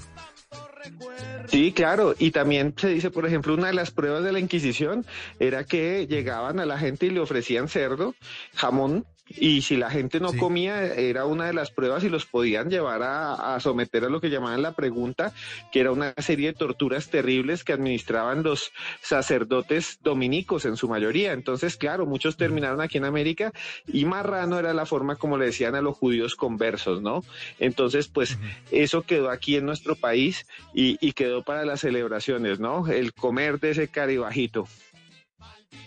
Sí, 1.56 1.72
claro. 1.72 2.14
Y 2.18 2.32
también 2.32 2.74
se 2.76 2.90
dice, 2.90 3.10
por 3.10 3.24
ejemplo, 3.24 3.54
una 3.54 3.68
de 3.68 3.72
las 3.72 3.90
pruebas 3.90 4.22
de 4.22 4.30
la 4.30 4.40
Inquisición 4.40 5.06
era 5.38 5.64
que 5.64 6.06
llegaban 6.06 6.60
a 6.60 6.66
la 6.66 6.78
gente 6.78 7.06
y 7.06 7.10
le 7.10 7.20
ofrecían 7.20 7.66
cerdo, 7.68 8.14
jamón, 8.54 9.06
y 9.28 9.62
si 9.62 9.76
la 9.76 9.90
gente 9.90 10.20
no 10.20 10.32
comía, 10.32 10.94
era 10.94 11.24
una 11.24 11.46
de 11.46 11.52
las 11.52 11.70
pruebas 11.70 12.04
y 12.04 12.08
los 12.08 12.26
podían 12.26 12.70
llevar 12.70 13.02
a, 13.02 13.58
someter 13.60 14.04
a 14.04 14.08
lo 14.08 14.20
que 14.20 14.30
llamaban 14.30 14.62
la 14.62 14.72
pregunta, 14.72 15.32
que 15.72 15.80
era 15.80 15.90
una 15.90 16.14
serie 16.18 16.48
de 16.48 16.58
torturas 16.58 17.08
terribles 17.08 17.64
que 17.64 17.72
administraban 17.72 18.42
los 18.42 18.72
sacerdotes 19.02 19.98
dominicos 20.02 20.64
en 20.64 20.76
su 20.76 20.88
mayoría. 20.88 21.32
Entonces, 21.32 21.76
claro, 21.76 22.06
muchos 22.06 22.36
terminaron 22.36 22.80
aquí 22.80 22.98
en 22.98 23.04
América 23.04 23.52
y 23.86 24.04
marrano 24.04 24.58
era 24.58 24.72
la 24.72 24.86
forma 24.86 25.16
como 25.16 25.38
le 25.38 25.46
decían 25.46 25.74
a 25.74 25.82
los 25.82 25.96
judíos 25.96 26.36
conversos, 26.36 27.02
¿no? 27.02 27.24
Entonces, 27.58 28.06
pues 28.06 28.38
eso 28.70 29.02
quedó 29.02 29.30
aquí 29.30 29.56
en 29.56 29.66
nuestro 29.66 29.96
país 29.96 30.46
y, 30.72 30.98
y 31.04 31.12
quedó 31.12 31.42
para 31.42 31.64
las 31.64 31.80
celebraciones, 31.80 32.60
¿no? 32.60 32.86
El 32.88 33.12
comer 33.12 33.58
de 33.58 33.70
ese 33.70 33.88
caribajito. 33.88 34.68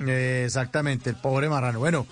exactamente, 0.05 1.11
el 1.11 1.15
pobre 1.15 1.47
marrano. 1.47 1.79
Bueno. 1.79 2.05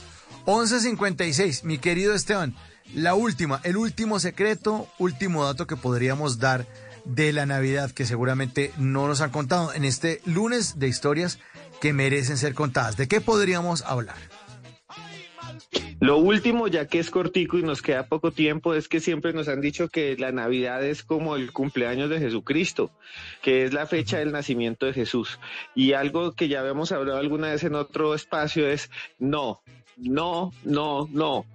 11.56, 0.48 1.66
mi 1.66 1.78
querido 1.78 2.14
Esteban, 2.14 2.56
la 2.96 3.16
última, 3.16 3.60
el 3.66 3.76
último 3.76 4.18
secreto, 4.18 4.88
último 4.98 5.44
dato 5.44 5.68
que 5.68 5.76
podríamos 5.76 6.40
dar 6.40 6.66
de 7.04 7.34
la 7.34 7.46
Navidad 7.46 7.92
que 7.92 8.06
seguramente 8.06 8.72
no 8.78 9.10
nos 9.10 9.20
han 9.20 9.32
contado 9.32 9.74
en 9.74 9.84
este 9.84 10.22
lunes 10.26 10.80
de 10.80 10.88
historias 10.88 11.38
que 11.82 11.92
merecen 11.92 12.38
ser 12.38 12.54
contadas. 12.54 12.96
¿De 12.96 13.10
qué 13.10 13.20
podríamos 13.20 13.82
hablar? 13.82 14.16
Lo 16.00 16.18
último, 16.18 16.70
ya 16.70 16.88
que 16.88 17.00
es 17.00 17.12
cortico 17.12 17.58
y 17.58 17.64
nos 17.64 17.82
queda 17.82 18.08
poco 18.08 18.32
tiempo, 18.32 18.74
es 18.74 18.88
que 18.88 19.02
siempre 19.02 19.34
nos 19.34 19.50
han 19.50 19.60
dicho 19.60 19.90
que 19.90 20.16
la 20.16 20.32
Navidad 20.32 20.82
es 20.82 21.04
como 21.04 21.36
el 21.36 21.52
cumpleaños 21.52 22.10
de 22.10 22.20
Jesucristo, 22.20 22.90
que 23.42 23.66
es 23.66 23.74
la 23.74 23.86
fecha 23.86 24.20
del 24.20 24.32
nacimiento 24.32 24.86
de 24.86 24.94
Jesús. 24.94 25.40
Y 25.76 25.92
algo 25.92 26.36
que 26.36 26.48
ya 26.48 26.62
habíamos 26.62 26.94
hablado 26.94 27.20
alguna 27.20 27.50
vez 27.50 27.66
en 27.66 27.76
otro 27.76 28.16
espacio 28.16 28.66
es, 28.70 28.90
no, 29.20 29.62
no, 29.98 30.52
no, 30.64 31.08
no. 31.12 31.46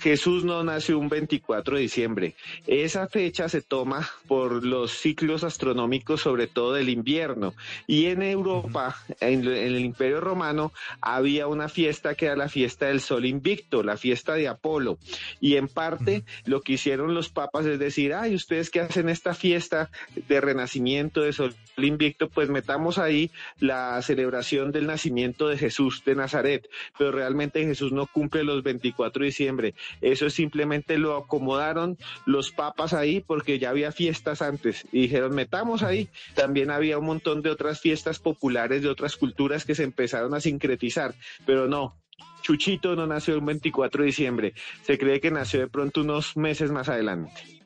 Jesús 0.00 0.44
no 0.44 0.64
nació 0.64 0.98
un 0.98 1.08
24 1.08 1.76
de 1.76 1.82
diciembre. 1.82 2.34
Esa 2.66 3.06
fecha 3.06 3.48
se 3.48 3.60
toma 3.60 4.08
por 4.26 4.64
los 4.64 4.92
ciclos 4.92 5.44
astronómicos, 5.44 6.22
sobre 6.22 6.46
todo 6.46 6.72
del 6.72 6.88
invierno. 6.88 7.54
Y 7.86 8.06
en 8.06 8.22
Europa, 8.22 8.96
en, 9.20 9.46
el 9.46 9.78
Imperio 9.78 10.20
Romano, 10.20 10.72
había 11.02 11.46
una 11.48 11.68
fiesta 11.68 12.14
que 12.14 12.26
era 12.26 12.36
la 12.36 12.48
fiesta 12.48 12.86
del 12.86 13.00
Sol 13.00 13.26
Invicto, 13.26 13.82
la 13.82 13.98
fiesta 13.98 14.34
de 14.34 14.48
Apolo. 14.48 14.98
Y 15.38 15.56
en 15.56 15.68
parte 15.68 16.24
lo 16.46 16.62
que 16.62 16.74
hicieron 16.74 17.14
los 17.14 17.28
papas 17.28 17.66
es 17.66 17.78
decir, 17.78 18.14
ay, 18.14 18.34
ustedes 18.34 18.70
que 18.70 18.80
hacen 18.80 19.10
esta 19.10 19.34
fiesta 19.34 19.90
de 20.28 20.40
renacimiento 20.40 21.20
de 21.20 21.34
Sol 21.34 21.54
Invicto, 21.76 22.28
pues 22.28 22.48
metamos 22.48 22.98
ahí 22.98 23.30
la 23.58 24.00
celebración 24.02 24.72
del 24.72 24.86
nacimiento 24.86 25.48
de 25.48 25.58
Jesús 25.58 26.02
de 26.06 26.14
Nazaret. 26.14 26.68
Pero 26.98 27.12
realmente 27.12 27.64
Jesús 27.64 27.92
no 27.92 28.06
cumple 28.06 28.44
los 28.44 28.62
24 28.62 29.20
de 29.20 29.26
diciembre. 29.26 29.74
Eso 30.00 30.30
simplemente 30.30 30.98
lo 30.98 31.16
acomodaron 31.16 31.98
los 32.26 32.50
papas 32.50 32.92
ahí 32.92 33.20
porque 33.20 33.58
ya 33.58 33.70
había 33.70 33.92
fiestas 33.92 34.42
antes 34.42 34.86
y 34.92 35.02
dijeron 35.02 35.34
metamos 35.34 35.82
ahí. 35.82 36.08
También 36.34 36.70
había 36.70 36.98
un 36.98 37.06
montón 37.06 37.42
de 37.42 37.50
otras 37.50 37.80
fiestas 37.80 38.18
populares 38.18 38.82
de 38.82 38.88
otras 38.88 39.16
culturas 39.16 39.64
que 39.64 39.74
se 39.74 39.84
empezaron 39.84 40.34
a 40.34 40.40
sincretizar, 40.40 41.14
pero 41.46 41.68
no, 41.68 41.96
Chuchito 42.42 42.96
no 42.96 43.06
nació 43.06 43.34
el 43.34 43.40
24 43.42 44.02
de 44.02 44.06
diciembre. 44.06 44.54
Se 44.82 44.98
cree 44.98 45.20
que 45.20 45.30
nació 45.30 45.60
de 45.60 45.68
pronto 45.68 46.00
unos 46.00 46.36
meses 46.36 46.70
más 46.70 46.88
adelante. 46.88 47.60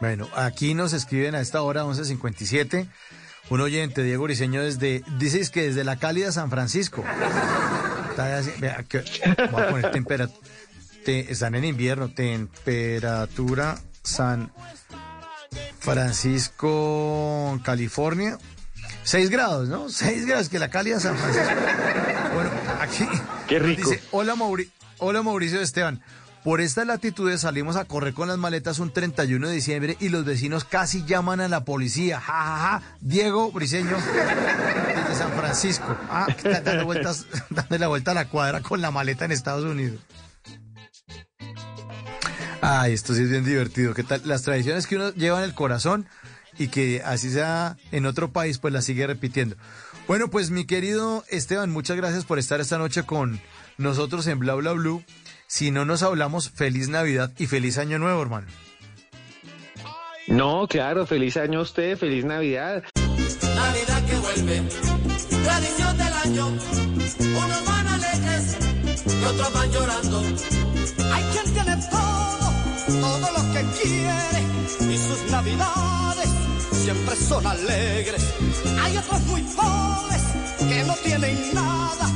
Bueno, 0.00 0.28
aquí 0.34 0.74
nos 0.74 0.92
escriben 0.92 1.34
a 1.34 1.40
esta 1.40 1.62
hora 1.62 1.84
11.57. 1.84 2.88
Un 3.50 3.60
oyente, 3.60 4.02
Diego 4.02 4.24
Briseño, 4.24 4.62
desde, 4.62 5.02
dices 5.18 5.50
que 5.50 5.62
desde 5.62 5.84
la 5.84 5.96
cálida 5.96 6.32
San 6.32 6.50
Francisco. 6.50 7.04
voy 9.50 9.62
a 9.62 9.70
poner 9.70 9.90
temperatura 9.90 10.40
están 11.18 11.54
en 11.54 11.64
invierno, 11.64 12.12
temperatura 12.12 13.78
San 14.02 14.52
Francisco, 15.80 17.58
California. 17.64 18.38
6 19.02 19.30
grados, 19.30 19.68
¿no? 19.68 19.88
6 19.88 20.26
grados, 20.26 20.48
que 20.48 20.58
la 20.58 20.70
cálida 20.70 21.00
San 21.00 21.16
Francisco. 21.16 21.50
Bueno, 22.34 22.50
aquí 22.80 23.08
Qué 23.48 23.58
rico. 23.58 23.88
dice, 23.90 24.02
hola, 24.12 24.34
hola 24.98 25.22
Mauricio 25.22 25.60
Esteban. 25.60 26.02
Por 26.44 26.62
estas 26.62 26.86
latitudes 26.86 27.42
salimos 27.42 27.76
a 27.76 27.84
correr 27.84 28.14
con 28.14 28.28
las 28.28 28.38
maletas 28.38 28.78
un 28.78 28.90
31 28.90 29.48
de 29.48 29.54
diciembre 29.54 29.96
y 30.00 30.08
los 30.08 30.24
vecinos 30.24 30.64
casi 30.64 31.04
llaman 31.04 31.40
a 31.40 31.48
la 31.48 31.64
policía. 31.64 32.18
Ja, 32.18 32.32
ja, 32.32 32.56
ja. 32.56 32.82
Diego 33.00 33.52
Briseño 33.52 33.96
de 33.98 35.14
San 35.14 35.32
Francisco. 35.32 35.94
Ah, 36.08 36.26
dando, 36.64 36.86
vueltas, 36.86 37.26
dando 37.50 37.76
la 37.76 37.88
vuelta 37.88 38.12
a 38.12 38.14
la 38.14 38.28
cuadra 38.28 38.62
con 38.62 38.80
la 38.80 38.90
maleta 38.90 39.26
en 39.26 39.32
Estados 39.32 39.64
Unidos. 39.64 40.00
Ay, 42.62 42.92
esto 42.92 43.14
sí 43.14 43.22
es 43.22 43.30
bien 43.30 43.44
divertido. 43.44 43.94
¿Qué 43.94 44.04
tal? 44.04 44.22
Las 44.24 44.42
tradiciones 44.42 44.86
que 44.86 44.96
uno 44.96 45.12
lleva 45.14 45.38
en 45.38 45.44
el 45.44 45.54
corazón 45.54 46.06
y 46.58 46.68
que 46.68 47.02
así 47.04 47.30
sea 47.30 47.76
en 47.90 48.06
otro 48.06 48.32
país, 48.32 48.58
pues 48.58 48.72
las 48.74 48.84
sigue 48.84 49.06
repitiendo. 49.06 49.56
Bueno, 50.06 50.28
pues 50.28 50.50
mi 50.50 50.66
querido 50.66 51.24
Esteban, 51.28 51.70
muchas 51.70 51.96
gracias 51.96 52.24
por 52.24 52.38
estar 52.38 52.60
esta 52.60 52.78
noche 52.78 53.04
con 53.04 53.40
nosotros 53.78 54.26
en 54.26 54.40
Bla 54.40 54.54
Bla 54.54 54.72
Blue. 54.72 55.04
Si 55.46 55.70
no 55.70 55.84
nos 55.84 56.02
hablamos, 56.02 56.50
feliz 56.50 56.88
Navidad 56.88 57.32
y 57.38 57.46
feliz 57.46 57.78
Año 57.78 57.98
Nuevo, 57.98 58.20
hermano. 58.20 58.46
No, 60.28 60.68
claro, 60.68 61.06
feliz 61.06 61.36
año 61.36 61.60
a 61.60 61.62
usted, 61.62 61.96
feliz 61.96 62.24
Navidad. 62.24 62.84
Navidad 62.94 64.06
que 64.06 64.16
vuelve, 64.16 64.62
tradición 65.44 65.98
del 65.98 66.12
año, 66.12 66.46
unos 66.48 67.64
van 67.66 67.86
alegres 67.88 68.56
y 69.06 69.24
otros 69.24 69.52
van 69.52 69.72
llorando. 69.72 70.59
Navidades 75.40 76.28
siempre 76.70 77.16
son 77.16 77.46
alegres. 77.46 78.22
Hay 78.82 78.96
otros 78.96 79.22
muy 79.22 79.40
pobres 79.42 80.22
que 80.58 80.84
no 80.84 80.94
tienen 80.96 81.54
nada, 81.54 82.06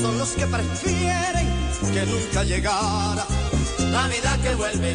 son 0.00 0.16
los 0.18 0.30
que 0.30 0.46
prefieren 0.46 1.46
que 1.92 2.06
nunca 2.06 2.42
llegara. 2.42 3.26
Navidad 3.92 4.38
que 4.40 4.54
vuelve, 4.54 4.92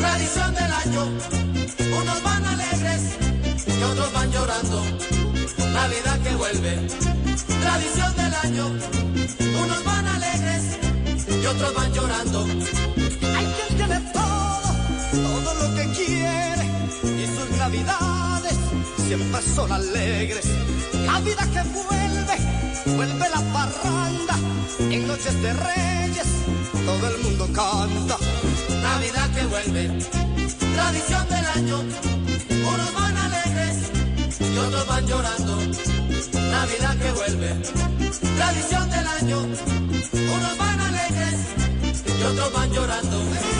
tradición 0.00 0.54
del 0.54 0.72
año, 0.84 1.02
unos 2.00 2.22
van 2.22 2.44
alegres 2.44 3.02
y 3.66 3.82
otros 3.82 4.12
van 4.12 4.30
llorando. 4.32 4.82
Navidad 5.72 6.18
que 6.22 6.34
vuelve 6.36 6.72
tradición 7.62 8.16
del 8.16 8.34
año. 8.44 8.66
Unos 9.64 9.84
van 9.84 10.06
alegres 10.06 10.64
y 11.42 11.46
otros 11.46 11.74
van 11.74 11.92
llorando. 11.94 12.44
Hay 13.36 13.46
quien 13.54 13.76
tiene 13.78 14.00
todo, 14.12 14.68
todo 15.12 15.54
lo 15.54 15.74
que 15.76 15.84
quiere 15.96 16.19
navidades 17.70 18.58
siempre 19.06 19.42
son 19.54 19.70
alegres. 19.70 20.44
La 21.06 21.20
vida 21.20 21.44
que 21.54 21.62
vuelve, 21.70 22.96
vuelve 22.96 23.28
la 23.28 23.40
parranda 23.52 24.36
en 24.78 25.06
noches 25.06 25.40
de 25.42 25.52
reyes. 25.52 26.26
Todo 26.84 27.08
el 27.10 27.22
mundo 27.22 27.46
canta. 27.52 28.16
Navidad 28.82 29.30
que 29.34 29.46
vuelve, 29.46 29.82
tradición 30.74 31.28
del 31.28 31.46
año. 31.58 31.78
Unos 32.72 32.94
van 32.94 33.16
alegres 33.16 33.76
y 34.40 34.58
otros 34.58 34.86
van 34.88 35.06
llorando. 35.06 35.56
Navidad 36.50 36.96
que 36.96 37.12
vuelve, 37.12 37.50
tradición 38.36 38.90
del 38.90 39.06
año. 39.06 39.38
Unos 40.36 40.58
van 40.58 40.80
alegres 40.80 41.40
y 42.18 42.22
otros 42.22 42.52
van 42.52 42.72
llorando. 42.72 43.59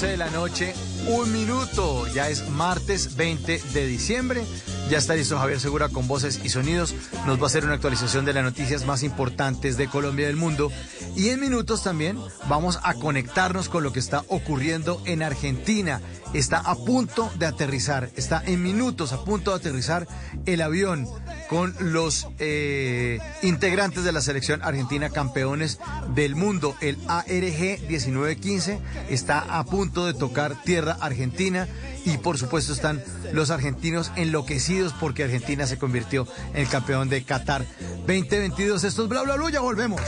12 0.00 0.12
de 0.12 0.16
la 0.16 0.30
noche, 0.30 0.74
un 1.08 1.32
minuto. 1.32 2.06
Ya 2.14 2.28
es 2.28 2.48
martes 2.50 3.16
20 3.16 3.60
de 3.74 3.86
diciembre. 3.88 4.44
Ya 4.88 4.98
está 4.98 5.16
listo 5.16 5.36
Javier 5.36 5.58
Segura 5.58 5.88
con 5.88 6.06
voces 6.06 6.40
y 6.44 6.50
sonidos. 6.50 6.94
Nos 7.26 7.40
va 7.40 7.42
a 7.42 7.46
hacer 7.46 7.64
una 7.64 7.74
actualización 7.74 8.24
de 8.24 8.32
las 8.32 8.44
noticias 8.44 8.86
más 8.86 9.02
importantes 9.02 9.76
de 9.76 9.88
Colombia 9.88 10.22
y 10.22 10.26
del 10.28 10.36
mundo. 10.36 10.70
Y 11.16 11.30
en 11.30 11.40
minutos 11.40 11.82
también 11.82 12.16
vamos 12.48 12.78
a 12.84 12.94
conectarnos 12.94 13.68
con 13.68 13.82
lo 13.82 13.92
que 13.92 13.98
está 13.98 14.22
ocurriendo 14.28 15.02
en 15.04 15.24
Argentina. 15.24 16.00
Está 16.34 16.58
a 16.58 16.74
punto 16.74 17.30
de 17.38 17.46
aterrizar, 17.46 18.10
está 18.16 18.42
en 18.44 18.62
minutos 18.62 19.12
a 19.12 19.24
punto 19.24 19.50
de 19.50 19.56
aterrizar 19.56 20.06
el 20.44 20.60
avión 20.60 21.08
con 21.48 21.74
los 21.80 22.28
eh, 22.38 23.18
integrantes 23.42 24.04
de 24.04 24.12
la 24.12 24.20
selección 24.20 24.62
argentina 24.62 25.08
campeones 25.08 25.78
del 26.14 26.36
mundo. 26.36 26.76
El 26.80 26.98
ARG 27.08 27.80
1915 27.88 28.78
está 29.08 29.38
a 29.58 29.64
punto 29.64 30.06
de 30.06 30.14
tocar 30.14 30.62
tierra 30.62 30.98
argentina 31.00 31.66
y 32.04 32.18
por 32.18 32.38
supuesto 32.38 32.72
están 32.72 33.02
los 33.32 33.50
argentinos 33.50 34.12
enloquecidos 34.16 34.92
porque 34.92 35.24
Argentina 35.24 35.66
se 35.66 35.78
convirtió 35.78 36.26
en 36.52 36.60
el 36.60 36.68
campeón 36.68 37.08
de 37.08 37.24
Qatar 37.24 37.64
2022. 38.06 38.84
Esto 38.84 39.04
es 39.04 39.08
bla 39.08 39.22
bla 39.22 39.36
bla, 39.36 39.50
ya 39.50 39.60
volvemos. 39.60 40.00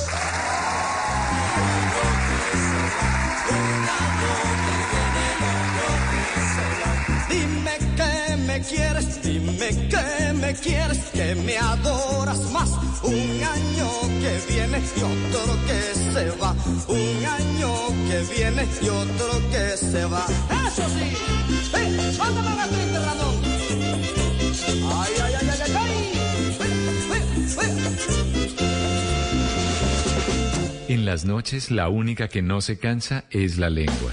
Dime 7.30 7.78
que 7.96 8.36
me 8.48 8.60
quieres, 8.60 9.22
dime 9.22 9.68
que 9.88 10.32
me 10.34 10.52
quieres, 10.54 10.98
que 11.12 11.34
me 11.36 11.56
adoras 11.56 12.40
más. 12.50 12.70
Un 13.02 13.42
año 13.56 13.88
que 14.20 14.32
viene 14.52 14.78
y 14.96 15.02
otro 15.02 15.42
que 15.66 15.80
se 16.12 16.30
va. 16.40 16.54
Un 16.88 17.24
año 17.24 17.70
que 18.08 18.18
viene 18.34 18.66
y 18.82 18.88
otro 18.88 19.30
que 19.52 19.76
se 19.76 20.04
va. 20.06 20.26
Eso 20.66 20.84
sí, 20.88 21.08
ven, 21.72 22.18
mándame 22.18 22.56
la 22.56 22.66
triste 22.66 22.98
Ramón. 22.98 23.36
Ay, 24.92 25.12
ay, 25.24 25.34
ay, 25.40 25.48
ay, 25.50 25.60
ay, 25.64 25.72
ay. 25.76 26.20
En 30.88 31.04
las 31.04 31.24
noches 31.24 31.70
la 31.70 31.88
única 31.88 32.26
que 32.26 32.42
no 32.42 32.60
se 32.60 32.78
cansa 32.78 33.24
es 33.30 33.58
la 33.58 33.70
lengua. 33.70 34.12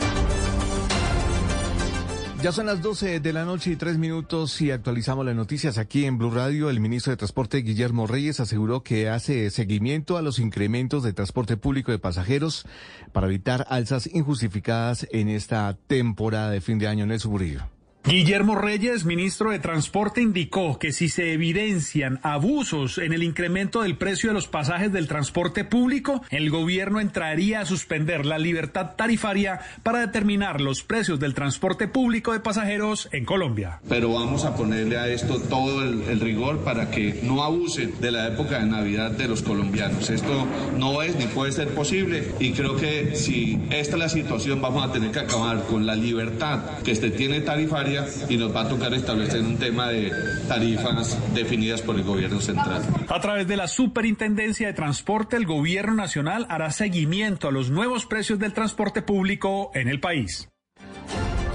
Ya 2.41 2.51
son 2.51 2.65
las 2.65 2.81
12 2.81 3.19
de 3.19 3.33
la 3.33 3.45
noche 3.45 3.69
y 3.69 3.75
tres 3.75 3.99
minutos 3.99 4.59
y 4.61 4.71
actualizamos 4.71 5.23
las 5.23 5.35
noticias 5.35 5.77
aquí 5.77 6.05
en 6.05 6.17
Blue 6.17 6.31
Radio. 6.31 6.71
El 6.71 6.79
ministro 6.79 7.11
de 7.11 7.17
Transporte 7.17 7.57
Guillermo 7.57 8.07
Reyes 8.07 8.39
aseguró 8.39 8.81
que 8.81 9.09
hace 9.09 9.51
seguimiento 9.51 10.17
a 10.17 10.23
los 10.23 10.39
incrementos 10.39 11.03
de 11.03 11.13
transporte 11.13 11.55
público 11.55 11.91
de 11.91 11.99
pasajeros 11.99 12.65
para 13.11 13.27
evitar 13.27 13.67
alzas 13.69 14.09
injustificadas 14.11 15.07
en 15.11 15.29
esta 15.29 15.77
temporada 15.85 16.49
de 16.49 16.61
fin 16.61 16.79
de 16.79 16.87
año 16.87 17.03
en 17.03 17.11
el 17.11 17.19
suburbio. 17.19 17.61
Guillermo 18.03 18.55
Reyes, 18.55 19.05
ministro 19.05 19.51
de 19.51 19.59
Transporte, 19.59 20.21
indicó 20.21 20.79
que 20.79 20.91
si 20.91 21.07
se 21.07 21.33
evidencian 21.33 22.19
abusos 22.23 22.97
en 22.97 23.13
el 23.13 23.21
incremento 23.21 23.83
del 23.83 23.95
precio 23.95 24.31
de 24.31 24.33
los 24.33 24.47
pasajes 24.47 24.91
del 24.91 25.07
transporte 25.07 25.63
público, 25.65 26.23
el 26.31 26.49
gobierno 26.49 26.99
entraría 26.99 27.61
a 27.61 27.65
suspender 27.65 28.25
la 28.25 28.39
libertad 28.39 28.95
tarifaria 28.97 29.59
para 29.83 29.99
determinar 29.99 30.61
los 30.61 30.81
precios 30.81 31.19
del 31.19 31.35
transporte 31.35 31.87
público 31.87 32.33
de 32.33 32.39
pasajeros 32.39 33.07
en 33.11 33.23
Colombia. 33.23 33.79
Pero 33.87 34.11
vamos 34.13 34.45
a 34.45 34.55
ponerle 34.55 34.97
a 34.97 35.07
esto 35.07 35.39
todo 35.39 35.83
el, 35.83 36.01
el 36.09 36.19
rigor 36.19 36.63
para 36.63 36.89
que 36.89 37.19
no 37.21 37.43
abusen 37.43 37.93
de 38.01 38.11
la 38.11 38.27
época 38.29 38.59
de 38.59 38.65
Navidad 38.65 39.11
de 39.11 39.27
los 39.27 39.43
colombianos. 39.43 40.09
Esto 40.09 40.47
no 40.75 41.03
es 41.03 41.15
ni 41.17 41.27
puede 41.27 41.51
ser 41.51 41.67
posible 41.69 42.31
y 42.39 42.51
creo 42.53 42.75
que 42.75 43.15
si 43.15 43.59
esta 43.69 43.93
es 43.93 43.99
la 43.99 44.09
situación 44.09 44.59
vamos 44.59 44.89
a 44.89 44.91
tener 44.91 45.11
que 45.11 45.19
acabar 45.19 45.63
con 45.67 45.85
la 45.85 45.95
libertad 45.95 46.79
que 46.83 46.91
este 46.91 47.11
tiene 47.11 47.41
tarifaria 47.41 47.90
y 48.29 48.37
nos 48.37 48.55
va 48.55 48.61
a 48.61 48.69
tocar 48.69 48.93
establecer 48.93 49.41
un 49.41 49.57
tema 49.57 49.89
de 49.89 50.11
tarifas 50.47 51.17
definidas 51.33 51.81
por 51.81 51.95
el 51.95 52.03
gobierno 52.03 52.39
central. 52.39 52.81
A 53.07 53.19
través 53.19 53.47
de 53.47 53.57
la 53.57 53.67
Superintendencia 53.67 54.67
de 54.67 54.73
Transporte, 54.73 55.37
el 55.37 55.45
gobierno 55.45 55.93
nacional 55.93 56.45
hará 56.49 56.71
seguimiento 56.71 57.47
a 57.47 57.51
los 57.51 57.69
nuevos 57.69 58.05
precios 58.05 58.39
del 58.39 58.53
transporte 58.53 59.01
público 59.01 59.71
en 59.73 59.87
el 59.87 59.99
país. 59.99 60.47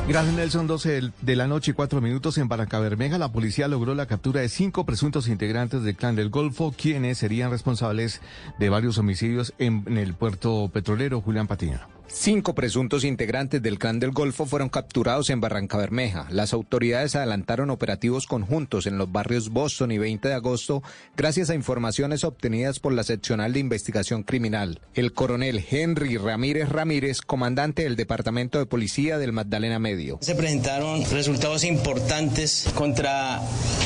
Gracias, 0.08 0.34
Nelson. 0.36 0.68
12 0.68 1.10
de 1.20 1.36
la 1.36 1.48
noche 1.48 1.72
y 1.72 1.74
cuatro 1.74 2.00
minutos 2.00 2.38
en 2.38 2.46
Barranca 2.46 2.78
Bermeja. 2.78 3.18
La 3.18 3.32
policía 3.32 3.66
logró 3.66 3.92
la 3.96 4.06
captura 4.06 4.40
de 4.40 4.48
cinco 4.48 4.86
presuntos 4.86 5.26
integrantes 5.26 5.82
del 5.82 5.96
clan 5.96 6.14
del 6.14 6.30
Golfo, 6.30 6.72
quienes 6.72 7.18
serían 7.18 7.50
responsables 7.50 8.20
de 8.60 8.68
varios 8.68 8.98
homicidios 8.98 9.52
en, 9.58 9.82
en 9.86 9.98
el 9.98 10.14
puerto 10.14 10.70
petrolero. 10.72 11.20
Julián 11.20 11.48
Patiño. 11.48 11.95
Cinco 12.08 12.54
presuntos 12.54 13.04
integrantes 13.04 13.60
del 13.60 13.78
clan 13.78 13.98
del 13.98 14.12
Golfo 14.12 14.46
fueron 14.46 14.68
capturados 14.68 15.28
en 15.28 15.40
Barranca 15.40 15.76
Bermeja. 15.76 16.26
Las 16.30 16.52
autoridades 16.52 17.16
adelantaron 17.16 17.70
operativos 17.70 18.26
conjuntos 18.26 18.86
en 18.86 18.96
los 18.96 19.10
barrios 19.10 19.50
Boston 19.50 19.90
y 19.90 19.98
20 19.98 20.28
de 20.28 20.34
agosto 20.34 20.82
gracias 21.16 21.50
a 21.50 21.54
informaciones 21.54 22.22
obtenidas 22.22 22.78
por 22.78 22.92
la 22.92 23.02
seccional 23.02 23.52
de 23.52 23.60
investigación 23.60 24.22
criminal. 24.22 24.80
El 24.94 25.12
coronel 25.12 25.64
Henry 25.68 26.16
Ramírez 26.16 26.68
Ramírez, 26.68 27.22
comandante 27.22 27.82
del 27.82 27.96
Departamento 27.96 28.58
de 28.58 28.66
Policía 28.66 29.18
del 29.18 29.32
Magdalena 29.32 29.78
Medio. 29.78 30.18
Se 30.20 30.34
presentaron 30.34 31.04
resultados 31.10 31.64
importantes 31.64 32.68
contra 32.74 33.40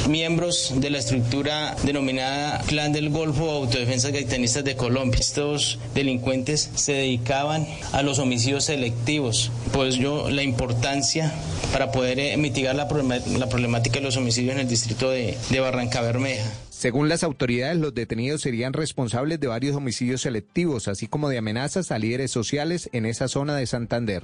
miembros 0.08 0.74
de 0.76 0.90
la 0.90 0.98
estructura 0.98 1.74
denominada 1.84 2.60
Clan 2.66 2.92
del 2.92 3.10
Golfo 3.10 3.44
o 3.44 3.64
Autodefensas 3.64 4.12
Gaitanistas 4.12 4.64
de 4.64 4.76
Colombia. 4.76 5.20
Estos 5.20 5.78
delincuentes 5.94 6.70
se 6.74 6.92
dedicaban 6.92 7.66
a 7.92 8.02
los 8.02 8.09
homicidios 8.18 8.64
selectivos. 8.64 9.50
Pues 9.72 9.96
yo 9.96 10.30
la 10.30 10.42
importancia 10.42 11.32
para 11.72 11.92
poder 11.92 12.18
eh, 12.18 12.36
mitigar 12.36 12.74
la, 12.74 12.88
la 13.38 13.48
problemática 13.48 13.98
de 13.98 14.04
los 14.04 14.16
homicidios 14.16 14.54
en 14.54 14.60
el 14.60 14.68
distrito 14.68 15.10
de, 15.10 15.36
de 15.50 15.60
Barranca 15.60 16.00
Bermeja. 16.00 16.50
Según 16.70 17.08
las 17.10 17.24
autoridades, 17.24 17.76
los 17.76 17.94
detenidos 17.94 18.40
serían 18.40 18.72
responsables 18.72 19.38
de 19.38 19.46
varios 19.46 19.76
homicidios 19.76 20.22
selectivos, 20.22 20.88
así 20.88 21.06
como 21.08 21.28
de 21.28 21.38
amenazas 21.38 21.92
a 21.92 21.98
líderes 21.98 22.30
sociales 22.30 22.88
en 22.92 23.04
esa 23.04 23.28
zona 23.28 23.54
de 23.54 23.66
Santander. 23.66 24.22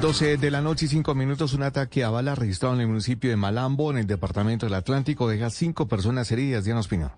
12 0.00 0.38
de 0.38 0.50
la 0.50 0.62
noche 0.62 0.86
y 0.86 0.88
cinco 0.88 1.14
minutos, 1.14 1.52
un 1.52 1.62
ataque 1.62 2.04
a 2.04 2.10
bala 2.10 2.34
registrado 2.34 2.74
en 2.74 2.80
el 2.80 2.88
municipio 2.88 3.28
de 3.28 3.36
Malambo, 3.36 3.90
en 3.90 3.98
el 3.98 4.06
departamento 4.06 4.64
del 4.64 4.74
Atlántico, 4.76 5.28
deja 5.28 5.50
cinco 5.50 5.88
personas 5.88 6.32
heridas. 6.32 6.64
Diana 6.64 6.80
Ospina. 6.80 7.12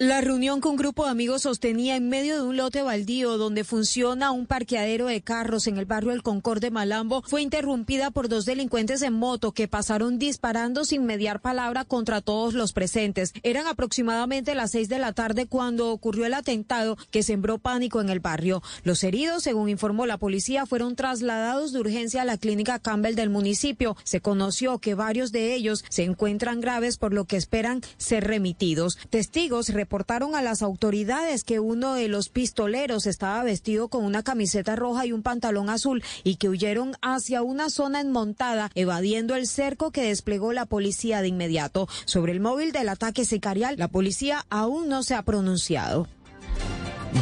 La 0.00 0.22
reunión 0.22 0.62
con 0.62 0.70
un 0.70 0.76
grupo 0.78 1.04
de 1.04 1.10
amigos 1.10 1.42
sostenía 1.42 1.94
en 1.94 2.08
medio 2.08 2.36
de 2.36 2.48
un 2.48 2.56
lote 2.56 2.80
baldío 2.80 3.36
donde 3.36 3.64
funciona 3.64 4.30
un 4.30 4.46
parqueadero 4.46 5.04
de 5.08 5.20
carros 5.20 5.66
en 5.66 5.76
el 5.76 5.84
barrio 5.84 6.12
El 6.12 6.22
Concord 6.22 6.62
de 6.62 6.70
Malambo 6.70 7.22
fue 7.26 7.42
interrumpida 7.42 8.10
por 8.10 8.30
dos 8.30 8.46
delincuentes 8.46 9.02
en 9.02 9.12
moto 9.12 9.52
que 9.52 9.68
pasaron 9.68 10.18
disparando 10.18 10.86
sin 10.86 11.04
mediar 11.04 11.42
palabra 11.42 11.84
contra 11.84 12.22
todos 12.22 12.54
los 12.54 12.72
presentes. 12.72 13.34
Eran 13.42 13.66
aproximadamente 13.66 14.54
las 14.54 14.70
seis 14.70 14.88
de 14.88 14.98
la 14.98 15.12
tarde 15.12 15.44
cuando 15.44 15.90
ocurrió 15.90 16.24
el 16.24 16.32
atentado 16.32 16.96
que 17.10 17.22
sembró 17.22 17.58
pánico 17.58 18.00
en 18.00 18.08
el 18.08 18.20
barrio. 18.20 18.62
Los 18.84 19.04
heridos, 19.04 19.42
según 19.42 19.68
informó 19.68 20.06
la 20.06 20.16
policía, 20.16 20.64
fueron 20.64 20.96
trasladados 20.96 21.74
de 21.74 21.80
urgencia 21.80 22.22
a 22.22 22.24
la 22.24 22.38
clínica 22.38 22.78
Campbell 22.78 23.16
del 23.16 23.28
municipio. 23.28 23.98
Se 24.04 24.22
conoció 24.22 24.78
que 24.78 24.94
varios 24.94 25.30
de 25.30 25.52
ellos 25.52 25.84
se 25.90 26.04
encuentran 26.04 26.62
graves 26.62 26.96
por 26.96 27.12
lo 27.12 27.26
que 27.26 27.36
esperan 27.36 27.82
ser 27.98 28.26
remitidos. 28.26 28.96
Testigos 29.10 29.68
reportaron 29.90 30.36
a 30.36 30.40
las 30.40 30.62
autoridades 30.62 31.42
que 31.42 31.58
uno 31.58 31.94
de 31.94 32.06
los 32.06 32.28
pistoleros 32.28 33.08
estaba 33.08 33.42
vestido 33.42 33.88
con 33.88 34.04
una 34.04 34.22
camiseta 34.22 34.76
roja 34.76 35.04
y 35.04 35.10
un 35.10 35.24
pantalón 35.24 35.68
azul 35.68 36.04
y 36.22 36.36
que 36.36 36.48
huyeron 36.48 36.92
hacia 37.02 37.42
una 37.42 37.70
zona 37.70 38.00
enmontada, 38.00 38.70
evadiendo 38.76 39.34
el 39.34 39.48
cerco 39.48 39.90
que 39.90 40.04
desplegó 40.04 40.52
la 40.52 40.64
policía 40.64 41.22
de 41.22 41.28
inmediato. 41.28 41.88
Sobre 42.04 42.30
el 42.30 42.38
móvil 42.38 42.70
del 42.70 42.88
ataque 42.88 43.24
sicarial, 43.24 43.74
la 43.78 43.88
policía 43.88 44.46
aún 44.48 44.88
no 44.88 45.02
se 45.02 45.16
ha 45.16 45.22
pronunciado. 45.22 46.06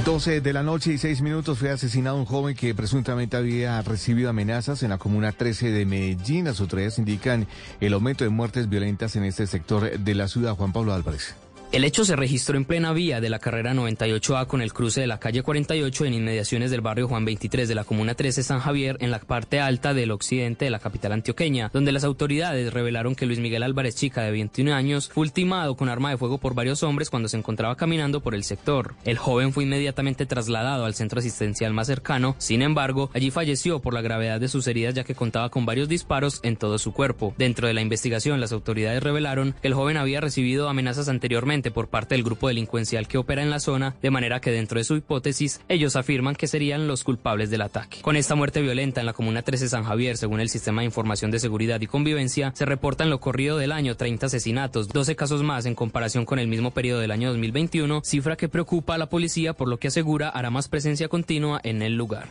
12 0.05 0.43
de 0.43 0.53
la 0.53 0.63
noche 0.63 0.93
y 0.93 0.99
6 0.99 1.23
minutos 1.23 1.59
fue 1.59 1.71
asesinado 1.71 2.19
un 2.19 2.27
joven 2.27 2.55
que 2.55 2.75
presuntamente 2.75 3.39
había 3.39 3.81
recibido 3.81 4.29
amenazas 4.29 4.83
en 4.83 4.91
la 4.91 4.99
comuna 4.99 5.33
13 5.33 5.71
de 5.71 5.87
Medellín. 5.87 6.45
Las 6.45 6.61
autoridades 6.61 6.99
indican 6.99 7.47
el 7.81 7.95
aumento 7.95 8.25
de 8.25 8.31
muertes 8.31 8.69
violentas 8.69 9.17
en 9.17 9.25
este 9.25 9.47
sector 9.47 9.99
de 9.99 10.15
la 10.15 10.29
ciudad. 10.29 10.55
Juan 10.55 10.75
Pablo 10.75 10.93
Álvarez. 10.93 11.35
El 11.71 11.85
hecho 11.85 12.07
se 12.07 12.17
registró 12.17 12.57
en 12.57 12.65
plena 12.65 12.95
vía 12.95 13.21
de 13.21 13.29
la 13.29 13.41
carrera 13.41 13.75
98A 13.75 14.47
con 14.47 14.63
el 14.63 14.73
cruce 14.73 15.03
de 15.03 15.07
la 15.07 15.21
calle 15.21 15.43
48 15.43 16.07
en 16.07 16.15
inmediaciones 16.15 16.71
del 16.71 16.81
barrio 16.81 17.09
Juan 17.09 17.27
23 17.27 17.69
de 17.69 17.75
la 17.75 17.85
comuna 17.85 18.15
13 18.15 18.43
San 18.43 18.61
Javier 18.61 18.97
en 19.01 19.11
la 19.11 19.19
parte 19.19 19.61
alta 19.61 19.93
del 19.93 20.11
occidente 20.11 20.65
de 20.65 20.71
la 20.71 20.79
capital 20.79 21.13
antioqueña, 21.13 21.71
donde 21.71 21.93
las 21.93 22.05
autoridades 22.05 22.73
revelaron 22.73 23.15
que 23.15 23.27
Luis 23.27 23.39
Miguel 23.39 23.63
Álvarez 23.63 23.97
Chica 23.97 24.23
de 24.23 24.31
21 24.31 24.73
años 24.73 25.11
fue 25.13 25.25
ultimado 25.25 25.77
con 25.77 25.91
arma 25.91 26.09
de 26.09 26.17
fuego 26.17 26.39
por 26.39 26.55
varios 26.55 26.83
hombres 26.83 27.11
cuando 27.11 27.29
se 27.29 27.37
encontraba 27.37 27.77
caminando 27.77 28.23
por 28.23 28.35
el 28.35 28.45
sector. 28.45 28.95
El 29.05 29.19
joven 29.19 29.53
fue 29.53 29.65
inmediatamente 29.65 30.25
trasladado 30.25 30.87
al 30.87 30.95
centro 30.95 31.19
asistencial 31.19 31.75
más 31.75 31.89
cercano, 31.89 32.35
sin 32.39 32.63
embargo, 32.63 33.11
allí 33.13 33.31
falleció 33.31 33.81
por 33.81 33.93
la 33.93 34.01
gravedad 34.01 34.41
de 34.41 34.49
sus 34.49 34.67
heridas 34.69 34.95
ya 34.95 35.05
que 35.05 35.15
contaba 35.15 35.51
con 35.51 35.67
varios 35.67 35.91
disparos 35.91 36.41
en 36.45 36.57
todo 36.57 36.79
su 36.79 36.95
cuerpo. 36.95 37.35
Dentro 37.37 37.67
de 37.69 37.75
la 37.75 37.83
investigación, 37.83 38.41
las 38.41 38.53
autoridades 38.53 39.03
revelaron 39.03 39.55
que 39.61 39.69
el 39.69 39.75
joven 39.75 39.99
había 39.99 40.23
recibido 40.23 40.71
amenazas 40.71 41.11
anteriormente 41.11 41.58
por 41.71 41.89
parte 41.89 42.15
del 42.15 42.25
grupo 42.25 42.49
delincuencial 42.49 43.09
que 43.09 43.19
opera 43.19 43.43
en 43.43 43.51
la 43.51 43.61
zona, 43.61 43.95
de 44.01 44.11
manera 44.11 44.41
que 44.41 44.51
dentro 44.51 44.79
de 44.79 44.85
su 44.85 44.97
hipótesis 44.97 45.61
ellos 45.69 45.97
afirman 45.97 46.35
que 46.35 46.47
serían 46.47 46.87
los 46.87 47.05
culpables 47.05 47.51
del 47.51 47.63
ataque. 47.63 48.01
Con 48.01 48.17
esta 48.17 48.35
muerte 48.35 48.63
violenta 48.63 49.01
en 49.01 49.07
la 49.07 49.13
comuna 49.13 49.43
13 49.43 49.69
San 49.69 49.85
Javier, 49.85 50.17
según 50.17 50.41
el 50.41 50.49
Sistema 50.49 50.83
de 50.83 50.87
Información 50.87 51.31
de 51.31 51.41
Seguridad 51.41 51.81
y 51.81 51.87
Convivencia, 51.87 52.53
se 52.55 52.65
reporta 52.65 53.05
en 53.05 53.11
lo 53.11 53.21
corrido 53.21 53.59
del 53.59 53.73
año 53.73 53.97
30 53.97 54.27
asesinatos, 54.27 54.89
12 54.89 55.17
casos 55.17 55.43
más 55.43 55.67
en 55.67 55.75
comparación 55.75 56.25
con 56.25 56.39
el 56.39 56.49
mismo 56.49 56.71
periodo 56.71 57.01
del 57.01 57.11
año 57.11 57.31
2021, 57.31 58.03
cifra 58.05 58.37
que 58.37 58.49
preocupa 58.49 58.95
a 58.95 58.99
la 58.99 59.09
policía 59.09 59.53
por 59.53 59.69
lo 59.69 59.79
que 59.79 59.89
asegura 59.89 60.29
hará 60.29 60.51
más 60.51 60.69
presencia 60.69 61.09
continua 61.09 61.61
en 61.65 61.83
el 61.83 61.95
lugar. 61.95 62.29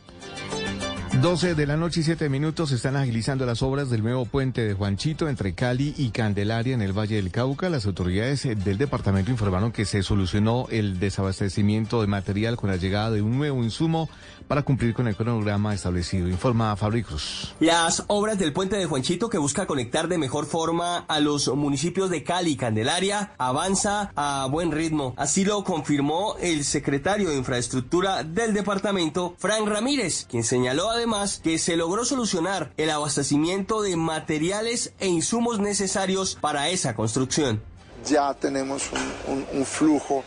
12 1.22 1.56
de 1.56 1.66
la 1.66 1.78
noche 1.78 2.02
y 2.02 2.04
7 2.04 2.30
minutos 2.30 2.72
están 2.72 2.96
agilizando 2.96 3.48
las 3.48 3.64
obras 3.64 3.90
del 3.90 4.04
nuevo 4.04 4.26
puente 4.26 4.62
de 4.62 4.76
Juanchito 4.76 5.28
entre 5.28 5.56
Cali 5.56 5.96
y 5.98 6.12
Candelaria 6.12 6.76
en 6.76 6.84
el 6.84 6.98
Valle 6.98 7.16
del 7.16 7.32
Cauca. 7.32 7.70
Las 7.70 7.88
autoridades 7.88 8.44
del 8.44 8.78
departamento 8.78 9.32
informaron 9.32 9.72
que 9.72 9.86
se 9.86 10.04
solucionó 10.04 10.68
el 10.70 11.00
desabastecimiento 11.00 12.02
de 12.02 12.08
material 12.08 12.56
con 12.56 12.70
la 12.70 12.76
llegada 12.76 13.10
de 13.10 13.24
un 13.24 13.36
nuevo 13.36 13.64
insumo 13.64 14.10
para 14.48 14.64
cumplir 14.64 14.94
con 14.94 15.08
el 15.08 15.16
cronograma 15.16 15.74
establecido. 15.74 16.28
Informa 16.28 16.76
Fabri 16.76 17.04
Cruz. 17.04 17.54
Las 17.60 18.04
obras 18.08 18.40
del 18.40 18.54
puente 18.54 18.78
de 18.78 18.86
Juanchito 18.86 19.30
que 19.30 19.38
busca 19.38 19.68
conectar 19.68 20.08
de 20.08 20.18
mejor 20.18 20.46
forma 20.46 21.06
a 21.08 21.20
los 21.20 21.48
municipios 21.50 22.10
de 22.10 22.24
Cali 22.24 22.52
y 22.52 22.58
Candelaria 22.58 23.34
avanza 23.38 24.12
a 24.16 24.48
buen 24.50 24.72
ritmo. 24.72 25.14
Así 25.18 25.46
lo 25.46 25.64
confirmó 25.64 26.36
el 26.40 26.64
secretario 26.64 27.30
de 27.30 27.38
Infraestructura 27.38 28.24
del 28.24 28.54
departamento, 28.54 29.36
Fran 29.38 29.66
Ramírez, 29.66 30.26
quien 30.30 30.44
señaló 30.44 30.90
además 30.90 31.42
que 31.44 31.58
se 31.58 31.78
logró 31.78 32.06
solucionar 32.06 32.72
el 32.78 32.90
abastecimiento 32.90 33.82
de 33.82 33.96
materiales 33.96 34.94
e 35.00 35.08
insumos 35.08 35.60
necesarios 35.60 36.38
para 36.40 36.70
esa 36.70 36.96
construcción. 36.96 37.62
Ya 38.06 38.34
tenemos 38.34 38.90
un, 39.28 39.66
flujo 39.66 40.24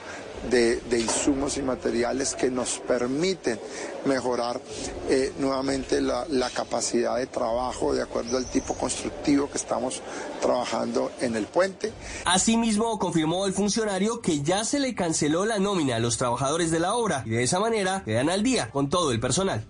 de, 0.48 0.80
insumos 0.98 1.56
y 1.56 1.62
materiales 1.62 2.34
que 2.34 2.50
nos 2.50 2.78
permiten 2.78 3.58
mejorar 4.06 4.60
eh, 5.08 5.32
nuevamente 5.38 6.00
la, 6.00 6.26
la, 6.28 6.48
capacidad 6.50 7.16
de 7.16 7.26
trabajo 7.26 7.94
de 7.94 8.02
acuerdo 8.02 8.36
al 8.36 8.46
tipo 8.46 8.74
constructivo 8.74 9.50
que 9.50 9.58
estamos 9.58 10.02
trabajando 10.40 11.10
en 11.20 11.36
el 11.36 11.46
puente. 11.46 11.92
Asimismo, 12.24 12.98
confirmó 12.98 13.46
el 13.46 13.52
funcionario 13.52 14.20
que 14.20 14.42
ya 14.42 14.64
se 14.64 14.80
le 14.80 14.94
canceló 14.94 15.44
la 15.44 15.58
nómina 15.58 15.96
a 15.96 16.00
los 16.00 16.16
trabajadores 16.16 16.70
de 16.70 16.80
la 16.80 16.94
obra 16.94 17.22
y 17.26 17.30
de 17.30 17.42
esa 17.42 17.60
manera 17.60 18.02
quedan 18.04 18.30
al 18.30 18.42
día 18.42 18.70
con 18.70 18.88
todo 18.88 19.12
el 19.12 19.20
personal. 19.20 19.64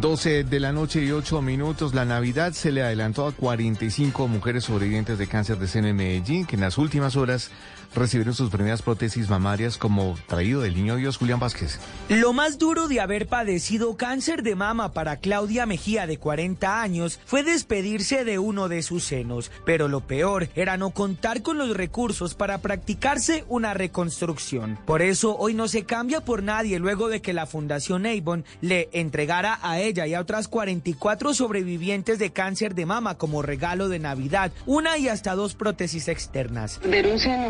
12 0.00 0.44
de 0.44 0.60
la 0.60 0.72
noche 0.72 1.04
y 1.04 1.10
8 1.10 1.42
minutos. 1.42 1.94
La 1.94 2.04
Navidad 2.04 2.52
se 2.52 2.72
le 2.72 2.82
adelantó 2.82 3.26
a 3.26 3.32
45 3.32 4.26
mujeres 4.26 4.64
sobrevivientes 4.64 5.18
de 5.18 5.26
cáncer 5.26 5.58
de 5.58 5.68
seno 5.68 5.88
en 5.88 5.96
Medellín, 5.96 6.46
que 6.46 6.56
en 6.56 6.62
las 6.62 6.78
últimas 6.78 7.14
horas 7.16 7.50
recibieron 7.94 8.34
sus 8.34 8.50
primeras 8.50 8.82
prótesis 8.82 9.28
mamarias 9.28 9.78
como 9.78 10.16
traído 10.26 10.62
del 10.62 10.74
niño 10.74 10.96
Dios 10.96 11.16
Julián 11.16 11.40
Vázquez. 11.40 11.78
Lo 12.08 12.32
más 12.32 12.58
duro 12.58 12.88
de 12.88 13.00
haber 13.00 13.26
padecido 13.26 13.96
cáncer 13.96 14.42
de 14.42 14.54
mama 14.54 14.92
para 14.92 15.18
Claudia 15.18 15.66
Mejía 15.66 16.06
de 16.06 16.18
40 16.18 16.82
años 16.82 17.20
fue 17.24 17.42
despedirse 17.42 18.24
de 18.24 18.38
uno 18.38 18.68
de 18.68 18.82
sus 18.82 19.04
senos, 19.04 19.50
pero 19.64 19.88
lo 19.88 20.00
peor 20.00 20.48
era 20.54 20.76
no 20.76 20.90
contar 20.90 21.42
con 21.42 21.58
los 21.58 21.76
recursos 21.76 22.34
para 22.34 22.58
practicarse 22.58 23.44
una 23.48 23.74
reconstrucción. 23.74 24.78
Por 24.86 25.02
eso 25.02 25.36
hoy 25.36 25.54
no 25.54 25.68
se 25.68 25.84
cambia 25.84 26.22
por 26.22 26.42
nadie 26.42 26.78
luego 26.78 27.08
de 27.08 27.20
que 27.20 27.32
la 27.32 27.46
Fundación 27.46 28.06
Avon 28.06 28.44
le 28.60 28.88
entregara 28.92 29.58
a 29.62 29.80
ella 29.80 30.06
y 30.06 30.14
a 30.14 30.20
otras 30.20 30.48
44 30.48 31.34
sobrevivientes 31.34 32.18
de 32.18 32.32
cáncer 32.32 32.74
de 32.74 32.86
mama 32.86 33.16
como 33.16 33.42
regalo 33.42 33.88
de 33.88 33.98
Navidad 33.98 34.52
una 34.66 34.98
y 34.98 35.08
hasta 35.08 35.34
dos 35.34 35.54
prótesis 35.54 36.08
externas 36.08 36.80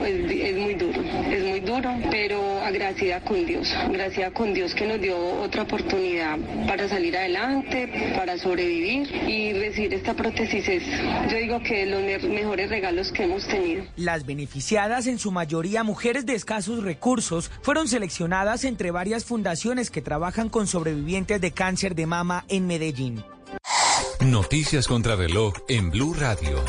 es 0.05 0.31
muy 0.56 0.74
duro, 0.74 1.00
es 1.30 1.44
muy 1.44 1.60
duro, 1.60 1.90
pero 2.10 2.60
agradecida 2.60 3.20
con 3.20 3.44
Dios, 3.44 3.72
agradecida 3.72 4.30
con 4.30 4.54
Dios 4.54 4.74
que 4.74 4.86
nos 4.86 5.00
dio 5.00 5.16
otra 5.42 5.62
oportunidad 5.62 6.38
para 6.66 6.88
salir 6.88 7.16
adelante, 7.16 8.14
para 8.16 8.38
sobrevivir 8.38 9.09
y 9.28 9.52
recibir 9.52 9.94
esta 9.94 10.14
prótesis 10.14 10.68
es, 10.68 10.82
yo 11.30 11.36
digo 11.36 11.60
que 11.62 11.86
los 11.86 12.22
mejores 12.24 12.70
regalos 12.70 13.12
que 13.12 13.24
hemos 13.24 13.46
tenido. 13.46 13.84
Las 13.96 14.26
beneficiadas, 14.26 15.06
en 15.06 15.18
su 15.18 15.30
mayoría 15.32 15.82
mujeres 15.82 16.26
de 16.26 16.34
escasos 16.34 16.82
recursos, 16.82 17.50
fueron 17.62 17.88
seleccionadas 17.88 18.64
entre 18.64 18.90
varias 18.90 19.24
fundaciones 19.24 19.90
que 19.90 20.02
trabajan 20.02 20.48
con 20.48 20.66
sobrevivientes 20.66 21.40
de 21.40 21.52
cáncer 21.52 21.94
de 21.94 22.06
mama 22.06 22.44
en 22.48 22.66
Medellín. 22.66 23.24
Noticias 24.20 24.86
contra 24.86 25.16
reloj 25.16 25.54
en 25.68 25.90
Blue 25.90 26.14
Radio. 26.14 26.62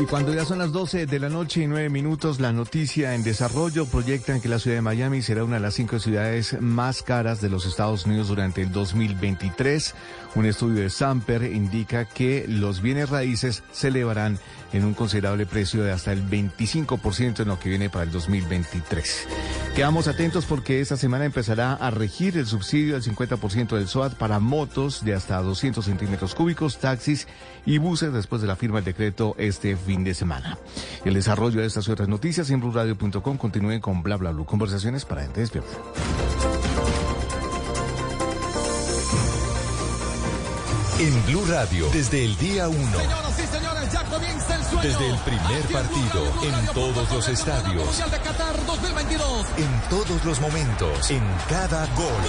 Y 0.00 0.06
cuando 0.06 0.32
ya 0.32 0.46
son 0.46 0.56
las 0.56 0.72
12 0.72 1.04
de 1.04 1.20
la 1.20 1.28
noche 1.28 1.60
y 1.60 1.66
9 1.66 1.90
minutos, 1.90 2.40
la 2.40 2.54
noticia 2.54 3.14
en 3.14 3.22
desarrollo 3.22 3.84
proyectan 3.84 4.40
que 4.40 4.48
la 4.48 4.58
ciudad 4.58 4.78
de 4.78 4.80
Miami 4.80 5.20
será 5.20 5.44
una 5.44 5.56
de 5.56 5.60
las 5.60 5.74
cinco 5.74 5.98
ciudades 5.98 6.56
más 6.58 7.02
caras 7.02 7.42
de 7.42 7.50
los 7.50 7.66
Estados 7.66 8.06
Unidos 8.06 8.28
durante 8.28 8.62
el 8.62 8.72
2023. 8.72 9.94
Un 10.36 10.46
estudio 10.46 10.84
de 10.84 10.88
Samper 10.88 11.42
indica 11.42 12.06
que 12.06 12.46
los 12.48 12.80
bienes 12.80 13.10
raíces 13.10 13.62
se 13.72 13.88
elevarán 13.88 14.38
en 14.72 14.84
un 14.84 14.94
considerable 14.94 15.46
precio 15.46 15.82
de 15.82 15.92
hasta 15.92 16.12
el 16.12 16.22
25% 16.28 17.40
en 17.40 17.48
lo 17.48 17.58
que 17.58 17.68
viene 17.68 17.90
para 17.90 18.04
el 18.04 18.10
2023. 18.10 19.26
Quedamos 19.74 20.08
atentos 20.08 20.46
porque 20.46 20.80
esta 20.80 20.96
semana 20.96 21.24
empezará 21.24 21.74
a 21.74 21.90
regir 21.90 22.36
el 22.36 22.46
subsidio 22.46 22.94
del 22.94 23.02
50% 23.02 23.76
del 23.76 23.88
SOAT 23.88 24.14
para 24.14 24.40
motos 24.40 25.04
de 25.04 25.14
hasta 25.14 25.40
200 25.40 25.84
centímetros 25.84 26.34
cúbicos, 26.34 26.78
taxis 26.78 27.26
y 27.66 27.78
buses 27.78 28.12
después 28.12 28.42
de 28.42 28.48
la 28.48 28.56
firma 28.56 28.78
del 28.78 28.84
decreto 28.84 29.34
este 29.38 29.76
fin 29.76 30.04
de 30.04 30.14
semana. 30.14 30.58
El 31.04 31.14
desarrollo 31.14 31.60
de 31.60 31.66
estas 31.66 31.86
y 31.88 31.92
otras 31.92 32.08
noticias 32.08 32.50
en 32.50 32.60
blurradio.com 32.60 33.36
continúen 33.36 33.80
con 33.80 34.02
bla 34.02 34.16
bla 34.16 34.30
bla. 34.30 34.44
Conversaciones 34.44 35.04
para 35.04 35.22
gente 35.22 35.40
despierta. 35.40 35.70
En 40.98 41.26
Blue 41.26 41.44
Radio, 41.46 41.88
desde 41.92 42.24
el 42.24 42.36
día 42.36 42.68
1. 42.68 42.78
Desde 44.82 45.10
el 45.10 45.18
primer 45.18 45.62
partido, 45.72 46.24
en 46.42 46.66
todos 46.74 47.10
los 47.10 47.28
estadios. 47.28 48.00
En 49.56 49.80
todos 49.90 50.24
los 50.24 50.40
momentos, 50.40 51.10
en 51.10 51.22
cada 51.48 51.86
gol. 51.96 52.22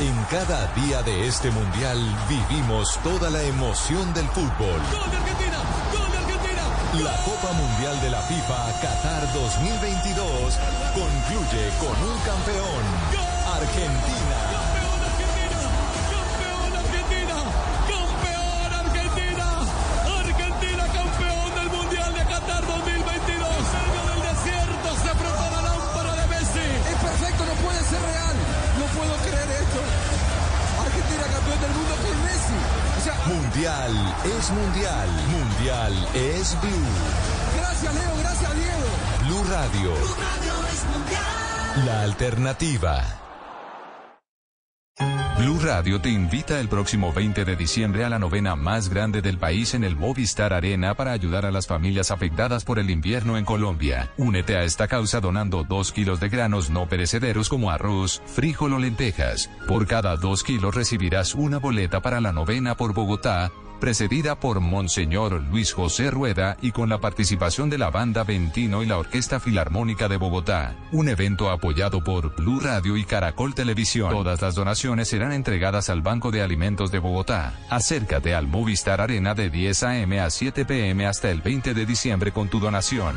En 0.00 0.24
cada 0.30 0.66
día 0.74 1.02
de 1.02 1.28
este 1.28 1.50
mundial 1.50 1.98
vivimos 2.28 2.98
toda 3.02 3.30
la 3.30 3.42
emoción 3.42 4.12
del 4.14 4.26
fútbol. 4.28 4.80
La 7.02 7.16
Copa 7.24 7.52
Mundial 7.52 8.00
de 8.00 8.10
la 8.10 8.20
FIFA 8.22 8.72
Qatar 8.80 9.32
2022 9.34 10.58
concluye 10.94 11.70
con 11.80 12.10
un 12.10 12.18
campeón, 12.20 12.84
Argentina. 13.52 14.63
Mundial 33.54 34.16
es 34.24 34.50
mundial. 34.50 35.08
Mundial 35.28 36.08
es 36.12 36.60
Blue. 36.60 36.70
gracias 37.56 37.94
Leo, 37.94 38.16
gracias 38.18 38.52
Diego. 38.56 39.28
Blue 39.28 39.44
Radio. 39.44 39.92
La 41.86 42.02
alternativa. 42.02 43.23
Blue 45.44 45.58
Radio 45.60 46.00
te 46.00 46.08
invita 46.08 46.60
el 46.60 46.68
próximo 46.68 47.12
20 47.12 47.44
de 47.44 47.56
diciembre 47.56 48.04
a 48.04 48.08
la 48.08 48.20
novena 48.20 48.54
más 48.54 48.88
grande 48.88 49.20
del 49.20 49.38
país 49.38 49.74
en 49.74 49.82
el 49.82 49.96
Movistar 49.96 50.52
Arena 50.52 50.94
para 50.94 51.10
ayudar 51.10 51.44
a 51.44 51.50
las 51.50 51.66
familias 51.66 52.12
afectadas 52.12 52.64
por 52.64 52.78
el 52.78 52.88
invierno 52.88 53.36
en 53.36 53.44
Colombia. 53.44 54.12
Únete 54.16 54.56
a 54.56 54.62
esta 54.62 54.86
causa 54.86 55.20
donando 55.20 55.64
dos 55.64 55.90
kilos 55.90 56.20
de 56.20 56.28
granos 56.28 56.70
no 56.70 56.88
perecederos 56.88 57.48
como 57.48 57.70
arroz, 57.70 58.22
frijol 58.26 58.74
o 58.74 58.78
lentejas. 58.78 59.50
Por 59.66 59.88
cada 59.88 60.16
dos 60.16 60.44
kilos 60.44 60.74
recibirás 60.74 61.34
una 61.34 61.58
boleta 61.58 62.00
para 62.00 62.20
la 62.20 62.32
novena 62.32 62.76
por 62.76 62.94
Bogotá 62.94 63.50
precedida 63.84 64.40
por 64.40 64.60
Monseñor 64.60 65.42
Luis 65.50 65.74
José 65.74 66.10
Rueda 66.10 66.56
y 66.62 66.72
con 66.72 66.88
la 66.88 67.02
participación 67.02 67.68
de 67.68 67.76
la 67.76 67.90
banda 67.90 68.24
Ventino 68.24 68.82
y 68.82 68.86
la 68.86 68.96
Orquesta 68.96 69.40
Filarmónica 69.40 70.08
de 70.08 70.16
Bogotá. 70.16 70.74
Un 70.90 71.10
evento 71.10 71.50
apoyado 71.50 72.02
por 72.02 72.34
Blue 72.34 72.60
Radio 72.60 72.96
y 72.96 73.04
Caracol 73.04 73.54
Televisión. 73.54 74.08
Todas 74.08 74.40
las 74.40 74.54
donaciones 74.54 75.08
serán 75.08 75.32
entregadas 75.32 75.90
al 75.90 76.00
Banco 76.00 76.30
de 76.30 76.40
Alimentos 76.40 76.90
de 76.92 76.98
Bogotá. 76.98 77.52
Acércate 77.68 78.34
al 78.34 78.46
Movistar 78.46 79.02
Arena 79.02 79.34
de 79.34 79.50
10 79.50 79.82
a.m. 79.82 80.18
a 80.18 80.30
7 80.30 80.64
p.m. 80.64 81.06
hasta 81.06 81.30
el 81.30 81.42
20 81.42 81.74
de 81.74 81.84
diciembre 81.84 82.32
con 82.32 82.48
tu 82.48 82.60
donación. 82.60 83.16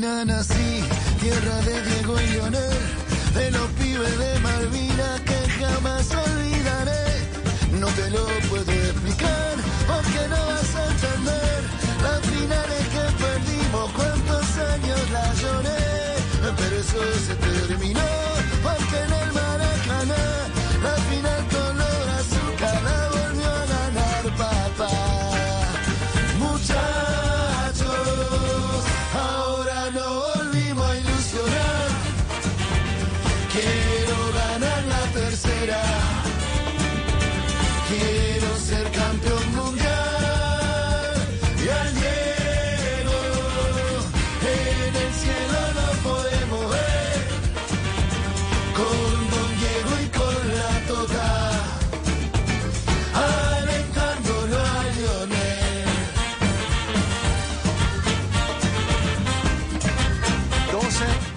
Nací, 0.00 0.82
tierra 1.20 1.60
de 1.60 1.82
Diego 1.82 2.18
y 2.18 2.26
Leonel, 2.28 2.70
de 3.34 3.50
los 3.50 3.70
pibes 3.72 4.18
de 4.18 4.39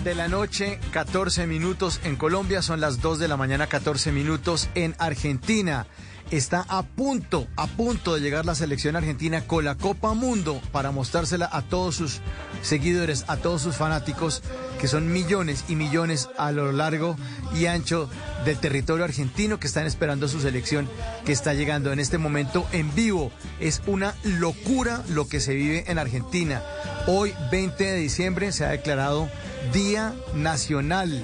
de 0.04 0.16
la 0.16 0.28
noche, 0.28 0.80
14 0.92 1.48
minutos 1.48 2.02
en 2.04 2.18
Colombia, 2.18 2.62
son 2.62 2.82
las 2.82 3.00
2 3.02 3.20
de 3.20 3.28
la 3.28 3.38
mañana, 3.38 3.68
14 3.68 4.12
minutos 4.12 4.70
en 4.76 4.96
Argentina. 4.98 5.88
Está 6.32 6.66
a 6.68 6.84
punto, 6.84 7.48
a 7.56 7.68
punto 7.68 8.14
de 8.14 8.20
llegar 8.20 8.46
la 8.46 8.56
selección 8.56 8.96
argentina 8.96 9.46
con 9.46 9.64
la 9.64 9.76
Copa 9.76 10.14
Mundo 10.14 10.62
para 10.72 10.92
mostrársela 10.92 11.48
a 11.52 11.62
todos 11.62 11.96
sus 11.96 12.22
seguidores, 12.62 13.24
a 13.28 13.38
todos 13.38 13.62
sus 13.62 13.76
fanáticos, 13.76 14.42
que 14.80 14.88
son 14.88 15.12
millones 15.12 15.64
y 15.68 15.76
millones 15.76 16.28
a 16.38 16.52
lo 16.52 16.72
largo 16.72 17.16
y 17.56 17.68
ancho 17.68 18.10
del 18.46 18.58
territorio 18.58 19.06
argentino 19.06 19.60
que 19.60 19.68
están 19.68 19.86
esperando 19.86 20.28
su 20.28 20.42
selección 20.42 20.90
que 21.24 21.32
está 21.32 21.54
llegando 21.54 21.94
en 21.94 22.00
este 22.00 22.18
momento 22.18 22.66
en 22.72 22.94
vivo. 22.96 23.32
Es 23.60 23.82
una 23.86 24.16
locura 24.24 25.04
lo 25.10 25.28
que 25.28 25.40
se 25.40 25.54
vive 25.54 25.86
en 25.88 26.00
Argentina. 26.00 26.62
Hoy, 27.08 27.34
20 27.52 27.84
de 27.84 27.96
diciembre, 27.96 28.52
se 28.52 28.66
ha 28.66 28.70
declarado 28.70 29.30
Día 29.72 30.14
Nacional. 30.34 31.24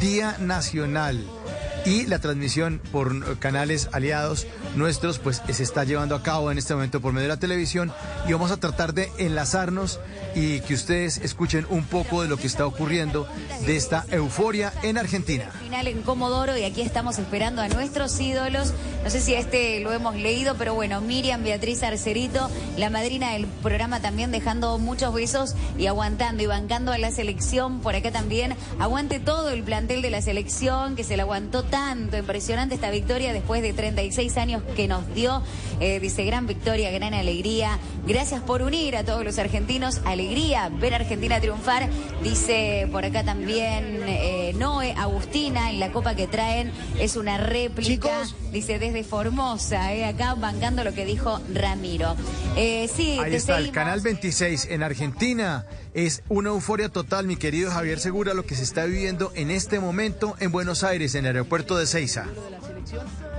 Día 0.00 0.36
Nacional. 0.38 1.24
Y 1.84 2.06
la 2.06 2.18
transmisión 2.18 2.80
por 2.92 3.38
canales 3.38 3.88
aliados 3.92 4.46
nuestros, 4.76 5.18
pues 5.18 5.42
se 5.48 5.62
está 5.62 5.84
llevando 5.84 6.14
a 6.14 6.22
cabo 6.22 6.50
en 6.50 6.58
este 6.58 6.74
momento 6.74 7.00
por 7.00 7.12
medio 7.12 7.28
de 7.28 7.34
la 7.34 7.40
televisión. 7.40 7.92
Y 8.28 8.32
vamos 8.32 8.50
a 8.50 8.56
tratar 8.56 8.94
de 8.94 9.10
enlazarnos 9.18 10.00
y 10.34 10.60
que 10.60 10.74
ustedes 10.74 11.18
escuchen 11.18 11.66
un 11.68 11.84
poco 11.84 12.22
de 12.22 12.28
lo 12.28 12.36
que 12.36 12.46
está 12.46 12.66
ocurriendo 12.66 13.28
de 13.66 13.76
esta 13.76 14.04
euforia 14.10 14.72
en 14.82 14.98
Argentina. 14.98 15.50
final 15.62 15.86
en 15.86 16.02
Comodoro 16.02 16.56
y 16.56 16.64
aquí 16.64 16.82
estamos 16.82 17.18
esperando 17.18 17.62
a 17.62 17.68
nuestros 17.68 18.18
ídolos. 18.20 18.72
No 19.04 19.10
sé 19.10 19.20
si 19.20 19.34
este 19.34 19.80
lo 19.80 19.92
hemos 19.92 20.14
leído, 20.14 20.54
pero 20.56 20.74
bueno, 20.74 21.00
Miriam 21.00 21.42
Beatriz 21.42 21.82
Arcerito, 21.82 22.50
la 22.76 22.88
madrina 22.88 23.32
del 23.32 23.46
programa 23.46 24.00
también 24.00 24.30
dejando 24.30 24.78
muchos 24.78 25.12
besos 25.12 25.54
y 25.76 25.86
aguantando 25.86 26.42
y 26.42 26.46
bancando 26.46 26.92
a 26.92 26.98
la 26.98 27.10
selección. 27.10 27.80
Por 27.80 27.94
acá 27.94 28.10
también 28.12 28.54
aguante 28.78 29.20
todo 29.20 29.50
el 29.50 29.62
plantel 29.62 30.02
de 30.02 30.10
la 30.10 30.22
selección 30.22 30.96
que 30.96 31.04
se 31.04 31.16
la 31.16 31.24
aguantó 31.24 31.64
tanto. 31.64 32.16
Impresionante 32.16 32.74
esta 32.74 32.90
victoria 32.90 33.32
después 33.32 33.62
de 33.62 33.72
36 33.72 34.36
años 34.36 34.61
que 34.76 34.88
nos 34.88 35.14
dio. 35.14 35.42
Eh, 35.80 36.00
dice, 36.00 36.24
gran 36.24 36.46
victoria, 36.46 36.90
gran 36.90 37.14
alegría. 37.14 37.78
Gracias 38.06 38.40
por 38.42 38.62
unir 38.62 38.96
a 38.96 39.04
todos 39.04 39.24
los 39.24 39.38
argentinos. 39.38 40.00
Alegría 40.04 40.68
ver 40.68 40.94
a 40.94 40.96
Argentina 40.96 41.40
triunfar. 41.40 41.88
Dice 42.22 42.88
por 42.90 43.04
acá 43.04 43.24
también 43.24 44.00
eh, 44.06 44.54
Noé, 44.56 44.92
Agustina, 44.96 45.72
y 45.72 45.78
la 45.78 45.92
copa 45.92 46.14
que 46.14 46.26
traen 46.26 46.72
es 46.98 47.16
una 47.16 47.38
réplica. 47.38 48.24
Dice 48.52 48.78
desde 48.78 49.04
Formosa, 49.04 49.94
eh, 49.94 50.04
acá 50.04 50.34
bancando 50.34 50.84
lo 50.84 50.92
que 50.92 51.04
dijo 51.04 51.40
Ramiro. 51.52 52.14
Eh, 52.56 52.88
sí, 52.94 53.18
Ahí 53.18 53.30
te 53.30 53.36
está, 53.38 53.58
el 53.58 53.70
canal 53.70 54.00
26 54.00 54.68
en 54.70 54.82
Argentina. 54.82 55.66
Es 55.94 56.22
una 56.30 56.48
euforia 56.50 56.88
total, 56.88 57.26
mi 57.26 57.36
querido 57.36 57.70
Javier 57.70 57.98
Segura, 58.00 58.32
lo 58.32 58.46
que 58.46 58.54
se 58.54 58.62
está 58.62 58.86
viviendo 58.86 59.30
en 59.34 59.50
este 59.50 59.78
momento 59.78 60.34
en 60.40 60.50
Buenos 60.50 60.84
Aires, 60.84 61.14
en 61.14 61.26
el 61.26 61.36
aeropuerto 61.36 61.76
de 61.76 61.86
Ceiza. 61.86 62.24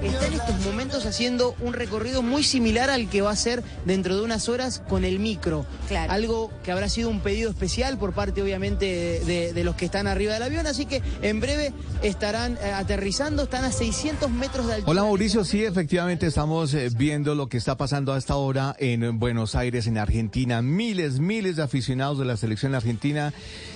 está 0.04 0.28
en 0.28 0.34
estos 0.34 0.60
momentos 0.66 1.06
haciendo 1.08 1.56
un 1.62 1.74
recorrido 1.74 2.22
muy 2.22 2.44
similar 2.44 2.90
al 2.92 3.10
que 3.10 3.22
va 3.22 3.30
a 3.32 3.34
hacer 3.34 3.64
dentro 3.86 4.16
de 4.16 4.22
unas 4.24 4.50
horas 4.50 4.84
con 4.88 5.04
el 5.04 5.18
micro. 5.20 5.66
Algo 6.10 6.52
que 6.64 6.72
habrá 6.72 6.90
sido 6.90 7.10
un 7.10 7.22
pedido 7.22 7.50
especial 7.50 7.98
por 7.98 8.14
parte, 8.14 8.42
obviamente, 8.44 8.86
de, 8.86 9.20
de- 9.26 9.54
de 9.54 9.64
los 9.64 9.76
que 9.76 9.86
están 9.86 10.06
arriba 10.08 10.34
del 10.34 10.44
avión. 10.44 10.68
Así 10.68 10.86
que 10.86 11.02
en 11.24 11.40
breve 11.40 11.74
estarán 12.04 12.58
eh, 12.62 12.72
aterrizando, 12.74 13.44
están 13.44 13.64
a 13.64 13.72
600 13.72 14.30
metros 14.30 14.68
de 14.68 14.74
altura. 14.74 14.92
Hola 14.92 15.02
Mauricio, 15.04 15.44
sí, 15.44 15.64
efectivamente 15.64 16.28
estamos 16.28 16.74
eh, 16.76 16.90
viendo 16.96 17.34
lo 17.34 17.48
que 17.48 17.58
está 17.58 17.78
pasando 17.78 18.14
a 18.14 18.18
esta 18.20 18.36
hora 18.36 18.76
en 18.78 19.18
Buenos 19.20 19.56
Aires, 19.56 19.88
en 19.88 19.98
Argentina. 19.98 20.62
Miles, 20.62 21.20
miles 21.20 21.56
de 21.56 21.64
aficionados 21.64 22.20
de 22.20 22.26
la 22.26 22.38
selección 22.44 22.76
argentina 22.76 23.32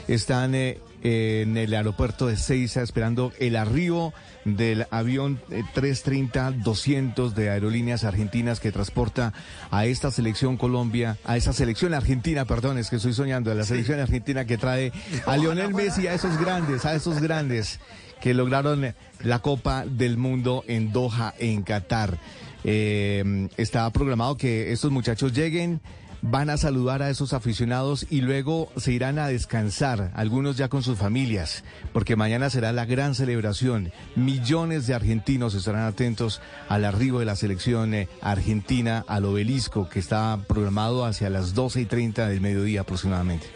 están 0.09 0.53
eh, 0.53 0.77
en 1.01 1.55
el 1.55 1.73
aeropuerto 1.73 2.27
de 2.27 2.35
Ceiza 2.35 2.81
esperando 2.81 3.31
el 3.39 3.55
arribo 3.55 4.13
del 4.43 4.87
avión 4.91 5.39
eh, 5.51 5.63
330-200 5.73 7.31
de 7.31 7.49
Aerolíneas 7.49 8.03
Argentinas 8.03 8.59
que 8.59 8.73
transporta 8.73 9.31
a 9.71 9.85
esta 9.85 10.11
selección 10.11 10.57
Colombia, 10.57 11.15
a 11.23 11.37
esa 11.37 11.53
selección 11.53 11.93
argentina, 11.93 12.43
perdón, 12.43 12.77
es 12.77 12.89
que 12.89 12.97
estoy 12.97 13.13
soñando, 13.13 13.53
a 13.53 13.55
la 13.55 13.63
selección 13.63 14.01
argentina 14.01 14.43
que 14.43 14.57
trae 14.57 14.91
a 15.25 15.37
Lionel 15.37 15.73
Messi, 15.73 16.07
a 16.07 16.13
esos 16.13 16.37
grandes, 16.37 16.83
a 16.83 16.93
esos 16.93 17.21
grandes 17.21 17.79
que 18.19 18.33
lograron 18.33 18.93
la 19.23 19.39
Copa 19.39 19.85
del 19.85 20.17
Mundo 20.17 20.65
en 20.67 20.91
Doha, 20.91 21.33
en 21.39 21.63
Qatar. 21.63 22.17
Eh, 22.65 23.47
está 23.55 23.89
programado 23.91 24.35
que 24.35 24.73
estos 24.73 24.91
muchachos 24.91 25.31
lleguen, 25.31 25.79
van 26.21 26.49
a 26.49 26.57
saludar 26.57 27.01
a 27.01 27.09
esos 27.09 27.33
aficionados 27.33 28.05
y 28.09 28.21
luego 28.21 28.71
se 28.77 28.91
irán 28.91 29.19
a 29.19 29.27
descansar, 29.27 30.11
algunos 30.15 30.57
ya 30.57 30.67
con 30.67 30.83
sus 30.83 30.97
familias, 30.97 31.63
porque 31.93 32.15
mañana 32.15 32.49
será 32.49 32.71
la 32.71 32.85
gran 32.85 33.15
celebración. 33.15 33.91
Millones 34.15 34.87
de 34.87 34.93
argentinos 34.93 35.53
estarán 35.53 35.83
atentos 35.83 36.41
al 36.69 36.85
arribo 36.85 37.19
de 37.19 37.25
la 37.25 37.35
selección 37.35 37.93
eh, 37.93 38.09
argentina 38.21 39.05
al 39.07 39.25
obelisco 39.25 39.89
que 39.89 39.99
está 39.99 40.39
programado 40.47 41.05
hacia 41.05 41.29
las 41.29 41.53
12 41.53 41.81
y 41.81 41.85
30 41.85 42.27
del 42.27 42.41
mediodía 42.41 42.81
aproximadamente. 42.81 43.47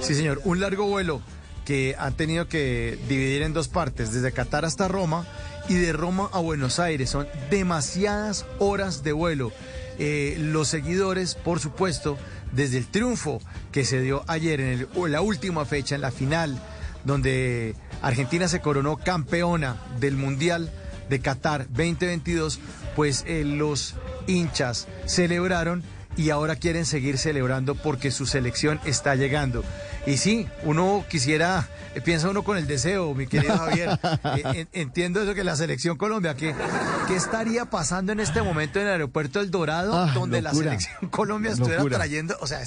Sí, 0.00 0.14
señor, 0.14 0.40
un 0.44 0.60
largo 0.60 0.86
vuelo 0.86 1.20
que 1.64 1.94
han 1.98 2.14
tenido 2.14 2.48
que 2.48 2.98
dividir 3.08 3.42
en 3.42 3.52
dos 3.52 3.68
partes, 3.68 4.12
desde 4.12 4.32
Qatar 4.32 4.64
hasta 4.64 4.88
Roma 4.88 5.26
y 5.68 5.74
de 5.74 5.92
Roma 5.92 6.28
a 6.32 6.40
Buenos 6.40 6.80
Aires. 6.80 7.10
Son 7.10 7.28
demasiadas 7.50 8.46
horas 8.58 9.04
de 9.04 9.12
vuelo. 9.12 9.52
Eh, 10.02 10.36
los 10.38 10.68
seguidores, 10.68 11.34
por 11.34 11.60
supuesto, 11.60 12.16
desde 12.52 12.78
el 12.78 12.86
triunfo 12.86 13.42
que 13.70 13.84
se 13.84 14.00
dio 14.00 14.24
ayer 14.28 14.58
en 14.58 14.88
la 15.08 15.20
última 15.20 15.66
fecha, 15.66 15.94
en 15.94 16.00
la 16.00 16.10
final, 16.10 16.58
donde 17.04 17.76
Argentina 18.00 18.48
se 18.48 18.62
coronó 18.62 18.96
campeona 18.96 19.76
del 20.00 20.16
Mundial 20.16 20.70
de 21.10 21.20
Qatar 21.20 21.66
2022, 21.68 22.60
pues 22.96 23.24
eh, 23.26 23.44
los 23.44 23.94
hinchas 24.26 24.88
celebraron 25.04 25.82
y 26.20 26.30
ahora 26.30 26.56
quieren 26.56 26.84
seguir 26.84 27.16
celebrando 27.18 27.74
porque 27.74 28.10
su 28.10 28.26
selección 28.26 28.80
está 28.84 29.14
llegando. 29.14 29.64
Y 30.06 30.16
sí, 30.18 30.46
uno 30.64 31.04
quisiera, 31.08 31.68
eh, 31.94 32.00
piensa 32.00 32.28
uno 32.28 32.42
con 32.42 32.56
el 32.56 32.66
deseo, 32.66 33.14
mi 33.14 33.26
querido 33.26 33.56
Javier. 33.56 33.98
Eh, 34.36 34.42
en- 34.60 34.68
entiendo 34.72 35.22
eso 35.22 35.34
que 35.34 35.44
la 35.44 35.56
selección 35.56 35.96
Colombia, 35.96 36.34
¿qué, 36.34 36.54
¿qué 37.08 37.16
estaría 37.16 37.64
pasando 37.64 38.12
en 38.12 38.20
este 38.20 38.42
momento 38.42 38.78
en 38.80 38.86
el 38.86 38.92
aeropuerto 38.92 39.40
El 39.40 39.50
Dorado, 39.50 39.94
Ah, 39.96 40.10
donde 40.14 40.42
la 40.42 40.52
selección 40.54 41.08
Colombia 41.10 41.52
estuviera 41.52 41.82
trayendo, 41.98 42.36
o 42.40 42.46
sea, 42.46 42.60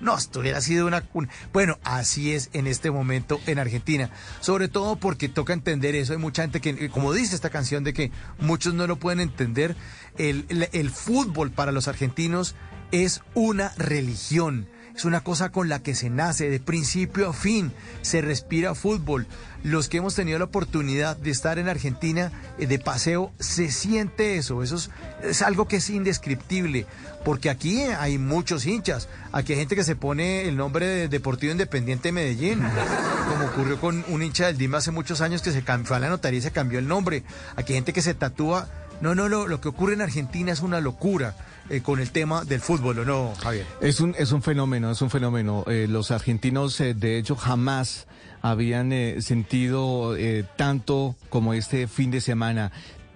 no, 0.00 0.16
esto 0.18 0.40
hubiera 0.40 0.60
sido 0.60 0.86
una, 0.86 1.04
un- 1.14 1.28
Bueno, 1.52 1.78
así 1.84 2.32
es 2.34 2.50
en 2.52 2.66
este 2.66 2.90
momento 2.90 3.40
en 3.46 3.58
Argentina. 3.58 4.10
Sobre 4.40 4.68
todo 4.68 4.96
porque 4.96 5.28
toca 5.28 5.52
entender 5.52 5.94
eso. 5.94 6.12
Hay 6.12 6.18
mucha 6.18 6.42
gente 6.42 6.60
que, 6.60 6.70
eh, 6.70 6.90
como 6.90 7.12
dice 7.12 7.34
esta 7.34 7.48
canción, 7.50 7.84
de 7.84 7.92
que 7.92 8.10
muchos 8.38 8.74
no 8.74 8.86
lo 8.86 8.96
pueden 8.96 9.20
entender. 9.20 9.76
El, 10.18 10.44
el- 10.48 10.68
el 10.72 10.90
fútbol 10.90 11.50
para 11.50 11.70
los 11.72 11.86
argentinos 11.88 12.54
es 12.92 13.22
una 13.34 13.72
religión. 13.76 14.68
Es 14.94 15.04
una 15.04 15.22
cosa 15.22 15.50
con 15.50 15.68
la 15.68 15.82
que 15.82 15.96
se 15.96 16.08
nace 16.08 16.48
de 16.48 16.60
principio 16.60 17.30
a 17.30 17.32
fin. 17.32 17.72
Se 18.02 18.20
respira 18.20 18.76
fútbol. 18.76 19.26
Los 19.64 19.88
que 19.88 19.96
hemos 19.96 20.14
tenido 20.14 20.38
la 20.38 20.44
oportunidad 20.44 21.16
de 21.16 21.32
estar 21.32 21.58
en 21.58 21.68
Argentina 21.68 22.30
eh, 22.58 22.68
de 22.68 22.78
paseo, 22.78 23.32
se 23.40 23.72
siente 23.72 24.36
eso. 24.36 24.62
Eso 24.62 24.76
es, 25.22 25.42
algo 25.42 25.66
que 25.66 25.76
es 25.76 25.90
indescriptible. 25.90 26.86
Porque 27.24 27.50
aquí 27.50 27.82
hay 27.82 28.18
muchos 28.18 28.66
hinchas. 28.66 29.08
Aquí 29.32 29.54
hay 29.54 29.58
gente 29.58 29.74
que 29.74 29.82
se 29.82 29.96
pone 29.96 30.46
el 30.46 30.56
nombre 30.56 30.86
de 30.86 31.08
Deportivo 31.08 31.50
Independiente 31.50 32.08
de 32.08 32.12
Medellín. 32.12 32.62
Como 33.28 33.46
ocurrió 33.46 33.80
con 33.80 34.04
un 34.08 34.22
hincha 34.22 34.46
del 34.46 34.58
DIMA 34.58 34.78
hace 34.78 34.92
muchos 34.92 35.20
años 35.22 35.42
que 35.42 35.50
se 35.50 35.64
cambió, 35.64 35.96
a 35.96 35.98
la 35.98 36.08
notaría 36.08 36.38
y 36.38 36.42
se 36.42 36.52
cambió 36.52 36.78
el 36.78 36.86
nombre. 36.86 37.24
Aquí 37.56 37.72
hay 37.72 37.78
gente 37.78 37.92
que 37.92 38.02
se 38.02 38.14
tatúa. 38.14 38.68
No, 39.00 39.16
no, 39.16 39.28
lo, 39.28 39.48
lo 39.48 39.60
que 39.60 39.68
ocurre 39.68 39.94
en 39.94 40.02
Argentina 40.02 40.52
es 40.52 40.60
una 40.60 40.80
locura 40.80 41.34
eh, 41.70 41.80
con 41.80 42.00
el 42.00 42.10
tema 42.10 42.44
del 42.44 42.60
fútbol, 42.60 42.98
¿o 43.00 43.04
no, 43.04 43.34
Javier? 43.42 43.66
Es 43.80 44.00
un, 44.00 44.14
es 44.18 44.32
un 44.32 44.42
fenómeno, 44.42 44.90
es 44.90 45.02
un 45.02 45.10
fenómeno. 45.10 45.64
Eh, 45.66 45.86
los 45.88 46.10
argentinos, 46.10 46.80
eh, 46.80 46.94
de 46.94 47.18
hecho, 47.18 47.36
jamás 47.36 48.06
habían 48.44 48.92
eh, 48.92 49.22
sentido 49.22 50.16
eh, 50.18 50.44
tanto 50.56 51.16
como 51.30 51.54
este 51.54 51.88
fin 51.88 52.10
de 52.10 52.20
semana. 52.20 52.72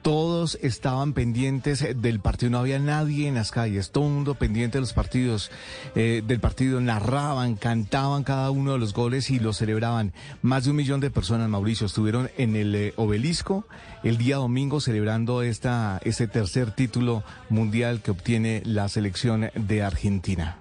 Todos 0.08 0.58
estaban 0.62 1.12
pendientes 1.12 1.82
eh, 1.82 1.92
del 1.92 2.18
partido, 2.18 2.52
no 2.52 2.60
había 2.60 2.78
nadie 2.78 3.28
en 3.28 3.34
las 3.34 3.50
calles, 3.50 3.90
todo 3.90 4.06
el 4.06 4.14
mundo 4.14 4.36
pendiente 4.36 4.78
de 4.78 4.80
los 4.80 4.94
partidos, 4.94 5.50
eh, 5.94 6.22
del 6.26 6.40
partido, 6.40 6.80
narraban, 6.80 7.56
cantaban 7.56 8.24
cada 8.24 8.50
uno 8.50 8.72
de 8.72 8.78
los 8.78 8.94
goles 8.94 9.28
y 9.28 9.38
los 9.38 9.58
celebraban. 9.58 10.14
Más 10.40 10.64
de 10.64 10.70
un 10.70 10.76
millón 10.76 11.00
de 11.00 11.10
personas, 11.10 11.50
Mauricio, 11.50 11.86
estuvieron 11.86 12.30
en 12.38 12.56
el 12.56 12.74
eh, 12.74 12.94
obelisco 12.96 13.66
el 14.02 14.16
día 14.16 14.36
domingo 14.36 14.80
celebrando 14.80 15.42
esta, 15.42 16.00
este 16.02 16.26
tercer 16.26 16.70
título 16.70 17.22
mundial 17.50 18.00
que 18.00 18.10
obtiene 18.10 18.62
la 18.64 18.88
selección 18.88 19.50
de 19.54 19.82
Argentina. 19.82 20.56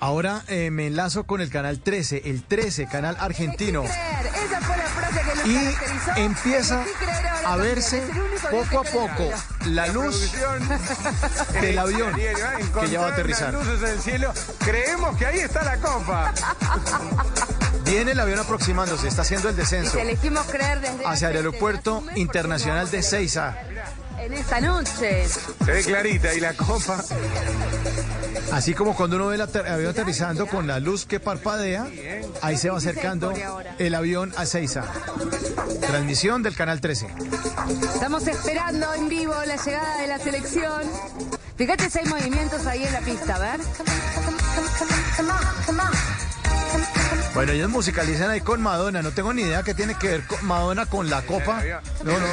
Ahora 0.00 0.44
eh, 0.48 0.70
me 0.70 0.86
enlazo 0.86 1.24
con 1.24 1.40
el 1.40 1.48
canal 1.48 1.80
13, 1.80 2.24
el 2.26 2.42
13, 2.42 2.88
canal 2.88 3.16
argentino. 3.20 3.84
Esa 3.84 4.60
fue 4.60 4.76
la 4.76 4.84
frase 4.84 5.20
que 5.20 5.34
nos 5.34 5.48
Y 5.48 6.20
empieza 6.20 6.84
a 7.44 7.56
verse 7.56 7.98
Es 7.98 8.10
el 8.10 8.22
único 8.22 8.48
poco 8.50 8.80
a 8.80 8.84
poco 8.84 9.30
la 9.66 9.86
luz 9.88 10.32
del 11.60 11.78
avión 11.78 12.14
que 12.14 12.88
ya 12.90 13.00
va 13.00 13.08
a 13.08 13.12
aterrizar. 13.12 13.52
luces 13.52 13.80
del 13.80 14.00
cielo. 14.00 14.32
Creemos 14.58 15.16
que 15.16 15.26
ahí 15.26 15.38
está 15.40 15.62
la 15.62 15.76
copa. 15.78 16.32
Viene 17.84 18.12
el 18.12 18.20
avión 18.20 18.38
aproximándose, 18.38 19.08
está 19.08 19.22
haciendo 19.22 19.48
el 19.48 19.56
descenso 19.56 19.92
si 19.92 19.98
elegimos 19.98 20.46
creer 20.46 20.80
desde 20.80 21.04
hacia 21.06 21.30
el 21.30 21.36
aeropuerto 21.36 22.04
internacional 22.14 22.90
de 22.90 23.02
Ceiza. 23.02 23.56
En 24.20 24.32
esta 24.34 24.60
noche. 24.60 25.26
Se 25.64 25.72
ve 25.72 25.82
clarita 25.82 26.34
y 26.34 26.40
la 26.40 26.54
copa. 26.54 27.02
Así 28.52 28.74
como 28.74 28.94
cuando 28.94 29.16
uno 29.16 29.28
ve 29.28 29.36
el 29.36 29.42
avión 29.42 29.90
aterrizando 29.90 30.46
con 30.46 30.66
la 30.66 30.80
luz 30.80 31.06
que 31.06 31.20
parpadea, 31.20 31.86
ahí 32.42 32.56
se 32.56 32.70
va 32.70 32.78
acercando 32.78 33.32
el 33.78 33.94
avión 33.94 34.32
a 34.36 34.46
Ceiza. 34.46 34.84
Transmisión 35.80 36.42
del 36.42 36.54
canal 36.54 36.80
13. 36.80 37.06
Estamos 37.94 38.26
esperando 38.26 38.92
en 38.94 39.08
vivo 39.08 39.34
la 39.46 39.56
llegada 39.56 39.98
de 39.98 40.06
la 40.06 40.18
selección. 40.18 40.82
Fíjate 41.56 41.90
si 41.90 41.98
hay 42.00 42.06
movimientos 42.06 42.66
ahí 42.66 42.84
en 42.84 42.92
la 42.92 43.00
pista, 43.00 43.36
a 43.36 43.38
ver. 43.38 43.60
Bueno, 47.34 47.52
ellos 47.52 47.70
musicalizan 47.70 48.30
ahí 48.30 48.40
con 48.40 48.60
Madonna. 48.60 49.02
No 49.02 49.12
tengo 49.12 49.32
ni 49.32 49.42
idea 49.42 49.62
qué 49.62 49.74
tiene 49.74 49.94
que 49.94 50.08
ver 50.08 50.26
con 50.26 50.44
Madonna 50.44 50.86
con 50.86 51.08
la 51.08 51.22
copa. 51.22 51.62
No, 52.02 52.12
no. 52.12 52.26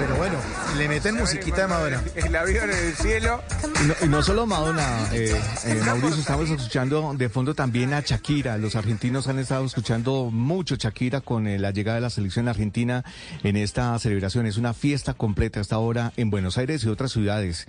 Pero 0.00 0.16
bueno, 0.16 0.38
le 0.78 0.88
meten 0.88 1.14
musiquita 1.14 1.62
de 1.62 1.66
Madonna. 1.68 2.02
El 2.14 2.34
avión 2.34 2.70
en 2.70 2.86
el 2.86 2.94
cielo. 2.94 3.42
Y 3.82 3.86
no, 3.86 3.94
y 4.02 4.08
no 4.08 4.22
solo 4.22 4.46
Madonna, 4.46 5.08
eh, 5.12 5.38
eh, 5.66 5.80
Mauricio, 5.84 6.20
estamos 6.20 6.48
escuchando 6.48 7.12
de 7.14 7.28
fondo 7.28 7.54
también 7.54 7.92
a 7.92 8.00
Shakira. 8.00 8.56
Los 8.56 8.76
argentinos 8.76 9.28
han 9.28 9.38
estado 9.38 9.66
escuchando 9.66 10.30
mucho 10.32 10.76
Shakira 10.76 11.20
con 11.20 11.46
eh, 11.46 11.58
la 11.58 11.70
llegada 11.70 11.96
de 11.96 12.00
la 12.00 12.08
selección 12.08 12.48
argentina 12.48 13.04
en 13.42 13.58
esta 13.58 13.98
celebración. 13.98 14.46
Es 14.46 14.56
una 14.56 14.72
fiesta 14.72 15.12
completa 15.12 15.60
hasta 15.60 15.76
ahora 15.76 16.14
en 16.16 16.30
Buenos 16.30 16.56
Aires 16.56 16.82
y 16.82 16.88
otras 16.88 17.12
ciudades. 17.12 17.66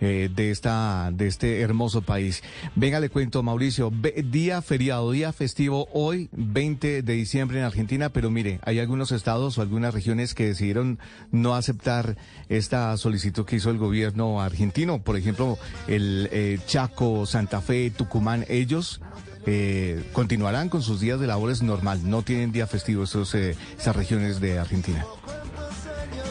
Eh, 0.00 0.30
de, 0.34 0.50
esta, 0.50 1.10
de 1.12 1.26
este 1.26 1.60
hermoso 1.60 2.00
país. 2.00 2.42
Venga, 2.74 3.00
le 3.00 3.10
cuento, 3.10 3.42
Mauricio, 3.42 3.92
día 4.24 4.62
feriado, 4.62 5.10
día 5.10 5.32
festivo 5.32 5.88
hoy, 5.92 6.30
20 6.32 7.02
de 7.02 7.12
diciembre 7.12 7.58
en 7.58 7.64
Argentina, 7.64 8.08
pero 8.08 8.30
mire, 8.30 8.60
hay 8.64 8.78
algunos 8.78 9.12
estados 9.12 9.58
o 9.58 9.62
algunas 9.62 9.92
regiones 9.92 10.34
que 10.34 10.46
decidieron 10.46 10.98
no 11.32 11.54
aceptar 11.54 12.16
esta 12.48 12.96
solicitud 12.96 13.44
que 13.44 13.56
hizo 13.56 13.70
el 13.70 13.78
gobierno 13.78 14.40
argentino. 14.40 15.02
Por 15.02 15.16
ejemplo, 15.16 15.58
el 15.86 16.28
eh, 16.32 16.58
Chaco, 16.66 17.26
Santa 17.26 17.60
Fe, 17.60 17.90
Tucumán, 17.90 18.46
ellos 18.48 19.02
eh, 19.44 20.02
continuarán 20.12 20.70
con 20.70 20.82
sus 20.82 21.00
días 21.00 21.20
de 21.20 21.26
labores 21.26 21.62
normal, 21.62 22.08
no 22.08 22.22
tienen 22.22 22.52
día 22.52 22.66
festivo 22.66 23.04
esos, 23.04 23.34
esas 23.34 23.94
regiones 23.94 24.40
de 24.40 24.58
Argentina. 24.58 25.04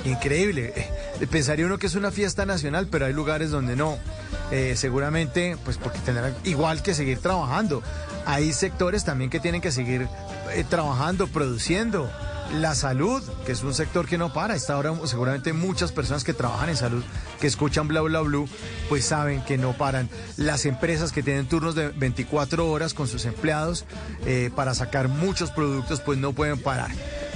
Increíble. 0.05 0.73
Eh, 0.75 1.27
pensaría 1.27 1.65
uno 1.65 1.77
que 1.77 1.87
es 1.87 1.95
una 1.95 2.11
fiesta 2.11 2.45
nacional, 2.45 2.87
pero 2.89 3.05
hay 3.05 3.13
lugares 3.13 3.51
donde 3.51 3.75
no. 3.75 3.97
Eh, 4.51 4.73
seguramente, 4.75 5.57
pues 5.63 5.77
porque 5.77 5.99
tendrán 5.99 6.35
igual 6.43 6.81
que 6.81 6.93
seguir 6.93 7.19
trabajando. 7.19 7.83
Hay 8.25 8.53
sectores 8.53 9.03
también 9.03 9.29
que 9.29 9.39
tienen 9.39 9.61
que 9.61 9.71
seguir 9.71 10.07
eh, 10.51 10.63
trabajando, 10.67 11.27
produciendo. 11.27 12.09
La 12.53 12.73
salud, 12.73 13.21
que 13.45 13.51
es 13.51 13.63
un 13.63 13.73
sector 13.73 14.07
que 14.07 14.17
no 14.17 14.33
para. 14.33 14.55
Está 14.55 14.73
ahora 14.73 14.93
seguramente 15.05 15.53
muchas 15.53 15.91
personas 15.91 16.23
que 16.23 16.33
trabajan 16.33 16.69
en 16.69 16.77
salud, 16.77 17.03
que 17.39 17.47
escuchan 17.47 17.87
bla 17.87 18.01
bla 18.01 18.21
blue, 18.21 18.49
pues 18.89 19.05
saben 19.05 19.43
que 19.45 19.57
no 19.57 19.73
paran. 19.73 20.09
Las 20.37 20.65
empresas 20.65 21.11
que 21.11 21.23
tienen 21.23 21.47
turnos 21.47 21.75
de 21.75 21.89
24 21.89 22.69
horas 22.69 22.93
con 22.93 23.07
sus 23.07 23.25
empleados 23.25 23.85
para 24.55 24.73
sacar 24.73 25.07
muchos 25.09 25.51
productos, 25.51 26.01
pues 26.01 26.17
no 26.17 26.33
pueden 26.33 26.59
parar. 26.59 26.89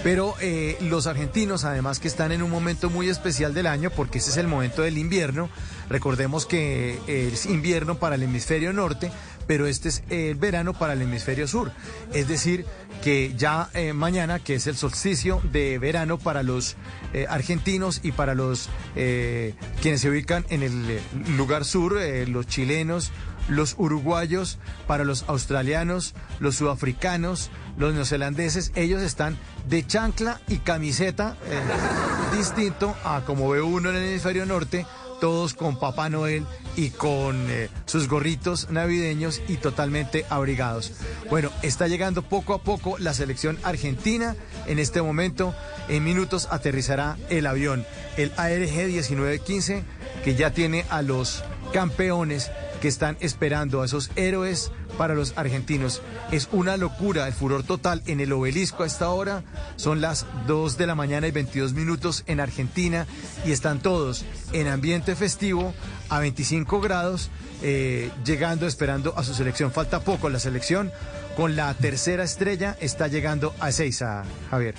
Pero 0.03 0.35
eh, 0.41 0.77
los 0.81 1.07
argentinos, 1.07 1.64
además 1.64 1.99
que 2.02 2.10
están 2.10 2.34
en 2.34 2.44
un 2.44 2.52
momento 2.52 2.90
muy 2.90 3.07
especial 3.07 3.53
del 3.53 3.68
año, 3.68 3.90
porque 3.90 4.18
ese 4.18 4.31
es 4.31 4.38
el 4.38 4.49
momento 4.49 4.81
del 4.81 4.98
invierno, 4.98 5.49
recordemos 5.88 6.45
que 6.45 6.99
es 7.07 7.45
invierno 7.45 7.95
para 7.95 8.15
el 8.15 8.23
hemisferio 8.23 8.73
norte, 8.73 9.14
pero 9.48 9.68
este 9.68 9.90
es 9.90 10.03
el 10.10 10.36
verano 10.36 10.74
para 10.74 10.94
el 10.94 11.02
hemisferio 11.02 11.48
sur. 11.48 11.72
Es 12.14 12.28
decir, 12.28 12.65
que 13.03 13.34
ya 13.36 13.70
eh, 13.74 13.94
mañana, 13.94 14.40
que 14.40 14.56
es 14.56 14.68
el 14.68 14.76
solsticio 14.76 15.41
de 15.52 15.78
verano 15.78 16.18
para 16.18 16.44
los 16.44 16.76
eh, 17.14 17.26
argentinos 17.30 17.99
y 18.03 18.11
para 18.11 18.36
los 18.36 18.70
quienes 18.94 20.02
se 20.02 20.10
ubican 20.10 20.45
en 20.49 20.64
el 20.64 20.99
lugar 21.36 21.65
sur, 21.65 21.98
los 22.28 22.48
chilenos, 22.48 23.11
los 23.48 23.76
uruguayos, 23.78 24.57
para 24.88 25.03
los 25.03 25.24
australianos, 25.28 26.14
los 26.40 26.56
sudafricanos, 26.56 27.49
los 27.78 27.94
neozelandeses, 27.94 28.72
ellos 28.76 29.02
están 29.02 29.38
de 29.68 29.86
chancla 29.86 30.40
y 30.48 30.57
camiseta, 30.57 31.36
eh, 31.48 32.36
distinto 32.36 32.95
a 33.03 33.22
como 33.26 33.49
ve 33.49 33.61
uno 33.61 33.90
en 33.90 33.95
el 33.95 34.03
hemisferio 34.03 34.45
norte, 34.45 34.86
todos 35.20 35.53
con 35.53 35.80
Papá 35.80 36.10
Noel 36.10 36.45
y 36.75 36.89
con 36.89 37.49
eh, 37.49 37.69
sus 37.85 38.07
gorritos 38.07 38.69
navideños 38.69 39.41
y 39.47 39.57
totalmente 39.57 40.25
abrigados. 40.29 40.91
Bueno, 41.29 41.51
está 41.61 41.87
llegando 41.87 42.21
poco 42.21 42.53
a 42.53 42.63
poco 42.63 42.97
la 42.97 43.13
selección 43.13 43.57
argentina. 43.63 44.35
En 44.67 44.79
este 44.79 45.01
momento, 45.01 45.53
en 45.89 46.03
minutos, 46.03 46.47
aterrizará 46.51 47.17
el 47.29 47.47
avión, 47.47 47.85
el 48.17 48.31
ARG 48.37 48.71
1915, 48.71 49.83
que 50.23 50.35
ya 50.35 50.51
tiene 50.51 50.85
a 50.89 51.01
los 51.01 51.43
campeones 51.73 52.51
que 52.81 52.87
están 52.89 53.17
esperando 53.21 53.81
a 53.81 53.85
esos 53.85 54.11
héroes 54.17 54.71
para 54.97 55.15
los 55.15 55.33
argentinos. 55.37 56.01
Es 56.31 56.49
una 56.51 56.77
locura, 56.77 57.27
el 57.27 57.33
furor 57.33 57.63
total 57.63 58.03
en 58.07 58.19
el 58.19 58.33
obelisco 58.33 58.83
a 58.83 58.85
esta 58.85 59.09
hora. 59.09 59.43
Son 59.77 60.01
las 60.01 60.25
2 60.47 60.77
de 60.77 60.87
la 60.87 60.93
mañana 60.93 61.27
y 61.27 61.31
22 61.31 61.73
minutos 61.73 62.23
en 62.27 62.39
Argentina 62.39 63.07
y 63.45 63.51
están 63.51 63.79
todos 63.79 64.25
en 64.51 64.67
ambiente 64.67 65.15
festivo 65.15 65.73
a 66.14 66.19
25 66.19 66.80
grados, 66.80 67.30
eh, 67.64 68.11
llegando, 68.23 68.68
esperando 68.68 69.18
a 69.18 69.23
su 69.23 69.34
selección. 69.34 69.72
Falta 69.72 70.02
poco 70.02 70.30
la 70.30 70.40
selección. 70.40 70.91
Con 71.35 71.56
la 71.56 71.73
tercera 71.73 72.23
estrella 72.23 72.77
está 72.80 73.07
llegando 73.07 73.56
a 73.60 73.69
a 73.69 74.23
Javier. 74.52 74.76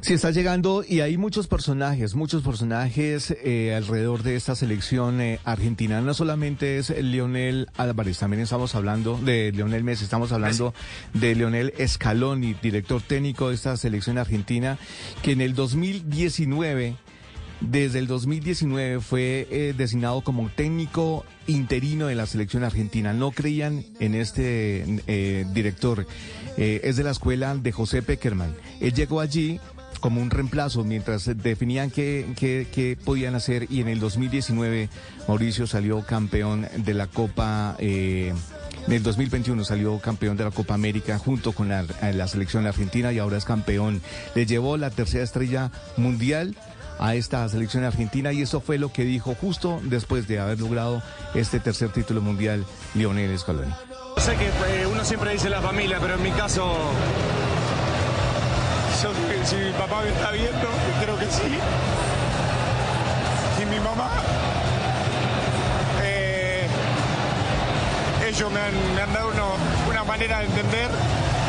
Sí, 0.00 0.12
está 0.12 0.30
llegando 0.30 0.84
y 0.86 1.00
hay 1.00 1.16
muchos 1.16 1.48
personajes, 1.48 2.14
muchos 2.14 2.44
personajes 2.44 3.34
eh, 3.42 3.74
alrededor 3.74 4.22
de 4.22 4.36
esta 4.36 4.54
selección 4.54 5.20
eh, 5.20 5.40
argentina. 5.44 6.00
No 6.00 6.14
solamente 6.14 6.78
es 6.78 6.90
Leonel 6.90 7.68
Álvarez, 7.76 8.18
también 8.18 8.42
estamos 8.42 8.76
hablando 8.76 9.18
de 9.18 9.50
Leonel 9.50 9.82
Messi, 9.82 10.04
estamos 10.04 10.30
hablando 10.30 10.74
de 11.12 11.34
Leonel 11.34 11.74
Scaloni, 11.84 12.54
director 12.62 13.02
técnico 13.02 13.48
de 13.48 13.56
esta 13.56 13.76
selección 13.76 14.18
argentina, 14.18 14.78
que 15.22 15.32
en 15.32 15.40
el 15.40 15.56
2019 15.56 16.96
desde 17.70 17.98
el 17.98 18.06
2019 18.06 19.00
fue 19.00 19.46
eh, 19.50 19.74
designado 19.76 20.22
como 20.22 20.48
técnico 20.48 21.24
interino 21.46 22.06
de 22.06 22.14
la 22.14 22.26
selección 22.26 22.64
argentina. 22.64 23.12
No 23.12 23.30
creían 23.30 23.84
en 24.00 24.14
este 24.14 25.44
director. 25.52 26.06
es 26.56 26.96
de 26.96 27.02
la 27.02 27.10
escuela 27.10 27.54
de 27.54 27.72
José 27.72 28.02
Peckerman. 28.02 28.54
Él 28.80 28.94
llegó 28.94 29.20
allí 29.20 29.60
como 30.04 30.20
un 30.20 30.28
reemplazo 30.28 30.84
mientras 30.84 31.30
definían 31.42 31.90
qué, 31.90 32.98
podían 33.06 33.34
hacer 33.36 33.68
y 33.70 33.80
en 33.80 33.88
el 33.88 34.00
2019 34.00 34.90
Mauricio 35.26 35.66
salió 35.66 36.02
campeón 36.02 36.68
de 36.76 36.92
la 36.92 37.06
Copa. 37.06 37.74
Eh, 37.78 38.34
en 38.86 38.92
el 38.92 39.02
2021 39.02 39.64
salió 39.64 39.98
campeón 40.00 40.36
de 40.36 40.44
la 40.44 40.50
Copa 40.50 40.74
América 40.74 41.16
junto 41.16 41.52
con 41.52 41.70
la 41.70 42.28
selección 42.28 42.66
argentina 42.66 43.14
y 43.14 43.18
ahora 43.18 43.38
es 43.38 43.46
campeón. 43.46 44.02
Le 44.34 44.44
llevó 44.44 44.76
la 44.76 44.90
tercera 44.90 45.24
estrella 45.24 45.70
mundial 45.96 46.54
a 46.98 47.14
esta 47.14 47.48
selección 47.48 47.84
argentina 47.84 48.32
y 48.32 48.42
eso 48.42 48.60
fue 48.60 48.78
lo 48.78 48.92
que 48.92 49.04
dijo 49.04 49.34
justo 49.34 49.80
después 49.84 50.28
de 50.28 50.40
haber 50.40 50.60
logrado 50.60 51.02
este 51.34 51.60
tercer 51.60 51.90
título 51.90 52.20
mundial 52.20 52.64
Lionel 52.94 53.38
Scaloni. 53.38 53.72
Sé 54.18 54.36
que 54.36 54.46
eh, 54.46 54.86
uno 54.86 55.04
siempre 55.04 55.32
dice 55.32 55.50
la 55.50 55.60
familia, 55.60 55.98
pero 56.00 56.14
en 56.14 56.22
mi 56.22 56.30
caso 56.30 56.72
si 59.44 59.56
mi 59.56 59.72
papá 59.72 60.00
me 60.02 60.08
está 60.08 60.30
viendo, 60.30 60.68
creo 61.02 61.18
que 61.18 61.26
sí. 61.26 61.58
Y 63.62 63.66
mi 63.66 63.78
mamá. 63.80 64.08
Eh, 66.02 66.66
ellos 68.26 68.50
me 68.50 68.60
han, 68.60 69.12
dado 69.12 69.30
una 69.90 70.04
manera 70.04 70.38
de 70.38 70.46
entender, 70.46 70.88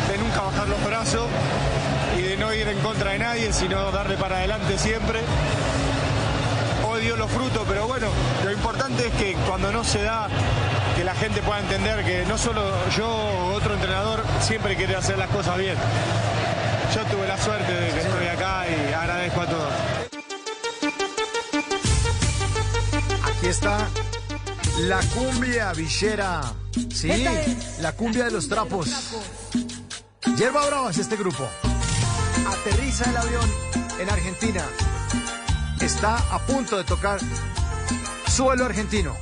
de 0.09 0.17
nunca 0.17 0.41
bajar 0.41 0.67
los 0.67 0.83
brazos 0.83 1.27
de 2.35 2.41
no 2.41 2.53
ir 2.53 2.67
en 2.67 2.79
contra 2.79 3.11
de 3.11 3.19
nadie, 3.19 3.53
sino 3.53 3.91
darle 3.91 4.17
para 4.17 4.37
adelante 4.37 4.77
siempre. 4.77 5.19
Odio 6.87 7.15
los 7.15 7.29
frutos, 7.31 7.63
pero 7.67 7.87
bueno, 7.87 8.07
lo 8.43 8.51
importante 8.51 9.07
es 9.07 9.13
que 9.13 9.33
cuando 9.47 9.71
no 9.71 9.83
se 9.83 10.01
da, 10.01 10.27
que 10.95 11.03
la 11.03 11.15
gente 11.15 11.41
pueda 11.41 11.59
entender 11.59 12.03
que 12.03 12.25
no 12.25 12.37
solo 12.37 12.61
yo 12.95 13.07
o 13.07 13.53
otro 13.53 13.73
entrenador 13.73 14.23
siempre 14.41 14.75
quiere 14.75 14.95
hacer 14.95 15.17
las 15.17 15.29
cosas 15.29 15.57
bien 15.57 15.75
yo 16.95 17.03
tuve 17.07 17.27
la 17.27 17.37
suerte 17.37 17.73
de 17.73 17.91
que 17.91 17.99
estoy 17.99 18.27
acá 18.27 18.65
y 18.69 18.93
agradezco 18.93 19.41
a 19.41 19.45
todos. 19.47 19.73
Aquí 23.23 23.47
está 23.47 23.89
la 24.79 25.01
cumbia 25.13 25.73
villera. 25.73 26.41
Sí, 26.93 27.25
la 27.81 27.91
cumbia 27.91 28.25
de 28.25 28.31
los 28.31 28.47
trapos. 28.47 28.89
Yerba 30.37 30.65
Brava 30.67 30.89
es 30.91 30.99
este 30.99 31.17
grupo. 31.17 31.45
Aterriza 32.47 33.09
el 33.09 33.17
avión 33.17 33.49
en 33.99 34.09
Argentina. 34.09 34.63
Está 35.81 36.17
a 36.33 36.39
punto 36.39 36.77
de 36.77 36.83
tocar 36.83 37.19
suelo 38.27 38.65
argentino. 38.65 39.15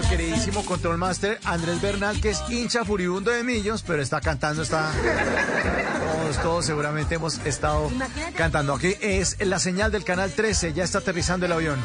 Nuestro 0.00 0.16
queridísimo 0.16 0.64
Control 0.64 0.96
Master 0.98 1.38
Andrés 1.44 1.80
Bernal, 1.80 2.20
que 2.20 2.30
es 2.30 2.42
hincha 2.48 2.84
furibundo 2.84 3.30
de 3.30 3.42
Millos, 3.42 3.82
pero 3.86 4.02
está 4.02 4.20
cantando, 4.20 4.62
está. 4.62 4.90
Todos, 6.22 6.42
todos 6.42 6.66
seguramente 6.66 7.16
hemos 7.16 7.38
estado 7.44 7.90
cantando. 8.34 8.74
Aquí 8.74 8.96
es 9.00 9.36
la 9.40 9.58
señal 9.58 9.90
del 9.92 10.04
canal 10.04 10.32
13, 10.32 10.72
ya 10.72 10.84
está 10.84 10.98
aterrizando 10.98 11.46
el 11.46 11.52
avión. 11.52 11.78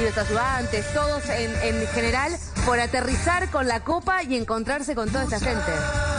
Y 0.00 0.04
los 0.04 0.16
ayudantes, 0.16 0.86
todos 0.94 1.22
en, 1.28 1.50
en 1.62 1.86
general, 1.88 2.36
por 2.64 2.80
aterrizar 2.80 3.48
con 3.50 3.68
la 3.68 3.80
copa 3.80 4.22
y 4.22 4.36
encontrarse 4.36 4.94
con 4.94 5.08
toda 5.08 5.24
esta 5.24 5.40
gente. 5.40 5.72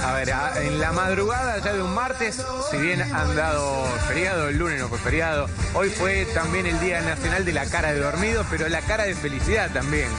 A 0.05 0.13
ver, 0.13 0.33
en 0.63 0.79
la 0.79 0.91
madrugada 0.91 1.59
ya 1.59 1.73
de 1.73 1.81
un 1.81 1.93
martes, 1.93 2.43
si 2.69 2.77
bien 2.77 3.01
han 3.01 3.35
dado 3.35 3.85
feriado, 4.07 4.49
el 4.49 4.57
lunes 4.57 4.79
no 4.79 4.87
fue 4.87 4.97
feriado, 4.97 5.47
hoy 5.73 5.89
fue 5.89 6.25
también 6.33 6.65
el 6.65 6.79
Día 6.79 7.01
Nacional 7.01 7.45
de 7.45 7.53
la 7.53 7.65
Cara 7.65 7.93
de 7.93 7.99
Dormido, 7.99 8.45
pero 8.49 8.67
la 8.67 8.81
cara 8.81 9.03
de 9.03 9.15
felicidad 9.15 9.69
también. 9.71 10.09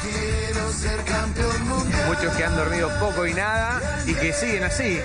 Muchos 2.07 2.35
que 2.36 2.44
han 2.44 2.57
dormido 2.57 2.90
poco 2.99 3.27
y 3.27 3.35
nada 3.35 4.03
y 4.07 4.15
que 4.15 4.32
siguen 4.32 4.65
así. 4.65 5.01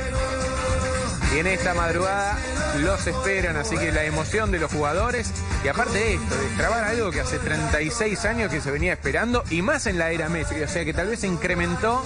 Y 1.37 1.39
en 1.39 1.45
esta 1.45 1.75
madrugada 1.75 2.35
los 2.79 3.05
esperan, 3.05 3.57
así 3.57 3.77
que 3.77 3.91
la 3.91 4.03
emoción 4.05 4.49
de 4.49 4.57
los 4.57 4.71
jugadores 4.71 5.31
y 5.63 5.67
aparte 5.67 5.99
de 5.99 6.13
esto, 6.15 6.35
de 6.35 6.55
grabar 6.57 6.83
algo 6.83 7.11
que 7.11 7.21
hace 7.21 7.37
36 7.37 8.25
años 8.25 8.51
que 8.51 8.59
se 8.59 8.71
venía 8.71 8.93
esperando 8.93 9.43
y 9.51 9.61
más 9.61 9.85
en 9.85 9.99
la 9.99 10.09
era 10.09 10.29
Messi, 10.29 10.59
o 10.59 10.67
sea 10.67 10.83
que 10.83 10.95
tal 10.95 11.09
vez 11.09 11.19
se 11.19 11.27
incrementó, 11.27 12.03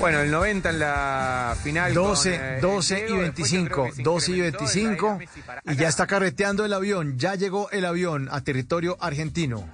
bueno, 0.00 0.20
el 0.20 0.30
90 0.30 0.70
en 0.70 0.78
la 0.78 1.54
final. 1.62 1.92
12, 1.92 2.30
con, 2.30 2.42
eh, 2.42 2.58
12 2.62 2.94
el 2.94 3.00
y 3.00 3.04
Diego, 3.04 3.20
después 3.20 3.50
yo 3.50 3.58
25, 3.58 3.74
creo 3.74 3.84
que 3.84 3.92
se 3.96 4.02
12 4.02 4.30
y 4.30 4.34
incrementó 4.34 4.64
en 4.64 4.72
la 4.72 4.78
era 4.78 4.78
25 4.80 5.18
Messi 5.18 5.42
para 5.42 5.62
y 5.66 5.76
ya 5.76 5.88
está 5.88 6.06
carreteando 6.06 6.64
el 6.64 6.72
avión, 6.72 7.18
ya 7.18 7.34
llegó 7.34 7.70
el 7.70 7.84
avión 7.84 8.30
a 8.32 8.40
territorio 8.40 8.96
argentino. 8.98 9.68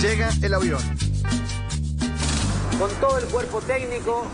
Llega 0.00 0.30
el 0.40 0.54
avión. 0.54 1.01
Con 2.82 2.90
todo 2.96 3.16
el 3.16 3.26
cuerpo 3.26 3.60
técnico 3.60 4.26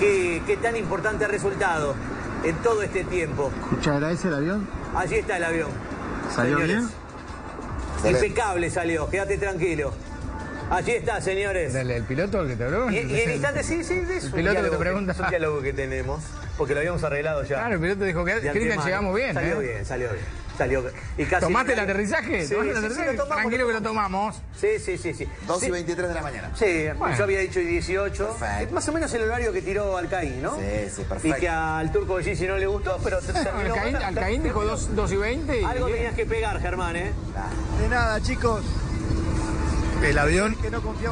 que, 0.00 0.40
que 0.46 0.56
tan 0.56 0.76
importante 0.76 1.26
ha 1.26 1.28
resultado 1.28 1.94
en 2.42 2.56
todo 2.56 2.82
este 2.82 3.04
tiempo. 3.04 3.52
¿Escuchará 3.64 4.12
ese 4.12 4.28
el 4.28 4.34
avión? 4.34 4.66
Allí 4.96 5.16
está 5.16 5.36
el 5.36 5.44
avión. 5.44 5.68
¿Salió 6.34 6.58
señores. 6.58 6.86
bien? 8.02 8.14
Impecable 8.14 8.70
salió, 8.70 9.10
quédate 9.10 9.36
tranquilo. 9.36 9.92
Allí 10.70 10.92
está, 10.92 11.20
señores. 11.20 11.74
¿El 11.74 12.02
piloto 12.04 12.40
el 12.40 12.48
que 12.48 12.56
te 12.56 12.64
habló? 12.64 12.90
Y, 12.90 12.96
y 12.96 13.20
en 13.20 13.30
instantes, 13.32 13.66
sí, 13.66 13.84
sí, 13.84 14.02
es 14.10 14.24
un 14.24 14.32
piloto 14.32 14.62
que 14.62 14.70
te 14.70 14.76
pregunta. 14.78 15.12
Es 15.12 15.20
un 15.20 15.28
diálogo 15.28 15.60
que 15.60 15.74
tenemos, 15.74 16.24
porque 16.56 16.72
lo 16.72 16.80
habíamos 16.80 17.04
arreglado 17.04 17.42
ya. 17.42 17.56
Claro, 17.56 17.74
el 17.74 17.80
piloto 17.80 18.04
dijo 18.04 18.24
que 18.24 18.40
Cristian 18.40 18.82
llegamos 18.82 19.14
bien, 19.14 19.34
Salió 19.34 19.60
¿eh? 19.60 19.66
bien, 19.66 19.84
salió 19.84 20.08
bien. 20.12 20.24
Salió 20.58 20.82
y 21.16 21.24
casi 21.24 21.46
¿Tomaste 21.46 21.72
el 21.74 21.78
aterrizaje? 21.78 22.44
Sí, 22.44 22.54
¿Tomaste 22.54 22.70
el 22.70 22.74
sí, 22.76 22.80
sí, 22.80 22.86
aterrizaje? 22.86 23.12
lo 23.16 23.22
tomamos, 23.22 23.36
Tranquilo 23.42 23.66
que 23.68 23.72
lo 23.74 23.82
tomamos. 23.82 24.36
Sí, 24.60 24.68
sí, 24.84 24.98
sí, 24.98 25.14
sí. 25.14 25.28
2 25.46 25.62
y 25.62 25.66
Sí. 25.66 25.70
23 25.70 26.08
de 26.08 26.14
la 26.14 26.22
mañana. 26.22 26.50
Sí, 26.56 26.88
Bueno. 26.98 27.16
yo 27.16 27.24
había 27.24 27.38
dicho 27.38 27.60
y 27.60 27.64
18. 27.64 28.36
Es 28.60 28.72
más 28.72 28.88
o 28.88 28.92
menos 28.92 29.14
el 29.14 29.22
horario 29.22 29.52
que 29.52 29.62
tiró 29.62 29.96
Alcaín, 29.96 30.42
¿no? 30.42 30.56
Sí, 30.56 30.62
sí, 30.96 31.02
Y 31.02 31.04
perfecto. 31.04 31.38
que 31.38 31.48
al 31.48 31.92
turco 31.92 32.18
de 32.18 32.24
Gigi 32.24 32.46
no 32.48 32.56
le 32.58 32.66
gustó, 32.66 32.98
pero 33.04 33.20
terminó. 33.20 33.72
Alcaín, 33.74 33.96
Alcaín 33.96 34.42
dijo 34.42 34.64
2, 34.64 35.12
y 35.12 35.16
20. 35.16 35.60
Y 35.60 35.64
Algo 35.64 35.86
tenías 35.86 36.14
que 36.14 36.26
pegar, 36.26 36.60
Germán, 36.60 36.96
¿eh? 36.96 37.12
De 37.80 37.88
nada, 37.88 38.20
chicos. 38.20 38.64
El 40.02 40.18
avión 40.18 40.56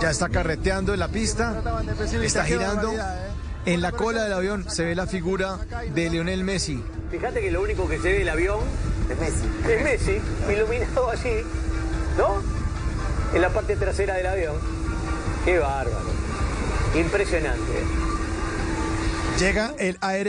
ya 0.00 0.10
está 0.10 0.28
carreteando 0.28 0.92
en 0.92 1.00
la 1.00 1.08
pista, 1.08 1.62
está 2.22 2.44
girando. 2.44 2.92
En 3.64 3.80
la 3.82 3.90
cola 3.92 4.22
del 4.24 4.32
avión 4.32 4.68
se 4.70 4.84
ve 4.84 4.94
la 4.94 5.06
figura 5.06 5.58
de 5.92 6.10
Lionel 6.10 6.44
Messi. 6.44 6.82
Fíjate 7.10 7.40
que 7.40 7.50
lo 7.50 7.62
único 7.62 7.88
que 7.88 7.96
se 7.98 8.10
ve 8.12 8.18
del 8.20 8.28
avión 8.28 8.58
Es 9.10 9.18
Messi. 9.18 9.72
es 9.72 9.82
Messi, 9.84 10.20
iluminado 10.52 11.10
allí, 11.10 11.42
¿no? 12.18 12.42
En 13.34 13.40
la 13.40 13.50
parte 13.50 13.76
trasera 13.76 14.14
del 14.14 14.26
avión. 14.26 14.54
Qué 15.44 15.58
bárbaro. 15.58 16.06
Impresionante. 16.94 17.72
Llega 19.38 19.74
el 19.78 19.98
ARG 20.00 20.24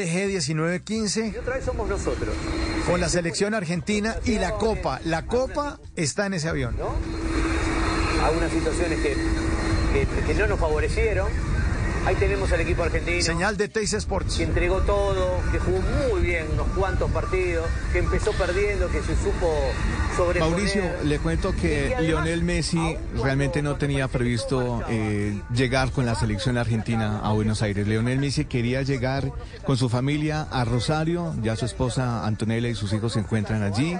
1915 0.47 1.31
Y 1.33 1.37
otra 1.37 1.55
vez 1.55 1.63
somos 1.65 1.87
nosotros. 1.87 2.35
con 2.85 2.99
la 2.99 3.07
selección 3.09 3.53
argentina 3.53 4.17
y 4.25 4.37
la 4.37 4.51
copa. 4.51 4.99
La 5.05 5.25
copa 5.25 5.79
está 5.95 6.25
en 6.25 6.33
ese 6.33 6.49
avión. 6.49 6.75
¿no? 6.77 6.89
Algunas 8.25 8.51
situaciones 8.51 8.99
que, 8.99 9.15
que, 9.93 10.07
que 10.27 10.33
no 10.33 10.47
nos 10.47 10.59
favorecieron. 10.59 11.27
Ahí 12.07 12.15
tenemos 12.15 12.49
al 12.53 12.61
equipo 12.61 12.83
argentino. 12.83 13.21
Señal 13.21 13.57
de 13.57 13.67
Teis 13.67 13.91
Sports. 13.91 14.37
que 14.37 14.43
entregó 14.43 14.77
todo, 14.79 15.41
que 15.51 15.59
jugó 15.59 15.81
muy 16.09 16.21
bien 16.21 16.45
unos 16.53 16.67
cuantos 16.69 17.11
partidos, 17.11 17.65
que 17.91 17.99
empezó 17.99 18.31
perdiendo, 18.31 18.87
que 18.87 19.01
se 19.01 19.13
supo 19.17 19.53
sobreponer. 20.15 20.49
Mauricio, 20.49 20.83
le 21.03 21.19
cuento 21.19 21.53
que 21.53 21.97
Lionel 21.99 22.43
Messi 22.43 22.95
realmente 23.21 23.61
no 23.61 23.75
tenía 23.75 24.07
previsto 24.07 24.83
eh, 24.87 25.37
llegar 25.53 25.91
con 25.91 26.05
la 26.05 26.15
selección 26.15 26.57
argentina 26.57 27.19
a 27.21 27.33
Buenos 27.33 27.61
Aires. 27.61 27.85
Lionel 27.85 28.19
Messi 28.19 28.45
quería 28.45 28.83
llegar 28.83 29.29
con 29.65 29.75
su 29.75 29.89
familia 29.89 30.47
a 30.49 30.63
Rosario, 30.63 31.35
ya 31.43 31.57
su 31.57 31.65
esposa 31.65 32.25
Antonella 32.25 32.69
y 32.69 32.75
sus 32.75 32.93
hijos 32.93 33.11
se 33.11 33.19
encuentran 33.19 33.63
allí, 33.63 33.97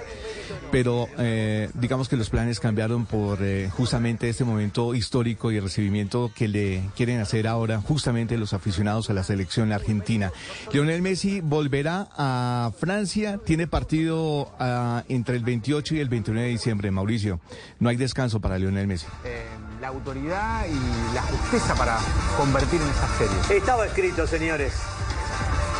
pero 0.70 1.08
eh, 1.18 1.70
digamos 1.74 2.08
que 2.08 2.16
los 2.16 2.30
planes 2.30 2.60
cambiaron 2.60 3.06
por 3.06 3.42
eh, 3.42 3.70
justamente 3.70 4.28
este 4.28 4.44
momento 4.44 4.94
histórico 4.94 5.50
y 5.50 5.56
el 5.56 5.64
recibimiento 5.64 6.30
que 6.34 6.48
le 6.48 6.82
quieren 6.96 7.20
hacer 7.20 7.46
ahora 7.46 7.80
justamente 7.80 8.36
los 8.36 8.52
aficionados 8.52 9.10
a 9.10 9.14
la 9.14 9.22
selección 9.22 9.72
argentina. 9.72 10.32
Lionel 10.72 11.02
Messi 11.02 11.40
volverá 11.40 12.08
a 12.16 12.72
Francia, 12.78 13.38
tiene 13.44 13.66
partido 13.66 14.52
ah, 14.58 15.04
entre 15.08 15.36
el 15.36 15.44
28 15.44 15.96
y 15.96 16.00
el 16.00 16.08
29 16.08 16.46
de 16.46 16.52
diciembre, 16.52 16.90
Mauricio. 16.90 17.40
No 17.78 17.88
hay 17.88 17.96
descanso 17.96 18.40
para 18.40 18.58
Lionel 18.58 18.86
Messi. 18.86 19.06
Eh, 19.24 19.46
la 19.80 19.88
autoridad 19.88 20.66
y 20.66 21.14
la 21.14 21.22
justicia 21.22 21.74
para 21.74 21.98
convertir 22.36 22.80
en 22.80 22.88
esta 22.88 23.08
serie. 23.18 23.58
Estaba 23.58 23.86
escrito, 23.86 24.26
señores. 24.26 24.72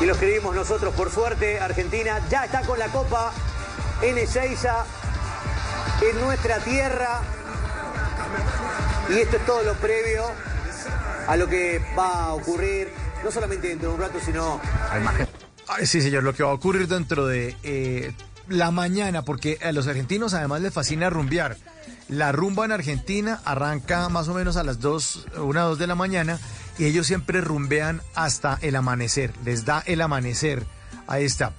Y 0.01 0.07
lo 0.07 0.13
escribimos 0.13 0.55
nosotros, 0.55 0.95
por 0.95 1.11
suerte, 1.11 1.59
Argentina 1.59 2.21
ya 2.31 2.45
está 2.45 2.63
con 2.63 2.79
la 2.79 2.87
Copa 2.87 3.33
en 4.03 4.19
Ezeiza, 4.19 4.85
en 6.03 6.21
nuestra 6.21 6.59
tierra. 6.61 7.21
Y 9.11 9.19
esto 9.19 9.37
es 9.37 9.47
todo 9.47 9.63
lo 9.63 9.75
previo 9.75 10.25
a 11.27 11.37
lo 11.37 11.47
que 11.49 11.81
va 11.97 12.25
a 12.25 12.35
ocurrir, 12.35 12.89
no 13.25 13.31
solamente 13.31 13.69
dentro 13.69 13.91
de 13.91 13.95
un 13.95 14.01
rato, 14.01 14.19
sino 14.25 14.61
Ay, 15.69 15.87
sí, 15.87 16.01
señor, 16.01 16.23
lo 16.23 16.35
que 16.35 16.43
va 16.43 16.51
a 16.51 16.55
ocurrir 16.55 16.89
dentro 16.89 17.27
de 17.27 17.55
eh, 17.63 18.13
la 18.49 18.71
mañana, 18.71 19.23
porque 19.23 19.59
a 19.63 19.73
los 19.73 19.87
argentinos 19.87 20.35
además 20.35 20.63
les 20.63 20.73
fascina 20.73 21.11
rumbear. 21.11 21.57
La 22.09 22.33
rumba 22.33 22.65
en 22.65 22.73
Argentina 22.73 23.41
arranca 23.45 24.09
más 24.09 24.29
o 24.29 24.35
menos 24.35 24.57
a 24.57 24.65
las 24.65 24.81
2, 24.81 25.27
una 25.43 25.67
o 25.67 25.71
2 25.71 25.79
de 25.79 25.87
la 25.87 25.95
mañana 25.95 26.39
y 26.79 26.87
ellos 26.87 27.07
siempre 27.07 27.43
rumbean 27.43 28.01
hasta 28.15 28.59
el 28.63 28.77
amanecer, 28.77 29.35
les 29.45 29.67
da 29.67 29.83
el 29.85 30.01
amanecer. 30.01 30.65
Ahí 31.07 31.25
está. 31.25 31.53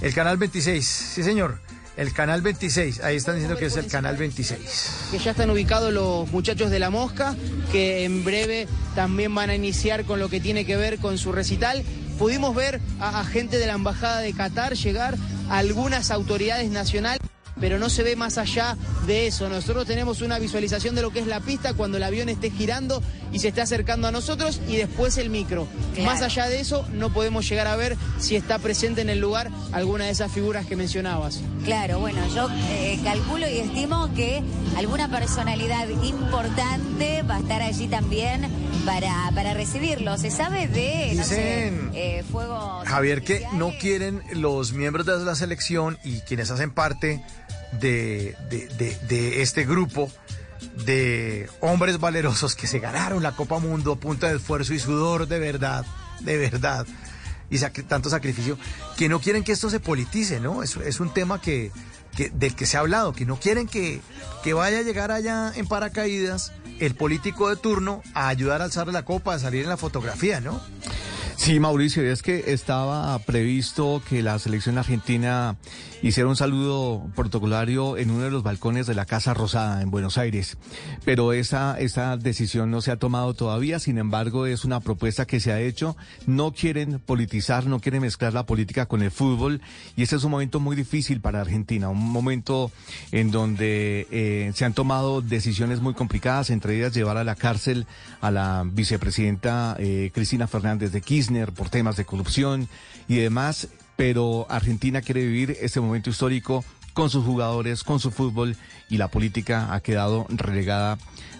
El 0.00 0.14
canal 0.14 0.36
26, 0.36 0.86
sí 0.86 1.22
señor, 1.24 1.58
el 1.96 2.12
canal 2.12 2.42
26, 2.42 3.00
ahí 3.00 3.16
están 3.16 3.36
diciendo 3.36 3.58
que 3.58 3.66
es 3.66 3.76
el 3.76 3.86
canal 3.86 4.16
26. 4.16 5.08
que 5.10 5.18
ya 5.18 5.30
están 5.30 5.50
ubicados 5.50 5.92
los 5.92 6.30
muchachos 6.30 6.70
de 6.70 6.78
la 6.78 6.90
mosca, 6.90 7.34
que 7.72 8.04
en 8.04 8.24
breve 8.24 8.68
también 8.94 9.34
van 9.34 9.50
a 9.50 9.54
iniciar 9.54 10.04
con 10.04 10.18
lo 10.18 10.28
que 10.28 10.40
tiene 10.40 10.64
que 10.64 10.76
ver 10.76 10.98
con 10.98 11.18
su 11.18 11.32
recital. 11.32 11.82
Pudimos 12.18 12.54
ver 12.54 12.80
a, 13.00 13.20
a 13.20 13.24
gente 13.24 13.58
de 13.58 13.66
la 13.66 13.74
Embajada 13.74 14.20
de 14.20 14.32
Qatar 14.32 14.74
llegar, 14.74 15.16
a 15.48 15.58
algunas 15.58 16.10
autoridades 16.10 16.70
nacionales, 16.70 17.20
pero 17.60 17.78
no 17.78 17.88
se 17.88 18.02
ve 18.02 18.16
más 18.16 18.38
allá 18.38 18.76
de 19.06 19.26
eso. 19.26 19.48
Nosotros 19.48 19.86
tenemos 19.86 20.20
una 20.20 20.38
visualización 20.38 20.94
de 20.94 21.02
lo 21.02 21.10
que 21.10 21.20
es 21.20 21.26
la 21.26 21.40
pista 21.40 21.74
cuando 21.74 21.96
el 21.96 22.02
avión 22.02 22.28
esté 22.28 22.50
girando 22.50 23.02
y 23.32 23.38
se 23.38 23.48
esté 23.48 23.60
acercando 23.60 24.08
a 24.08 24.12
nosotros 24.12 24.60
y 24.68 24.76
después 24.76 25.16
el 25.18 25.30
micro. 25.30 25.66
Claro. 25.94 26.10
Más 26.10 26.22
allá 26.22 26.46
de 26.46 26.60
eso, 26.60 26.86
no 26.92 27.12
podemos 27.12 27.48
llegar 27.48 27.66
a 27.66 27.76
ver 27.76 27.96
si 28.18 28.36
está 28.36 28.58
presente 28.58 29.00
en 29.00 29.10
el 29.10 29.20
lugar 29.20 29.50
alguna 29.72 30.04
de 30.04 30.10
esas 30.10 30.30
figuras 30.32 30.66
que 30.66 30.76
mencionabas. 30.76 31.40
Claro, 31.64 31.98
bueno, 31.98 32.20
yo 32.34 32.48
eh, 32.70 32.98
calculo 33.02 33.48
y 33.48 33.58
estimo 33.58 34.12
que 34.14 34.42
alguna 34.76 35.10
personalidad 35.10 35.88
importante 35.88 37.22
va 37.22 37.36
a 37.36 37.40
estar 37.40 37.62
allí 37.62 37.88
también 37.88 38.48
para, 38.84 39.30
para 39.34 39.54
recibirlo. 39.54 40.16
¿Se 40.16 40.30
sabe 40.30 40.68
de, 40.68 41.12
no 41.14 41.24
sé, 41.24 41.36
Dicen, 41.36 41.90
eh, 41.94 42.24
fuego... 42.30 42.82
Javier, 42.84 43.22
que 43.22 43.44
no 43.54 43.72
quieren 43.78 44.22
los 44.32 44.72
miembros 44.72 45.06
de 45.06 45.18
la 45.18 45.34
selección 45.34 45.98
y 46.04 46.20
quienes 46.20 46.50
hacen 46.50 46.70
parte 46.70 47.22
de, 47.80 48.36
de- 48.50 48.96
de- 49.08 49.42
este 49.42 49.64
grupo 49.64 50.10
de 50.84 51.48
hombres 51.60 51.98
valerosos 51.98 52.54
que 52.54 52.66
se 52.66 52.78
ganaron 52.78 53.22
la 53.22 53.32
Copa 53.32 53.58
Mundo 53.58 53.92
a 53.92 53.96
punta 53.96 54.28
de 54.28 54.36
esfuerzo 54.36 54.74
y 54.74 54.78
sudor 54.78 55.28
de 55.28 55.38
verdad, 55.38 55.84
de 56.20 56.36
verdad, 56.38 56.86
y 57.50 57.58
tanto 57.58 58.10
sacrificio, 58.10 58.58
que 58.96 59.08
no 59.08 59.20
quieren 59.20 59.44
que 59.44 59.52
esto 59.52 59.70
se 59.70 59.80
politice, 59.80 60.40
¿no? 60.40 60.62
Es, 60.62 60.76
es 60.76 61.00
un 61.00 61.12
tema 61.12 61.40
que- 61.40 61.70
del 62.32 62.54
que 62.56 62.64
se 62.64 62.78
ha 62.78 62.80
hablado, 62.80 63.12
que 63.12 63.26
no 63.26 63.38
quieren 63.38 63.66
que, 63.68 64.00
que 64.42 64.54
vaya 64.54 64.78
a 64.78 64.82
llegar 64.82 65.10
allá 65.12 65.52
en 65.54 65.66
paracaídas 65.66 66.52
el 66.80 66.94
político 66.94 67.50
de 67.50 67.56
turno 67.56 68.02
a 68.14 68.28
ayudar 68.28 68.62
a 68.62 68.64
alzar 68.64 68.88
la 68.88 69.04
copa, 69.04 69.34
a 69.34 69.38
salir 69.38 69.64
en 69.64 69.68
la 69.68 69.76
fotografía, 69.76 70.40
¿no? 70.40 70.60
Sí, 71.36 71.60
Mauricio, 71.60 72.02
es 72.10 72.22
que 72.22 72.44
estaba 72.54 73.18
previsto 73.18 74.02
que 74.08 74.22
la 74.22 74.38
selección 74.38 74.78
argentina 74.78 75.56
hiciera 76.02 76.28
un 76.28 76.36
saludo 76.36 77.08
protocolario 77.14 77.96
en 77.96 78.10
uno 78.10 78.24
de 78.24 78.30
los 78.30 78.42
balcones 78.42 78.86
de 78.86 78.94
la 78.94 79.06
Casa 79.06 79.34
Rosada 79.34 79.82
en 79.82 79.90
Buenos 79.90 80.18
Aires, 80.18 80.58
pero 81.04 81.32
esa, 81.32 81.78
esa 81.78 82.16
decisión 82.16 82.70
no 82.70 82.80
se 82.80 82.90
ha 82.90 82.96
tomado 82.96 83.34
todavía, 83.34 83.78
sin 83.78 83.98
embargo 83.98 84.46
es 84.46 84.64
una 84.64 84.80
propuesta 84.80 85.26
que 85.26 85.40
se 85.40 85.52
ha 85.52 85.60
hecho, 85.60 85.96
no 86.26 86.52
quieren 86.52 86.98
politizar, 86.98 87.66
no 87.66 87.80
quieren 87.80 88.02
mezclar 88.02 88.34
la 88.34 88.46
política 88.46 88.86
con 88.86 89.02
el 89.02 89.10
fútbol 89.10 89.60
y 89.96 90.02
ese 90.02 90.16
es 90.16 90.24
un 90.24 90.30
momento 90.30 90.60
muy 90.60 90.76
difícil 90.76 91.20
para 91.20 91.40
Argentina, 91.40 91.88
un 91.88 92.10
momento 92.10 92.70
en 93.12 93.30
donde 93.30 94.06
eh, 94.10 94.52
se 94.54 94.64
han 94.64 94.74
tomado 94.74 95.20
decisiones 95.22 95.80
muy 95.80 95.94
complicadas, 95.94 96.50
entre 96.50 96.76
ellas 96.76 96.94
llevar 96.94 97.16
a 97.16 97.24
la 97.24 97.34
cárcel 97.34 97.86
a 98.20 98.30
la 98.30 98.64
vicepresidenta 98.66 99.76
eh, 99.78 100.10
Cristina 100.14 100.46
Fernández 100.46 100.92
de 100.92 101.00
Kirchner 101.00 101.52
por 101.52 101.70
temas 101.70 101.96
de 101.96 102.04
corrupción 102.04 102.68
y 103.08 103.16
demás, 103.16 103.68
pero 103.96 104.46
Argentina 104.48 105.00
quiere 105.02 105.24
vivir 105.24 105.56
este 105.60 105.80
momento 105.80 106.10
histórico 106.10 106.64
con 106.92 107.10
sus 107.10 107.24
jugadores, 107.24 107.82
con 107.84 108.00
su 108.00 108.10
fútbol 108.10 108.56
y 108.88 108.96
la 108.96 109.08
política 109.08 109.74
ha 109.74 109.80
quedado 109.80 110.26
relegada 110.30 110.98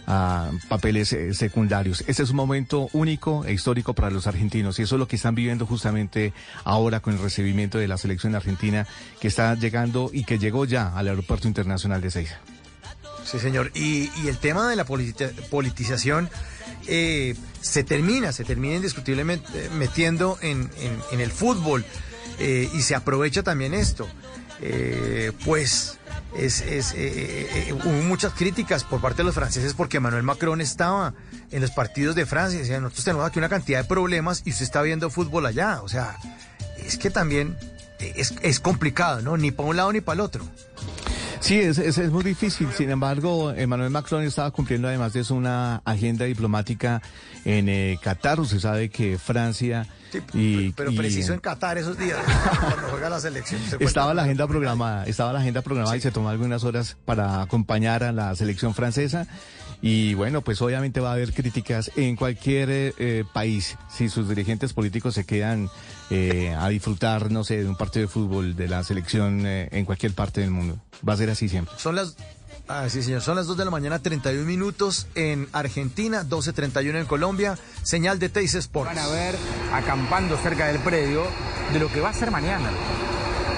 a 0.08 0.50
papeles 0.68 1.12
eh, 1.12 1.34
secundarios. 1.34 2.04
Este 2.06 2.22
es 2.22 2.30
un 2.30 2.36
momento 2.36 2.88
único 2.92 3.44
e 3.44 3.52
histórico 3.52 3.92
para 3.94 4.10
los 4.10 4.26
argentinos 4.26 4.78
y 4.78 4.82
eso 4.82 4.94
es 4.96 4.98
lo 5.00 5.08
que 5.08 5.16
están 5.16 5.34
viviendo 5.34 5.66
justamente 5.66 6.32
ahora 6.64 7.00
con 7.00 7.14
el 7.14 7.20
recibimiento 7.20 7.78
de 7.78 7.88
la 7.88 7.98
selección 7.98 8.34
argentina 8.34 8.86
que 9.20 9.28
está 9.28 9.54
llegando 9.54 10.10
y 10.12 10.24
que 10.24 10.38
llegó 10.38 10.64
ya 10.64 10.96
al 10.96 11.08
Aeropuerto 11.08 11.48
Internacional 11.48 12.00
de 12.02 12.10
Seiza. 12.10 12.38
Sí, 13.24 13.40
señor. 13.40 13.72
Y, 13.74 14.10
el 14.28 14.38
tema 14.38 14.68
de 14.70 14.76
la 14.76 14.86
politi- 14.86 15.32
politización 15.50 16.30
eh, 16.86 17.34
se 17.60 17.82
termina, 17.82 18.30
se 18.30 18.44
termina 18.44 18.76
indiscutiblemente 18.76 19.70
metiendo 19.70 20.38
en, 20.42 20.70
en- 20.80 21.00
en 21.10 21.20
el 21.20 21.32
fútbol 21.32 21.84
eh, 22.38 22.68
y 22.72 22.82
se 22.82 22.94
aprovecha 22.94 23.42
también 23.42 23.74
esto. 23.74 24.06
Eh, 24.60 25.32
pues 25.44 25.98
es, 26.36 26.60
es, 26.62 26.92
eh, 26.92 26.96
eh, 26.96 27.64
eh, 27.68 27.72
hubo 27.72 28.02
muchas 28.02 28.32
críticas 28.32 28.84
por 28.84 29.00
parte 29.00 29.18
de 29.18 29.24
los 29.24 29.34
franceses 29.34 29.74
porque 29.74 29.98
Emmanuel 29.98 30.22
Macron 30.22 30.60
estaba 30.60 31.14
en 31.50 31.60
los 31.60 31.70
partidos 31.70 32.14
de 32.14 32.26
Francia 32.26 32.58
y 32.58 32.62
decía, 32.62 32.80
nosotros 32.80 33.04
tenemos 33.04 33.26
aquí 33.26 33.38
una 33.38 33.48
cantidad 33.48 33.82
de 33.82 33.88
problemas 33.88 34.42
y 34.44 34.50
usted 34.50 34.64
está 34.64 34.82
viendo 34.82 35.10
fútbol 35.10 35.46
allá. 35.46 35.80
O 35.82 35.88
sea, 35.88 36.18
es 36.78 36.98
que 36.98 37.10
también 37.10 37.56
es, 37.98 38.34
es 38.42 38.60
complicado, 38.60 39.22
¿no? 39.22 39.36
Ni 39.36 39.50
para 39.50 39.68
un 39.68 39.76
lado 39.76 39.92
ni 39.92 40.00
para 40.00 40.14
el 40.14 40.20
otro. 40.20 40.44
Sí, 41.40 41.58
es, 41.60 41.78
es, 41.78 41.98
es 41.98 42.10
muy 42.10 42.24
difícil. 42.24 42.68
Sin 42.72 42.90
embargo, 42.90 43.52
Emmanuel 43.52 43.90
Macron 43.90 44.22
estaba 44.22 44.50
cumpliendo 44.50 44.88
además 44.88 45.12
de 45.12 45.20
eso 45.20 45.34
una 45.34 45.82
agenda 45.84 46.24
diplomática 46.24 47.02
en 47.44 47.68
eh, 47.68 47.98
Qatar. 48.02 48.40
Usted 48.40 48.58
sabe 48.58 48.88
que 48.88 49.18
Francia 49.18 49.86
y... 50.32 50.72
Pero 50.72 50.90
y, 50.90 50.96
preciso 50.96 51.32
en 51.32 51.40
Qatar 51.40 51.78
esos 51.78 51.98
días, 51.98 52.18
cuando 52.60 52.88
juega 52.88 53.08
la 53.08 53.20
selección. 53.20 53.60
Se 53.68 53.82
Estaba 53.82 54.14
la 54.14 54.22
agenda 54.22 54.46
programada, 54.46 55.04
estaba 55.06 55.32
la 55.32 55.40
agenda 55.40 55.62
programada 55.62 55.96
y 55.96 56.00
se 56.00 56.10
tomó 56.10 56.28
algunas 56.28 56.64
horas 56.64 56.96
para 57.04 57.42
acompañar 57.42 58.02
a 58.02 58.12
la 58.12 58.34
selección 58.34 58.74
francesa. 58.74 59.26
Y 59.82 60.14
bueno, 60.14 60.40
pues 60.40 60.62
obviamente 60.62 61.00
va 61.00 61.10
a 61.10 61.12
haber 61.12 61.34
críticas 61.34 61.90
en 61.96 62.16
cualquier 62.16 62.70
eh, 62.70 62.94
eh, 62.98 63.24
país 63.32 63.76
si 63.90 64.08
sus 64.08 64.28
dirigentes 64.28 64.72
políticos 64.72 65.14
se 65.14 65.26
quedan 65.26 65.68
eh, 66.08 66.54
a 66.56 66.68
disfrutar, 66.68 67.32
no 67.32 67.42
sé, 67.42 67.64
de 67.64 67.68
un 67.68 67.74
partido 67.74 68.06
de 68.06 68.08
fútbol 68.08 68.54
de 68.54 68.68
la 68.68 68.84
selección 68.84 69.44
eh, 69.44 69.68
en 69.72 69.84
cualquier 69.84 70.12
parte 70.12 70.40
del 70.40 70.52
mundo. 70.52 70.78
Va 71.06 71.14
a 71.14 71.16
ser 71.16 71.25
así 71.30 71.48
siempre. 71.48 71.74
Son 71.78 71.94
las... 71.94 72.16
Ah, 72.68 72.88
sí, 72.88 73.02
señor. 73.02 73.22
Son 73.22 73.36
las 73.36 73.46
2 73.46 73.56
de 73.56 73.64
la 73.64 73.70
mañana, 73.70 74.00
31 74.00 74.44
minutos 74.44 75.06
en 75.14 75.48
Argentina, 75.52 76.24
12.31 76.24 76.98
en 76.98 77.06
Colombia. 77.06 77.58
Señal 77.82 78.18
de 78.18 78.28
Teis 78.28 78.54
Sports. 78.54 78.92
Van 78.94 78.98
a 78.98 79.08
ver 79.08 79.36
acampando 79.72 80.36
cerca 80.38 80.66
del 80.66 80.80
predio 80.80 81.24
de 81.72 81.78
lo 81.78 81.88
que 81.92 82.00
va 82.00 82.10
a 82.10 82.14
ser 82.14 82.30
mañana. 82.30 82.70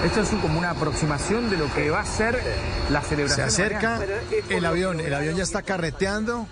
Esto 0.05 0.21
es 0.21 0.31
un- 0.31 0.39
como 0.39 0.57
una 0.57 0.69
aproximación 0.71 1.49
de 1.49 1.57
lo 1.57 1.71
que 1.73 1.89
va 1.89 1.99
a 1.99 2.05
ser 2.05 2.41
la 2.89 3.01
Se 3.01 3.09
celebración. 3.09 3.47
acerca 3.47 3.97
mañana. 3.99 4.13
el 4.49 4.65
avión. 4.65 4.99
El 5.01 5.13
avión 5.13 5.35
ya 5.35 5.43
está 5.43 5.61
carreteando 5.61 6.47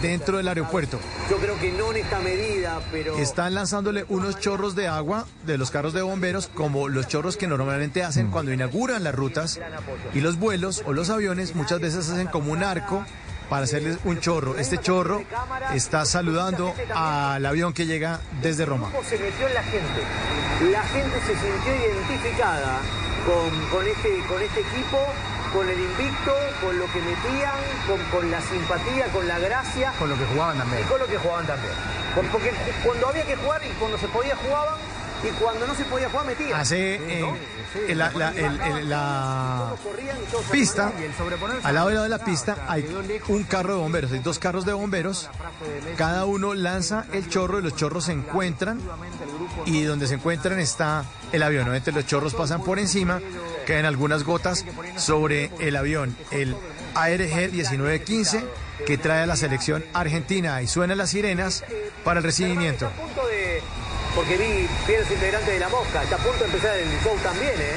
dentro 0.00 0.38
del 0.38 0.48
aeropuerto. 0.48 0.98
Yo 1.30 1.36
creo 1.36 1.58
que 1.60 1.70
no 1.72 1.90
en 1.92 1.98
esta 1.98 2.18
medida, 2.20 2.80
pero... 2.90 3.18
Están 3.18 3.54
lanzándole 3.54 4.06
unos 4.08 4.38
chorros 4.40 4.74
de 4.74 4.88
agua 4.88 5.26
de 5.44 5.58
los 5.58 5.70
carros 5.70 5.92
de 5.92 6.00
bomberos, 6.00 6.48
como 6.54 6.88
los 6.88 7.06
chorros 7.08 7.36
que 7.36 7.46
normalmente 7.46 8.02
hacen 8.02 8.30
cuando 8.30 8.52
inauguran 8.52 9.04
las 9.04 9.14
rutas. 9.14 9.60
Y 10.14 10.20
los 10.20 10.38
vuelos 10.38 10.82
o 10.86 10.94
los 10.94 11.10
aviones 11.10 11.54
muchas 11.54 11.80
veces 11.80 12.08
hacen 12.08 12.28
como 12.28 12.52
un 12.52 12.62
arco 12.62 13.04
para 13.48 13.64
hacerles 13.64 13.98
un 14.04 14.20
chorro. 14.20 14.56
Este 14.58 14.78
chorro 14.78 15.22
está 15.74 16.04
saludando 16.04 16.74
al 16.94 17.44
avión 17.46 17.72
que 17.72 17.86
llega 17.86 18.20
desde 18.42 18.66
Roma. 18.66 18.88
¿Cómo 18.92 19.06
se 19.08 19.18
metió 19.18 19.46
en 19.48 19.54
la 19.54 19.62
gente? 19.62 20.00
La 20.72 20.82
gente 20.84 21.16
se 21.20 21.32
sintió 21.34 21.74
identificada 21.74 22.78
con, 23.26 23.68
con 23.70 23.86
este, 23.86 24.18
con 24.28 24.40
este 24.42 24.60
equipo, 24.60 24.98
con 25.52 25.68
el 25.68 25.78
invicto, 25.78 26.32
con 26.60 26.78
lo 26.78 26.86
que 26.92 27.00
metían, 27.00 27.54
con, 27.86 28.00
con 28.10 28.30
la 28.30 28.40
simpatía, 28.40 29.06
con 29.12 29.26
la 29.28 29.38
gracia. 29.38 29.92
Con 29.98 30.08
lo 30.10 30.16
que 30.18 30.24
jugaban 30.26 30.58
también. 30.58 30.82
Y 30.82 30.84
con 30.86 30.98
lo 31.00 31.06
que 31.06 31.16
jugaban 31.18 31.46
también. 31.46 31.72
Por- 32.14 32.26
Porque 32.28 32.52
cuando 32.84 33.08
había 33.08 33.24
que 33.26 33.36
jugar 33.36 33.60
y 33.64 33.68
cuando 33.78 33.98
se 33.98 34.08
podía 34.08 34.34
jugaban 34.36 34.74
y 35.24 35.28
cuando 35.40 35.66
no 35.66 35.74
se 35.74 35.84
podía 35.84 36.08
jugar 36.10 36.26
metían. 36.26 36.60
Hace 36.60 36.96
eh, 36.96 37.34
en 37.88 37.98
la, 37.98 38.10
la- 38.12 38.30
el- 38.30 38.60
el- 38.60 38.88
la 38.88 39.72
pista, 40.50 40.92
al 41.62 41.74
lado 41.74 41.88
de 41.88 41.94
la, 41.94 42.02
de 42.04 42.08
la 42.08 42.18
pista 42.18 42.56
hay 42.68 42.84
un 43.28 43.44
carro 43.44 43.74
de 43.74 43.80
bomberos, 43.80 44.12
hay 44.12 44.18
dos 44.20 44.38
carros 44.38 44.64
de 44.64 44.72
bomberos, 44.72 45.28
cada 45.96 46.24
uno 46.24 46.54
lanza 46.54 47.06
el 47.12 47.28
chorro 47.28 47.58
y 47.58 47.62
los 47.62 47.74
chorros 47.76 48.04
se 48.06 48.12
encuentran. 48.12 48.80
y 49.64 49.82
donde 49.82 50.06
se 50.06 50.14
encuentran 50.14 50.58
está 50.60 51.04
el 51.32 51.42
avión. 51.42 51.62
Obviamente 51.64 51.92
los 51.92 52.06
chorros 52.06 52.34
pasan 52.34 52.62
por 52.62 52.78
encima, 52.78 53.20
caen 53.66 53.84
algunas 53.84 54.22
gotas 54.24 54.64
sobre 54.96 55.50
el 55.58 55.76
avión, 55.76 56.16
el 56.30 56.56
ARG 56.94 57.50
1915 57.52 58.44
que 58.86 58.96
trae 58.98 59.22
a 59.22 59.26
la 59.26 59.36
selección 59.36 59.84
argentina. 59.92 60.62
Y 60.62 60.66
suenan 60.68 60.98
las 60.98 61.10
sirenas 61.10 61.64
para 62.04 62.18
el 62.20 62.24
recibimiento. 62.24 62.88
Porque 64.16 64.36
vi 64.38 64.66
fieles 64.86 65.08
integrantes 65.10 65.52
de 65.52 65.60
la 65.60 65.68
mosca, 65.68 66.02
está 66.02 66.16
a 66.16 66.18
punto 66.18 66.38
de 66.38 66.46
empezar 66.46 66.76
el 66.78 66.88
show 67.04 67.16
también, 67.22 67.52
¿eh? 67.60 67.76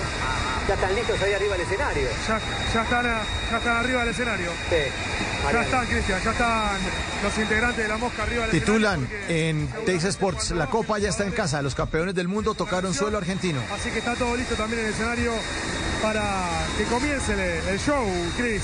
Ya 0.67 0.73
están 0.75 0.95
listos 0.95 1.21
ahí 1.21 1.33
arriba 1.33 1.53
del 1.57 1.65
escenario. 1.67 2.07
Ya, 2.27 2.39
ya 2.73 2.81
están, 2.83 3.05
a- 3.05 3.21
ya 3.51 3.57
están 3.57 3.75
arriba 3.77 3.99
del 4.01 4.09
escenario. 4.09 4.51
Sí. 4.69 4.75
Ya 5.51 5.61
están, 5.63 5.85
Cristian, 5.87 6.21
ya 6.23 6.31
están 6.31 6.77
los 7.23 7.37
integrantes 7.37 7.77
de 7.83 7.87
la 7.87 7.97
mosca 7.97 8.23
arriba 8.23 8.43
del 8.43 8.51
Titulan 8.51 9.07
en 9.27 9.67
Teis 9.85 10.03
Sports, 10.03 10.51
la 10.51 10.67
copa 10.67 10.99
ya 10.99 11.09
está 11.09 11.23
en 11.25 11.31
casa, 11.31 11.61
los 11.61 11.73
campeones 11.75 12.13
del 12.13 12.27
mundo 12.27 12.53
tocaron 12.53 12.93
suelo 12.93 13.17
argentino. 13.17 13.59
Así 13.73 13.89
que 13.89 13.99
está 13.99 14.15
todo 14.15 14.35
listo 14.35 14.55
también 14.55 14.81
en 14.81 14.87
el 14.87 14.93
escenario 14.93 15.31
para 16.03 16.47
que 16.77 16.85
comience 16.85 17.33
el, 17.33 17.39
el 17.67 17.79
show, 17.79 18.05
Chris, 18.37 18.61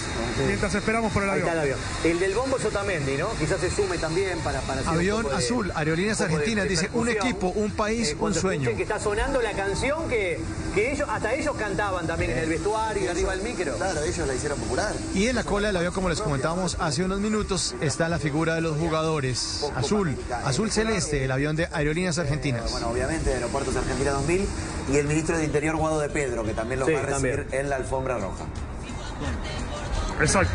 mientras 0.48 0.74
esperamos 0.74 1.12
por 1.12 1.24
el 1.24 1.30
Ahí 1.32 1.42
avión. 1.42 1.48
está 1.50 1.54
el 1.54 1.72
avión. 1.74 1.80
El 2.06 2.20
del 2.20 2.34
bombo 2.34 2.58
es 2.58 2.64
Otamendi, 2.66 3.18
¿no? 3.18 3.28
Quizás 3.38 3.60
se 3.60 3.70
sume 3.70 3.98
también 3.98 4.40
para... 4.40 4.62
para 4.62 4.80
hacer 4.80 4.94
Avión 4.94 5.24
de- 5.28 5.36
azul, 5.36 5.70
Aerolíneas 5.76 6.22
Argentinas, 6.22 6.70
dice 6.70 6.90
un 6.94 7.10
equipo, 7.10 7.48
un 7.50 7.72
país, 7.72 8.12
Eh, 8.12 8.18
un 8.20 8.34
sueño. 8.34 8.70
que 8.78 8.84
está 8.84 9.00
sonando 9.02 9.42
la 9.42 9.52
canción 9.52 10.08
que, 10.08 10.40
que 10.74 10.94
ellos, 10.94 11.10
hasta 11.12 11.34
ellos 11.34 11.56
cantaban 11.58 12.08
también 12.08 12.32
en 12.32 12.38
el 12.38 12.50
vestuario 12.50 13.04
y 13.04 13.08
arriba 13.08 13.32
del 13.36 13.42
micro. 13.42 13.76
Claro, 13.76 14.02
ellos 14.02 14.26
la 14.26 14.34
hicieron 14.34 14.58
popular. 14.58 14.94
Y 15.14 15.28
en 15.28 15.36
la 15.36 15.44
cola 15.44 15.68
del 15.68 15.76
avión, 15.78 15.94
como 15.94 16.08
les 16.08 16.22
comentábamos 16.22 16.65
hace 16.80 17.04
unos 17.04 17.20
minutos, 17.20 17.76
está 17.82 18.10
la 18.10 18.18
figura 18.18 18.56
de 18.56 18.62
los 18.62 18.78
jugadores. 18.78 19.70
Azul, 19.76 20.18
azul 20.44 20.72
celeste, 20.72 21.24
el 21.24 21.32
avión 21.32 21.56
de 21.56 21.68
Aerolíneas 21.72 22.18
Argentinas. 22.18 22.72
Bueno, 22.72 22.90
obviamente, 22.90 23.32
Aeropuertos 23.34 23.76
Argentina 23.76 24.12
2000 24.12 24.48
y 24.92 24.98
el 24.98 25.08
ministro 25.08 25.38
de 25.38 25.46
Interior, 25.46 25.76
Guado 25.76 26.00
de 26.00 26.10
Pedro, 26.10 26.44
que 26.44 26.54
también 26.54 26.80
lo 26.80 26.88
Sí, 26.88 26.94
va 26.94 27.00
a 27.00 27.04
recibir 27.04 27.42
también. 27.44 27.62
en 27.62 27.70
la 27.70 27.76
alfombra 27.76 28.18
roja. 28.18 28.46
Exacto. 30.20 30.54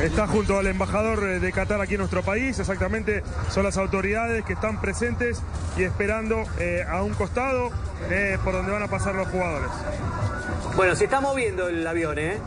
Está 0.00 0.26
junto 0.26 0.58
al 0.58 0.66
embajador 0.66 1.22
eh, 1.24 1.40
de 1.40 1.52
Qatar 1.52 1.80
aquí 1.80 1.94
en 1.94 2.00
nuestro 2.00 2.22
país, 2.22 2.58
exactamente 2.58 3.22
son 3.50 3.64
las 3.64 3.76
autoridades 3.76 4.44
que 4.44 4.54
están 4.54 4.80
presentes 4.80 5.40
y 5.76 5.84
esperando 5.84 6.44
eh, 6.58 6.84
a 6.88 7.02
un 7.02 7.14
costado 7.14 7.70
eh, 8.10 8.38
por 8.44 8.54
donde 8.54 8.72
van 8.72 8.82
a 8.82 8.88
pasar 8.88 9.14
los 9.14 9.28
jugadores. 9.28 9.70
Bueno, 10.76 10.96
se 10.96 11.04
está 11.04 11.20
moviendo 11.20 11.68
el 11.68 11.86
avión, 11.86 12.18
¿eh? 12.18 12.38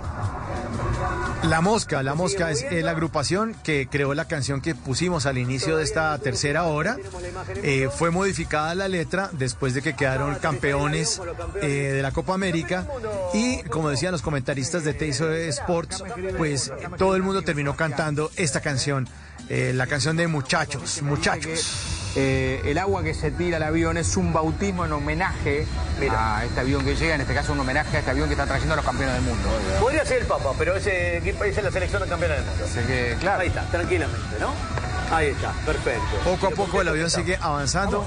La 1.44 1.62
Mosca, 1.62 2.04
La 2.04 2.16
Mosca 2.16 2.52
es 2.52 2.64
eh, 2.64 2.82
la 2.82 2.92
agrupación 2.92 3.56
que 3.64 3.88
creó 3.88 4.14
la 4.14 4.26
canción 4.26 4.60
que 4.60 4.76
pusimos 4.76 5.26
al 5.26 5.38
inicio 5.38 5.78
de 5.78 5.84
esta 5.84 6.18
tercera 6.18 6.64
hora. 6.64 6.98
Eh, 7.64 7.90
fue 7.96 8.12
modificada 8.12 8.76
la 8.76 8.88
letra 8.88 9.30
después 9.32 9.74
de 9.74 9.82
que 9.82 9.96
quedaron 9.96 10.36
campeones 10.36 11.22
eh, 11.62 11.68
de 11.68 12.02
la 12.02 12.12
Copa 12.12 12.34
América. 12.34 12.86
y 13.34 13.64
como 13.64 13.90
decían 13.90 14.12
los 14.12 14.22
comentaristas 14.22 14.84
de 14.84 14.94
Teiso 14.94 15.32
Sports, 15.32 16.04
pues 16.38 16.72
todo 16.98 17.16
el 17.16 17.24
mundo 17.24 17.37
terminó 17.44 17.76
cantando 17.76 18.32
esta 18.36 18.62
canción, 18.62 19.08
eh, 19.50 19.72
la 19.74 19.88
canción 19.88 20.18
de 20.18 20.28
Muchachos, 20.28 21.02
Muchachos. 21.02 21.96
Eh, 22.16 22.62
el 22.66 22.80
agua 22.80 23.04
que 23.04 23.14
se 23.14 23.30
tira 23.30 23.58
al 23.58 23.64
avión 23.64 23.96
es 23.96 24.18
un 24.18 24.34
bautismo 24.34 24.86
en 24.86 24.92
homenaje 24.92 25.68
a 26.10 26.46
este 26.46 26.60
avión 26.62 26.84
que 26.84 26.96
llega, 26.96 27.14
en 27.14 27.22
este 27.22 27.36
caso 27.36 27.54
un 27.54 27.60
homenaje 27.60 27.96
a 27.96 28.00
este 28.00 28.12
avión 28.12 28.28
que 28.28 28.34
está 28.34 28.48
trayendo 28.48 28.74
a 28.74 28.78
los 28.78 28.86
campeones 28.86 29.16
del 29.16 29.24
mundo. 29.24 29.50
Podría 29.80 30.04
ser 30.04 30.22
el 30.22 30.28
Papa, 30.28 30.52
pero 30.58 30.76
ese 30.76 31.18
equipo 31.18 31.44
esa 31.44 31.60
es 31.60 31.66
la 31.66 31.72
selección 31.72 32.02
de 32.02 32.10
campeones 32.10 32.40
del 32.40 32.48
mundo. 32.48 32.66
Así 32.66 32.80
que, 32.88 33.18
claro. 33.20 33.42
Ahí 33.42 33.50
está, 33.50 33.64
tranquilamente, 33.66 34.40
¿no? 34.40 34.52
Ahí 35.16 35.28
está, 35.28 35.54
perfecto. 35.66 36.18
Poco 36.24 36.48
a 36.48 36.50
poco 36.50 36.82
el 36.82 36.88
avión 36.88 37.10
sigue 37.10 37.38
avanzando 37.40 38.06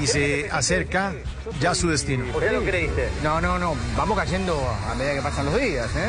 y 0.00 0.06
se 0.06 0.50
acerca 0.50 1.14
ya 1.60 1.70
a 1.70 1.74
su 1.74 1.88
destino. 1.88 2.24
¿Por 2.32 2.42
qué 2.42 2.52
lo 2.52 2.62
creíste? 2.62 3.08
No, 3.22 3.40
no, 3.40 3.58
no. 3.58 3.74
Vamos 3.96 4.18
cayendo 4.18 4.60
a 4.90 4.94
medida 4.96 5.14
que 5.14 5.22
pasan 5.22 5.46
los 5.46 5.58
días, 5.58 5.88
¿eh? 5.96 6.08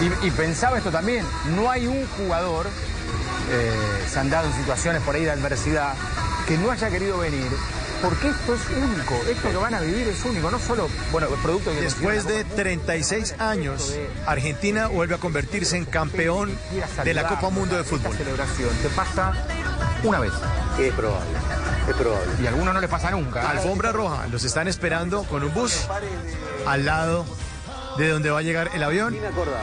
Y, 0.00 0.26
y 0.26 0.30
pensaba 0.30 0.78
esto 0.78 0.90
también. 0.90 1.24
No 1.56 1.70
hay 1.70 1.86
un 1.86 2.06
jugador, 2.16 2.66
eh, 3.50 4.04
se 4.10 4.18
han 4.18 4.30
dado 4.30 4.46
en 4.48 4.54
situaciones 4.54 5.02
por 5.02 5.14
ahí 5.14 5.24
de 5.24 5.30
adversidad, 5.30 5.94
que 6.46 6.56
no 6.58 6.70
haya 6.70 6.88
querido 6.90 7.18
venir. 7.18 7.50
Porque 8.02 8.28
esto 8.28 8.54
es 8.54 8.60
único. 8.76 9.14
Esto 9.28 9.50
que 9.50 9.56
van 9.56 9.74
a 9.74 9.80
vivir 9.80 10.06
es 10.06 10.24
único. 10.24 10.50
No 10.50 10.58
solo, 10.60 10.88
bueno, 11.10 11.26
el 11.28 11.40
producto 11.40 11.72
que 11.72 11.80
Después 11.80 12.26
de 12.26 12.44
36 12.44 13.34
años, 13.40 13.94
Argentina 14.24 14.86
vuelve 14.86 15.16
a 15.16 15.18
convertirse 15.18 15.76
en 15.76 15.84
campeón 15.84 16.56
de 17.04 17.14
la 17.14 17.26
Copa 17.26 17.50
Mundo 17.50 17.76
de 17.76 17.82
Fútbol. 17.82 18.16
celebración 18.16 18.70
te 18.82 18.88
pasa 18.90 19.32
una 20.04 20.20
vez. 20.20 20.32
Es 20.78 20.92
probable. 20.92 21.30
Es 21.88 21.94
probable. 21.96 22.30
Y 22.40 22.46
a 22.46 22.50
algunos 22.50 22.72
no 22.74 22.80
les 22.80 22.90
pasa 22.90 23.10
nunca. 23.10 23.50
Alfombra 23.50 23.90
roja, 23.90 24.28
los 24.28 24.44
están 24.44 24.68
esperando 24.68 25.24
con 25.24 25.42
un 25.42 25.52
bus 25.52 25.88
al 26.66 26.84
lado 26.84 27.26
de 27.98 28.08
donde 28.08 28.30
va 28.30 28.38
a 28.38 28.42
llegar 28.42 28.70
el 28.74 28.82
avión. 28.82 29.12
Ni 29.12 29.20
me 29.20 29.26
acordaba. 29.26 29.58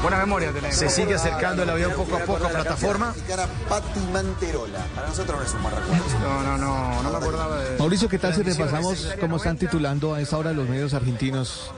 Buena 0.00 0.18
memoria 0.18 0.52
tenés. 0.52 0.74
Se 0.76 0.88
sigue 0.88 1.14
acercando 1.14 1.62
el 1.62 1.70
avión 1.70 1.92
poco 1.92 2.16
a 2.16 2.20
poco 2.20 2.46
a 2.46 2.48
plataforma. 2.48 3.14
Cara 3.28 3.46
Pati 3.68 4.00
Manterola. 4.12 4.78
Para 4.94 5.08
nosotros 5.08 5.38
no 5.38 5.44
es 5.44 5.54
un 5.54 5.62
recuerdo. 5.62 6.18
No, 6.20 6.42
no, 6.42 6.58
no, 6.58 7.02
no 7.02 7.10
me 7.10 7.16
acordaba 7.16 7.58
de. 7.58 7.78
Mauricio, 7.78 8.08
¿qué 8.08 8.18
tal 8.18 8.34
si 8.34 8.42
repasamos 8.42 9.14
cómo 9.20 9.36
están 9.36 9.56
titulando 9.56 10.14
a 10.14 10.20
esta 10.20 10.38
hora 10.38 10.52
los 10.52 10.68
medios 10.68 10.94
argentinos 10.94 11.70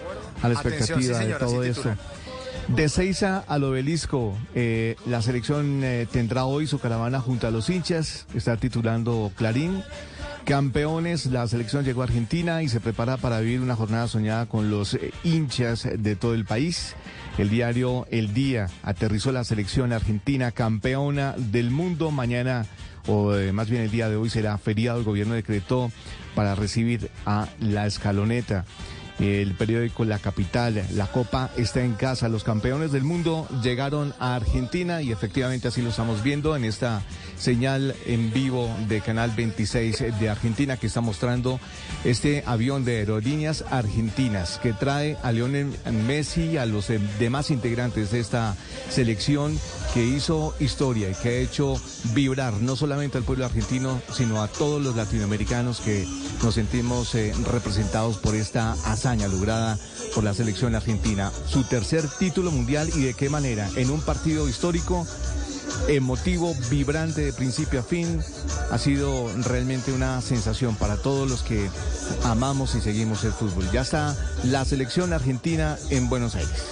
a 0.43 0.49
la 0.49 0.59
Atención, 0.59 1.01
expectativa 1.01 1.18
sí, 1.18 1.26
de 1.26 1.34
todo 1.34 1.62
sí 1.62 1.68
esto? 1.68 1.94
De 2.68 2.89
Seiza 2.89 3.44
al 3.47 3.65
obelisco, 3.65 4.39
eh, 4.55 4.97
la 5.05 5.20
selección 5.20 5.84
eh, 5.84 6.07
tendrá 6.10 6.47
hoy 6.47 6.67
su 6.67 6.78
caravana 6.78 7.20
junto 7.20 7.47
a 7.47 7.51
los 7.51 7.68
hinchas, 7.68 8.26
está 8.34 8.57
titulando 8.57 9.31
Clarín. 9.36 9.83
Campeones, 10.45 11.25
la 11.27 11.49
selección 11.49 11.85
llegó 11.85 12.03
a 12.03 12.05
Argentina 12.05 12.63
y 12.63 12.69
se 12.69 12.79
prepara 12.79 13.17
para 13.17 13.41
vivir 13.41 13.61
una 13.61 13.77
jornada 13.77 14.09
soñada 14.09 14.45
con 14.45 14.71
los 14.71 14.93
eh, 14.93 15.11
hinchas 15.25 15.89
de 15.99 16.17
todo 16.17 16.35
el 16.35 16.45
país. 16.45 16.95
El 17.39 17.49
diario 17.49 18.07
El 18.11 18.35
Día 18.35 18.69
aterrizó 18.83 19.33
la 19.33 19.45
selección 19.45 19.95
argentina 19.95 20.53
campeona 20.53 21.35
del 21.39 21.71
mundo. 21.71 22.11
Mañana, 22.11 22.67
o 23.07 23.35
eh, 23.35 23.53
más 23.53 23.71
bien 23.71 23.83
el 23.83 23.91
día 23.91 24.11
de 24.11 24.17
hoy, 24.17 24.29
será 24.29 24.59
feriado. 24.59 24.99
El 24.99 25.05
gobierno 25.05 25.33
decretó 25.33 25.91
para 26.35 26.55
recibir 26.55 27.11
a 27.25 27.49
la 27.59 27.87
escaloneta. 27.87 28.67
El 29.18 29.55
periódico 29.55 30.05
La 30.05 30.18
Capital, 30.18 30.84
la 30.93 31.07
Copa 31.07 31.51
está 31.57 31.83
en 31.83 31.94
casa. 31.94 32.28
Los 32.28 32.44
campeones 32.44 32.93
del 32.93 33.05
mundo 33.05 33.47
llegaron 33.62 34.12
a 34.18 34.34
Argentina 34.34 35.02
y 35.02 35.12
efectivamente 35.12 35.68
así 35.68 35.83
lo 35.83 35.91
estamos 35.91 36.23
viendo 36.23 36.57
en 36.57 36.65
esta 36.65 37.02
señal 37.39 37.94
en 38.07 38.33
vivo 38.33 38.68
de 38.89 39.01
Canal 39.01 39.31
26 39.36 40.18
de 40.18 40.28
Argentina 40.28 40.76
que 40.76 40.86
está 40.86 41.01
mostrando 41.01 41.60
este 42.05 42.43
avión 42.47 42.84
de 42.84 42.99
aerolíneas 42.99 43.65
argentinas 43.70 44.59
que 44.62 44.73
trae 44.73 45.17
a 45.23 45.33
Lionel 45.33 45.76
Messi 46.07 46.43
y 46.51 46.57
a 46.57 46.67
los 46.67 46.91
eh, 46.91 47.01
demás 47.18 47.51
integrantes 47.51 48.10
de 48.10 48.20
esta 48.20 48.57
selección 48.89 49.59
que 49.93 50.05
hizo 50.05 50.55
historia 50.59 51.10
y 51.10 51.15
que 51.15 51.28
ha 51.28 51.39
hecho 51.39 51.81
vibrar 52.15 52.55
no 52.55 52.76
solamente 52.76 53.18
al 53.18 53.25
pueblo 53.25 53.44
argentino, 53.44 54.01
sino 54.12 54.43
a 54.43 54.49
todos 54.49 54.83
los 54.83 54.97
latinoamericanos 54.97 55.81
que 55.81 56.07
nos 56.43 56.55
sentimos 56.55 57.15
eh, 57.15 57.33
representados 57.51 58.18
por 58.18 58.34
esta 58.34 58.73
lograda 59.12 59.78
por 60.15 60.24
la 60.24 60.33
selección 60.33 60.74
argentina. 60.74 61.31
Su 61.47 61.62
tercer 61.65 62.08
título 62.18 62.50
mundial 62.50 62.89
y 62.94 63.02
de 63.02 63.15
qué 63.15 63.28
manera, 63.28 63.68
en 63.76 63.91
un 63.91 64.00
partido 64.00 64.49
histórico 64.49 65.07
emotivo, 65.89 66.55
vibrante 66.70 67.20
de 67.20 67.33
principio 67.34 67.81
a 67.81 67.83
fin. 67.83 68.23
Ha 68.70 68.78
sido 68.78 69.31
realmente 69.42 69.92
una 69.92 70.23
sensación 70.23 70.74
para 70.76 70.97
todos 70.97 71.28
los 71.28 71.42
que 71.42 71.68
amamos 72.24 72.74
y 72.76 72.81
seguimos 72.81 73.24
el 73.24 73.33
fútbol. 73.33 73.70
Ya 73.73 73.83
está 73.83 74.16
la 74.42 74.65
selección 74.65 75.12
argentina 75.12 75.76
en 75.91 76.08
Buenos 76.08 76.34
Aires. 76.34 76.62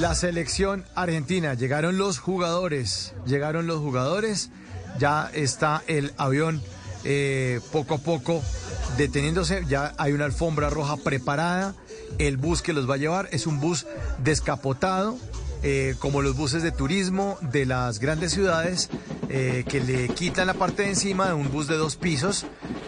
La 0.00 0.14
selección 0.14 0.86
argentina. 0.94 1.52
Llegaron 1.52 1.98
los 1.98 2.18
jugadores, 2.18 3.12
llegaron 3.26 3.66
los 3.66 3.80
jugadores. 3.80 4.50
Ya 4.98 5.30
está 5.34 5.82
el 5.88 6.14
avión 6.16 6.62
eh, 7.04 7.60
poco 7.70 7.96
a 7.96 7.98
poco 7.98 8.42
deteniéndose. 8.96 9.62
Ya 9.68 9.92
hay 9.98 10.12
una 10.12 10.24
alfombra 10.24 10.70
roja 10.70 10.96
preparada. 10.96 11.74
El 12.18 12.38
bus 12.38 12.62
que 12.62 12.72
los 12.72 12.88
va 12.88 12.94
a 12.94 12.96
llevar 12.96 13.28
es 13.30 13.46
un 13.46 13.60
bus 13.60 13.86
descapotado. 14.18 15.18
Eh, 15.62 15.94
como 15.98 16.22
los 16.22 16.36
buses 16.36 16.62
de 16.62 16.72
turismo 16.72 17.36
de 17.42 17.66
las 17.66 17.98
grandes 17.98 18.32
ciudades, 18.32 18.88
eh, 19.28 19.64
que 19.68 19.80
le 19.80 20.08
quitan 20.08 20.46
la 20.46 20.54
parte 20.54 20.82
de 20.82 20.88
encima 20.88 21.28
de 21.28 21.34
un 21.34 21.50
bus 21.50 21.68
de 21.68 21.76
dos 21.76 21.96
pisos 21.96 22.46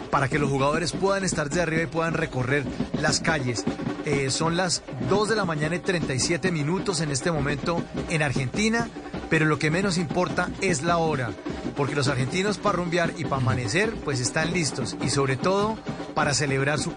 para 0.09 0.27
que 0.27 0.39
los 0.39 0.49
jugadores 0.49 0.91
puedan 0.91 1.23
estar 1.23 1.49
de 1.49 1.61
arriba 1.61 1.83
y 1.83 1.87
puedan 1.87 2.13
recorrer 2.15 2.65
las 2.99 3.19
calles. 3.19 3.63
Eh, 4.05 4.31
son 4.31 4.57
las 4.57 4.83
2 5.09 5.29
de 5.29 5.35
la 5.35 5.45
mañana 5.45 5.75
y 5.75 5.79
37 5.79 6.51
minutos 6.51 6.99
en 7.01 7.11
este 7.11 7.31
momento 7.31 7.83
en 8.09 8.21
Argentina, 8.21 8.89
pero 9.29 9.45
lo 9.45 9.59
que 9.59 9.71
menos 9.71 9.97
importa 9.97 10.49
es 10.61 10.81
la 10.81 10.97
hora, 10.97 11.31
porque 11.77 11.95
los 11.95 12.07
argentinos 12.07 12.57
para 12.57 12.77
rumbear 12.77 13.13
y 13.17 13.23
para 13.23 13.41
amanecer 13.41 13.93
pues 14.03 14.19
están 14.19 14.51
listos 14.51 14.97
y 15.01 15.09
sobre 15.09 15.37
todo 15.37 15.77
para 16.13 16.33
celebrar 16.33 16.79
su, 16.79 16.91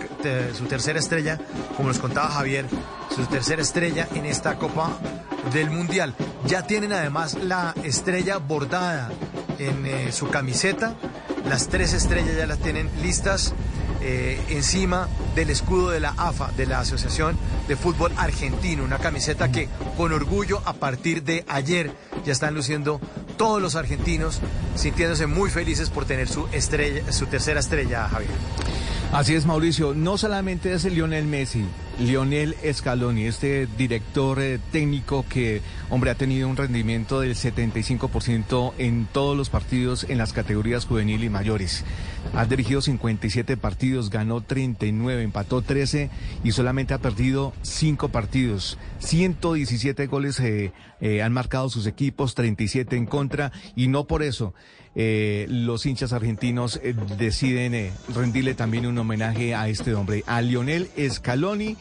su 0.57 0.65
tercera 0.65 0.99
estrella, 0.99 1.39
como 1.77 1.89
nos 1.89 1.99
contaba 1.99 2.29
Javier, 2.31 2.67
su 3.15 3.25
tercera 3.27 3.63
estrella 3.63 4.09
en 4.15 4.27
esta 4.27 4.59
Copa 4.59 4.99
del 5.53 5.71
Mundial. 5.71 6.15
Ya 6.47 6.67
tienen 6.67 6.93
además 6.93 7.35
la 7.35 7.75
estrella 7.85 8.39
bordada 8.39 9.11
en 9.59 9.87
eh, 9.87 10.13
su 10.13 10.29
camiseta, 10.29 10.95
las 11.49 11.69
tres 11.69 11.93
estrellas 11.93 12.37
ya 12.37 12.47
las 12.47 12.59
tienen 12.59 12.91
listas 13.03 13.55
eh, 14.03 14.41
encima 14.51 15.09
del 15.35 15.51
escudo 15.51 15.91
de 15.91 16.01
la 16.01 16.11
AFA, 16.17 16.53
de 16.53 16.67
la 16.67 16.81
Asociación 16.81 17.37
de 17.67 17.77
Fútbol 17.77 18.13
Argentino, 18.17 18.85
una 18.85 18.99
camiseta 18.99 19.51
que 19.51 19.69
con 19.97 20.13
orgullo 20.13 20.63
a 20.65 20.75
partir 20.75 21.23
de 21.23 21.45
ayer 21.49 21.93
ya 22.25 22.33
están 22.33 22.55
luciendo 22.55 23.01
todos 23.37 23.61
los 23.61 23.75
argentinos, 23.75 24.41
sintiéndose 24.75 25.27
muy 25.27 25.51
felices 25.51 25.91
por 25.91 26.05
tener 26.05 26.29
su 26.29 26.47
estrella, 26.53 27.11
su 27.13 27.27
tercera 27.27 27.61
estrella, 27.61 28.09
Javier. 28.09 28.31
Así 29.13 29.35
es, 29.35 29.47
Mauricio. 29.47 29.95
No 29.95 30.19
solamente 30.19 30.73
es 30.73 30.85
el 30.85 30.95
Lionel 30.95 31.27
Messi, 31.27 31.65
Lionel 31.99 32.55
Scaloni, 32.73 33.25
este 33.25 33.67
director 33.79 34.41
eh, 34.41 34.59
técnico 34.71 35.25
que, 35.27 35.63
hombre, 35.89 36.11
ha 36.11 36.15
tenido 36.15 36.47
un 36.47 36.57
rendimiento 36.57 37.21
del 37.21 37.35
75% 37.35 38.75
en 38.77 39.07
todos 39.07 39.35
los 39.35 39.49
partidos 39.49 40.05
en 40.09 40.19
las 40.19 40.35
categorías 40.35 40.85
juvenil 40.85 41.25
y 41.25 41.31
mayores. 41.31 41.85
Ha 42.35 42.45
dirigido 42.45 42.83
57 42.83 43.57
partidos, 43.57 44.11
ganó 44.11 44.43
39, 44.43 45.23
empató 45.23 45.63
13 45.63 46.11
y 46.45 46.53
solamente 46.53 46.93
ha 46.93 46.99
perdido 46.99 47.55
5 47.63 48.11
partidos. 48.11 48.79
117 48.99 50.07
goles 50.07 50.39
eh, 50.41 50.73
eh, 51.01 51.23
han 51.23 51.33
marcado 51.33 51.71
sus 51.71 51.87
equipos, 51.87 52.35
37 52.35 52.95
en 52.95 53.07
contra 53.07 53.53
y 53.75 53.89
no 53.89 54.07
por 54.07 54.23
eso 54.23 54.53
eh, 54.99 55.45
los 55.51 55.85
hinchas 55.85 56.15
argentinos 56.15 56.81
eh, 56.83 56.95
deciden 57.19 57.75
eh, 57.75 57.93
rendirle 58.15 58.55
también 58.55 58.87
un 58.87 58.97
homenaje 58.97 59.55
a 59.55 59.69
este 59.69 59.95
hombre, 59.95 60.25
a 60.27 60.41
Lionel 60.41 60.89
Scaloni, 61.11 61.77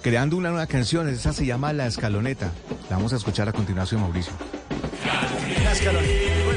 creando 0.00 0.36
una 0.36 0.50
nueva 0.50 0.68
canción, 0.68 1.08
esa 1.08 1.32
se 1.32 1.44
llama 1.44 1.72
La 1.72 1.88
Escaloneta. 1.88 2.52
La 2.88 2.96
vamos 2.96 3.12
a 3.12 3.16
escuchar 3.16 3.48
a 3.48 3.52
continuación, 3.52 4.00
Mauricio. 4.00 4.32
Llegamos 5.48 6.51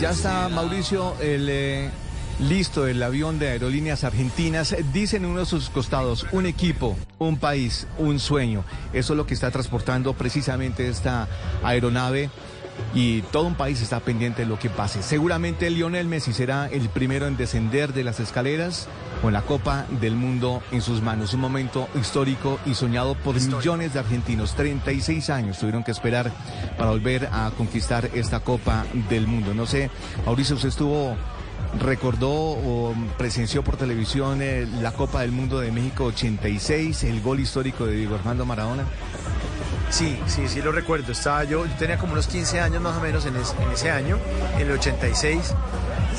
Ya 0.00 0.10
está, 0.10 0.48
Mauricio, 0.48 1.14
el... 1.20 1.48
eh, 1.48 1.90
Listo, 2.38 2.86
el 2.86 3.02
avión 3.02 3.38
de 3.38 3.48
aerolíneas 3.48 4.04
argentinas 4.04 4.76
dice 4.92 5.16
en 5.16 5.24
uno 5.24 5.40
de 5.40 5.46
sus 5.46 5.70
costados, 5.70 6.26
un 6.32 6.44
equipo, 6.44 6.94
un 7.18 7.38
país, 7.38 7.86
un 7.96 8.18
sueño. 8.18 8.62
Eso 8.92 9.14
es 9.14 9.16
lo 9.16 9.26
que 9.26 9.32
está 9.32 9.50
transportando 9.50 10.12
precisamente 10.12 10.86
esta 10.86 11.28
aeronave 11.62 12.28
y 12.94 13.22
todo 13.22 13.44
un 13.44 13.54
país 13.54 13.82
está 13.82 14.00
pendiente 14.00 14.42
de 14.42 14.48
lo 14.48 14.58
que 14.58 14.70
pase. 14.70 15.02
Seguramente 15.02 15.70
Lionel 15.70 16.08
Messi 16.08 16.32
será 16.32 16.66
el 16.68 16.88
primero 16.88 17.26
en 17.26 17.36
descender 17.36 17.92
de 17.92 18.04
las 18.04 18.20
escaleras 18.20 18.88
con 19.22 19.32
la 19.32 19.42
Copa 19.42 19.86
del 20.00 20.14
Mundo 20.14 20.62
en 20.72 20.82
sus 20.82 21.02
manos. 21.02 21.34
Un 21.34 21.40
momento 21.40 21.88
histórico 21.98 22.58
y 22.66 22.74
soñado 22.74 23.14
por 23.14 23.34
millones 23.40 23.94
de 23.94 24.00
argentinos. 24.00 24.54
36 24.54 25.30
años 25.30 25.58
tuvieron 25.58 25.84
que 25.84 25.90
esperar 25.90 26.32
para 26.76 26.90
volver 26.90 27.28
a 27.32 27.50
conquistar 27.56 28.10
esta 28.14 28.40
Copa 28.40 28.84
del 29.08 29.26
Mundo. 29.26 29.54
No 29.54 29.66
sé, 29.66 29.90
Mauricio, 30.24 30.56
usted 30.56 30.68
estuvo 30.68 31.16
recordó 31.80 32.30
o 32.30 32.94
presenció 33.18 33.62
por 33.62 33.76
televisión 33.76 34.40
eh, 34.42 34.66
la 34.80 34.92
Copa 34.92 35.20
del 35.20 35.32
Mundo 35.32 35.60
de 35.60 35.70
México 35.72 36.04
86, 36.06 37.04
el 37.04 37.20
gol 37.22 37.40
histórico 37.40 37.86
de 37.86 37.94
Diego 37.96 38.14
Armando 38.16 38.44
Maradona. 38.46 38.84
Sí, 39.90 40.18
sí, 40.26 40.48
sí 40.48 40.60
lo 40.62 40.72
recuerdo. 40.72 41.12
Estaba 41.12 41.44
yo, 41.44 41.64
yo 41.64 41.72
tenía 41.78 41.98
como 41.98 42.12
unos 42.14 42.26
15 42.26 42.60
años 42.60 42.82
más 42.82 42.96
o 42.96 43.00
menos 43.00 43.24
en, 43.26 43.36
es- 43.36 43.54
en 43.62 43.70
ese 43.70 43.90
año, 43.90 44.18
en 44.58 44.62
el 44.66 44.72
86, 44.72 45.54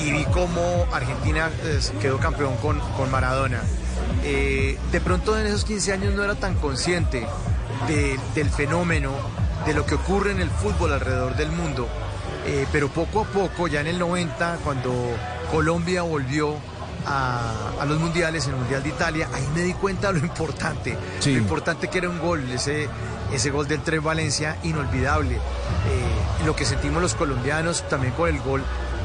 y 0.05 0.11
vi 0.11 0.23
cómo 0.25 0.85
Argentina 0.93 1.49
eh, 1.63 1.79
quedó 2.01 2.17
campeón 2.17 2.55
con, 2.57 2.79
con 2.95 3.11
Maradona. 3.11 3.61
Eh, 4.23 4.77
de 4.91 5.01
pronto 5.01 5.37
en 5.37 5.47
esos 5.47 5.65
15 5.65 5.93
años 5.93 6.13
no 6.13 6.23
era 6.23 6.35
tan 6.35 6.55
consciente 6.55 7.27
de- 7.87 8.17
del 8.35 8.49
fenómeno, 8.49 9.11
de 9.65 9.73
lo 9.73 9.85
que 9.85 9.95
ocurre 9.95 10.31
en 10.31 10.39
el 10.39 10.49
fútbol 10.49 10.93
alrededor 10.93 11.35
del 11.35 11.51
mundo. 11.51 11.87
Eh, 12.45 12.65
pero 12.71 12.87
poco 12.87 13.21
a 13.21 13.25
poco, 13.25 13.67
ya 13.67 13.81
en 13.81 13.87
el 13.87 13.99
90, 13.99 14.59
cuando 14.63 14.93
Colombia 15.51 16.01
volvió 16.03 16.55
a, 17.05 17.71
a 17.79 17.85
los 17.85 17.99
mundiales, 17.99 18.45
en 18.45 18.51
el 18.53 18.57
Mundial 18.59 18.83
de 18.83 18.89
Italia, 18.89 19.29
ahí 19.33 19.47
me 19.55 19.61
di 19.61 19.73
cuenta 19.73 20.11
de 20.11 20.19
lo 20.19 20.25
importante, 20.25 20.97
Sí. 21.19 21.33
lo 21.33 21.39
importante 21.39 21.87
que 21.89 21.99
era 21.99 22.09
un 22.09 22.19
gol, 22.19 22.49
ese, 22.51 22.89
ese 23.31 23.49
gol 23.49 23.67
del 23.67 23.81
Tres 23.81 24.03
Valencia, 24.03 24.57
inolvidable. 24.63 25.35
Eh, 25.35 26.45
lo 26.45 26.55
que 26.55 26.65
sentimos 26.65 27.01
los 27.01 27.13
colombianos 27.15 27.87
también 27.89 28.13
con 28.13 28.29
el 28.29 28.39
gol 28.41 28.61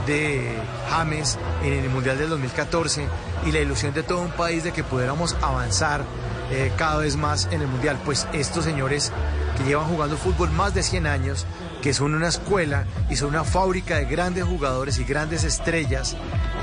de 0.07 0.53
James 0.91 1.39
en 1.63 1.75
el 1.85 1.91
Mundial 1.91 2.19
del 2.19 2.29
2014 2.31 3.07
y 3.47 3.53
la 3.53 3.61
ilusión 3.61 3.95
de 3.95 4.03
todo 4.03 4.21
un 4.21 4.33
país 4.33 4.65
de 4.65 4.73
que 4.73 4.83
pudiéramos 4.83 5.37
avanzar 5.43 6.03
eh, 6.51 6.73
cada 6.77 6.97
vez 6.99 7.17
más 7.17 7.49
en 7.53 7.63
el 7.63 7.69
Mundial. 7.69 7.99
Pues 8.05 8.27
estos 8.33 8.65
señores 8.65 9.13
que 9.57 9.65
llevan 9.65 9.87
jugando 9.87 10.17
fútbol 10.17 10.51
más 10.51 10.75
de 10.75 10.83
100 10.83 11.07
años, 11.07 11.47
que 11.83 11.93
son 11.93 12.15
una 12.15 12.29
escuela 12.29 12.87
y 13.11 13.17
son 13.17 13.31
una 13.31 13.45
fábrica 13.45 13.97
de 13.97 14.05
grandes 14.07 14.45
jugadores 14.45 14.99
y 14.99 15.05
grandes 15.05 15.43
estrellas 15.45 16.17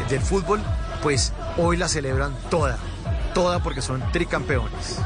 del 0.09 0.21
fútbol, 0.21 0.61
pues 1.03 1.33
hoy 1.57 1.77
la 1.77 1.89
celebran 1.89 2.33
toda, 2.49 2.77
toda 3.33 3.61
porque 3.61 3.81
son 3.81 4.01
tricampeones. 4.11 4.97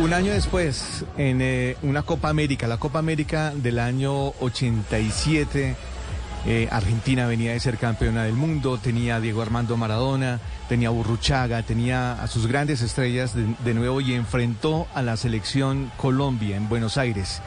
Un 0.00 0.12
año 0.14 0.32
después, 0.32 1.04
en 1.16 1.40
eh, 1.42 1.76
una 1.82 2.02
Copa 2.02 2.28
América, 2.28 2.66
la 2.66 2.78
Copa 2.78 2.98
América 2.98 3.52
del 3.54 3.78
año 3.78 4.28
87, 4.40 5.76
eh, 6.46 6.68
Argentina 6.70 7.26
venía 7.26 7.52
de 7.52 7.60
ser 7.60 7.78
campeona 7.78 8.24
del 8.24 8.34
mundo, 8.34 8.78
tenía 8.78 9.16
a 9.16 9.20
Diego 9.20 9.42
Armando 9.42 9.76
Maradona, 9.76 10.40
tenía 10.68 10.88
a 10.88 10.90
Burruchaga, 10.90 11.62
tenía 11.62 12.14
a 12.14 12.26
sus 12.26 12.46
grandes 12.46 12.82
estrellas 12.82 13.34
de, 13.34 13.54
de 13.64 13.74
nuevo 13.74 14.00
y 14.00 14.14
enfrentó 14.14 14.88
a 14.94 15.02
la 15.02 15.16
selección 15.16 15.92
Colombia 15.96 16.56
en 16.56 16.68
Buenos 16.68 16.98
Aires. 16.98 17.40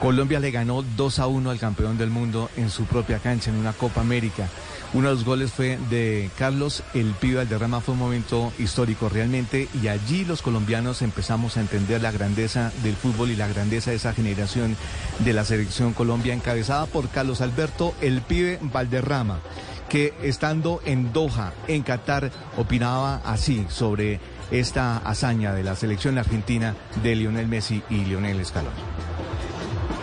Colombia 0.00 0.40
le 0.40 0.50
ganó 0.50 0.82
2 0.82 1.18
a 1.18 1.26
1 1.28 1.50
al 1.50 1.58
campeón 1.58 1.96
del 1.96 2.10
mundo 2.10 2.50
en 2.56 2.70
su 2.70 2.84
propia 2.84 3.20
cancha, 3.20 3.50
en 3.50 3.56
una 3.56 3.72
Copa 3.72 4.00
América. 4.00 4.48
Uno 4.94 5.08
de 5.08 5.14
los 5.16 5.24
goles 5.24 5.50
fue 5.50 5.76
de 5.90 6.30
Carlos 6.38 6.84
El 6.94 7.14
Pibe 7.14 7.38
Valderrama, 7.38 7.80
fue 7.80 7.94
un 7.94 7.98
momento 7.98 8.52
histórico 8.60 9.08
realmente 9.08 9.68
y 9.82 9.88
allí 9.88 10.24
los 10.24 10.40
colombianos 10.40 11.02
empezamos 11.02 11.56
a 11.56 11.62
entender 11.62 12.00
la 12.00 12.12
grandeza 12.12 12.70
del 12.84 12.94
fútbol 12.94 13.32
y 13.32 13.36
la 13.36 13.48
grandeza 13.48 13.90
de 13.90 13.96
esa 13.96 14.14
generación 14.14 14.76
de 15.18 15.32
la 15.32 15.44
selección 15.44 15.94
Colombia 15.94 16.32
encabezada 16.32 16.86
por 16.86 17.08
Carlos 17.08 17.40
Alberto 17.40 17.92
El 18.00 18.22
Pibe 18.22 18.60
Valderrama, 18.62 19.40
que 19.88 20.14
estando 20.22 20.80
en 20.84 21.12
Doha, 21.12 21.52
en 21.66 21.82
Qatar, 21.82 22.30
opinaba 22.56 23.20
así 23.24 23.66
sobre 23.68 24.20
esta 24.52 24.98
hazaña 24.98 25.52
de 25.52 25.64
la 25.64 25.74
selección 25.74 26.18
argentina 26.18 26.76
de 27.02 27.16
Lionel 27.16 27.48
Messi 27.48 27.82
y 27.90 28.04
Lionel 28.04 28.46
Scaloni. 28.46 28.76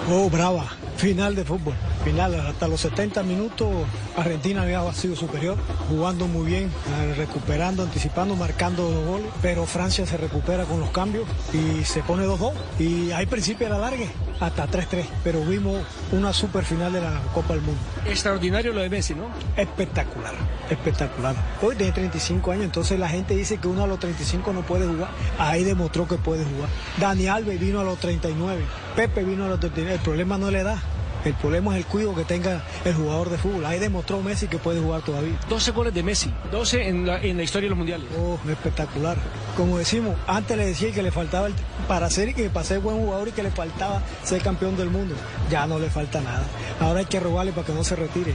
Oh, 0.09 0.29
brava. 0.29 0.80
Final 1.01 1.33
de 1.33 1.43
fútbol. 1.43 1.73
Final, 2.03 2.39
hasta 2.41 2.67
los 2.67 2.81
70 2.81 3.23
minutos 3.23 3.67
Argentina 4.15 4.61
había 4.61 4.93
sido 4.93 5.15
superior, 5.15 5.57
jugando 5.89 6.27
muy 6.27 6.45
bien, 6.45 6.65
eh, 6.65 7.15
recuperando, 7.17 7.81
anticipando, 7.81 8.35
marcando 8.35 8.83
dos 8.83 9.05
goles, 9.07 9.25
pero 9.41 9.65
Francia 9.65 10.05
se 10.05 10.15
recupera 10.17 10.65
con 10.65 10.79
los 10.79 10.91
cambios 10.91 11.25
y 11.53 11.83
se 11.85 12.03
pone 12.03 12.27
2-2 12.27 12.53
y 12.77 13.11
ahí 13.13 13.25
principio 13.25 13.67
la 13.67 13.79
largue 13.79 14.09
hasta 14.39 14.67
3-3, 14.67 15.05
pero 15.23 15.43
vimos 15.43 15.81
una 16.11 16.33
super 16.33 16.65
final 16.65 16.93
de 16.93 17.01
la 17.01 17.19
Copa 17.33 17.53
del 17.53 17.63
Mundo. 17.63 17.81
Extraordinario 18.05 18.71
lo 18.71 18.81
de 18.81 18.89
Messi, 18.89 19.15
¿no? 19.15 19.25
Espectacular, 19.57 20.33
espectacular. 20.69 21.35
Hoy 21.63 21.75
tiene 21.75 21.93
35 21.93 22.51
años, 22.51 22.65
entonces 22.65 22.99
la 22.99 23.09
gente 23.09 23.35
dice 23.35 23.57
que 23.57 23.67
uno 23.67 23.83
a 23.83 23.87
los 23.87 23.99
35 23.99 24.53
no 24.53 24.61
puede 24.61 24.85
jugar. 24.85 25.09
Ahí 25.39 25.63
demostró 25.63 26.07
que 26.07 26.17
puede 26.17 26.43
jugar. 26.43 26.69
Dani 26.99 27.27
Alves 27.27 27.59
vino 27.59 27.79
a 27.79 27.83
los 27.83 27.99
39, 27.99 28.61
Pepe 28.95 29.23
vino 29.23 29.45
a 29.45 29.49
los 29.49 29.59
39. 29.59 29.95
El 29.95 30.01
problema 30.01 30.37
no 30.37 30.47
es 30.47 30.53
la 30.53 30.59
edad. 30.59 30.77
El 31.23 31.33
problema 31.35 31.71
es 31.77 31.83
el 31.83 31.85
cuidado 31.85 32.15
que 32.15 32.23
tenga 32.23 32.63
el 32.83 32.93
jugador 32.95 33.29
de 33.29 33.37
fútbol. 33.37 33.65
Ahí 33.65 33.79
demostró 33.79 34.21
Messi 34.21 34.47
que 34.47 34.57
puede 34.57 34.79
jugar 34.81 35.01
todavía. 35.01 35.37
12 35.49 35.71
goles 35.71 35.93
de 35.93 36.01
Messi, 36.03 36.33
12 36.51 36.87
en 36.87 37.05
la, 37.05 37.21
en 37.21 37.37
la 37.37 37.43
historia 37.43 37.65
de 37.67 37.69
los 37.69 37.77
mundiales. 37.77 38.07
Oh, 38.19 38.39
espectacular. 38.49 39.17
Como 39.55 39.77
decimos, 39.77 40.15
antes 40.27 40.57
le 40.57 40.65
decía 40.65 40.91
que 40.91 41.03
le 41.03 41.11
faltaba 41.11 41.47
el- 41.47 41.53
para 41.87 42.09
ser 42.09 42.29
y 42.29 42.33
que 42.33 42.49
para 42.49 42.65
ser 42.65 42.79
buen 42.79 42.97
jugador 42.97 43.27
y 43.27 43.31
que 43.31 43.43
le 43.43 43.51
faltaba 43.51 44.01
ser 44.23 44.41
campeón 44.41 44.75
del 44.77 44.89
mundo. 44.89 45.13
Ya 45.49 45.67
no 45.67 45.77
le 45.79 45.89
falta 45.89 46.21
nada. 46.21 46.43
Ahora 46.79 46.99
hay 46.99 47.05
que 47.05 47.19
rogarle 47.19 47.51
para 47.51 47.67
que 47.67 47.73
no 47.73 47.83
se 47.83 47.95
retire. 47.95 48.33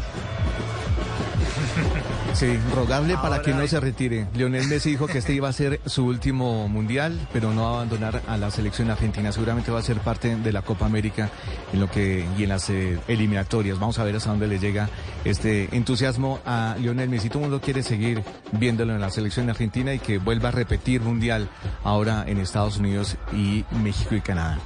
Sí, 2.37 2.55
rogarle 2.75 3.15
para 3.15 3.37
Ahora 3.37 3.43
que 3.43 3.55
no 3.55 3.67
se 3.67 3.81
retire. 3.81 4.27
Lionel 4.35 4.69
Messi 4.69 4.91
dijo 4.91 5.07
que 5.07 5.17
este 5.19 5.33
iba 5.33 5.49
a 5.49 5.53
ser 5.55 5.81
su 5.87 6.05
último 6.05 6.69
mundial, 6.69 7.19
pero 7.33 7.55
no 7.55 7.63
va 7.63 7.69
a 7.69 7.75
abandonar 7.77 8.21
a 8.29 8.37
la 8.37 8.51
selección 8.51 8.91
argentina. 8.91 9.33
Seguramente 9.33 9.71
va 9.71 9.79
a 9.79 9.83
ser 9.83 10.01
parte 10.01 10.37
de 10.37 10.53
la 10.53 10.61
Copa 10.61 10.85
América 10.85 11.31
en 11.73 11.81
lo 11.81 11.91
que 11.91 12.27
y 12.37 12.43
en 12.43 12.51
las 12.51 12.69
eh, 12.69 12.99
eliminatorias. 13.09 13.79
Vamos 13.79 13.99
a 13.99 14.05
ver 14.05 14.17
hasta 14.17 14.29
dónde 14.29 14.49
le 14.49 14.59
llega 14.59 14.91
este 15.25 15.75
entusiasmo 15.75 16.41
a 16.45 16.77
Lionel 16.79 17.09
Messi. 17.09 17.31
Todo 17.31 17.39
el 17.39 17.49
mundo 17.49 17.65
quiere 17.65 17.83
seguir 17.83 18.23
viéndolo 18.53 18.95
en 18.95 19.01
la 19.01 19.09
selección 19.09 19.49
argentina 19.49 19.95
y 19.95 19.99
que 19.99 20.19
vuelva 20.19 20.51
a 20.51 20.53
repetir 20.53 21.01
mundial 21.01 21.49
ahora 21.85 22.25
en 22.27 22.37
Estados 22.37 22.77
Unidos 22.77 23.17
y 23.33 23.65
México 23.83 24.15
y 24.15 24.21
Canadá. 24.21 24.59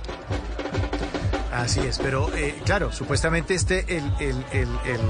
Así 1.61 1.81
es, 1.81 1.99
pero 1.99 2.31
eh, 2.35 2.59
claro, 2.65 2.91
supuestamente 2.93 3.55
este 3.55 3.81
el, 3.97 4.05
el, 4.19 4.45
el, 4.53 4.69
el- 4.87 5.01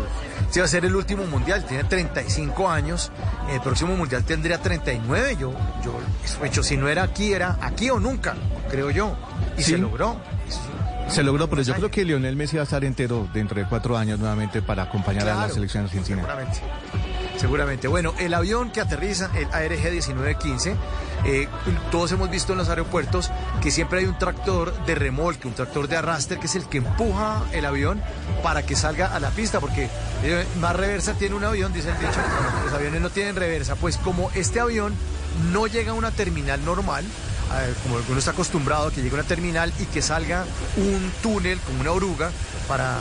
este 0.47 0.61
va 0.61 0.65
a 0.67 0.69
ser 0.69 0.85
el 0.85 0.97
último 0.97 1.25
mundial, 1.27 1.65
tiene 1.65 1.85
35 1.85 2.69
años, 2.69 3.13
el 3.53 3.61
próximo 3.61 3.95
mundial 3.97 4.25
tendría 4.25 4.59
39, 4.61 5.37
yo, 5.39 5.53
yo, 5.85 5.99
eso 6.25 6.45
hecho, 6.45 6.63
si 6.65 6.77
no 6.77 6.89
era 6.89 7.05
aquí, 7.05 7.33
era 7.33 7.57
aquí 7.61 7.89
o 7.91 8.01
nunca, 8.01 8.35
creo 8.69 8.91
yo, 8.91 9.17
y 9.57 9.63
Sí. 9.63 9.73
se 9.73 9.79
logró. 9.79 10.17
Se 11.09 11.23
logró, 11.25 11.49
pero 11.51 11.63
yo 11.63 11.75
creo 11.75 11.91
que 11.91 12.05
Lionel 12.05 12.37
Messi 12.37 12.57
va 12.57 12.63
a 12.63 12.65
estar 12.65 12.85
entero 12.85 13.29
dentro 13.35 13.59
de 13.61 13.67
cuatro 13.69 13.97
años 13.99 14.19
nuevamente 14.21 14.63
para 14.63 14.85
acompañar 14.85 15.23
a 15.23 15.27
la 15.27 15.35
Claro, 15.35 15.55
selección 15.55 15.85
argentina. 15.85 16.19
Seguramente. 16.23 16.61
Seguramente. 17.37 17.89
Bueno, 17.89 18.15
el 18.19 18.33
avión 18.35 18.71
que 18.71 18.81
aterriza, 18.81 19.29
el 19.35 19.47
ARG 19.53 19.91
1915, 19.91 20.77
eh, 21.25 21.49
todos 21.91 22.13
hemos 22.13 22.31
visto 22.31 22.53
en 22.53 22.59
los 22.59 22.69
aeropuertos 22.69 23.31
que 23.61 23.71
siempre 23.71 24.01
hay 24.01 24.07
un 24.07 24.19
tractor 24.19 24.75
de 24.87 24.95
remolque, 24.95 25.49
un 25.49 25.55
tractor 25.55 25.89
de 25.89 25.97
arrastre, 25.97 26.39
que 26.39 26.47
es 26.47 26.55
el 26.57 26.65
que 26.69 26.79
empuja 26.79 27.43
el 27.53 27.65
avión 27.65 28.03
para 28.43 28.65
que 28.65 28.77
salga 28.77 29.15
a 29.15 29.21
la 29.21 29.31
pista, 29.31 29.61
porque 29.61 29.89
eh, 30.23 30.47
más 30.61 30.75
reversa 30.77 31.15
tiene 31.15 31.35
un 31.35 31.45
avión, 31.45 31.73
dice 31.73 31.91
el 31.91 31.99
dicho, 31.99 32.21
los 32.65 32.73
aviones 32.73 33.01
no 33.01 33.11
tienen 33.11 33.37
reversa. 33.37 33.77
Pues 33.77 33.97
como 33.99 34.31
este 34.35 34.61
avión 34.61 34.95
no 35.53 35.67
llega 35.67 35.93
a 35.93 35.95
una 35.95 36.11
terminal 36.11 36.65
normal, 36.65 37.05
como 37.83 37.97
uno 38.09 38.19
está 38.19 38.31
acostumbrado 38.31 38.91
que 38.91 39.03
llegue 39.03 39.17
a 39.17 39.21
una 39.21 39.29
terminal 39.29 39.73
y 39.81 39.87
que 39.87 40.03
salga 40.03 40.45
un 40.77 41.11
túnel 41.23 41.59
como 41.61 41.81
una 41.81 41.91
oruga 41.91 42.31
para 42.69 42.99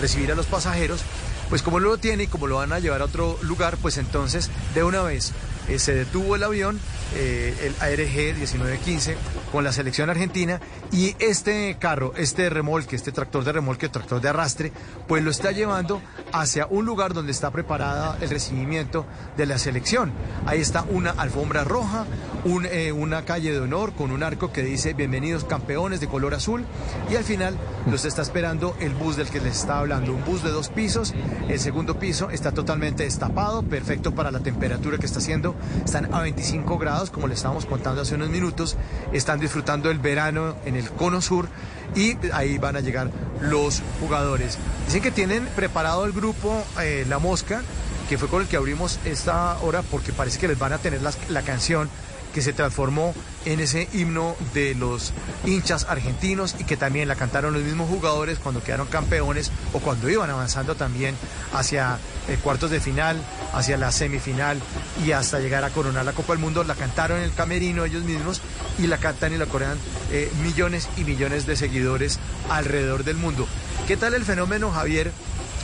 recibir 0.00 0.32
a 0.32 0.34
los 0.34 0.46
pasajeros, 0.46 1.00
pues 1.48 1.62
como 1.62 1.78
lo 1.78 1.98
tiene 1.98 2.24
y 2.24 2.26
como 2.26 2.46
lo 2.46 2.56
van 2.56 2.72
a 2.72 2.80
llevar 2.80 3.02
a 3.02 3.04
otro 3.04 3.38
lugar, 3.42 3.76
pues 3.76 3.98
entonces 3.98 4.50
de 4.74 4.82
una 4.82 5.02
vez 5.02 5.32
eh, 5.68 5.78
se 5.78 5.94
detuvo 5.94 6.36
el 6.36 6.42
avión, 6.42 6.80
eh, 7.14 7.54
el 7.62 7.74
ARG 7.80 8.34
1915, 8.36 9.16
con 9.50 9.64
la 9.64 9.72
selección 9.72 10.10
argentina 10.10 10.60
y 10.90 11.14
este 11.18 11.76
carro, 11.78 12.12
este 12.16 12.48
remolque, 12.50 12.96
este 12.96 13.12
tractor 13.12 13.44
de 13.44 13.52
remolque, 13.52 13.88
tractor 13.88 14.20
de 14.20 14.28
arrastre, 14.28 14.72
pues 15.06 15.22
lo 15.22 15.30
está 15.30 15.52
llevando 15.52 16.02
hacia 16.32 16.66
un 16.66 16.84
lugar 16.86 17.12
donde 17.12 17.32
está 17.32 17.50
preparada 17.50 18.16
el 18.20 18.30
recibimiento 18.30 19.06
de 19.36 19.46
la 19.46 19.58
selección. 19.58 20.12
Ahí 20.46 20.60
está 20.60 20.84
una 20.88 21.10
alfombra 21.10 21.64
roja, 21.64 22.06
eh, 22.44 22.92
una 22.92 23.24
calle 23.24 23.52
de 23.52 23.60
honor 23.60 23.92
con 23.92 24.10
un 24.10 24.22
arco 24.22 24.52
que 24.52 24.62
dice 24.62 24.94
bienvenidos 24.94 25.44
campeones 25.44 26.00
de 26.00 26.08
color 26.08 26.34
azul 26.34 26.64
y 27.10 27.16
al 27.16 27.24
final 27.24 27.56
los 27.90 28.04
está 28.04 28.22
esperando 28.22 28.74
el 28.80 28.94
bus 28.94 29.16
del 29.16 29.28
que 29.28 29.40
les 29.40 29.58
estaba 29.58 29.80
hablando, 29.80 30.12
un 30.12 30.24
bus 30.24 30.42
de 30.42 30.50
dos 30.50 30.68
pisos, 30.68 31.14
el 31.48 31.60
segundo 31.60 31.98
piso 31.98 32.30
está 32.30 32.52
totalmente 32.52 33.04
destapado, 33.04 33.62
perfecto 33.62 34.14
para 34.14 34.30
la 34.30 34.40
temperatura 34.40 34.98
que 34.98 35.06
está 35.06 35.18
haciendo, 35.18 35.51
están 35.84 36.12
a 36.14 36.20
25 36.20 36.78
grados 36.78 37.10
como 37.10 37.28
les 37.28 37.38
estábamos 37.38 37.66
contando 37.66 38.02
hace 38.02 38.14
unos 38.14 38.28
minutos, 38.28 38.76
están 39.12 39.40
disfrutando 39.40 39.90
el 39.90 39.98
verano 39.98 40.56
en 40.64 40.76
el 40.76 40.90
cono 40.90 41.20
sur 41.20 41.48
y 41.94 42.16
ahí 42.32 42.58
van 42.58 42.76
a 42.76 42.80
llegar 42.80 43.10
los 43.40 43.82
jugadores. 44.00 44.58
Dicen 44.86 45.02
que 45.02 45.10
tienen 45.10 45.46
preparado 45.56 46.04
el 46.04 46.12
grupo 46.12 46.62
eh, 46.80 47.04
La 47.08 47.18
Mosca, 47.18 47.62
que 48.08 48.18
fue 48.18 48.28
con 48.28 48.42
el 48.42 48.48
que 48.48 48.56
abrimos 48.56 48.98
esta 49.04 49.58
hora 49.62 49.82
porque 49.82 50.12
parece 50.12 50.38
que 50.38 50.48
les 50.48 50.58
van 50.58 50.72
a 50.72 50.78
tener 50.78 51.00
la 51.02 51.42
canción 51.42 51.88
que 52.32 52.42
se 52.42 52.52
transformó 52.52 53.14
en 53.44 53.60
ese 53.60 53.88
himno 53.92 54.36
de 54.54 54.74
los 54.74 55.12
hinchas 55.44 55.86
argentinos 55.88 56.56
y 56.58 56.64
que 56.64 56.76
también 56.76 57.08
la 57.08 57.16
cantaron 57.16 57.54
los 57.54 57.62
mismos 57.62 57.88
jugadores 57.88 58.38
cuando 58.38 58.62
quedaron 58.62 58.86
campeones 58.86 59.50
o 59.72 59.80
cuando 59.80 60.08
iban 60.08 60.30
avanzando 60.30 60.74
también 60.74 61.14
hacia 61.52 61.98
eh, 62.28 62.38
cuartos 62.42 62.70
de 62.70 62.80
final, 62.80 63.20
hacia 63.52 63.76
la 63.76 63.92
semifinal 63.92 64.60
y 65.04 65.12
hasta 65.12 65.40
llegar 65.40 65.64
a 65.64 65.70
coronar 65.70 66.04
la 66.04 66.12
Copa 66.12 66.32
del 66.32 66.42
Mundo. 66.42 66.64
La 66.64 66.74
cantaron 66.74 67.18
en 67.18 67.24
el 67.24 67.34
camerino 67.34 67.84
ellos 67.84 68.04
mismos 68.04 68.40
y 68.78 68.86
la 68.86 68.98
cantan 68.98 69.32
y 69.32 69.38
la 69.38 69.46
corean 69.46 69.78
eh, 70.10 70.30
millones 70.42 70.88
y 70.96 71.04
millones 71.04 71.46
de 71.46 71.56
seguidores 71.56 72.18
alrededor 72.48 73.04
del 73.04 73.16
mundo. 73.16 73.46
¿Qué 73.86 73.96
tal 73.96 74.14
el 74.14 74.24
fenómeno, 74.24 74.70
Javier? 74.70 75.10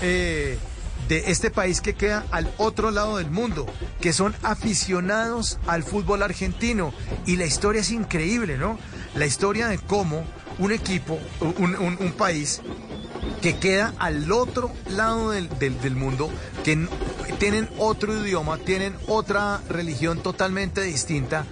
Eh, 0.02 0.58
de 1.08 1.30
este 1.30 1.50
país 1.50 1.80
que 1.80 1.94
queda 1.94 2.24
al 2.30 2.52
otro 2.58 2.90
lado 2.90 3.16
del 3.16 3.30
mundo, 3.30 3.66
que 4.00 4.12
son 4.12 4.34
aficionados 4.42 5.58
al 5.66 5.82
fútbol 5.82 6.22
argentino. 6.22 6.92
Y 7.26 7.36
la 7.36 7.46
historia 7.46 7.80
es 7.80 7.90
increíble, 7.90 8.58
¿no? 8.58 8.78
La 9.14 9.26
historia 9.26 9.68
de 9.68 9.78
cómo 9.78 10.24
un 10.58 10.72
equipo, 10.72 11.18
un, 11.40 11.76
un- 11.76 11.96
país 12.12 12.60
que 13.42 13.56
queda 13.56 13.94
al 13.98 14.30
otro 14.32 14.70
lado 14.88 15.30
del, 15.30 15.48
del- 15.58 15.78
mundo, 15.96 16.30
que 16.64 16.86
tienen 17.38 17.68
otro 17.78 18.12
idioma, 18.16 18.58
tienen 18.58 18.94
otra 19.06 19.60
religión 19.68 20.20
totalmente 20.22 20.80
distinta, 20.82 21.44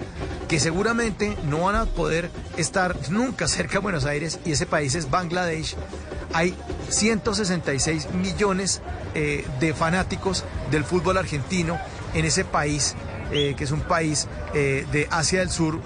que 0.49 0.59
seguramente 0.59 1.37
no 1.49 1.61
van 1.63 1.77
a 1.77 1.87
poder 1.87 2.31
estar 2.57 2.97
nunca 3.11 3.47
cerca 3.49 3.75
de 3.75 3.79
Buenos 3.81 4.05
Aires, 4.05 4.39
y 4.45 4.53
ese 4.53 4.67
país 4.67 4.95
es 4.95 5.11
Bangladesh. 5.11 5.77
Hay 6.33 6.55
166 6.89 8.11
millones 8.13 8.81
eh, 9.15 9.47
de 9.61 9.73
fanáticos 9.75 10.45
del 10.71 10.85
fútbol 10.85 11.19
argentino 11.19 11.79
en 12.15 12.25
ese 12.25 12.45
país, 12.45 12.95
eh, 13.33 13.55
que 13.57 13.65
es 13.65 13.71
un 13.71 13.81
país 13.81 14.29
eh, 14.55 14.87
de 14.93 15.09
Asia 15.11 15.41
del 15.41 15.51
Sur, 15.51 15.81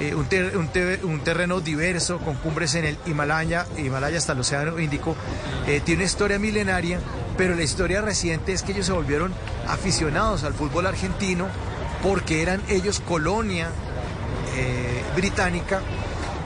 eh, 0.00 0.14
un, 0.14 0.26
ter- 0.26 0.56
un 0.56 0.68
te- 0.68 1.00
un 1.04 1.20
terreno 1.20 1.60
diverso, 1.60 2.18
con 2.18 2.34
cumbres 2.36 2.74
en 2.74 2.84
el 2.84 2.98
Himalaya, 3.06 3.66
Himalaya 3.78 4.18
hasta 4.18 4.32
el 4.32 4.40
Océano 4.40 4.78
Índico. 4.78 5.16
Eh, 5.66 5.80
tiene 5.84 6.00
una 6.02 6.06
historia 6.06 6.38
milenaria, 6.38 6.98
pero 7.36 7.54
la 7.54 7.62
historia 7.62 8.00
reciente 8.00 8.52
es 8.52 8.62
que 8.62 8.72
ellos 8.72 8.86
se 8.86 8.92
volvieron 8.92 9.32
aficionados 9.68 10.44
al 10.44 10.54
fútbol 10.54 10.86
argentino 10.86 11.46
porque 12.02 12.42
eran 12.42 12.60
ellos 12.68 13.00
colonia 13.00 13.68
eh, 14.56 15.02
británica 15.16 15.80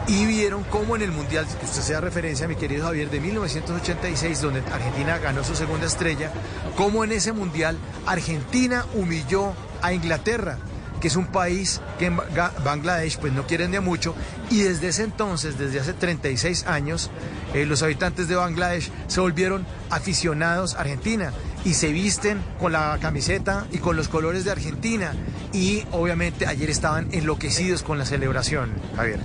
y 0.07 0.25
vieron 0.25 0.65
cómo 0.65 0.97
en 0.97 1.03
el 1.03 1.13
Mundial, 1.13 1.47
que 1.59 1.67
usted 1.67 1.83
sea 1.83 2.01
referencia, 2.01 2.49
mi 2.49 2.57
querido 2.57 2.87
Javier, 2.87 3.11
de 3.11 3.21
1986, 3.21 4.41
donde 4.41 4.61
Argentina 4.73 5.19
ganó 5.19 5.45
su 5.45 5.55
segunda 5.55 5.87
estrella, 5.87 6.31
cómo 6.77 7.05
en 7.05 7.13
ese 7.13 7.33
Mundial 7.33 7.77
Argentina 8.07 8.87
humilló 8.95 9.53
a 9.83 9.93
Inglaterra, 9.93 10.57
que 11.01 11.09
es 11.09 11.17
un 11.17 11.27
país 11.27 11.81
que 11.99 12.07
en 12.07 12.17
Ba- 12.17 12.53
Bangladesh 12.65 13.19
pues 13.19 13.33
no 13.33 13.47
quieren 13.47 13.71
de 13.71 13.81
mucho, 13.81 14.15
y 14.51 14.63
desde 14.63 14.89
ese 14.89 15.05
entonces, 15.05 15.59
desde 15.59 15.81
hace 15.81 15.93
36 15.93 16.67
años, 16.67 17.11
eh, 17.55 17.67
los 17.67 17.83
habitantes 17.83 18.29
de 18.29 18.35
Bangladesh 18.37 18.91
se 19.07 19.21
volvieron 19.21 19.67
aficionados 19.91 20.75
a 20.75 20.81
Argentina 20.81 21.33
y 21.69 21.75
se 21.75 21.93
visten 21.93 22.41
con 22.59 22.73
la 22.73 22.97
camiseta 22.99 23.67
y 23.71 23.77
con 23.77 23.95
los 23.95 24.09
colores 24.09 24.47
de 24.47 24.51
Argentina. 24.51 25.13
Y 25.53 25.83
obviamente 25.93 26.47
ayer 26.47 26.71
estaban 26.71 27.09
enloquecidos 27.13 27.83
con 27.83 27.99
la 27.99 28.07
celebración, 28.07 28.71
Javier. 28.97 29.21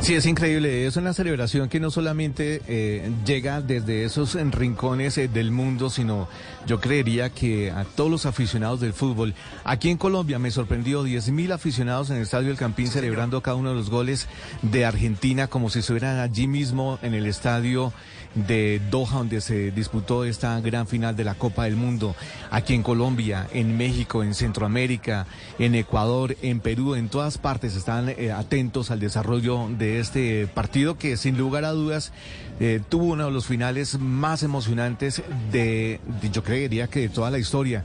Sí, 0.00 0.14
es 0.14 0.24
increíble. 0.24 0.86
Es 0.86 0.96
una 0.96 1.12
celebración 1.12 1.68
que 1.68 1.80
no 1.80 1.90
solamente 1.90 2.62
eh, 2.68 3.12
llega 3.26 3.60
desde 3.60 4.04
esos 4.04 4.34
rincones 4.34 5.18
eh, 5.18 5.28
del 5.28 5.50
mundo, 5.50 5.90
sino 5.90 6.26
yo 6.66 6.80
creería 6.80 7.28
que 7.28 7.70
a 7.70 7.84
todos 7.84 8.10
los 8.10 8.24
aficionados 8.24 8.80
del 8.80 8.94
fútbol. 8.94 9.34
Aquí 9.64 9.90
en 9.90 9.98
Colombia 9.98 10.38
me 10.38 10.50
sorprendió 10.50 11.06
10.000 11.06 11.52
aficionados 11.52 12.08
en 12.08 12.16
el 12.16 12.22
Estadio 12.22 12.48
del 12.48 12.56
Campín 12.56 12.88
celebrando 12.88 13.42
cada 13.42 13.58
uno 13.58 13.70
de 13.70 13.76
los 13.76 13.90
goles 13.90 14.26
de 14.62 14.86
Argentina 14.86 15.48
como 15.48 15.68
si 15.68 15.80
estuvieran 15.80 16.18
allí 16.18 16.46
mismo 16.46 16.98
en 17.02 17.12
el 17.12 17.26
estadio 17.26 17.92
de 18.34 18.80
Doha, 18.90 19.18
donde 19.18 19.40
se 19.40 19.70
disputó 19.70 20.24
esta 20.24 20.60
gran 20.60 20.86
final 20.86 21.16
de 21.16 21.24
la 21.24 21.34
Copa 21.34 21.64
del 21.64 21.76
Mundo. 21.76 22.14
Aquí 22.50 22.74
en 22.74 22.82
Colombia, 22.82 23.46
en 23.52 23.76
México, 23.76 24.22
en 24.22 24.34
Centroamérica, 24.34 25.26
en 25.58 25.74
Ecuador, 25.74 26.36
en 26.42 26.60
Perú, 26.60 26.94
en 26.94 27.08
todas 27.08 27.38
partes 27.38 27.76
están 27.76 28.08
eh, 28.08 28.32
atentos 28.32 28.90
al 28.90 29.00
desarrollo 29.00 29.68
de 29.78 30.00
este 30.00 30.46
partido 30.46 30.98
que 30.98 31.16
sin 31.16 31.38
lugar 31.38 31.64
a 31.64 31.70
dudas 31.70 32.12
eh, 32.60 32.80
tuvo 32.88 33.12
uno 33.12 33.26
de 33.26 33.30
los 33.30 33.46
finales 33.46 33.98
más 33.98 34.42
emocionantes 34.42 35.22
de, 35.50 36.00
yo 36.32 36.42
creería 36.42 36.88
que 36.88 37.00
de 37.00 37.08
toda 37.08 37.30
la 37.30 37.38
historia. 37.38 37.84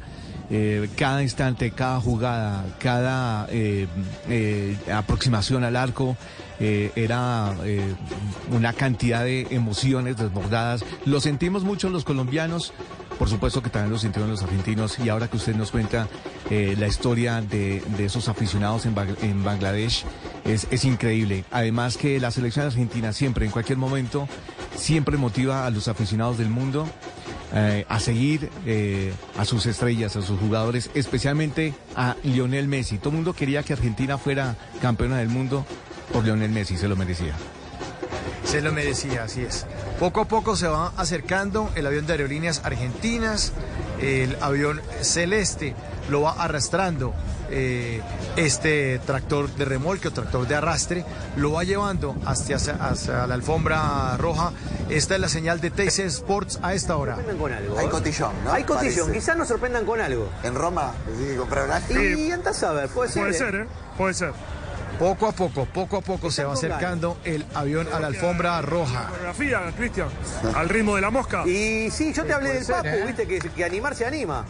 Eh, 0.51 0.89
cada 0.95 1.21
instante, 1.21 1.69
cada 1.71 2.01
jugada, 2.01 2.65
cada 2.79 3.47
aproximación 4.91 5.63
al 5.63 5.75
arco 5.75 6.17
eh, 6.59 6.91
era 6.95 7.55
eh, 7.63 7.95
una 8.51 8.73
cantidad 8.73 9.23
de 9.23 9.47
emociones 9.51 10.17
desbordadas. 10.17 10.83
Lo 11.05 11.21
sentimos 11.21 11.63
mucho 11.63 11.89
los 11.89 12.03
colombianos, 12.03 12.73
por 13.17 13.29
supuesto 13.29 13.61
que 13.61 13.69
también 13.69 13.91
lo 13.91 13.99
sintieron 13.99 14.29
los 14.29 14.43
argentinos 14.43 14.99
y 14.99 15.09
ahora 15.09 15.27
que 15.27 15.37
usted 15.37 15.55
nos 15.55 15.71
cuenta 15.71 16.07
eh, 16.49 16.75
la 16.77 16.87
historia 16.87 17.41
de, 17.41 17.81
de 17.97 18.05
esos 18.05 18.27
aficionados 18.29 18.85
en, 18.85 18.95
en 19.21 19.43
Bangladesh 19.43 20.05
es, 20.45 20.67
es 20.71 20.85
increíble. 20.85 21.45
Además 21.51 21.97
que 21.97 22.19
la 22.19 22.31
selección 22.31 22.65
argentina 22.65 23.13
siempre, 23.13 23.45
en 23.45 23.51
cualquier 23.51 23.77
momento, 23.77 24.27
siempre 24.75 25.17
motiva 25.17 25.65
a 25.65 25.69
los 25.69 25.87
aficionados 25.87 26.37
del 26.37 26.49
mundo 26.49 26.87
a 27.89 27.99
seguir 27.99 28.47
a 29.35 29.43
sus 29.43 29.65
estrellas, 29.65 30.15
a 30.15 30.21
sus 30.21 30.39
jugadores, 30.39 30.91
especialmente 30.93 31.73
a 31.95 32.15
Lionel 32.23 32.67
Messi. 32.67 32.99
Todo 32.99 33.09
el 33.09 33.15
mundo 33.15 33.33
quería 33.33 33.63
que 33.63 33.73
Argentina 33.73 34.19
fuera 34.19 34.55
campeona 34.83 35.17
del 35.17 35.29
mundo 35.29 35.65
por 36.13 36.23
Lionel 36.23 36.51
Messi, 36.51 36.77
se 36.77 36.87
lo 36.87 36.95
merecía. 36.95 37.33
Se 38.43 38.61
lo 38.61 38.71
merecía, 38.71 39.23
así 39.23 39.43
es. 39.43 39.65
Poco 39.99 40.21
a 40.21 40.25
poco 40.25 40.55
se 40.55 40.67
va 40.67 40.91
acercando 40.97 41.69
el 41.75 41.85
avión 41.85 42.07
de 42.07 42.13
aerolíneas 42.13 42.61
argentinas, 42.63 43.53
el 44.01 44.37
avión 44.41 44.81
celeste 45.01 45.75
lo 46.09 46.21
va 46.21 46.31
arrastrando 46.31 47.13
eh, 47.51 48.01
este 48.35 48.99
tractor 49.05 49.49
de 49.51 49.65
remolque 49.65 50.07
o 50.07 50.11
tractor 50.11 50.47
de 50.47 50.55
arrastre, 50.55 51.05
lo 51.35 51.51
va 51.51 51.63
llevando 51.63 52.15
hacia, 52.25 52.57
hacia 52.57 53.27
la 53.27 53.33
alfombra 53.35 54.17
roja. 54.17 54.51
Esta 54.89 55.15
es 55.15 55.21
la 55.21 55.29
señal 55.29 55.61
de 55.61 55.69
TC 55.69 55.99
Sports 56.05 56.59
a 56.61 56.73
esta 56.73 56.95
hora. 56.97 57.17
con 57.39 57.51
algo. 57.51 57.77
Hay 57.77 57.85
¿eh? 57.85 57.89
cotillón, 57.89 58.33
¿no? 58.43 58.51
Hay 58.51 58.63
cotillón, 58.63 59.07
Parece. 59.07 59.19
quizás 59.19 59.37
nos 59.37 59.47
sorprendan 59.47 59.85
con 59.85 59.99
algo. 59.99 60.29
En 60.43 60.55
Roma, 60.55 60.93
sí, 61.17 61.35
compraron. 61.37 61.71
Y 62.17 62.31
andás 62.31 62.63
a 62.63 62.71
ver, 62.73 62.89
puede 62.89 63.11
ser. 63.11 63.23
Puede 63.23 63.35
¿eh? 63.35 63.39
ser, 63.39 63.55
¿eh? 63.55 63.67
Puede 63.97 64.13
ser. 64.13 64.33
Poco 64.99 65.27
a 65.27 65.31
poco, 65.31 65.65
poco 65.65 65.97
a 65.97 66.01
poco 66.01 66.29
se 66.29 66.43
va 66.43 66.51
acercando 66.53 67.17
el 67.23 67.45
avión 67.55 67.87
a 67.93 68.01
la 68.01 68.07
alfombra 68.07 68.61
roja. 68.61 69.07
Coreografía, 69.07 69.61
Cristian. 69.77 70.09
Al 70.53 70.67
ritmo 70.67 70.95
de 70.95 71.01
la 71.01 71.09
mosca. 71.09 71.47
Y 71.47 71.89
sí, 71.89 72.11
yo 72.13 72.25
te 72.25 72.33
hablé 72.33 72.55
del 72.55 72.65
Papu, 72.65 72.87
¿eh? 72.89 73.03
viste, 73.07 73.25
que, 73.25 73.39
que 73.39 73.63
animar 73.63 73.95
se 73.95 74.05
anima. 74.05 74.43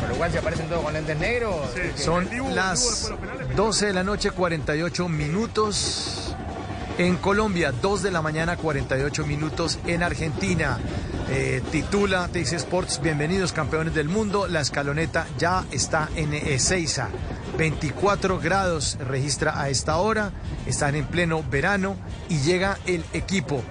Pero 0.00 0.14
igual 0.14 0.32
se 0.32 0.38
aparecen 0.38 0.66
todos 0.68 0.82
con 0.82 0.94
lentes 0.94 1.18
negros. 1.18 1.56
Son 1.96 2.24
El 2.24 2.30
dibujo, 2.30 2.54
las 2.54 2.80
después 2.80 3.04
de 3.04 3.10
los 3.10 3.20
penales. 3.20 3.56
12 3.56 3.86
de 3.86 3.92
la 3.92 4.02
noche, 4.02 4.30
48 4.30 5.08
minutos. 5.10 6.34
En 6.96 7.16
Colombia, 7.16 7.70
2 7.70 8.02
de 8.02 8.10
la 8.10 8.22
mañana, 8.22 8.56
48 8.56 9.26
minutos 9.26 9.78
en 9.86 10.02
Argentina. 10.02 10.78
Eh, 11.30 11.62
titula 11.70 12.28
TX 12.28 12.54
Sports, 12.54 13.00
bienvenidos 13.02 13.52
campeones 13.52 13.94
del 13.94 14.08
mundo. 14.08 14.48
La 14.48 14.62
escaloneta 14.62 15.26
ya 15.36 15.66
está 15.70 16.08
en 16.16 16.32
Ezeiza. 16.32 17.10
24 17.58 18.38
grados 18.38 18.96
registra 19.06 19.60
a 19.60 19.68
esta 19.68 19.96
hora. 19.98 20.30
Están 20.66 20.94
en 20.94 21.04
pleno 21.06 21.44
verano 21.50 21.96
y 22.28 22.38
llega 22.38 22.78
el 22.86 23.04
equipo 23.12 23.62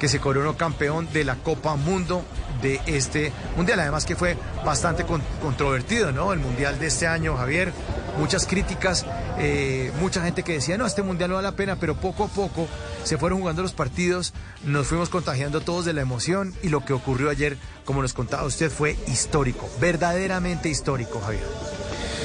que 0.00 0.08
se 0.08 0.18
coronó 0.20 0.56
campeón 0.56 1.08
de 1.12 1.24
la 1.24 1.36
Copa 1.36 1.76
Mundo 1.76 2.24
de 2.60 2.80
este 2.86 3.32
mundial. 3.56 3.78
Además 3.80 4.04
que 4.04 4.16
fue 4.16 4.36
bastante 4.64 5.04
con- 5.04 5.22
controvertido, 5.40 6.10
¿no? 6.10 6.32
El 6.32 6.40
mundial 6.40 6.78
de 6.80 6.88
este 6.88 7.06
año, 7.06 7.36
Javier. 7.36 7.72
Muchas 8.18 8.46
críticas, 8.46 9.06
eh, 9.38 9.92
mucha 10.00 10.22
gente 10.22 10.42
que 10.42 10.54
decía, 10.54 10.76
no, 10.76 10.84
este 10.86 11.02
mundial 11.02 11.30
no 11.30 11.36
vale 11.36 11.48
la 11.48 11.54
pena, 11.56 11.76
pero 11.76 11.94
poco 11.96 12.24
a 12.24 12.28
poco 12.28 12.66
se 13.04 13.16
fueron 13.18 13.40
jugando 13.40 13.62
los 13.62 13.74
partidos, 13.74 14.32
nos 14.64 14.86
fuimos 14.88 15.08
contagiando 15.10 15.60
todos 15.60 15.84
de 15.84 15.92
la 15.92 16.00
emoción 16.00 16.54
y 16.62 16.70
lo 16.70 16.84
que 16.84 16.94
ocurrió 16.94 17.28
ayer, 17.30 17.58
como 17.84 18.00
nos 18.02 18.14
contaba 18.14 18.44
usted, 18.44 18.70
fue 18.70 18.96
histórico, 19.06 19.68
verdaderamente 19.80 20.68
histórico, 20.70 21.20
Javier. 21.20 21.44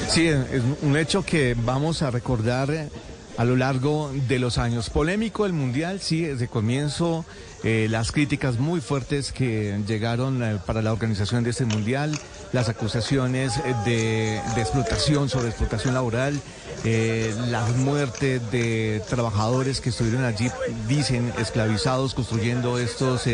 Sí, 0.08 0.26
es 0.26 0.62
un 0.82 0.96
hecho 0.96 1.24
que 1.24 1.56
vamos 1.64 2.02
a 2.02 2.10
recordar 2.10 2.70
eh, 2.70 2.88
a 3.38 3.44
lo 3.44 3.56
largo 3.56 4.10
de 4.28 4.38
los 4.38 4.58
años. 4.58 4.90
Polémico 4.90 5.46
el 5.46 5.52
Mundial, 5.52 6.00
sí, 6.00 6.22
desde 6.22 6.48
comienzo 6.48 7.24
eh, 7.64 7.86
las 7.88 8.10
críticas 8.10 8.58
muy 8.58 8.80
fuertes 8.80 9.32
que 9.32 9.80
llegaron 9.86 10.42
eh, 10.42 10.58
para 10.66 10.82
la 10.82 10.92
organización 10.92 11.44
de 11.44 11.50
este 11.50 11.64
Mundial, 11.64 12.18
las 12.52 12.68
acusaciones 12.68 13.56
eh, 13.58 13.74
de, 13.84 14.60
explotación, 14.60 15.28
sobre 15.28 15.48
explotación 15.48 15.94
laboral, 15.94 16.40
eh, 16.84 17.32
la 17.48 17.64
muerte 17.64 18.40
de 18.40 19.02
trabajadores 19.08 19.80
que 19.80 19.90
estuvieron 19.90 20.24
allí, 20.24 20.50
dicen, 20.88 21.32
esclavizados, 21.38 22.14
construyendo 22.14 22.78
estos 22.78 23.26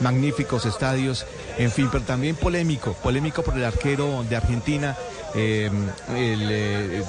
magníficos 0.00 0.64
estadios, 0.66 1.26
en 1.58 1.70
fin, 1.70 1.88
pero 1.90 2.04
también 2.04 2.36
polémico, 2.36 2.94
polémico 3.02 3.42
por 3.42 3.56
el 3.56 3.64
arquero 3.64 4.24
de 4.28 4.36
Argentina, 4.36 4.96
el 5.34 7.02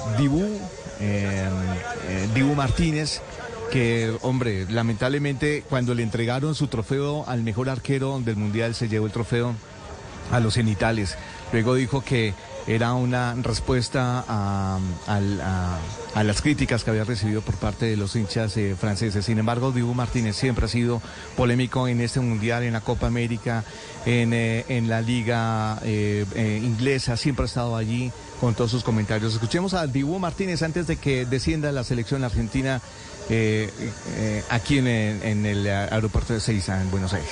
eh, 1.00 2.26
Dibu 2.34 2.54
Martínez, 2.54 3.20
que, 3.70 4.16
hombre, 4.22 4.66
lamentablemente 4.68 5.64
cuando 5.68 5.94
le 5.94 6.02
entregaron 6.02 6.54
su 6.54 6.68
trofeo 6.68 7.24
al 7.28 7.42
mejor 7.42 7.68
arquero 7.68 8.20
del 8.20 8.36
Mundial, 8.36 8.74
se 8.74 8.88
llevó 8.88 9.06
el 9.06 9.12
trofeo 9.12 9.54
a 10.30 10.40
los 10.40 10.54
cenitales. 10.54 11.16
Luego 11.52 11.74
dijo 11.74 12.02
que 12.02 12.34
era 12.66 12.94
una 12.94 13.34
respuesta 13.34 14.24
a, 14.26 14.78
las 16.22 16.40
críticas 16.40 16.82
que 16.82 16.90
había 16.90 17.04
recibido 17.04 17.42
por 17.42 17.56
parte 17.56 17.86
de 17.86 17.96
los 17.96 18.16
hinchas 18.16 18.56
eh, 18.56 18.74
franceses. 18.78 19.24
Sin 19.24 19.38
embargo, 19.38 19.72
Dibu 19.72 19.92
Martínez 19.92 20.36
siempre 20.36 20.64
ha 20.64 20.68
sido 20.68 21.02
polémico 21.36 21.86
en 21.86 22.00
este 22.00 22.20
mundial, 22.20 22.62
en 22.62 22.72
la 22.72 22.80
Copa 22.80 23.06
América, 23.06 23.64
en, 24.06 24.32
eh, 24.32 24.82
la 24.86 25.02
liga 25.02 25.78
eh, 25.84 26.60
inglesa, 26.62 27.16
siempre 27.16 27.44
ha 27.44 27.46
estado 27.46 27.76
allí 27.76 28.10
con 28.40 28.54
todos 28.54 28.70
sus 28.70 28.82
comentarios. 28.82 29.34
Escuchemos 29.34 29.74
a 29.74 29.86
Dibu 29.86 30.18
Martínez 30.18 30.62
antes 30.62 30.86
de 30.86 30.96
que 30.96 31.26
descienda 31.26 31.72
la 31.72 31.84
selección 31.84 32.24
argentina 32.24 32.80
eh, 33.30 33.70
eh, 34.16 34.44
aquí 34.50 34.78
en, 34.78 35.46
el 35.46 35.66
aeropuerto 35.66 36.32
de 36.32 36.40
Seiza, 36.40 36.80
en 36.80 36.90
Buenos 36.90 37.12
Aires. 37.12 37.30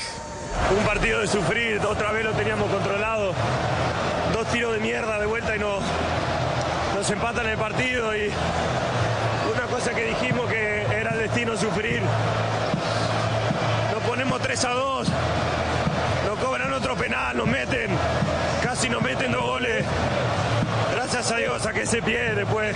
Un 0.76 0.84
partido 0.84 1.20
de 1.20 1.26
sufrir, 1.26 1.80
otra 1.80 2.12
vez 2.12 2.24
lo 2.24 2.32
teníamos 2.32 2.70
controlado. 2.70 3.32
Dos 4.32 4.46
tiros 4.48 4.72
de 4.74 4.80
mierda 4.80 5.18
de 5.18 5.26
vuelta 5.26 5.54
y 5.54 5.58
no, 5.58 5.78
nos 6.94 7.10
empatan 7.10 7.46
el 7.46 7.58
partido. 7.58 8.16
Y 8.16 8.30
una 9.54 9.66
cosa 9.66 9.92
que 9.94 10.06
dijimos 10.06 10.48
que 10.50 10.82
era 10.82 11.12
el 11.12 11.18
destino 11.18 11.56
sufrir. 11.56 12.00
Nos 13.92 14.02
ponemos 14.04 14.40
3 14.40 14.64
a 14.64 14.70
2. 14.70 15.08
Nos 16.26 16.38
cobran 16.38 16.72
otro 16.72 16.96
penal, 16.96 17.36
nos 17.36 17.46
meten. 17.46 17.90
Casi 18.62 18.88
nos 18.88 19.02
meten 19.02 19.32
dos 19.32 19.42
goles. 19.42 19.84
Gracias 20.94 21.30
a 21.30 21.36
Dios 21.36 21.62
saqué 21.62 21.82
ese 21.82 22.00
pie 22.00 22.34
después. 22.34 22.74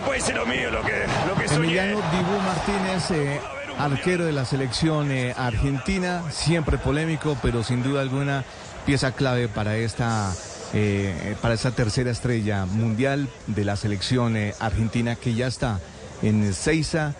Después 0.00 0.22
hice 0.22 0.32
lo 0.32 0.46
mío, 0.46 0.70
lo 0.70 0.82
que, 0.82 1.04
lo 1.28 1.34
que 1.34 1.46
soñé. 1.46 1.64
Emiliano 1.64 2.00
Dibu 2.10 2.38
Martínez, 2.40 3.10
eh, 3.10 3.38
arquero 3.78 4.24
de 4.24 4.32
la 4.32 4.46
selección 4.46 5.10
eh, 5.10 5.34
argentina, 5.36 6.22
siempre 6.30 6.78
polémico, 6.78 7.36
pero 7.42 7.62
sin 7.62 7.82
duda 7.82 8.00
alguna 8.00 8.46
pieza 8.86 9.12
clave 9.12 9.48
para 9.48 9.76
esta, 9.76 10.32
eh, 10.72 11.36
para 11.42 11.52
esta 11.52 11.72
tercera 11.72 12.10
estrella 12.10 12.64
mundial 12.64 13.28
de 13.46 13.62
la 13.66 13.76
selección 13.76 14.38
eh, 14.38 14.54
argentina 14.58 15.16
que 15.16 15.34
ya 15.34 15.46
está 15.46 15.80
en 16.22 16.54
Seiza, 16.54 17.12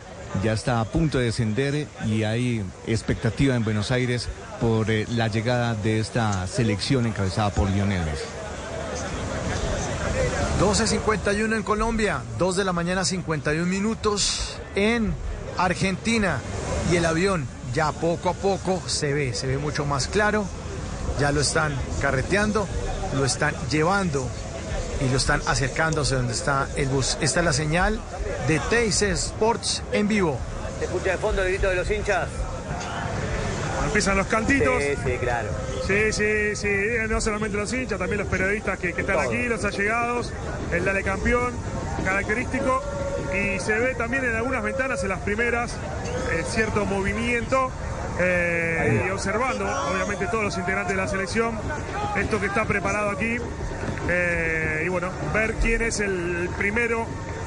ya 0.42 0.54
está 0.54 0.80
a 0.80 0.86
punto 0.86 1.18
de 1.18 1.26
descender 1.26 1.86
y 2.06 2.22
hay 2.22 2.64
expectativa 2.86 3.56
en 3.56 3.62
Buenos 3.62 3.90
Aires 3.90 4.30
por 4.58 4.88
la 4.88 5.28
llegada 5.28 5.74
de 5.74 6.00
esta 6.00 6.46
selección 6.46 7.04
encabezada 7.04 7.50
por 7.50 7.68
Lionel 7.68 8.06
Messi. 8.06 8.39
12.51 10.60 11.56
en 11.56 11.62
Colombia, 11.62 12.20
2 12.38 12.56
de 12.56 12.64
la 12.64 12.74
mañana 12.74 13.06
51 13.06 13.64
minutos 13.64 14.58
en 14.74 15.14
Argentina 15.56 16.38
y 16.92 16.96
el 16.96 17.06
avión 17.06 17.48
ya 17.72 17.92
poco 17.92 18.28
a 18.28 18.34
poco 18.34 18.82
se 18.86 19.14
ve, 19.14 19.32
se 19.32 19.46
ve 19.46 19.56
mucho 19.56 19.86
más 19.86 20.06
claro, 20.06 20.44
ya 21.18 21.32
lo 21.32 21.40
están 21.40 21.74
carreteando, 22.02 22.68
lo 23.16 23.24
están 23.24 23.54
llevando 23.70 24.28
y 25.00 25.08
lo 25.08 25.16
están 25.16 25.40
acercando 25.46 26.02
hacia 26.02 26.18
donde 26.18 26.34
está 26.34 26.68
el 26.76 26.88
bus. 26.88 27.16
Esta 27.22 27.40
es 27.40 27.46
la 27.46 27.54
señal 27.54 27.98
de 28.46 28.60
Teis 28.68 29.00
Sports 29.00 29.82
en 29.92 30.08
vivo. 30.08 30.38
¿Se 30.78 30.84
escucha 30.84 31.12
de 31.12 31.16
fondo 31.16 31.40
el 31.40 31.48
grito 31.48 31.70
de 31.70 31.76
los 31.76 31.90
hinchas? 31.90 32.28
Empiezan 33.86 34.18
los 34.18 34.26
cantitos. 34.26 34.74
Sí, 34.82 34.94
sí, 35.06 35.12
claro. 35.18 35.48
Sí, 35.90 36.12
sí, 36.12 36.54
sí, 36.54 36.68
eh, 36.68 37.06
no 37.10 37.20
solamente 37.20 37.56
los 37.56 37.72
hinchas, 37.72 37.98
también 37.98 38.20
los 38.20 38.28
periodistas 38.28 38.78
que, 38.78 38.92
que 38.92 39.00
están 39.00 39.18
aquí, 39.18 39.48
los 39.48 39.64
allegados, 39.64 40.32
el 40.72 40.84
Dale 40.84 41.02
Campeón, 41.02 41.52
característico, 42.04 42.80
y 43.34 43.58
se 43.58 43.76
ve 43.76 43.96
también 43.96 44.24
en 44.24 44.36
algunas 44.36 44.62
ventanas, 44.62 45.02
en 45.02 45.08
las 45.08 45.18
primeras, 45.18 45.72
eh, 45.72 46.44
cierto 46.46 46.86
movimiento, 46.86 47.72
eh, 48.20 49.02
y 49.04 49.10
observando, 49.10 49.64
obviamente, 49.92 50.28
todos 50.28 50.44
los 50.44 50.58
integrantes 50.58 50.94
de 50.94 51.02
la 51.02 51.08
selección, 51.08 51.58
esto 52.16 52.38
que 52.38 52.46
está 52.46 52.66
preparado 52.66 53.10
aquí, 53.10 53.38
eh, 54.08 54.84
y 54.86 54.88
bueno, 54.88 55.08
ver 55.34 55.54
quién 55.54 55.82
es 55.82 55.98
el 55.98 56.50
primero 56.56 57.04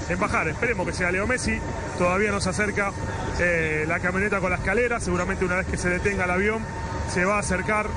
en 0.09 0.19
bajar. 0.19 0.49
Esperemos 0.49 0.85
que 0.85 0.91
sea 0.91 1.13
Leo 1.13 1.27
Messi, 1.27 1.57
todavía 1.97 2.31
nos 2.31 2.45
acerca 2.45 2.91
eh, 3.39 3.85
la 3.87 4.01
camioneta 4.01 4.41
con 4.41 4.49
la 4.49 4.57
escalera, 4.57 4.99
seguramente 4.99 5.45
una 5.45 5.55
vez 5.55 5.67
que 5.67 5.77
se 5.77 5.87
detenga 5.87 6.25
el 6.25 6.31
avión, 6.31 6.61
se 7.09 7.23
va 7.23 7.37
a 7.37 7.39
acercar 7.39 7.87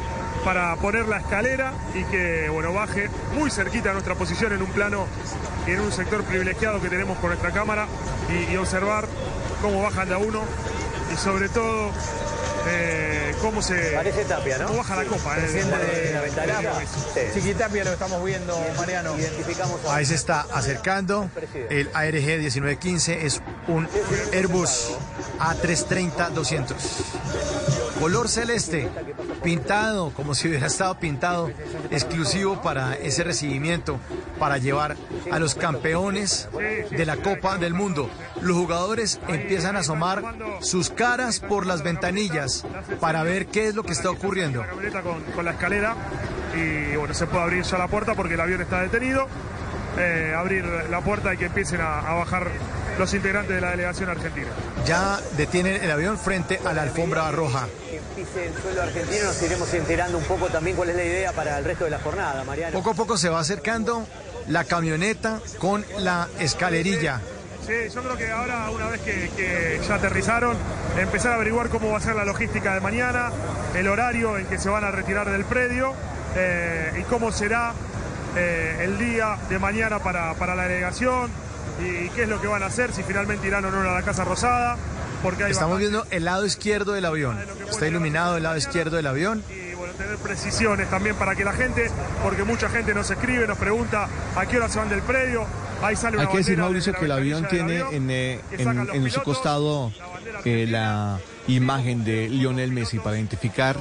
para 0.47 0.77
poner 0.77 1.09
la 1.09 1.17
escalera 1.19 1.73
y 1.93 2.05
que 2.05 2.49
bueno 2.51 2.73
baje 2.73 3.11
muy 3.35 3.51
cerquita 3.51 3.91
a 3.91 3.95
nuestra 3.95 4.15
posición 4.15 4.53
en 4.53 4.63
un 4.63 4.69
plano 4.69 5.09
y 5.67 5.73
en 5.73 5.81
un 5.81 5.91
sector 5.91 6.23
privilegiado 6.23 6.81
que 6.81 6.89
tenemos 6.89 7.19
con 7.19 7.31
nuestra 7.31 7.51
cámara 7.51 7.89
y, 8.31 8.53
y 8.53 8.57
observar 8.57 9.09
cómo 9.61 9.83
bajan 9.83 10.09
de 10.09 10.15
a 10.15 10.19
uno 10.19 10.43
y 11.13 11.17
sobre 11.17 11.49
todo 11.49 11.91
eh, 12.69 13.35
cómo 13.41 13.61
se 13.61 13.75
Parece 13.91 14.25
Tapia, 14.25 14.59
¿no? 14.59 14.67
cómo 14.69 14.79
baja 14.79 14.95
la 14.95 15.05
copa. 15.05 15.37
eh, 15.37 15.41
Presidente 15.41 15.77
de 15.79 16.13
la 16.13 16.21
ventana. 16.21 16.55
Sí. 17.13 17.21
Chiquitapia 17.35 17.85
lo 17.85 17.93
estamos 17.93 18.25
viendo, 18.25 18.57
Mariano. 18.77 19.17
Identificamos 19.19 19.85
a... 19.85 19.97
Ahí 19.97 20.07
se 20.07 20.15
está 20.15 20.47
acercando 20.53 21.29
el 21.71 21.91
ARG 21.93 22.15
1915, 22.15 23.27
es 23.27 23.43
un 23.67 23.89
Airbus 24.33 24.93
A330-200. 25.41 26.75
Color 28.01 28.29
celeste, 28.29 28.89
pintado 29.43 30.11
como 30.11 30.35
si 30.35 30.49
hubiera 30.49 30.67
estado 30.67 30.99
pintado, 30.99 31.51
exclusivo 31.91 32.61
para 32.61 32.95
ese 32.95 33.25
recibimiento, 33.25 33.99
para 34.39 34.59
llevar 34.59 34.97
a 35.31 35.39
los 35.39 35.55
campeones 35.55 36.49
de 36.91 37.07
la 37.07 37.17
Copa 37.17 37.57
del 37.57 37.73
Mundo. 37.73 38.11
Los 38.43 38.57
jugadores 38.57 39.19
empiezan 39.29 39.77
a 39.77 39.81
asomar 39.81 40.23
sus 40.61 40.91
caras 40.91 41.41
por 41.41 41.65
las 41.65 41.83
ventanillas 41.83 42.65
para 43.01 43.23
ver 43.23 43.47
qué 43.47 43.69
es 43.69 43.75
lo 43.75 43.83
que 43.83 43.93
está 43.93 44.11
ocurriendo. 44.11 44.65
Con, 45.35 45.45
la 45.45 45.53
escalera 45.53 45.95
y 46.55 46.97
bueno, 46.97 47.15
se 47.15 47.27
puede 47.27 47.45
abrir 47.45 47.63
ya 47.65 47.79
la 47.79 47.89
puerta 47.89 48.15
porque 48.15 48.35
el 48.35 48.41
avión 48.41 48.61
está 48.61 48.83
detenido. 48.83 49.27
Eh, 49.99 50.35
abrir 50.37 50.67
la 50.91 51.01
puerta 51.01 51.33
y 51.33 51.39
que 51.39 51.47
empiecen 51.47 51.81
a 51.81 52.13
bajar 52.13 52.51
los 52.99 53.13
integrantes 53.15 53.55
de 53.55 53.61
la 53.61 53.71
delegación 53.71 54.09
argentina. 54.09 54.49
Ya 54.85 55.21
detienen 55.37 55.83
el 55.83 55.91
avión 55.91 56.19
frente 56.19 56.61
a 56.65 56.73
la 56.73 56.83
alfombra 56.83 57.31
roja. 57.31 57.67
Que 57.91 58.01
pise 58.15 58.47
el 58.47 58.55
suelo 58.63 58.83
argentino, 58.83 59.25
nos 59.25 59.43
iremos 59.43 59.75
enterando 59.75 60.19
un 60.19 60.25
poco 60.25 60.47
también 60.47 60.77
cuál 60.77 60.91
es 60.91 60.97
la 60.97 61.05
idea 61.05 61.33
para 61.33 61.59
el 61.59 61.65
resto 61.65 61.85
de 61.85 61.91
la 61.91 61.99
jornada, 61.99 62.45
Mariano. 62.45 62.73
Poco 62.73 62.91
a 62.91 62.95
poco 62.95 63.17
se 63.17 63.29
va 63.29 63.41
acercando 63.41 64.07
la 64.49 64.65
camioneta 64.65 65.41
con 65.59 65.85
la 65.99 66.29
escalerilla. 66.39 67.21
Sí, 67.67 67.73
yo 67.93 68.01
creo 68.01 68.17
que 68.17 68.31
ahora, 68.31 68.71
una 68.71 68.89
vez 68.89 69.01
que, 69.01 69.29
que 69.37 69.81
ya 69.87 69.97
aterrizaron, 69.97 70.57
empezar 70.97 71.33
a 71.33 71.35
averiguar 71.35 71.69
cómo 71.69 71.91
va 71.91 71.99
a 71.99 72.01
ser 72.01 72.15
la 72.15 72.25
logística 72.25 72.73
de 72.75 72.81
mañana, 72.81 73.33
el 73.75 73.89
horario 73.89 74.39
en 74.39 74.47
que 74.47 74.57
se 74.59 74.69
van 74.69 74.85
a 74.85 74.93
retirar 74.93 75.31
del 75.31 75.45
predio 75.45 75.93
eh, 76.37 76.93
y 77.01 77.03
cómo 77.05 77.33
será 77.33 77.73
eh, 78.37 78.83
el 78.83 78.99
día 78.99 79.37
de 79.49 79.59
mañana 79.59 79.99
para, 79.99 80.35
para 80.35 80.55
la 80.55 80.65
delegación 80.65 81.31
y, 81.81 82.09
qué 82.11 82.23
es 82.23 82.29
lo 82.29 82.41
que 82.41 82.47
van 82.47 82.63
a 82.63 82.67
hacer, 82.67 82.93
si 82.93 83.03
finalmente 83.03 83.47
irán 83.47 83.65
o 83.65 83.71
no 83.71 83.81
a 83.81 83.95
la 83.95 84.03
Casa 84.03 84.25
Rosada. 84.25 84.77
Porque 85.23 85.45
hay 85.45 85.53
Estamos 85.53 85.79
viendo 85.79 86.07
el 86.11 86.25
lado 86.25 86.45
izquierdo 86.45 86.93
del 86.93 87.05
avión. 87.05 87.39
Está 87.69 87.87
iluminado 87.89 88.37
el 88.37 88.43
lado 88.43 88.57
izquierdo 88.57 88.97
del 88.97 89.07
avión. 89.07 89.43
y 89.51 89.75
bueno, 89.75 89.93
tener 89.95 90.17
precisiones 90.19 90.89
también 90.91 91.17
para 91.17 91.35
que 91.35 91.45
la 91.45 91.53
gente, 91.53 91.91
porque 92.23 92.45
mucha 92.45 92.69
gente 92.69 92.95
nos 92.95 93.11
escribe, 93.11 93.47
nos 93.47 93.59
pregunta 93.59 94.09
a 94.37 94.47
qué 94.47 94.59
hora 94.59 94.69
se 94.69 94.79
van 94.79 94.89
del 94.89 95.03
predio. 95.03 95.45
Ahí 95.83 95.97
sale 95.97 96.17
una 96.17 96.27
Hay 96.27 96.33
que 96.33 96.39
decir, 96.39 96.59
Mauricio, 96.59 96.93
que 96.95 97.05
el 97.07 97.13
avión 97.13 97.47
tiene 97.49 97.81
avión, 97.83 97.95
en, 97.95 98.11
eh, 98.11 98.41
en- 98.53 99.11
su 99.11 99.23
costado 99.23 99.93
eh, 100.45 100.67
la 100.69 101.19
imagen 101.49 102.05
de 102.05 102.29
Lionel 102.29 102.73
Messi 102.73 102.99
para 102.99 103.17
identificar 103.17 103.77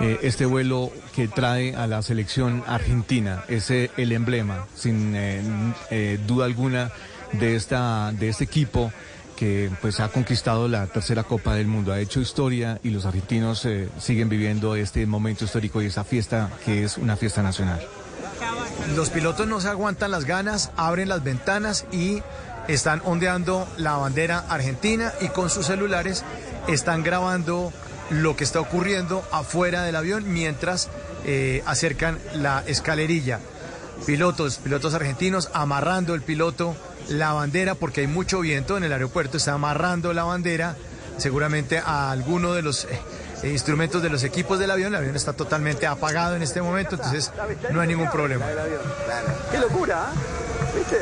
eh, 0.00 0.18
este 0.22 0.44
vuelo 0.46 0.90
que 1.14 1.28
trae 1.28 1.74
a 1.74 1.86
la 1.86 2.02
selección 2.02 2.62
argentina. 2.66 3.44
Es 3.48 3.70
eh, 3.70 3.90
el 3.96 4.12
emblema, 4.12 4.66
sin 4.74 5.14
eh, 5.16 5.40
eh, 5.90 6.18
duda 6.26 6.44
alguna, 6.46 6.90
de, 7.32 7.56
esta, 7.56 8.12
de 8.12 8.28
este 8.28 8.44
equipo 8.44 8.92
que 9.36 9.70
pues 9.82 10.00
ha 10.00 10.08
conquistado 10.08 10.66
la 10.66 10.86
tercera 10.86 11.22
Copa 11.22 11.54
del 11.54 11.66
Mundo, 11.66 11.92
ha 11.92 12.00
hecho 12.00 12.20
historia 12.20 12.80
y 12.82 12.90
los 12.90 13.04
argentinos 13.04 13.64
eh, 13.66 13.88
siguen 13.98 14.28
viviendo 14.28 14.74
este 14.74 15.06
momento 15.06 15.44
histórico 15.44 15.82
y 15.82 15.86
esa 15.86 16.04
fiesta 16.04 16.50
que 16.64 16.84
es 16.84 16.96
una 16.96 17.16
fiesta 17.16 17.42
nacional. 17.42 17.86
Los 18.94 19.10
pilotos 19.10 19.46
no 19.46 19.60
se 19.60 19.68
aguantan 19.68 20.10
las 20.10 20.24
ganas, 20.24 20.70
abren 20.76 21.08
las 21.08 21.22
ventanas 21.22 21.86
y 21.92 22.22
están 22.68 23.02
ondeando 23.04 23.68
la 23.76 23.96
bandera 23.96 24.44
argentina 24.48 25.12
y 25.20 25.28
con 25.28 25.50
sus 25.50 25.66
celulares 25.66 26.24
están 26.66 27.02
grabando 27.02 27.72
lo 28.10 28.36
que 28.36 28.44
está 28.44 28.60
ocurriendo 28.60 29.24
afuera 29.32 29.82
del 29.82 29.96
avión 29.96 30.32
mientras 30.32 30.88
eh, 31.24 31.62
acercan 31.66 32.18
la 32.34 32.62
escalerilla. 32.66 33.40
Pilotos, 34.06 34.58
pilotos 34.58 34.94
argentinos 34.94 35.50
amarrando 35.52 36.14
el 36.14 36.22
piloto 36.22 36.76
la 37.08 37.32
bandera 37.32 37.74
porque 37.74 38.02
hay 38.02 38.06
mucho 38.06 38.40
viento 38.40 38.76
en 38.76 38.84
el 38.84 38.92
aeropuerto, 38.92 39.36
está 39.36 39.52
amarrando 39.52 40.12
la 40.12 40.24
bandera 40.24 40.76
seguramente 41.18 41.78
a 41.78 42.10
alguno 42.10 42.52
de 42.52 42.62
los 42.62 42.84
eh, 42.84 43.50
instrumentos 43.50 44.02
de 44.02 44.10
los 44.10 44.22
equipos 44.24 44.58
del 44.58 44.70
avión. 44.70 44.94
El 44.94 45.00
avión 45.00 45.16
está 45.16 45.32
totalmente 45.32 45.86
apagado 45.86 46.36
en 46.36 46.42
este 46.42 46.62
momento, 46.62 46.96
entonces 46.96 47.32
no 47.72 47.80
hay 47.80 47.88
ningún 47.88 48.10
problema. 48.10 48.44
Qué 49.50 49.58
locura, 49.58 50.06
¿eh? 50.12 50.78
¿Viste? 50.78 50.96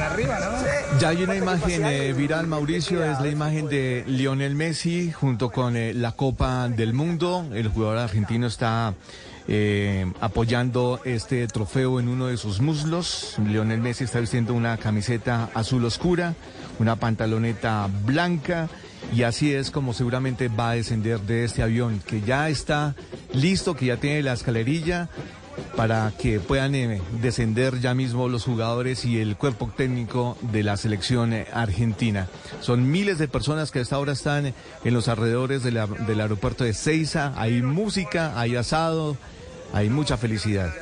arriba, 0.00 0.38
¿no? 0.38 0.98
Ya 0.98 1.08
hay 1.08 1.22
una 1.22 1.34
imagen 1.34 1.84
eh, 1.84 2.12
viral, 2.12 2.46
Mauricio, 2.46 3.04
es 3.04 3.20
la 3.20 3.28
imagen 3.28 3.68
de 3.68 4.04
Lionel 4.06 4.54
Messi 4.54 5.12
junto 5.12 5.50
con 5.50 5.76
eh, 5.76 5.92
la 5.92 6.12
Copa 6.12 6.68
del 6.68 6.94
Mundo. 6.94 7.46
El 7.52 7.68
jugador 7.68 7.98
argentino 7.98 8.46
está 8.46 8.94
eh, 9.46 10.10
apoyando 10.20 11.00
este 11.04 11.46
trofeo 11.46 12.00
en 12.00 12.08
uno 12.08 12.26
de 12.26 12.36
sus 12.36 12.60
muslos. 12.60 13.36
Lionel 13.46 13.80
Messi 13.80 14.04
está 14.04 14.20
vistiendo 14.20 14.54
una 14.54 14.76
camiseta 14.78 15.50
azul 15.54 15.84
oscura, 15.84 16.34
una 16.78 16.96
pantaloneta 16.96 17.88
blanca. 18.04 18.68
Y 19.14 19.22
así 19.22 19.52
es 19.52 19.70
como 19.70 19.92
seguramente 19.92 20.48
va 20.48 20.70
a 20.70 20.74
descender 20.74 21.20
de 21.20 21.44
este 21.44 21.62
avión, 21.62 22.00
que 22.06 22.22
ya 22.22 22.48
está 22.48 22.94
listo, 23.34 23.76
que 23.76 23.86
ya 23.86 23.98
tiene 23.98 24.22
la 24.22 24.32
escalerilla 24.32 25.10
para 25.76 26.12
que 26.18 26.40
puedan 26.40 26.74
eh, 26.74 27.00
descender 27.20 27.80
ya 27.80 27.94
mismo 27.94 28.28
los 28.28 28.44
jugadores 28.44 29.04
y 29.04 29.20
el 29.20 29.36
cuerpo 29.36 29.70
técnico 29.76 30.36
de 30.40 30.62
la 30.62 30.76
selección 30.76 31.34
argentina. 31.52 32.28
Son 32.60 32.90
miles 32.90 33.18
de 33.18 33.28
personas 33.28 33.70
que 33.70 33.80
a 33.80 33.82
esta 33.82 33.98
hora 33.98 34.12
están 34.12 34.54
en 34.84 34.94
los 34.94 35.08
alrededores 35.08 35.62
del 35.62 36.20
aeropuerto 36.20 36.64
de 36.64 36.74
Ceiza. 36.74 37.32
Hay 37.36 37.62
música, 37.62 38.38
hay 38.38 38.56
asado, 38.56 39.16
hay 39.74 39.90
mucha 39.90 40.16
felicidad. 40.16 40.72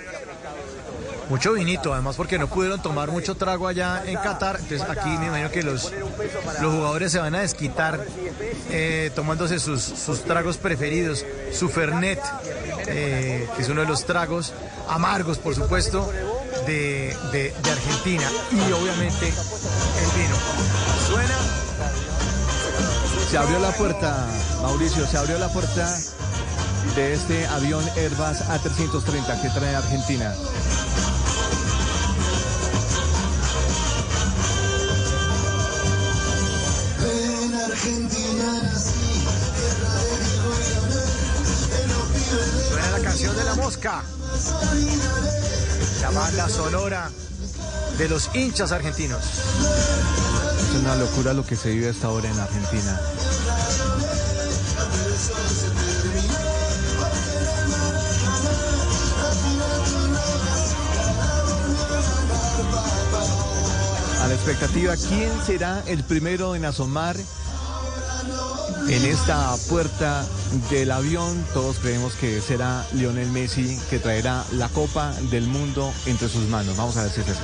Mucho 1.28 1.52
vinito, 1.54 1.94
además 1.94 2.16
porque 2.16 2.38
no 2.38 2.46
pudieron 2.46 2.82
tomar 2.82 3.10
mucho 3.10 3.34
trago 3.36 3.66
allá 3.66 4.02
en 4.04 4.16
Qatar. 4.16 4.58
Entonces 4.60 4.86
aquí 4.88 5.08
me 5.18 5.26
imagino 5.28 5.50
que 5.50 5.62
los, 5.62 5.90
los 6.60 6.74
jugadores 6.74 7.10
se 7.10 7.18
van 7.20 7.34
a 7.34 7.40
desquitar 7.40 8.04
eh, 8.70 9.10
tomándose 9.14 9.58
sus, 9.58 9.80
sus 9.82 10.22
tragos 10.24 10.58
preferidos. 10.58 11.24
Su 11.52 11.68
Fernet, 11.70 12.20
eh, 12.86 13.48
que 13.56 13.62
es 13.62 13.68
uno 13.70 13.80
de 13.80 13.86
los 13.86 14.04
tragos 14.04 14.52
amargos, 14.88 15.38
por 15.38 15.54
supuesto, 15.54 16.12
de, 16.66 17.16
de- 17.32 17.54
de 17.62 17.70
Argentina. 17.70 18.28
Y 18.50 18.72
obviamente 18.72 19.26
el 19.28 20.20
vino. 20.20 20.36
Suena. 21.08 21.34
Se 23.30 23.38
abrió 23.38 23.58
la 23.60 23.70
puerta, 23.72 24.26
Mauricio, 24.60 25.06
se 25.06 25.16
abrió 25.16 25.38
la 25.38 25.48
puerta 25.48 25.96
de 26.94 27.14
este 27.14 27.46
avión 27.46 27.84
Airbus 27.96 28.40
A330 28.48 29.40
que 29.40 29.48
trae 29.48 29.74
Argentina. 29.74 30.34
En 37.00 37.54
Argentina 37.54 38.62
nací, 38.62 39.24
tierra 39.56 39.94
de 39.94 40.18
Diego 40.20 40.52
y 40.54 40.68
Leonel, 40.68 41.08
en 41.80 41.88
los 41.88 42.06
pibes 42.12 42.58
de 42.58 42.68
Suena 42.68 42.90
la 42.90 43.04
canción 43.04 43.36
de 43.36 43.44
la 43.44 43.54
mosca. 43.54 44.02
La 46.02 46.10
banda 46.10 46.48
sonora 46.48 47.10
de 47.96 48.08
los 48.08 48.30
hinchas 48.34 48.72
argentinos. 48.72 49.22
Es 49.24 50.80
una 50.80 50.96
locura 50.96 51.32
lo 51.32 51.46
que 51.46 51.56
se 51.56 51.70
vive 51.70 51.88
hasta 51.90 52.08
ahora 52.08 52.28
en 52.28 52.38
Argentina. 52.38 53.00
La 64.32 64.36
expectativa, 64.36 64.96
¿quién 64.96 65.30
será 65.44 65.84
el 65.86 66.04
primero 66.04 66.54
en 66.56 66.64
asomar 66.64 67.16
en 68.88 69.04
esta 69.04 69.54
puerta 69.68 70.24
del 70.70 70.90
avión? 70.90 71.44
Todos 71.52 71.76
creemos 71.80 72.14
que 72.14 72.40
será 72.40 72.86
Lionel 72.94 73.30
Messi 73.30 73.78
que 73.90 73.98
traerá 73.98 74.42
la 74.52 74.70
Copa 74.70 75.12
del 75.30 75.46
Mundo 75.46 75.92
entre 76.06 76.30
sus 76.30 76.48
manos. 76.48 76.78
Vamos 76.78 76.96
a 76.96 77.02
ver 77.02 77.12
si 77.12 77.20
es 77.20 77.28
eso. 77.28 77.42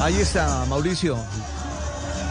Ahí 0.00 0.16
está, 0.20 0.64
Mauricio. 0.68 1.16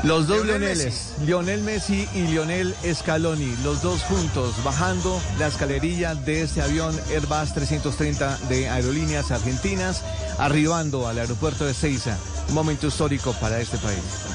Los 0.04 0.26
dos 0.26 0.44
Lionel 0.44 0.62
Lioneles, 0.62 1.14
Lionel 1.26 1.62
Messi 1.62 2.08
y 2.16 2.22
Lionel 2.24 2.76
Scaloni, 2.92 3.56
los 3.64 3.84
dos 3.84 4.02
juntos, 4.02 4.56
bajando 4.64 5.22
la 5.38 5.46
escalerilla 5.46 6.16
de 6.16 6.42
este 6.42 6.64
avión 6.64 7.00
Airbus 7.12 7.54
330 7.54 8.38
de 8.50 8.68
Aerolíneas 8.68 9.30
Argentinas, 9.30 10.04
arribando 10.40 11.08
al 11.08 11.20
aeropuerto 11.20 11.66
de 11.66 11.76
Ceiza. 11.76 12.18
Un 12.50 12.56
momento 12.56 12.88
histórico 12.88 13.34
para 13.34 13.62
este 13.62 13.78
país. 13.78 14.31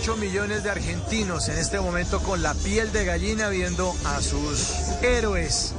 48 0.00 0.16
millones 0.16 0.62
de 0.62 0.70
argentinos 0.70 1.48
en 1.50 1.58
este 1.58 1.78
momento 1.78 2.20
con 2.20 2.42
la 2.42 2.54
piel 2.54 2.90
de 2.90 3.04
gallina 3.04 3.50
viendo 3.50 3.94
a 4.06 4.22
sus 4.22 4.70
héroes 5.02 5.74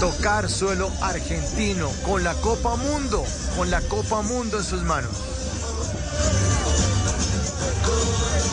tocar 0.00 0.48
suelo 0.48 0.90
argentino 1.00 1.88
con 2.04 2.24
la 2.24 2.34
Copa 2.34 2.74
Mundo, 2.76 3.24
con 3.56 3.70
la 3.70 3.80
Copa 3.82 4.22
Mundo 4.22 4.58
en 4.58 4.64
sus 4.64 4.82
manos. 4.82 5.12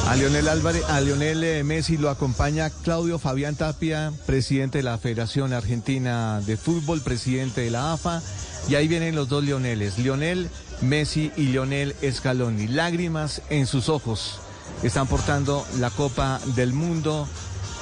A 0.08 0.16
Lionel 0.16 0.48
Álvarez, 0.50 0.84
Lionel 1.04 1.44
eh, 1.44 1.64
Messi 1.64 1.98
lo 1.98 2.10
acompaña 2.10 2.70
Claudio 2.70 3.18
Fabián 3.18 3.56
Tapia, 3.56 4.14
presidente 4.28 4.80
de 4.80 4.84
la 4.84 5.00
Federación 5.00 5.52
Argentina 5.52 6.42
de 6.46 6.58
Fútbol, 6.58 7.02
presidente 7.02 7.62
de 7.62 7.72
la 7.72 7.94
AFA, 7.94 8.22
y 8.70 8.76
ahí 8.76 8.88
vienen 8.88 9.16
los 9.16 9.30
dos 9.30 9.44
Lioneles, 9.44 9.98
Lionel 9.98 10.50
Messi 10.82 11.32
y 11.36 11.48
Lionel 11.48 11.96
Scaloni. 12.12 12.68
Lágrimas 12.68 13.42
en 13.50 13.68
sus 13.68 13.90
ojos. 13.90 14.40
Están 14.84 15.08
portando 15.08 15.66
la 15.80 15.90
Copa 15.90 16.40
del 16.56 16.74
Mundo. 16.74 17.28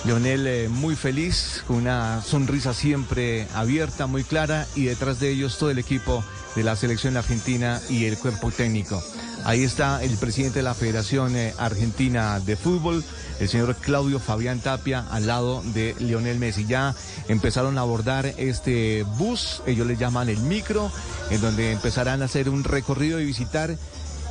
Lionel 0.06 0.45
eh, 0.45 0.69
muy 0.69 0.95
feliz, 0.95 1.64
con 1.65 1.77
una 1.77 2.22
sonrisa 2.22 2.74
siempre 2.74 3.48
abierta, 3.56 4.06
muy 4.06 4.24
clara, 4.24 4.67
y 4.75 4.85
detrás 4.85 5.19
de 5.19 5.32
ellos 5.32 5.57
todo 5.57 5.72
el 5.72 5.80
equipo 5.80 6.24
de 6.56 6.64
la 6.64 6.75
selección 6.75 7.17
argentina 7.17 7.82
y 7.90 8.06
el 8.06 8.17
cuerpo 8.17 8.51
técnico. 8.51 9.03
Ahí 9.45 9.64
está 9.64 10.03
el 10.03 10.15
presidente 10.17 10.59
de 10.59 10.64
la 10.64 10.74
Federación 10.74 11.35
eh, 11.35 11.53
Argentina 11.57 12.40
de 12.40 12.56
Fútbol, 12.56 13.03
el 13.39 13.49
señor 13.49 13.75
Claudio 13.75 14.19
Fabián 14.19 14.59
Tapia, 14.59 15.05
al 15.11 15.27
lado 15.27 15.61
de 15.73 15.95
Lionel 15.99 16.39
Messi. 16.39 16.65
Ya 16.65 16.95
empezaron 17.27 17.77
a 17.77 17.81
abordar 17.81 18.25
este 18.38 19.03
bus, 19.17 19.61
ellos 19.65 19.88
le 19.88 19.97
llaman 19.97 20.30
el 20.30 20.39
micro, 20.39 20.91
en 21.30 21.41
donde 21.41 21.72
empezarán 21.72 22.22
a 22.22 22.25
hacer 22.25 22.49
un 22.49 22.64
recorrido 22.64 23.19
y 23.19 23.25
visitar 23.25 23.75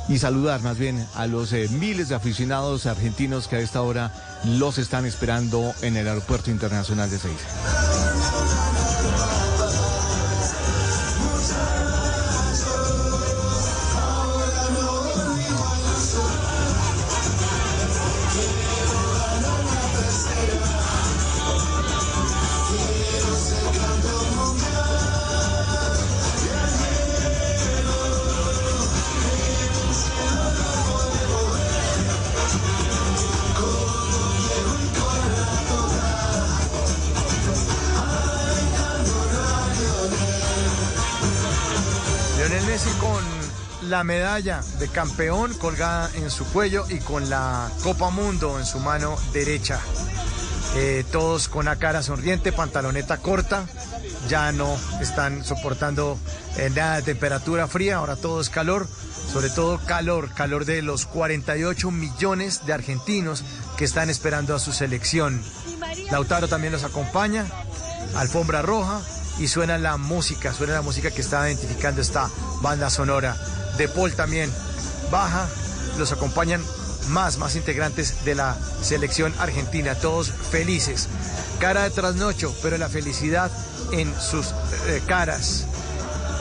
y 0.07 0.19
saludar 0.19 0.61
más 0.61 0.77
bien 0.77 1.05
a 1.15 1.27
los 1.27 1.51
eh, 1.53 1.67
miles 1.69 2.09
de 2.09 2.15
aficionados 2.15 2.85
argentinos 2.85 3.47
que 3.47 3.55
a 3.55 3.59
esta 3.59 3.81
hora 3.81 4.11
los 4.45 4.77
están 4.77 5.05
esperando 5.05 5.73
en 5.81 5.97
el 5.97 6.07
Aeropuerto 6.07 6.51
Internacional 6.51 7.09
de 7.09 7.17
Seiza. 7.17 8.74
La 43.95 44.03
medalla 44.03 44.61
de 44.77 44.89
campeón 44.89 45.53
colgada 45.53 46.11
en 46.15 46.29
su 46.29 46.43
cuello 46.47 46.83
y 46.89 46.99
con 46.99 47.29
la 47.29 47.71
Copa 47.81 48.09
Mundo 48.09 48.59
en 48.59 48.65
su 48.65 48.81
mano 48.81 49.15
derecha. 49.31 49.79
Eh, 50.75 51.05
todos 51.13 51.47
con 51.47 51.63
la 51.63 51.77
cara 51.77 52.03
sonriente, 52.03 52.51
pantaloneta 52.51 53.19
corta, 53.19 53.63
ya 54.27 54.51
no 54.51 54.77
están 54.99 55.45
soportando 55.45 56.19
eh, 56.57 56.69
nada 56.75 56.97
de 56.97 57.03
temperatura 57.03 57.69
fría, 57.69 57.95
ahora 57.95 58.17
todo 58.17 58.41
es 58.41 58.49
calor, 58.49 58.85
sobre 59.31 59.49
todo 59.49 59.79
calor, 59.85 60.29
calor 60.33 60.65
de 60.65 60.81
los 60.81 61.05
48 61.05 61.89
millones 61.89 62.65
de 62.65 62.73
argentinos 62.73 63.45
que 63.77 63.85
están 63.85 64.09
esperando 64.09 64.53
a 64.53 64.59
su 64.59 64.73
selección. 64.73 65.41
Lautaro 66.11 66.49
también 66.49 66.73
los 66.73 66.83
acompaña, 66.83 67.45
alfombra 68.17 68.61
roja 68.61 68.99
y 69.39 69.47
suena 69.47 69.77
la 69.77 69.95
música, 69.95 70.53
suena 70.53 70.73
la 70.73 70.81
música 70.81 71.11
que 71.11 71.21
está 71.21 71.49
identificando 71.49 72.01
esta 72.01 72.29
banda 72.61 72.89
sonora. 72.89 73.37
De 73.77 73.87
Paul 73.87 74.13
también 74.13 74.51
baja, 75.11 75.47
los 75.97 76.11
acompañan 76.11 76.63
más, 77.09 77.37
más 77.37 77.55
integrantes 77.55 78.25
de 78.25 78.35
la 78.35 78.57
selección 78.81 79.33
argentina, 79.39 79.95
todos 79.95 80.31
felices. 80.31 81.07
Cara 81.59 81.83
de 81.83 81.91
trasnocho, 81.91 82.55
pero 82.61 82.77
la 82.77 82.89
felicidad 82.89 83.51
en 83.91 84.13
sus 84.19 84.47
eh, 84.87 85.01
caras. 85.07 85.65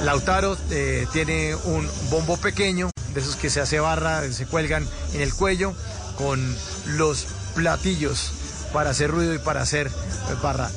Lautaro 0.03 0.57
eh, 0.71 1.07
tiene 1.13 1.55
un 1.55 1.89
bombo 2.11 2.37
pequeño, 2.37 2.91
de 3.15 3.21
esos 3.21 3.37
que 3.37 3.51
se 3.51 3.61
hace 3.61 3.81
barra, 3.81 4.23
se 4.33 4.47
cuelgan 4.47 4.87
en 5.15 5.21
el 5.21 5.33
cuello, 5.33 5.75
con 6.17 6.57
los 6.87 7.27
platillos 7.55 8.33
para 8.73 8.91
hacer 8.91 9.11
ruido 9.11 9.35
y 9.35 9.39
para 9.39 9.63
hacer 9.63 9.87
eh, 9.87 10.35
barra. 10.43 10.71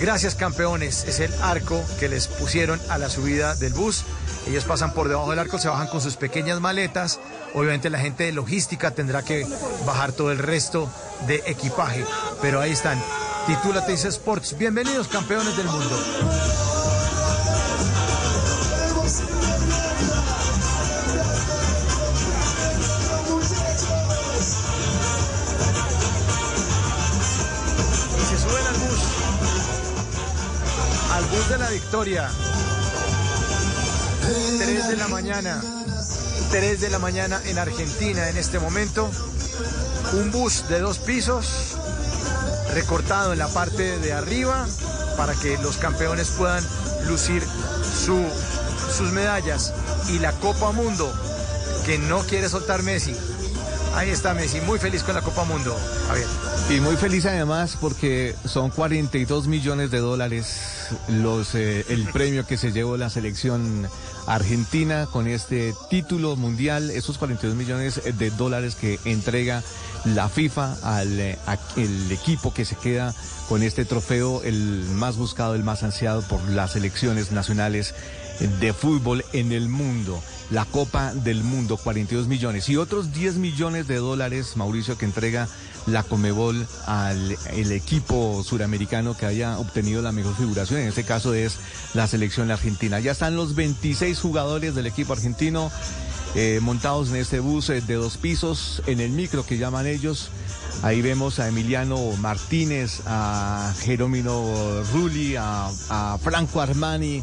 Gracias 0.00 0.34
campeones, 0.34 1.04
es 1.06 1.20
el 1.20 1.32
arco 1.42 1.82
que 1.98 2.08
les 2.08 2.28
pusieron 2.28 2.80
a 2.90 2.98
la 2.98 3.08
subida 3.08 3.54
del 3.54 3.72
bus. 3.72 4.04
Ellos 4.46 4.64
pasan 4.64 4.92
por 4.92 5.08
debajo 5.08 5.30
del 5.30 5.40
arco, 5.40 5.58
se 5.58 5.68
bajan 5.68 5.88
con 5.88 6.00
sus 6.00 6.16
pequeñas 6.16 6.60
maletas. 6.60 7.18
Obviamente 7.52 7.90
la 7.90 7.98
gente 7.98 8.24
de 8.24 8.32
logística 8.32 8.92
tendrá 8.92 9.22
que 9.22 9.44
bajar 9.84 10.12
todo 10.12 10.30
el 10.30 10.38
resto 10.38 10.88
de 11.26 11.42
equipaje. 11.46 12.04
Pero 12.40 12.60
ahí 12.60 12.70
están. 12.70 13.02
Titula 13.46 13.84
Teis 13.84 14.04
Sports. 14.04 14.56
Bienvenidos 14.56 15.08
campeones 15.08 15.56
del 15.56 15.66
mundo. 15.66 15.98
Y 28.16 28.24
se 28.24 28.38
suben 28.38 28.66
al 28.66 28.74
bus. 28.74 29.00
Al 31.14 31.24
bus 31.24 31.48
de 31.48 31.58
la 31.58 31.70
victoria. 31.70 32.30
3 34.58 34.88
de 34.88 34.96
la 34.96 35.08
mañana. 35.08 35.62
3 36.50 36.80
de 36.80 36.90
la 36.90 36.98
mañana 36.98 37.40
en 37.46 37.58
Argentina 37.58 38.28
en 38.28 38.36
este 38.36 38.58
momento. 38.58 39.10
Un 40.14 40.30
bus 40.30 40.68
de 40.68 40.80
dos 40.80 40.98
pisos 40.98 41.76
recortado 42.72 43.32
en 43.32 43.38
la 43.38 43.48
parte 43.48 43.98
de 43.98 44.12
arriba 44.12 44.66
para 45.16 45.34
que 45.34 45.58
los 45.58 45.76
campeones 45.76 46.30
puedan 46.30 46.64
lucir 47.06 47.42
su, 48.04 48.24
sus 48.96 49.12
medallas. 49.12 49.74
Y 50.08 50.18
la 50.20 50.32
Copa 50.32 50.72
Mundo, 50.72 51.12
que 51.84 51.98
no 51.98 52.20
quiere 52.20 52.48
soltar 52.48 52.82
Messi. 52.82 53.14
Ahí 53.94 54.10
está 54.10 54.34
Messi, 54.34 54.60
muy 54.62 54.78
feliz 54.78 55.02
con 55.02 55.14
la 55.14 55.22
Copa 55.22 55.44
Mundo. 55.44 55.76
Y 56.70 56.80
muy 56.80 56.96
feliz 56.96 57.26
además 57.26 57.76
porque 57.80 58.34
son 58.44 58.70
42 58.70 59.46
millones 59.46 59.90
de 59.90 59.98
dólares 59.98 60.75
eh, 61.54 61.84
el 61.88 62.04
premio 62.12 62.46
que 62.46 62.56
se 62.56 62.72
llevó 62.72 62.96
la 62.96 63.10
selección 63.10 63.88
argentina 64.26 65.06
con 65.06 65.26
este 65.26 65.74
título 65.90 66.36
mundial, 66.36 66.90
esos 66.90 67.18
42 67.18 67.56
millones 67.56 68.00
de 68.18 68.30
dólares 68.30 68.74
que 68.74 68.98
entrega 69.04 69.62
la 70.04 70.28
FIFA 70.28 70.76
al 70.82 71.20
eh, 71.20 71.38
el 71.76 72.10
equipo 72.12 72.52
que 72.52 72.64
se 72.64 72.76
queda 72.76 73.14
con 73.48 73.62
este 73.62 73.84
trofeo, 73.84 74.42
el 74.42 74.84
más 74.94 75.16
buscado, 75.16 75.54
el 75.54 75.64
más 75.64 75.82
ansiado 75.82 76.22
por 76.22 76.42
las 76.48 76.72
selecciones 76.72 77.32
nacionales 77.32 77.94
de 78.60 78.72
fútbol 78.72 79.24
en 79.32 79.52
el 79.52 79.68
mundo. 79.68 80.20
La 80.50 80.64
Copa 80.64 81.12
del 81.12 81.42
Mundo, 81.42 81.76
42 81.76 82.28
millones. 82.28 82.68
Y 82.68 82.76
otros 82.76 83.12
10 83.12 83.36
millones 83.36 83.88
de 83.88 83.96
dólares, 83.96 84.56
Mauricio, 84.56 84.96
que 84.96 85.04
entrega 85.04 85.48
la 85.86 86.02
Comebol 86.02 86.66
al 86.86 87.36
el 87.52 87.72
equipo 87.72 88.42
suramericano 88.44 89.16
que 89.16 89.26
haya 89.26 89.58
obtenido 89.58 90.02
la 90.02 90.12
mejor 90.12 90.36
figuración. 90.36 90.80
En 90.80 90.88
este 90.88 91.04
caso 91.04 91.34
es 91.34 91.58
la 91.94 92.06
selección 92.06 92.50
argentina. 92.50 93.00
Ya 93.00 93.12
están 93.12 93.36
los 93.36 93.54
26 93.54 94.18
jugadores 94.20 94.74
del 94.74 94.86
equipo 94.86 95.12
argentino 95.12 95.70
eh, 96.34 96.60
montados 96.60 97.08
en 97.10 97.16
este 97.16 97.40
bus 97.40 97.70
eh, 97.70 97.80
de 97.80 97.94
dos 97.94 98.16
pisos, 98.18 98.82
en 98.86 99.00
el 99.00 99.10
micro 99.10 99.46
que 99.46 99.58
llaman 99.58 99.86
ellos. 99.86 100.30
Ahí 100.82 101.00
vemos 101.00 101.38
a 101.38 101.48
Emiliano 101.48 101.98
Martínez, 102.18 103.00
a 103.06 103.72
Jerómino 103.80 104.82
Rulli, 104.92 105.36
a 105.38 106.18
Franco 106.22 106.60
Armani, 106.60 107.22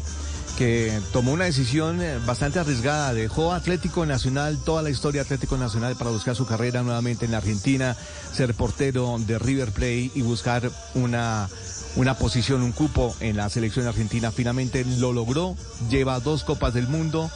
que 0.56 1.00
tomó 1.12 1.32
una 1.32 1.44
decisión 1.44 2.00
eh, 2.00 2.18
bastante 2.24 2.58
arriesgada. 2.58 3.12
Dejó 3.12 3.52
Atlético 3.52 4.06
Nacional, 4.06 4.58
toda 4.64 4.82
la 4.82 4.90
historia 4.90 5.22
Atlético 5.22 5.56
Nacional 5.56 5.96
para 5.96 6.10
buscar 6.10 6.36
su 6.36 6.46
carrera 6.46 6.82
nuevamente 6.82 7.24
en 7.24 7.32
la 7.32 7.38
Argentina, 7.38 7.96
ser 8.32 8.54
portero 8.54 9.16
de 9.18 9.38
River 9.38 9.72
Plate 9.72 10.10
y 10.14 10.22
buscar 10.22 10.70
una, 10.94 11.48
una 11.96 12.14
posición, 12.14 12.62
un 12.62 12.72
cupo 12.72 13.14
en 13.20 13.36
la 13.36 13.48
selección 13.48 13.86
argentina. 13.86 14.30
Finalmente 14.30 14.84
lo 14.98 15.12
logró, 15.12 15.56
lleva 15.90 16.20
dos 16.20 16.44
Copas 16.44 16.74
del 16.74 16.88
Mundo. 16.88 17.30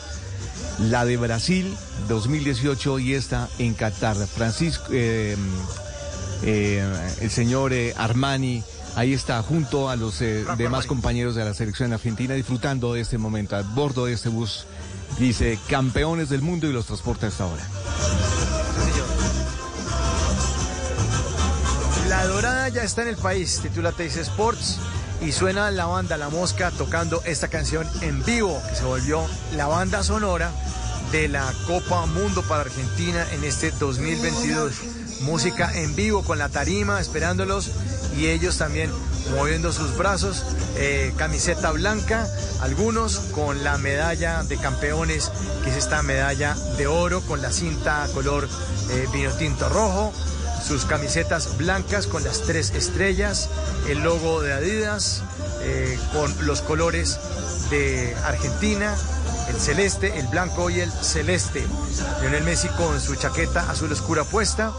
La 0.79 1.05
de 1.05 1.17
Brasil 1.17 1.75
2018 2.09 3.01
y 3.01 3.15
esta 3.15 3.49
en 3.59 3.75
Qatar. 3.75 4.17
Francisco, 4.17 4.85
eh, 4.93 5.37
eh, 6.45 6.85
el 7.21 7.31
señor 7.31 7.73
Armani, 7.97 8.63
ahí 8.99 9.15
está 9.15 9.41
junto 9.45 9.89
a 9.89 9.95
los 9.95 10.21
eh, 10.23 10.45
demás 10.57 10.87
compañeros 10.87 11.37
de 11.37 11.45
la 11.45 11.55
selección 11.55 11.93
argentina 11.93 12.35
disfrutando 12.35 12.95
de 12.95 13.01
este 13.01 13.17
momento 13.17 13.55
a 13.55 13.63
bordo 13.63 14.07
de 14.07 14.13
este 14.13 14.29
bus. 14.29 14.67
Dice 15.21 15.57
campeones 15.69 16.29
del 16.31 16.43
mundo 16.43 16.67
y 16.67 16.73
los 16.73 16.87
transporta 16.87 17.29
hasta 17.29 17.45
ahora. 17.45 17.63
La 22.09 22.27
Dorada 22.27 22.69
ya 22.71 22.83
está 22.83 23.03
en 23.03 23.09
el 23.09 23.17
país, 23.17 23.61
titula 23.63 23.93
Teis 23.93 24.17
Sports 24.17 24.79
y 25.25 25.31
suena 25.31 25.71
la 25.71 25.87
banda 25.87 26.17
La 26.17 26.29
Mosca 26.29 26.73
tocando 26.73 27.23
esta 27.25 27.47
canción 27.47 27.87
en 28.01 28.25
vivo, 28.25 28.61
que 28.69 28.75
se 28.75 28.85
volvió 28.85 29.25
la 29.55 29.69
banda 29.69 30.03
sonora 30.03 30.51
de 31.13 31.29
la 31.29 31.53
Copa 31.69 32.05
Mundo 32.07 32.43
para 32.49 32.63
Argentina 32.63 33.25
en 33.31 33.45
este 33.45 33.71
2022. 33.71 34.75
Música 35.21 35.73
en 35.75 35.95
vivo 35.95 36.25
con 36.25 36.39
la 36.39 36.49
tarima 36.49 37.01
esperándolos 37.01 37.71
y 38.17 38.27
ellos 38.27 38.59
también 38.59 38.91
moviendo 39.37 39.73
sus 39.73 39.97
brazos, 39.97 40.45
eh, 40.77 41.13
camiseta 41.17 41.71
blanca, 41.73 42.27
algunos 42.61 43.19
con 43.33 43.63
la 43.65 43.79
medalla 43.79 44.43
de 44.45 44.57
campeones, 44.57 45.31
que 45.63 45.71
es 45.71 45.77
esta 45.77 46.03
medalla 46.03 46.55
de 46.77 46.87
oro 46.87 47.21
con 47.23 47.43
la 47.43 47.53
cinta 47.53 48.09
color 48.15 48.49
eh, 48.91 49.07
vino 49.13 49.31
tinto 49.33 49.69
rojo, 49.69 50.13
sus 50.67 50.85
camisetas 50.85 51.57
blancas 51.57 52.07
con 52.07 52.25
las 52.25 52.43
tres 52.43 52.71
estrellas, 52.71 53.49
el 53.89 53.99
logo 53.99 54.43
de 54.43 54.53
Adidas, 54.53 55.23
eh, 55.63 55.99
con 56.13 56.35
los 56.47 56.63
colores 56.63 57.19
de 57.71 58.17
Argentina, 58.25 58.97
el 59.49 59.57
celeste, 59.57 60.19
el 60.19 60.27
blanco 60.27 60.71
y 60.71 60.81
el 60.81 60.91
celeste. 60.91 61.67
Lionel 62.21 62.45
Messi 62.45 62.69
con 62.69 63.01
su 63.01 63.15
chaqueta 63.15 63.71
azul 63.71 63.93
oscura 63.93 64.25
puesta. 64.25 64.73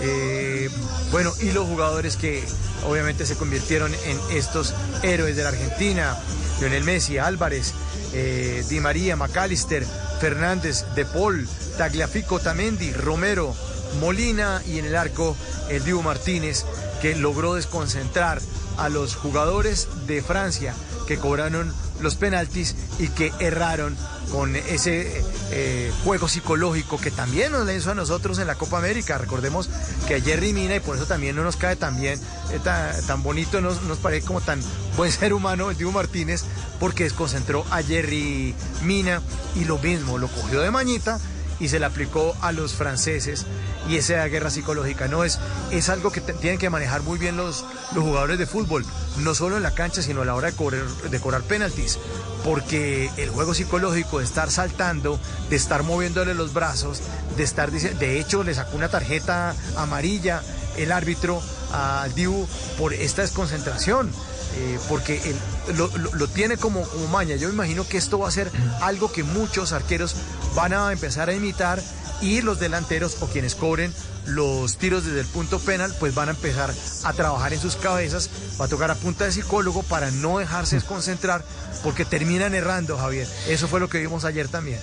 Eh, 0.00 0.70
bueno, 1.10 1.32
y 1.40 1.52
los 1.52 1.66
jugadores 1.66 2.16
que 2.16 2.44
obviamente 2.86 3.26
se 3.26 3.36
convirtieron 3.36 3.92
en 4.06 4.36
estos 4.36 4.74
héroes 5.02 5.36
de 5.36 5.42
la 5.42 5.50
Argentina. 5.50 6.16
Lionel 6.60 6.84
Messi, 6.84 7.18
Álvarez, 7.18 7.72
eh, 8.12 8.64
Di 8.68 8.80
María, 8.80 9.16
McAllister, 9.16 9.84
Fernández, 10.20 10.84
De 10.94 11.04
Paul, 11.04 11.48
Tagliafico, 11.76 12.38
Tamendi, 12.38 12.92
Romero, 12.92 13.54
Molina 14.00 14.62
y 14.66 14.78
en 14.78 14.84
el 14.84 14.96
arco 14.96 15.36
el 15.68 15.84
Dibu 15.84 16.02
Martínez 16.02 16.64
que 17.00 17.14
logró 17.16 17.54
desconcentrar 17.54 18.40
a 18.76 18.88
los 18.88 19.14
jugadores 19.14 19.88
de 20.06 20.22
Francia 20.22 20.74
que 21.06 21.18
cobraron 21.18 21.72
los 22.00 22.16
penaltis 22.16 22.74
y 22.98 23.08
que 23.08 23.32
erraron 23.40 23.96
con 24.30 24.56
ese 24.56 25.22
eh, 25.50 25.92
juego 26.04 26.28
psicológico 26.28 26.98
que 26.98 27.10
también 27.10 27.52
nos 27.52 27.66
le 27.66 27.76
hizo 27.76 27.90
a 27.90 27.94
nosotros 27.94 28.38
en 28.38 28.46
la 28.46 28.54
Copa 28.54 28.78
América. 28.78 29.18
Recordemos 29.18 29.68
que 30.06 30.20
Jerry 30.20 30.52
Mina, 30.52 30.76
y 30.76 30.80
por 30.80 30.96
eso 30.96 31.06
también 31.06 31.36
no 31.36 31.44
nos 31.44 31.56
cae 31.56 31.76
tan 31.76 32.00
bien, 32.00 32.20
eh, 32.52 32.60
tan, 32.62 33.06
tan 33.06 33.22
bonito, 33.22 33.60
nos, 33.60 33.82
nos 33.82 33.98
parece 33.98 34.26
como 34.26 34.40
tan 34.40 34.60
buen 34.96 35.10
ser 35.12 35.32
humano 35.32 35.70
el 35.70 35.76
Dibu 35.76 35.92
Martínez, 35.92 36.44
porque 36.80 37.04
desconcentró 37.04 37.64
a 37.70 37.82
Jerry 37.82 38.54
Mina 38.82 39.22
y 39.54 39.64
lo 39.64 39.78
mismo, 39.78 40.18
lo 40.18 40.28
cogió 40.28 40.60
de 40.60 40.70
mañita 40.70 41.20
y 41.64 41.68
se 41.68 41.80
le 41.80 41.86
aplicó 41.86 42.36
a 42.42 42.52
los 42.52 42.74
franceses. 42.74 43.46
Y 43.88 43.96
esa 43.96 44.24
guerra 44.26 44.50
psicológica 44.50 45.08
no 45.08 45.24
es 45.24 45.38
es 45.70 45.88
algo 45.88 46.12
que 46.12 46.20
tienen 46.20 46.58
que 46.58 46.68
manejar 46.68 47.02
muy 47.02 47.18
bien 47.18 47.36
los, 47.36 47.64
los 47.94 48.04
jugadores 48.04 48.38
de 48.38 48.46
fútbol 48.46 48.84
no 49.18 49.34
solo 49.34 49.56
en 49.56 49.62
la 49.62 49.74
cancha 49.74 50.02
sino 50.02 50.22
a 50.22 50.24
la 50.24 50.34
hora 50.34 50.50
de 50.50 50.56
cobrar, 50.56 50.86
de 50.86 51.20
cobrar 51.20 51.42
penaltis. 51.42 51.98
Porque 52.44 53.10
el 53.16 53.30
juego 53.30 53.54
psicológico 53.54 54.18
de 54.18 54.24
estar 54.24 54.50
saltando 54.50 55.18
de 55.48 55.56
estar 55.56 55.82
moviéndole 55.82 56.34
los 56.34 56.52
brazos 56.52 57.00
de 57.36 57.42
estar 57.42 57.70
de 57.70 58.20
hecho 58.20 58.44
le 58.44 58.54
sacó 58.54 58.76
una 58.76 58.90
tarjeta 58.90 59.54
amarilla 59.76 60.42
el 60.76 60.92
árbitro 60.92 61.42
al 61.72 62.14
Dibu 62.14 62.46
por 62.78 62.92
esta 62.92 63.22
desconcentración 63.22 64.10
eh, 64.56 64.78
porque 64.88 65.20
él 65.24 65.36
lo, 65.76 65.88
lo- 65.96 66.12
lo 66.14 66.28
tiene 66.28 66.56
como, 66.56 66.82
como 66.82 67.06
maña. 67.08 67.36
Yo 67.36 67.48
me 67.48 67.54
imagino 67.54 67.86
que 67.86 67.96
esto 67.98 68.18
va 68.18 68.28
a 68.28 68.32
ser 68.32 68.50
algo 68.82 69.10
que 69.12 69.22
muchos 69.22 69.72
arqueros 69.72 70.14
van 70.54 70.72
a 70.72 70.92
empezar 70.92 71.28
a 71.28 71.34
imitar 71.34 71.82
y 72.22 72.40
los 72.42 72.60
delanteros 72.60 73.16
o 73.20 73.26
quienes 73.26 73.54
cobren 73.54 73.92
los 74.26 74.78
tiros 74.78 75.04
desde 75.04 75.20
el 75.20 75.26
punto 75.26 75.58
penal, 75.58 75.94
pues 76.00 76.14
van 76.14 76.28
a 76.28 76.32
empezar 76.32 76.72
a 77.04 77.12
trabajar 77.12 77.52
en 77.52 77.60
sus 77.60 77.76
cabezas, 77.76 78.30
va 78.58 78.64
a 78.64 78.68
tocar 78.68 78.90
a 78.90 78.94
punta 78.94 79.26
de 79.26 79.32
psicólogo 79.32 79.82
para 79.82 80.10
no 80.10 80.38
dejarse 80.38 80.76
desconcentrar 80.76 81.44
porque 81.82 82.06
terminan 82.06 82.54
errando, 82.54 82.96
Javier. 82.96 83.26
Eso 83.48 83.68
fue 83.68 83.80
lo 83.80 83.90
que 83.90 83.98
vimos 83.98 84.24
ayer 84.24 84.48
también. 84.48 84.78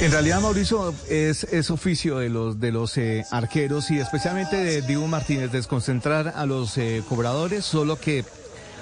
En 0.00 0.10
realidad, 0.12 0.40
Mauricio, 0.40 0.94
es, 1.10 1.44
es 1.44 1.70
oficio 1.70 2.18
de 2.18 2.30
los, 2.30 2.58
de 2.58 2.72
los 2.72 2.96
eh, 2.96 3.26
arqueros 3.30 3.90
y 3.90 3.98
especialmente 3.98 4.56
de 4.56 4.80
Diego 4.80 5.06
Martínez 5.08 5.52
desconcentrar 5.52 6.32
a 6.34 6.46
los 6.46 6.78
eh, 6.78 7.02
cobradores, 7.06 7.66
solo 7.66 8.00
que 8.00 8.24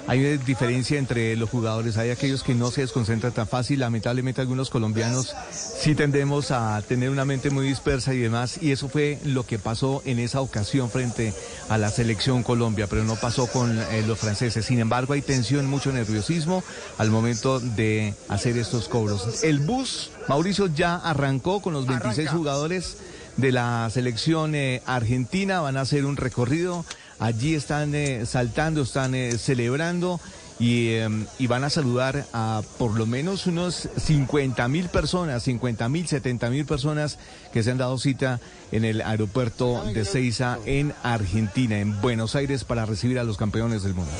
hay 0.07 0.19
una 0.19 0.43
diferencia 0.43 0.99
entre 0.99 1.35
los 1.35 1.49
jugadores. 1.49 1.97
Hay 1.97 2.11
aquellos 2.11 2.43
que 2.43 2.53
no 2.53 2.69
se 2.69 2.81
desconcentran 2.81 3.33
tan 3.33 3.47
fácil. 3.47 3.79
Lamentablemente 3.79 4.41
algunos 4.41 4.69
colombianos 4.69 5.33
sí 5.51 5.95
tendemos 5.95 6.51
a 6.51 6.81
tener 6.87 7.09
una 7.09 7.25
mente 7.25 7.49
muy 7.49 7.67
dispersa 7.67 8.13
y 8.13 8.19
demás. 8.19 8.59
Y 8.61 8.71
eso 8.71 8.87
fue 8.87 9.19
lo 9.25 9.45
que 9.45 9.57
pasó 9.57 10.03
en 10.05 10.19
esa 10.19 10.41
ocasión 10.41 10.91
frente 10.91 11.33
a 11.69 11.77
la 11.77 11.89
selección 11.89 12.43
Colombia, 12.43 12.87
pero 12.87 13.03
no 13.03 13.15
pasó 13.15 13.47
con 13.47 13.77
eh, 13.77 14.03
los 14.05 14.19
franceses. 14.19 14.65
Sin 14.65 14.79
embargo, 14.79 15.13
hay 15.13 15.21
tensión, 15.21 15.65
mucho 15.65 15.91
nerviosismo 15.91 16.63
al 16.97 17.09
momento 17.09 17.59
de 17.59 18.13
hacer 18.29 18.57
estos 18.57 18.87
cobros. 18.87 19.43
El 19.43 19.59
bus, 19.59 20.11
Mauricio, 20.27 20.67
ya 20.67 20.95
arrancó 20.95 21.61
con 21.61 21.73
los 21.73 21.87
26 21.87 22.29
jugadores 22.29 22.97
de 23.37 23.51
la 23.51 23.89
selección 23.91 24.53
eh, 24.53 24.81
argentina. 24.85 25.61
Van 25.61 25.77
a 25.77 25.81
hacer 25.81 26.05
un 26.05 26.15
recorrido 26.15 26.85
Allí 27.19 27.55
están 27.55 27.95
eh, 27.95 28.25
saltando, 28.25 28.81
están 28.81 29.15
eh, 29.15 29.37
celebrando 29.37 30.19
y, 30.59 30.95
em, 30.95 31.25
y, 31.37 31.47
van 31.47 31.63
a 31.63 31.69
saludar 31.69 32.25
a 32.33 32.61
por 32.77 32.97
lo 32.97 33.05
menos 33.05 33.45
unos 33.45 33.89
50 33.97 34.67
mil 34.67 34.87
personas, 34.89 35.43
50 35.43 35.89
mil, 35.89 36.07
70 36.07 36.49
mil 36.49 36.65
personas 36.65 37.17
que 37.51 37.63
se 37.63 37.71
han 37.71 37.77
dado 37.77 37.97
cita 37.97 38.39
en 38.71 38.85
el 38.85 39.01
aeropuerto 39.01 39.83
de 39.93 40.05
Ceiza 40.05 40.57
en 40.65 40.93
Argentina, 41.03 41.79
en 41.79 41.99
Buenos 42.01 42.35
Aires, 42.35 42.63
para 42.63 42.85
recibir 42.85 43.19
a 43.19 43.23
los 43.23 43.37
campeones 43.37 43.83
del 43.83 43.93
mundo. 43.93 44.11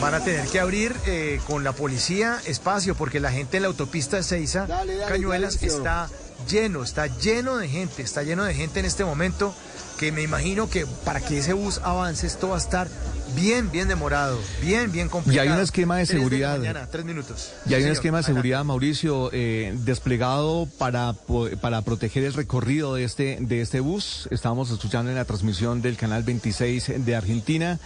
Van 0.00 0.14
a 0.14 0.20
tener 0.20 0.46
que 0.48 0.60
abrir 0.60 0.94
eh, 1.06 1.40
con 1.46 1.64
la 1.64 1.72
policía 1.72 2.38
espacio 2.46 2.94
porque 2.94 3.18
la 3.18 3.32
gente 3.32 3.56
en 3.56 3.62
la 3.62 3.68
autopista 3.68 4.16
de 4.16 4.24
Ceiza, 4.24 4.66
Cañuelas, 5.08 5.62
está 5.62 6.10
lleno, 6.48 6.82
está 6.82 7.06
lleno 7.06 7.56
de 7.56 7.68
gente, 7.68 8.02
está 8.02 8.22
lleno 8.22 8.44
de 8.44 8.54
gente 8.54 8.80
en 8.80 8.86
este 8.86 9.04
momento 9.04 9.54
que 9.98 10.12
me 10.12 10.22
imagino 10.22 10.68
que 10.68 10.86
para 11.04 11.20
que 11.20 11.38
ese 11.38 11.52
bus 11.52 11.80
avance 11.82 12.26
esto 12.26 12.48
va 12.48 12.56
a 12.56 12.58
estar 12.58 12.88
bien, 13.34 13.70
bien 13.70 13.88
demorado, 13.88 14.38
bien, 14.60 14.92
bien 14.92 15.08
complicado. 15.08 15.44
Y 15.44 15.48
hay 15.48 15.54
un 15.54 15.62
esquema 15.62 15.96
de 15.98 16.06
seguridad. 16.06 16.88
tres 16.90 17.04
minutos. 17.04 17.52
Y 17.68 17.74
hay 17.74 17.84
un 17.84 17.90
esquema 17.90 18.18
de 18.18 18.24
seguridad, 18.24 18.64
Mauricio, 18.64 19.30
eh, 19.32 19.74
desplegado 19.84 20.68
para, 20.78 21.14
para 21.60 21.82
proteger 21.82 22.24
el 22.24 22.34
recorrido 22.34 22.94
de 22.94 23.04
este, 23.04 23.38
de 23.40 23.60
este 23.60 23.80
bus. 23.80 24.28
Estábamos 24.30 24.70
escuchando 24.70 25.10
en 25.10 25.16
la 25.16 25.24
transmisión 25.24 25.82
del 25.82 25.96
canal 25.96 26.22
26 26.22 27.04
de 27.04 27.16
Argentina 27.16 27.78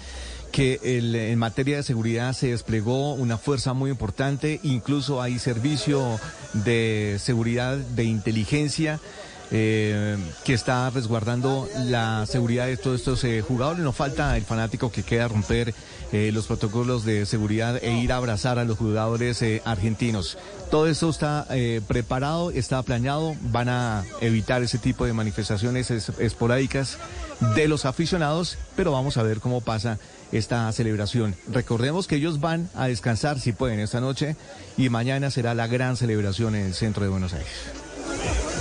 que 0.50 0.80
en 0.82 1.38
materia 1.38 1.76
de 1.76 1.84
seguridad 1.84 2.32
se 2.32 2.48
desplegó 2.48 3.14
una 3.14 3.38
fuerza 3.38 3.72
muy 3.72 3.88
importante, 3.88 4.58
incluso 4.64 5.22
hay 5.22 5.38
servicio 5.38 6.18
de 6.52 7.18
seguridad 7.20 7.76
de 7.76 8.02
inteligencia 8.02 8.98
eh, 9.52 10.16
que 10.44 10.54
está 10.54 10.90
resguardando 10.90 11.68
la 11.86 12.24
seguridad 12.26 12.66
de 12.66 12.76
todos 12.76 13.00
estos 13.00 13.24
eh, 13.24 13.42
jugadores. 13.42 13.82
No 13.82 13.92
falta 13.92 14.36
el 14.36 14.44
fanático 14.44 14.92
que 14.92 15.02
queda 15.02 15.26
romper 15.26 15.74
eh, 16.12 16.30
los 16.32 16.46
protocolos 16.46 17.04
de 17.04 17.26
seguridad 17.26 17.82
e 17.82 17.92
ir 17.98 18.12
a 18.12 18.16
abrazar 18.16 18.58
a 18.58 18.64
los 18.64 18.78
jugadores 18.78 19.44
argentinos. 19.64 20.38
Todo 20.70 20.86
esto 20.86 21.10
está 21.10 21.48
preparado, 21.88 22.52
está 22.52 22.80
planeado, 22.82 23.34
van 23.50 23.68
a 23.68 24.04
evitar 24.20 24.62
ese 24.62 24.78
tipo 24.78 25.04
de 25.04 25.12
manifestaciones 25.12 25.90
esporádicas 25.90 26.96
de 27.56 27.66
los 27.66 27.86
aficionados, 27.86 28.56
pero 28.76 28.92
vamos 28.92 29.16
a 29.16 29.24
ver 29.24 29.40
cómo 29.40 29.62
pasa 29.62 29.98
esta 30.30 30.70
celebración. 30.70 31.34
Recordemos 31.48 32.06
que 32.06 32.16
ellos 32.16 32.38
van 32.38 32.68
a 32.76 32.86
descansar 32.86 33.40
si 33.40 33.52
pueden 33.52 33.80
esta 33.80 34.00
noche 34.00 34.36
y 34.76 34.88
mañana 34.90 35.30
será 35.32 35.54
la 35.54 35.66
gran 35.66 35.96
celebración 35.96 36.54
en 36.54 36.66
el 36.66 36.74
centro 36.74 37.02
de 37.02 37.10
Buenos 37.10 37.32
Aires. 37.32 37.89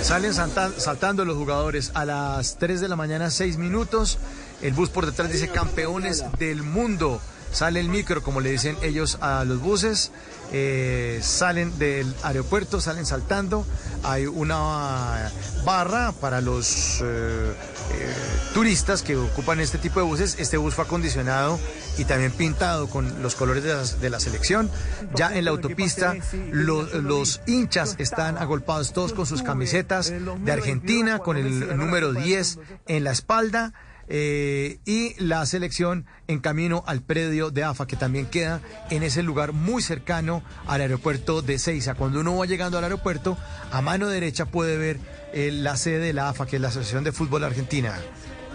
Salen 0.02 0.32
saltando 0.32 1.24
los 1.24 1.36
jugadores 1.36 1.90
a 1.94 2.04
las 2.04 2.56
3 2.56 2.80
de 2.80 2.88
la 2.88 2.96
mañana, 2.96 3.30
6 3.30 3.58
minutos. 3.58 4.18
El 4.62 4.72
bus 4.72 4.90
por 4.90 5.06
detrás 5.06 5.30
dice 5.30 5.48
campeones 5.48 6.24
del 6.38 6.62
mundo. 6.62 7.20
Sale 7.52 7.80
el 7.80 7.88
micro, 7.88 8.22
como 8.22 8.40
le 8.40 8.50
dicen 8.50 8.76
ellos 8.82 9.18
a 9.20 9.44
los 9.44 9.60
buses. 9.60 10.12
Eh, 10.52 11.20
salen 11.22 11.78
del 11.78 12.12
aeropuerto, 12.22 12.80
salen 12.80 13.06
saltando. 13.06 13.64
Hay 14.02 14.26
una 14.26 15.30
barra 15.64 16.12
para 16.12 16.40
los 16.40 17.00
eh, 17.00 17.04
eh, 17.04 18.14
turistas 18.54 19.02
que 19.02 19.16
ocupan 19.16 19.60
este 19.60 19.78
tipo 19.78 20.00
de 20.00 20.06
buses. 20.06 20.36
Este 20.38 20.56
bus 20.56 20.74
fue 20.74 20.84
acondicionado 20.84 21.58
y 21.98 22.04
también 22.04 22.32
pintado 22.32 22.88
con 22.88 23.22
los 23.22 23.34
colores 23.34 23.62
de 24.00 24.10
la, 24.10 24.20
selección. 24.20 24.70
Ya 25.14 25.36
en 25.36 25.44
la 25.44 25.50
autopista 25.50 26.16
los, 26.50 27.40
hinchas 27.46 27.96
están 27.98 28.38
agolpados 28.38 28.92
todos 28.92 29.12
con 29.12 29.26
sus 29.26 29.42
camisetas 29.42 30.12
de 30.44 30.52
Argentina, 30.52 31.18
con 31.18 31.36
el 31.36 31.76
número 31.76 32.12
10 32.12 32.58
en 32.86 33.04
la 33.04 33.12
espalda. 33.12 33.72
Eh, 34.12 34.80
y 34.86 35.14
la 35.22 35.46
selección 35.46 36.04
en 36.26 36.40
camino 36.40 36.82
al 36.88 37.00
predio 37.00 37.52
de 37.52 37.62
AFA, 37.62 37.86
que 37.86 37.94
también 37.94 38.26
queda 38.26 38.60
en 38.90 39.04
ese 39.04 39.22
lugar 39.22 39.52
muy 39.52 39.82
cercano 39.82 40.42
al 40.66 40.80
aeropuerto 40.80 41.42
de 41.42 41.60
Ceiza. 41.60 41.94
Cuando 41.94 42.18
uno 42.18 42.36
va 42.36 42.44
llegando 42.44 42.76
al 42.76 42.84
aeropuerto, 42.84 43.38
a 43.70 43.80
mano 43.82 44.08
derecha 44.08 44.46
puede 44.46 44.76
ver 44.76 44.98
eh, 45.32 45.52
la 45.52 45.76
sede 45.76 46.00
de 46.00 46.12
la 46.12 46.28
AFA, 46.28 46.46
que 46.46 46.56
es 46.56 46.62
la 46.62 46.68
Asociación 46.68 47.04
de 47.04 47.12
Fútbol 47.12 47.44
Argentina. 47.44 47.94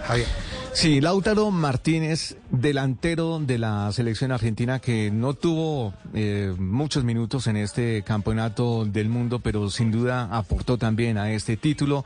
Javier. 0.05 0.27
Sí, 0.73 0.99
Lautaro 0.99 1.49
Martínez, 1.51 2.35
delantero 2.51 3.39
de 3.39 3.57
la 3.57 3.89
selección 3.93 4.33
argentina 4.33 4.79
que 4.79 5.09
no 5.09 5.35
tuvo 5.35 5.93
eh, 6.13 6.53
muchos 6.59 7.05
minutos 7.05 7.47
en 7.47 7.55
este 7.55 8.03
campeonato 8.03 8.83
del 8.83 9.07
mundo, 9.07 9.39
pero 9.39 9.69
sin 9.69 9.89
duda 9.89 10.27
aportó 10.33 10.77
también 10.77 11.17
a 11.17 11.31
este 11.31 11.55
título. 11.55 12.03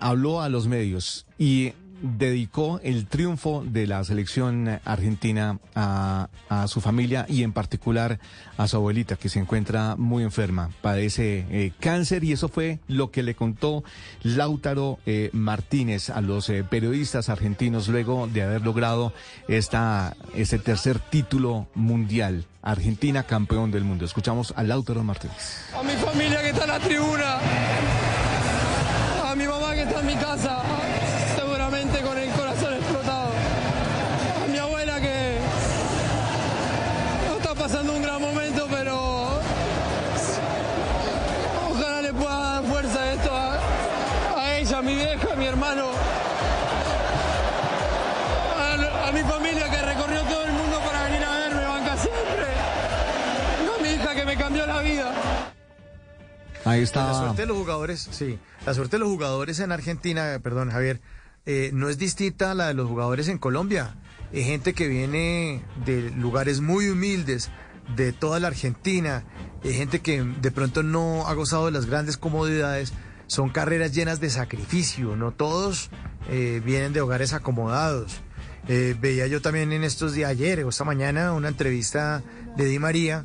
Habló 0.00 0.42
a 0.42 0.50
los 0.50 0.68
medios 0.68 1.24
y 1.38 1.72
dedicó 2.02 2.80
el 2.82 3.06
triunfo 3.06 3.64
de 3.64 3.86
la 3.86 4.04
selección 4.04 4.80
argentina 4.84 5.58
a, 5.74 6.28
su 6.66 6.80
familia 6.80 7.24
y 7.28 7.42
en 7.44 7.52
particular 7.52 8.18
a 8.56 8.68
su 8.68 8.76
abuelita 8.76 9.16
que 9.16 9.28
se 9.28 9.38
encuentra 9.38 9.96
muy 9.96 10.22
enferma, 10.22 10.70
padece 10.82 11.46
eh, 11.50 11.72
cáncer 11.80 12.24
y 12.24 12.32
eso 12.32 12.48
fue 12.48 12.78
lo 12.88 13.10
que 13.10 13.22
le 13.22 13.34
contó 13.34 13.84
Lautaro 14.22 14.98
eh, 15.06 15.30
Martínez 15.32 16.10
a 16.10 16.20
los 16.20 16.48
eh, 16.50 16.64
periodistas 16.64 17.28
argentinos 17.28 17.88
luego 17.88 18.26
de 18.26 18.42
haber 18.42 18.62
logrado 18.62 19.12
esta, 19.48 20.16
este 20.34 20.58
tercer 20.58 20.98
título 20.98 21.68
mundial. 21.74 22.46
Argentina 22.62 23.24
campeón 23.24 23.72
del 23.72 23.82
mundo. 23.82 24.04
Escuchamos 24.04 24.54
a 24.56 24.62
Lautaro 24.62 25.02
Martínez. 25.02 25.64
A 25.74 25.82
mi 25.82 25.92
familia 25.94 26.40
que 26.42 26.50
está 26.50 26.62
en 26.62 26.68
la 26.68 26.78
tribuna, 26.78 27.38
Ahí 56.64 56.82
está. 56.82 57.06
La 57.06 57.18
suerte 57.18 57.42
de 57.42 57.48
los 57.48 57.56
jugadores, 57.56 58.08
sí. 58.10 58.38
La 58.66 58.74
suerte 58.74 58.96
de 58.96 59.00
los 59.00 59.08
jugadores 59.08 59.58
en 59.60 59.72
Argentina, 59.72 60.38
perdón, 60.42 60.70
Javier, 60.70 61.00
eh, 61.44 61.70
no 61.72 61.88
es 61.88 61.98
distinta 61.98 62.52
a 62.52 62.54
la 62.54 62.68
de 62.68 62.74
los 62.74 62.88
jugadores 62.88 63.28
en 63.28 63.38
Colombia. 63.38 63.96
Hay 64.32 64.44
gente 64.44 64.72
que 64.72 64.88
viene 64.88 65.64
de 65.84 66.10
lugares 66.10 66.60
muy 66.60 66.88
humildes, 66.88 67.50
de 67.96 68.12
toda 68.12 68.40
la 68.40 68.48
Argentina, 68.48 69.24
hay 69.64 69.74
gente 69.74 70.00
que 70.00 70.22
de 70.22 70.50
pronto 70.50 70.82
no 70.82 71.26
ha 71.26 71.34
gozado 71.34 71.66
de 71.66 71.72
las 71.72 71.86
grandes 71.86 72.16
comodidades. 72.16 72.92
Son 73.26 73.48
carreras 73.48 73.92
llenas 73.92 74.20
de 74.20 74.30
sacrificio, 74.30 75.16
no 75.16 75.32
todos 75.32 75.90
eh, 76.28 76.60
vienen 76.64 76.92
de 76.92 77.00
hogares 77.00 77.32
acomodados. 77.32 78.20
Eh, 78.68 78.96
veía 79.00 79.26
yo 79.26 79.40
también 79.40 79.72
en 79.72 79.84
estos 79.84 80.14
días, 80.14 80.30
ayer 80.30 80.64
o 80.64 80.68
esta 80.68 80.84
mañana, 80.84 81.32
una 81.32 81.48
entrevista 81.48 82.22
de 82.56 82.64
Di 82.66 82.78
María, 82.78 83.24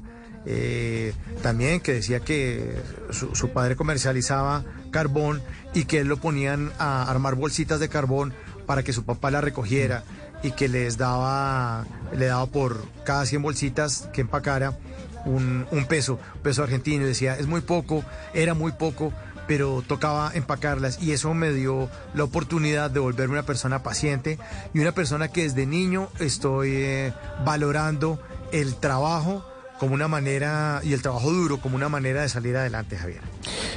también 1.42 1.82
que 1.82 1.94
decía 1.94 2.22
que 2.22 2.76
su 3.12 3.50
padre 3.50 3.76
comercializaba 3.76 4.64
carbón 4.92 5.42
y 5.74 5.86
que 5.86 6.00
él 6.00 6.08
lo 6.08 6.18
ponían 6.18 6.72
a 6.80 7.10
armar 7.10 7.36
bolsitas 7.36 7.80
de 7.80 7.90
carbón 7.90 8.34
para 8.66 8.84
que 8.84 8.94
su 8.94 9.04
papá 9.04 9.32
la 9.32 9.42
recogiera 9.42 10.04
y 10.44 10.52
que 10.52 10.68
les 10.68 10.98
daba, 10.98 11.86
le 12.16 12.28
daba 12.28 12.46
por 12.46 12.86
cada 13.04 13.26
100 13.26 13.42
bolsitas 13.42 14.10
que 14.14 14.22
empacara 14.22 14.78
un, 15.26 15.86
peso, 15.90 16.20
peso 16.44 16.64
argentino. 16.64 17.04
Y 17.04 17.08
decía, 17.08 17.38
es 17.38 17.48
muy 17.48 17.62
poco, 17.62 18.04
era 18.34 18.54
muy 18.54 18.72
poco, 18.74 19.12
pero 19.48 19.84
tocaba 19.86 20.32
empacarlas 20.34 21.02
y 21.02 21.12
eso 21.12 21.34
me 21.34 21.52
dio 21.54 21.90
la 22.14 22.24
oportunidad 22.24 22.92
de 22.92 23.00
volverme 23.00 23.34
una 23.34 23.46
persona 23.46 23.84
paciente 23.84 24.38
y 24.74 24.80
una 24.80 24.92
persona 24.92 25.30
que 25.30 25.44
desde 25.44 25.66
niño 25.66 26.10
estoy 26.20 26.72
eh, 26.74 27.14
valorando 27.46 28.20
el 28.52 28.76
trabajo 28.76 29.46
como 29.80 29.94
una 29.94 30.08
manera, 30.08 30.82
y 30.84 30.94
el 30.94 31.02
trabajo 31.02 31.32
duro 31.32 31.60
como 31.60 31.76
una 31.76 31.90
manera 31.90 32.22
de 32.22 32.30
salir 32.30 32.56
adelante, 32.56 32.98
Javier. 32.98 33.22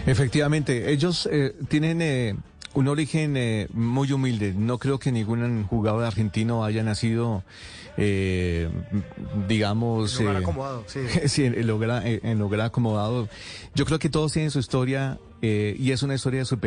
Efectivamente, 0.07 0.91
ellos 0.91 1.29
eh, 1.31 1.55
tienen 1.69 2.03
eh, 2.03 2.37
un 2.75 2.89
origen 2.89 3.37
eh, 3.37 3.69
muy 3.73 4.12
humilde. 4.12 4.55
No 4.57 4.79
creo 4.79 4.99
que 4.99 5.12
ningún 5.12 5.65
jugador 5.65 6.05
argentino 6.05 6.65
haya 6.65 6.83
nacido, 6.83 7.43
eh, 7.97 8.69
digamos... 9.49 10.19
En 10.19 10.27
lugar 10.27 10.37
eh, 10.37 10.45
acomodado, 10.45 10.85
sí. 10.87 11.01
sí, 11.27 11.45
en 11.45 11.67
lugar, 11.67 12.03
en 12.05 12.39
lugar 12.39 12.61
acomodado. 12.62 13.29
Yo 13.75 13.85
creo 13.85 13.99
que 13.99 14.09
todos 14.09 14.33
tienen 14.33 14.51
su 14.51 14.59
historia 14.59 15.19
eh, 15.43 15.75
y 15.79 15.93
es 15.93 16.03
una 16.03 16.15
historia 16.15 16.41
de 16.41 16.45
superación. 16.45 16.61